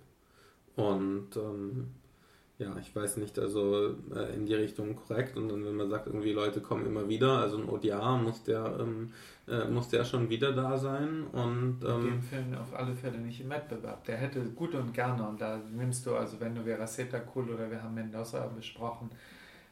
Und 0.77 1.37
ähm, 1.37 1.89
ja, 2.59 2.75
ich 2.81 2.97
weiß 2.97 3.19
nicht, 3.19 3.39
also 3.39 3.97
äh, 4.15 4.35
in 4.35 4.47
die 4.47 4.55
Richtung 4.55 4.97
korrekt. 4.97 5.37
Und 5.37 5.51
dann, 5.51 5.65
wenn 5.65 5.75
man 5.77 5.91
sagt, 5.91 6.07
irgendwie 6.07 6.33
Leute 6.33 6.63
kommen 6.63 6.87
immer 6.87 7.07
wieder, 7.07 7.39
also 7.39 7.59
ein 7.59 7.69
ODA 7.69 8.17
muss 8.17 8.43
der, 8.45 8.79
ähm, 8.81 9.13
äh, 9.47 9.67
muss 9.67 9.91
der 9.91 10.05
schon 10.05 10.31
wieder 10.31 10.53
da 10.53 10.79
sein. 10.79 11.25
Und 11.33 11.85
ähm, 11.87 12.05
den 12.05 12.23
Film 12.23 12.55
auf 12.55 12.75
alle 12.75 12.95
Fälle 12.95 13.19
nicht 13.19 13.43
im 13.43 13.51
Wettbewerb. 13.51 14.05
Der 14.05 14.17
hätte 14.17 14.41
gut 14.51 14.75
und 14.75 14.95
gerne, 14.95 15.29
und 15.29 15.39
da 15.39 15.59
nimmst 15.71 16.07
du, 16.07 16.15
also 16.17 16.41
wenn 16.41 16.55
du 16.55 16.65
Veraceta 16.65 17.21
cool 17.35 17.51
oder 17.51 17.71
wir 17.71 17.83
haben 17.83 17.95
Mendoza 17.95 18.47
besprochen, 18.47 19.11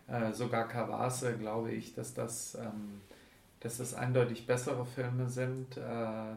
äh, 0.07 0.33
sogar 0.33 0.69
Cavase, 0.69 1.39
glaube 1.39 1.73
ich, 1.73 1.95
dass 1.95 2.13
das, 2.13 2.55
ähm, 2.57 3.01
dass 3.61 3.79
das 3.79 3.95
eindeutig 3.95 4.47
bessere 4.47 4.85
Filme 4.85 5.31
sind 5.31 5.79
äh, 5.79 6.33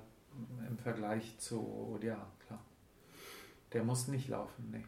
im 0.69 0.77
Vergleich 0.81 1.37
zu 1.39 1.59
ODA, 1.59 2.25
klar. 2.45 2.61
Der 3.73 3.83
muss 3.83 4.07
nicht 4.07 4.29
laufen, 4.29 4.69
nee. 4.71 4.85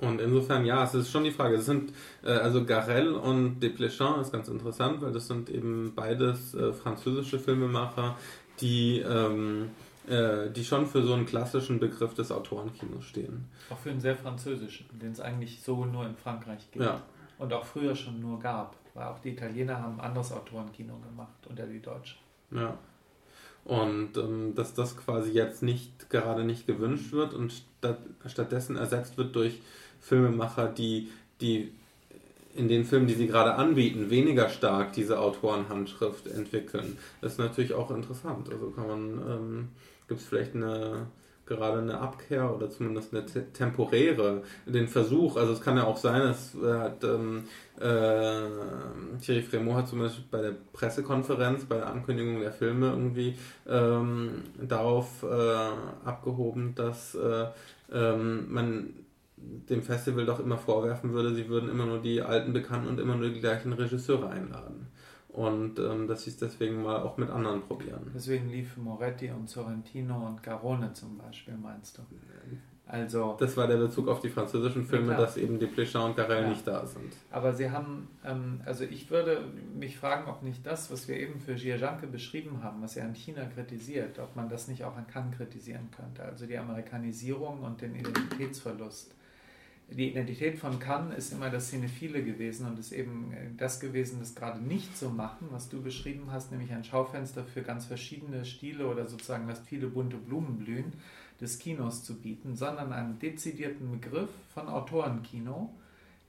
Und 0.00 0.20
insofern, 0.20 0.64
ja, 0.64 0.84
es 0.84 0.94
ist 0.94 1.10
schon 1.10 1.24
die 1.24 1.32
Frage. 1.32 1.56
Es 1.56 1.66
sind 1.66 1.92
äh, 2.22 2.30
also 2.30 2.64
Garel 2.64 3.14
und 3.14 3.60
Desplechin 3.60 4.20
ist 4.20 4.32
ganz 4.32 4.48
interessant, 4.48 5.02
weil 5.02 5.12
das 5.12 5.26
sind 5.26 5.50
eben 5.50 5.92
beides 5.94 6.54
äh, 6.54 6.72
französische 6.72 7.38
Filmemacher, 7.40 8.16
die, 8.60 9.00
ähm, 9.00 9.70
äh, 10.08 10.50
die 10.50 10.64
schon 10.64 10.86
für 10.86 11.02
so 11.02 11.14
einen 11.14 11.26
klassischen 11.26 11.80
Begriff 11.80 12.14
des 12.14 12.30
Autorenkinos 12.30 13.04
stehen. 13.04 13.46
Auch 13.70 13.78
für 13.78 13.90
einen 13.90 14.00
sehr 14.00 14.16
französischen, 14.16 14.86
den 15.00 15.10
es 15.12 15.20
eigentlich 15.20 15.62
so 15.62 15.84
nur 15.84 16.06
in 16.06 16.14
Frankreich 16.14 16.70
gibt. 16.70 16.84
Ja. 16.84 17.02
Und 17.38 17.52
auch 17.52 17.64
früher 17.64 17.96
schon 17.96 18.20
nur 18.20 18.38
gab. 18.38 18.76
Weil 18.94 19.06
auch 19.06 19.18
die 19.18 19.30
Italiener 19.30 19.80
haben 19.80 20.00
ein 20.00 20.06
anderes 20.06 20.32
Autorenkino 20.32 20.96
gemacht 20.98 21.46
unter 21.48 21.66
die 21.66 21.80
Deutschen. 21.80 22.18
Ja. 22.50 22.76
Und 23.64 24.16
ähm, 24.16 24.54
dass 24.54 24.74
das 24.74 24.96
quasi 24.96 25.32
jetzt 25.32 25.62
nicht 25.62 26.08
gerade 26.08 26.44
nicht 26.44 26.66
gewünscht 26.66 27.12
wird 27.12 27.34
und 27.34 27.52
statt, 27.52 27.98
stattdessen 28.26 28.76
ersetzt 28.76 29.18
wird 29.18 29.36
durch 29.36 29.60
Filmemacher, 30.00 30.68
die, 30.68 31.10
die 31.40 31.72
in 32.54 32.68
den 32.68 32.84
Filmen, 32.84 33.06
die 33.06 33.14
sie 33.14 33.26
gerade 33.26 33.54
anbieten, 33.54 34.10
weniger 34.10 34.48
stark 34.48 34.92
diese 34.92 35.20
Autorenhandschrift 35.20 36.26
entwickeln. 36.26 36.98
Das 37.20 37.32
ist 37.32 37.38
natürlich 37.38 37.74
auch 37.74 37.90
interessant. 37.90 38.50
Also 38.50 38.70
kann 38.70 38.86
man, 38.86 39.00
ähm, 39.30 39.68
gibt 40.08 40.20
es 40.20 40.26
vielleicht 40.26 40.54
eine 40.54 41.06
gerade 41.48 41.78
eine 41.78 41.98
Abkehr 41.98 42.54
oder 42.54 42.70
zumindest 42.70 43.14
eine 43.14 43.24
te 43.24 43.50
temporäre, 43.52 44.42
den 44.66 44.86
Versuch, 44.86 45.36
also 45.36 45.54
es 45.54 45.60
kann 45.62 45.76
ja 45.76 45.84
auch 45.84 45.96
sein, 45.96 46.22
es 46.22 46.54
hat 46.62 47.02
ähm, 47.04 47.44
äh, 47.80 49.18
Thierry 49.20 49.42
Fremont 49.42 49.78
hat 49.78 49.88
zum 49.88 50.00
Beispiel 50.00 50.24
bei 50.30 50.42
der 50.42 50.54
Pressekonferenz, 50.72 51.64
bei 51.64 51.76
der 51.76 51.88
Ankündigung 51.88 52.40
der 52.40 52.52
Filme 52.52 52.90
irgendwie 52.90 53.34
ähm, 53.66 54.42
darauf 54.60 55.22
äh, 55.22 56.06
abgehoben, 56.06 56.74
dass 56.74 57.14
äh, 57.14 57.46
ähm, 57.92 58.52
man 58.52 58.90
dem 59.68 59.82
Festival 59.82 60.26
doch 60.26 60.40
immer 60.40 60.58
vorwerfen 60.58 61.12
würde, 61.12 61.34
sie 61.34 61.48
würden 61.48 61.70
immer 61.70 61.86
nur 61.86 62.00
die 62.00 62.22
alten 62.22 62.52
Bekannten 62.52 62.88
und 62.88 63.00
immer 63.00 63.16
nur 63.16 63.30
die 63.30 63.40
gleichen 63.40 63.72
Regisseure 63.72 64.28
einladen. 64.30 64.88
Und 65.28 65.78
ähm, 65.78 66.08
dass 66.08 66.24
sie 66.24 66.30
es 66.30 66.38
deswegen 66.38 66.82
mal 66.82 67.02
auch 67.02 67.16
mit 67.16 67.30
anderen 67.30 67.62
probieren. 67.62 68.10
Deswegen 68.14 68.48
lief 68.48 68.76
Moretti 68.76 69.30
und 69.30 69.48
Sorrentino 69.48 70.26
und 70.26 70.42
Garone 70.42 70.92
zum 70.94 71.18
Beispiel, 71.18 71.54
meinst 71.56 71.98
du? 71.98 72.02
Also, 72.88 73.36
das 73.38 73.54
war 73.54 73.66
der 73.66 73.76
Bezug 73.76 74.08
auf 74.08 74.20
die 74.20 74.30
französischen 74.30 74.82
Filme, 74.82 75.14
dass 75.14 75.36
eben 75.36 75.58
Desplechin 75.58 76.00
und 76.00 76.16
Garel 76.16 76.44
ja. 76.44 76.48
nicht 76.48 76.66
da 76.66 76.86
sind. 76.86 77.12
Aber 77.30 77.52
sie 77.52 77.70
haben, 77.70 78.08
ähm, 78.24 78.62
also 78.64 78.84
ich 78.84 79.10
würde 79.10 79.44
mich 79.78 79.98
fragen, 79.98 80.28
ob 80.28 80.42
nicht 80.42 80.66
das, 80.66 80.90
was 80.90 81.06
wir 81.06 81.18
eben 81.18 81.38
für 81.38 81.54
Giajanke 81.54 82.06
beschrieben 82.06 82.62
haben, 82.62 82.80
was 82.80 82.96
er 82.96 83.04
an 83.04 83.14
China 83.14 83.44
kritisiert, 83.44 84.18
ob 84.18 84.34
man 84.36 84.48
das 84.48 84.68
nicht 84.68 84.84
auch 84.84 84.96
an 84.96 85.06
Cannes 85.06 85.36
kritisieren 85.36 85.90
könnte. 85.94 86.22
Also 86.22 86.46
die 86.46 86.56
Amerikanisierung 86.56 87.60
und 87.60 87.82
den 87.82 87.94
Identitätsverlust 87.94 89.14
die 89.90 90.10
Identität 90.10 90.58
von 90.58 90.78
Cannes 90.78 91.16
ist 91.16 91.32
immer 91.32 91.48
das 91.48 91.70
Cinephile 91.70 92.22
gewesen 92.22 92.66
und 92.66 92.78
ist 92.78 92.92
eben 92.92 93.32
äh, 93.32 93.48
das 93.56 93.80
gewesen, 93.80 94.18
das 94.20 94.34
gerade 94.34 94.60
nicht 94.60 94.96
zu 94.96 95.08
machen, 95.08 95.48
was 95.50 95.68
du 95.68 95.82
beschrieben 95.82 96.28
hast, 96.30 96.50
nämlich 96.50 96.72
ein 96.72 96.84
Schaufenster 96.84 97.44
für 97.44 97.62
ganz 97.62 97.86
verschiedene 97.86 98.44
Stile 98.44 98.86
oder 98.86 99.06
sozusagen 99.06 99.48
lasst 99.48 99.66
viele 99.66 99.86
bunte 99.86 100.16
Blumen 100.16 100.58
blühen 100.58 100.92
des 101.40 101.58
Kinos 101.58 102.04
zu 102.04 102.20
bieten, 102.20 102.56
sondern 102.56 102.92
einen 102.92 103.18
dezidierten 103.18 103.90
Begriff 103.92 104.30
von 104.52 104.68
Autorenkino, 104.68 105.72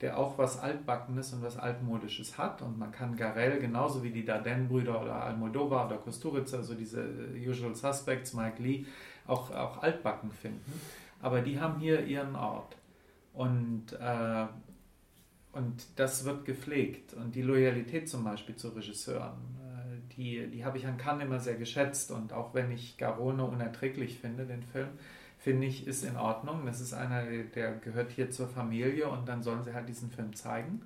der 0.01 0.17
auch 0.17 0.37
was 0.37 0.59
Altbackenes 0.59 1.33
und 1.33 1.41
was 1.41 1.57
Altmodisches 1.57 2.37
hat. 2.37 2.61
Und 2.61 2.77
man 2.79 2.91
kann 2.91 3.17
Garel 3.17 3.59
genauso 3.59 4.03
wie 4.03 4.11
die 4.11 4.23
Dardenne-Brüder 4.23 5.01
oder 5.01 5.23
Almodovar 5.23 5.87
oder 5.87 5.97
Kusturica, 5.97 6.57
also 6.57 6.75
diese 6.75 7.01
äh, 7.01 7.49
Usual 7.49 7.75
Suspects, 7.75 8.33
Mike 8.33 8.61
Lee, 8.61 8.85
auch, 9.27 9.51
auch 9.51 9.81
altbacken 9.81 10.31
finden. 10.31 10.79
Aber 11.21 11.41
die 11.41 11.59
haben 11.59 11.79
hier 11.79 12.05
ihren 12.05 12.35
Ort. 12.35 12.78
Und, 13.39 13.93
äh, 13.93 14.47
und 15.53 15.87
das 15.95 16.25
wird 16.25 16.43
gepflegt. 16.43 17.13
Und 17.13 17.35
die 17.35 17.41
Loyalität 17.41 18.09
zum 18.09 18.25
Beispiel 18.25 18.57
zu 18.57 18.67
Regisseuren, 18.67 19.37
äh, 19.61 20.13
die, 20.17 20.47
die 20.47 20.65
habe 20.65 20.77
ich 20.77 20.85
an 20.85 20.97
Cannes 20.97 21.23
immer 21.23 21.39
sehr 21.39 21.55
geschätzt. 21.55 22.11
Und 22.11 22.33
auch 22.33 22.53
wenn 22.53 22.69
ich 22.69 22.97
Garone 22.97 23.45
unerträglich 23.45 24.19
finde, 24.19 24.45
den 24.45 24.61
Film, 24.61 24.89
finde 25.37 25.67
ich, 25.67 25.87
ist 25.87 26.03
in 26.03 26.17
Ordnung. 26.17 26.65
Das 26.65 26.81
ist 26.81 26.91
einer, 26.91 27.23
der 27.23 27.77
gehört 27.77 28.11
hier 28.11 28.29
zur 28.29 28.49
Familie 28.49 29.07
und 29.07 29.29
dann 29.29 29.41
sollen 29.41 29.63
sie 29.63 29.73
halt 29.73 29.87
diesen 29.87 30.11
Film 30.11 30.35
zeigen. 30.35 30.81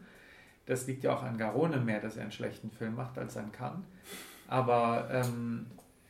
Das 0.67 0.85
liegt 0.85 1.03
ja 1.03 1.15
auch 1.15 1.23
an 1.23 1.39
Garone 1.39 1.77
mehr, 1.77 2.01
dass 2.01 2.17
er 2.17 2.21
einen 2.21 2.31
schlechten 2.31 2.69
Film 2.69 2.93
macht, 2.93 3.17
als 3.17 3.35
an 3.35 3.51
Cannes. 3.51 3.83
Aber 4.47 5.09
ähm, 5.11 5.65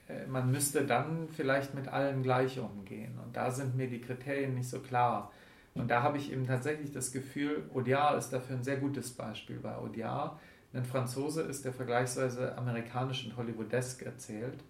äh, 0.09 0.27
man 0.27 0.51
müsste 0.51 0.85
dann 0.85 1.29
vielleicht 1.29 1.73
mit 1.73 1.87
allen 1.87 2.21
gleich 2.21 2.59
umgehen. 2.59 3.17
Und 3.23 3.33
da 3.33 3.49
sind 3.49 3.77
mir 3.77 3.87
die 3.87 4.01
Kriterien 4.01 4.55
nicht 4.55 4.67
so 4.67 4.81
klar. 4.81 5.31
Und 5.75 5.89
da 5.89 6.03
habe 6.03 6.17
ich 6.17 6.31
eben 6.31 6.45
tatsächlich 6.45 6.91
das 6.91 7.11
Gefühl, 7.11 7.63
Audiard 7.73 8.17
ist 8.17 8.29
dafür 8.29 8.57
ein 8.57 8.63
sehr 8.63 8.77
gutes 8.77 9.11
Beispiel, 9.11 9.59
weil 9.63 9.75
Audiard 9.75 10.39
ein 10.73 10.85
Franzose 10.85 11.41
ist, 11.41 11.65
der 11.65 11.73
vergleichsweise 11.73 12.57
amerikanisch 12.57 13.25
und 13.25 13.37
Hollywoodesk 13.37 14.03
erzählt. 14.03 14.63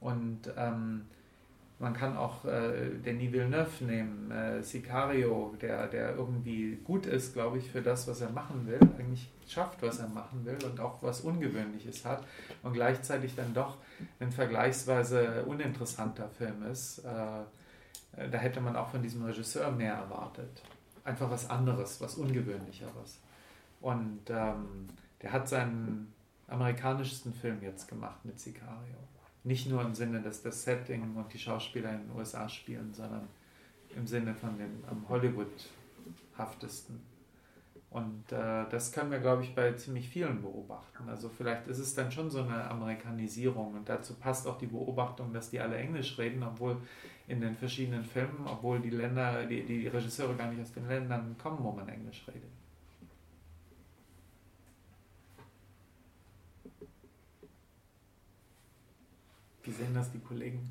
Und 0.00 0.52
ähm, 0.56 1.02
man 1.78 1.92
kann 1.92 2.16
auch 2.16 2.44
äh, 2.44 2.90
Denis 3.04 3.32
Villeneuve 3.32 3.84
nehmen, 3.84 4.30
äh, 4.30 4.62
Sicario, 4.62 5.54
der, 5.60 5.86
der 5.86 6.16
irgendwie 6.16 6.76
gut 6.84 7.06
ist, 7.06 7.34
glaube 7.34 7.58
ich, 7.58 7.70
für 7.70 7.82
das, 7.82 8.08
was 8.08 8.20
er 8.20 8.30
machen 8.30 8.66
will, 8.66 8.80
eigentlich 8.98 9.30
schafft, 9.46 9.80
was 9.82 10.00
er 10.00 10.08
machen 10.08 10.44
will 10.44 10.58
und 10.64 10.80
auch 10.80 11.02
was 11.02 11.20
Ungewöhnliches 11.20 12.04
hat 12.04 12.24
und 12.62 12.72
gleichzeitig 12.72 13.34
dann 13.36 13.54
doch 13.54 13.76
ein 14.18 14.32
vergleichsweise 14.32 15.44
uninteressanter 15.44 16.28
Film 16.28 16.64
ist. 16.64 16.98
Äh, 17.04 17.44
da 18.30 18.38
hätte 18.38 18.60
man 18.60 18.76
auch 18.76 18.88
von 18.88 19.02
diesem 19.02 19.24
Regisseur 19.24 19.70
mehr 19.70 19.94
erwartet. 19.94 20.62
Einfach 21.04 21.30
was 21.30 21.48
anderes, 21.48 22.00
was 22.00 22.16
Ungewöhnlicheres. 22.16 23.20
Und 23.80 24.22
ähm, 24.28 24.88
der 25.22 25.32
hat 25.32 25.48
seinen 25.48 26.12
amerikanischsten 26.48 27.32
Film 27.32 27.62
jetzt 27.62 27.88
gemacht 27.88 28.24
mit 28.24 28.40
Sicario. 28.40 28.96
Nicht 29.44 29.68
nur 29.70 29.82
im 29.82 29.94
Sinne, 29.94 30.20
dass 30.20 30.42
das 30.42 30.64
Setting 30.64 31.14
und 31.16 31.32
die 31.32 31.38
Schauspieler 31.38 31.92
in 31.92 32.08
den 32.08 32.16
USA 32.16 32.48
spielen, 32.48 32.92
sondern 32.92 33.28
im 33.94 34.06
Sinne 34.06 34.34
von 34.34 34.58
dem 34.58 34.82
am 34.90 35.08
Hollywood-haftesten. 35.08 37.00
Und 37.90 38.32
äh, 38.32 38.68
das 38.68 38.92
können 38.92 39.10
wir, 39.10 39.18
glaube 39.18 39.42
ich, 39.42 39.54
bei 39.54 39.72
ziemlich 39.72 40.08
vielen 40.08 40.42
beobachten. 40.42 41.08
Also 41.08 41.30
vielleicht 41.30 41.66
ist 41.68 41.78
es 41.78 41.94
dann 41.94 42.12
schon 42.12 42.30
so 42.30 42.42
eine 42.42 42.70
Amerikanisierung 42.70 43.74
und 43.74 43.88
dazu 43.88 44.14
passt 44.14 44.46
auch 44.46 44.58
die 44.58 44.66
Beobachtung, 44.66 45.32
dass 45.32 45.48
die 45.50 45.58
alle 45.58 45.76
Englisch 45.76 46.18
reden, 46.18 46.42
obwohl 46.42 46.76
in 47.28 47.40
den 47.40 47.56
verschiedenen 47.56 48.04
Filmen, 48.04 48.46
obwohl 48.46 48.80
die 48.80 48.90
Länder, 48.90 49.46
die, 49.46 49.62
die 49.64 49.88
Regisseure 49.88 50.34
gar 50.34 50.50
nicht 50.50 50.60
aus 50.60 50.72
den 50.72 50.86
Ländern 50.86 51.34
kommen, 51.38 51.58
wo 51.62 51.72
man 51.72 51.88
Englisch 51.88 52.24
redet. 52.28 52.50
Wie 59.62 59.72
sehen 59.72 59.94
das 59.94 60.10
die 60.12 60.20
Kollegen? 60.20 60.70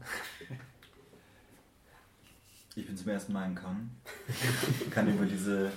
Ich 2.75 2.85
bin 2.85 2.95
zum 2.95 3.09
ersten 3.09 3.33
Mal 3.33 3.47
in 3.47 3.55
Cannes. 3.55 3.89
kann 4.91 5.07
über 5.07 5.25
diese 5.25 5.71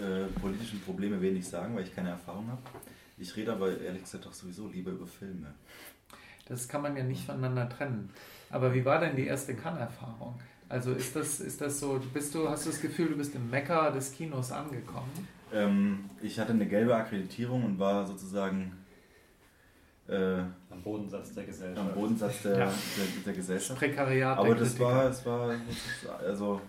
äh, 0.00 0.26
politischen 0.40 0.80
Probleme 0.80 1.20
wenig 1.20 1.46
sagen, 1.46 1.74
weil 1.76 1.84
ich 1.84 1.94
keine 1.94 2.10
Erfahrung 2.10 2.48
habe. 2.48 2.62
Ich 3.18 3.36
rede 3.36 3.52
aber 3.52 3.78
ehrlich 3.80 4.02
gesagt 4.02 4.26
auch 4.26 4.32
sowieso 4.32 4.68
lieber 4.68 4.90
über 4.90 5.06
Filme. 5.06 5.54
Das 6.46 6.68
kann 6.68 6.82
man 6.82 6.96
ja 6.96 7.02
nicht 7.02 7.24
voneinander 7.24 7.68
trennen. 7.68 8.10
Aber 8.50 8.74
wie 8.74 8.84
war 8.84 9.00
denn 9.00 9.16
die 9.16 9.26
erste 9.26 9.54
Cannes-Erfahrung? 9.54 10.38
Also 10.68 10.92
ist 10.92 11.14
das, 11.14 11.40
ist 11.40 11.60
das 11.60 11.80
so, 11.80 12.00
bist 12.12 12.34
du, 12.34 12.48
hast 12.48 12.66
du 12.66 12.70
das 12.70 12.80
Gefühl, 12.80 13.08
du 13.08 13.16
bist 13.16 13.34
im 13.34 13.50
Mecker 13.50 13.90
des 13.92 14.12
Kinos 14.12 14.50
angekommen? 14.50 15.28
Ähm, 15.52 16.10
ich 16.22 16.38
hatte 16.38 16.52
eine 16.52 16.66
gelbe 16.66 16.94
Akkreditierung 16.96 17.64
und 17.64 17.78
war 17.78 18.06
sozusagen 18.06 18.72
äh, 20.08 20.38
am 20.70 20.82
Bodensatz 20.82 21.32
der 21.32 21.44
Gesellschaft. 21.44 21.88
Am 21.88 21.94
Bodensatz 21.94 22.42
der, 22.42 22.58
ja. 22.58 22.64
der, 22.66 23.22
der, 23.24 23.32
Gesellschaft. 23.34 23.70
Das 23.70 23.78
Prekariat. 23.78 24.38
Aber 24.38 24.54
das 24.54 24.78
war, 24.78 25.04
das 25.04 25.24
war, 25.24 25.54
also 26.26 26.60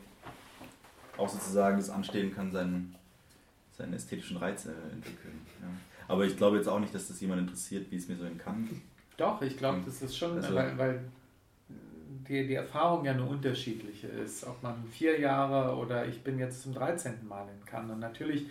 auch 1.18 1.30
sozusagen 1.30 1.78
das 1.78 1.90
Anstehen 1.90 2.34
kann 2.34 2.52
seinen, 2.52 2.96
seinen 3.78 3.94
ästhetischen 3.94 4.38
Reiz 4.38 4.66
entwickeln. 4.66 5.42
Ja. 5.62 5.68
Aber 6.08 6.26
ich 6.26 6.38
glaube 6.38 6.58
jetzt 6.58 6.68
auch 6.68 6.80
nicht, 6.80 6.94
dass 6.94 7.08
das 7.08 7.20
jemand 7.22 7.42
interessiert, 7.42 7.92
wie 7.92 7.98
es 7.98 8.08
mir 8.08 8.16
so 8.16 8.26
in 8.26 8.38
kann. 8.38 8.70
Doch, 9.18 9.42
ich 9.42 9.58
glaube, 9.58 9.82
das 9.86 10.02
ist 10.02 10.18
schon, 10.18 10.36
also, 10.36 10.54
weil, 10.54 10.78
weil 10.78 11.00
die, 12.28 12.48
die 12.48 12.56
Erfahrung 12.56 13.06
ja 13.06 13.12
eine 13.12 13.24
unterschiedliche 13.24 14.08
ist. 14.08 14.46
Ob 14.46 14.62
man 14.62 14.84
vier 14.92 15.20
Jahre 15.20 15.76
oder 15.76 16.06
ich 16.06 16.24
bin 16.24 16.40
jetzt 16.40 16.62
zum 16.62 16.74
13. 16.74 17.28
Mal 17.28 17.48
in 17.48 17.66
Cannes. 17.66 17.92
Und 17.92 18.00
natürlich 18.00 18.48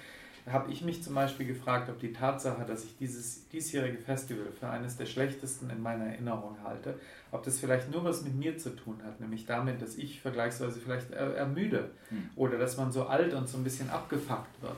habe 0.47 0.70
ich 0.70 0.83
mich 0.83 1.03
zum 1.03 1.15
Beispiel 1.15 1.47
gefragt, 1.47 1.89
ob 1.89 1.99
die 1.99 2.12
Tatsache, 2.12 2.65
dass 2.67 2.85
ich 2.85 2.97
dieses 2.99 3.49
diesjährige 3.49 3.99
Festival 3.99 4.47
für 4.59 4.69
eines 4.69 4.97
der 4.97 5.07
schlechtesten 5.07 5.70
in 5.70 5.81
meiner 5.81 6.05
Erinnerung 6.07 6.59
halte, 6.62 6.99
ob 7.31 7.44
das 7.44 7.59
vielleicht 7.59 7.91
nur 7.91 8.05
was 8.05 8.23
mit 8.23 8.35
mir 8.35 8.59
zu 8.59 8.77
tun 8.77 9.01
hat, 9.05 9.20
nämlich 9.20 9.47
damit, 9.47 9.81
dass 9.81 9.97
ich 9.97 10.20
vergleichsweise 10.20 10.81
vielleicht 10.81 11.12
ermüde 11.12 11.91
hm. 12.11 12.28
oder 12.36 12.59
dass 12.59 12.77
man 12.77 12.93
so 12.93 13.07
alt 13.07 13.33
und 13.33 13.49
so 13.49 13.57
ein 13.57 13.65
bisschen 13.65 13.89
abgefuckt 13.89 14.62
wird. 14.62 14.77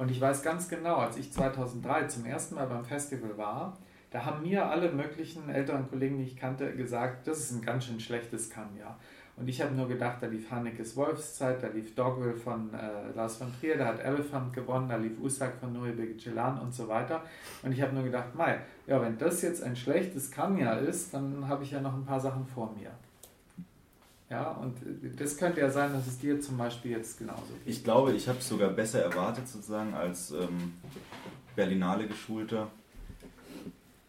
Und 0.00 0.10
ich 0.10 0.18
weiß 0.18 0.42
ganz 0.42 0.70
genau, 0.70 0.96
als 0.96 1.18
ich 1.18 1.30
2003 1.30 2.04
zum 2.04 2.24
ersten 2.24 2.54
Mal 2.54 2.66
beim 2.66 2.86
Festival 2.86 3.36
war, 3.36 3.76
da 4.10 4.24
haben 4.24 4.40
mir 4.40 4.64
alle 4.64 4.90
möglichen 4.90 5.50
älteren 5.50 5.90
Kollegen, 5.90 6.16
die 6.16 6.24
ich 6.24 6.38
kannte, 6.38 6.74
gesagt, 6.74 7.28
das 7.28 7.40
ist 7.40 7.52
ein 7.52 7.60
ganz 7.60 7.84
schön 7.84 8.00
schlechtes 8.00 8.48
Kanja. 8.48 8.96
Und 9.36 9.46
ich 9.46 9.60
habe 9.60 9.74
nur 9.74 9.88
gedacht, 9.88 10.22
da 10.22 10.26
lief 10.26 10.50
Hanekes 10.50 10.96
Wolfszeit, 10.96 11.62
da 11.62 11.66
lief 11.66 11.94
Dogville 11.94 12.34
von 12.34 12.72
äh, 12.72 13.14
Lars 13.14 13.36
von 13.36 13.52
Trier, 13.60 13.76
da 13.76 13.88
hat 13.88 14.00
Elephant 14.00 14.54
gewonnen, 14.54 14.88
da 14.88 14.96
lief 14.96 15.20
Usak 15.20 15.58
von 15.60 15.74
Nuri 15.74 15.92
Begicelan 15.92 16.58
und 16.60 16.72
so 16.72 16.88
weiter. 16.88 17.22
Und 17.62 17.72
ich 17.72 17.82
habe 17.82 17.92
nur 17.92 18.04
gedacht, 18.04 18.34
Mai, 18.34 18.58
ja, 18.86 19.02
wenn 19.02 19.18
das 19.18 19.42
jetzt 19.42 19.62
ein 19.62 19.76
schlechtes 19.76 20.30
Kanja 20.30 20.76
ist, 20.76 21.12
dann 21.12 21.46
habe 21.46 21.62
ich 21.62 21.72
ja 21.72 21.80
noch 21.82 21.92
ein 21.92 22.06
paar 22.06 22.20
Sachen 22.20 22.46
vor 22.46 22.74
mir. 22.74 22.90
Ja, 24.30 24.52
und 24.52 24.76
äh, 24.82 25.14
das 25.16 25.36
könnte 25.36 25.60
ja 25.60 25.70
sein, 25.70 25.92
dass 25.92 26.06
es 26.06 26.18
dir 26.18 26.40
zum 26.40 26.56
Beispiel 26.56 26.92
jetzt 26.92 27.18
genauso 27.18 27.52
geht. 27.64 27.66
Ich 27.66 27.84
glaube, 27.84 28.12
ich 28.12 28.28
habe 28.28 28.38
es 28.38 28.48
sogar 28.48 28.70
besser 28.70 29.02
erwartet, 29.02 29.48
sozusagen, 29.48 29.92
als 29.92 30.30
ähm, 30.30 30.74
Berlinale 31.56 32.06
geschulter 32.06 32.70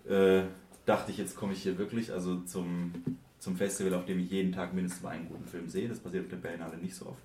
äh, 0.08 0.43
dachte 0.85 1.11
ich, 1.11 1.17
jetzt 1.17 1.35
komme 1.35 1.53
ich 1.53 1.64
hier 1.64 1.77
wirklich 1.77 2.11
also 2.11 2.40
zum, 2.41 2.93
zum 3.40 3.56
Festival, 3.56 3.93
auf 3.95 4.06
dem 4.06 4.19
ich 4.19 4.30
jeden 4.30 4.51
Tag 4.51 4.74
mindestens 4.74 5.06
einen 5.06 5.27
guten 5.27 5.45
Film 5.45 5.67
sehe. 5.69 5.90
Das 5.90 6.00
passiert 6.00 6.25
auf 6.25 6.30
der 6.30 6.38
Berlinale 6.38 6.77
nicht 6.77 6.95
so 6.95 7.08
oft. 7.08 7.24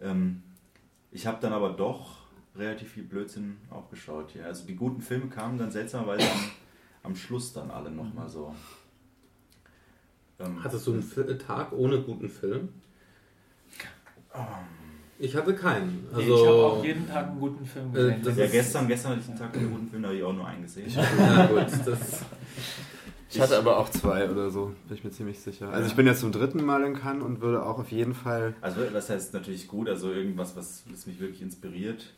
Ähm, 0.00 0.42
ich 1.10 1.26
habe 1.26 1.38
dann 1.40 1.52
aber 1.52 1.70
doch 1.70 2.26
relativ 2.54 2.92
viel 2.92 3.04
Blödsinn 3.04 3.58
auch 3.70 3.90
geschaut 3.90 4.30
hier. 4.32 4.44
Also 4.46 4.66
die 4.66 4.76
guten 4.76 5.00
Filme 5.00 5.28
kamen 5.28 5.58
dann 5.58 5.70
seltsamerweise 5.70 6.30
am, 6.30 6.50
am 7.02 7.16
Schluss 7.16 7.52
dann 7.52 7.70
alle 7.70 7.90
nochmal 7.90 8.28
so. 8.28 8.54
Ähm, 10.38 10.62
Hattest 10.62 10.86
du 10.86 10.92
einen 10.92 11.38
Tag 11.38 11.72
ohne 11.72 12.00
guten 12.00 12.28
Film? 12.28 12.68
Um, 14.34 14.42
ich 15.18 15.34
hatte 15.34 15.54
keinen. 15.54 16.06
Also, 16.12 16.20
nee, 16.20 16.34
ich 16.34 16.46
habe 16.46 16.56
auch 16.56 16.84
jeden 16.84 17.08
Tag 17.08 17.28
einen 17.28 17.40
guten 17.40 17.64
Film 17.64 17.90
äh, 17.90 18.18
gesehen. 18.18 18.38
Äh, 18.38 18.40
ja, 18.40 18.46
gestern, 18.50 18.88
gestern 18.88 19.12
hatte 19.12 19.22
ich 19.22 19.28
einen 19.28 19.38
Tag 19.38 19.56
einen 19.56 19.70
guten 19.70 19.88
Film, 19.88 20.02
da 20.02 20.08
habe 20.08 20.18
ich 20.18 20.24
auch 20.24 20.34
nur 20.34 20.46
einen 20.46 20.62
gesehen. 20.62 20.90
ja, 20.94 21.46
gut, 21.46 21.66
das. 21.86 22.22
Ich 23.28 23.40
hatte 23.40 23.58
aber 23.58 23.76
auch 23.76 23.90
zwei 23.90 24.30
oder 24.30 24.50
so, 24.50 24.72
bin 24.88 24.96
ich 24.96 25.04
mir 25.04 25.10
ziemlich 25.10 25.40
sicher. 25.40 25.68
Also 25.70 25.88
ich 25.88 25.96
bin 25.96 26.06
jetzt 26.06 26.20
zum 26.20 26.32
dritten 26.32 26.64
Mal 26.64 26.84
in 26.84 26.94
Cannes 26.94 27.24
und 27.24 27.40
würde 27.40 27.64
auch 27.64 27.78
auf 27.78 27.90
jeden 27.90 28.14
Fall... 28.14 28.54
Also 28.60 28.82
das 28.84 29.10
heißt 29.10 29.34
natürlich 29.34 29.66
gut, 29.68 29.88
also 29.88 30.12
irgendwas, 30.12 30.56
was, 30.56 30.84
was 30.90 31.06
mich 31.06 31.18
wirklich 31.20 31.42
inspiriert. 31.42 32.14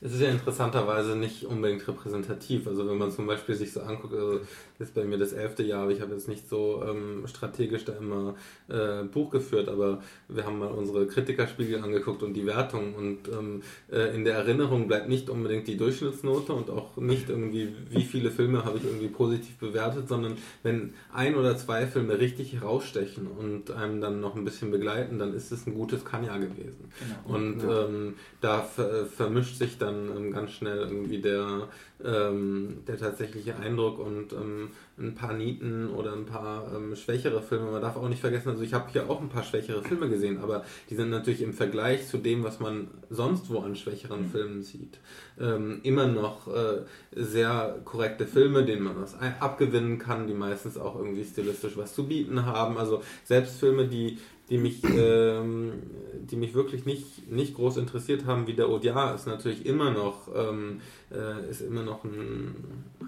Es 0.00 0.12
ist 0.12 0.20
ja 0.20 0.28
interessanterweise 0.28 1.16
nicht 1.16 1.44
unbedingt 1.46 1.86
repräsentativ. 1.86 2.66
Also 2.66 2.88
wenn 2.88 2.98
man 2.98 3.10
zum 3.10 3.26
Beispiel 3.26 3.54
sich 3.54 3.72
so 3.72 3.80
anguckt, 3.80 4.14
also 4.14 4.40
das 4.78 4.88
ist 4.88 4.94
bei 4.94 5.04
mir 5.04 5.18
das 5.18 5.32
elfte 5.32 5.62
Jahr, 5.62 5.82
aber 5.82 5.92
ich 5.92 6.00
habe 6.00 6.12
jetzt 6.12 6.28
nicht 6.28 6.48
so 6.48 6.82
ähm, 6.84 7.26
strategisch 7.26 7.84
da 7.84 7.92
immer 7.92 8.34
äh, 8.68 9.04
Buch 9.04 9.30
geführt, 9.30 9.68
aber 9.68 10.02
wir 10.28 10.44
haben 10.44 10.58
mal 10.58 10.70
unsere 10.70 11.06
Kritikerspiegel 11.06 11.82
angeguckt 11.82 12.24
und 12.24 12.34
die 12.34 12.44
Wertung 12.44 12.94
und 12.94 13.28
ähm, 13.28 13.62
äh, 13.92 14.14
in 14.14 14.24
der 14.24 14.34
Erinnerung 14.34 14.88
bleibt 14.88 15.08
nicht 15.08 15.30
unbedingt 15.30 15.68
die 15.68 15.76
Durchschnittsnote 15.76 16.52
und 16.52 16.70
auch 16.70 16.96
nicht 16.96 17.30
irgendwie, 17.30 17.72
wie 17.90 18.02
viele 18.02 18.32
Filme 18.32 18.64
habe 18.64 18.78
ich 18.78 18.84
irgendwie 18.84 19.08
positiv 19.08 19.56
bewertet, 19.58 20.08
sondern 20.08 20.36
wenn 20.64 20.94
ein 21.12 21.36
oder 21.36 21.56
zwei 21.56 21.86
Filme 21.86 22.18
richtig 22.18 22.54
herausstechen 22.54 23.28
und 23.28 23.70
einem 23.70 24.00
dann 24.00 24.20
noch 24.20 24.34
ein 24.34 24.44
bisschen 24.44 24.72
begleiten, 24.72 25.20
dann 25.20 25.34
ist 25.34 25.52
es 25.52 25.66
ein 25.68 25.74
gutes 25.74 26.04
Kanja 26.04 26.36
gewesen. 26.36 26.90
Genau. 27.24 27.36
Und 27.36 27.62
ja. 27.62 27.86
ähm, 27.86 28.14
da 28.40 28.60
ver 28.62 29.06
vermischt 29.06 29.56
sich 29.56 29.78
dann 29.78 30.08
ähm, 30.16 30.32
ganz 30.32 30.50
schnell 30.52 30.78
irgendwie 30.78 31.18
der, 31.20 31.68
ähm, 32.04 32.78
der 32.88 32.98
tatsächliche 32.98 33.56
Eindruck 33.56 33.98
und 33.98 34.32
ähm, 34.64 35.08
ein 35.08 35.14
paar 35.14 35.32
Nieten 35.32 35.90
oder 35.90 36.12
ein 36.12 36.26
paar 36.26 36.72
ähm, 36.74 36.94
schwächere 36.96 37.42
Filme. 37.42 37.70
Man 37.70 37.82
darf 37.82 37.96
auch 37.96 38.08
nicht 38.08 38.20
vergessen, 38.20 38.50
also 38.50 38.62
ich 38.62 38.74
habe 38.74 38.90
hier 38.92 39.10
auch 39.10 39.20
ein 39.20 39.28
paar 39.28 39.42
schwächere 39.42 39.82
Filme 39.82 40.08
gesehen, 40.08 40.38
aber 40.42 40.64
die 40.90 40.94
sind 40.94 41.10
natürlich 41.10 41.42
im 41.42 41.52
Vergleich 41.52 42.06
zu 42.06 42.18
dem, 42.18 42.44
was 42.44 42.60
man 42.60 42.88
sonst 43.10 43.50
wo 43.50 43.60
an 43.60 43.76
schwächeren 43.76 44.22
mhm. 44.22 44.30
Filmen 44.30 44.62
sieht, 44.62 44.98
ähm, 45.40 45.80
immer 45.82 46.06
noch 46.06 46.48
äh, 46.48 46.82
sehr 47.12 47.80
korrekte 47.84 48.26
Filme, 48.26 48.64
denen 48.64 48.82
man 48.82 49.00
was 49.00 49.16
abgewinnen 49.40 49.98
kann, 49.98 50.26
die 50.26 50.34
meistens 50.34 50.78
auch 50.78 50.96
irgendwie 50.96 51.24
stilistisch 51.24 51.76
was 51.76 51.94
zu 51.94 52.06
bieten 52.06 52.46
haben. 52.46 52.78
Also 52.78 53.02
selbst 53.24 53.58
Filme, 53.58 53.88
die 53.88 54.18
die 54.50 54.58
mich, 54.58 54.82
ähm, 54.84 55.72
die 56.30 56.36
mich 56.36 56.54
wirklich 56.54 56.84
nicht, 56.84 57.30
nicht 57.30 57.54
groß 57.54 57.78
interessiert 57.78 58.26
haben, 58.26 58.46
wie 58.46 58.52
der 58.52 58.68
Odiar, 58.68 59.14
ist 59.14 59.26
natürlich 59.26 59.64
immer 59.64 59.90
noch, 59.90 60.28
ähm, 60.34 60.80
äh, 61.10 61.48
ist 61.48 61.62
immer 61.62 61.82
noch 61.82 62.04
ein. 62.04 62.54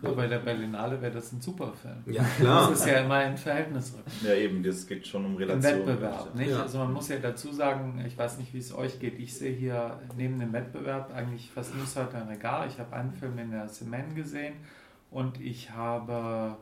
Aber 0.03 0.15
bei 0.15 0.27
der 0.29 0.39
Berlinale 0.39 1.01
wäre 1.03 1.13
das 1.13 1.33
ein 1.33 1.41
super 1.41 1.73
Film. 1.75 2.15
Ja, 2.15 2.25
klar. 2.39 2.71
Das 2.71 2.81
ist 2.81 2.87
ja 2.87 3.01
immer 3.01 3.17
ein 3.17 3.37
Verhältnis. 3.37 3.95
Ja, 4.23 4.35
eben, 4.35 4.63
das 4.63 4.87
geht 4.87 5.07
schon 5.07 5.27
um 5.27 5.37
Relation. 5.37 5.81
Im 5.81 5.87
Wettbewerb, 5.87 6.35
nicht? 6.35 6.51
Ja. 6.51 6.63
Also 6.63 6.79
man 6.79 6.93
muss 6.93 7.09
ja 7.09 7.17
dazu 7.19 7.53
sagen, 7.53 8.03
ich 8.07 8.17
weiß 8.17 8.39
nicht, 8.39 8.55
wie 8.55 8.59
es 8.59 8.75
euch 8.75 8.99
geht, 8.99 9.19
ich 9.19 9.35
sehe 9.35 9.53
hier 9.53 10.01
neben 10.17 10.39
dem 10.39 10.53
Wettbewerb 10.53 11.15
eigentlich 11.15 11.51
fast 11.51 11.75
nur 11.77 11.87
Certain 11.87 12.29
Regard. 12.29 12.71
Ich 12.71 12.79
habe 12.79 12.95
einen 12.97 13.13
Film 13.13 13.39
in 13.39 13.51
der 13.51 13.69
Semen 13.69 14.15
gesehen 14.15 14.55
und 15.11 15.41
ich 15.41 15.71
habe 15.71 16.57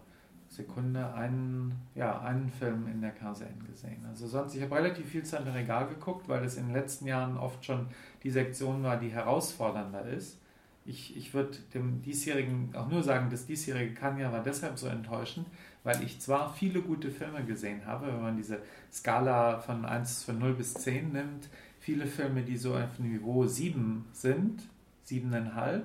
Sekunde 0.55 1.13
einen, 1.15 1.75
ja, 1.97 2.21
einen 2.21 2.49
Film 2.49 2.87
in 2.87 3.01
der 3.01 3.11
KSN 3.11 3.67
gesehen. 3.67 4.05
Also 4.09 4.29
sonst, 4.29 4.55
ich 4.55 4.63
habe 4.63 4.77
relativ 4.77 5.07
viel 5.07 5.23
im 5.23 5.53
Regal 5.53 5.89
geguckt, 5.89 6.29
weil 6.29 6.45
es 6.45 6.57
in 6.57 6.67
den 6.67 6.75
letzten 6.75 7.07
Jahren 7.07 7.37
oft 7.37 7.65
schon 7.65 7.89
die 8.23 8.31
Sektion 8.31 8.85
war, 8.85 8.97
die 8.97 9.09
herausfordernder 9.09 10.07
ist. 10.07 10.39
Ich, 10.87 11.17
ich 11.17 11.35
würde 11.35 11.57
dem 11.73 12.03
diesjährigen 12.03 12.75
auch 12.77 12.89
nur 12.89 13.03
sagen, 13.03 13.31
das 13.31 13.47
diesjährige 13.47 13.95
Kanya 13.95 14.31
war 14.31 14.43
deshalb 14.43 14.79
so 14.79 14.87
enttäuschend, 14.87 15.47
weil 15.83 16.03
ich 16.05 16.21
zwar 16.21 16.53
viele 16.53 16.83
gute 16.83 17.11
Filme 17.11 17.45
gesehen 17.45 17.85
habe, 17.87 18.07
wenn 18.07 18.23
man 18.23 18.37
diese 18.37 18.61
Skala 18.93 19.59
von 19.59 19.85
1 19.85 20.25
von 20.25 20.39
0 20.39 20.55
bis 20.55 20.75
10 20.75 21.13
nimmt, 21.13 21.49
viele 21.81 22.07
Filme, 22.07 22.43
die 22.43 22.57
so 22.57 22.77
auf 22.77 22.99
Niveau 22.99 23.47
7 23.47 24.05
sind, 24.13 24.63
7,5, 25.09 25.83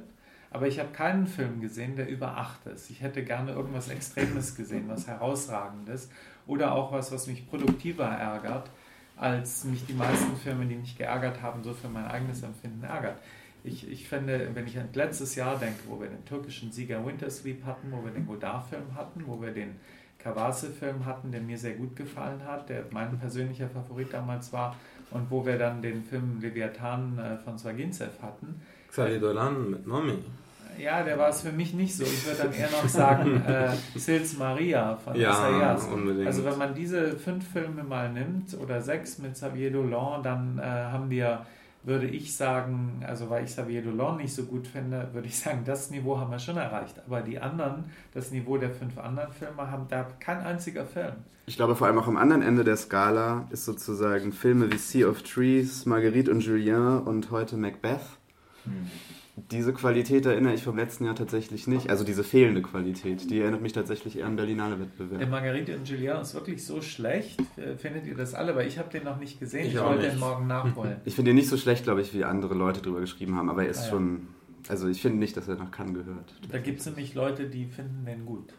aber 0.51 0.67
ich 0.67 0.79
habe 0.79 0.89
keinen 0.89 1.27
Film 1.27 1.61
gesehen, 1.61 1.95
der 1.95 2.09
über 2.09 2.37
8 2.37 2.67
ist. 2.67 2.89
Ich 2.89 3.01
hätte 3.01 3.23
gerne 3.23 3.51
irgendwas 3.51 3.89
Extremes 3.89 4.55
gesehen, 4.55 4.87
was 4.87 5.07
herausragendes 5.07 6.09
oder 6.47 6.73
auch 6.73 6.91
was, 6.91 7.11
was 7.11 7.27
mich 7.27 7.47
produktiver 7.47 8.05
ärgert, 8.05 8.69
als 9.15 9.63
mich 9.65 9.85
die 9.85 9.93
meisten 9.93 10.35
Filme, 10.37 10.65
die 10.65 10.75
mich 10.75 10.97
geärgert 10.97 11.41
haben, 11.41 11.63
so 11.63 11.73
für 11.73 11.89
mein 11.89 12.05
eigenes 12.05 12.41
Empfinden 12.41 12.83
ärgert. 12.83 13.17
Ich, 13.63 13.89
ich 13.91 14.07
finde, 14.07 14.49
wenn 14.53 14.65
ich 14.65 14.79
an 14.79 14.89
letztes 14.93 15.35
Jahr 15.35 15.57
denke, 15.57 15.81
wo 15.87 15.99
wir 15.99 16.07
den 16.07 16.23
türkischen 16.25 16.71
Sieger 16.71 17.05
Winter 17.05 17.29
Sleep 17.29 17.65
hatten, 17.65 17.91
wo 17.91 18.03
wir 18.03 18.11
den 18.11 18.25
Godard-Film 18.25 18.95
hatten, 18.95 19.23
wo 19.27 19.41
wir 19.41 19.51
den 19.51 19.75
Kawase-Film 20.19 21.05
hatten, 21.05 21.31
der 21.31 21.41
mir 21.41 21.57
sehr 21.57 21.73
gut 21.73 21.95
gefallen 21.95 22.43
hat, 22.45 22.69
der 22.69 22.85
mein 22.91 23.17
persönlicher 23.19 23.69
Favorit 23.69 24.13
damals 24.13 24.53
war, 24.53 24.75
und 25.11 25.29
wo 25.29 25.45
wir 25.45 25.57
dann 25.57 25.81
den 25.81 26.03
Film 26.03 26.39
Leviathan 26.39 27.17
äh, 27.17 27.37
von 27.37 27.57
Zwagintsev 27.57 28.21
hatten. 28.21 28.61
Xavier 28.91 29.19
Dolan 29.19 29.71
mit 29.71 29.87
Nomi. 29.87 30.17
Ja, 30.77 31.03
der 31.03 31.17
war 31.17 31.29
es 31.29 31.41
für 31.41 31.51
mich 31.51 31.73
nicht 31.73 31.95
so. 31.95 32.03
Ich 32.03 32.25
würde 32.25 32.43
dann 32.43 32.53
eher 32.53 32.71
noch 32.71 32.87
sagen 32.87 33.41
äh, 33.47 33.71
Sils 33.97 34.37
Maria 34.37 34.95
von 34.95 35.15
ja, 35.15 35.31
Assayas. 35.31 35.85
Unbedingt. 35.87 36.27
Also 36.27 36.45
wenn 36.45 36.57
man 36.57 36.73
diese 36.73 37.17
fünf 37.17 37.45
Filme 37.51 37.83
mal 37.83 38.11
nimmt 38.11 38.57
oder 38.57 38.81
sechs 38.81 39.17
mit 39.17 39.33
Xavier 39.33 39.71
Dolan, 39.71 40.23
dann 40.23 40.57
äh, 40.57 40.61
haben 40.61 41.09
wir 41.09 41.45
würde 41.83 42.07
ich 42.07 42.35
sagen, 42.35 43.03
also 43.07 43.29
weil 43.29 43.45
ich 43.45 43.51
Xavier 43.51 43.81
Dolan 43.81 44.17
nicht 44.17 44.33
so 44.33 44.43
gut 44.43 44.67
finde, 44.67 45.09
würde 45.13 45.27
ich 45.27 45.39
sagen, 45.39 45.61
das 45.65 45.91
Niveau 45.91 46.17
haben 46.17 46.31
wir 46.31 46.39
schon 46.39 46.57
erreicht. 46.57 47.01
Aber 47.05 47.21
die 47.21 47.39
anderen, 47.39 47.85
das 48.13 48.31
Niveau 48.31 48.57
der 48.57 48.71
fünf 48.71 48.97
anderen 48.97 49.31
Filme, 49.31 49.71
haben 49.71 49.85
da 49.87 50.05
kein 50.19 50.39
einziger 50.39 50.85
Film. 50.85 51.13
Ich 51.45 51.55
glaube, 51.55 51.75
vor 51.75 51.87
allem 51.87 51.97
auch 51.97 52.07
am 52.07 52.17
anderen 52.17 52.41
Ende 52.41 52.63
der 52.63 52.77
Skala 52.77 53.47
ist 53.49 53.65
sozusagen 53.65 54.33
Filme 54.33 54.71
wie 54.71 54.77
Sea 54.77 55.07
of 55.07 55.23
Trees, 55.23 55.85
Marguerite 55.85 56.29
und 56.31 56.41
Julien 56.41 56.99
und 56.99 57.31
heute 57.31 57.57
Macbeth. 57.57 58.01
Hm 58.69 58.87
diese 59.51 59.73
Qualität 59.73 60.25
erinnere 60.25 60.53
ich 60.53 60.63
vom 60.63 60.77
letzten 60.77 61.05
Jahr 61.05 61.15
tatsächlich 61.15 61.67
nicht. 61.67 61.89
Also 61.89 62.03
diese 62.03 62.23
fehlende 62.23 62.61
Qualität, 62.61 63.29
die 63.29 63.39
erinnert 63.39 63.61
mich 63.61 63.73
tatsächlich 63.73 64.17
eher 64.17 64.25
an 64.25 64.35
Berlinale 64.35 64.79
Wettbewerb. 64.79 65.19
Der 65.19 65.27
Margarite 65.27 65.75
und 65.77 65.87
Julien 65.87 66.21
ist 66.21 66.33
wirklich 66.33 66.65
so 66.65 66.81
schlecht. 66.81 67.39
Äh, 67.57 67.75
findet 67.75 68.05
ihr 68.05 68.15
das 68.15 68.33
alle? 68.33 68.55
Weil 68.55 68.67
ich 68.67 68.77
habe 68.77 68.89
den 68.89 69.03
noch 69.03 69.17
nicht 69.17 69.39
gesehen. 69.39 69.67
Ich, 69.67 69.75
ich 69.75 69.81
wollte 69.81 70.09
den 70.09 70.19
morgen 70.19 70.47
nachholen. 70.47 70.97
Ich 71.05 71.15
finde 71.15 71.31
ihn 71.31 71.35
nicht 71.35 71.49
so 71.49 71.57
schlecht, 71.57 71.83
glaube 71.83 72.01
ich, 72.01 72.13
wie 72.13 72.23
andere 72.23 72.53
Leute 72.53 72.81
drüber 72.81 72.99
geschrieben 72.99 73.35
haben. 73.35 73.49
Aber 73.49 73.63
er 73.63 73.69
ist 73.69 73.79
ah, 73.79 73.83
ja. 73.83 73.89
schon... 73.89 74.27
Also 74.67 74.87
ich 74.87 75.01
finde 75.01 75.17
nicht, 75.17 75.37
dass 75.37 75.47
er 75.47 75.55
nach 75.55 75.71
Cannes 75.71 75.93
gehört. 75.93 76.33
Da 76.51 76.59
gibt 76.59 76.81
es 76.81 76.85
nämlich 76.85 77.15
Leute, 77.15 77.49
die 77.49 77.65
finden 77.65 78.05
den 78.05 78.25
gut. 78.25 78.53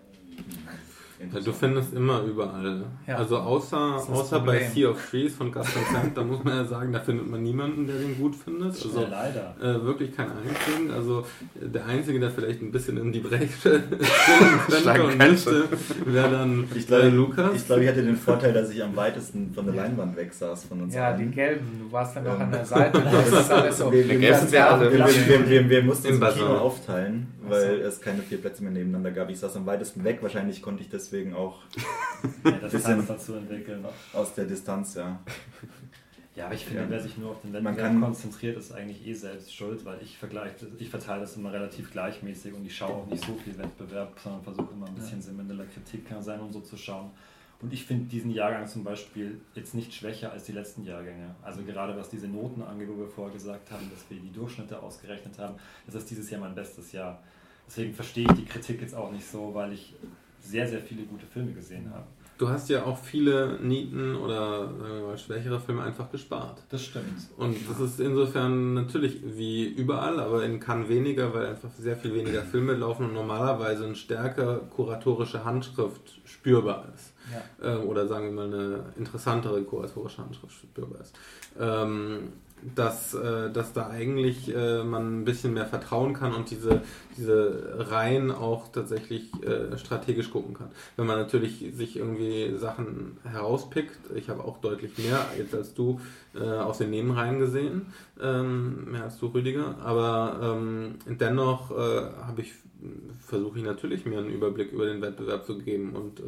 Ja, 1.20 1.38
du 1.38 1.52
findest 1.52 1.92
immer 1.92 2.22
überall. 2.22 2.82
Ja. 3.06 3.16
Also 3.16 3.36
außer, 3.36 3.96
außer 4.10 4.40
bei 4.40 4.64
Sea 4.64 4.88
of 4.88 5.10
Trees 5.10 5.34
von 5.34 5.52
Gus 5.52 5.66
Van 5.66 6.12
da 6.14 6.24
muss 6.24 6.42
man 6.42 6.56
ja 6.56 6.64
sagen, 6.64 6.92
da 6.92 6.98
findet 6.98 7.28
man 7.28 7.42
niemanden, 7.42 7.86
der 7.86 7.96
den 7.96 8.16
gut 8.16 8.34
findet. 8.34 8.72
Also 8.72 9.02
ja, 9.02 9.08
leider. 9.08 9.54
Äh, 9.60 9.84
wirklich 9.84 10.16
keinen 10.16 10.32
einzigen. 10.32 10.90
Also 10.90 11.26
der 11.54 11.84
Einzige, 11.84 12.20
der 12.20 12.30
vielleicht 12.30 12.62
ein 12.62 12.72
bisschen 12.72 12.96
in 12.96 13.12
die 13.12 13.20
springen 13.20 13.52
könnte 14.66 15.04
und 15.04 15.18
müsste, 15.18 15.64
wäre 16.06 16.30
dann 16.30 16.64
ich 16.74 16.86
glaub, 16.86 17.02
äh, 17.02 17.08
Lukas. 17.08 17.54
Ich 17.54 17.66
glaube, 17.66 17.82
ich 17.84 17.88
hatte 17.90 18.02
den 18.02 18.16
Vorteil, 18.16 18.54
dass 18.54 18.70
ich 18.70 18.82
am 18.82 18.96
weitesten 18.96 19.52
von 19.54 19.66
der 19.66 19.74
Leinwand 19.74 20.16
weg 20.16 20.32
saß 20.32 20.64
von 20.64 20.82
uns. 20.82 20.94
Ja, 20.94 21.08
allen. 21.08 21.18
die 21.18 21.34
gelben. 21.34 21.80
Du 21.80 21.92
warst 21.92 22.16
dann 22.16 22.24
noch 22.24 22.36
ähm, 22.36 22.42
an 22.42 22.52
der 22.52 22.64
Seite. 22.64 22.98
Das 22.98 23.28
ist 23.40 23.50
alles 23.50 23.78
so. 23.78 23.92
Wir, 23.92 24.08
wir, 24.08 24.18
wir, 24.18 25.50
wir, 25.50 25.68
wir 25.68 25.82
mussten 25.82 26.14
uns 26.14 26.34
Kino 26.34 26.46
aufteilen, 26.46 27.28
weil 27.42 27.80
es 27.80 28.00
keine 28.00 28.22
vier 28.22 28.38
Plätze 28.38 28.62
mehr 28.62 28.72
nebeneinander 28.72 29.10
gab. 29.10 29.30
Ich 29.30 29.38
saß 29.38 29.56
am 29.56 29.66
weitesten 29.66 30.04
weg. 30.04 30.18
Wahrscheinlich 30.22 30.62
konnte 30.62 30.82
ich 30.82 30.88
deswegen 30.88 31.34
auch 31.34 31.62
ja, 32.44 32.52
das 32.52 32.72
bisschen 32.72 33.06
dazu 33.06 33.34
entwickeln. 33.34 33.84
Aus 34.12 34.34
der 34.34 34.44
Distanz, 34.44 34.94
ja. 34.94 35.20
Ja, 36.36 36.46
aber 36.46 36.54
ich 36.54 36.64
finde, 36.64 36.82
ja. 36.82 36.90
wer 36.90 37.00
sich 37.00 37.18
nur 37.18 37.32
auf 37.32 37.42
den 37.42 37.52
Wettbewerb 37.52 38.00
konzentriert, 38.00 38.56
ist 38.56 38.72
eigentlich 38.72 39.06
eh 39.06 39.14
selbst 39.14 39.54
schuld, 39.54 39.84
weil 39.84 39.98
ich 40.00 40.16
vergleiche, 40.16 40.68
ich 40.78 40.88
verteile 40.88 41.22
das 41.22 41.36
immer 41.36 41.52
relativ 41.52 41.90
gleichmäßig 41.90 42.54
und 42.54 42.64
ich 42.64 42.76
schaue 42.76 42.94
auch 42.94 43.06
nicht 43.06 43.24
so 43.24 43.34
viel 43.34 43.58
Wettbewerb, 43.58 44.18
sondern 44.22 44.42
versuche 44.42 44.72
immer 44.72 44.86
ein 44.86 44.94
bisschen 44.94 45.18
ja. 45.18 45.24
Kritik 45.64 46.08
kann 46.08 46.22
sein, 46.22 46.40
um 46.40 46.52
so 46.52 46.60
zu 46.60 46.76
schauen. 46.76 47.10
Und 47.62 47.72
ich 47.74 47.84
finde 47.84 48.06
diesen 48.06 48.30
Jahrgang 48.30 48.66
zum 48.66 48.84
Beispiel 48.84 49.40
jetzt 49.54 49.74
nicht 49.74 49.92
schwächer 49.92 50.32
als 50.32 50.44
die 50.44 50.52
letzten 50.52 50.84
Jahrgänge. 50.84 51.34
Also 51.42 51.62
gerade 51.62 51.94
was 51.96 52.08
diese 52.08 52.26
Noten 52.26 52.62
angeht, 52.62 52.88
wo 52.88 52.98
wir 52.98 53.08
vorher 53.08 53.34
gesagt 53.34 53.70
haben, 53.70 53.90
dass 53.90 54.08
wir 54.08 54.18
die 54.18 54.32
Durchschnitte 54.32 54.82
ausgerechnet 54.82 55.38
haben, 55.38 55.56
das 55.86 55.94
ist 55.96 56.10
dieses 56.10 56.30
Jahr 56.30 56.40
mein 56.40 56.54
bestes 56.54 56.92
Jahr. 56.92 57.22
Deswegen 57.66 57.92
verstehe 57.92 58.24
ich 58.24 58.32
die 58.32 58.44
Kritik 58.46 58.80
jetzt 58.80 58.94
auch 58.94 59.12
nicht 59.12 59.26
so, 59.26 59.54
weil 59.54 59.74
ich 59.74 59.94
sehr, 60.40 60.66
sehr 60.66 60.80
viele 60.80 61.02
gute 61.02 61.26
Filme 61.26 61.52
gesehen 61.52 61.90
habe. 61.90 62.06
Du 62.38 62.48
hast 62.48 62.70
ja 62.70 62.84
auch 62.84 62.96
viele 62.96 63.58
Nieten 63.60 64.16
oder 64.16 64.70
mal, 64.70 65.18
schwächere 65.18 65.60
Filme 65.60 65.82
einfach 65.82 66.10
gespart. 66.10 66.62
Das 66.70 66.82
stimmt. 66.82 67.28
Und 67.36 67.54
das 67.68 67.78
ist 67.80 68.00
insofern 68.00 68.72
natürlich 68.72 69.20
wie 69.22 69.66
überall, 69.66 70.18
aber 70.18 70.42
in 70.46 70.58
Cannes 70.58 70.88
weniger, 70.88 71.34
weil 71.34 71.44
einfach 71.44 71.68
sehr 71.78 71.98
viel 71.98 72.14
weniger 72.14 72.40
Filme 72.40 72.72
laufen 72.72 73.04
und 73.04 73.12
normalerweise 73.12 73.84
eine 73.84 73.94
stärker 73.94 74.60
kuratorische 74.70 75.44
Handschrift 75.44 76.22
spürbar 76.24 76.86
ist. 76.94 77.09
Ja. 77.32 77.74
Ähm, 77.74 77.88
oder 77.88 78.06
sagen 78.06 78.26
wir 78.26 78.32
mal 78.32 78.46
eine 78.46 78.84
interessantere 78.96 79.62
kuratorische 79.62 80.18
Handschrift 80.18 80.52
spürbar 80.52 81.00
ist. 81.00 81.14
Ähm, 81.58 82.32
dass, 82.74 83.14
äh, 83.14 83.50
dass 83.50 83.72
da 83.72 83.88
eigentlich 83.88 84.54
äh, 84.54 84.84
man 84.84 85.20
ein 85.20 85.24
bisschen 85.24 85.54
mehr 85.54 85.66
vertrauen 85.66 86.14
kann 86.14 86.34
und 86.34 86.50
diese, 86.50 86.82
diese 87.16 87.74
Reihen 87.90 88.30
auch 88.30 88.68
tatsächlich 88.72 89.30
äh, 89.42 89.76
strategisch 89.78 90.30
gucken 90.30 90.54
kann. 90.54 90.68
Wenn 90.96 91.06
man 91.06 91.18
natürlich 91.18 91.64
sich 91.74 91.96
irgendwie 91.96 92.56
Sachen 92.56 93.18
herauspickt, 93.24 93.98
ich 94.14 94.28
habe 94.28 94.44
auch 94.44 94.58
deutlich 94.58 94.98
mehr 94.98 95.24
jetzt 95.38 95.54
als 95.54 95.74
du 95.74 96.00
äh, 96.34 96.42
aus 96.42 96.78
den 96.78 96.90
Nebenreihen 96.90 97.38
gesehen, 97.38 97.86
ähm, 98.20 98.90
mehr 98.90 99.04
als 99.04 99.18
du 99.18 99.26
Rüdiger, 99.26 99.76
aber 99.82 100.40
ähm, 100.58 100.96
dennoch 101.06 101.70
äh, 101.70 101.74
habe 102.26 102.42
ich 102.42 102.52
versuche 103.20 103.58
ich 103.58 103.64
natürlich 103.64 104.06
mir 104.06 104.18
einen 104.18 104.30
Überblick 104.30 104.72
über 104.72 104.86
den 104.86 105.02
Wettbewerb 105.02 105.44
zu 105.44 105.58
geben 105.58 105.94
und 105.94 106.20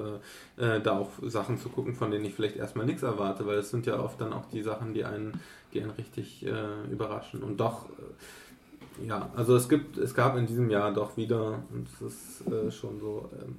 äh, 0.59 0.81
da 0.81 0.99
auch 0.99 1.11
Sachen 1.23 1.59
zu 1.59 1.69
gucken, 1.69 1.95
von 1.95 2.11
denen 2.11 2.25
ich 2.25 2.35
vielleicht 2.35 2.57
erstmal 2.57 2.87
nichts 2.87 3.03
erwarte, 3.03 3.47
weil 3.47 3.59
es 3.59 3.71
sind 3.71 3.87
ja 3.87 3.99
oft 3.99 4.21
dann 4.21 4.33
auch 4.33 4.47
die 4.47 4.63
Sachen, 4.63 4.95
die 4.95 5.05
einen 5.05 5.41
die 5.73 5.81
einen 5.81 5.91
richtig 5.91 6.47
äh, 6.47 6.85
überraschen. 6.91 7.43
Und 7.43 7.59
doch, 7.59 7.89
äh, 7.91 9.07
ja, 9.07 9.31
also 9.35 9.57
es 9.57 9.69
gibt, 9.69 9.97
es 9.97 10.15
gab 10.15 10.37
in 10.37 10.47
diesem 10.47 10.71
Jahr 10.71 10.93
doch 10.93 11.17
wieder, 11.17 11.63
und 11.73 11.89
es 11.89 12.03
ist 12.03 12.47
äh, 12.47 12.71
schon 12.71 13.01
so, 13.01 13.31
ähm, 13.41 13.57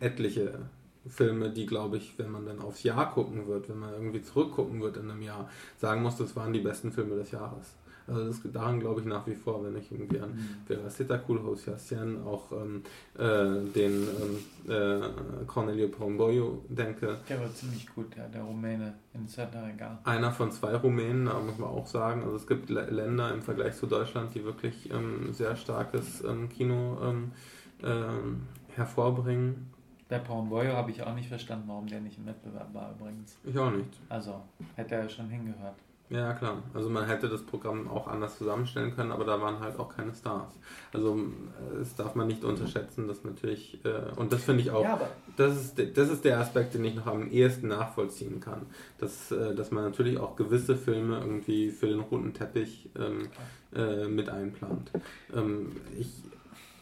etliche 0.00 0.58
Filme, 1.06 1.50
die, 1.50 1.66
glaube 1.66 1.96
ich, 1.96 2.18
wenn 2.18 2.30
man 2.30 2.46
dann 2.46 2.60
aufs 2.60 2.82
Jahr 2.82 3.10
gucken 3.12 3.46
wird, 3.46 3.68
wenn 3.68 3.78
man 3.78 3.92
irgendwie 3.92 4.22
zurückgucken 4.22 4.80
wird 4.80 4.96
in 4.96 5.10
einem 5.10 5.22
Jahr, 5.22 5.48
sagen 5.78 6.02
muss, 6.02 6.16
das 6.16 6.34
waren 6.36 6.52
die 6.52 6.60
besten 6.60 6.92
Filme 6.92 7.16
des 7.16 7.30
Jahres. 7.30 7.74
Also 8.06 8.26
das, 8.26 8.52
daran 8.52 8.80
glaube 8.80 9.00
ich 9.00 9.06
nach 9.06 9.26
wie 9.26 9.34
vor, 9.34 9.64
wenn 9.64 9.76
ich 9.76 9.90
irgendwie 9.90 10.20
an 10.20 10.30
mhm. 10.30 10.66
Veracita 10.66 11.20
Cool 11.26 11.42
Hosiasian, 11.42 12.22
auch 12.24 12.52
ähm, 12.52 12.82
äh, 13.16 13.70
den 13.72 14.06
ähm, 14.66 14.70
äh, 14.70 15.44
Cornelio 15.46 15.88
Pomboyo 15.88 16.62
denke. 16.68 17.18
Der 17.28 17.40
war 17.40 17.52
ziemlich 17.54 17.86
gut, 17.94 18.14
ja, 18.16 18.26
der 18.28 18.42
Rumäne 18.42 18.94
in 19.14 19.26
Satariga. 19.26 19.98
Einer 20.04 20.32
von 20.32 20.50
zwei 20.52 20.74
Rumänen, 20.76 21.24
muss 21.24 21.58
man 21.58 21.70
auch 21.70 21.86
sagen. 21.86 22.22
Also 22.22 22.36
es 22.36 22.46
gibt 22.46 22.70
Länder 22.70 23.32
im 23.32 23.42
Vergleich 23.42 23.76
zu 23.76 23.86
Deutschland, 23.86 24.34
die 24.34 24.44
wirklich 24.44 24.90
ähm, 24.90 25.32
sehr 25.32 25.56
starkes 25.56 26.22
ähm, 26.24 26.48
Kino 26.48 26.98
ähm, 27.02 27.32
ähm, 27.82 28.42
hervorbringen. 28.74 29.70
Bei 30.08 30.18
Pomboyo 30.18 30.74
habe 30.74 30.90
ich 30.90 31.02
auch 31.02 31.14
nicht 31.14 31.28
verstanden, 31.28 31.64
warum 31.66 31.86
der 31.86 32.00
nicht 32.00 32.18
im 32.18 32.26
Wettbewerb 32.26 32.72
war 32.74 32.92
übrigens. 32.92 33.38
Ich 33.44 33.58
auch 33.58 33.70
nicht. 33.70 33.88
Also 34.08 34.42
hätte 34.76 34.96
er 34.96 35.08
schon 35.08 35.28
hingehört. 35.28 35.76
Ja, 36.10 36.34
klar. 36.34 36.62
Also 36.74 36.90
man 36.90 37.06
hätte 37.06 37.28
das 37.28 37.42
Programm 37.42 37.88
auch 37.88 38.06
anders 38.08 38.36
zusammenstellen 38.36 38.94
können, 38.94 39.10
aber 39.10 39.24
da 39.24 39.40
waren 39.40 39.60
halt 39.60 39.78
auch 39.78 39.88
keine 39.88 40.14
Stars. 40.14 40.52
Also 40.92 41.18
das 41.78 41.94
darf 41.96 42.14
man 42.14 42.26
nicht 42.26 42.44
unterschätzen, 42.44 43.08
dass 43.08 43.24
natürlich, 43.24 43.80
äh, 43.84 44.12
und 44.16 44.32
das 44.32 44.44
finde 44.44 44.62
ich 44.62 44.70
auch, 44.70 44.84
ja, 44.84 45.00
das, 45.36 45.56
ist, 45.56 45.96
das 45.96 46.10
ist 46.10 46.24
der 46.24 46.40
Aspekt, 46.40 46.74
den 46.74 46.84
ich 46.84 46.94
noch 46.94 47.06
am 47.06 47.30
ehesten 47.30 47.68
nachvollziehen 47.68 48.40
kann. 48.40 48.66
Dass, 48.98 49.32
äh, 49.32 49.54
dass 49.54 49.70
man 49.70 49.84
natürlich 49.84 50.18
auch 50.18 50.36
gewisse 50.36 50.76
Filme 50.76 51.18
irgendwie 51.18 51.70
für 51.70 51.86
den 51.86 52.00
roten 52.00 52.34
Teppich 52.34 52.90
ähm, 52.98 53.28
äh, 53.74 54.06
mit 54.06 54.28
einplant. 54.28 54.90
Ähm, 55.34 55.72
ich 55.98 56.12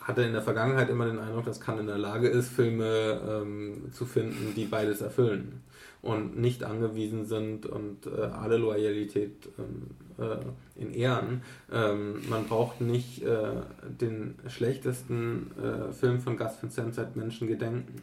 hatte 0.00 0.22
in 0.22 0.32
der 0.32 0.42
Vergangenheit 0.42 0.90
immer 0.90 1.06
den 1.06 1.20
Eindruck, 1.20 1.44
dass 1.44 1.60
Cannes 1.60 1.82
in 1.82 1.86
der 1.86 1.98
Lage 1.98 2.26
ist, 2.26 2.48
Filme 2.48 3.20
ähm, 3.24 3.92
zu 3.92 4.04
finden, 4.04 4.52
die 4.56 4.64
beides 4.64 5.00
erfüllen 5.00 5.62
und 6.02 6.36
nicht 6.36 6.64
angewiesen 6.64 7.26
sind 7.26 7.64
und 7.64 8.06
äh, 8.06 8.22
alle 8.22 8.56
Loyalität 8.56 9.48
ähm, 9.56 9.90
äh, 10.18 10.80
in 10.80 10.92
Ehren. 10.92 11.42
Ähm, 11.72 12.28
man 12.28 12.44
braucht 12.46 12.80
nicht 12.80 13.22
äh, 13.22 13.62
den 13.88 14.34
schlechtesten 14.48 15.52
äh, 15.56 15.92
Film 15.92 16.20
von 16.20 16.36
Gus 16.36 16.60
Vincent 16.60 16.96
seit 16.96 17.14
Menschen 17.14 17.46
gedenken 17.46 17.94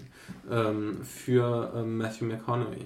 ähm, 0.49 1.03
für 1.03 1.73
ähm, 1.75 1.97
Matthew 1.97 2.25
McConaughey. 2.25 2.85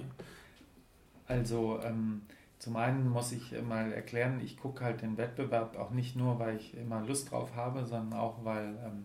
Also 1.28 1.78
ähm, 1.84 2.22
zum 2.58 2.76
einen 2.76 3.08
muss 3.08 3.30
ich 3.30 3.52
mal 3.62 3.92
erklären, 3.92 4.40
ich 4.44 4.56
gucke 4.56 4.84
halt 4.84 5.02
den 5.02 5.16
Wettbewerb 5.16 5.78
auch 5.78 5.90
nicht 5.90 6.16
nur, 6.16 6.40
weil 6.40 6.56
ich 6.56 6.76
immer 6.76 7.04
Lust 7.06 7.30
drauf 7.30 7.54
habe, 7.54 7.84
sondern 7.86 8.18
auch, 8.18 8.44
weil 8.44 8.76
ähm, 8.84 9.04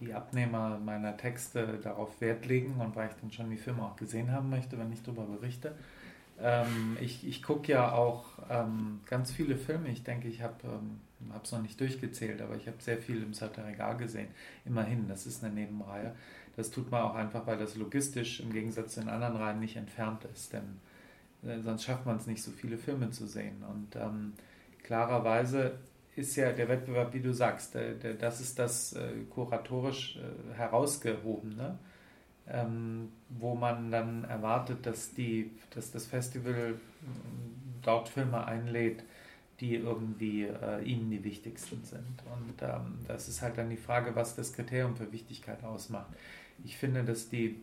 die 0.00 0.12
Abnehmer 0.12 0.78
meiner 0.78 1.16
Texte 1.16 1.78
darauf 1.82 2.20
Wert 2.20 2.46
legen 2.46 2.76
und 2.80 2.94
weil 2.96 3.08
ich 3.08 3.16
dann 3.20 3.30
schon 3.32 3.50
die 3.50 3.56
Filme 3.56 3.82
auch 3.82 3.96
gesehen 3.96 4.30
haben 4.32 4.50
möchte, 4.50 4.78
wenn 4.78 4.92
ich 4.92 5.02
darüber 5.02 5.24
berichte. 5.24 5.74
Ähm, 6.38 6.96
ich 7.00 7.26
ich 7.26 7.42
gucke 7.42 7.72
ja 7.72 7.92
auch 7.92 8.24
ähm, 8.50 9.00
ganz 9.06 9.32
viele 9.32 9.56
Filme. 9.56 9.88
Ich 9.88 10.02
denke, 10.02 10.28
ich 10.28 10.42
habe 10.42 10.54
es 10.62 11.52
ähm, 11.52 11.58
noch 11.58 11.62
nicht 11.62 11.80
durchgezählt, 11.80 12.42
aber 12.42 12.56
ich 12.56 12.66
habe 12.66 12.76
sehr 12.80 12.98
viel 12.98 13.22
im 13.22 13.32
Satirigal 13.32 13.96
gesehen. 13.96 14.28
Immerhin, 14.64 15.08
das 15.08 15.26
ist 15.26 15.42
eine 15.42 15.54
Nebenreihe. 15.54 16.14
Das 16.56 16.70
tut 16.70 16.90
man 16.90 17.02
auch 17.02 17.14
einfach, 17.14 17.46
weil 17.46 17.58
das 17.58 17.76
logistisch 17.76 18.40
im 18.40 18.52
Gegensatz 18.52 18.94
zu 18.94 19.00
den 19.00 19.08
anderen 19.08 19.36
Reihen 19.36 19.60
nicht 19.60 19.76
entfernt 19.76 20.24
ist. 20.32 20.52
Denn 20.52 20.80
äh, 21.42 21.60
sonst 21.60 21.84
schafft 21.84 22.06
man 22.06 22.16
es 22.16 22.26
nicht, 22.26 22.42
so 22.42 22.50
viele 22.50 22.76
Filme 22.78 23.10
zu 23.10 23.26
sehen. 23.26 23.64
Und 23.68 23.96
ähm, 23.96 24.34
klarerweise 24.82 25.78
ist 26.16 26.34
ja 26.36 26.50
der 26.52 26.68
Wettbewerb, 26.68 27.12
wie 27.12 27.20
du 27.20 27.32
sagst, 27.32 27.74
der, 27.74 27.92
der, 27.94 28.14
das 28.14 28.40
ist 28.40 28.58
das 28.58 28.94
äh, 28.94 29.24
kuratorisch 29.30 30.16
äh, 30.16 30.54
herausgehobene, 30.54 31.78
ähm, 32.48 33.12
wo 33.28 33.54
man 33.54 33.90
dann 33.90 34.24
erwartet, 34.24 34.86
dass, 34.86 35.12
die, 35.12 35.50
dass 35.70 35.92
das 35.92 36.06
Festival 36.06 36.54
äh, 36.54 36.74
dort 37.82 38.08
Filme 38.08 38.44
einlädt, 38.46 39.04
die 39.60 39.76
irgendwie 39.76 40.44
äh, 40.44 40.82
ihnen 40.82 41.10
die 41.10 41.22
wichtigsten 41.22 41.84
sind. 41.84 42.22
Und 42.32 42.62
ähm, 42.62 42.98
das 43.06 43.28
ist 43.28 43.42
halt 43.42 43.58
dann 43.58 43.68
die 43.68 43.76
Frage, 43.76 44.14
was 44.16 44.34
das 44.34 44.52
Kriterium 44.52 44.96
für 44.96 45.12
Wichtigkeit 45.12 45.62
ausmacht. 45.64 46.08
Ich 46.64 46.78
finde, 46.78 47.04
dass 47.04 47.28
die, 47.28 47.60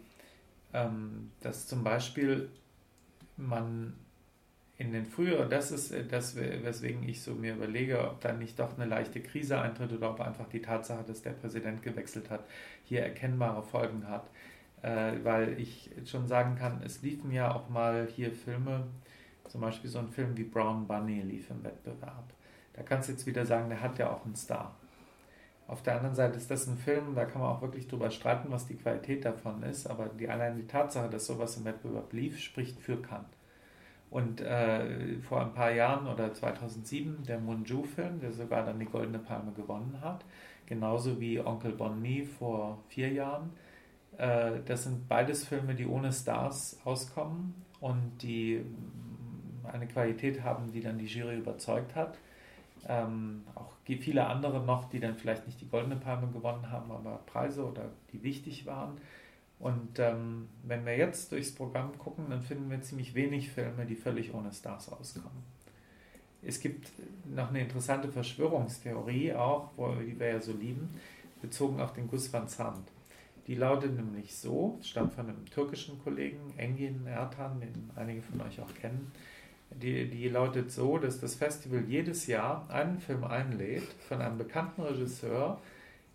ähm, 0.74 1.32
dass 1.42 1.68
zum 1.68 1.84
Beispiel 1.84 2.50
man 3.36 3.96
in 4.84 4.92
den 4.92 5.06
früheren, 5.06 5.50
das 5.50 5.72
ist 5.72 5.92
äh, 5.92 6.06
das, 6.06 6.36
weswegen 6.36 7.08
ich 7.08 7.22
so 7.22 7.34
mir 7.34 7.54
überlege, 7.54 8.00
ob 8.10 8.22
dann 8.22 8.40
nicht 8.40 8.60
doch 8.60 8.78
eine 8.78 8.86
leichte 8.86 9.22
Krise 9.22 9.60
eintritt 9.60 9.94
oder 9.94 10.12
ob 10.12 10.22
einfach 10.22 10.48
die 10.50 10.62
Tatsache, 10.62 11.04
dass 11.04 11.22
der 11.22 11.32
Präsident 11.32 11.82
gewechselt 11.82 12.30
hat, 12.30 12.44
hier 12.84 13.02
erkennbare 13.02 13.64
Folgen 13.64 14.08
hat. 14.08 14.30
Äh, 14.82 15.24
weil 15.24 15.60
ich 15.60 15.90
schon 16.06 16.28
sagen 16.28 16.56
kann, 16.56 16.82
es 16.84 17.02
liefen 17.02 17.32
ja 17.32 17.54
auch 17.54 17.70
mal 17.70 18.08
hier 18.14 18.34
Filme, 18.34 18.86
zum 19.48 19.62
Beispiel 19.62 19.90
so 19.90 20.00
ein 20.00 20.10
Film 20.10 20.36
wie 20.36 20.44
Brown 20.44 20.86
Bunny 20.88 21.22
lief 21.22 21.50
im 21.50 21.64
Wettbewerb. 21.64 22.34
Da 22.74 22.84
kannst 22.84 23.08
du 23.08 23.14
jetzt 23.14 23.26
wieder 23.26 23.46
sagen, 23.46 23.70
der 23.70 23.82
hat 23.82 23.98
ja 23.98 24.12
auch 24.12 24.26
einen 24.26 24.36
Star. 24.36 24.76
Auf 25.68 25.82
der 25.84 25.96
anderen 25.96 26.16
Seite 26.16 26.38
ist 26.38 26.52
das 26.52 26.68
ein 26.68 26.78
Film, 26.78 27.16
da 27.16 27.24
kann 27.24 27.42
man 27.42 27.52
auch 27.52 27.62
wirklich 27.62 27.88
drüber 27.88 28.12
streiten, 28.12 28.52
was 28.52 28.68
die 28.68 28.76
Qualität 28.76 29.24
davon 29.24 29.64
ist, 29.64 29.88
aber 29.88 30.08
die, 30.08 30.28
allein 30.28 30.58
die 30.58 30.68
Tatsache, 30.68 31.10
dass 31.10 31.26
sowas 31.26 31.56
im 31.56 31.64
Wettbewerb 31.64 32.12
lief, 32.12 32.40
spricht 32.40 32.82
für 32.82 33.02
Cannes. 33.02 33.28
Und 34.14 34.42
äh, 34.42 35.20
vor 35.28 35.42
ein 35.42 35.56
paar 35.56 35.72
Jahren 35.72 36.06
oder 36.06 36.32
2007 36.32 37.24
der 37.24 37.40
Munju-Film, 37.40 38.20
der 38.20 38.32
sogar 38.32 38.64
dann 38.64 38.78
die 38.78 38.86
Goldene 38.86 39.18
Palme 39.18 39.52
gewonnen 39.54 39.98
hat, 40.02 40.24
genauso 40.68 41.20
wie 41.20 41.40
Onkel 41.40 41.72
Bonnie 41.72 42.24
vor 42.24 42.78
vier 42.90 43.12
Jahren. 43.12 43.50
Äh, 44.20 44.60
das 44.68 44.84
sind 44.84 45.08
beides 45.08 45.48
Filme, 45.48 45.74
die 45.74 45.88
ohne 45.88 46.14
Stars 46.14 46.80
auskommen 46.84 47.56
und 47.80 48.22
die 48.22 48.64
eine 49.64 49.88
Qualität 49.88 50.44
haben, 50.44 50.72
die 50.72 50.82
dann 50.82 51.00
die 51.00 51.08
Jury 51.08 51.40
überzeugt 51.40 51.96
hat. 51.96 52.20
Ähm, 52.88 53.42
auch 53.56 53.72
viele 53.84 54.28
andere 54.28 54.64
noch, 54.64 54.92
die 54.92 55.00
dann 55.00 55.16
vielleicht 55.16 55.48
nicht 55.48 55.60
die 55.60 55.68
Goldene 55.68 55.96
Palme 55.96 56.28
gewonnen 56.28 56.70
haben, 56.70 56.92
aber 56.92 57.20
Preise 57.26 57.66
oder 57.66 57.90
die 58.12 58.22
wichtig 58.22 58.68
waren. 58.68 59.00
Und 59.64 59.98
ähm, 59.98 60.50
wenn 60.64 60.86
wir 60.86 60.98
jetzt 60.98 61.32
durchs 61.32 61.56
Programm 61.56 61.98
gucken, 61.98 62.26
dann 62.30 62.42
finden 62.42 62.70
wir 62.70 62.82
ziemlich 62.82 63.16
wenig 63.16 63.50
Filme, 63.50 63.86
die 63.86 63.96
völlig 63.96 64.34
ohne 64.34 64.52
Stars 64.52 64.92
auskommen. 64.92 65.42
Es 66.42 66.60
gibt 66.60 66.92
noch 67.34 67.48
eine 67.48 67.62
interessante 67.62 68.12
Verschwörungstheorie 68.12 69.32
auch, 69.32 69.72
wo, 69.78 69.96
die 69.96 70.20
wir 70.20 70.28
ja 70.28 70.42
so 70.42 70.52
lieben, 70.52 70.90
bezogen 71.42 71.80
auf 71.80 71.94
den 71.94 72.10
Gus 72.10 72.34
van 72.34 72.50
Sant. 72.50 72.90
Die 73.48 73.56
lautet 73.56 73.96
nämlich 73.96 74.36
so, 74.36 74.80
stammt 74.84 75.14
von 75.14 75.30
einem 75.30 75.46
türkischen 75.46 75.98
Kollegen, 76.04 76.42
Engin 76.58 77.08
Ertan, 77.08 77.62
den 77.62 77.90
einige 77.96 78.22
von 78.22 78.42
euch 78.42 78.60
auch 78.60 78.74
kennen. 78.74 79.14
Die, 79.72 80.10
die 80.10 80.28
lautet 80.28 80.74
so, 80.74 80.98
dass 80.98 81.22
das 81.22 81.36
Festival 81.36 81.86
jedes 81.88 82.28
Jahr 82.28 82.70
einen 82.70 83.00
Film 83.00 83.24
einlädt 83.24 83.88
von 84.10 84.20
einem 84.20 84.38
bekannten 84.38 84.82
Regisseur, 84.82 85.62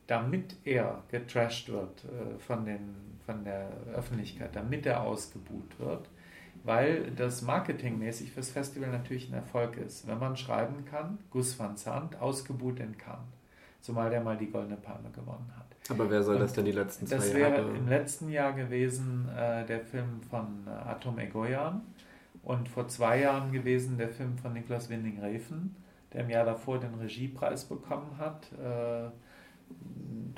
damit 0.07 0.55
er 0.67 1.03
getrashed 1.11 1.71
wird 1.71 2.05
äh, 2.05 2.39
von, 2.39 2.67
den, 2.67 3.18
von 3.29 3.45
der 3.45 3.69
Öffentlichkeit, 3.95 4.57
damit 4.57 4.87
er 4.87 5.03
ausgebuht 5.03 5.79
wird, 5.79 6.09
weil 6.65 7.11
das 7.11 7.43
marketingmäßig 7.43 8.33
fürs 8.33 8.49
Festival 8.49 8.89
natürlich 8.91 9.29
ein 9.29 9.35
Erfolg 9.35 9.77
ist. 9.77 10.09
Wenn 10.09 10.19
man 10.19 10.35
schreiben 10.35 10.87
kann, 10.87 11.19
Gus 11.31 11.59
van 11.59 11.77
Sant, 11.77 12.19
ausgebuht 12.19 12.81
in 12.81 12.97
Cannes, 12.97 13.29
zumal 13.83 14.09
der 14.09 14.23
mal 14.23 14.39
die 14.39 14.51
Goldene 14.51 14.79
Palme 14.79 15.11
gewonnen 15.11 15.53
hat. 15.59 15.67
Aber 15.91 16.11
wer 16.11 16.23
soll 16.23 16.37
Und 16.37 16.41
das 16.41 16.55
denn 16.55 16.65
die 16.65 16.73
letzten 16.73 17.07
zwei 17.07 17.17
Jahre? 17.17 17.27
Das 17.27 17.35
wäre 17.35 17.77
im 17.77 17.89
letzten 17.89 18.31
Jahr 18.31 18.53
gewesen 18.55 19.29
äh, 19.29 19.67
der 19.67 19.81
Film 19.81 20.23
von 20.31 20.67
äh, 20.67 20.71
Atom 20.71 21.19
Egoyan 21.19 21.83
und 22.43 22.67
vor 22.71 22.89
zwei 22.89 23.21
Jahren 23.21 23.53
gewesen 23.53 23.99
der 23.99 24.09
Film 24.09 24.39
von 24.39 24.55
Niklas 24.55 24.89
Winding-Refn, 24.89 25.77
der 26.15 26.23
im 26.23 26.31
Jahr 26.31 26.47
davor 26.47 26.81
den 26.81 26.95
Regiepreis 26.95 27.67
bekommen 27.67 28.17
hat. 28.17 28.51
Äh, 28.53 29.11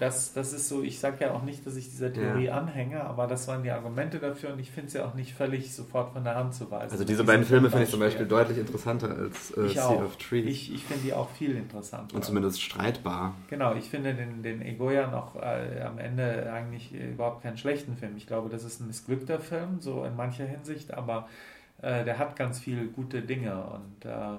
das, 0.00 0.33
das 0.33 0.52
ist 0.55 0.68
so, 0.68 0.83
ich 0.83 0.99
sage 0.99 1.25
ja 1.25 1.33
auch 1.33 1.42
nicht, 1.42 1.67
dass 1.67 1.76
ich 1.76 1.91
dieser 1.91 2.12
Theorie 2.12 2.47
ja. 2.47 2.57
anhänge, 2.57 3.05
aber 3.05 3.26
das 3.26 3.47
waren 3.49 3.62
die 3.62 3.70
Argumente 3.70 4.18
dafür 4.18 4.55
und 4.55 4.59
ich 4.59 4.70
finde 4.70 4.89
es 4.89 4.94
ja 4.94 5.05
auch 5.05 5.15
nicht 5.15 5.34
völlig 5.34 5.75
sofort 5.75 6.15
von 6.15 6.25
der 6.25 6.36
Hand 6.36 6.55
zu 6.55 6.70
weisen. 6.70 6.92
Also 6.92 7.05
diese 7.05 7.23
beiden 7.23 7.44
Filme 7.44 7.68
finde 7.68 7.84
ich 7.84 7.91
zum 7.91 8.00
Beispiel 8.00 8.26
deutlich 8.26 8.57
interessanter 8.57 9.10
als 9.10 9.57
äh, 9.57 9.68
Sea 9.68 9.84
auch. 9.84 10.02
of 10.02 10.17
Trees. 10.17 10.47
Ich, 10.47 10.75
ich 10.75 10.84
finde 10.84 11.02
die 11.05 11.12
auch 11.12 11.28
viel 11.28 11.55
interessanter. 11.55 12.17
Und 12.17 12.25
zumindest 12.25 12.62
streitbar. 12.62 13.34
Genau, 13.49 13.75
ich 13.75 13.91
finde 13.91 14.15
den, 14.15 14.42
den 14.42 14.62
Egoya 14.62 15.09
noch 15.09 15.36
äh, 15.36 15.83
am 15.83 15.99
Ende 15.99 16.50
eigentlich 16.50 16.94
überhaupt 16.94 17.42
keinen 17.42 17.59
schlechten 17.59 17.94
Film. 17.94 18.17
Ich 18.17 18.26
glaube, 18.26 18.49
das 18.49 18.65
ist 18.65 18.81
ein 18.81 18.86
missglückter 18.86 19.39
Film, 19.39 19.81
so 19.81 20.05
in 20.05 20.17
mancher 20.17 20.47
Hinsicht, 20.47 20.94
aber 20.94 21.28
äh, 21.83 22.05
der 22.05 22.18
hat 22.18 22.36
ganz 22.36 22.59
viele 22.59 22.86
gute 22.86 23.20
Dinge 23.20 23.62
und 23.65 24.07
äh, 24.07 24.39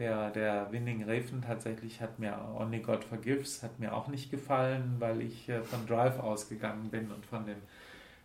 der, 0.00 0.30
der 0.30 0.72
Winning 0.72 1.02
Raven 1.02 1.42
tatsächlich 1.42 2.00
hat 2.00 2.18
mir 2.18 2.34
Only 2.58 2.80
God 2.80 3.04
Forgives 3.04 3.62
hat 3.62 3.78
mir 3.78 3.94
auch 3.94 4.08
nicht 4.08 4.30
gefallen, 4.30 4.96
weil 4.98 5.20
ich 5.20 5.46
äh, 5.50 5.62
von 5.62 5.86
Drive 5.86 6.18
ausgegangen 6.18 6.88
bin 6.88 7.10
und 7.12 7.26
von 7.26 7.44
dem, 7.44 7.58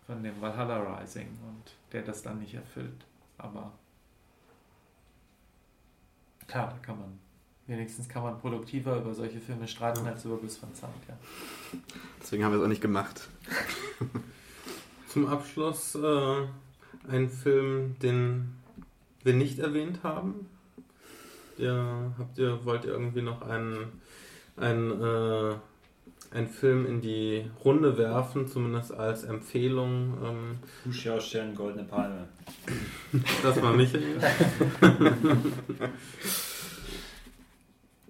von 0.08 0.24
dem 0.24 0.40
Valhalla 0.40 0.78
Rising 0.78 1.28
und 1.28 1.74
der 1.92 2.04
das 2.04 2.24
dann 2.24 2.40
nicht 2.40 2.54
erfüllt. 2.54 3.06
Aber 3.38 3.74
klar, 6.48 6.70
da 6.70 6.78
kann 6.78 6.98
man 6.98 7.20
wenigstens 7.68 8.08
kann 8.08 8.24
man 8.24 8.40
produktiver 8.40 8.98
über 8.98 9.14
solche 9.14 9.42
Filme 9.42 9.68
streiten 9.68 10.08
als 10.08 10.24
über 10.24 10.38
Gus 10.38 10.62
van 10.62 10.74
Sant, 10.74 10.94
ja. 11.10 11.18
Deswegen 12.22 12.46
haben 12.46 12.54
wir 12.54 12.60
es 12.60 12.64
auch 12.64 12.70
nicht 12.70 12.82
gemacht. 12.82 13.28
Zum 15.10 15.28
Abschluss 15.28 15.96
äh, 15.96 16.48
ein 17.10 17.28
Film, 17.30 18.00
den 18.00 18.56
wir 19.24 19.34
nicht 19.34 19.60
erwähnt 19.60 20.04
haben, 20.04 20.48
ihr, 21.60 22.14
habt 22.18 22.38
ihr, 22.38 22.64
wollt 22.66 22.86
ihr 22.86 22.92
irgendwie 22.92 23.22
noch 23.22 23.42
einen, 23.42 24.02
einen, 24.58 24.92
äh, 25.02 25.56
einen 26.32 26.48
Film 26.48 26.86
in 26.86 27.02
die 27.02 27.50
Runde 27.64 27.98
werfen, 27.98 28.48
zumindest 28.48 28.94
als 28.94 29.24
Empfehlung? 29.24 30.18
Ähm, 30.24 30.58
Hu 30.86 31.56
Goldene 31.56 31.84
Palme. 31.84 32.28
Das 33.44 33.62
war 33.62 33.74
Michael. 33.74 34.20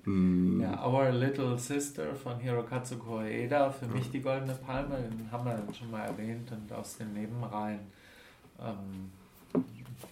Hm. 0.06 0.61
Ja, 0.61 0.85
Our 0.85 1.09
Little 1.11 1.57
Sister 1.57 2.15
von 2.15 2.40
Hirokazu 2.40 2.98
Koreeda, 2.98 3.72
für 3.72 3.88
mich 3.88 4.11
die 4.11 4.22
Goldene 4.22 4.53
Palme, 4.53 4.98
den 4.98 5.32
haben 5.32 5.45
wir 5.45 5.74
schon 5.74 5.90
mal 5.90 6.06
erwähnt 6.06 6.51
und 6.51 6.72
aus 6.72 6.98
den 6.98 7.14
Nebenreihen. 7.14 7.80
Ähm, 8.59 9.11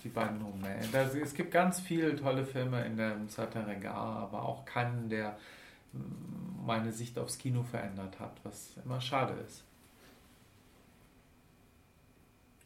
die 0.04 0.10
beiden 0.10 0.42
Romane. 0.42 0.80
Also 0.94 1.18
es 1.20 1.34
gibt 1.34 1.52
ganz 1.52 1.80
viele 1.80 2.16
tolle 2.16 2.46
Filme 2.46 2.86
in 2.86 2.98
der 2.98 3.18
Regal, 3.68 4.18
aber 4.18 4.44
auch 4.44 4.66
keinen, 4.66 5.10
der 5.10 5.38
mm, 5.94 6.66
meine 6.66 6.92
Sicht 6.92 7.18
aufs 7.20 7.38
Kino 7.38 7.64
verändert 7.64 8.20
hat, 8.20 8.34
was 8.44 8.72
immer 8.84 9.00
schade 9.02 9.34
ist. 9.48 9.64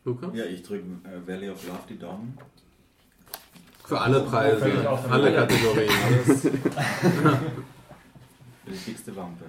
Lukas? 0.05 0.29
Ja, 0.33 0.45
ich 0.45 0.63
drücke 0.63 0.85
äh, 1.03 1.27
Valley 1.27 1.49
of 1.49 1.67
Love 1.67 1.79
die 1.89 1.99
Daumen. 1.99 2.37
Für 3.85 3.99
alle 3.99 4.21
Preise, 4.21 4.89
alle 5.09 5.33
Kategorien. 5.33 5.89
Für 8.65 8.71
die 8.71 8.77
dickste 8.85 9.15
Wampe. 9.15 9.45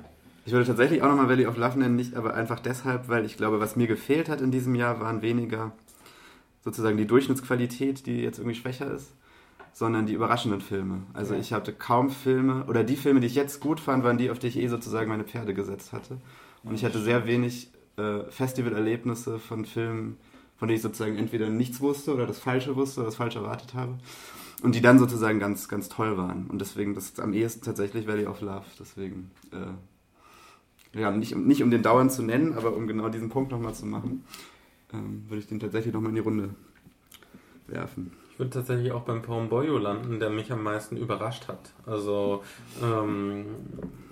Ich 0.47 0.53
würde 0.53 0.67
tatsächlich 0.67 1.03
auch 1.03 1.09
nochmal 1.09 1.29
Valley 1.29 1.47
of 1.47 1.57
Love 1.57 1.79
nennen, 1.79 1.97
nicht 1.97 2.15
aber 2.15 2.35
einfach 2.35 2.61
deshalb, 2.61 3.09
weil 3.09 3.25
ich 3.25 3.37
glaube, 3.37 3.61
was 3.61 3.77
mir 3.77 3.87
gefehlt 3.87 4.29
hat 4.29 4.41
in 4.41 4.51
diesem 4.51 4.75
Jahr, 4.75 5.01
waren 5.01 5.23
weniger 5.23 5.73
sozusagen 6.63 6.97
die 6.97 7.07
Durchschnittsqualität, 7.07 8.07
die 8.07 8.21
jetzt 8.21 8.39
irgendwie 8.39 8.57
schwächer 8.57 8.91
ist, 8.91 9.13
sondern 9.73 10.07
die 10.07 10.13
überraschenden 10.13 10.61
Filme. 10.61 11.03
Also 11.15 11.35
ja. 11.35 11.41
ich 11.41 11.53
hatte 11.53 11.73
kaum 11.73 12.11
Filme, 12.11 12.65
oder 12.67 12.85
die 12.85 12.97
Filme, 12.97 13.21
die 13.21 13.27
ich 13.27 13.35
jetzt 13.35 13.61
gut 13.61 13.81
fand, 13.81 14.05
waren 14.05 14.19
die, 14.19 14.31
auf 14.31 14.39
die 14.39 14.49
ich 14.49 14.59
eh 14.59 14.69
sozusagen 14.69 15.09
meine 15.09 15.25
Pferde 15.25 15.55
gesetzt 15.55 15.93
hatte. 15.93 16.19
Und 16.65 16.75
ich 16.75 16.85
hatte 16.85 17.01
sehr 17.01 17.27
wenig 17.27 17.71
äh, 17.97 18.25
Festivalerlebnisse 18.29 19.39
von 19.39 19.65
Filmen, 19.65 20.17
von 20.57 20.67
denen 20.67 20.77
ich 20.77 20.83
sozusagen 20.83 21.17
entweder 21.17 21.49
nichts 21.49 21.81
wusste 21.81 22.13
oder 22.13 22.27
das 22.27 22.41
Falsche 22.41 22.75
wusste 22.75 23.01
oder 23.01 23.07
das 23.07 23.17
Falsche 23.17 23.39
erwartet 23.39 23.75
habe. 23.75 23.99
Und 24.63 24.75
die 24.75 24.81
dann 24.81 24.99
sozusagen 24.99 25.39
ganz, 25.39 25.69
ganz 25.69 25.89
toll 25.89 26.17
waren. 26.17 26.49
Und 26.49 26.61
deswegen, 26.61 26.95
das 26.95 27.05
ist 27.05 27.21
am 27.21 27.33
ehesten 27.33 27.65
tatsächlich 27.65 28.09
Valley 28.09 28.27
of 28.27 28.41
Love. 28.41 28.67
Deswegen, 28.81 29.31
äh, 29.53 30.99
ja, 30.99 31.13
nicht, 31.13 31.37
nicht 31.37 31.63
um 31.63 31.71
den 31.71 31.85
dauernd 31.85 32.11
zu 32.11 32.25
nennen, 32.25 32.55
aber 32.55 32.75
um 32.75 32.89
genau 32.89 33.09
diesen 33.09 33.29
Punkt 33.29 33.53
nochmal 33.53 33.75
zu 33.75 33.87
machen 33.87 34.25
ähm, 34.93 35.25
würde 35.29 35.41
ich 35.41 35.47
den 35.47 35.61
tatsächlich 35.61 35.93
nochmal 35.95 36.11
in 36.11 36.17
die 36.17 36.23
Runde 36.23 36.51
werfen. 37.67 38.13
Ich 38.33 38.39
würde 38.39 38.53
tatsächlich 38.53 38.93
auch 38.93 39.03
beim 39.03 39.21
Porumboyo 39.21 39.79
landen, 39.79 40.21
der 40.21 40.31
mich 40.31 40.53
am 40.53 40.63
meisten 40.63 40.97
überrascht 40.97 41.49
hat. 41.49 41.73
Also, 41.87 42.45
ähm, 42.81 43.47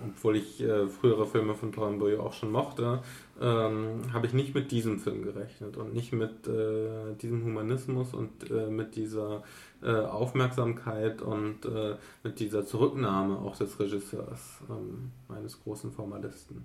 obwohl 0.04 0.34
ich 0.34 0.60
äh, 0.60 0.88
frühere 0.88 1.26
Filme 1.26 1.54
von 1.54 1.70
Porumboyo 1.70 2.20
auch 2.24 2.32
schon 2.32 2.50
mochte, 2.50 3.02
ähm, 3.40 4.00
habe 4.12 4.26
ich 4.26 4.32
nicht 4.32 4.52
mit 4.52 4.72
diesem 4.72 4.98
Film 4.98 5.22
gerechnet 5.22 5.76
und 5.76 5.94
nicht 5.94 6.12
mit 6.12 6.48
äh, 6.48 7.14
diesem 7.22 7.44
Humanismus 7.44 8.14
und 8.14 8.50
äh, 8.50 8.68
mit 8.68 8.96
dieser 8.96 9.44
äh, 9.80 9.92
Aufmerksamkeit 9.92 11.22
und 11.22 11.64
äh, 11.64 11.94
mit 12.24 12.40
dieser 12.40 12.66
Zurücknahme 12.66 13.38
auch 13.38 13.56
des 13.56 13.78
Regisseurs, 13.78 14.58
ähm, 14.68 15.12
meines 15.28 15.62
großen 15.62 15.92
Formalisten. 15.92 16.64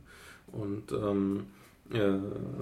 Und 0.51 0.91
ähm, 0.93 1.45
äh, 1.93 2.17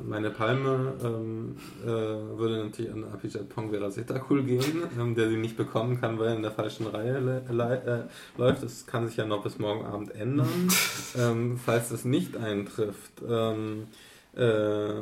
meine 0.07 0.31
Palme 0.31 0.93
ähm, 1.03 1.55
äh, 1.83 1.87
würde 1.87 2.63
natürlich 2.63 2.91
an 2.91 3.03
Apichat 3.05 3.49
Pongvera 3.49 3.91
Setakul 3.91 4.43
gehen, 4.43 4.83
ähm, 4.99 5.15
der 5.15 5.29
sie 5.29 5.37
nicht 5.37 5.57
bekommen 5.57 5.99
kann, 6.01 6.17
weil 6.19 6.29
er 6.29 6.35
in 6.35 6.41
der 6.41 6.51
falschen 6.51 6.87
Reihe 6.87 7.43
äh, 7.47 8.37
läuft. 8.37 8.63
Das 8.63 8.85
kann 8.87 9.07
sich 9.07 9.17
ja 9.17 9.25
noch 9.25 9.43
bis 9.43 9.59
morgen 9.59 9.85
Abend 9.85 10.15
ändern. 10.15 10.69
ähm, 11.17 11.57
falls 11.57 11.89
das 11.89 12.05
nicht 12.05 12.37
eintrifft, 12.37 13.21
ähm, 13.27 13.87
äh, 14.35 14.95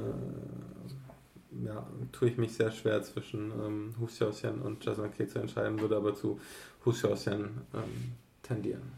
ja, 1.66 1.88
tue 2.12 2.30
ich 2.30 2.38
mich 2.38 2.54
sehr 2.54 2.72
schwer 2.72 3.02
zwischen 3.04 3.52
ähm, 3.52 3.96
Hu 4.00 4.06
Xiaoxian 4.06 4.62
und 4.62 4.84
Jasmine 4.84 5.12
K 5.18 5.28
zu 5.28 5.40
entscheiden, 5.40 5.80
würde 5.80 5.96
aber 5.96 6.14
zu 6.14 6.40
Hu 6.86 6.92
Xiaoxian 6.92 7.50
ähm, 7.74 8.14
tendieren. 8.44 8.92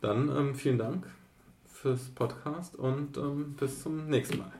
Dann 0.00 0.28
ähm, 0.28 0.54
vielen 0.54 0.78
Dank 0.78 1.06
fürs 1.86 2.08
Podcast 2.16 2.74
und 2.74 3.16
ähm, 3.16 3.54
bis 3.56 3.84
zum 3.84 4.08
nächsten 4.08 4.38
Mal. 4.38 4.50